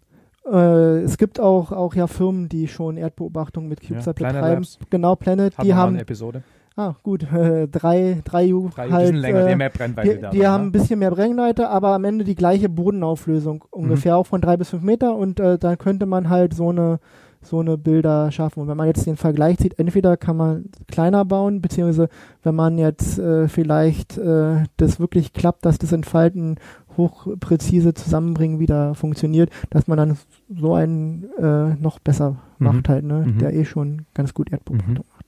äh, 0.51 1.01
es 1.03 1.19
gibt 1.19 1.41
auch, 1.41 1.73
auch 1.73 1.95
ja 1.95 2.07
Firmen, 2.07 2.49
die 2.49 2.69
schon 2.69 2.97
Erdbeobachtungen 2.97 3.69
mit 3.69 3.81
CubeSat 3.81 4.17
Planet 4.17 4.35
betreiben. 4.35 4.63
Labs. 4.63 4.79
Genau, 4.91 5.17
Planet, 5.17 5.57
Haben 5.57 5.65
die 5.67 5.75
haben, 5.75 5.89
eine 5.95 6.03
Episode. 6.03 6.43
ah 6.77 6.95
gut, 7.03 7.23
äh, 7.33 7.69
drei, 7.71 8.21
drei 8.25 8.53
U 8.53 8.69
Drei, 8.75 8.91
halt, 8.91 9.03
bisschen 9.03 9.17
länger, 9.17 9.47
die 9.47 9.53
äh, 9.53 9.57
mehr 9.57 9.71
Brennweite 9.71 10.15
die, 10.15 10.21
da. 10.21 10.31
die 10.31 10.39
ne? 10.39 10.49
haben 10.49 10.65
ein 10.65 10.73
bisschen 10.73 10.99
mehr 10.99 11.11
Brennweite, 11.11 11.69
aber 11.69 11.95
am 11.95 12.05
Ende 12.05 12.25
die 12.25 12.35
gleiche 12.35 12.69
Bodenauflösung 12.69 13.65
ungefähr, 13.71 14.17
auch 14.17 14.27
von 14.27 14.41
drei 14.41 14.57
bis 14.57 14.71
fünf 14.71 14.83
Meter 14.83 15.15
und 15.15 15.39
äh, 15.39 15.59
dann 15.59 15.79
könnte 15.79 16.07
man 16.07 16.29
halt 16.29 16.55
so 16.55 16.71
eine 16.71 16.99
so 17.43 17.61
eine 17.61 17.77
Bilder 17.77 18.31
schaffen. 18.31 18.61
Und 18.61 18.69
wenn 18.69 18.77
man 18.77 18.87
jetzt 18.87 19.07
den 19.07 19.17
Vergleich 19.17 19.59
sieht, 19.59 19.79
entweder 19.79 20.17
kann 20.17 20.37
man 20.37 20.65
kleiner 20.91 21.25
bauen, 21.25 21.61
beziehungsweise 21.61 22.09
wenn 22.43 22.55
man 22.55 22.79
jetzt 22.79 23.19
äh, 23.19 23.49
vielleicht 23.49 24.17
äh, 24.19 24.65
das 24.77 25.01
wirklich 25.01 25.33
klappt, 25.33 25.65
dass 25.67 25.79
das 25.79 25.93
Entfalten 25.93 26.57
hochpräzise 26.97 27.95
zusammenbringen 27.95 28.61
wieder 28.61 28.95
funktioniert, 28.95 29.51
dass 29.71 29.89
man 29.89 29.99
dann 29.99 30.19
so 30.55 30.75
einen 30.75 31.25
äh, 31.39 31.75
noch 31.75 31.99
besser 31.99 32.37
Mhm. 32.63 32.67
macht 32.67 32.89
halt, 32.89 33.05
ne? 33.05 33.25
Mhm. 33.27 33.39
der 33.39 33.53
eh 33.53 33.65
schon 33.65 34.07
ganz 34.15 34.35
gut 34.35 34.51
Erdbeobachtung 34.53 35.05
macht. 35.13 35.27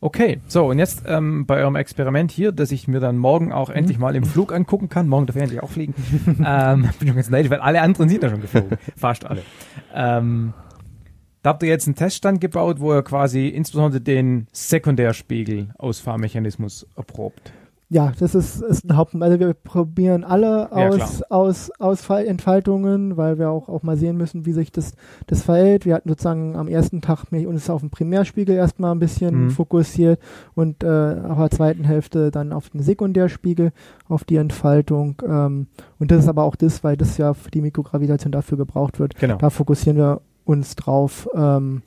Okay, 0.00 0.40
so 0.46 0.66
und 0.66 0.78
jetzt 0.78 1.02
ähm, 1.06 1.44
bei 1.44 1.58
eurem 1.60 1.74
Experiment 1.74 2.30
hier, 2.30 2.52
das 2.52 2.70
ich 2.70 2.86
mir 2.86 3.00
dann 3.00 3.18
morgen 3.18 3.52
auch 3.52 3.68
endlich 3.68 3.98
mal 3.98 4.14
im 4.14 4.22
Flug 4.24 4.52
angucken 4.52 4.88
kann. 4.88 5.08
Morgen 5.08 5.26
darf 5.26 5.34
ich 5.34 5.42
endlich 5.42 5.60
auch 5.60 5.70
fliegen. 5.70 5.94
ähm, 6.46 6.88
bin 7.00 7.08
schon 7.08 7.16
ganz 7.16 7.30
neidisch, 7.30 7.50
weil 7.50 7.58
alle 7.60 7.82
anderen 7.82 8.08
sind 8.08 8.22
ja 8.22 8.28
schon 8.28 8.40
geflogen. 8.40 8.78
Fast 8.96 9.26
alle. 9.26 9.42
Ähm, 9.92 10.52
da 11.42 11.50
habt 11.50 11.62
ihr 11.62 11.68
jetzt 11.68 11.86
einen 11.86 11.96
Teststand 11.96 12.40
gebaut, 12.40 12.80
wo 12.80 12.94
ihr 12.94 13.02
quasi 13.02 13.48
insbesondere 13.48 14.00
den 14.00 14.46
Sekundärspiegel-Ausfahrmechanismus 14.52 16.86
erprobt. 16.96 17.52
Ja, 17.90 18.12
das 18.18 18.34
ist, 18.34 18.60
ist 18.60 18.84
ein 18.84 18.98
Haupt. 18.98 19.14
Also 19.18 19.40
wir 19.40 19.54
probieren 19.54 20.22
alle 20.22 20.68
Ja, 20.74 20.90
aus, 21.30 21.70
aus, 21.80 22.10
Entfaltungen, 22.10 23.16
weil 23.16 23.38
wir 23.38 23.48
auch, 23.48 23.70
auch 23.70 23.82
mal 23.82 23.96
sehen 23.96 24.18
müssen, 24.18 24.44
wie 24.44 24.52
sich 24.52 24.70
das, 24.70 24.92
das 25.26 25.42
verhält. 25.42 25.86
Wir 25.86 25.94
hatten 25.94 26.10
sozusagen 26.10 26.54
am 26.54 26.68
ersten 26.68 27.00
Tag 27.00 27.32
mich 27.32 27.46
uns 27.46 27.70
auf 27.70 27.80
den 27.80 27.88
Primärspiegel 27.88 28.54
erstmal 28.54 28.92
ein 28.92 28.98
bisschen 28.98 29.44
Mhm. 29.44 29.50
fokussiert 29.50 30.20
und 30.54 30.84
äh, 30.84 30.86
auf 30.86 31.38
der 31.38 31.50
zweiten 31.50 31.84
Hälfte 31.84 32.30
dann 32.30 32.52
auf 32.52 32.68
den 32.68 32.82
Sekundärspiegel, 32.82 33.72
auf 34.06 34.24
die 34.24 34.36
Entfaltung. 34.36 35.22
Ähm, 35.26 35.68
und 35.98 36.10
das 36.10 36.24
ist 36.24 36.28
aber 36.28 36.42
auch 36.42 36.56
das, 36.56 36.84
weil 36.84 36.98
das 36.98 37.16
ja 37.16 37.32
für 37.32 37.50
die 37.50 37.62
Mikrogravitation 37.62 38.32
dafür 38.32 38.58
gebraucht 38.58 39.00
wird. 39.00 39.14
Genau. 39.14 39.36
Da 39.36 39.48
fokussieren 39.48 39.96
wir 39.96 40.20
uns 40.48 40.74
drauf. 40.76 41.28
Ähm, 41.34 41.82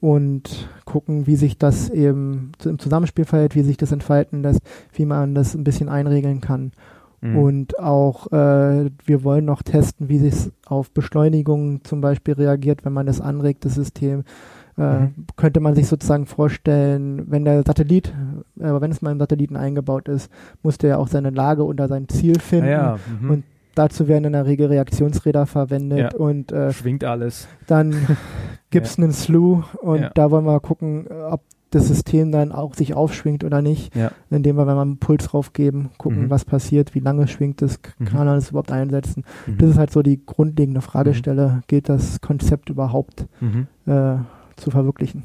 und 0.00 0.68
gucken, 0.86 1.26
wie 1.26 1.36
sich 1.36 1.58
das 1.58 1.90
eben 1.90 2.52
im 2.64 2.78
Zusammenspiel 2.78 3.26
verhält, 3.26 3.54
wie 3.54 3.62
sich 3.62 3.76
das 3.76 3.92
entfalten 3.92 4.42
lässt, 4.42 4.62
wie 4.94 5.04
man 5.04 5.34
das 5.34 5.54
ein 5.54 5.62
bisschen 5.62 5.90
einregeln 5.90 6.40
kann. 6.40 6.72
Mhm. 7.20 7.36
Und 7.36 7.78
auch 7.78 8.32
äh, 8.32 8.90
wir 9.04 9.24
wollen 9.24 9.44
noch 9.44 9.62
testen, 9.62 10.08
wie 10.08 10.18
sich 10.18 10.50
auf 10.64 10.90
Beschleunigung 10.90 11.84
zum 11.84 12.00
Beispiel 12.00 12.32
reagiert, 12.32 12.84
wenn 12.84 12.94
man 12.94 13.04
das 13.04 13.20
anregt, 13.20 13.64
das 13.64 13.74
System. 13.74 14.20
Äh, 14.20 15.00
Mhm. 15.00 15.26
Könnte 15.36 15.60
man 15.60 15.74
sich 15.74 15.88
sozusagen 15.88 16.24
vorstellen, 16.24 17.30
wenn 17.30 17.44
der 17.44 17.62
Satellit, 17.64 18.14
äh, 18.58 18.80
wenn 18.80 18.90
es 18.90 19.02
mal 19.02 19.12
im 19.12 19.18
Satelliten 19.18 19.56
eingebaut 19.56 20.08
ist, 20.08 20.30
muss 20.62 20.78
der 20.78 20.90
ja 20.90 20.96
auch 20.96 21.08
seine 21.08 21.28
Lage 21.28 21.64
unter 21.64 21.86
sein 21.86 22.08
Ziel 22.08 22.40
finden. 22.40 22.70
Ja, 22.70 22.94
ja, 22.94 22.98
mhm. 23.20 23.30
Und 23.30 23.44
dazu 23.80 24.06
werden 24.08 24.24
in 24.24 24.32
der 24.34 24.46
Regel 24.46 24.66
Reaktionsräder 24.68 25.46
verwendet 25.46 26.12
Ja. 26.12 26.18
und 26.18 26.52
äh, 26.52 26.72
Schwingt 26.72 27.02
alles. 27.04 27.48
dann 27.66 27.94
gibt's 28.70 28.98
einen 28.98 29.12
Slew 29.12 29.62
und 29.80 30.02
Ja. 30.02 30.10
da 30.14 30.30
wollen 30.30 30.44
wir 30.44 30.60
gucken, 30.60 31.06
ob 31.08 31.42
das 31.72 31.86
System 31.86 32.32
dann 32.32 32.50
auch 32.50 32.74
sich 32.74 32.94
aufschwingt 32.94 33.44
oder 33.44 33.62
nicht, 33.62 33.94
Ja. 33.94 34.10
indem 34.28 34.56
wir, 34.56 34.66
wenn 34.66 34.74
wir 34.74 34.82
einen 34.82 34.98
Puls 34.98 35.28
draufgeben, 35.28 35.90
gucken, 35.98 36.22
Mhm. 36.24 36.30
was 36.30 36.44
passiert, 36.44 36.94
wie 36.96 37.00
lange 37.00 37.28
schwingt 37.28 37.62
es, 37.62 37.78
Mhm. 37.98 38.04
kann 38.06 38.26
man 38.26 38.26
das 38.36 38.50
überhaupt 38.50 38.72
einsetzen. 38.72 39.24
Mhm. 39.46 39.58
Das 39.58 39.70
ist 39.70 39.78
halt 39.78 39.92
so 39.92 40.02
die 40.02 40.20
grundlegende 40.26 40.80
Fragestelle, 40.80 41.62
geht 41.68 41.88
das 41.88 42.20
Konzept 42.20 42.70
überhaupt 42.70 43.26
Mhm. 43.40 43.66
äh, 43.86 44.16
zu 44.56 44.70
verwirklichen? 44.70 45.22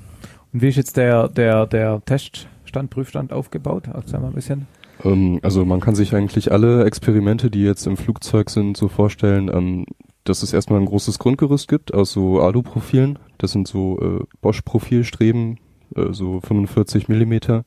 Und 0.53 0.61
wie 0.61 0.67
ist 0.69 0.75
jetzt 0.77 0.95
der, 0.98 1.27
der, 1.30 1.66
der 1.66 2.01
Teststand, 2.06 2.90
Prüfstand 2.92 3.34
aufgebaut? 3.34 3.90
Erzähl 3.93 4.19
mal 4.19 4.27
ein 4.27 4.34
bisschen. 4.34 4.67
Ähm, 5.06 5.40
also 5.43 5.64
man 5.66 5.80
kann 5.80 5.95
sich 5.95 6.14
eigentlich 6.14 6.51
alle 6.51 6.84
Experimente, 6.85 7.50
die 7.50 7.64
jetzt 7.64 7.85
im 7.88 7.95
Flugzeug 7.95 8.50
sind, 8.50 8.75
so 8.75 8.88
vorstellen, 8.88 9.50
ähm, 9.53 9.85
dass 10.24 10.43
es 10.43 10.53
erstmal 10.53 10.80
ein 10.80 10.88
großes 10.88 11.19
Grundgerüst 11.19 11.67
gibt 11.67 11.93
aus 11.93 12.11
so 12.11 12.42
Alu-Profilen. 12.42 13.19
Das 13.38 13.51
sind 13.51 13.67
so 13.67 14.00
äh, 14.01 14.24
Bosch-Profilstreben, 14.42 15.59
äh, 15.95 16.11
so 16.11 16.42
45 16.42 17.08
Millimeter 17.08 17.64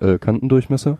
äh, 0.00 0.18
Kantendurchmesser. 0.18 0.98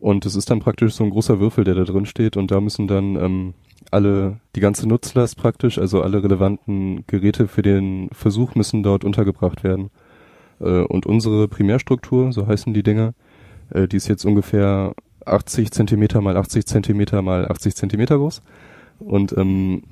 Und 0.00 0.24
es 0.24 0.34
ist 0.34 0.50
dann 0.50 0.60
praktisch 0.60 0.94
so 0.94 1.04
ein 1.04 1.10
großer 1.10 1.40
Würfel, 1.40 1.64
der 1.64 1.74
da 1.74 1.84
drin 1.84 2.06
steht. 2.06 2.38
Und 2.38 2.50
da 2.50 2.60
müssen 2.62 2.88
dann 2.88 3.16
ähm, 3.16 3.54
alle, 3.90 4.40
die 4.56 4.60
ganze 4.60 4.88
Nutzlast 4.88 5.36
praktisch, 5.36 5.78
also 5.78 6.00
alle 6.00 6.22
relevanten 6.22 7.04
Geräte 7.06 7.48
für 7.48 7.60
den 7.60 8.08
Versuch 8.12 8.54
müssen 8.54 8.82
dort 8.82 9.04
untergebracht 9.04 9.62
werden. 9.62 9.90
Äh, 10.58 10.80
und 10.84 11.04
unsere 11.04 11.48
Primärstruktur, 11.48 12.32
so 12.32 12.46
heißen 12.46 12.72
die 12.72 12.82
Dinger, 12.82 13.12
äh, 13.68 13.88
die 13.88 13.96
ist 13.96 14.08
jetzt 14.08 14.24
ungefähr 14.24 14.94
80 15.26 15.70
Zentimeter 15.70 16.20
mal 16.20 16.36
80 16.36 16.66
Zentimeter 16.66 17.22
mal 17.22 17.46
80 17.50 17.74
Zentimeter 17.76 18.16
groß. 18.18 18.42
Und 18.98 19.36
ähm, 19.36 19.82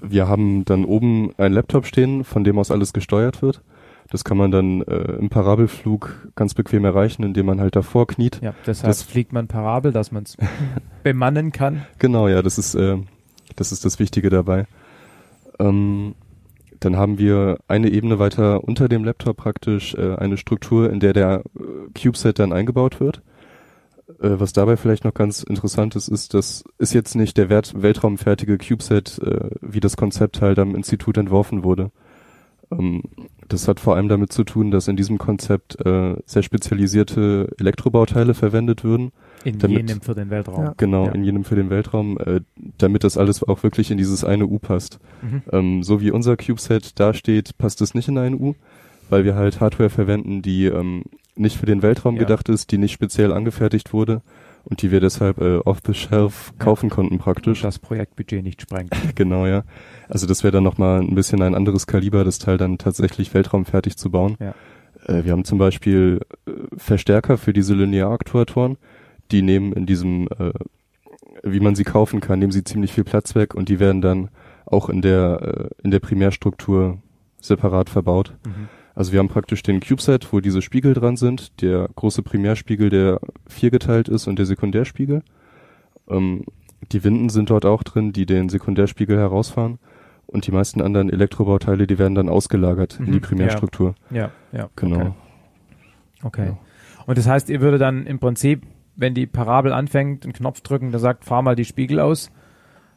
wir 0.00 0.28
haben 0.28 0.64
dann 0.64 0.84
oben 0.84 1.32
einen 1.38 1.54
Laptop 1.54 1.86
stehen, 1.86 2.24
von 2.24 2.44
dem 2.44 2.58
aus 2.58 2.70
alles 2.70 2.92
gesteuert 2.92 3.40
wird. 3.42 3.62
Das 4.10 4.22
kann 4.22 4.36
man 4.36 4.50
dann 4.50 4.82
äh, 4.82 5.12
im 5.18 5.30
Parabelflug 5.30 6.28
ganz 6.36 6.52
bequem 6.54 6.84
erreichen, 6.84 7.22
indem 7.22 7.46
man 7.46 7.58
halt 7.60 7.74
davor 7.74 8.06
kniet. 8.06 8.38
Ja, 8.42 8.54
deshalb 8.66 8.90
Das- 8.90 9.02
fliegt 9.02 9.32
man 9.32 9.46
parabel, 9.48 9.92
dass 9.92 10.12
man 10.12 10.24
es 10.24 10.36
bemannen 11.02 11.52
kann. 11.52 11.86
Genau, 11.98 12.28
ja, 12.28 12.42
das 12.42 12.58
ist, 12.58 12.74
äh, 12.74 12.98
das 13.56 13.72
ist 13.72 13.84
das 13.84 13.98
Wichtige 13.98 14.28
dabei. 14.28 14.66
Ähm, 15.58 16.14
dann 16.80 16.96
haben 16.96 17.18
wir 17.18 17.58
eine 17.66 17.88
Ebene 17.90 18.18
weiter 18.18 18.62
unter 18.64 18.88
dem 18.88 19.04
Laptop 19.04 19.38
praktisch 19.38 19.94
äh, 19.94 20.16
eine 20.16 20.36
Struktur, 20.36 20.90
in 20.90 21.00
der 21.00 21.14
der 21.14 21.42
äh, 21.58 21.98
CubeSat 21.98 22.38
dann 22.38 22.52
eingebaut 22.52 23.00
wird. 23.00 23.22
Äh, 24.20 24.38
was 24.38 24.52
dabei 24.52 24.76
vielleicht 24.76 25.04
noch 25.04 25.14
ganz 25.14 25.42
interessant 25.42 25.96
ist, 25.96 26.08
ist, 26.08 26.34
das 26.34 26.64
ist 26.78 26.92
jetzt 26.94 27.14
nicht 27.14 27.36
der 27.36 27.48
Wert 27.48 27.72
weltraumfertige 27.80 28.58
CubeSat, 28.58 29.18
äh, 29.18 29.50
wie 29.60 29.80
das 29.80 29.96
Konzept 29.96 30.40
halt 30.42 30.58
am 30.58 30.74
Institut 30.74 31.16
entworfen 31.16 31.64
wurde. 31.64 31.90
Ähm, 32.70 33.02
das 33.48 33.68
hat 33.68 33.78
vor 33.80 33.96
allem 33.96 34.08
damit 34.08 34.32
zu 34.32 34.42
tun, 34.44 34.70
dass 34.70 34.88
in 34.88 34.96
diesem 34.96 35.18
Konzept 35.18 35.78
äh, 35.84 36.16
sehr 36.24 36.42
spezialisierte 36.42 37.48
Elektrobauteile 37.58 38.34
verwendet 38.34 38.84
würden. 38.84 39.12
In 39.44 39.58
damit- 39.58 39.76
jenem 39.88 40.00
für 40.00 40.14
den 40.14 40.30
Weltraum. 40.30 40.64
Ja. 40.64 40.74
Genau, 40.76 41.06
Ja. 41.06 41.12
in 41.12 41.24
jenem 41.24 41.44
für 41.44 41.56
den 41.56 41.68
Weltraum, 41.70 42.18
äh, 42.18 42.40
damit 42.78 43.04
das 43.04 43.18
alles 43.18 43.42
auch 43.42 43.62
wirklich 43.62 43.90
in 43.90 43.98
dieses 43.98 44.24
eine 44.24 44.46
U 44.46 44.58
passt. 44.58 44.98
Mhm. 45.22 45.42
Ähm, 45.52 45.82
so 45.82 46.00
wie 46.00 46.10
unser 46.10 46.36
CubeSat 46.36 46.98
da 46.98 47.12
steht, 47.14 47.58
passt 47.58 47.80
es 47.82 47.94
nicht 47.94 48.08
in 48.08 48.16
ein 48.18 48.34
U, 48.34 48.54
weil 49.10 49.24
wir 49.24 49.34
halt 49.34 49.60
Hardware 49.60 49.90
verwenden, 49.90 50.40
die 50.40 50.64
ähm, 50.66 51.04
nicht 51.36 51.56
für 51.56 51.66
den 51.66 51.82
Weltraum 51.82 52.14
Ja. 52.16 52.20
gedacht 52.22 52.48
ist, 52.48 52.70
die 52.70 52.78
nicht 52.78 52.92
speziell 52.92 53.32
angefertigt 53.32 53.92
wurde 53.92 54.22
und 54.64 54.80
die 54.82 54.90
wir 54.90 55.00
deshalb 55.00 55.40
äh, 55.40 55.56
off 55.58 55.78
the 55.86 55.94
shelf 55.94 56.52
Ja. 56.58 56.64
kaufen 56.64 56.90
konnten 56.90 57.18
praktisch. 57.18 57.62
Das 57.62 57.78
Projektbudget 57.78 58.42
nicht 58.42 58.62
sprengt. 58.62 58.92
Genau, 59.14 59.46
ja. 59.46 59.64
Also 60.08 60.26
das 60.26 60.42
wäre 60.44 60.52
dann 60.52 60.64
nochmal 60.64 61.00
ein 61.00 61.14
bisschen 61.14 61.42
ein 61.42 61.54
anderes 61.54 61.86
Kaliber, 61.86 62.24
das 62.24 62.38
Teil 62.38 62.56
dann 62.58 62.78
tatsächlich 62.78 63.32
weltraumfertig 63.34 63.96
zu 63.96 64.10
bauen. 64.10 64.36
Ja. 64.40 64.54
Äh, 65.06 65.24
wir 65.24 65.32
haben 65.32 65.44
zum 65.44 65.58
Beispiel 65.58 66.20
äh, 66.46 66.52
Verstärker 66.76 67.36
für 67.36 67.52
diese 67.52 67.74
Linearaktuatoren, 67.74 68.76
die 69.30 69.42
nehmen 69.42 69.72
in 69.72 69.86
diesem, 69.86 70.28
äh, 70.38 70.52
wie 71.42 71.60
man 71.60 71.74
sie 71.74 71.84
kaufen 71.84 72.20
kann, 72.20 72.38
nehmen 72.38 72.52
sie 72.52 72.64
ziemlich 72.64 72.92
viel 72.92 73.04
Platz 73.04 73.34
weg 73.34 73.54
und 73.54 73.68
die 73.68 73.80
werden 73.80 74.00
dann 74.00 74.28
auch 74.66 74.88
in 74.88 75.02
der, 75.02 75.70
äh, 75.82 75.82
in 75.84 75.90
der 75.90 76.00
Primärstruktur 76.00 76.98
separat 77.40 77.90
verbaut. 77.90 78.34
Mhm. 78.46 78.68
Also 78.94 79.12
wir 79.12 79.18
haben 79.18 79.28
praktisch 79.28 79.62
den 79.62 79.80
CubeSat, 79.80 80.32
wo 80.32 80.40
diese 80.40 80.62
Spiegel 80.62 80.94
dran 80.94 81.16
sind, 81.16 81.60
der 81.62 81.88
große 81.94 82.22
Primärspiegel, 82.22 82.90
der 82.90 83.20
viergeteilt 83.46 84.08
ist 84.08 84.28
und 84.28 84.38
der 84.38 84.46
Sekundärspiegel. 84.46 85.22
Ähm, 86.08 86.44
die 86.92 87.02
Winden 87.02 87.28
sind 87.28 87.50
dort 87.50 87.64
auch 87.64 87.82
drin, 87.82 88.12
die 88.12 88.26
den 88.26 88.48
Sekundärspiegel 88.48 89.18
herausfahren. 89.18 89.78
Und 90.26 90.46
die 90.46 90.52
meisten 90.52 90.80
anderen 90.80 91.10
Elektrobauteile, 91.10 91.86
die 91.86 91.98
werden 91.98 92.14
dann 92.14 92.28
ausgelagert 92.28 92.98
in 92.98 93.06
Mhm, 93.06 93.12
die 93.12 93.20
Primärstruktur. 93.20 93.94
Ja, 94.10 94.30
ja. 94.52 94.68
Genau. 94.76 94.96
Okay. 94.96 95.12
okay. 96.22 96.46
Ja. 96.46 96.58
Und 97.06 97.18
das 97.18 97.28
heißt, 97.28 97.50
ihr 97.50 97.60
würdet 97.60 97.80
dann 97.80 98.06
im 98.06 98.18
Prinzip, 98.18 98.62
wenn 98.96 99.14
die 99.14 99.26
Parabel 99.26 99.72
anfängt, 99.72 100.24
einen 100.24 100.32
Knopf 100.32 100.60
drücken, 100.62 100.90
der 100.90 101.00
sagt, 101.00 101.24
fahr 101.24 101.42
mal 101.42 101.56
die 101.56 101.64
Spiegel 101.64 102.00
aus. 102.00 102.30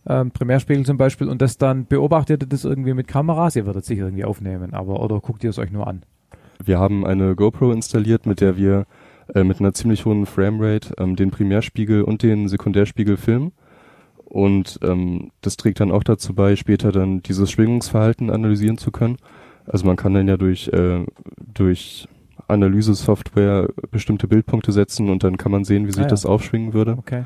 Ähm, 0.08 0.32
Primärspiegel 0.32 0.86
zum 0.86 0.98
Beispiel, 0.98 1.28
und 1.28 1.42
das 1.42 1.58
dann 1.58 1.86
beobachtet 1.86 2.44
ihr 2.44 2.48
das 2.48 2.66
irgendwie 2.66 2.94
mit 2.94 3.08
Kameras? 3.08 3.56
Ihr 3.56 3.66
würdet 3.66 3.86
sicher 3.86 4.06
irgendwie 4.06 4.26
aufnehmen, 4.26 4.74
aber 4.74 5.02
oder 5.02 5.20
guckt 5.20 5.44
ihr 5.44 5.50
es 5.50 5.60
euch 5.60 5.72
nur 5.72 5.88
an? 5.88 6.04
Wir 6.64 6.80
haben 6.80 7.06
eine 7.06 7.36
GoPro 7.36 7.72
installiert, 7.72 8.26
mit 8.26 8.42
der 8.42 8.58
wir 8.58 8.86
äh, 9.34 9.44
mit 9.44 9.60
einer 9.60 9.74
ziemlich 9.74 10.06
hohen 10.06 10.26
Framerate 10.26 10.94
ähm, 10.98 11.16
den 11.16 11.32
Primärspiegel 11.32 12.04
und 12.04 12.24
den 12.24 12.48
Sekundärspiegel 12.48 13.18
filmen. 13.18 13.52
Und 14.26 14.80
ähm, 14.84 15.32
das 15.42 15.56
trägt 15.56 15.80
dann 15.80 15.92
auch 15.92 16.04
dazu 16.04 16.34
bei, 16.34 16.56
später 16.56 16.92
dann 16.92 17.22
dieses 17.22 17.52
Schwingungsverhalten 17.52 18.30
analysieren 18.30 18.78
zu 18.78 18.92
können. 18.92 19.18
Also 19.66 19.86
man 19.86 19.96
kann 19.96 20.14
dann 20.14 20.28
ja 20.28 20.38
durch, 20.38 20.68
äh, 20.70 21.06
durch 21.54 22.08
Analyse-Software 22.48 23.70
bestimmte 23.92 24.28
Bildpunkte 24.28 24.72
setzen 24.72 25.10
und 25.10 25.24
dann 25.24 25.38
kann 25.38 25.52
man 25.52 25.64
sehen, 25.64 25.88
wie 25.88 25.92
sich 25.92 26.00
Ah 26.00 26.04
ja. 26.04 26.10
das 26.10 26.26
aufschwingen 26.26 26.74
würde. 26.74 26.96
Okay. 26.98 27.24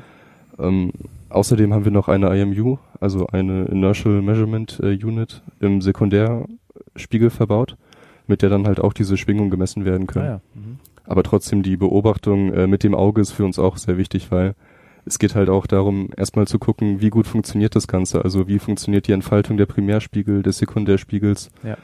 Ähm, 0.58 0.92
außerdem 1.32 1.72
haben 1.72 1.84
wir 1.84 1.92
noch 1.92 2.08
eine 2.08 2.36
IMU, 2.38 2.78
also 3.00 3.26
eine 3.26 3.64
Inertial 3.66 4.22
Measurement 4.22 4.80
äh, 4.82 4.96
Unit 5.04 5.42
im 5.60 5.80
Sekundärspiegel 5.80 7.30
verbaut, 7.30 7.76
mit 8.26 8.42
der 8.42 8.50
dann 8.50 8.66
halt 8.66 8.80
auch 8.80 8.92
diese 8.92 9.16
Schwingung 9.16 9.50
gemessen 9.50 9.84
werden 9.84 10.06
können. 10.06 10.26
Ah 10.26 10.30
ja. 10.30 10.40
Mhm. 10.54 10.78
Aber 11.04 11.22
trotzdem 11.22 11.62
die 11.62 11.76
Beobachtung 11.76 12.52
äh, 12.52 12.66
mit 12.66 12.84
dem 12.84 12.94
Auge 12.94 13.20
ist 13.20 13.32
für 13.32 13.44
uns 13.44 13.58
auch 13.58 13.76
sehr 13.76 13.98
wichtig, 13.98 14.30
weil 14.30 14.54
es 15.04 15.18
geht 15.18 15.34
halt 15.34 15.48
auch 15.48 15.66
darum, 15.66 16.10
erstmal 16.16 16.46
zu 16.46 16.58
gucken, 16.58 17.00
wie 17.00 17.10
gut 17.10 17.26
funktioniert 17.26 17.74
das 17.74 17.88
Ganze. 17.88 18.24
Also 18.24 18.46
wie 18.46 18.58
funktioniert 18.58 19.08
die 19.08 19.12
Entfaltung 19.12 19.56
der 19.56 19.66
Primärspiegel, 19.66 20.42
des 20.42 20.58
Sekundärspiegels. 20.58 21.50
Ja. 21.64 21.76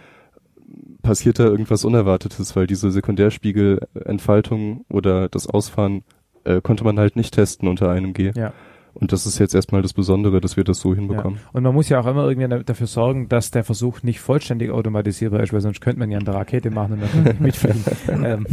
Passiert 1.03 1.39
da 1.39 1.45
irgendwas 1.45 1.85
Unerwartetes, 1.85 2.55
weil 2.55 2.67
diese 2.67 2.91
Sekundärspiegelentfaltung 2.91 4.85
oder 4.89 5.29
das 5.29 5.49
Ausfahren 5.49 6.05
äh, 6.45 6.61
konnte 6.61 6.85
man 6.85 6.99
halt 6.99 7.17
nicht 7.17 7.35
testen 7.35 7.69
unter 7.69 7.91
einem 7.91 8.13
G. 8.13 8.33
Ja. 8.37 8.53
Und 9.01 9.13
das 9.13 9.27
ist 9.27 9.39
jetzt 9.39 9.55
erstmal 9.55 9.81
das 9.83 9.93
Besondere, 9.93 10.41
dass 10.41 10.57
wir 10.57 10.65
das 10.65 10.81
so 10.81 10.95
hinbekommen. 10.95 11.39
Ja. 11.43 11.49
Und 11.53 11.63
man 11.63 11.73
muss 11.75 11.89
ja 11.89 12.01
auch 12.01 12.07
immer 12.07 12.27
irgendwie 12.29 12.49
da- 12.49 12.63
dafür 12.63 12.87
sorgen, 12.89 13.29
dass 13.29 13.51
der 13.51 13.63
Versuch 13.65 14.03
nicht 14.03 14.21
vollständig 14.21 14.71
automatisierbar 14.71 15.41
ist, 15.41 15.53
weil 15.53 15.61
sonst 15.61 15.81
könnte 15.81 15.99
man 16.01 16.11
ja 16.11 16.19
eine 16.19 16.35
Rakete 16.35 16.71
machen 16.71 16.95
und 16.95 17.03
dann 17.03 17.35
ich 17.35 17.41
mitfliegen. 17.41 17.85
ähm, 18.25 18.47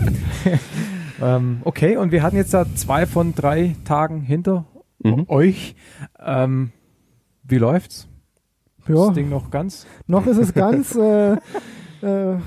ähm, 1.21 1.57
okay, 1.63 1.97
und 1.97 2.11
wir 2.11 2.21
hatten 2.23 2.35
jetzt 2.35 2.53
da 2.53 2.65
zwei 2.75 3.05
von 3.05 3.33
drei 3.35 3.75
Tagen 3.85 4.21
hinter 4.21 4.65
Mhm. 5.03 5.25
euch. 5.27 5.75
Ähm, 6.25 6.71
wie 7.43 7.57
läuft's? 7.57 8.07
Ja. 8.87 8.95
Das 9.07 9.13
Ding 9.13 9.29
noch 9.29 9.51
ganz? 9.51 9.85
Noch 10.07 10.25
ist 10.25 10.37
es 10.37 10.53
ganz, 10.53 10.95
äh, 10.95 11.33
äh, 12.01 12.37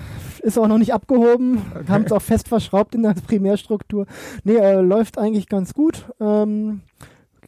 ist 0.43 0.59
auch 0.59 0.67
noch 0.67 0.79
nicht 0.79 0.95
abgehoben, 0.95 1.61
haben 1.89 2.05
es 2.05 2.13
auch 2.13 2.23
fest 2.23 2.49
verschraubt 2.49 2.95
in 2.95 3.03
der 3.03 3.15
Primärstruktur. 3.15 4.07
Nee, 4.45 4.57
äh, 4.57 4.81
läuft 4.81 5.19
eigentlich 5.19 5.49
ganz 5.49 5.75
gut. 5.75 6.07
Ähm, 6.21 6.81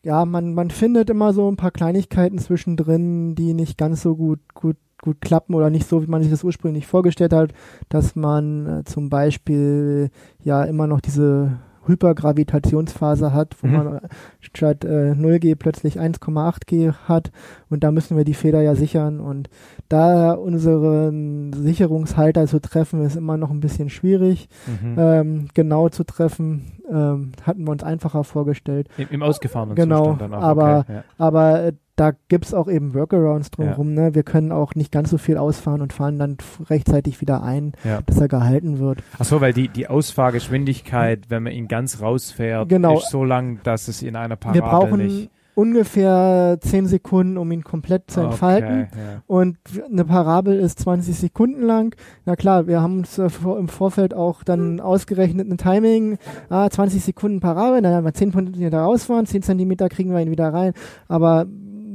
ja, 0.02 0.24
man, 0.24 0.54
man 0.54 0.70
findet 0.70 1.10
immer 1.10 1.32
so 1.32 1.50
ein 1.50 1.56
paar 1.56 1.70
Kleinigkeiten 1.70 2.38
zwischendrin, 2.38 3.34
die 3.34 3.54
nicht 3.54 3.76
ganz 3.78 4.02
so 4.02 4.16
gut, 4.16 4.40
gut, 4.54 4.76
gut 5.02 5.20
klappen 5.20 5.54
oder 5.54 5.70
nicht 5.70 5.86
so, 5.88 6.02
wie 6.02 6.06
man 6.10 6.22
sich 6.22 6.30
das 6.30 6.44
ursprünglich 6.44 6.86
vorgestellt 6.86 7.32
hat, 7.32 7.52
dass 7.88 8.16
man 8.16 8.66
äh, 8.80 8.84
zum 8.84 9.10
Beispiel 9.10 10.10
ja 10.42 10.64
immer 10.64 10.86
noch 10.86 11.00
diese 11.00 11.58
Hypergravitationsphase 11.86 13.32
hat, 13.32 13.56
wo 13.62 13.66
Mhm. 13.66 13.72
man 13.72 13.94
äh, 13.96 14.00
statt 14.40 14.84
äh, 14.84 15.12
0G 15.12 15.54
plötzlich 15.56 15.98
1,8G 15.98 16.92
hat 17.08 17.30
und 17.68 17.82
da 17.84 17.90
müssen 17.92 18.16
wir 18.16 18.24
die 18.24 18.34
Feder 18.34 18.60
ja 18.62 18.74
sichern 18.74 19.20
und 19.20 19.48
da 19.90 20.32
unseren 20.32 21.52
Sicherungshalter 21.52 22.46
zu 22.46 22.60
treffen, 22.60 23.04
ist 23.04 23.16
immer 23.16 23.36
noch 23.36 23.50
ein 23.50 23.60
bisschen 23.60 23.90
schwierig. 23.90 24.48
Mhm. 24.66 24.96
Ähm, 24.98 25.48
genau 25.52 25.88
zu 25.90 26.04
treffen, 26.04 26.80
ähm, 26.90 27.32
hatten 27.42 27.64
wir 27.64 27.72
uns 27.72 27.82
einfacher 27.82 28.24
vorgestellt. 28.24 28.88
Im, 28.96 29.08
im 29.10 29.22
ausgefahrenen 29.22 29.74
Genau, 29.74 30.12
Zustand 30.12 30.20
dann 30.22 30.34
auch. 30.34 30.42
aber, 30.42 30.78
okay, 30.80 30.92
ja. 30.94 31.04
aber 31.18 31.62
äh, 31.64 31.72
da 31.96 32.12
gibt's 32.28 32.54
auch 32.54 32.68
eben 32.68 32.94
Workarounds 32.94 33.50
drumherum. 33.50 33.92
Ne? 33.92 34.14
Wir 34.14 34.22
können 34.22 34.52
auch 34.52 34.74
nicht 34.74 34.90
ganz 34.90 35.10
so 35.10 35.18
viel 35.18 35.36
ausfahren 35.36 35.82
und 35.82 35.92
fahren 35.92 36.18
dann 36.18 36.38
rechtzeitig 36.70 37.20
wieder 37.20 37.42
ein, 37.42 37.72
Ja. 37.84 38.00
dass 38.06 38.18
er 38.18 38.28
gehalten 38.28 38.78
wird. 38.78 39.02
Ach 39.18 39.24
so, 39.26 39.42
weil 39.42 39.52
die, 39.52 39.68
die 39.68 39.86
Ausfahrgeschwindigkeit, 39.88 41.26
wenn 41.28 41.42
man 41.42 41.52
ihn 41.52 41.68
ganz 41.68 42.00
rausfährt, 42.00 42.68
Genau. 42.70 42.98
ist 42.98 43.10
so 43.10 43.24
lang, 43.24 43.58
dass 43.64 43.88
es 43.88 44.02
in 44.02 44.16
einer 44.16 44.36
Parabel 44.36 44.62
Wir 44.62 44.68
brauchen 44.68 44.98
nicht... 44.98 45.30
ungefähr 45.54 46.58
10 46.60 46.86
Sekunden, 46.86 47.36
um 47.38 47.50
ihn 47.52 47.64
komplett 47.64 48.10
zu 48.10 48.20
Okay, 48.20 48.28
entfalten. 48.30 48.78
ja. 48.92 49.22
Und 49.26 49.58
eine 49.90 50.04
Parabel 50.04 50.58
ist 50.58 50.78
20 50.80 51.16
Sekunden 51.16 51.62
lang. 51.62 51.94
Na 52.24 52.36
klar, 52.36 52.66
wir 52.66 52.80
haben 52.80 52.98
uns 52.98 53.18
äh, 53.18 53.28
im 53.58 53.68
Vorfeld 53.68 54.14
auch 54.14 54.42
dann 54.42 54.80
ausgerechnet 54.80 55.50
ein 55.50 55.58
Timing. 55.58 56.18
Ah, 56.48 56.68
20 56.70 57.02
Sekunden 57.04 57.40
Parabel, 57.40 57.82
dann 57.82 57.94
haben 57.94 58.04
wir 58.04 58.14
10 58.14 58.32
Zentimeter 58.32 58.80
rausfahren, 58.80 59.26
10 59.26 59.42
Zentimeter 59.42 59.88
kriegen 59.88 60.12
wir 60.12 60.20
ihn 60.20 60.30
wieder 60.30 60.52
rein. 60.52 60.72
Aber 61.08 61.46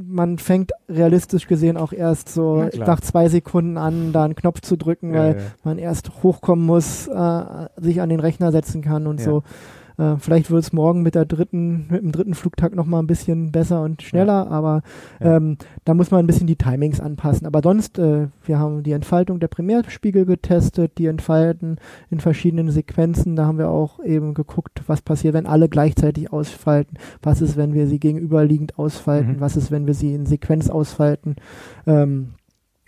man 0.08 0.38
fängt 0.38 0.70
realistisch 0.88 1.48
gesehen 1.48 1.76
auch 1.76 1.92
erst 1.92 2.28
so 2.28 2.68
Na 2.78 2.86
nach 2.86 3.00
zwei 3.00 3.28
Sekunden 3.28 3.76
an, 3.76 4.12
da 4.12 4.24
einen 4.24 4.36
Knopf 4.36 4.60
zu 4.60 4.76
drücken, 4.76 5.12
Ja, 5.12 5.18
weil 5.20 5.36
ja. 5.36 5.42
man 5.64 5.78
erst 5.78 6.22
hochkommen 6.22 6.64
muss, 6.64 7.08
äh, 7.08 7.42
sich 7.76 8.00
an 8.00 8.08
den 8.08 8.20
Rechner 8.20 8.52
setzen 8.52 8.82
kann 8.82 9.06
und 9.08 9.20
so. 9.20 9.42
Äh, 9.98 10.16
vielleicht 10.18 10.50
wird 10.50 10.62
es 10.62 10.72
morgen 10.72 11.02
mit 11.02 11.14
der 11.14 11.24
dritten, 11.24 11.86
mit 11.90 12.02
dem 12.02 12.12
dritten 12.12 12.34
Flugtag 12.34 12.74
noch 12.74 12.86
mal 12.86 12.98
ein 12.98 13.06
bisschen 13.06 13.52
besser 13.52 13.82
und 13.82 14.02
schneller, 14.02 14.50
aber 14.50 14.82
Ja. 15.20 15.36
ähm, 15.36 15.56
da 15.84 15.94
muss 15.94 16.10
man 16.10 16.20
ein 16.20 16.26
bisschen 16.26 16.46
die 16.46 16.56
Timings 16.56 17.00
anpassen. 17.00 17.46
Aber 17.46 17.60
sonst, 17.62 17.98
äh, 17.98 18.28
wir 18.44 18.58
haben 18.58 18.82
die 18.82 18.92
Entfaltung 18.92 19.40
der 19.40 19.48
Primärspiegel 19.48 20.26
getestet, 20.26 20.98
die 20.98 21.06
entfalten 21.06 21.78
in 22.10 22.20
verschiedenen 22.20 22.70
Sequenzen. 22.70 23.36
Da 23.36 23.46
haben 23.46 23.58
wir 23.58 23.70
auch 23.70 24.02
eben 24.04 24.34
geguckt, 24.34 24.82
was 24.86 25.02
passiert, 25.02 25.34
wenn 25.34 25.46
alle 25.46 25.68
gleichzeitig 25.68 26.32
ausfalten. 26.32 26.96
Was 27.22 27.40
ist, 27.40 27.56
wenn 27.56 27.72
wir 27.74 27.86
sie 27.86 27.98
gegenüberliegend 27.98 28.78
ausfalten? 28.78 29.32
Mhm. 29.36 29.40
Was 29.40 29.56
ist, 29.56 29.70
wenn 29.70 29.86
wir 29.86 29.94
sie 29.94 30.14
in 30.14 30.26
Sequenz 30.26 30.68
ausfalten? 30.68 31.36
Ähm, 31.86 32.34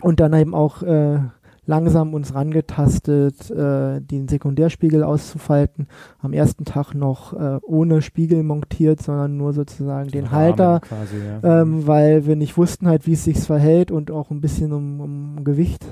und 0.01 0.19
dann 0.21 0.33
eben 0.33 0.55
auch 0.55 0.81
äh, 0.81 1.19
langsam 1.69 2.15
uns 2.15 2.33
rangetastet, 2.33 3.51
äh, 3.51 4.01
den 4.01 4.27
Sekundärspiegel 4.27 5.03
auszufalten. 5.03 5.87
Am 6.17 6.33
ersten 6.33 6.65
Tag 6.65 6.95
noch 6.95 7.33
äh, 7.33 7.59
ohne 7.61 8.01
Spiegel 8.01 8.41
montiert, 8.41 9.03
sondern 9.03 9.37
nur 9.37 9.53
sozusagen 9.53 10.09
den 10.09 10.25
Rahmen 10.25 10.31
Halter, 10.31 10.79
Quasi, 10.79 11.17
ja. 11.17 11.61
ähm, 11.61 11.85
weil 11.85 12.25
wir 12.25 12.35
nicht 12.35 12.57
wussten 12.57 12.87
halt, 12.87 13.05
wie 13.05 13.13
es 13.13 13.23
sich 13.23 13.39
verhält 13.39 13.91
und 13.91 14.09
auch 14.09 14.31
ein 14.31 14.41
bisschen 14.41 14.73
um, 14.73 14.99
um 14.99 15.43
Gewicht 15.43 15.85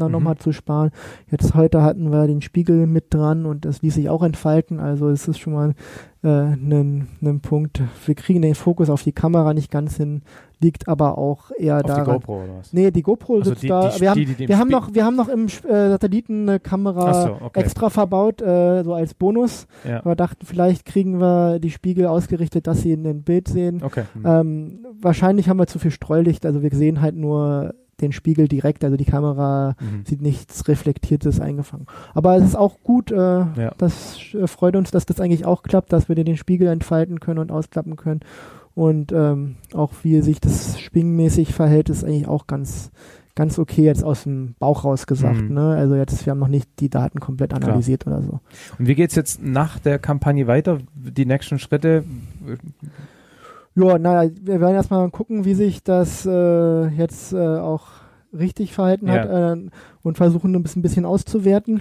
dann 0.00 0.08
Mhm. 0.08 0.12
nochmal 0.12 0.36
zu 0.36 0.52
sparen. 0.52 0.90
Jetzt 1.30 1.54
heute 1.54 1.82
hatten 1.82 2.10
wir 2.10 2.26
den 2.26 2.42
Spiegel 2.42 2.86
mit 2.86 3.12
dran 3.14 3.46
und 3.46 3.64
das 3.64 3.82
ließ 3.82 3.94
sich 3.94 4.08
auch 4.08 4.22
entfalten. 4.22 4.80
Also 4.80 5.08
es 5.08 5.28
ist 5.28 5.38
schon 5.38 5.52
mal 5.52 5.74
äh, 6.24 6.28
ein, 6.28 7.08
ein 7.20 7.40
Punkt. 7.40 7.82
Wir 8.06 8.14
kriegen 8.14 8.42
den 8.42 8.54
Fokus 8.54 8.88
auf 8.90 9.02
die 9.02 9.10
Kamera 9.10 9.54
nicht 9.54 9.72
ganz 9.72 9.96
hin, 9.96 10.22
liegt 10.60 10.86
aber 10.86 11.18
auch 11.18 11.50
eher 11.58 11.76
Auf 11.78 11.82
die 11.82 11.88
daran. 11.88 12.04
GoPro 12.04 12.44
oder 12.44 12.58
was? 12.60 12.72
Nee, 12.72 12.92
die 12.92 13.02
GoPro 13.02 13.38
Also 13.38 13.50
sitzt 13.50 13.64
die- 13.64 13.68
da. 13.68 13.88
die- 13.88 14.00
wir 14.00 14.10
haben, 14.10 14.18
die, 14.20 14.26
die 14.26 14.48
wir 14.48 14.56
haben 14.56 14.68
noch, 14.70 14.94
wir 14.94 15.04
haben 15.04 15.16
noch 15.16 15.28
im 15.28 15.46
äh, 15.46 15.48
Satelliten 15.88 16.48
eine 16.48 16.60
Kamera 16.60 17.22
so, 17.26 17.44
okay. 17.46 17.58
extra 17.60 17.90
verbaut, 17.90 18.40
äh, 18.40 18.84
so 18.84 18.94
als 18.94 19.14
Bonus. 19.14 19.66
Ja. 19.84 20.04
Wir 20.04 20.14
dachten, 20.14 20.46
vielleicht 20.46 20.84
kriegen 20.84 21.18
wir 21.20 21.58
die 21.58 21.70
Spiegel 21.70 22.06
ausgerichtet, 22.06 22.68
dass 22.68 22.82
sie 22.82 22.92
in 22.92 23.02
dem 23.02 23.22
Bild 23.24 23.48
sehen. 23.48 23.82
Okay. 23.82 24.04
Hm. 24.14 24.22
Ähm, 24.24 24.86
wahrscheinlich 25.00 25.48
haben 25.48 25.58
wir 25.58 25.66
zu 25.66 25.80
viel 25.80 25.90
Streulicht, 25.90 26.46
also 26.46 26.62
wir 26.62 26.70
sehen 26.70 27.00
halt 27.00 27.16
nur 27.16 27.74
den 28.02 28.12
Spiegel 28.12 28.48
direkt, 28.48 28.84
also 28.84 28.96
die 28.96 29.04
Kamera 29.04 29.74
Mhm. 29.80 30.04
sieht 30.06 30.20
nichts 30.20 30.68
Reflektiertes 30.68 31.40
eingefangen. 31.40 31.86
Aber 32.14 32.36
es 32.36 32.44
ist 32.44 32.56
auch 32.56 32.76
gut, 32.82 33.10
äh, 33.10 33.44
das 33.78 34.18
äh, 34.34 34.46
freut 34.46 34.76
uns, 34.76 34.90
dass 34.90 35.06
das 35.06 35.20
eigentlich 35.20 35.46
auch 35.46 35.62
klappt, 35.62 35.92
dass 35.92 36.08
wir 36.08 36.14
den 36.16 36.36
Spiegel 36.36 36.68
entfalten 36.68 37.20
können 37.20 37.38
und 37.38 37.50
ausklappen 37.52 37.96
können. 37.96 38.20
Und 38.74 39.12
ähm, 39.12 39.56
auch 39.74 39.92
wie 40.02 40.20
sich 40.22 40.40
das 40.40 40.80
schwingmäßig 40.80 41.54
verhält, 41.54 41.90
ist 41.90 42.04
eigentlich 42.04 42.26
auch 42.26 42.46
ganz, 42.46 42.90
ganz 43.34 43.58
okay 43.58 43.82
jetzt 43.82 44.02
aus 44.02 44.22
dem 44.24 44.54
Bauch 44.58 44.84
raus 44.84 45.06
gesagt. 45.06 45.42
Mhm. 45.42 45.54
Ne? 45.54 45.74
Also 45.76 45.94
jetzt, 45.94 46.24
wir 46.24 46.30
haben 46.30 46.38
noch 46.38 46.48
nicht 46.48 46.68
die 46.80 46.88
Daten 46.88 47.20
komplett 47.20 47.52
analysiert 47.52 48.06
oder 48.06 48.22
so. 48.22 48.40
Und 48.78 48.86
wie 48.86 48.94
geht's 48.94 49.14
jetzt 49.14 49.42
nach 49.42 49.78
der 49.78 49.98
Kampagne 49.98 50.46
weiter? 50.46 50.78
Die 50.94 51.26
nächsten 51.26 51.58
Schritte? 51.58 52.04
Ja, 53.74 53.98
naja, 53.98 54.30
wir 54.42 54.60
werden 54.60 54.74
erstmal 54.74 55.10
gucken, 55.10 55.44
wie 55.44 55.54
sich 55.54 55.82
das 55.82 56.26
äh, 56.26 56.86
jetzt 56.88 57.32
äh, 57.32 57.38
auch 57.58 57.86
richtig 58.32 58.72
verhalten 58.74 59.06
Ja. 59.08 59.14
hat 59.14 59.28
äh, 59.28 59.66
und 60.02 60.16
versuchen 60.16 60.54
ein 60.54 60.62
bisschen, 60.62 60.80
ein 60.80 60.82
bisschen 60.82 61.04
auszuwerten. 61.04 61.80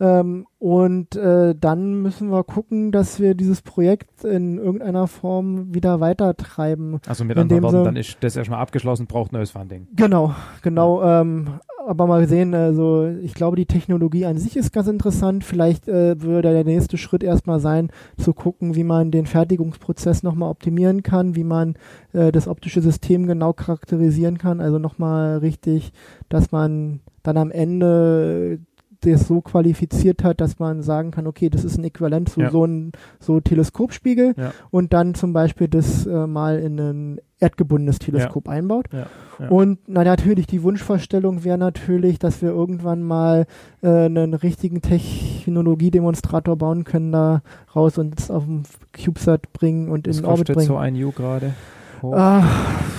Ähm, 0.00 0.46
und 0.58 1.16
äh, 1.16 1.54
dann 1.58 2.02
müssen 2.02 2.30
wir 2.30 2.44
gucken, 2.44 2.92
dass 2.92 3.20
wir 3.20 3.34
dieses 3.34 3.62
Projekt 3.62 4.24
in 4.24 4.58
irgendeiner 4.58 5.06
Form 5.06 5.74
wieder 5.74 6.00
weitertreiben. 6.00 7.00
Also 7.06 7.24
mit 7.24 7.36
anderen 7.36 7.62
Worten, 7.62 7.84
dann 7.84 7.96
ist 7.96 8.16
das 8.20 8.36
erstmal 8.36 8.60
abgeschlossen, 8.60 9.06
braucht 9.06 9.32
neues 9.32 9.50
Funding. 9.50 9.86
Genau, 9.94 10.34
genau. 10.62 11.02
Ähm, 11.02 11.60
aber 11.86 12.08
mal 12.08 12.26
sehen, 12.26 12.52
also 12.52 13.06
ich 13.22 13.32
glaube, 13.34 13.56
die 13.56 13.66
Technologie 13.66 14.26
an 14.26 14.38
sich 14.38 14.56
ist 14.56 14.72
ganz 14.72 14.88
interessant. 14.88 15.44
Vielleicht 15.44 15.86
äh, 15.86 16.20
würde 16.20 16.52
der 16.52 16.64
nächste 16.64 16.98
Schritt 16.98 17.22
erstmal 17.22 17.60
sein, 17.60 17.90
zu 18.18 18.32
gucken, 18.32 18.74
wie 18.74 18.82
man 18.82 19.12
den 19.12 19.26
Fertigungsprozess 19.26 20.24
nochmal 20.24 20.50
optimieren 20.50 21.04
kann, 21.04 21.36
wie 21.36 21.44
man 21.44 21.76
äh, 22.12 22.32
das 22.32 22.48
optische 22.48 22.82
System 22.82 23.26
genau 23.26 23.52
charakterisieren 23.52 24.36
kann. 24.36 24.60
Also 24.60 24.80
nochmal 24.80 25.38
richtig, 25.38 25.92
dass 26.28 26.50
man 26.50 27.00
dann 27.26 27.36
am 27.36 27.50
Ende 27.50 28.58
das 29.02 29.28
so 29.28 29.40
qualifiziert 29.42 30.24
hat, 30.24 30.40
dass 30.40 30.58
man 30.58 30.82
sagen 30.82 31.10
kann, 31.10 31.26
okay, 31.26 31.50
das 31.50 31.64
ist 31.64 31.76
ein 31.78 31.84
Äquivalent 31.84 32.28
zu 32.30 32.40
Ja. 32.40 32.50
so 32.50 32.64
ein 32.64 32.92
so 33.20 33.38
Teleskopspiegel 33.40 34.34
Ja. 34.36 34.52
und 34.70 34.92
dann 34.94 35.14
zum 35.14 35.32
Beispiel 35.32 35.68
das 35.68 36.06
äh, 36.06 36.26
mal 36.26 36.58
in 36.58 36.78
ein 36.80 37.20
erdgebundenes 37.38 37.98
Teleskop 37.98 38.48
einbaut. 38.48 38.86
Ja, 38.92 39.06
ja. 39.38 39.48
Und 39.48 39.80
na 39.86 40.02
natürlich, 40.02 40.46
die 40.46 40.62
Wunschvorstellung 40.62 41.44
wäre 41.44 41.58
natürlich, 41.58 42.18
dass 42.18 42.40
wir 42.40 42.48
irgendwann 42.48 43.02
mal 43.02 43.44
äh, 43.82 44.06
einen 44.06 44.32
richtigen 44.32 44.80
Technologiedemonstrator 44.80 46.56
bauen 46.56 46.84
können 46.84 47.12
da 47.12 47.42
raus 47.74 47.98
und 47.98 48.18
es 48.18 48.30
auf 48.30 48.44
dem 48.44 48.62
CubeSat 48.92 49.52
bringen 49.52 49.90
und 49.90 50.08
Was 50.08 50.16
in 50.16 50.22
den 50.22 50.30
Orbit 50.30 50.46
bringen. 50.54 50.66
so 50.66 50.76
ein 50.76 50.94
U 51.04 51.12
gerade? 51.12 51.52
Hoch? 52.02 52.14
Ah, 52.16 52.44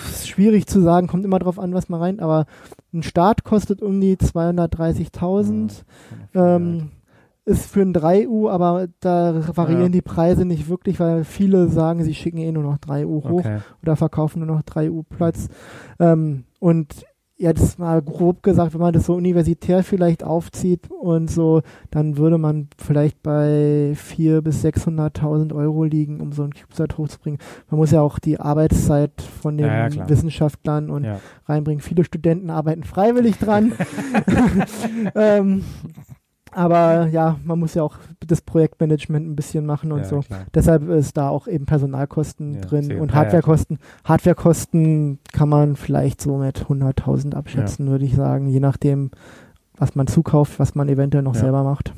ist 0.09 0.27
schwierig 0.29 0.67
zu 0.67 0.81
sagen, 0.81 1.07
kommt 1.07 1.25
immer 1.25 1.39
drauf 1.39 1.59
an, 1.59 1.73
was 1.73 1.89
man 1.89 2.01
rein, 2.01 2.19
aber 2.19 2.45
ein 2.93 3.03
Start 3.03 3.43
kostet 3.43 3.81
um 3.81 3.99
die 4.01 4.15
230.000. 4.17 5.83
Ähm, 6.33 6.91
ist 7.45 7.71
für 7.71 7.81
ein 7.81 7.93
3U, 7.93 8.49
aber 8.49 8.87
da 8.99 9.41
variieren 9.55 9.83
Ja. 9.83 9.89
die 9.89 10.01
Preise 10.01 10.43
nicht 10.45 10.67
wirklich, 10.67 10.99
weil 10.99 11.23
viele 11.23 11.69
sagen, 11.69 12.03
sie 12.03 12.13
schicken 12.13 12.39
eh 12.39 12.51
nur 12.51 12.63
noch 12.63 12.77
3U 12.77 13.23
hoch 13.23 13.39
Okay. 13.39 13.59
oder 13.81 13.95
verkaufen 13.95 14.39
nur 14.45 14.53
noch 14.57 14.63
3U 14.63 15.03
Platz. 15.07 15.47
Ähm, 15.99 16.43
und 16.59 17.05
jetzt 17.37 17.77
mal 17.77 18.01
grob 18.01 18.41
gesagt, 18.41 18.73
wenn 18.73 18.81
man 18.81 18.93
das 18.93 19.05
so 19.05 19.13
universitär 19.13 19.83
vielleicht 19.83 20.23
aufzieht 20.23 20.89
und 20.89 21.29
so, 21.29 21.61
dann 21.91 22.17
würde 22.17 22.37
man 22.37 22.67
vielleicht 22.77 23.21
bei 23.21 23.93
400.000 23.95 24.41
bis 24.41 24.65
600.000 24.65 25.55
Euro 25.55 25.83
liegen, 25.83 26.19
um 26.19 26.31
so 26.31 26.43
ein 26.43 26.53
CubeSat 26.53 26.97
hochzubringen. 26.97 27.39
Man 27.69 27.79
muss 27.79 27.91
ja 27.91 28.01
auch 28.01 28.17
die 28.19 28.39
Arbeitszeit 28.39 29.21
von 29.21 29.57
den 29.57 29.67
Ja, 29.67 29.87
ja. 29.87 30.09
Wissenschaftlern 30.09 30.89
und 30.89 31.03
Ja. 31.03 31.19
reinbringen. 31.45 31.81
Viele 31.81 32.03
Studenten 32.03 32.49
arbeiten 32.49 32.83
freiwillig 32.83 33.37
dran. 33.37 33.73
ähm, 35.15 35.63
aber 36.51 37.07
ja, 37.07 37.37
man 37.43 37.59
muss 37.59 37.73
ja 37.73 37.83
auch 37.83 37.97
das 38.25 38.41
Projektmanagement 38.41 39.27
ein 39.27 39.35
bisschen 39.35 39.65
machen 39.65 39.91
und 39.91 39.99
Ja, 39.99 40.05
so. 40.05 40.19
klar. 40.21 40.45
Deshalb 40.53 40.87
ist 40.89 41.17
da 41.17 41.29
auch 41.29 41.47
eben 41.47 41.65
Personalkosten 41.65 42.55
Ja, 42.55 42.61
drin 42.61 42.85
und 42.99 43.09
ja, 43.09 43.13
ja, 43.13 43.13
Hardwarekosten. 43.15 43.79
Hardwarekosten 44.03 45.19
kann 45.33 45.49
man 45.49 45.75
vielleicht 45.75 46.21
so 46.21 46.37
mit 46.37 46.65
100.000 46.67 47.33
abschätzen, 47.35 47.87
würde 47.89 48.05
ich 48.05 48.15
sagen, 48.15 48.47
je 48.47 48.59
nachdem, 48.59 49.11
was 49.77 49.95
man 49.95 50.07
zukauft, 50.07 50.59
was 50.59 50.75
man 50.75 50.89
eventuell 50.89 51.23
noch 51.23 51.35
Ja. 51.35 51.41
selber 51.41 51.63
macht. 51.63 51.93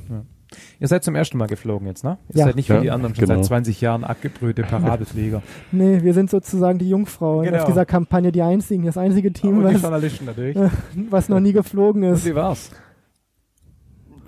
Ihr 0.80 0.88
seid 0.88 1.04
zum 1.04 1.14
ersten 1.14 1.38
Mal 1.38 1.46
geflogen 1.48 1.86
jetzt, 1.88 2.04
ne? 2.04 2.18
Ihr 2.30 2.40
Ja. 2.40 2.46
seid 2.46 2.56
nicht 2.56 2.70
wie 2.70 2.74
Ja, 2.74 2.82
die 2.82 2.90
anderen 2.92 3.14
schon 3.14 3.26
genau. 3.26 3.36
seit 3.36 3.46
20 3.46 3.82
Jahren 3.82 4.04
abgebrühte 4.04 4.64
Parabelflieger. 4.64 5.44
Nee, 5.72 6.02
wir 6.02 6.14
sind 6.16 6.30
sozusagen 6.32 6.80
die 6.80 6.90
Jungfrauen 6.90 7.46
Genau. 7.46 7.60
auf 7.60 7.66
dieser 7.66 7.86
Kampagne, 7.86 8.32
die 8.32 8.42
einzigen, 8.42 8.84
das 8.86 8.98
einzige 8.98 9.32
Team, 9.32 9.60
Und 9.60 9.70
die 9.70 9.76
was, 9.84 10.72
was 11.12 11.30
noch 11.30 11.40
nie 11.40 11.54
geflogen 11.54 12.04
Und 12.04 12.14
ist. 12.14 12.26
wie 12.26 12.34
war's? 12.36 12.72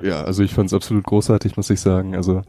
Ja, 0.02 0.24
also 0.24 0.44
ich 0.44 0.54
fand 0.54 0.68
es 0.68 0.74
absolut 0.74 1.04
großartig, 1.04 1.58
muss 1.58 1.70
ich 1.70 1.80
sagen. 1.80 2.16
Also 2.16 2.42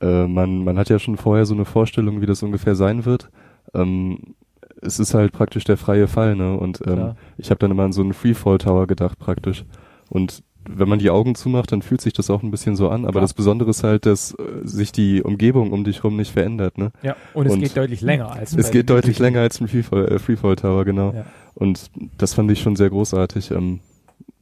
äh, 0.00 0.26
man, 0.26 0.64
man 0.64 0.78
hat 0.78 0.88
ja 0.88 0.98
schon 0.98 1.16
vorher 1.16 1.46
so 1.46 1.54
eine 1.54 1.64
Vorstellung, 1.64 2.20
wie 2.20 2.26
das 2.26 2.42
ungefähr 2.42 2.74
sein 2.74 3.04
wird. 3.04 3.30
Ähm, 3.74 4.34
es 4.80 4.98
ist 4.98 5.14
halt 5.14 5.32
praktisch 5.32 5.64
der 5.64 5.76
freie 5.76 6.08
Fall, 6.08 6.36
ne? 6.36 6.56
Und 6.56 6.80
ähm, 6.86 6.94
Klar. 6.94 7.16
ich 7.38 7.50
habe 7.50 7.58
dann 7.58 7.70
immer 7.70 7.84
an 7.84 7.92
so 7.92 8.02
einen 8.02 8.12
Freefall 8.12 8.58
Tower 8.58 8.86
gedacht 8.86 9.18
praktisch. 9.18 9.64
Und 10.10 10.42
wenn 10.68 10.88
man 10.88 10.98
die 10.98 11.10
Augen 11.10 11.34
zumacht, 11.34 11.72
dann 11.72 11.82
fühlt 11.82 12.00
sich 12.00 12.12
das 12.12 12.30
auch 12.30 12.42
ein 12.42 12.50
bisschen 12.50 12.76
so 12.76 12.88
an. 12.88 13.04
Aber 13.04 13.12
Klar. 13.12 13.22
das 13.22 13.34
Besondere 13.34 13.70
ist 13.70 13.84
halt, 13.84 14.06
dass 14.06 14.32
äh, 14.32 14.66
sich 14.66 14.92
die 14.92 15.22
Umgebung 15.22 15.72
um 15.72 15.84
dich 15.84 16.04
rum 16.04 16.16
nicht 16.16 16.32
verändert, 16.32 16.78
ne? 16.78 16.90
Ja, 17.02 17.16
und 17.34 17.46
es 17.46 17.52
Und 17.52 17.60
geht 17.60 17.76
deutlich 17.76 18.00
länger 18.00 18.32
als 18.32 18.54
Es 18.54 18.66
bei 18.66 18.72
geht 18.72 18.90
deutlich 18.90 19.18
länger 19.18 19.40
als 19.40 19.60
ein 19.60 19.68
Freefall, 19.68 20.08
äh, 20.08 20.18
Freefall 20.18 20.56
Tower, 20.56 20.84
genau. 20.84 21.12
Ja. 21.12 21.24
Und 21.54 21.90
das 22.18 22.34
fand 22.34 22.50
ich 22.50 22.60
schon 22.60 22.76
sehr 22.76 22.90
großartig. 22.90 23.50
Ähm, 23.50 23.80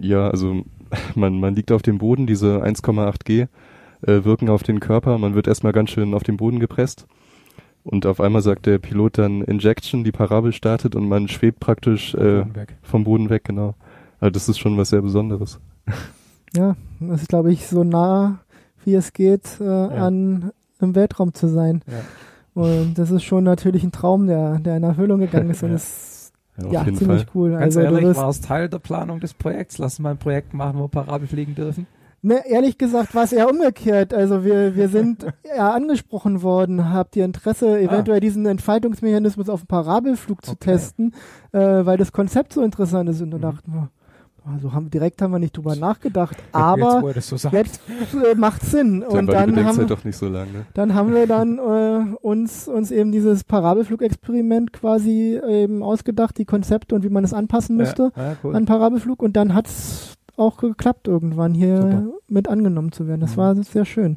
ja, 0.02 0.28
also 0.28 0.62
man, 1.14 1.40
man 1.40 1.54
liegt 1.54 1.72
auf 1.72 1.82
dem 1.82 1.98
Boden, 1.98 2.26
diese 2.26 2.62
1,8 2.62 3.24
G 3.24 3.46
äh, 4.02 4.24
wirken 4.24 4.48
auf 4.48 4.62
den 4.62 4.80
Körper, 4.80 5.18
man 5.18 5.34
wird 5.34 5.46
erstmal 5.46 5.72
ganz 5.72 5.90
schön 5.90 6.14
auf 6.14 6.22
den 6.22 6.36
Boden 6.36 6.60
gepresst. 6.60 7.06
Und 7.84 8.06
auf 8.06 8.20
einmal 8.20 8.42
sagt 8.42 8.66
der 8.66 8.78
Pilot 8.78 9.18
dann 9.18 9.42
Injection, 9.42 10.04
die 10.04 10.12
Parabel 10.12 10.52
startet 10.52 10.94
und 10.94 11.08
man 11.08 11.26
schwebt 11.28 11.58
praktisch 11.58 12.14
äh, 12.14 12.44
Boden 12.44 12.66
vom 12.82 13.04
Boden 13.04 13.28
weg, 13.30 13.44
genau. 13.44 13.74
Also 14.20 14.30
das 14.30 14.48
ist 14.48 14.58
schon 14.58 14.76
was 14.76 14.90
sehr 14.90 15.02
Besonderes. 15.02 15.60
Ja, 16.54 16.76
das 17.00 17.22
ist, 17.22 17.28
glaube 17.30 17.50
ich, 17.50 17.66
so 17.66 17.82
nah, 17.82 18.40
wie 18.84 18.92
es 18.94 19.14
geht, 19.14 19.58
äh, 19.58 19.64
an 19.64 20.52
im 20.82 20.94
Weltraum 20.94 21.32
zu 21.32 21.48
sein. 21.48 21.82
Ja. 21.86 22.62
Und 22.62 22.98
das 22.98 23.10
ist 23.10 23.22
schon 23.22 23.44
natürlich 23.44 23.82
ein 23.84 23.90
Traum, 23.90 24.26
der, 24.26 24.58
der 24.58 24.76
in 24.76 24.82
Erfüllung 24.82 25.20
gegangen 25.20 25.48
ist. 25.50 25.62
Und 25.62 25.70
Ja. 25.70 25.76
Ja, 25.76 26.11
auf 26.66 26.72
ja, 26.72 26.84
jeden 26.84 26.96
ziemlich 26.96 27.22
Fall. 27.24 27.30
cool. 27.34 27.50
Ganz 27.52 27.62
also 27.76 27.80
ehrlich, 27.80 28.16
war 28.16 28.28
es 28.28 28.40
Teil 28.40 28.68
der 28.68 28.78
Planung 28.78 29.20
des 29.20 29.34
Projekts? 29.34 29.78
Lass 29.78 29.98
mal 29.98 30.10
ein 30.10 30.18
Projekt 30.18 30.54
machen, 30.54 30.78
wo 30.78 30.88
Parabel 30.88 31.26
fliegen 31.28 31.54
dürfen. 31.54 31.86
ne, 32.22 32.42
ehrlich 32.46 32.78
gesagt 32.78 33.14
war 33.14 33.24
es 33.24 33.32
eher 33.32 33.50
umgekehrt. 33.50 34.14
Also 34.14 34.44
wir, 34.44 34.76
wir 34.76 34.88
sind 34.88 35.26
ja 35.56 35.72
angesprochen 35.72 36.42
worden, 36.42 36.92
habt 36.92 37.16
ihr 37.16 37.24
Interesse, 37.24 37.78
eventuell 37.80 38.20
diesen 38.20 38.46
Entfaltungsmechanismus 38.46 39.48
auf 39.48 39.62
dem 39.62 39.66
Parabelflug 39.68 40.44
zu 40.44 40.52
Okay. 40.52 40.72
testen, 40.72 41.14
äh, 41.52 41.58
weil 41.58 41.96
das 41.98 42.12
Konzept 42.12 42.52
so 42.52 42.62
interessant 42.62 43.08
ist. 43.08 43.20
Und 43.20 43.30
da 43.32 43.38
dachten 43.38 43.72
wir, 43.72 43.90
also 44.44 44.72
haben, 44.72 44.90
direkt 44.90 45.22
haben 45.22 45.30
wir 45.32 45.38
nicht 45.38 45.56
drüber 45.56 45.76
nachgedacht, 45.76 46.36
Jetzt, 46.40 46.54
aber 46.54 47.12
das 47.14 47.28
so 47.28 47.36
jetzt 47.50 47.80
äh, 48.14 48.34
macht 48.34 48.62
Sinn. 48.62 49.02
Und 49.02 49.26
die 49.26 49.32
dann 49.32 49.64
haben, 49.64 49.86
nicht 50.04 50.16
so 50.16 50.28
lang, 50.28 50.52
ne? 50.52 50.66
dann 50.74 50.94
haben 50.94 51.14
wir 51.14 51.26
dann 51.26 51.58
äh, 51.58 52.14
uns, 52.20 52.66
uns 52.68 52.90
eben 52.90 53.12
dieses 53.12 53.44
Parabelflugexperiment 53.44 54.72
quasi 54.72 55.40
eben 55.48 55.82
ausgedacht, 55.82 56.38
die 56.38 56.44
Konzepte 56.44 56.94
und 56.94 57.04
wie 57.04 57.08
man 57.08 57.24
es 57.24 57.32
anpassen 57.32 57.76
müsste 57.76 58.12
Ja, 58.16 58.22
ja, 58.30 58.36
cool. 58.42 58.56
an 58.56 58.64
Parabelflug 58.66 59.22
und 59.22 59.36
dann 59.36 59.54
hat's 59.54 60.14
auch 60.36 60.56
geklappt, 60.56 61.08
irgendwann 61.08 61.54
hier 61.54 61.76
Super. 61.76 62.02
mit 62.28 62.48
angenommen 62.48 62.90
zu 62.92 63.06
werden. 63.06 63.20
Das 63.20 63.32
Mhm. 63.32 63.40
war 63.40 63.54
sehr 63.62 63.84
schön. 63.84 64.16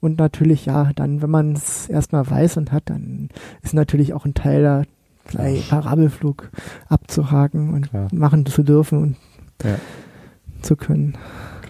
Und 0.00 0.18
natürlich, 0.18 0.66
ja, 0.66 0.90
dann, 0.96 1.22
wenn 1.22 1.30
man 1.30 1.52
es 1.52 1.88
erstmal 1.88 2.28
weiß 2.28 2.56
und 2.56 2.72
hat, 2.72 2.90
dann 2.90 3.28
ist 3.62 3.72
natürlich 3.72 4.12
auch 4.12 4.24
ein 4.24 4.34
Teil 4.34 4.62
da, 4.62 4.82
gleich 5.24 5.68
Parabelflug 5.70 6.50
abzuhaken 6.88 7.72
und 7.72 7.90
Klar. 7.90 8.08
machen 8.12 8.44
zu 8.44 8.64
dürfen 8.64 8.98
und 8.98 9.16
Ja. 9.64 9.76
zu 10.62 10.76
können. 10.76 11.16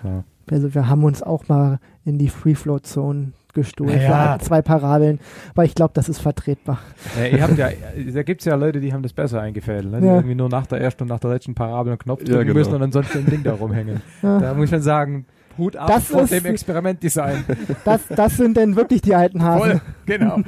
Klar. 0.00 0.24
Also 0.50 0.74
wir 0.74 0.88
haben 0.88 1.04
uns 1.04 1.22
auch 1.22 1.48
mal 1.48 1.78
in 2.04 2.18
die 2.18 2.28
Free 2.28 2.54
Float 2.54 2.86
Zone 2.86 3.32
gestohlen. 3.54 4.00
Wir 4.00 4.08
hatten 4.18 4.42
zwei 4.44 4.60
Parabeln, 4.62 5.20
aber 5.50 5.64
ich 5.64 5.74
glaube, 5.74 5.92
das 5.94 6.08
ist 6.08 6.20
vertretbar. 6.20 6.78
Ja, 7.18 7.26
ihr 7.26 7.42
habt 7.42 7.58
ja, 7.58 7.68
da 8.12 8.22
gibt's 8.22 8.44
ja 8.46 8.54
Leute, 8.54 8.80
die 8.80 8.92
haben 8.92 9.02
das 9.02 9.12
besser 9.12 9.40
eingefädelt, 9.42 9.90
ne? 9.92 10.00
die 10.00 10.06
Ja. 10.06 10.14
irgendwie 10.16 10.34
nur 10.34 10.48
nach 10.48 10.66
der 10.66 10.80
ersten 10.80 11.02
und 11.04 11.08
nach 11.10 11.20
der 11.20 11.30
letzten 11.30 11.54
Parabel 11.54 11.92
einen 11.92 11.98
Knopf 11.98 12.20
Ja, 12.22 12.26
drücken 12.34 12.46
genau. 12.48 12.58
müssen 12.58 12.74
und 12.74 12.82
ansonsten 12.82 13.18
ein 13.18 13.26
Ding 13.26 13.42
da 13.42 13.52
rumhängen. 13.54 14.00
Ja. 14.22 14.38
Da 14.40 14.54
muss 14.54 14.64
ich 14.64 14.70
schon 14.70 14.80
sagen, 14.82 15.26
Hut 15.58 15.76
ab 15.76 15.86
Das 15.88 16.04
vor 16.06 16.22
ist- 16.22 16.32
dem 16.32 16.46
Experimentdesign. 16.46 17.44
Das, 17.84 18.00
das 18.08 18.36
sind 18.38 18.56
denn 18.56 18.74
wirklich 18.74 19.02
die 19.02 19.14
alten 19.14 19.42
Hasen. 19.42 19.60
Voll, 19.72 19.80
genau. 20.06 20.38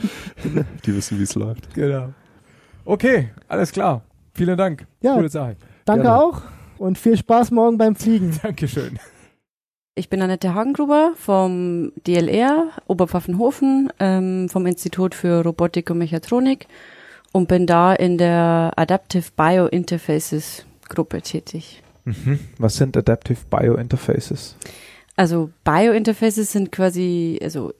Die 0.87 0.97
wissen, 0.97 1.19
wie 1.19 1.25
es 1.25 1.35
läuft. 1.35 1.73
genau. 1.75 2.09
Okay, 2.87 3.29
alles 3.49 3.71
klar. 3.73 4.03
Vielen 4.33 4.57
Dank. 4.57 4.87
Ja. 5.03 5.15
Coole 5.15 5.29
Sache. 5.29 5.57
Danke 5.85 6.05
Gerne. 6.05 6.19
auch 6.23 6.43
und 6.79 6.99
viel 6.99 7.17
Spaß 7.17 7.51
morgen 7.51 7.79
beim 7.79 7.97
Fliegen. 7.97 8.39
Dankeschön. 8.43 8.99
Ich 9.97 10.09
bin 10.09 10.21
Annette 10.23 10.55
Hagengruber 10.55 11.13
vom 11.17 11.93
DLR 12.07 12.71
Oberpfaffenhofen, 12.89 13.93
ähm, 14.01 14.49
vom 14.49 14.67
Institut 14.67 15.15
für 15.15 15.45
Robotik 15.45 15.91
und 15.91 15.99
Mechatronik 15.99 16.67
und 17.33 17.49
bin 17.49 17.67
da 17.67 17.95
in 17.95 18.19
der 18.19 18.73
Adaptive 18.77 19.27
Biointerfaces 19.37 20.67
Gruppe 20.89 21.23
tätig. 21.23 21.83
Mhm. 22.05 22.41
Was 22.59 22.77
sind 22.77 22.97
Adaptive 22.97 23.39
Biointerfaces? 23.49 24.57
Also 25.17 25.51
Biointerfaces 25.63 26.51
sind 26.51 26.73
quasi, 26.73 27.39
also 27.43 27.73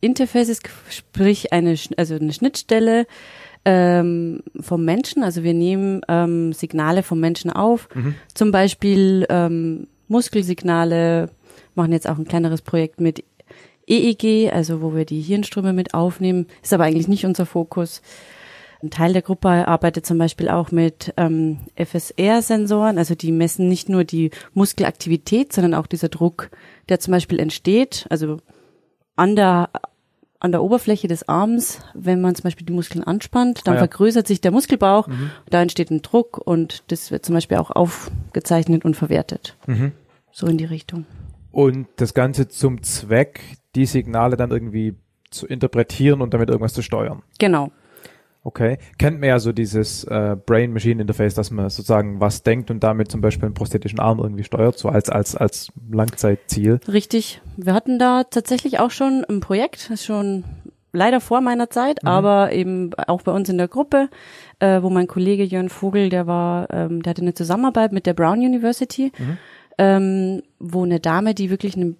Interfaces, 0.00 0.60
sprich 0.88 1.52
eine, 1.52 1.76
also 1.96 2.14
eine 2.14 2.32
Schnittstelle 2.32 3.06
ähm, 3.64 4.42
vom 4.58 4.84
Menschen. 4.84 5.22
Also 5.22 5.42
wir 5.42 5.54
nehmen 5.54 6.00
ähm, 6.08 6.52
Signale 6.52 7.02
vom 7.02 7.20
Menschen 7.20 7.50
auf, 7.50 7.88
Mhm. 7.94 8.14
zum 8.34 8.50
Beispiel 8.52 9.26
ähm, 9.28 9.86
Muskelsignale, 10.08 11.28
machen 11.74 11.92
jetzt 11.92 12.08
auch 12.08 12.18
ein 12.18 12.26
kleineres 12.26 12.62
Projekt 12.62 13.00
mit 13.00 13.24
EEG, 13.86 14.52
also 14.52 14.82
wo 14.82 14.94
wir 14.94 15.04
die 15.04 15.20
Hirnströme 15.20 15.72
mit 15.72 15.94
aufnehmen, 15.94 16.46
ist 16.62 16.72
aber 16.72 16.84
eigentlich 16.84 17.08
nicht 17.08 17.26
unser 17.26 17.46
Fokus. 17.46 18.02
Ein 18.82 18.90
Teil 18.90 19.12
der 19.12 19.22
Gruppe 19.22 19.48
arbeitet 19.68 20.06
zum 20.06 20.16
Beispiel 20.16 20.48
auch 20.48 20.70
mit 20.70 21.12
ähm, 21.18 21.58
FSR-Sensoren, 21.76 22.96
also 22.98 23.14
die 23.14 23.30
messen 23.32 23.68
nicht 23.68 23.88
nur 23.88 24.04
die 24.04 24.30
Muskelaktivität, 24.54 25.52
sondern 25.52 25.74
auch 25.74 25.86
dieser 25.86 26.08
Druck, 26.08 26.50
der 26.88 26.98
zum 26.98 27.12
Beispiel 27.12 27.38
entsteht, 27.40 28.06
also 28.08 28.38
an 29.16 29.36
der 29.36 29.68
an 30.40 30.52
der 30.52 30.62
Oberfläche 30.62 31.06
des 31.06 31.28
Arms, 31.28 31.80
wenn 31.94 32.20
man 32.20 32.34
zum 32.34 32.44
Beispiel 32.44 32.66
die 32.66 32.72
Muskeln 32.72 33.04
anspannt, 33.04 33.60
dann 33.64 33.74
Ah 33.74 33.76
ja. 33.76 33.80
vergrößert 33.82 34.26
sich 34.26 34.40
der 34.40 34.50
Muskelbauch, 34.50 35.06
Mhm. 35.06 35.30
da 35.50 35.60
entsteht 35.62 35.90
ein 35.90 36.02
Druck 36.02 36.38
und 36.38 36.82
das 36.88 37.10
wird 37.10 37.24
zum 37.24 37.34
Beispiel 37.34 37.58
auch 37.58 37.70
aufgezeichnet 37.70 38.84
und 38.84 38.96
verwertet. 38.96 39.56
Mhm. 39.66 39.92
So 40.32 40.46
in 40.46 40.56
die 40.58 40.64
Richtung. 40.64 41.06
Und 41.52 41.86
das 41.96 42.14
Ganze 42.14 42.48
zum 42.48 42.82
Zweck, 42.82 43.40
die 43.74 43.86
Signale 43.86 44.36
dann 44.36 44.50
irgendwie 44.50 44.94
zu 45.30 45.46
interpretieren 45.46 46.22
und 46.22 46.32
damit 46.34 46.48
irgendwas 46.48 46.72
zu 46.74 46.82
steuern. 46.82 47.22
Genau. 47.38 47.70
Okay. 48.42 48.78
Kennt 48.98 49.20
man 49.20 49.28
ja 49.28 49.38
so 49.38 49.52
dieses 49.52 50.04
äh, 50.04 50.36
Brain-Machine-Interface, 50.46 51.34
dass 51.34 51.50
man 51.50 51.68
sozusagen 51.68 52.20
was 52.20 52.42
denkt 52.42 52.70
und 52.70 52.82
damit 52.82 53.10
zum 53.10 53.20
Beispiel 53.20 53.44
einen 53.46 53.54
prosthetischen 53.54 54.00
Arm 54.00 54.18
irgendwie 54.18 54.44
steuert, 54.44 54.78
so 54.78 54.88
als, 54.88 55.10
als, 55.10 55.36
als 55.36 55.68
Langzeitziel. 55.92 56.80
Richtig. 56.88 57.42
Wir 57.56 57.74
hatten 57.74 57.98
da 57.98 58.24
tatsächlich 58.24 58.78
auch 58.80 58.90
schon 58.90 59.24
ein 59.28 59.40
Projekt, 59.40 59.90
schon 59.96 60.44
leider 60.92 61.20
vor 61.20 61.40
meiner 61.42 61.68
Zeit, 61.70 62.02
Mhm. 62.02 62.08
aber 62.08 62.52
eben 62.52 62.90
auch 63.06 63.22
bei 63.22 63.32
uns 63.32 63.48
in 63.50 63.58
der 63.58 63.68
Gruppe, 63.68 64.08
äh, 64.58 64.82
wo 64.82 64.88
mein 64.90 65.06
Kollege 65.06 65.44
Jörn 65.44 65.68
Vogel, 65.68 66.08
der 66.08 66.26
war, 66.26 66.68
ähm, 66.72 67.02
der 67.02 67.10
hatte 67.10 67.22
eine 67.22 67.34
Zusammenarbeit 67.34 67.92
mit 67.92 68.06
der 68.06 68.14
Brown 68.14 68.38
University, 68.38 69.12
Mhm. 69.18 69.38
ähm, 69.78 70.42
wo 70.58 70.82
eine 70.84 70.98
Dame, 70.98 71.34
die 71.34 71.50
wirklich 71.50 71.76
einen 71.76 71.96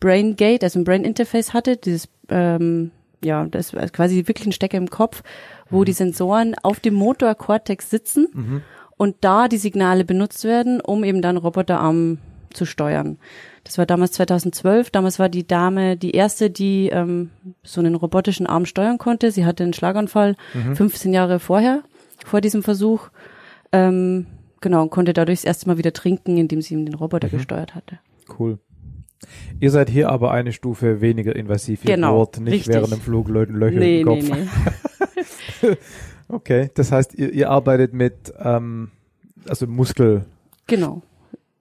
Brain 0.00 0.34
Gate, 0.36 0.64
also 0.64 0.78
ein 0.80 0.84
Brain 0.84 1.04
Interface 1.04 1.52
hatte, 1.54 1.76
dieses 1.76 2.08
ähm, 2.30 2.90
ja, 3.24 3.44
das 3.46 3.72
ist 3.72 3.92
quasi 3.92 4.26
wirklich 4.26 4.46
ein 4.46 4.52
Stecker 4.52 4.78
im 4.78 4.90
Kopf, 4.90 5.22
wo 5.70 5.84
die 5.84 5.92
Sensoren 5.92 6.54
auf 6.62 6.80
dem 6.80 6.94
Motorkortex 6.94 7.90
sitzen 7.90 8.28
Mhm. 8.32 8.62
und 8.96 9.16
da 9.22 9.48
die 9.48 9.56
Signale 9.58 10.04
benutzt 10.04 10.44
werden, 10.44 10.80
um 10.80 11.04
eben 11.04 11.22
dann 11.22 11.36
Roboterarm 11.36 12.18
zu 12.52 12.64
steuern. 12.66 13.18
Das 13.64 13.78
war 13.78 13.86
damals 13.86 14.12
2012. 14.12 14.90
Damals 14.90 15.18
war 15.18 15.28
die 15.28 15.46
Dame 15.46 15.96
die 15.96 16.12
erste, 16.12 16.50
die 16.50 16.88
ähm, 16.90 17.30
so 17.64 17.80
einen 17.80 17.94
robotischen 17.96 18.46
Arm 18.46 18.64
steuern 18.66 18.98
konnte. 18.98 19.30
Sie 19.32 19.44
hatte 19.44 19.64
einen 19.64 19.72
Schlaganfall 19.72 20.36
Mhm. 20.54 20.76
15 20.76 21.12
Jahre 21.12 21.40
vorher, 21.40 21.82
vor 22.24 22.40
diesem 22.40 22.62
Versuch. 22.62 23.08
Ähm, 23.72 24.26
genau, 24.60 24.82
und 24.82 24.90
konnte 24.90 25.12
dadurch 25.12 25.38
das 25.40 25.44
erste 25.46 25.66
Mal 25.66 25.78
wieder 25.78 25.92
trinken, 25.92 26.36
indem 26.36 26.60
sie 26.62 26.74
eben 26.74 26.84
den 26.86 26.94
Roboter 26.94 27.26
Mhm. 27.28 27.32
gesteuert 27.32 27.74
hatte. 27.74 27.98
Cool. 28.38 28.58
Ihr 29.60 29.70
seid 29.70 29.88
hier 29.90 30.08
aber 30.10 30.30
eine 30.32 30.52
Stufe 30.52 31.00
weniger 31.00 31.34
invasiv. 31.36 31.84
Ihr 31.84 31.94
Genau, 31.94 32.14
bohrt 32.16 32.40
nicht 32.40 32.52
richtig. 32.52 32.74
während 32.74 32.92
dem 32.92 33.00
Flug 33.00 33.28
Leuten 33.28 33.54
Löcher 33.54 33.78
Nee, 33.78 34.00
im 34.00 34.06
Kopf. 34.06 34.30
nee, 35.62 35.70
okay, 36.28 36.70
das 36.74 36.92
heißt, 36.92 37.14
ihr, 37.14 37.32
ihr 37.32 37.50
arbeitet 37.50 37.92
mit 37.92 38.32
ähm, 38.38 38.90
also 39.48 39.66
Muskelspannung? 39.66 40.24
Genau. 40.66 41.02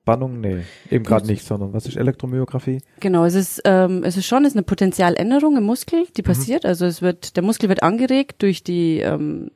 Nee, 0.06 0.64
eben 0.92 1.06
gerade 1.06 1.25
nicht, 1.27 1.45
sondern 1.45 1.72
was 1.74 1.85
ist 1.85 1.95
Elektromyographie? 1.95 2.80
Genau, 3.00 3.24
es 3.24 3.35
ist, 3.35 3.61
ähm, 3.64 4.03
es 4.03 4.17
ist 4.17 4.25
schon 4.25 4.43
es 4.43 4.50
ist 4.50 4.56
eine 4.58 4.64
Potentialänderung 4.64 5.56
im 5.58 5.64
Muskel, 5.64 6.01
Mhm. 6.01 6.08
die 6.17 6.22
passiert. 6.24 6.66
Also 6.66 6.85
es 6.85 7.01
wird, 7.01 7.38
der 7.38 7.43
Muskel 7.43 7.69
wird 7.69 7.83
angeregt 7.83 8.42
durch 8.42 8.64
die, 8.64 9.00
ähm, 9.00 9.51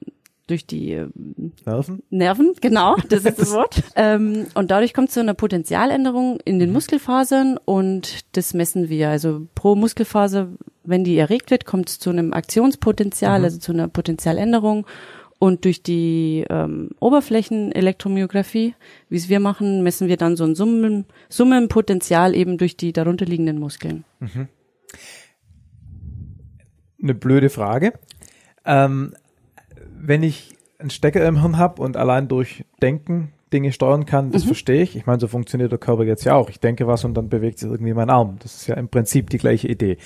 durch 0.47 0.65
die 0.65 0.93
ähm, 0.93 1.51
Nerven? 1.65 2.01
Nerven, 2.09 2.53
genau, 2.61 2.95
das 3.09 3.25
ist 3.25 3.37
das 3.39 3.51
Wort. 3.53 3.83
ähm, 3.95 4.47
und 4.55 4.71
dadurch 4.71 4.93
kommt 4.93 5.09
es 5.09 5.13
zu 5.15 5.19
einer 5.19 5.33
Potentialänderung 5.33 6.39
in 6.45 6.55
Mhm. 6.55 6.59
den 6.59 6.71
Muskelfasern 6.71 7.57
und 7.63 8.21
das 8.35 8.53
messen 8.53 8.89
wir. 8.89 9.09
Also 9.09 9.47
pro 9.55 9.75
Muskelfaser, 9.75 10.47
wenn 10.83 11.03
die 11.03 11.17
erregt 11.17 11.51
wird, 11.51 11.65
kommt 11.65 11.89
es 11.89 11.99
zu 11.99 12.09
einem 12.09 12.33
Aktionspotenzial, 12.33 13.39
Mhm. 13.39 13.45
also 13.45 13.59
zu 13.59 13.71
einer 13.73 13.87
Potentialänderung. 13.87 14.87
Und 15.39 15.65
durch 15.65 15.83
die 15.83 16.45
ähm, 16.49 16.89
Oberflächenelektromyographie, 16.99 18.73
wie 19.09 19.15
es 19.17 19.29
wir 19.29 19.39
machen, 19.39 19.83
messen 19.83 20.07
wir 20.07 20.17
dann 20.17 20.35
so 20.35 20.43
ein 20.45 20.55
Summen, 20.55 21.05
Summenpotenzial 21.29 22.33
eben 22.35 22.57
durch 22.57 22.75
die 22.75 22.91
darunterliegenden 22.91 23.59
Muskeln. 23.59 24.03
Mhm. 24.19 24.47
Eine 27.03 27.13
blöde 27.13 27.49
Frage. 27.49 27.93
Ähm, 28.65 29.13
wenn 29.99 30.23
ich 30.23 30.55
einen 30.79 30.89
Stecker 30.89 31.25
im 31.27 31.39
Hirn 31.41 31.57
habe 31.57 31.81
und 31.81 31.97
allein 31.97 32.27
durch 32.27 32.63
Denken 32.81 33.31
Dinge 33.53 33.71
steuern 33.71 34.05
kann, 34.05 34.31
das 34.31 34.43
Mhm. 34.43 34.47
verstehe 34.47 34.81
ich. 34.83 34.95
Ich 34.95 35.05
meine, 35.05 35.19
so 35.19 35.27
funktioniert 35.27 35.71
der 35.71 35.79
Körper 35.79 36.03
jetzt 36.03 36.25
ja 36.25 36.35
auch. 36.35 36.49
Ich 36.49 36.59
denke 36.59 36.85
was 36.85 37.05
und 37.05 37.13
dann 37.13 37.29
bewegt 37.29 37.59
sich 37.59 37.69
irgendwie 37.69 37.93
mein 37.93 38.09
Arm. 38.09 38.35
Das 38.39 38.55
ist 38.55 38.67
ja 38.67 38.75
im 38.75 38.89
Prinzip 38.89 39.29
die 39.29 39.37
gleiche 39.37 39.67
Idee. 39.69 39.97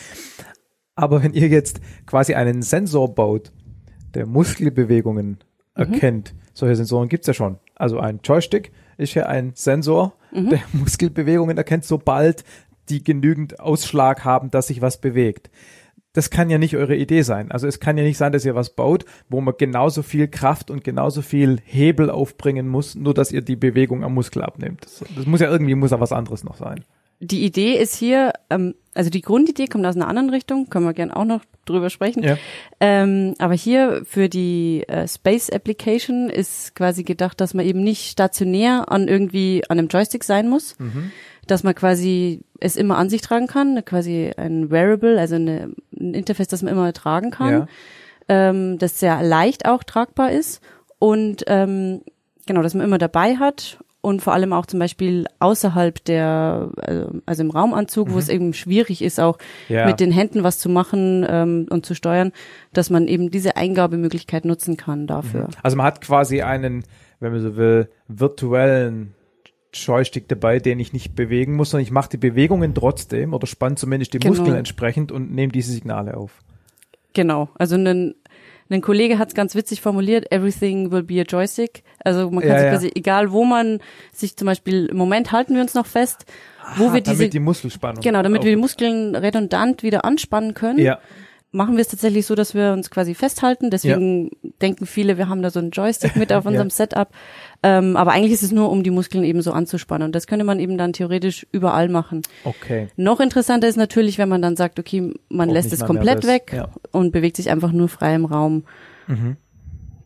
Aber 0.95 1.23
wenn 1.23 1.33
ihr 1.33 1.47
jetzt 1.47 1.81
quasi 2.05 2.35
einen 2.35 2.61
Sensor 2.61 3.13
baut, 3.15 3.51
der 4.13 4.25
Muskelbewegungen 4.27 5.39
erkennt, 5.73 6.33
solche 6.53 6.75
Sensoren 6.75 7.09
gibt's 7.09 7.27
ja 7.27 7.33
schon. 7.33 7.57
Also 7.75 7.99
ein 7.99 8.19
Joystick 8.23 8.71
ist 8.97 9.13
ja 9.15 9.25
ein 9.25 9.53
Sensor, 9.55 10.13
Mhm. 10.31 10.49
der 10.49 10.59
Muskelbewegungen 10.73 11.57
erkennt, 11.57 11.85
sobald 11.85 12.43
die 12.89 13.03
genügend 13.03 13.59
Ausschlag 13.59 14.23
haben, 14.25 14.51
dass 14.51 14.67
sich 14.67 14.81
was 14.81 14.99
bewegt. 15.01 15.49
Das 16.14 16.30
kann 16.30 16.49
ja 16.49 16.57
nicht 16.57 16.75
eure 16.75 16.95
Idee 16.95 17.22
sein. 17.22 17.51
Also 17.51 17.67
es 17.67 17.80
kann 17.80 17.98
ja 17.98 18.03
nicht 18.03 18.17
sein, 18.17 18.33
dass 18.33 18.43
ihr 18.43 18.56
was 18.56 18.72
baut, 18.72 19.06
wo 19.30 19.40
man 19.40 19.56
genauso 19.57 20.03
viel 20.03 20.27
Kraft 20.27 20.69
und 20.69 20.83
genauso 20.83 21.22
viel 21.22 21.59
Hebel 21.64 22.09
aufbringen 22.09 22.67
muss, 22.67 22.95
nur 22.95 23.14
dass 23.14 23.31
ihr 23.31 23.41
die 23.41 23.56
Bewegung 23.56 24.03
am 24.03 24.14
Muskel 24.14 24.41
abnehmt. 24.41 24.83
Das, 24.83 25.03
das 25.15 25.25
muss 25.25 25.40
ja 25.40 25.49
irgendwie, 25.49 25.75
muss 25.75 25.91
da 25.91 25.99
was 25.99 26.11
anderes 26.11 26.43
noch 26.43 26.57
sein. 26.57 26.83
Die 27.23 27.45
Idee 27.45 27.77
ist 27.77 27.95
hier, 27.95 28.33
ähm, 28.49 28.73
also 28.95 29.11
die 29.11 29.22
Grundidee 29.22 29.67
kommt 29.67 29.85
aus 29.85 29.95
einer 29.95 30.07
anderen 30.07 30.31
Richtung, 30.31 30.69
können 30.69 30.85
wir 30.85 30.93
gern 30.93 31.11
auch 31.11 31.23
noch 31.23 31.41
drüber 31.65 31.91
sprechen. 31.91 32.23
Ja. 32.23 32.38
Ähm, 32.80 33.35
aber 33.38 33.53
hier 33.53 34.01
für 34.06 34.27
die 34.27 34.83
äh, 34.88 35.07
Space 35.07 35.51
Application 35.51 36.31
ist 36.31 36.73
quasi 36.73 37.03
gedacht, 37.03 37.40
dass 37.40 37.53
man 37.53 37.65
eben 37.65 37.83
nicht 37.83 38.09
stationär 38.09 38.91
an 38.91 39.07
irgendwie 39.07 39.61
an 39.69 39.77
einem 39.77 39.88
Joystick 39.88 40.23
sein 40.23 40.49
muss, 40.49 40.77
Mhm. 40.80 41.11
Dass 41.51 41.63
man 41.63 41.75
quasi 41.75 42.41
es 42.59 42.75
immer 42.75 42.97
an 42.97 43.09
sich 43.09 43.21
tragen 43.21 43.47
kann, 43.47 43.83
quasi 43.85 44.31
ein 44.38 44.71
Wearable, 44.71 45.19
also 45.19 45.35
eine, 45.35 45.71
ein 45.99 46.13
Interface, 46.13 46.47
das 46.47 46.61
man 46.63 46.71
immer 46.73 46.91
tragen 46.93 47.31
kann, 47.31 47.51
Ja. 47.51 47.67
ähm, 48.49 48.77
das 48.77 48.99
sehr 48.99 49.21
leicht 49.23 49.65
auch 49.65 49.83
tragbar 49.83 50.31
ist 50.31 50.61
und 50.99 51.43
ähm, 51.47 52.01
genau, 52.47 52.61
dass 52.61 52.73
man 52.73 52.85
immer 52.85 52.97
dabei 52.97 53.35
hat 53.38 53.77
und 54.03 54.21
vor 54.23 54.33
allem 54.33 54.51
auch 54.53 54.65
zum 54.65 54.80
Beispiel 54.80 55.25
außerhalb 55.39 56.03
der, 56.05 56.71
also, 56.77 57.09
also 57.27 57.43
im 57.43 57.51
Raumanzug, 57.51 58.07
wo 58.09 58.13
Mhm. 58.13 58.19
es 58.19 58.30
eben 58.30 58.53
schwierig 58.53 59.01
ist, 59.03 59.19
auch 59.19 59.38
Ja. 59.69 59.85
mit 59.85 59.99
den 59.99 60.11
Händen 60.11 60.43
was 60.43 60.57
zu 60.57 60.69
machen 60.69 61.23
ähm, 61.30 61.67
und 61.69 61.85
zu 61.85 61.93
steuern, 61.93 62.31
dass 62.73 62.89
man 62.89 63.07
eben 63.07 63.30
diese 63.30 63.57
Eingabemöglichkeit 63.57 64.43
nutzen 64.45 64.75
kann 64.77 65.05
dafür. 65.05 65.49
Also 65.61 65.77
man 65.77 65.85
hat 65.85 66.01
quasi 66.01 66.41
einen, 66.41 66.83
wenn 67.19 67.31
man 67.31 67.41
so 67.41 67.55
will, 67.57 67.89
virtuellen 68.07 69.13
Joystick 69.74 70.27
dabei, 70.27 70.59
den 70.59 70.80
ich 70.80 70.91
nicht 70.93 71.16
bewegen 71.16 71.56
muss, 71.56 71.69
sondern 71.72 71.83
ich 71.85 71.91
mache 71.91 72.09
die 72.09 72.17
Bewegungen 72.17 72.74
trotzdem 72.75 73.33
oder 73.33 73.48
spanne 73.48 73.75
zumindest 73.75 74.14
die 74.14 74.19
Genau. 74.19 74.35
Muskeln 74.35 74.56
entsprechend 74.58 75.11
und 75.11 75.32
nehme 75.33 75.51
diese 75.51 75.72
Signale 75.72 76.17
auf. 76.17 76.32
Genau. 77.14 77.50
Also 77.56 77.75
ein, 77.75 78.16
ein 78.69 78.82
Kollege 78.82 79.17
hat 79.19 79.30
es 79.30 79.33
ganz 79.35 79.56
witzig 79.56 79.82
formuliert, 79.82 80.32
everything 80.32 80.91
will 80.91 81.03
be 81.03 81.19
a 81.19 81.24
joystick. 81.24 81.83
Also 82.03 82.30
man 82.32 82.41
kann 82.41 82.50
Ja, 82.51 82.58
sich 82.58 82.66
ja. 82.66 82.72
quasi, 82.72 82.91
egal 82.95 83.32
wo 83.32 83.43
man 83.43 83.80
sich 84.14 84.35
zum 84.38 84.45
Beispiel, 84.45 84.85
im 84.88 84.98
Moment 84.98 85.32
halten 85.32 85.56
wir 85.56 85.61
uns 85.61 85.74
noch 85.74 85.85
fest, 85.85 86.25
wo 86.77 86.88
Ah, 86.90 86.93
wir 86.93 87.01
diese, 87.01 87.17
damit 87.17 87.33
die 87.33 87.40
Muskelspannung. 87.40 88.01
genau, 88.01 88.22
damit 88.24 88.43
wir 88.43 88.51
die 88.51 88.61
Muskeln 88.61 89.16
redundant 89.16 89.83
wieder 89.83 90.06
anspannen 90.06 90.53
können. 90.53 90.80
Ja. 90.80 91.00
Machen 91.53 91.75
wir 91.75 91.81
es 91.81 91.89
tatsächlich 91.89 92.25
so, 92.25 92.33
dass 92.33 92.55
wir 92.55 92.71
uns 92.71 92.89
quasi 92.89 93.13
festhalten. 93.13 93.69
Deswegen 93.71 94.31
denken 94.61 94.85
viele, 94.85 95.17
wir 95.17 95.27
haben 95.27 95.41
da 95.41 95.49
so 95.49 95.59
einen 95.59 95.71
Joystick 95.71 96.15
mit 96.15 96.31
auf 96.31 96.45
unserem 96.47 96.69
Ja. 96.69 96.73
Setup. 96.73 97.09
Ähm, 97.61 97.97
aber 97.97 98.13
eigentlich 98.13 98.31
ist 98.31 98.43
es 98.43 98.53
nur, 98.53 98.71
um 98.71 98.83
die 98.83 98.89
Muskeln 98.89 99.25
eben 99.25 99.41
so 99.41 99.51
anzuspannen. 99.51 100.05
Und 100.05 100.15
das 100.15 100.27
könnte 100.27 100.45
man 100.45 100.61
eben 100.61 100.77
dann 100.77 100.93
theoretisch 100.93 101.45
überall 101.51 101.89
machen. 101.89 102.21
Okay. 102.45 102.88
Noch 102.95 103.19
interessanter 103.19 103.67
ist 103.67 103.75
natürlich, 103.75 104.17
wenn 104.17 104.30
man 104.30 104.41
dann 104.41 104.55
sagt, 104.55 104.80
okay, 104.80 105.13
man 105.27 105.49
Auch 105.49 105.53
lässt 105.53 105.73
es 105.73 105.85
komplett 105.85 106.25
weg 106.25 106.53
ja. 106.55 106.69
und 106.91 107.11
bewegt 107.11 107.35
sich 107.35 107.49
einfach 107.49 107.73
nur 107.73 107.89
frei 107.89 108.15
im 108.15 108.23
Raum. 108.23 108.63
Mhm. 109.07 109.35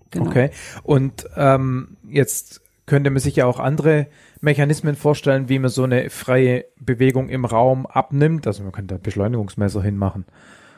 Genau. 0.09 0.25
Okay. 0.25 0.49
Und 0.81 1.27
ähm, 1.37 1.97
jetzt 2.09 2.61
könnte 2.87 3.11
man 3.11 3.19
sich 3.19 3.35
ja 3.35 3.45
auch 3.45 3.59
andere 3.59 4.07
Mechanismen 4.41 4.95
vorstellen, 4.95 5.47
wie 5.47 5.59
man 5.59 5.69
so 5.69 5.83
eine 5.83 6.09
freie 6.09 6.65
Bewegung 6.79 7.29
im 7.29 7.45
Raum 7.45 7.85
abnimmt. 7.85 8.47
Also 8.47 8.63
man 8.63 8.71
könnte 8.71 8.95
da 8.95 8.99
Beschleunigungsmesser 9.01 9.83
hinmachen 9.83 10.25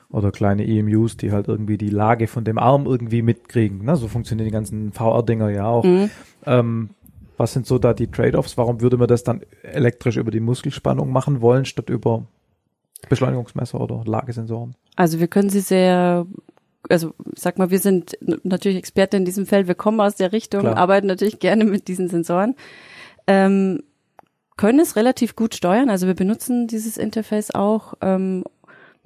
oder 0.10 0.32
kleine 0.32 0.66
EMUs, 0.66 1.18
die 1.18 1.32
halt 1.32 1.48
irgendwie 1.48 1.77
die 1.77 1.90
Lage 1.90 2.27
von 2.27 2.44
dem 2.44 2.58
Arm 2.58 2.86
irgendwie 2.86 3.22
mitkriegen. 3.22 3.84
Ne? 3.84 3.95
So 3.95 4.08
funktionieren 4.08 4.45
die 4.45 4.53
ganzen 4.53 4.92
VR-Dinger 4.94 5.50
ja 5.50 5.66
auch. 5.66 5.84
Mhm. 5.84 6.10
Ähm, 6.45 6.90
was 7.38 7.53
sind 7.53 7.68
so 7.68 7.77
da 7.77 7.94
die 7.94 8.08
Trade-offs? 8.08 8.58
Warum 8.58 8.82
würde 8.82 8.98
man 8.98 9.08
das 9.08 9.24
dann 9.24 9.42
elektrisch 9.61 10.18
über 10.18 10.32
die 10.32 10.40
Muskelspannung 10.40 11.11
machen 11.11 11.42
wollen, 11.42 11.66
statt 11.66 11.90
über 11.90 12.26
Beschleunigungsmesser 13.10 13.80
oder 13.80 14.03
Lagesensoren? 14.06 14.76
Also 14.95 15.19
wir 15.19 15.27
können 15.27 15.50
sie 15.50 15.60
sehr, 15.60 16.26
also 16.90 17.14
sag 17.36 17.60
mal, 17.60 17.69
wir 17.69 17.80
sind 17.80 18.18
natürlich 18.44 18.77
Experte 18.77 19.18
in 19.18 19.26
diesem 19.26 19.45
Feld, 19.45 19.68
wir 19.68 19.76
kommen 19.76 20.02
aus 20.02 20.16
der 20.16 20.32
Richtung, 20.32 20.61
Klar. 20.61 20.77
arbeiten 20.77 21.06
natürlich 21.06 21.40
gerne 21.40 21.66
mit 21.66 21.88
diesen 21.88 22.08
Sensoren, 22.08 22.56
ähm, 23.27 23.84
können 24.56 24.80
es 24.80 24.95
relativ 24.95 25.36
gut 25.36 25.53
steuern, 25.53 25.92
also 25.92 26.08
wir 26.08 26.16
benutzen 26.16 26.66
dieses 26.66 26.98
Interface 26.98 27.52
auch. 27.52 27.94
Ähm, 28.02 28.44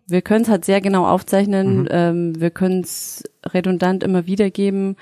wir 0.08 0.22
können 0.22 0.44
es 0.44 0.50
halt 0.50 0.66
sehr 0.66 0.82
genau 0.82 1.06
aufzeichnen, 1.08 1.82
Mhm. 1.84 1.88
ähm, 1.92 2.42
wir 2.42 2.50
können 2.50 2.82
es 2.82 3.24
redundant 3.46 4.04
immer 4.04 4.26
wiedergeben. 4.28 4.96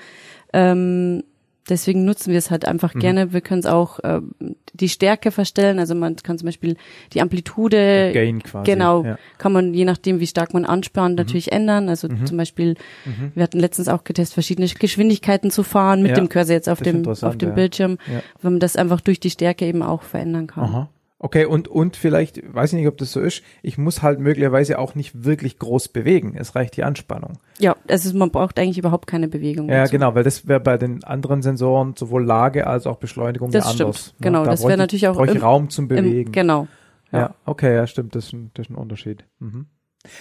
Ähm, 0.52 1.22
deswegen 1.68 2.04
nutzen 2.04 2.30
wir 2.30 2.38
es 2.38 2.50
halt 2.50 2.64
einfach 2.66 2.94
Mhm. 2.94 2.98
gerne. 3.00 3.32
Wir 3.32 3.40
können 3.40 3.60
es 3.60 3.66
auch 3.66 4.00
ähm, 4.02 4.34
die 4.72 4.88
Stärke 4.88 5.30
verstellen. 5.30 5.78
Also 5.78 5.94
man 5.94 6.16
kann 6.16 6.38
zum 6.38 6.46
Beispiel 6.46 6.76
die 7.12 7.20
Amplitude, 7.20 8.10
Gain 8.12 8.42
quasi, 8.42 8.70
genau, 8.70 9.04
ja. 9.04 9.18
kann 9.38 9.52
man 9.52 9.74
je 9.74 9.84
nachdem, 9.84 10.20
wie 10.20 10.26
stark 10.26 10.54
man 10.54 10.64
anspannt, 10.64 11.16
natürlich 11.16 11.52
ändern. 11.52 11.88
Also 11.88 12.08
Mhm. 12.08 12.26
zum 12.26 12.36
Beispiel, 12.36 12.74
Mhm. 13.04 13.32
wir 13.34 13.42
hatten 13.42 13.60
letztens 13.60 13.88
auch 13.88 14.04
getestet, 14.04 14.34
verschiedene 14.34 14.68
Geschwindigkeiten 14.68 15.50
zu 15.50 15.62
fahren 15.62 16.02
mit 16.02 16.10
Ja, 16.10 16.16
dem 16.16 16.28
Cursor 16.28 16.54
jetzt 16.54 16.68
auf 16.68 16.78
das 16.80 16.92
dem 16.92 17.06
auf 17.06 17.36
dem 17.38 17.50
ja. 17.50 17.54
Bildschirm, 17.54 17.98
wenn 18.42 18.52
man 18.54 18.60
das 18.60 18.76
einfach 18.76 19.00
durch 19.00 19.20
die 19.20 19.30
Stärke 19.30 19.66
eben 19.66 19.82
auch 19.82 20.02
verändern 20.02 20.46
kann. 20.46 20.64
Aha. 20.64 20.88
Okay, 21.22 21.44
und, 21.44 21.68
und 21.68 21.96
vielleicht, 21.96 22.40
weiß 22.54 22.72
ich 22.72 22.78
nicht, 22.78 22.88
ob 22.88 22.96
das 22.96 23.12
so 23.12 23.20
ist, 23.20 23.42
ich 23.62 23.76
muss 23.76 24.00
halt 24.00 24.20
möglicherweise 24.20 24.78
auch 24.78 24.94
nicht 24.94 25.22
wirklich 25.22 25.58
groß 25.58 25.88
bewegen. 25.88 26.34
Es 26.34 26.54
reicht 26.56 26.78
die 26.78 26.82
Anspannung. 26.82 27.34
Ja, 27.58 27.76
also 27.90 28.16
man 28.16 28.30
braucht 28.30 28.58
eigentlich 28.58 28.78
überhaupt 28.78 29.06
keine 29.06 29.28
Bewegung. 29.28 29.68
Ja, 29.68 29.82
dazu. 29.82 29.92
genau, 29.92 30.14
weil 30.14 30.24
das 30.24 30.48
wäre 30.48 30.60
bei 30.60 30.78
den 30.78 31.04
anderen 31.04 31.42
Sensoren 31.42 31.94
sowohl 31.94 32.24
Lage 32.24 32.66
als 32.66 32.86
auch 32.86 32.96
Beschleunigung 32.96 33.50
Das 33.50 33.66
stimmt, 33.66 33.80
anders. 33.82 34.14
genau, 34.22 34.44
Da 34.44 34.52
das 34.52 34.62
wäre 34.62 34.72
ich- 34.72 34.78
natürlich 34.78 35.08
auch 35.08 35.14
bräuchte 35.16 35.34
ich 35.36 35.42
im- 35.42 35.46
Raum 35.46 35.68
zum 35.68 35.84
im- 35.84 35.88
Bewegen. 35.88 36.32
genau, 36.32 36.68
Ja. 37.12 37.18
ja. 37.18 37.34
okay, 37.44 37.74
ja, 37.74 37.86
stimmt, 37.86 38.14
das 38.14 38.24
ist 38.28 38.32
ein, 38.32 38.50
das 38.54 38.66
ist 38.66 38.70
ein 38.70 38.76
Unterschied. 38.76 39.26
Mhm. 39.40 39.66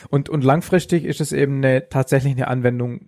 Und, 0.09 0.27
und 0.27 0.43
langfristig 0.43 1.05
ist 1.05 1.21
es 1.21 1.31
eben 1.31 1.63
eine, 1.63 1.87
tatsächlich 1.87 2.33
eine 2.33 2.49
Anwendung 2.49 3.07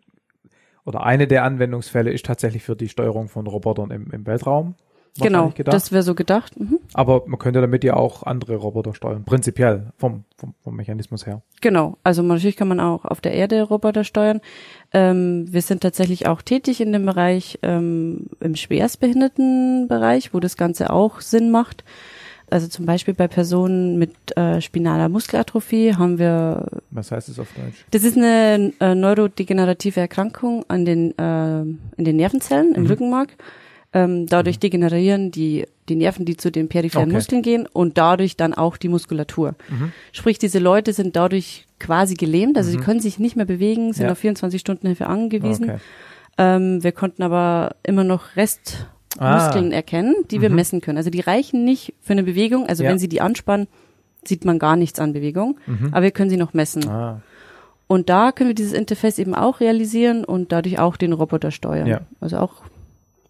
oder 0.86 1.03
eine 1.03 1.28
der 1.28 1.44
Anwendungsfälle 1.44 2.10
ist 2.11 2.26
tatsächlich 2.26 2.64
für 2.64 2.78
die 2.78 2.88
Steuerung 2.88 3.28
von 3.28 3.45
Robotern 3.48 3.92
im, 3.92 4.10
im 4.11 4.26
Weltraum. 4.26 4.76
Genau, 5.19 5.49
gedacht. 5.49 5.73
das 5.73 5.91
wäre 5.91 6.03
so 6.03 6.15
gedacht. 6.15 6.57
Mhm. 6.59 6.80
Aber 6.93 7.23
man 7.27 7.38
könnte 7.38 7.59
damit 7.59 7.83
ja 7.83 7.95
auch 7.95 8.23
andere 8.23 8.56
Roboter 8.56 8.93
steuern, 8.95 9.25
prinzipiell 9.25 9.91
vom, 9.98 10.23
vom, 10.38 10.53
vom 10.64 10.75
Mechanismus 10.75 11.25
her. 11.25 11.41
Genau, 11.59 11.98
also 12.03 12.22
natürlich 12.23 12.56
kann 12.56 12.69
man 12.69 12.80
auch 12.80 13.03
auf 13.03 13.19
der 13.19 13.33
Erde 13.33 13.61
Roboter 13.64 14.03
steuern. 14.06 14.40
Ähm, 14.93 15.45
wir 15.51 15.61
sind 15.61 15.81
tatsächlich 15.81 16.27
auch 16.27 16.41
tätig 16.41 16.80
in 16.80 16.93
dem 16.93 17.06
Bereich, 17.06 17.59
ähm, 17.61 18.27
im 18.40 18.56
Schwerstbehindertenbereich, 18.56 20.33
wo 20.33 20.40
das 20.40 20.57
Ganze 20.57 20.91
auch 20.91 21.22
Sinn 21.22 21.51
macht. 21.51 21.83
Also 22.49 22.67
zum 22.67 22.85
Beispiel 22.85 23.14
bei 23.14 23.30
Personen 23.30 23.98
mit 23.98 24.11
äh, 24.35 24.59
spinaler 24.59 25.07
Muskelatrophie 25.07 25.95
haben 25.95 26.19
wir, 26.19 26.65
Was 26.90 27.11
heißt 27.11 27.30
es 27.30 27.40
auf 27.40 27.48
Deutsch? 27.53 27.85
das 27.91 28.03
ist 28.03 28.17
eine 28.17 28.73
äh, 28.81 28.93
neurodegenerative 28.93 30.01
Erkrankung 30.01 30.65
an 30.67 30.83
den, 30.83 31.17
äh, 31.17 31.61
in 31.61 32.06
den 32.06 32.17
Nervenzellen 32.17 32.75
im 32.75 32.83
Mhm. 32.83 32.88
Rückenmark. 32.90 33.30
Ähm, 33.94 34.26
dadurch 34.26 34.58
degenerieren 34.60 35.32
die, 35.32 35.66
die 35.90 35.95
Nerven, 35.95 36.24
die 36.26 36.38
zu 36.38 36.50
den 36.50 36.70
peripheren 36.70 37.06
Okay. 37.10 37.14
Muskeln 37.14 37.42
gehen 37.42 37.68
und 37.72 37.98
dadurch 37.98 38.38
dann 38.38 38.53
auch 38.53 38.78
die 38.78 38.88
Muskulatur. 38.88 39.56
Mhm. 39.70 39.92
Sprich, 40.14 40.40
diese 40.40 40.60
Leute 40.60 40.94
sind 40.94 41.18
dadurch 41.18 41.66
quasi 41.78 42.14
gelähmt, 42.14 42.56
also 42.58 42.70
Mhm. 42.70 42.78
sie 42.78 42.84
können 42.86 43.00
sich 43.02 43.20
nicht 43.20 43.36
mehr 43.36 43.45
bewegen, 43.45 43.92
sind 43.92 44.06
Ja. 44.06 44.14
auf 44.14 44.18
24 44.20 44.61
Stunden 44.61 44.88
Hilfe 44.88 45.08
angewiesen. 45.08 45.66
Okay. 45.72 45.80
Ähm, 46.38 46.82
wir 46.84 46.94
konnten 46.94 47.22
aber 47.24 47.76
immer 47.84 48.06
noch 48.06 48.38
Restmuskeln 48.38 49.72
Ah. 49.72 49.76
erkennen, 49.76 50.16
die 50.32 50.42
wir 50.42 50.50
Mhm. 50.50 50.56
messen 50.56 50.82
können. 50.82 50.98
Also 50.98 51.10
die 51.10 51.20
reichen 51.20 51.66
nicht 51.66 51.94
für 52.02 52.14
eine 52.14 52.24
Bewegung. 52.24 52.68
Also 52.68 52.84
Ja. 52.84 52.90
wenn 52.92 53.00
sie 53.00 53.10
die 53.10 53.20
anspannen, 53.20 53.68
sieht 54.24 54.45
man 54.45 54.58
gar 54.60 54.78
nichts 54.78 55.00
an 55.00 55.11
Bewegung, 55.14 55.60
Mhm. 55.66 55.90
aber 55.92 56.03
wir 56.03 56.11
können 56.11 56.30
sie 56.30 56.38
noch 56.38 56.53
messen. 56.53 56.88
Ah, 56.88 57.22
Und 57.88 58.08
da 58.10 58.32
können 58.32 58.52
wir 58.52 58.56
dieses 58.56 58.72
Interface 58.72 59.20
eben 59.20 59.36
auch 59.36 59.60
realisieren 59.60 60.24
und 60.24 60.53
dadurch 60.53 60.80
auch 60.80 60.95
den 60.95 61.11
Roboter 61.11 61.52
steuern. 61.52 61.88
Ja. 61.88 62.00
Also 62.22 62.38
auch 62.38 62.53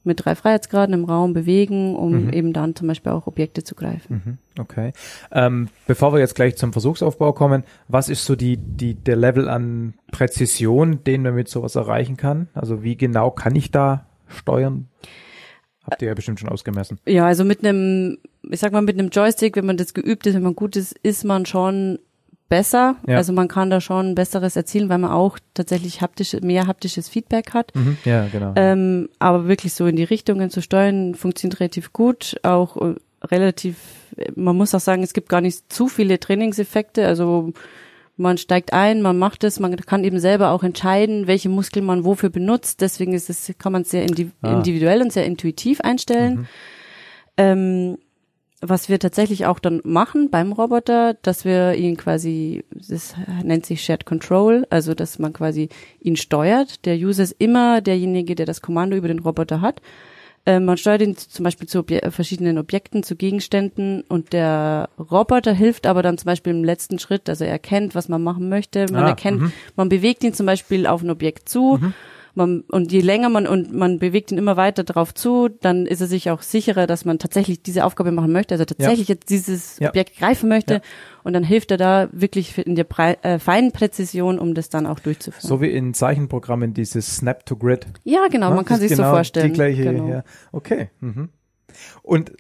mit 0.04 0.26
drei 0.26 0.36
Freiheitsgraden 0.36 0.94
im 0.94 1.06
Raum 1.06 1.34
bewegen, 1.34 1.96
um 1.96 2.26
Mhm. 2.26 2.34
eben 2.34 2.54
dann 2.54 2.76
zum 2.76 2.88
Beispiel 2.88 3.12
auch 3.12 3.28
Objekte 3.28 3.64
zu 3.64 3.76
greifen. 3.76 4.22
Mhm. 4.26 4.62
Okay. 4.62 4.94
Ähm, 5.32 5.70
bevor 5.88 6.12
wir 6.14 6.20
jetzt 6.20 6.36
gleich 6.36 6.56
zum 6.58 6.72
Versuchsaufbau 6.74 7.34
kommen, 7.34 7.64
was 7.88 8.10
ist 8.10 8.26
so 8.26 8.36
die, 8.36 8.58
die, 8.58 8.96
der 8.96 9.16
Level 9.16 9.48
an 9.48 9.94
Präzision, 10.12 11.04
den 11.04 11.22
man 11.22 11.36
mit 11.36 11.50
sowas 11.50 11.76
erreichen 11.76 12.18
kann? 12.18 12.48
Also 12.54 12.84
wie 12.84 12.96
genau 12.98 13.32
kann 13.32 13.56
ich 13.56 13.70
da 13.72 14.06
steuern? 14.28 14.88
Habt 15.84 16.02
ihr 16.02 16.10
ja 16.10 16.14
bestimmt 16.14 16.40
schon 16.40 16.50
ausgemessen. 16.50 17.00
Ja, 17.06 17.26
also 17.26 17.44
mit 17.44 17.66
einem, 17.66 18.20
ich 18.50 18.60
sag 18.60 18.72
mal, 18.72 18.82
mit 18.82 18.98
einem 19.00 19.10
Joystick, 19.10 19.56
wenn 19.56 19.66
man 19.66 19.78
das 19.78 19.94
geübt 19.94 20.28
ist, 20.28 20.36
wenn 20.36 20.44
man 20.44 20.56
gut 20.56 20.76
ist, 20.76 20.94
ist 21.04 21.26
man 21.26 21.46
schon 21.46 22.00
besser. 22.52 22.98
Ja. 23.08 23.16
Also 23.16 23.32
man 23.32 23.48
kann 23.48 23.70
da 23.70 23.80
schon 23.80 24.14
Besseres 24.14 24.58
erzielen, 24.58 24.90
weil 24.90 24.98
man 24.98 25.10
auch 25.12 25.40
tatsächlich 25.54 26.02
haptische, 26.02 26.42
mehr 26.42 26.68
haptisches 26.68 27.08
Feedback 27.08 27.54
hat. 27.54 27.74
Mhm. 27.74 27.98
Ja, 28.04 28.28
genau. 28.30 28.52
Ähm, 28.58 29.08
aber 29.20 29.48
wirklich 29.48 29.74
so 29.74 29.88
in 29.88 29.96
die 29.96 30.04
Richtungen 30.04 30.50
zu 30.50 30.62
steuern, 30.62 31.16
funktioniert 31.16 31.62
relativ 31.62 31.94
gut. 31.94 32.36
Auch 32.44 32.76
äh, 32.76 32.96
relativ, 33.24 33.78
man 34.36 34.58
muss 34.58 34.76
auch 34.76 34.82
sagen, 34.82 35.02
es 35.02 35.14
gibt 35.14 35.30
gar 35.30 35.40
nicht 35.40 35.72
zu 35.72 35.88
viele 35.88 36.20
Trainingseffekte. 36.20 37.08
Also 37.08 37.54
man 38.18 38.38
steigt 38.38 38.74
ein, 38.74 39.02
man 39.02 39.18
macht 39.18 39.46
es, 39.46 39.62
man 39.62 39.74
kann 39.78 40.04
eben 40.04 40.20
selber 40.20 40.52
auch 40.52 40.64
entscheiden, 40.64 41.28
welche 41.28 41.48
Muskeln 41.48 41.86
man 41.86 42.04
wofür 42.04 42.30
benutzt. 42.30 42.82
Deswegen 42.82 43.14
ist 43.14 43.30
es, 43.30 43.54
kann 43.60 43.72
man 43.72 43.84
es 43.84 43.92
sehr 43.92 44.06
Ah. 44.42 44.52
individuell 44.58 45.02
und 45.02 45.14
sehr 45.14 45.26
intuitiv 45.26 45.80
einstellen. 45.80 46.36
Mhm. 46.36 46.48
Ähm, 47.38 47.98
was 48.62 48.90
wir 48.90 49.00
tatsächlich 49.00 49.46
auch 49.48 49.60
dann 49.60 49.82
machen 49.84 50.30
beim 50.30 50.52
Roboter, 50.52 51.16
dass 51.24 51.46
wir 51.46 51.74
ihn 51.74 51.98
quasi, 51.98 52.64
das 52.72 53.16
nennt 53.44 53.66
sich 53.66 53.84
Shared 53.84 54.06
Control, 54.06 54.68
also 54.70 54.94
dass 54.94 55.18
man 55.20 55.34
quasi 55.34 55.70
ihn 56.00 56.16
steuert. 56.16 56.86
Der 56.86 56.96
User 56.96 57.24
ist 57.24 57.36
immer 57.40 57.82
derjenige, 57.82 58.36
der 58.36 58.46
das 58.46 58.62
Kommando 58.62 58.96
über 58.96 59.08
den 59.08 59.20
Roboter 59.20 59.62
hat. 59.62 59.82
Ähm, 60.46 60.66
man 60.66 60.78
steuert 60.78 61.02
ihn 61.02 61.16
zum 61.18 61.44
Beispiel 61.44 61.68
zu 61.68 61.80
Obje 61.80 62.10
verschiedenen 62.10 62.58
Objekten, 62.58 63.04
zu 63.04 63.16
Gegenständen 63.16 64.04
und 64.08 64.34
der 64.34 64.90
Roboter 64.98 65.54
hilft 65.54 65.86
aber 65.86 66.02
dann 66.02 66.18
zum 66.18 66.26
Beispiel 66.26 66.54
im 66.54 66.64
letzten 66.64 66.98
Schritt, 66.98 67.30
also 67.30 67.44
er 67.44 67.52
erkennt, 67.52 67.94
was 67.94 68.10
man 68.10 68.24
machen 68.24 68.50
möchte. 68.50 68.88
Man 68.92 69.04
Ah, 69.04 69.10
erkennt, 69.10 69.42
mhm. 69.42 69.54
man 69.76 69.90
bewegt 69.90 70.24
ihn 70.24 70.34
zum 70.34 70.48
Beispiel 70.48 70.88
auf 70.88 71.04
ein 71.04 71.12
Objekt 71.12 71.48
zu. 71.48 71.80
Man, 72.34 72.62
und 72.70 72.92
je 72.92 73.02
länger 73.02 73.30
man 73.30 73.46
und 73.48 73.74
man 73.74 74.00
bewegt 74.00 74.32
ihn 74.32 74.38
immer 74.38 74.56
weiter 74.58 74.84
drauf 74.84 75.14
zu, 75.14 75.50
dann 75.50 75.86
ist 75.86 76.00
er 76.02 76.08
sich 76.08 76.30
auch 76.30 76.42
sicherer, 76.42 76.88
dass 76.88 77.04
man 77.04 77.20
tatsächlich 77.20 77.62
diese 77.62 77.84
Aufgabe 77.86 78.12
machen 78.12 78.32
möchte, 78.32 78.54
also 78.54 78.64
tatsächlich 78.66 79.08
jetzt 79.10 79.30
dieses 79.30 79.80
Ja. 79.80 79.90
Objekt 79.90 80.18
greifen 80.18 80.48
möchte. 80.48 80.76
Ja. 80.76 80.82
Und 81.24 81.34
dann 81.34 81.44
hilft 81.44 81.72
er 81.72 81.78
da 81.78 82.08
wirklich 82.14 82.58
in 82.58 82.76
der 82.76 82.86
Brei 82.86 83.18
äh, 83.22 83.38
feinen 83.38 83.72
Präzision, 83.72 84.40
um 84.40 84.54
das 84.56 84.70
dann 84.70 84.86
auch 84.88 85.00
durchzuführen. 85.00 85.48
So 85.48 85.62
wie 85.62 85.70
in 85.70 85.94
Zeichenprogrammen 85.94 86.74
dieses 86.74 87.18
Snap 87.18 87.46
to 87.46 87.56
Grid. 87.58 87.86
ja, 88.04 88.28
genau, 88.32 88.50
Ja, 88.50 88.56
man 88.56 88.66
kann 88.66 88.80
sich 88.80 88.92
so 88.92 88.98
genau 88.98 89.12
vorstellen. 89.12 89.48
Die 89.48 89.54
gleiche, 89.54 89.84
genau. 89.84 90.08
ja. 90.08 90.24
Okay. 90.52 90.90
Mhm. 91.02 91.30
Und 92.02 92.34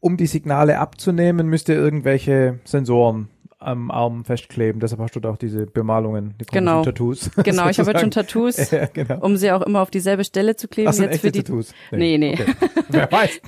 um 0.00 0.16
die 0.16 0.26
Signale 0.26 0.78
abzunehmen, 0.78 1.46
müsst 1.48 1.68
ihr 1.68 1.74
irgendwelche 1.76 2.58
Sensoren 2.64 3.28
am 3.60 3.90
Arm 3.90 4.24
festkleben. 4.24 4.80
Deshalb 4.80 5.00
hast 5.02 5.14
du 5.14 5.20
da 5.20 5.30
auch 5.30 5.36
diese 5.36 5.66
Bemalungen, 5.66 6.34
die 6.40 6.46
Genau. 6.46 6.82
Tattoos. 6.82 7.30
Genau, 7.44 7.68
ich 7.68 7.78
habe 7.78 7.90
jetzt 7.90 8.00
schon. 8.00 8.10
Tattoos, 8.10 8.70
Ja, 8.70 8.86
genau. 8.86 9.20
um 9.20 9.36
sie 9.36 9.52
auch 9.52 9.62
immer 9.62 9.80
auf 9.82 9.90
dieselbe 9.90 10.24
Stelle 10.24 10.56
zu 10.56 10.66
kleben. 10.66 10.88
Ach, 10.88 10.94
sind 10.94 11.10
jetzt 11.12 11.20
für 11.20 11.30
die 11.30 11.42
Tattoos? 11.42 11.72
Nee, 11.90 12.16
nee. 12.18 12.32
Okay. 12.34 12.54
Wer 12.88 13.12
weiß. 13.12 13.40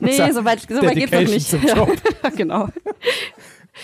Nee, 0.00 0.12
sagen, 0.12 0.32
so 0.34 0.44
weit, 0.44 0.60
so 0.68 0.82
weit 0.82 0.94
geht's 0.96 1.12
noch 1.12 1.20
nicht. 1.20 1.48
zum 1.48 1.62
Job. 1.62 1.90
Ja, 2.24 2.30
genau. 2.30 2.68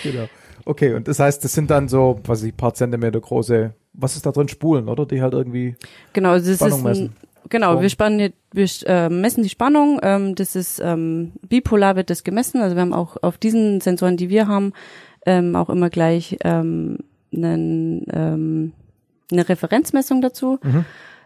Genau. 0.03 0.25
Okay, 0.65 0.95
und 0.95 1.09
das 1.09 1.19
heißt, 1.19 1.43
das 1.45 1.53
sind 1.55 1.71
dann 1.71 1.89
so, 1.89 2.21
was 2.25 2.41
weiß 2.41 2.49
ich, 2.49 2.57
paar 2.57 2.75
Zentimeter 2.75 3.21
große, 3.21 3.73
was 3.95 4.17
ist 4.17 4.27
da 4.27 4.33
drin, 4.33 4.49
Spulen, 4.49 4.89
oder? 4.89 5.07
Die 5.07 5.23
halt 5.23 5.33
irgendwie 5.33 5.77
Genau, 6.13 6.35
das 6.39 6.57
Spannung 6.57 6.79
ist 6.79 6.85
messen. 6.85 7.05
ein, 7.07 7.49
genau, 7.49 7.69
Strom. 7.71 7.83
wir 7.83 7.89
spannen, 7.89 8.33
wir 8.53 8.69
äh, 8.87 9.09
messen 9.09 9.43
die 9.45 9.49
Spannung. 9.49 9.99
Ähm, 10.03 10.35
das 10.35 10.57
ist 10.57 10.79
ähm, 10.85 11.33
bipolar 11.49 11.97
wird 11.97 12.11
das 12.11 12.23
gemessen. 12.23 12.61
Also 12.61 12.77
wir 12.77 12.83
haben 12.83 12.93
auch 12.93 13.17
auf 13.23 13.39
diesen 13.39 13.81
Sensoren, 13.81 14.17
die 14.19 14.29
wir 14.29 14.47
haben, 14.47 14.73
ähm, 15.27 15.57
auch 15.57 15.71
immer 15.71 15.91
gleich 15.91 16.37
ähm, 16.45 16.99
einen, 17.33 18.07
ähm, 18.13 18.73
eine 19.31 19.49
Referenzmessung 19.49 20.21
dazu. 20.21 20.59
Mhm. 20.63 20.85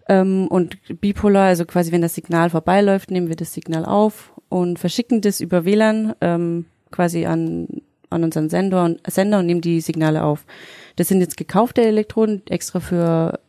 Ähm, 0.09 0.49
und 0.49 0.79
bipolar, 1.01 1.47
also 1.47 1.65
quasi 1.65 1.93
wenn 1.93 2.03
das 2.03 2.15
Signal 2.15 2.51
vorbeiläuft, 2.51 3.11
nehmen 3.11 3.29
wir 3.29 3.37
das 3.37 3.55
Signal 3.55 3.85
auf 3.85 4.33
und 4.49 4.79
verschicken 4.79 5.21
das 5.21 5.41
über 5.41 5.65
WLAN 5.65 6.15
ähm, 6.21 6.67
quasi 6.91 7.25
an 7.27 7.69
an 8.13 8.25
unseren 8.25 8.49
Sender 8.49 8.85
und, 8.85 9.01
Sender 9.11 9.39
und 9.39 9.47
nehmen 9.47 9.61
die 9.61 9.81
Signale 9.81 10.23
auf. 10.23 10.45
Das 10.97 11.09
sind 11.09 11.21
jetzt 11.21 11.37
gekaufte 11.37 11.83
Elektroden 11.83 12.43
extra 12.47 12.81
für 12.81 13.41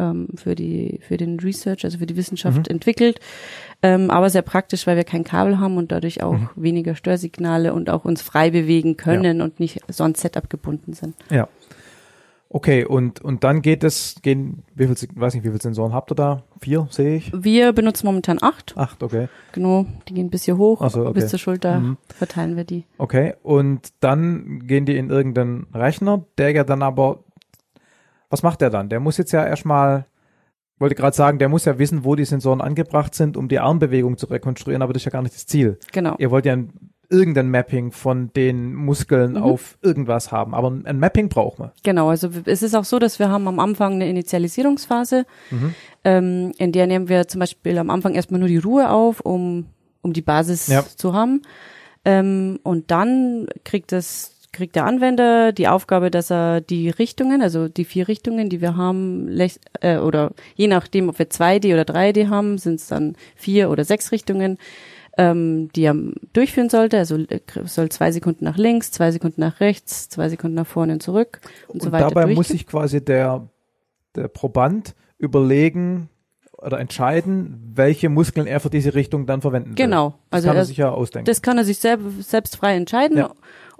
ähm, 0.00 0.28
für 0.36 0.54
die 0.54 0.98
für 1.06 1.16
den 1.16 1.38
Research, 1.40 1.84
also 1.84 1.98
für 1.98 2.06
die 2.06 2.16
Wissenschaft 2.16 2.58
Mhm. 2.58 2.74
entwickelt, 2.76 3.20
ähm, 3.82 4.10
aber 4.10 4.30
sehr 4.30 4.42
praktisch, 4.42 4.86
weil 4.86 4.96
wir 4.96 5.04
kein 5.04 5.24
Kabel 5.24 5.58
haben 5.58 5.76
und 5.76 5.92
dadurch 5.92 6.22
auch 6.22 6.32
Mhm. 6.38 6.48
weniger 6.56 6.94
Störsignale 6.94 7.72
und 7.74 7.90
auch 7.90 8.04
uns 8.04 8.22
frei 8.22 8.50
bewegen 8.50 8.96
können 8.96 9.40
und 9.42 9.60
nicht 9.60 9.80
so 9.88 10.04
an 10.04 10.14
Setup 10.14 10.48
gebunden 10.48 10.92
sind. 10.94 11.14
Ja. 11.30 11.48
Okay, 12.52 12.84
und, 12.84 13.20
und 13.20 13.44
dann 13.44 13.62
geht 13.62 13.84
es, 13.84 14.16
gehen, 14.22 14.64
wie 14.74 14.88
viel, 14.88 14.96
weiß 15.14 15.34
nicht, 15.34 15.44
wie 15.44 15.50
viele 15.50 15.60
Sensoren 15.62 15.92
habt 15.92 16.10
ihr 16.10 16.16
da? 16.16 16.42
Vier, 16.60 16.88
sehe 16.90 17.14
ich? 17.18 17.30
Wir 17.32 17.72
benutzen 17.72 18.06
momentan 18.06 18.38
acht, 18.42 18.76
Acht, 18.76 19.04
okay. 19.04 19.28
genau, 19.52 19.86
die 20.08 20.14
gehen 20.14 20.30
bis 20.30 20.46
hier 20.46 20.56
hoch, 20.58 20.80
so, 20.90 21.02
okay. 21.02 21.12
bis 21.12 21.28
zur 21.28 21.38
Schulter 21.38 21.78
Mhm. 21.78 21.96
verteilen 22.08 22.56
wir 22.56 22.64
die. 22.64 22.86
Okay, 22.98 23.34
und 23.44 23.90
dann 24.00 24.66
gehen 24.66 24.84
die 24.84 24.96
in 24.96 25.10
irgendeinen 25.10 25.68
Rechner, 25.72 26.24
der 26.38 26.50
ja 26.50 26.64
dann 26.64 26.82
aber, 26.82 27.22
was 28.30 28.42
macht 28.42 28.60
der 28.62 28.70
dann? 28.70 28.88
Der 28.88 29.00
muss 29.00 29.18
jetzt 29.18 29.32
ja 29.32 29.44
erstmal, 29.46 30.06
wollte 30.78 30.94
gerade 30.94 31.14
sagen, 31.16 31.38
der 31.38 31.48
muss 31.48 31.64
ja 31.66 31.78
wissen, 31.78 32.04
wo 32.04 32.14
die 32.14 32.24
Sensoren 32.24 32.60
angebracht 32.60 33.14
sind, 33.14 33.36
um 33.36 33.48
die 33.48 33.58
Armbewegung 33.58 34.16
zu 34.16 34.26
rekonstruieren, 34.26 34.82
aber 34.82 34.92
das 34.92 35.00
ist 35.02 35.06
ja 35.06 35.10
gar 35.12 35.22
nicht 35.22 35.34
das 35.34 35.46
Ziel. 35.46 35.78
Genau. 35.92 36.14
Ihr 36.18 36.30
wollt 36.30 36.46
ja 36.46 36.54
ein, 36.54 36.70
irgendein 37.12 37.50
Mapping 37.50 37.90
von 37.90 38.32
den 38.34 38.72
Muskeln 38.72 39.32
Mhm. 39.32 39.42
auf 39.42 39.76
irgendwas 39.82 40.30
haben, 40.30 40.54
aber 40.54 40.70
ein 40.70 40.98
Mapping 41.00 41.28
braucht 41.28 41.58
man. 41.58 41.72
Genau, 41.82 42.08
also 42.08 42.30
es 42.44 42.62
ist 42.62 42.74
auch 42.76 42.84
so, 42.84 43.00
dass 43.00 43.18
wir 43.18 43.28
haben 43.28 43.48
am 43.48 43.58
Anfang 43.58 43.94
eine 43.94 44.08
Initialisierungsphase, 44.08 45.26
Mhm. 45.50 45.74
ähm, 46.04 46.52
in 46.56 46.70
der 46.72 46.86
nehmen 46.86 47.08
wir 47.08 47.26
zum 47.26 47.40
Beispiel 47.40 47.76
am 47.78 47.90
Anfang 47.90 48.14
erstmal 48.14 48.38
nur 48.38 48.48
die 48.48 48.58
Ruhe 48.58 48.90
auf, 48.90 49.20
um, 49.20 49.66
um 50.02 50.12
die 50.12 50.22
Basis 50.22 50.68
Ja. 50.68 50.84
zu 50.86 51.12
haben. 51.12 51.42
Ähm, 52.04 52.60
und 52.62 52.90
dann 52.92 53.48
kriegt 53.64 53.92
das 53.92 54.39
kriegt 54.52 54.74
der 54.76 54.84
Anwender 54.84 55.52
die 55.52 55.68
Aufgabe, 55.68 56.10
dass 56.10 56.30
er 56.30 56.60
die 56.60 56.90
Richtungen, 56.90 57.40
also 57.42 57.68
die 57.68 57.84
vier 57.84 58.08
Richtungen, 58.08 58.48
die 58.48 58.60
wir 58.60 58.76
haben, 58.76 59.28
äh, 59.80 59.98
oder 59.98 60.32
je 60.56 60.66
nachdem, 60.66 61.08
ob 61.08 61.18
wir 61.18 61.30
2D 61.30 61.72
oder 61.72 61.82
3D 61.84 62.28
haben, 62.28 62.58
sind 62.58 62.76
es 62.80 62.88
dann 62.88 63.16
vier 63.36 63.70
oder 63.70 63.84
sechs 63.84 64.10
Richtungen, 64.12 64.58
ähm, 65.18 65.70
die 65.74 65.82
er 65.84 65.94
durchführen 66.32 66.68
sollte. 66.68 66.98
Also 66.98 67.16
äh, 67.16 67.40
soll 67.64 67.88
zwei 67.90 68.10
Sekunden 68.12 68.44
nach 68.44 68.56
links, 68.56 68.90
zwei 68.90 69.10
Sekunden 69.10 69.40
nach 69.40 69.60
rechts, 69.60 70.08
zwei 70.08 70.28
Sekunden 70.28 70.54
nach 70.56 70.66
vorne 70.66 70.94
und 70.94 71.02
zurück 71.02 71.40
und, 71.68 71.74
Und 71.74 71.82
so 71.82 71.92
weiter. 71.92 72.08
dabei 72.08 72.26
muss 72.34 72.48
sich 72.48 72.66
quasi 72.66 73.04
der, 73.04 73.48
der 74.16 74.28
Proband 74.28 74.94
überlegen 75.18 76.08
oder 76.58 76.78
entscheiden, 76.78 77.72
welche 77.74 78.08
Muskeln 78.08 78.46
er 78.46 78.60
für 78.60 78.68
diese 78.70 78.94
Richtung 78.94 79.26
dann 79.26 79.40
verwenden 79.40 79.70
will. 79.70 79.74
Genau. 79.76 80.14
Das 80.30 80.38
Also 80.44 80.48
kann 80.48 80.56
er 80.56 80.60
er- 80.60 80.64
sich 80.66 80.76
ja 80.76 80.90
ausdenken. 80.90 81.24
Das 81.26 81.40
kann 81.40 81.56
er 81.56 81.64
sich 81.64 81.78
selb, 81.78 82.00
selbst 82.20 82.56
frei 82.56 82.74
entscheiden. 82.76 83.16
Ja. 83.16 83.30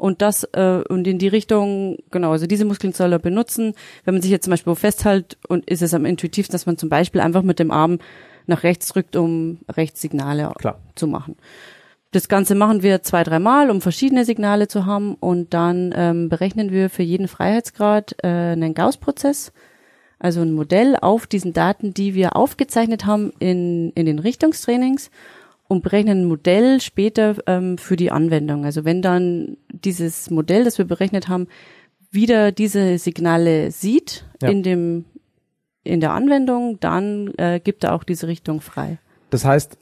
Und 0.00 0.22
das, 0.22 0.44
äh, 0.54 0.82
und 0.88 1.06
in 1.06 1.18
die 1.18 1.28
Richtung, 1.28 1.98
genau, 2.10 2.32
also 2.32 2.46
diese 2.46 2.64
Muskeln 2.64 2.94
soll 2.94 3.12
er 3.12 3.18
benutzen. 3.18 3.74
Wenn 4.06 4.14
man 4.14 4.22
sich 4.22 4.30
jetzt 4.30 4.44
zum 4.44 4.50
Beispiel 4.50 4.74
festhält 4.74 5.36
und 5.46 5.68
ist 5.68 5.82
es 5.82 5.92
am 5.92 6.06
intuitivsten, 6.06 6.52
dass 6.52 6.64
man 6.64 6.78
zum 6.78 6.88
Beispiel 6.88 7.20
einfach 7.20 7.42
mit 7.42 7.58
dem 7.58 7.70
Arm 7.70 7.98
nach 8.46 8.62
rechts 8.62 8.88
drückt, 8.88 9.14
um 9.14 9.58
Rechtssignale 9.68 10.52
Klar. 10.58 10.80
zu 10.94 11.06
machen. 11.06 11.36
Das 12.12 12.28
Ganze 12.30 12.54
machen 12.54 12.82
wir 12.82 13.02
zwei, 13.02 13.24
dreimal, 13.24 13.70
um 13.70 13.82
verschiedene 13.82 14.24
Signale 14.24 14.68
zu 14.68 14.86
haben 14.86 15.16
und 15.20 15.52
dann 15.52 15.92
ähm, 15.94 16.30
berechnen 16.30 16.72
wir 16.72 16.88
für 16.88 17.02
jeden 17.02 17.28
Freiheitsgrad 17.28 18.16
äh, 18.22 18.26
einen 18.26 18.72
Gauss-Prozess, 18.72 19.52
also 20.18 20.40
ein 20.40 20.54
Modell 20.54 20.96
auf 20.98 21.26
diesen 21.26 21.52
Daten, 21.52 21.92
die 21.92 22.14
wir 22.14 22.36
aufgezeichnet 22.36 23.04
haben 23.04 23.34
in, 23.38 23.90
in 23.90 24.06
den 24.06 24.18
Richtungstrainings 24.18 25.10
und 25.70 25.84
berechnen 25.84 26.22
ein 26.22 26.24
Modell 26.24 26.80
später 26.80 27.36
ähm, 27.46 27.78
für 27.78 27.94
die 27.94 28.10
Anwendung. 28.10 28.64
Also 28.64 28.84
wenn 28.84 29.02
dann 29.02 29.56
dieses 29.68 30.28
Modell, 30.28 30.64
das 30.64 30.78
wir 30.78 30.84
berechnet 30.84 31.28
haben, 31.28 31.46
wieder 32.10 32.50
diese 32.50 32.98
Signale 32.98 33.70
sieht 33.70 34.24
Ja. 34.42 34.48
in 34.48 34.64
dem 34.64 35.04
in 35.84 36.00
der 36.00 36.10
Anwendung, 36.12 36.78
dann 36.80 37.32
äh, 37.38 37.60
gibt 37.62 37.84
er 37.84 37.94
auch 37.94 38.02
diese 38.02 38.26
Richtung 38.26 38.60
frei. 38.60 38.98
Das 39.30 39.44
heißt, 39.44 39.78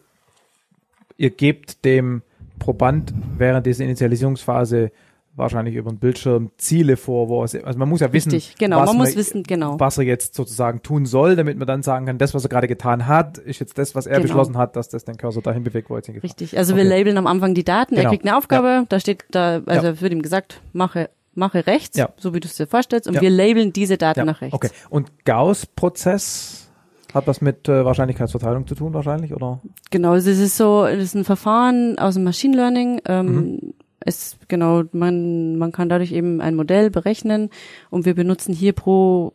ihr 1.16 1.30
gebt 1.30 1.84
dem 1.86 2.20
Proband 2.58 3.14
während 3.38 3.64
dieser 3.64 3.84
Initialisierungsphase 3.84 4.92
wahrscheinlich 5.38 5.74
über 5.76 5.90
den 5.90 5.98
Bildschirm 5.98 6.50
Ziele 6.58 6.96
vor, 6.96 7.28
wo 7.28 7.42
er, 7.44 7.64
also 7.64 7.78
man 7.78 7.88
muss 7.88 8.00
ja 8.00 8.12
wissen, 8.12 8.30
Richtig, 8.32 8.56
genau, 8.58 8.80
was, 8.80 8.86
man 8.88 8.96
muss 8.98 9.16
wissen, 9.16 9.42
genau. 9.44 9.78
was 9.80 9.96
er 9.98 10.04
jetzt 10.04 10.34
sozusagen 10.34 10.82
tun 10.82 11.06
soll, 11.06 11.36
damit 11.36 11.56
man 11.58 11.66
dann 11.66 11.82
sagen 11.82 12.06
kann, 12.06 12.18
das, 12.18 12.34
was 12.34 12.44
er 12.44 12.48
gerade 12.50 12.68
getan 12.68 13.06
hat, 13.06 13.38
ist 13.38 13.60
jetzt 13.60 13.78
das, 13.78 13.94
was 13.94 14.06
er 14.06 14.16
Genau. 14.16 14.22
beschlossen 14.22 14.56
hat, 14.58 14.76
dass 14.76 14.88
das 14.88 15.04
den 15.04 15.16
Cursor 15.16 15.42
dahin 15.42 15.64
bewegt, 15.64 15.88
wo 15.90 15.94
er 15.94 15.98
jetzt 15.98 16.06
hingefahren 16.06 16.28
Richtig. 16.30 16.58
Also 16.58 16.74
Okay. 16.74 16.82
wir 16.82 16.90
labeln 16.90 17.16
am 17.16 17.26
Anfang 17.26 17.54
die 17.54 17.64
Daten. 17.64 17.94
Genau. 17.94 18.06
Er 18.06 18.10
kriegt 18.10 18.24
eine 18.26 18.36
Aufgabe, 18.36 18.66
Ja. 18.68 18.84
da 18.88 19.00
steht 19.00 19.24
da, 19.30 19.62
also 19.66 19.86
Ja. 19.88 20.00
wird 20.00 20.12
ihm 20.12 20.22
gesagt, 20.22 20.60
mache 20.72 21.08
mache 21.34 21.68
rechts, 21.68 21.96
Ja. 21.96 22.08
so 22.16 22.34
wie 22.34 22.40
du 22.40 22.48
es 22.48 22.56
dir 22.56 22.66
vorstellst, 22.66 23.06
und 23.06 23.20
wir 23.20 23.30
labeln 23.30 23.72
diese 23.72 23.96
Daten 23.96 24.26
nach 24.26 24.40
rechts. 24.40 24.54
Okay. 24.54 24.70
Und 24.90 25.24
Gauss-Prozess 25.24 26.68
hat 27.14 27.26
was 27.26 27.40
mit 27.40 27.68
äh, 27.68 27.84
Wahrscheinlichkeitsverteilung 27.84 28.66
zu 28.66 28.74
tun 28.74 28.92
wahrscheinlich, 28.92 29.32
oder? 29.34 29.60
Genau, 29.90 30.14
es 30.14 30.26
ist 30.26 30.56
so, 30.56 30.84
es 30.84 31.02
ist 31.02 31.14
ein 31.14 31.24
Verfahren 31.24 31.98
aus 31.98 32.14
dem 32.14 32.24
Machine 32.24 32.56
Learning. 32.56 33.00
Ähm, 33.06 33.26
Mhm. 33.26 33.74
Es 34.00 34.36
genau, 34.48 34.84
man 34.92 35.56
man 35.56 35.72
kann 35.72 35.88
dadurch 35.88 36.12
eben 36.12 36.40
ein 36.40 36.54
Modell 36.54 36.90
berechnen 36.90 37.50
und 37.90 38.04
wir 38.04 38.14
benutzen 38.14 38.54
hier 38.54 38.72
pro 38.72 39.32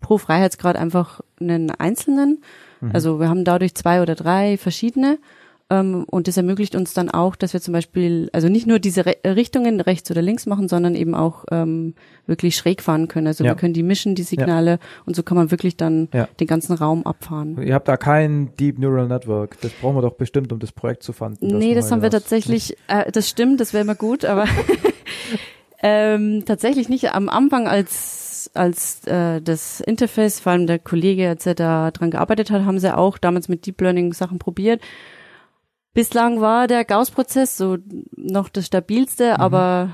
pro 0.00 0.18
Freiheitsgrad 0.18 0.76
einfach 0.76 1.20
einen 1.40 1.70
einzelnen. 1.70 2.42
Mhm. 2.80 2.90
Also 2.92 3.18
wir 3.20 3.28
haben 3.28 3.44
dadurch 3.44 3.74
zwei 3.74 4.02
oder 4.02 4.14
drei 4.14 4.56
verschiedene. 4.56 5.18
Ähm, 5.68 6.04
und 6.08 6.28
das 6.28 6.36
ermöglicht 6.36 6.76
uns 6.76 6.94
dann 6.94 7.10
auch, 7.10 7.34
dass 7.34 7.52
wir 7.52 7.60
zum 7.60 7.72
Beispiel, 7.72 8.30
also 8.32 8.48
nicht 8.48 8.68
nur 8.68 8.78
diese 8.78 9.04
Re 9.04 9.16
Richtungen 9.24 9.80
rechts 9.80 10.08
oder 10.10 10.22
links 10.22 10.46
machen, 10.46 10.68
sondern 10.68 10.94
eben 10.94 11.14
auch 11.16 11.44
ähm, 11.50 11.94
wirklich 12.26 12.54
schräg 12.54 12.82
fahren 12.82 13.08
können. 13.08 13.26
Also 13.26 13.42
Ja. 13.42 13.50
wir 13.50 13.56
können 13.56 13.74
die 13.74 13.82
mischen, 13.82 14.14
die 14.14 14.22
Signale, 14.22 14.78
und 15.06 15.16
so 15.16 15.24
kann 15.24 15.36
man 15.36 15.50
wirklich 15.50 15.76
dann 15.76 16.08
Ja. 16.14 16.28
den 16.38 16.46
ganzen 16.46 16.74
Raum 16.74 17.04
abfahren. 17.04 17.60
Ihr 17.60 17.74
habt 17.74 17.88
da 17.88 17.96
kein 17.96 18.54
Deep 18.60 18.78
Neural 18.78 19.08
Network. 19.08 19.60
Das 19.60 19.72
brauchen 19.72 19.96
wir 19.96 20.02
doch 20.02 20.14
bestimmt, 20.14 20.52
um 20.52 20.60
das 20.60 20.70
Projekt 20.70 21.02
zu 21.02 21.12
fanden. 21.12 21.58
Nee, 21.58 21.74
das 21.74 21.90
haben 21.90 22.00
wir 22.02 22.10
das 22.10 22.22
tatsächlich, 22.22 22.76
äh, 22.86 23.10
das 23.10 23.28
stimmt, 23.28 23.58
das 23.60 23.72
wäre 23.72 23.82
immer 23.82 23.96
gut, 23.96 24.24
aber 24.24 24.44
ähm, 25.82 26.44
tatsächlich 26.46 26.88
nicht 26.88 27.12
am 27.12 27.28
Anfang, 27.28 27.66
als 27.66 28.50
als 28.54 29.04
äh, 29.06 29.42
das 29.42 29.80
Interface, 29.80 30.38
vor 30.38 30.52
allem 30.52 30.68
der 30.68 30.78
Kollege, 30.78 31.28
als 31.28 31.44
er 31.46 31.54
da 31.56 31.90
dran 31.90 32.12
gearbeitet 32.12 32.50
hat, 32.52 32.64
haben 32.64 32.78
sie 32.78 32.96
auch 32.96 33.18
damals 33.18 33.48
mit 33.48 33.66
Deep 33.66 33.80
Learning 33.80 34.12
Sachen 34.12 34.38
probiert. 34.38 34.80
Bislang 35.96 36.42
war 36.42 36.66
der 36.66 36.84
Gauss-Prozess 36.84 37.56
so 37.56 37.78
noch 38.16 38.50
das 38.50 38.66
stabilste, 38.66 39.40
aber 39.40 39.90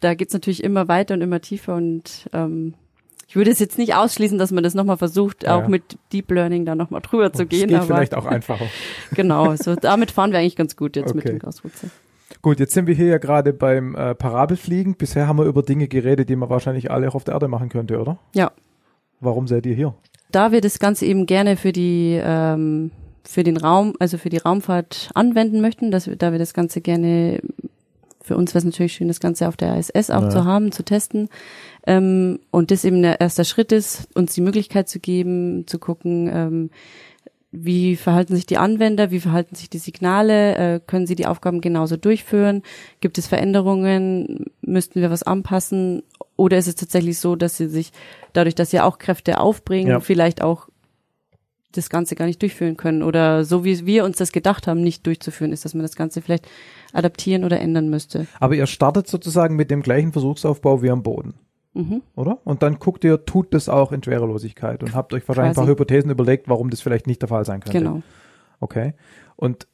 da 0.00 0.14
geht's 0.14 0.32
natürlich 0.32 0.62
immer 0.62 0.86
weiter 0.86 1.14
und 1.14 1.20
immer 1.20 1.40
tiefer 1.40 1.74
und 1.74 2.28
ähm, 2.32 2.74
ich 3.26 3.34
würde 3.34 3.50
es 3.50 3.58
jetzt 3.58 3.76
nicht 3.76 3.96
ausschließen, 3.96 4.38
dass 4.38 4.52
man 4.52 4.62
das 4.62 4.74
nochmal 4.74 4.98
versucht, 4.98 5.42
Ja, 5.42 5.56
auch 5.56 5.66
mit 5.66 5.98
Deep 6.12 6.30
Learning 6.30 6.64
da 6.64 6.76
nochmal 6.76 7.00
drüber 7.00 7.32
zu 7.32 7.44
Das 7.44 7.48
gehen. 7.48 7.68
geht 7.68 7.76
aber 7.76 7.86
vielleicht 7.86 8.14
auch 8.14 8.26
einfacher. 8.26 8.66
genau, 9.14 9.56
so 9.56 9.74
damit 9.74 10.12
fahren 10.12 10.30
wir 10.30 10.38
eigentlich 10.38 10.54
ganz 10.54 10.76
gut 10.76 10.94
jetzt 10.94 11.12
mit 11.14 11.24
Okay. 11.24 11.34
dem 11.34 11.38
Gauss-Prozess. 11.40 11.90
Gut, 12.40 12.60
jetzt 12.60 12.72
sind 12.74 12.86
wir 12.86 12.94
hier 12.94 13.06
ja 13.06 13.18
gerade 13.18 13.52
beim 13.52 13.96
äh, 13.96 14.14
Parabelfliegen. 14.14 14.94
Bisher 14.94 15.26
haben 15.26 15.38
wir 15.38 15.46
über 15.46 15.62
Dinge 15.62 15.88
geredet, 15.88 16.28
die 16.28 16.36
man 16.36 16.50
wahrscheinlich 16.50 16.90
alle 16.90 17.08
auch 17.08 17.14
auf 17.16 17.24
der 17.24 17.34
Erde 17.34 17.48
machen 17.48 17.68
könnte, 17.68 18.00
oder? 18.00 18.18
Ja. 18.34 18.52
Warum 19.20 19.48
seid 19.48 19.66
ihr 19.66 19.74
hier? 19.74 19.94
Da 20.30 20.52
wir 20.52 20.60
das 20.60 20.78
Ganze 20.78 21.04
eben 21.06 21.26
gerne 21.26 21.56
für 21.56 21.72
die 21.72 22.20
ähm, 22.22 22.90
für 23.24 23.42
den 23.44 23.56
Raum, 23.56 23.94
also 23.98 24.18
für 24.18 24.28
die 24.30 24.38
Raumfahrt 24.38 25.10
anwenden 25.14 25.60
möchten, 25.60 25.90
dass 25.90 26.06
wir, 26.06 26.16
da 26.16 26.32
wir 26.32 26.38
das 26.38 26.54
Ganze 26.54 26.80
gerne 26.80 27.40
für 28.24 28.36
uns 28.36 28.52
wäre 28.54 28.58
es 28.60 28.64
natürlich 28.64 28.92
schön, 28.92 29.08
das 29.08 29.18
Ganze 29.18 29.48
auf 29.48 29.56
der 29.56 29.76
ISS 29.76 30.10
auch 30.10 30.22
Ja. 30.22 30.30
zu 30.30 30.44
haben, 30.44 30.70
zu 30.70 30.84
testen. 30.84 31.28
Ähm, 31.88 32.38
und 32.52 32.70
das 32.70 32.84
eben 32.84 33.02
der 33.02 33.20
erste 33.20 33.44
Schritt 33.44 33.72
ist, 33.72 34.06
uns 34.14 34.32
die 34.34 34.40
Möglichkeit 34.42 34.88
zu 34.88 35.00
geben, 35.00 35.66
zu 35.66 35.80
gucken, 35.80 36.30
ähm, 36.32 36.70
wie 37.50 37.96
verhalten 37.96 38.36
sich 38.36 38.46
die 38.46 38.58
Anwender, 38.58 39.10
wie 39.10 39.18
verhalten 39.18 39.56
sich 39.56 39.68
die 39.68 39.78
Signale, 39.78 40.54
äh, 40.54 40.80
können 40.86 41.08
sie 41.08 41.16
die 41.16 41.26
Aufgaben 41.26 41.60
genauso 41.60 41.96
durchführen, 41.96 42.62
gibt 43.00 43.18
es 43.18 43.26
Veränderungen, 43.26 44.46
müssten 44.62 45.00
wir 45.00 45.10
was 45.10 45.24
anpassen 45.24 46.04
oder 46.36 46.56
ist 46.58 46.68
es 46.68 46.76
tatsächlich 46.76 47.18
so, 47.18 47.34
dass 47.34 47.56
sie 47.56 47.66
sich 47.68 47.90
dadurch, 48.32 48.54
dass 48.54 48.70
sie 48.70 48.80
auch 48.80 48.98
Kräfte 48.98 49.40
aufbringen, 49.40 49.90
Ja. 49.90 50.00
vielleicht 50.00 50.42
auch 50.42 50.68
das 51.72 51.90
Ganze 51.90 52.14
gar 52.14 52.26
nicht 52.26 52.40
durchführen 52.42 52.76
können 52.76 53.02
oder 53.02 53.44
so 53.44 53.64
wie 53.64 53.84
wir 53.86 54.04
uns 54.04 54.16
das 54.18 54.32
gedacht 54.32 54.66
haben, 54.66 54.82
nicht 54.82 55.06
durchzuführen 55.06 55.52
ist, 55.52 55.64
dass 55.64 55.74
man 55.74 55.82
das 55.82 55.96
Ganze 55.96 56.22
vielleicht 56.22 56.48
adaptieren 56.92 57.44
oder 57.44 57.60
ändern 57.60 57.88
müsste. 57.90 58.26
Aber 58.40 58.54
ihr 58.54 58.66
startet 58.66 59.08
sozusagen 59.08 59.56
mit 59.56 59.70
dem 59.70 59.82
gleichen 59.82 60.12
Versuchsaufbau 60.12 60.82
wie 60.82 60.90
am 60.90 61.02
Boden, 61.02 61.34
Mhm. 61.74 62.02
oder? 62.16 62.38
Und 62.44 62.62
dann 62.62 62.78
guckt 62.78 63.02
ihr, 63.04 63.24
tut 63.24 63.54
das 63.54 63.68
auch 63.68 63.92
in 63.92 64.02
Schwerelosigkeit 64.02 64.82
und 64.82 64.94
habt 64.94 65.12
euch 65.14 65.26
wahrscheinlich 65.26 65.52
ein 65.52 65.54
paar 65.54 65.64
Quasi. 65.64 65.72
Hypothesen 65.72 66.10
überlegt, 66.10 66.48
warum 66.48 66.68
das 66.70 66.80
vielleicht 66.82 67.06
nicht 67.06 67.22
der 67.22 67.28
Fall 67.28 67.44
sein 67.46 67.60
könnte. 67.60 67.78
Genau. 67.78 68.02
Okay. 68.60 68.92
Und 69.36 69.66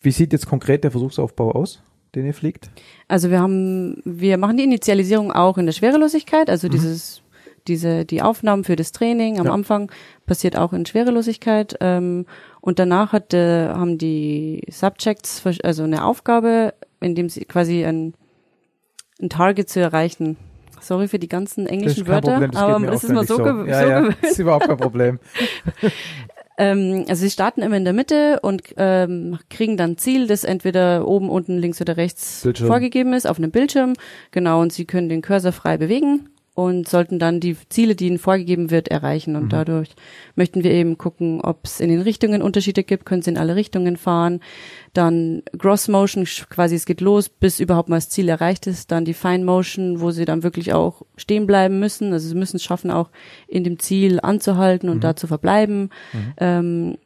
wie 0.00 0.12
sieht 0.12 0.32
jetzt 0.32 0.46
konkret 0.46 0.84
der 0.84 0.90
Versuchsaufbau 0.92 1.50
aus, 1.52 1.82
den 2.14 2.24
ihr 2.26 2.34
fliegt? 2.34 2.70
Also 3.08 3.30
wir 3.30 3.40
haben, 3.40 4.00
wir 4.04 4.38
machen 4.38 4.56
die 4.58 4.64
Initialisierung 4.64 5.32
auch 5.32 5.58
in 5.58 5.66
der 5.66 5.72
Schwerelosigkeit, 5.72 6.48
also 6.48 6.68
dieses, 6.68 7.20
diese, 7.66 8.04
die 8.04 8.22
Aufnahmen 8.22 8.64
für 8.64 8.76
das 8.76 8.92
Training 8.92 9.38
am 9.40 9.46
Ja. 9.46 9.52
Anfang 9.52 9.90
passiert 10.26 10.56
auch 10.56 10.72
in 10.72 10.86
Schwerelosigkeit 10.86 11.76
ähm, 11.80 12.26
und 12.60 12.78
danach 12.78 13.12
hat, 13.12 13.32
äh, 13.34 13.68
haben 13.68 13.98
die 13.98 14.62
Subjects 14.70 15.42
also 15.62 15.82
eine 15.84 16.04
Aufgabe, 16.04 16.74
in 17.00 17.14
dem 17.14 17.28
sie 17.28 17.44
quasi 17.44 17.84
ein, 17.84 18.14
ein 19.20 19.30
Target 19.30 19.68
zu 19.68 19.80
erreichen. 19.80 20.36
Sorry 20.80 21.08
für 21.08 21.18
die 21.18 21.28
ganzen 21.28 21.66
englischen 21.66 22.06
Wörter, 22.06 22.32
Problem, 22.32 22.50
das 22.50 22.60
aber 22.60 22.86
das 22.86 23.04
ist 23.04 23.12
mal 23.12 23.26
so, 23.26 23.38
gew 23.38 23.64
Ja, 23.66 23.82
so 23.82 23.88
ja, 23.88 24.00
gewöhnt. 24.00 24.16
ist 24.22 24.38
überhaupt 24.38 24.66
kein 24.68 24.76
Problem. 24.76 25.18
Ähm, 26.56 27.04
also 27.08 27.22
sie 27.22 27.30
starten 27.30 27.62
immer 27.62 27.76
in 27.76 27.82
der 27.84 27.92
Mitte 27.92 28.38
und 28.40 28.62
ähm, 28.76 29.40
kriegen 29.50 29.76
dann 29.76 29.92
ein 29.92 29.98
Ziel, 29.98 30.28
das 30.28 30.44
entweder 30.44 31.04
oben, 31.04 31.28
unten, 31.28 31.58
links 31.58 31.80
oder 31.80 31.96
rechts 31.96 32.42
Bildschirm. 32.44 32.68
vorgegeben 32.68 33.12
ist, 33.12 33.26
auf 33.26 33.38
einem 33.38 33.50
Bildschirm. 33.50 33.94
Genau, 34.30 34.60
und 34.62 34.72
sie 34.72 34.84
können 34.84 35.08
den 35.08 35.20
Cursor 35.20 35.50
frei 35.50 35.78
bewegen 35.78 36.28
und 36.54 36.88
sollten 36.88 37.18
dann 37.18 37.40
die 37.40 37.56
Ziele, 37.68 37.96
die 37.96 38.06
ihnen 38.06 38.18
vorgegeben 38.18 38.70
wird, 38.70 38.86
erreichen. 38.86 39.34
Und 39.34 39.44
Mhm. 39.46 39.48
dadurch 39.48 39.88
möchten 40.36 40.62
wir 40.62 40.70
eben 40.70 40.96
gucken, 40.98 41.40
ob 41.40 41.64
es 41.64 41.80
in 41.80 41.88
den 41.88 42.00
Richtungen 42.00 42.42
Unterschiede 42.42 42.84
gibt, 42.84 43.04
können 43.06 43.22
sie 43.22 43.30
in 43.32 43.38
alle 43.38 43.56
Richtungen 43.56 43.96
fahren. 43.96 44.38
Dann 44.92 45.42
Gross 45.58 45.88
Motion, 45.88 46.24
quasi 46.50 46.76
es 46.76 46.86
geht 46.86 47.00
los, 47.00 47.28
bis 47.28 47.58
überhaupt 47.58 47.88
mal 47.88 47.96
das 47.96 48.08
Ziel 48.08 48.28
erreicht 48.28 48.68
ist. 48.68 48.92
Dann 48.92 49.04
die 49.04 49.14
Fine 49.14 49.44
Motion, 49.44 50.00
wo 50.00 50.12
sie 50.12 50.24
dann 50.26 50.44
wirklich 50.44 50.72
auch 50.72 51.02
stehen 51.16 51.48
bleiben 51.48 51.80
müssen. 51.80 52.12
Also 52.12 52.28
sie 52.28 52.36
müssen 52.36 52.56
es 52.58 52.62
schaffen, 52.62 52.92
auch 52.92 53.10
in 53.48 53.64
dem 53.64 53.80
Ziel 53.80 54.20
anzuhalten 54.22 54.88
und 54.88 54.98
Mhm. 54.98 55.00
da 55.02 55.16
zu 55.16 55.26
verbleiben. 55.26 55.90
Ähm, 56.38 56.98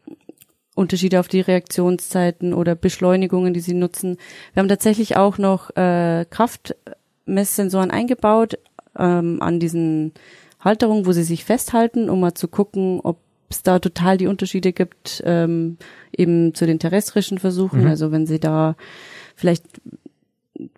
Unterschiede 0.74 1.18
auf 1.20 1.26
die 1.28 1.40
Reaktionszeiten 1.40 2.52
oder 2.54 2.74
Beschleunigungen, 2.76 3.52
die 3.54 3.60
sie 3.60 3.74
nutzen. 3.74 4.18
Wir 4.52 4.60
haben 4.60 4.68
tatsächlich 4.68 5.16
auch 5.16 5.36
noch 5.38 5.70
äh, 5.74 6.24
Kraftmesssensoren 6.28 7.90
eingebaut 7.90 8.58
ähm, 8.98 9.40
an 9.40 9.60
diesen 9.60 10.12
Halterungen, 10.60 11.06
wo 11.06 11.12
sie 11.12 11.22
sich 11.22 11.44
festhalten, 11.44 12.10
um 12.10 12.20
mal 12.20 12.34
zu 12.34 12.48
gucken, 12.48 13.00
ob 13.02 13.18
es 13.50 13.62
da 13.62 13.78
total 13.78 14.18
die 14.18 14.26
Unterschiede 14.26 14.72
gibt, 14.72 15.22
ähm, 15.24 15.78
eben 16.16 16.54
zu 16.54 16.66
den 16.66 16.78
terrestrischen 16.78 17.38
Versuchen. 17.38 17.82
Mhm. 17.82 17.86
Also 17.86 18.12
wenn 18.12 18.26
sie 18.26 18.40
da 18.40 18.76
vielleicht 19.34 19.64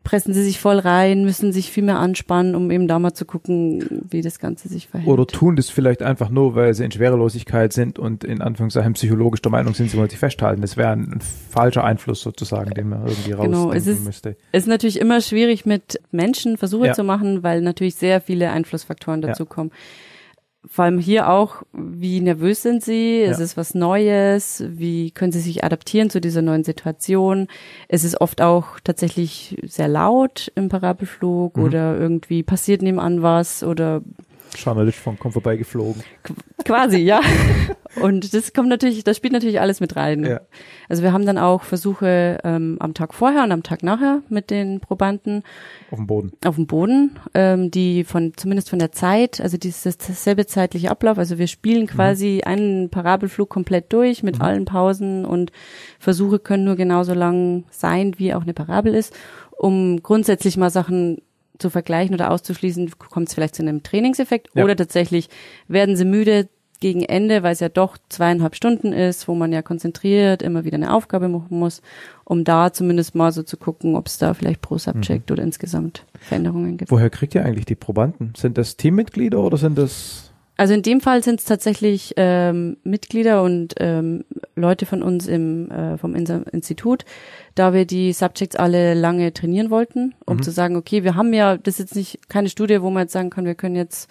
pressen 0.05 0.35
sie 0.35 0.43
sich 0.45 0.61
voll 0.61 0.79
rein, 0.79 1.25
müssen 1.25 1.53
sich 1.53 1.71
viel 1.71 1.83
mehr 1.85 1.99
anspannen, 1.99 2.55
um 2.55 2.71
eben 2.71 2.87
da 2.89 2.99
mal 2.99 3.15
zu 3.15 3.25
gucken, 3.25 4.05
wie 4.11 4.21
das 4.21 4.39
Ganze 4.39 4.69
sich 4.69 4.89
verhält. 4.89 5.09
Oder 5.09 5.27
tun 5.27 5.57
das 5.57 5.71
vielleicht 5.71 6.03
einfach 6.03 6.29
nur, 6.31 6.55
weil 6.55 6.75
sie 6.75 6.85
in 6.85 6.91
Schwerelosigkeit 6.91 7.73
sind 7.73 7.99
und 7.99 8.25
in 8.25 8.43
Anführungszeichen 8.43 8.93
psychologisch 8.93 9.41
der 9.43 9.51
Meinung 9.53 9.75
sind, 9.75 9.91
sie 9.91 9.97
wollen 9.97 10.11
sich 10.11 10.19
festhalten. 10.19 10.61
Das 10.63 10.77
wäre 10.77 10.91
ein, 10.91 11.13
ein 11.13 11.21
falscher 11.21 11.85
Einfluss 11.85 12.21
sozusagen, 12.23 12.75
den 12.75 12.89
man 12.91 13.07
irgendwie 13.07 13.31
Genau, 13.31 13.73
es 13.73 13.87
ist, 13.87 14.05
müsste. 14.05 14.37
es 14.53 14.65
ist 14.65 14.69
natürlich 14.69 15.01
immer 15.01 15.21
schwierig 15.21 15.65
mit 15.67 16.01
Menschen 16.11 16.57
Versuche 16.57 16.89
Ja. 16.89 16.93
zu 16.93 17.05
machen, 17.05 17.43
weil 17.43 17.61
natürlich 17.63 17.95
sehr 17.95 18.21
viele 18.21 18.51
Einflussfaktoren 18.51 19.23
Ja. 19.23 19.29
dazukommen. 19.29 19.73
Vor 20.67 20.85
allem 20.85 20.99
hier 20.99 21.31
auch, 21.31 21.63
wie 21.73 22.21
nervös 22.21 22.61
sind 22.63 22.85
sie? 22.85 23.23
Es 23.23 23.39
Ja. 23.39 23.45
ist 23.45 23.57
was 23.57 23.75
Neues. 23.75 24.63
Wie 24.69 25.11
können 25.11 25.33
sie 25.33 25.41
sich 25.41 25.65
adaptieren 25.65 26.11
zu 26.11 26.21
dieser 26.21 26.43
neuen 26.43 26.65
Situation? 26.65 27.49
Es 27.89 28.05
ist 28.05 28.21
oft 28.21 28.43
auch 28.43 28.79
tatsächlich 28.85 29.57
sehr 29.67 29.89
laut 29.89 30.53
im 30.57 30.69
Parabelflug 30.69 31.57
Mhm. 31.57 31.65
oder 31.65 31.99
irgendwie 31.99 32.43
passiert 32.43 32.83
nebenan 32.83 33.23
was 33.23 33.63
oder 33.65 34.03
Journalist 34.57 34.99
von 34.99 35.19
kommt 35.19 35.33
vorbeigeflogen. 35.35 36.03
Quasi, 36.65 36.99
ja. 36.99 37.21
Und 38.01 38.35
das 38.35 38.53
kommt 38.53 38.69
natürlich, 38.69 39.03
das 39.03 39.17
spielt 39.17 39.33
natürlich 39.33 39.61
alles 39.61 39.81
mit 39.81 39.97
rein. 39.97 40.25
Ja. 40.25 40.41
Also 40.89 41.03
wir 41.03 41.13
haben 41.13 41.27
dann 41.27 41.39
auch 41.39 41.63
Versuche 41.65 42.39
ähm, 42.45 42.77
am 42.79 42.95
Tag 42.95 43.15
vorher 43.15 43.43
und 43.43 43.51
am 43.51 43.65
Tag 43.65 43.83
nachher 43.83 44.23
mit 44.29 44.51
den 44.51 44.79
Probanden 44.79 45.43
Auf 45.91 45.99
dem 45.99 46.07
Boden. 46.07 46.33
auf 46.45 46.55
dem 46.55 46.67
Boden, 46.69 47.19
ähm, 47.35 47.71
die 47.73 48.05
von 48.05 48.33
zumindest 48.37 48.71
von 48.71 48.79
der 48.79 48.93
Zeit, 48.93 49.41
also 49.41 49.57
dieses 49.57 49.83
dasselbe 49.99 50.47
zeitliche 50.47 50.91
Ablauf. 50.91 51.19
Also 51.19 51.39
wir 51.39 51.49
spielen 51.49 51.89
quasi 51.89 52.43
einen 52.45 52.91
Parabelflug 52.91 53.49
komplett 53.49 53.93
durch 53.93 54.23
mit 54.23 54.41
allen 54.41 54.67
Pausen 54.67 55.25
und 55.25 55.51
Versuche 55.99 56.39
können 56.39 56.65
nur 56.65 56.77
genauso 56.77 57.13
lang 57.13 57.65
sein, 57.71 58.15
wie 58.19 58.35
auch 58.35 58.43
eine 58.43 58.55
Parabel 58.55 58.95
ist, 58.95 59.15
um 59.59 60.01
grundsätzlich 60.03 60.57
mal 60.57 60.71
Sachen 60.71 61.23
zu 61.61 61.71
vergleichen 61.71 62.15
oder 62.15 62.31
auszuschließen, 62.31 62.91
kommt 62.99 63.29
es 63.29 63.35
vielleicht 63.35 63.55
zu 63.55 63.63
einem 63.63 63.83
Trainingseffekt 63.83 64.49
Ja. 64.55 64.65
oder 64.65 64.77
tatsächlich 64.77 65.29
werden 65.69 65.97
sie 65.97 66.05
müde 66.05 66.49
gegen 66.81 67.03
Ende, 67.03 67.43
weil 67.43 67.53
es 67.53 67.61
ja 67.61 67.69
doch 67.69 67.99
zweieinhalb 68.09 68.55
Stunden 68.57 68.95
ist, 68.95 69.29
wo 69.29 69.35
man 69.35 69.53
ja 69.53 69.61
konzentriert 69.61 70.41
immer 70.41 70.65
wieder 70.65 70.77
eine 70.77 70.95
Aufgabe 70.95 71.29
machen 71.29 71.59
muss, 71.59 71.83
um 72.25 72.43
da 72.43 72.73
zumindest 72.73 73.15
mal 73.15 73.33
so 73.33 73.43
zu 73.43 73.59
gucken, 73.59 73.97
ob 73.97 74.07
es 74.07 74.17
da 74.17 74.33
vielleicht 74.33 74.63
pro 74.63 74.79
Subject 74.79 75.31
oder 75.31 75.43
insgesamt 75.43 76.07
Veränderungen 76.19 76.79
gibt. 76.79 76.91
Woher 76.91 77.11
kriegt 77.11 77.35
ihr 77.35 77.45
eigentlich 77.45 77.67
die 77.67 77.75
Probanden? 77.75 78.33
Sind 78.35 78.57
das 78.57 78.79
Teammitglieder 78.79 79.39
oder 79.41 79.59
sind 79.59 79.77
das 79.77 80.30
Also 80.61 80.75
in 80.75 80.83
dem 80.83 81.01
Fall 81.01 81.23
sind 81.23 81.41
es 81.41 81.47
tatsächlich 81.47 82.13
ähm, 82.19 82.77
Mitglieder 82.85 83.43
und 83.43 83.75
ähm, 83.81 84.25
Leute 84.57 84.85
von 84.85 85.03
uns 85.03 85.27
im 85.27 85.71
äh, 85.71 85.97
vom 85.97 86.15
Insa- 86.15 86.47
Institut, 86.51 87.07
da 87.55 87.73
wir 87.73 87.87
die 87.87 88.13
Subjects 88.13 88.57
alle 88.57 88.93
lange 88.93 89.33
trainieren 89.33 89.71
wollten, 89.71 90.15
um 90.27 90.37
Mhm. 90.37 90.43
zu 90.43 90.51
sagen, 90.51 90.77
okay, 90.77 91.03
wir 91.03 91.15
haben 91.15 91.33
ja, 91.33 91.57
das 91.57 91.75
ist 91.75 91.79
jetzt 91.81 91.97
nicht 91.97 92.29
keine 92.29 92.51
Studie, 92.51 92.83
wo 92.83 92.91
man 92.91 93.05
jetzt 93.05 93.13
sagen 93.15 93.31
kann, 93.31 93.47
wir 93.47 93.55
können 93.55 93.75
jetzt 93.75 94.11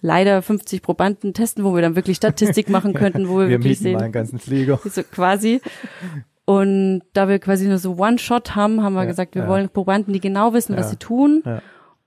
leider 0.00 0.42
50 0.42 0.80
Probanden 0.80 1.34
testen, 1.34 1.64
wo 1.64 1.74
wir 1.74 1.82
dann 1.82 1.96
wirklich 1.96 2.18
Statistik 2.18 2.68
machen 2.76 2.94
könnten, 2.94 3.28
wo 3.28 3.38
wir, 3.40 3.48
wir 3.48 3.58
wirklich 3.58 3.80
sehen, 3.80 3.94
mal 3.94 4.04
einen 4.04 4.12
ganzen 4.12 4.38
Flieger? 4.38 4.78
so 4.88 5.02
quasi. 5.02 5.60
Und 6.44 7.02
da 7.12 7.28
wir 7.28 7.38
quasi 7.40 7.66
nur 7.68 7.78
so 7.78 7.96
One-Shot 7.96 8.54
haben, 8.54 8.82
haben 8.82 8.94
wir 8.94 9.02
Ja, 9.02 9.08
gesagt, 9.08 9.34
wir 9.34 9.42
ja. 9.42 9.48
wollen 9.48 9.68
Probanden, 9.68 10.12
die 10.12 10.20
genau 10.20 10.52
wissen, 10.52 10.76
was 10.76 10.86
Ja, 10.86 10.90
sie 10.90 10.96
tun. 10.96 11.42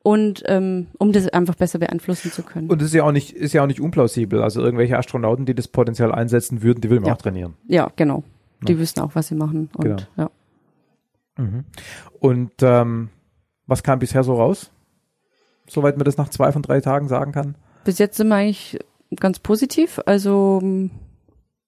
Und 0.03 0.43
ähm, 0.47 0.87
um 0.97 1.13
das 1.13 1.29
einfach 1.29 1.55
besser 1.55 1.79
beeinflussen 1.79 2.29
zu 2.31 2.43
können. 2.43 2.69
Und 2.69 2.81
das 2.81 2.89
ist 2.89 2.93
ja 2.93 3.03
auch 3.05 3.13
nicht, 3.13 3.31
ist 3.31 3.53
ja 3.53 3.63
auch 3.63 3.67
nicht 3.67 3.79
unplausibel. 3.79 4.41
Also 4.43 4.61
irgendwelche 4.61 4.97
Astronauten, 4.97 5.45
die 5.45 5.55
das 5.55 5.69
Potenzial 5.69 6.11
einsetzen 6.11 6.61
würden, 6.61 6.81
die 6.81 6.89
will 6.89 6.99
man 6.99 7.07
Ja. 7.07 7.13
auch 7.13 7.17
trainieren. 7.21 7.53
Ja, 7.67 7.89
genau. 7.95 8.23
Die 8.67 8.73
Ja. 8.73 8.79
wissen 8.79 8.99
auch, 8.99 9.11
was 9.15 9.27
sie 9.29 9.35
machen. 9.35 9.69
Und 9.75 9.83
Genau. 9.85 10.01
ja. 10.17 10.29
Mhm. 11.37 11.63
Und 12.19 12.51
ähm, 12.61 13.09
was 13.65 13.81
kam 13.81 13.99
bisher 13.99 14.23
so 14.23 14.35
raus? 14.35 14.71
Soweit 15.69 15.95
man 15.97 16.03
das 16.03 16.17
nach 16.17 16.27
zwei 16.29 16.51
von 16.51 16.61
drei 16.61 16.81
Tagen 16.81 17.07
sagen 17.07 17.31
kann. 17.31 17.55
Bis 17.85 17.97
jetzt 17.97 18.17
sind 18.17 18.27
wir 18.27 18.35
eigentlich 18.35 18.77
ganz 19.21 19.39
positiv. 19.39 20.01
Also 20.05 20.61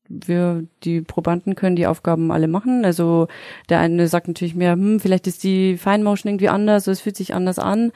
wir, 0.10 0.66
die 0.84 1.02
Probanden 1.02 1.56
können 1.56 1.76
die 1.76 1.88
Aufgaben 1.88 2.32
alle 2.32 2.48
machen. 2.48 2.86
Also 2.86 3.28
der 3.70 3.80
eine 3.80 4.08
sagt 4.08 4.28
natürlich 4.28 4.56
mehr, 4.56 4.74
hm, 4.74 5.00
vielleicht 5.00 5.28
ist 5.28 5.44
die 5.44 5.78
Fine 5.78 6.04
Motion 6.04 6.32
irgendwie 6.32 6.50
anders, 6.50 6.88
es 6.88 7.02
fühlt 7.02 7.18
sich 7.18 7.34
anders 7.34 7.60
an. 7.60 7.92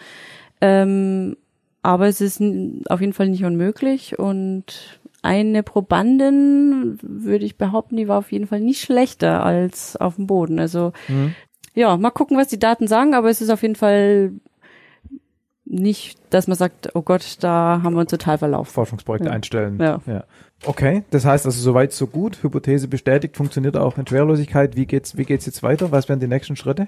Ähm, 0.62 1.38
aber 1.82 2.08
es 2.08 2.20
ist 2.22 2.42
auf 2.90 3.00
jeden 3.00 3.14
Fall 3.14 3.30
nicht 3.30 3.46
unmöglich 3.46 4.20
und 4.20 5.00
eine 5.22 5.64
Probandin, 5.64 6.98
würde 7.02 7.46
ich 7.46 7.58
behaupten, 7.58 7.98
die 7.98 8.08
war 8.08 8.18
auf 8.18 8.32
jeden 8.32 8.48
Fall 8.48 8.60
nicht 8.60 8.82
schlechter 8.82 9.46
als 9.46 9.96
auf 9.98 10.16
dem 10.16 10.28
Boden. 10.28 10.60
Also 10.60 10.94
Mhm. 11.08 11.36
ja, 11.76 11.96
mal 11.98 12.12
gucken, 12.12 12.38
was 12.38 12.48
die 12.48 12.60
Daten 12.60 12.88
sagen, 12.88 13.14
aber 13.14 13.30
es 13.30 13.42
ist 13.42 13.50
auf 13.50 13.62
jeden 13.62 13.76
Fall 13.76 14.32
nicht, 15.72 16.18
dass 16.32 16.48
man 16.48 16.58
sagt, 16.58 16.90
oh 16.96 17.02
Gott, 17.04 17.38
da 17.42 17.82
haben 17.84 17.94
wir 17.94 18.00
uns 18.02 18.10
total 18.10 18.38
verlaufen. 18.40 18.72
Forschungsprojekte 18.74 19.28
Ja. 19.30 19.34
einstellen. 19.34 19.80
Ja. 19.80 20.24
Okay, 20.66 21.04
das 21.12 21.24
heißt 21.26 21.46
also 21.46 21.62
soweit 21.62 21.94
so 21.94 22.08
gut. 22.08 22.42
Hypothese 22.44 22.88
bestätigt, 22.88 23.38
funktioniert 23.38 23.78
auch 23.78 23.98
in 23.98 24.06
Schwerelosigkeit. 24.08 24.76
Wie 24.76 24.86
geht's, 24.88 25.16
wie 25.16 25.24
geht's 25.26 25.46
jetzt 25.46 25.62
weiter? 25.64 25.92
Was 25.92 26.10
wären 26.10 26.20
die 26.20 26.28
nächsten 26.28 26.56
Schritte? 26.56 26.88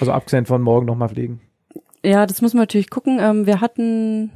Also 0.00 0.12
abgesehen 0.12 0.44
von 0.44 0.60
morgen 0.60 0.86
nochmal 0.86 1.08
fliegen. 1.08 1.40
Ja, 2.04 2.26
das 2.26 2.42
muss 2.42 2.52
man 2.52 2.62
natürlich 2.62 2.90
gucken. 2.90 3.18
Ähm, 3.20 3.46
wir 3.46 3.60
hatten 3.60 4.30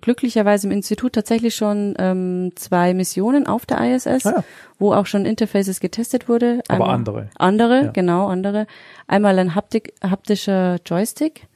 glücklicherweise 0.00 0.66
im 0.66 0.72
Institut 0.72 1.12
tatsächlich 1.14 1.54
schon 1.54 1.94
ähm, 1.98 2.52
zwei 2.56 2.92
Missionen 2.92 3.46
auf 3.46 3.64
der 3.66 3.80
ISS, 3.94 4.26
Ah 4.26 4.30
ja. 4.36 4.44
wo 4.78 4.92
auch 4.92 5.06
schon 5.06 5.24
Interfaces 5.24 5.80
getestet 5.80 6.28
wurde. 6.28 6.60
Aber 6.68 6.84
Einmal- 6.84 6.94
andere. 6.94 7.28
Andere, 7.38 7.84
Ja. 7.86 7.90
genau, 7.92 8.26
andere. 8.26 8.66
Einmal 9.06 9.38
ein 9.38 9.54
Haptik, 9.54 9.94
haptischer 10.02 10.76
Joystick, 10.84 11.46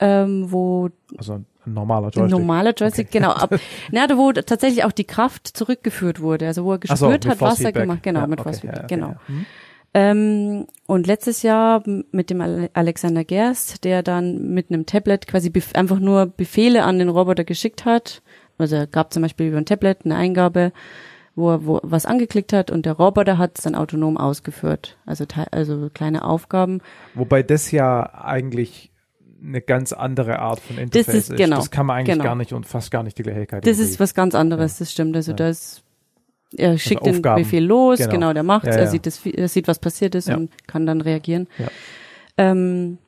ähm, 0.00 0.50
wo 0.50 0.88
Also 1.18 1.34
ein 1.34 1.46
normaler 1.66 2.08
Joystick. 2.08 2.38
normaler 2.38 2.74
Joystick, 2.74 3.10
genau. 3.10 3.30
Ab, 3.30 3.54
na, 3.92 4.06
wo 4.16 4.32
tatsächlich 4.32 4.84
auch 4.84 4.92
die 4.92 5.04
Kraft 5.04 5.46
zurückgeführt 5.48 6.20
wurde, 6.20 6.46
also 6.46 6.64
wo 6.64 6.72
er 6.72 6.78
so, 6.78 7.08
gespürt 7.08 7.24
mit 7.24 7.28
hat, 7.28 7.40
was 7.40 7.60
er 7.60 7.72
gemacht, 7.72 8.02
genau, 8.02 8.20
Ja, 8.20 8.26
mit 8.26 8.40
okay, 8.40 8.52
Feedback, 8.54 8.72
ja, 8.76 8.84
okay, 8.84 8.94
genau. 8.94 9.08
ja. 9.08 9.20
Mhm. 9.28 9.46
Ähm, 9.92 10.66
und 10.86 11.06
letztes 11.08 11.42
Jahr 11.42 11.82
mit 12.12 12.30
dem 12.30 12.40
Ale- 12.40 12.70
Alexander 12.74 13.24
Gerst, 13.24 13.82
der 13.84 14.02
dann 14.04 14.54
mit 14.54 14.70
einem 14.70 14.86
Tablet 14.86 15.26
quasi 15.26 15.52
einfach 15.74 15.98
nur 15.98 16.26
Befehle 16.26 16.84
an 16.84 16.98
den 17.00 17.08
Roboter 17.08 17.42
geschickt 17.44 17.84
hat. 17.84 18.22
Also 18.56 18.76
er 18.76 18.86
gab 18.86 19.12
zum 19.12 19.22
Beispiel 19.22 19.48
über 19.48 19.56
ein 19.58 19.66
Tablet 19.66 20.04
eine 20.04 20.14
Eingabe, 20.14 20.72
wo 21.34 21.50
er 21.50 21.66
wo 21.66 21.80
was 21.82 22.06
angeklickt 22.06 22.52
hat 22.52 22.70
und 22.70 22.86
der 22.86 22.92
Roboter 22.92 23.36
hat 23.36 23.58
es 23.58 23.64
dann 23.64 23.74
autonom 23.74 24.16
ausgeführt. 24.16 24.96
Also 25.06 25.24
also 25.50 25.90
kleine 25.92 26.24
Aufgaben. 26.24 26.82
Wobei 27.14 27.42
das 27.42 27.72
ja 27.72 28.14
eigentlich 28.14 28.89
eine 29.42 29.60
ganz 29.60 29.92
andere 29.92 30.38
Art 30.38 30.60
von 30.60 30.78
Interface 30.78 31.14
ist- 31.30 31.36
genau, 31.36 31.56
Das 31.56 31.70
kann 31.70 31.86
man 31.86 31.98
eigentlich 31.98 32.14
genau. 32.14 32.24
gar 32.24 32.34
nicht 32.34 32.52
und 32.52 32.66
fast 32.66 32.90
gar 32.90 33.02
nicht 33.02 33.18
die 33.18 33.22
Gleichheit. 33.22 33.66
Das 33.66 33.78
ist 33.78 33.98
was 34.00 34.14
ganz 34.14 34.34
anderes, 34.34 34.78
das 34.78 34.92
stimmt. 34.92 35.16
Also 35.16 35.32
Ja. 35.32 35.36
das 35.36 35.82
er 36.56 36.76
schickt 36.78 37.06
den 37.06 37.16
Aufgaben. 37.16 37.42
Befehl 37.42 37.64
los, 37.64 37.98
Genau. 37.98 38.10
genau, 38.10 38.32
der 38.32 38.42
macht's, 38.42 38.66
Ja, 38.66 38.72
er 38.74 38.80
ja. 38.84 38.86
sieht 38.90 39.06
das, 39.06 39.24
er 39.24 39.46
sieht, 39.48 39.68
was 39.68 39.78
passiert 39.78 40.14
ist 40.16 40.28
Ja. 40.28 40.36
und 40.36 40.50
kann 40.66 40.84
dann 40.84 41.00
reagieren. 41.00 41.46
Ja. 41.58 41.68
Ähm, 42.36 42.98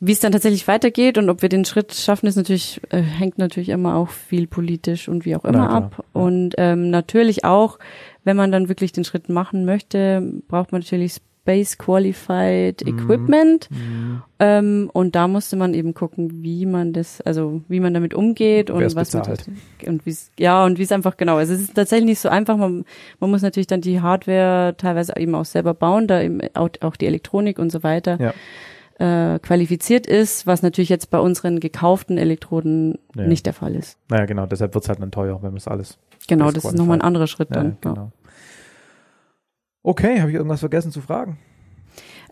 wie 0.00 0.12
es 0.12 0.20
dann 0.20 0.32
tatsächlich 0.32 0.66
weitergeht 0.68 1.16
und 1.18 1.28
ob 1.30 1.40
wir 1.42 1.48
den 1.48 1.64
Schritt 1.64 1.94
schaffen, 1.94 2.26
ist 2.26 2.36
natürlich, 2.36 2.80
äh, 2.90 3.00
hängt 3.00 3.38
natürlich 3.38 3.70
immer 3.70 3.96
auch 3.96 4.08
viel 4.10 4.46
politisch 4.46 5.08
und 5.08 5.24
wie 5.24 5.36
auch 5.36 5.44
immer 5.44 5.68
Na 5.68 5.76
ab. 5.76 6.04
Und 6.12 6.54
ähm, 6.58 6.90
natürlich 6.90 7.44
auch, 7.44 7.78
wenn 8.24 8.36
man 8.36 8.52
dann 8.52 8.68
wirklich 8.68 8.92
den 8.92 9.04
Schritt 9.04 9.28
machen 9.28 9.64
möchte, 9.64 10.22
braucht 10.48 10.72
man 10.72 10.80
natürlich 10.82 11.18
Space 11.46 11.78
Qualified 11.78 12.82
Mhm. 12.84 12.98
Equipment. 12.98 13.68
Mhm. 13.70 14.22
Ähm, 14.40 14.90
und 14.92 15.14
da 15.14 15.28
musste 15.28 15.56
man 15.56 15.74
eben 15.74 15.94
gucken, 15.94 16.42
wie 16.42 16.66
man 16.66 16.92
das, 16.92 17.20
also 17.20 17.62
wie 17.68 17.78
man 17.80 17.94
damit 17.94 18.14
umgeht 18.14 18.68
und 18.68 18.80
Wer's 18.80 18.96
was 18.96 19.12
man 19.14 19.22
bezahlt. 19.22 19.46
tat- 19.78 19.88
und 19.88 20.04
wie 20.04 20.10
es 20.10 20.30
ja 20.38 20.64
und 20.64 20.78
wie 20.78 20.82
es 20.82 20.90
einfach 20.92 21.16
genau. 21.16 21.36
Also 21.36 21.54
es 21.54 21.60
ist 21.60 21.74
tatsächlich 21.76 22.06
nicht 22.06 22.18
so 22.20 22.28
einfach. 22.28 22.56
Man, 22.56 22.84
man 23.20 23.30
muss 23.30 23.42
natürlich 23.42 23.68
dann 23.68 23.80
die 23.80 24.00
Hardware 24.00 24.74
teilweise 24.76 25.14
eben 25.16 25.34
auch 25.36 25.44
selber 25.44 25.72
bauen, 25.72 26.08
da 26.08 26.20
eben 26.20 26.40
auch, 26.54 26.68
auch 26.80 26.96
die 26.96 27.06
Elektronik 27.06 27.58
und 27.60 27.70
so 27.70 27.82
weiter 27.84 28.18
Ja. 28.98 29.34
äh, 29.34 29.38
qualifiziert 29.38 30.06
ist, 30.06 30.46
was 30.48 30.62
natürlich 30.62 30.88
jetzt 30.88 31.10
bei 31.10 31.18
unseren 31.20 31.60
gekauften 31.60 32.18
Elektroden 32.18 32.98
Ja. 33.14 33.26
nicht 33.26 33.46
der 33.46 33.52
Fall 33.52 33.74
ist. 33.76 33.98
Naja, 34.10 34.24
genau, 34.26 34.46
deshalb 34.46 34.74
wird's 34.74 34.88
halt 34.88 35.00
dann 35.00 35.12
teuer, 35.12 35.36
wenn 35.42 35.50
man 35.50 35.58
es 35.58 35.68
alles. 35.68 35.96
Genau, 36.28 36.50
das 36.50 36.64
ist 36.64 36.74
nochmal 36.76 36.98
ein 36.98 37.02
anderer 37.02 37.28
Schritt 37.28 37.54
dann. 37.54 37.76
Ja, 37.84 37.90
genau. 37.92 38.12
Okay, 39.86 40.18
habe 40.18 40.30
ich 40.30 40.36
irgendwas 40.36 40.58
vergessen 40.58 40.90
zu 40.90 41.00
fragen? 41.00 41.38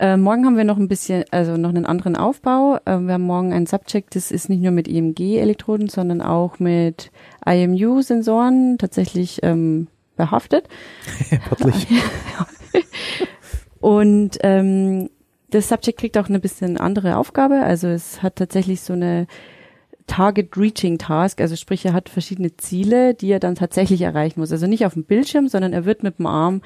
Äh, 0.00 0.16
morgen 0.16 0.44
haben 0.44 0.57
wir 0.57 0.65
noch 0.65 0.76
ein 0.76 0.89
bisschen, 0.89 1.24
also 1.31 1.57
noch 1.57 1.68
einen 1.68 1.86
anderen 1.86 2.16
Aufbau. 2.16 2.78
Äh, 2.84 2.99
wir 2.99 3.15
haben 3.15 3.23
morgen 3.23 3.52
ein 3.52 3.66
Subject, 3.66 4.16
das 4.16 4.33
ist 4.33 4.49
nicht 4.49 4.60
nur 4.60 4.73
mit 4.73 4.89
EMG-Elektroden, 4.89 5.89
sondern 5.89 6.20
auch 6.20 6.58
mit 6.58 7.12
IMU-Sensoren 7.47 8.76
tatsächlich 8.76 9.39
ähm, 9.44 9.86
behaftet. 10.16 10.66
Wörtlich. 11.49 11.86
Und 13.81 14.36
ähm, 14.41 15.08
das 15.50 15.68
Subject 15.68 16.00
kriegt 16.00 16.18
auch 16.18 16.28
eine 16.28 16.41
bisschen 16.41 16.76
andere 16.76 17.16
Aufgabe. 17.16 17.60
Also 17.60 17.86
es 17.86 18.20
hat 18.20 18.34
tatsächlich 18.34 18.81
so 18.81 18.94
eine 18.94 19.28
Target 20.08 20.57
Reaching 20.57 20.99
Task, 20.99 21.41
also 21.41 21.55
sprich, 21.55 21.86
er 21.86 21.92
hat 21.92 22.08
verschiedene 22.08 22.57
Ziele, 22.57 23.15
die 23.15 23.31
er 23.31 23.39
dann 23.39 23.55
tatsächlich 23.55 24.02
erreichen 24.02 24.41
muss. 24.41 24.50
Also 24.50 24.66
nicht 24.66 24.84
auf 24.86 24.94
dem 24.94 25.05
Bildschirm, 25.05 25.47
sondern 25.47 25.73
er 25.73 25.84
wird 25.84 26.02
mit 26.02 26.18
dem 26.18 26.26
Arm 26.26 26.62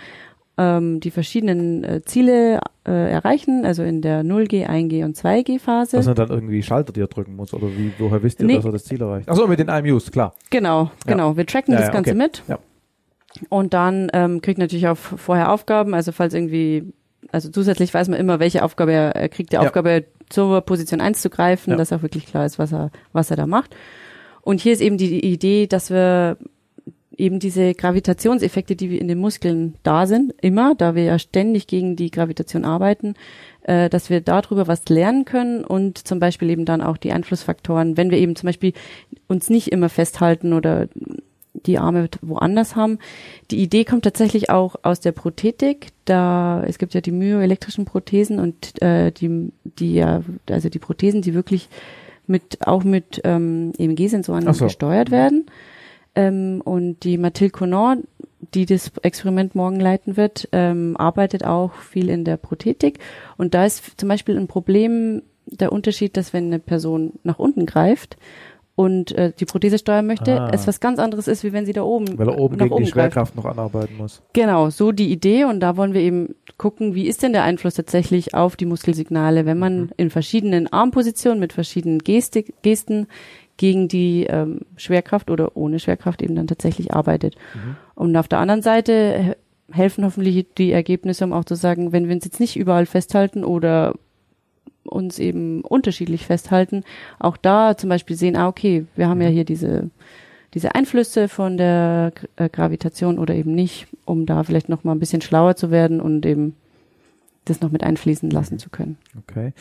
ähm, 0.58 1.00
die 1.00 1.10
verschiedenen 1.10 1.84
äh, 1.84 2.02
Ziele 2.04 2.60
äh, 2.86 3.10
erreichen, 3.12 3.64
also 3.64 3.82
in 3.82 4.02
der 4.02 4.22
0G, 4.24 4.66
1G 4.68 5.04
und 5.04 5.16
2G-Phase. 5.16 5.96
Dass 5.96 6.06
er 6.06 6.14
dann 6.14 6.30
irgendwie 6.30 6.62
Schalter, 6.62 6.92
die 6.92 7.00
er 7.00 7.06
drücken 7.06 7.36
muss, 7.36 7.54
oder 7.54 7.68
wie, 7.68 7.92
woher 7.98 8.22
wisst 8.22 8.40
ihr, 8.40 8.46
Nee. 8.46 8.56
dass 8.56 8.64
er 8.64 8.72
das 8.72 8.84
Ziel 8.84 9.00
erreicht? 9.00 9.28
Achso, 9.28 9.46
mit 9.46 9.58
den 9.58 9.68
IMUs, 9.68 10.10
klar. 10.10 10.34
Genau, 10.50 10.84
Ja. 11.06 11.12
genau. 11.12 11.36
Wir 11.36 11.46
tracken 11.46 11.72
Ja, 11.72 11.78
das 11.78 11.88
ja, 11.88 11.92
Ganze 11.94 12.10
okay. 12.10 12.18
mit. 12.18 12.42
Ja. 12.48 12.58
Und 13.50 13.72
dann 13.74 14.10
ähm, 14.12 14.42
kriegt 14.42 14.58
natürlich 14.58 14.88
auch 14.88 14.96
vorher 14.96 15.52
Aufgaben, 15.52 15.94
also 15.94 16.12
falls 16.12 16.34
irgendwie, 16.34 16.92
also 17.30 17.50
zusätzlich 17.50 17.92
weiß 17.94 18.08
man 18.08 18.18
immer, 18.18 18.40
welche 18.40 18.64
Aufgabe 18.64 18.92
er, 18.92 19.14
er 19.14 19.28
kriegt, 19.28 19.52
die 19.52 19.56
Ja. 19.56 19.60
Aufgabe 19.62 20.04
zur 20.28 20.60
Position 20.62 21.00
1 21.00 21.22
zu 21.22 21.30
greifen, 21.30 21.70
Ja. 21.70 21.76
dass 21.76 21.92
auch 21.92 22.02
wirklich 22.02 22.26
klar 22.26 22.44
ist, 22.46 22.58
was 22.58 22.72
er, 22.72 22.90
was 23.12 23.30
er 23.30 23.36
da 23.36 23.46
macht. 23.46 23.76
Und 24.42 24.60
hier 24.60 24.72
ist 24.72 24.80
eben 24.80 24.96
die 24.96 25.24
Idee, 25.24 25.66
dass 25.66 25.90
wir 25.90 26.36
eben 27.18 27.40
diese 27.40 27.74
Gravitationseffekte, 27.74 28.76
die 28.76 28.90
wir 28.90 29.00
in 29.00 29.08
den 29.08 29.18
Muskeln 29.18 29.74
da 29.82 30.06
sind, 30.06 30.32
immer, 30.40 30.74
da 30.74 30.94
wir 30.94 31.02
ja 31.04 31.18
ständig 31.18 31.66
gegen 31.66 31.96
die 31.96 32.10
Gravitation 32.10 32.64
arbeiten, 32.64 33.14
äh, 33.62 33.90
dass 33.90 34.08
wir 34.08 34.20
darüber 34.20 34.66
was 34.66 34.88
lernen 34.88 35.24
können 35.24 35.64
und 35.64 35.98
zum 35.98 36.20
Beispiel 36.20 36.48
eben 36.50 36.64
dann 36.64 36.80
auch 36.80 36.96
die 36.96 37.12
Einflussfaktoren, 37.12 37.96
wenn 37.96 38.10
wir 38.10 38.18
eben 38.18 38.36
zum 38.36 38.46
Beispiel 38.46 38.72
uns 39.26 39.50
nicht 39.50 39.72
immer 39.72 39.88
festhalten 39.88 40.52
oder 40.52 40.88
die 41.66 41.78
Arme 41.78 42.08
woanders 42.22 42.76
haben. 42.76 42.98
Die 43.50 43.58
Idee 43.58 43.84
kommt 43.84 44.04
tatsächlich 44.04 44.48
auch 44.48 44.76
aus 44.82 45.00
der 45.00 45.12
Prothetik. 45.12 45.88
Da 46.04 46.62
es 46.66 46.78
gibt 46.78 46.94
ja 46.94 47.00
die 47.00 47.10
myoelektrischen 47.10 47.84
Prothesen 47.84 48.38
und 48.38 48.80
äh, 48.80 49.10
die 49.10 49.52
die 49.64 49.94
ja 49.94 50.22
also 50.48 50.68
die 50.68 50.78
Prothesen, 50.78 51.20
die 51.20 51.34
wirklich 51.34 51.68
mit 52.26 52.66
auch 52.66 52.84
mit 52.84 53.20
ähm, 53.24 53.72
EMG-Sensoren 53.76 54.52
so. 54.52 54.66
gesteuert 54.66 55.10
werden. 55.10 55.46
Ähm, 56.18 56.60
und 56.64 57.04
die 57.04 57.16
Mathilde 57.16 57.52
Conan, 57.52 58.02
die 58.54 58.66
das 58.66 58.90
Experiment 59.02 59.54
morgen 59.54 59.78
leiten 59.78 60.16
wird, 60.16 60.48
ähm, 60.52 60.96
arbeitet 60.96 61.44
auch 61.44 61.72
viel 61.74 62.08
in 62.08 62.24
der 62.24 62.36
Prothetik. 62.36 62.98
Und 63.36 63.54
da 63.54 63.64
ist 63.64 63.98
zum 64.00 64.08
Beispiel 64.08 64.36
ein 64.36 64.48
Problem 64.48 65.22
der 65.46 65.70
Unterschied, 65.72 66.16
dass 66.16 66.32
wenn 66.32 66.46
eine 66.46 66.58
Person 66.58 67.12
nach 67.22 67.38
unten 67.38 67.66
greift 67.66 68.16
und 68.74 69.12
äh, 69.12 69.32
die 69.38 69.44
Prothese 69.44 69.78
steuern 69.78 70.06
möchte, 70.06 70.40
Ah. 70.40 70.50
es 70.52 70.66
was 70.66 70.78
ganz 70.80 70.98
anderes 70.98 71.26
ist, 71.28 71.42
wie 71.44 71.52
wenn 71.52 71.66
sie 71.66 71.72
da 71.72 71.82
oben 71.82 72.16
Weil 72.18 72.28
er 72.28 72.38
oben 72.38 72.58
gegen 72.58 72.68
die 72.76 72.82
greift. 72.82 72.92
Schwerkraft 72.92 73.36
noch 73.36 73.44
anarbeiten 73.46 73.96
muss. 73.96 74.22
Genau, 74.34 74.70
so 74.70 74.92
die 74.92 75.10
Idee 75.10 75.44
und 75.44 75.60
da 75.60 75.76
wollen 75.76 75.94
wir 75.94 76.00
eben 76.00 76.34
gucken, 76.58 76.94
wie 76.94 77.06
ist 77.08 77.22
denn 77.22 77.32
der 77.32 77.44
Einfluss 77.44 77.74
tatsächlich 77.74 78.34
auf 78.34 78.56
die 78.56 78.66
Muskelsignale, 78.66 79.46
wenn 79.46 79.58
man 79.58 79.90
in 79.96 80.10
verschiedenen 80.10 80.72
Armpositionen 80.72 81.40
mit 81.40 81.52
verschiedenen 81.52 81.98
Gestik, 82.00 82.54
Gesten 82.62 83.06
gegen 83.58 83.88
die 83.88 84.24
ähm, 84.24 84.60
Schwerkraft 84.76 85.30
oder 85.30 85.54
ohne 85.56 85.78
Schwerkraft 85.78 86.22
eben 86.22 86.34
dann 86.34 86.46
tatsächlich 86.46 86.94
arbeitet. 86.94 87.36
Und 87.94 88.16
auf 88.16 88.28
der 88.28 88.38
anderen 88.38 88.62
Seite 88.62 89.18
he- 89.70 89.74
helfen 89.74 90.04
hoffentlich 90.04 90.46
die 90.56 90.72
Ergebnisse, 90.72 91.24
um 91.24 91.34
auch 91.34 91.44
zu 91.44 91.56
sagen, 91.56 91.92
wenn 91.92 92.08
wir 92.08 92.14
uns 92.14 92.24
jetzt 92.24 92.40
nicht 92.40 92.56
überall 92.56 92.86
festhalten 92.86 93.44
oder 93.44 93.94
uns 94.84 95.18
eben 95.18 95.60
unterschiedlich 95.60 96.24
festhalten, 96.24 96.82
auch 97.18 97.36
da 97.36 97.76
zum 97.76 97.90
Beispiel 97.90 98.16
sehen, 98.16 98.36
ah, 98.36 98.48
okay, 98.48 98.86
wir 98.96 99.08
haben 99.08 99.20
ja 99.20 99.28
hier 99.28 99.44
diese, 99.44 99.90
diese 100.54 100.74
Einflüsse 100.74 101.28
von 101.28 101.58
der 101.58 102.12
äh, 102.36 102.48
Gravitation 102.48 103.18
oder 103.18 103.34
eben 103.34 103.54
nicht, 103.54 103.86
um 104.06 104.24
da 104.24 104.44
vielleicht 104.44 104.70
noch 104.70 104.84
mal 104.84 104.92
ein 104.92 105.00
bisschen 105.00 105.20
schlauer 105.20 105.56
zu 105.56 105.70
werden 105.70 106.00
und 106.00 106.24
eben 106.24 106.54
das 107.44 107.60
noch 107.60 107.70
mit 107.70 107.82
einfließen 107.82 108.30
lassen 108.30 108.58
zu 108.58 108.70
können. 108.70 108.96
Okay. 109.28 109.52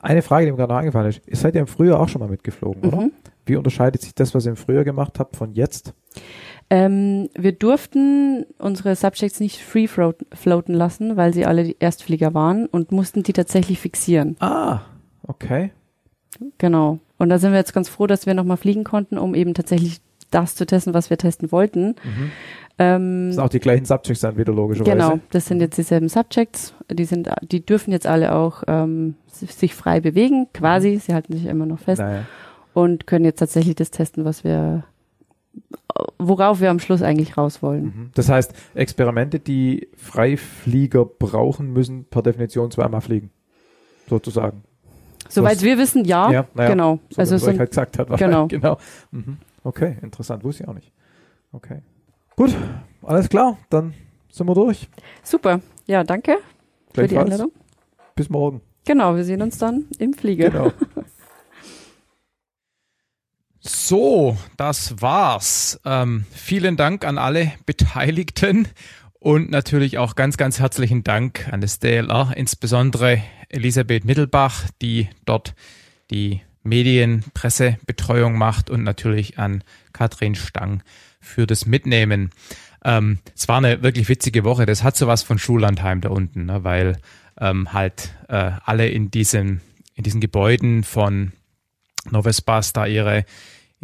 Eine 0.00 0.22
Frage, 0.22 0.46
die 0.46 0.52
mir 0.52 0.58
gerade 0.58 0.72
noch 0.72 0.80
eingefallen 0.80 1.08
ist. 1.08 1.22
Ihr 1.26 1.36
seid 1.36 1.54
ja 1.54 1.60
im 1.60 1.66
Frühjahr 1.66 2.00
auch 2.00 2.08
schon 2.08 2.20
mal 2.20 2.28
mitgeflogen, 2.28 2.82
oder? 2.82 3.10
Mhm. 3.46 3.52
Wie 3.52 3.56
unterscheidet 3.56 4.02
sich 4.02 4.14
das, 4.14 4.34
was 4.34 4.46
ihr 4.46 4.50
im 4.50 4.56
Frühjahr 4.56 4.84
gemacht 4.84 5.18
habt, 5.18 5.36
von 5.36 5.52
jetzt? 5.52 5.94
Ähm, 6.70 7.28
wir 7.36 7.52
durften 7.52 8.46
unsere 8.58 8.96
Subjects 8.96 9.40
nicht 9.40 9.60
free 9.60 9.86
float- 9.86 10.24
floaten 10.34 10.72
lassen, 10.74 11.16
weil 11.16 11.34
sie 11.34 11.44
alle 11.44 11.64
die 11.64 11.76
Erstflieger 11.78 12.32
waren 12.34 12.66
und 12.66 12.90
mussten 12.92 13.22
die 13.22 13.32
tatsächlich 13.34 13.78
fixieren. 13.80 14.36
Ah, 14.40 14.80
okay. 15.26 15.72
Genau. 16.58 16.98
Und 17.18 17.28
da 17.28 17.38
sind 17.38 17.52
wir 17.52 17.58
jetzt 17.58 17.74
ganz 17.74 17.88
froh, 17.88 18.06
dass 18.06 18.26
wir 18.26 18.34
nochmal 18.34 18.56
fliegen 18.56 18.82
konnten, 18.84 19.18
um 19.18 19.34
eben 19.34 19.54
tatsächlich 19.54 20.00
das 20.30 20.54
zu 20.56 20.66
testen, 20.66 20.94
was 20.94 21.10
wir 21.10 21.18
testen 21.18 21.52
wollten. 21.52 21.88
Mhm. 22.02 22.30
Ähm, 22.78 23.26
Das 23.28 23.34
sind 23.36 23.44
auch 23.44 23.48
die 23.50 23.60
gleichen 23.60 23.84
Subjects 23.84 24.20
dann 24.22 24.36
wieder 24.36 24.52
logischerweise. 24.52 24.90
Genau, 24.96 25.20
das 25.30 25.46
sind 25.46 25.60
jetzt 25.60 25.76
dieselben 25.78 26.08
Subjects. 26.08 26.74
Die 26.90 27.04
sind, 27.04 27.28
die 27.42 27.64
dürfen 27.64 27.92
jetzt 27.92 28.06
alle 28.06 28.34
auch 28.34 28.64
ähm, 28.66 29.14
si- 29.26 29.46
sich 29.46 29.74
frei 29.74 30.00
bewegen, 30.00 30.48
quasi. 30.52 30.96
Sie 30.98 31.14
halten 31.14 31.34
sich 31.34 31.44
immer 31.46 31.66
noch 31.66 31.78
fest 31.78 32.00
Naja. 32.00 32.24
Und 32.74 33.06
können 33.06 33.24
jetzt 33.24 33.38
tatsächlich 33.38 33.76
das 33.76 33.90
testen, 33.90 34.24
was 34.24 34.44
wir, 34.44 34.84
worauf 36.18 36.60
wir 36.60 36.70
am 36.70 36.80
Schluss 36.80 37.02
eigentlich 37.02 37.38
raus 37.38 37.62
wollen. 37.62 37.84
Mhm. 37.84 38.10
Das 38.14 38.28
heißt, 38.28 38.52
Experimente, 38.74 39.38
die 39.38 39.88
Freiflieger 39.96 41.04
brauchen, 41.04 41.72
müssen 41.72 42.04
per 42.04 42.22
Definition 42.22 42.70
zweimal 42.70 43.00
fliegen. 43.00 43.30
Sozusagen. 44.08 44.64
Soweit 45.28 45.62
wir 45.62 45.78
wissen, 45.78 46.04
ja, 46.04 46.30
Ja, 46.30 46.46
naja, 46.54 46.70
genau. 46.70 46.98
So 47.08 47.20
also 47.20 47.38
sind, 47.38 47.58
halt 47.58 47.70
gesagt 47.70 47.98
hat. 47.98 48.08
genau. 48.18 48.48
genau. 48.48 48.76
Mhm. 49.10 49.38
Okay, 49.62 49.96
interessant. 50.02 50.44
Wusste 50.44 50.64
ich 50.64 50.68
auch 50.68 50.74
nicht. 50.74 50.92
Okay. 51.52 51.78
Gut, 52.36 52.54
alles 53.02 53.28
klar. 53.28 53.56
Dann 53.70 53.94
sind 54.30 54.46
wir 54.46 54.54
durch. 54.54 54.88
Super. 55.22 55.60
Ja, 55.86 56.04
danke 56.04 56.36
für 56.92 57.06
die. 57.06 57.16
Einladung. 57.16 57.52
Bis 58.14 58.28
morgen. 58.28 58.60
Genau, 58.84 59.16
wir 59.16 59.24
sehen 59.24 59.40
uns 59.40 59.56
dann 59.58 59.86
im 59.98 60.12
Flieger. 60.12 60.50
Genau. 60.50 60.72
So, 63.66 64.36
das 64.58 65.00
war's. 65.00 65.80
Ähm, 65.86 66.26
vielen 66.30 66.76
Dank 66.76 67.06
an 67.06 67.16
alle 67.16 67.52
Beteiligten 67.64 68.68
und 69.14 69.50
natürlich 69.50 69.96
auch 69.96 70.16
ganz, 70.16 70.36
ganz 70.36 70.60
herzlichen 70.60 71.02
Dank 71.02 71.48
an 71.50 71.62
das 71.62 71.78
DLR, 71.78 72.34
insbesondere 72.36 73.22
Elisabeth 73.48 74.04
Mittelbach, 74.04 74.64
die 74.82 75.08
dort 75.24 75.54
die 76.10 76.42
Medienpressebetreuung 76.62 78.36
macht 78.36 78.68
und 78.68 78.82
natürlich 78.82 79.38
an 79.38 79.64
Katrin 79.94 80.34
Stang 80.34 80.82
für 81.18 81.46
das 81.46 81.64
Mitnehmen. 81.64 82.32
Ähm, 82.84 83.20
es 83.34 83.48
war 83.48 83.56
eine 83.56 83.82
wirklich 83.82 84.10
witzige 84.10 84.44
Woche. 84.44 84.66
Das 84.66 84.82
hat 84.82 84.94
sowas 84.94 85.22
von 85.22 85.38
Schullandheim 85.38 86.02
da 86.02 86.10
unten, 86.10 86.44
ne, 86.44 86.64
weil 86.64 86.98
ähm, 87.40 87.72
halt 87.72 88.14
äh, 88.28 88.50
alle 88.62 88.88
in 88.88 89.10
diesen, 89.10 89.62
in 89.94 90.04
diesen 90.04 90.20
Gebäuden 90.20 90.84
von 90.84 91.32
Novespas 92.10 92.74
da 92.74 92.84
ihre, 92.84 93.24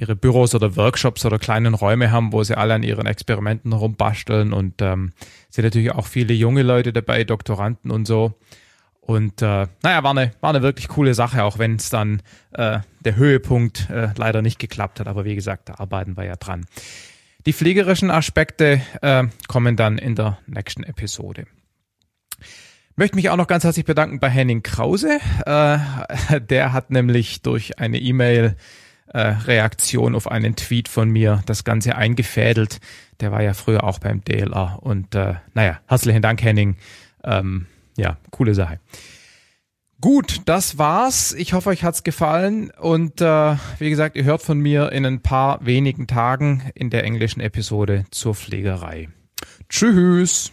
ihre 0.00 0.16
Büros 0.16 0.54
oder 0.54 0.76
Workshops 0.76 1.26
oder 1.26 1.38
kleinen 1.38 1.74
Räume 1.74 2.10
haben, 2.10 2.32
wo 2.32 2.42
sie 2.42 2.56
alle 2.56 2.74
an 2.74 2.82
ihren 2.82 3.06
Experimenten 3.06 3.72
rumbasteln 3.72 4.52
und 4.52 4.80
ähm, 4.80 5.12
sind 5.50 5.64
natürlich 5.64 5.92
auch 5.92 6.06
viele 6.06 6.32
junge 6.32 6.62
Leute 6.62 6.92
dabei, 6.92 7.24
Doktoranden 7.24 7.90
und 7.90 8.06
so. 8.06 8.34
Und 9.00 9.42
äh, 9.42 9.66
naja, 9.82 10.02
war 10.02 10.12
eine, 10.12 10.30
war 10.40 10.50
eine 10.50 10.62
wirklich 10.62 10.88
coole 10.88 11.14
Sache, 11.14 11.44
auch 11.44 11.58
wenn 11.58 11.76
es 11.76 11.90
dann 11.90 12.22
äh, 12.52 12.78
der 13.00 13.16
Höhepunkt 13.16 13.90
äh, 13.90 14.10
leider 14.16 14.40
nicht 14.40 14.58
geklappt 14.58 15.00
hat. 15.00 15.08
Aber 15.08 15.24
wie 15.24 15.34
gesagt, 15.34 15.68
da 15.68 15.74
arbeiten 15.74 16.16
wir 16.16 16.24
ja 16.24 16.36
dran. 16.36 16.64
Die 17.44 17.52
fliegerischen 17.52 18.10
Aspekte 18.10 18.80
äh, 19.02 19.24
kommen 19.48 19.76
dann 19.76 19.98
in 19.98 20.14
der 20.14 20.38
nächsten 20.46 20.82
Episode. 20.84 21.46
Möchte 22.96 23.16
mich 23.16 23.30
auch 23.30 23.36
noch 23.36 23.46
ganz 23.46 23.64
herzlich 23.64 23.86
bedanken 23.86 24.20
bei 24.20 24.28
Henning 24.28 24.62
Krause. 24.62 25.18
Äh, 25.44 25.78
der 26.40 26.72
hat 26.72 26.90
nämlich 26.90 27.42
durch 27.42 27.78
eine 27.78 27.98
E-Mail 27.98 28.56
äh, 29.12 29.20
Reaktion 29.20 30.14
auf 30.14 30.30
einen 30.30 30.56
Tweet 30.56 30.88
von 30.88 31.10
mir 31.10 31.42
das 31.46 31.64
Ganze 31.64 31.96
eingefädelt. 31.96 32.80
Der 33.20 33.32
war 33.32 33.42
ja 33.42 33.54
früher 33.54 33.84
auch 33.84 33.98
beim 33.98 34.22
DLR. 34.24 34.78
Und 34.80 35.14
äh, 35.14 35.34
naja, 35.54 35.80
herzlichen 35.86 36.22
Dank, 36.22 36.42
Henning. 36.42 36.76
Ähm, 37.24 37.66
ja, 37.96 38.16
coole 38.30 38.54
Sache. 38.54 38.80
Gut, 40.00 40.40
das 40.46 40.78
war's. 40.78 41.34
Ich 41.34 41.52
hoffe, 41.52 41.68
euch 41.68 41.84
hat's 41.84 42.04
gefallen. 42.04 42.70
Und 42.70 43.20
äh, 43.20 43.56
wie 43.78 43.90
gesagt, 43.90 44.16
ihr 44.16 44.24
hört 44.24 44.40
von 44.40 44.58
mir 44.58 44.92
in 44.92 45.04
ein 45.04 45.20
paar 45.20 45.64
wenigen 45.64 46.06
Tagen 46.06 46.70
in 46.74 46.88
der 46.88 47.04
englischen 47.04 47.40
Episode 47.40 48.04
zur 48.10 48.34
Pflegerei. 48.34 49.10
Tschüss. 49.68 50.52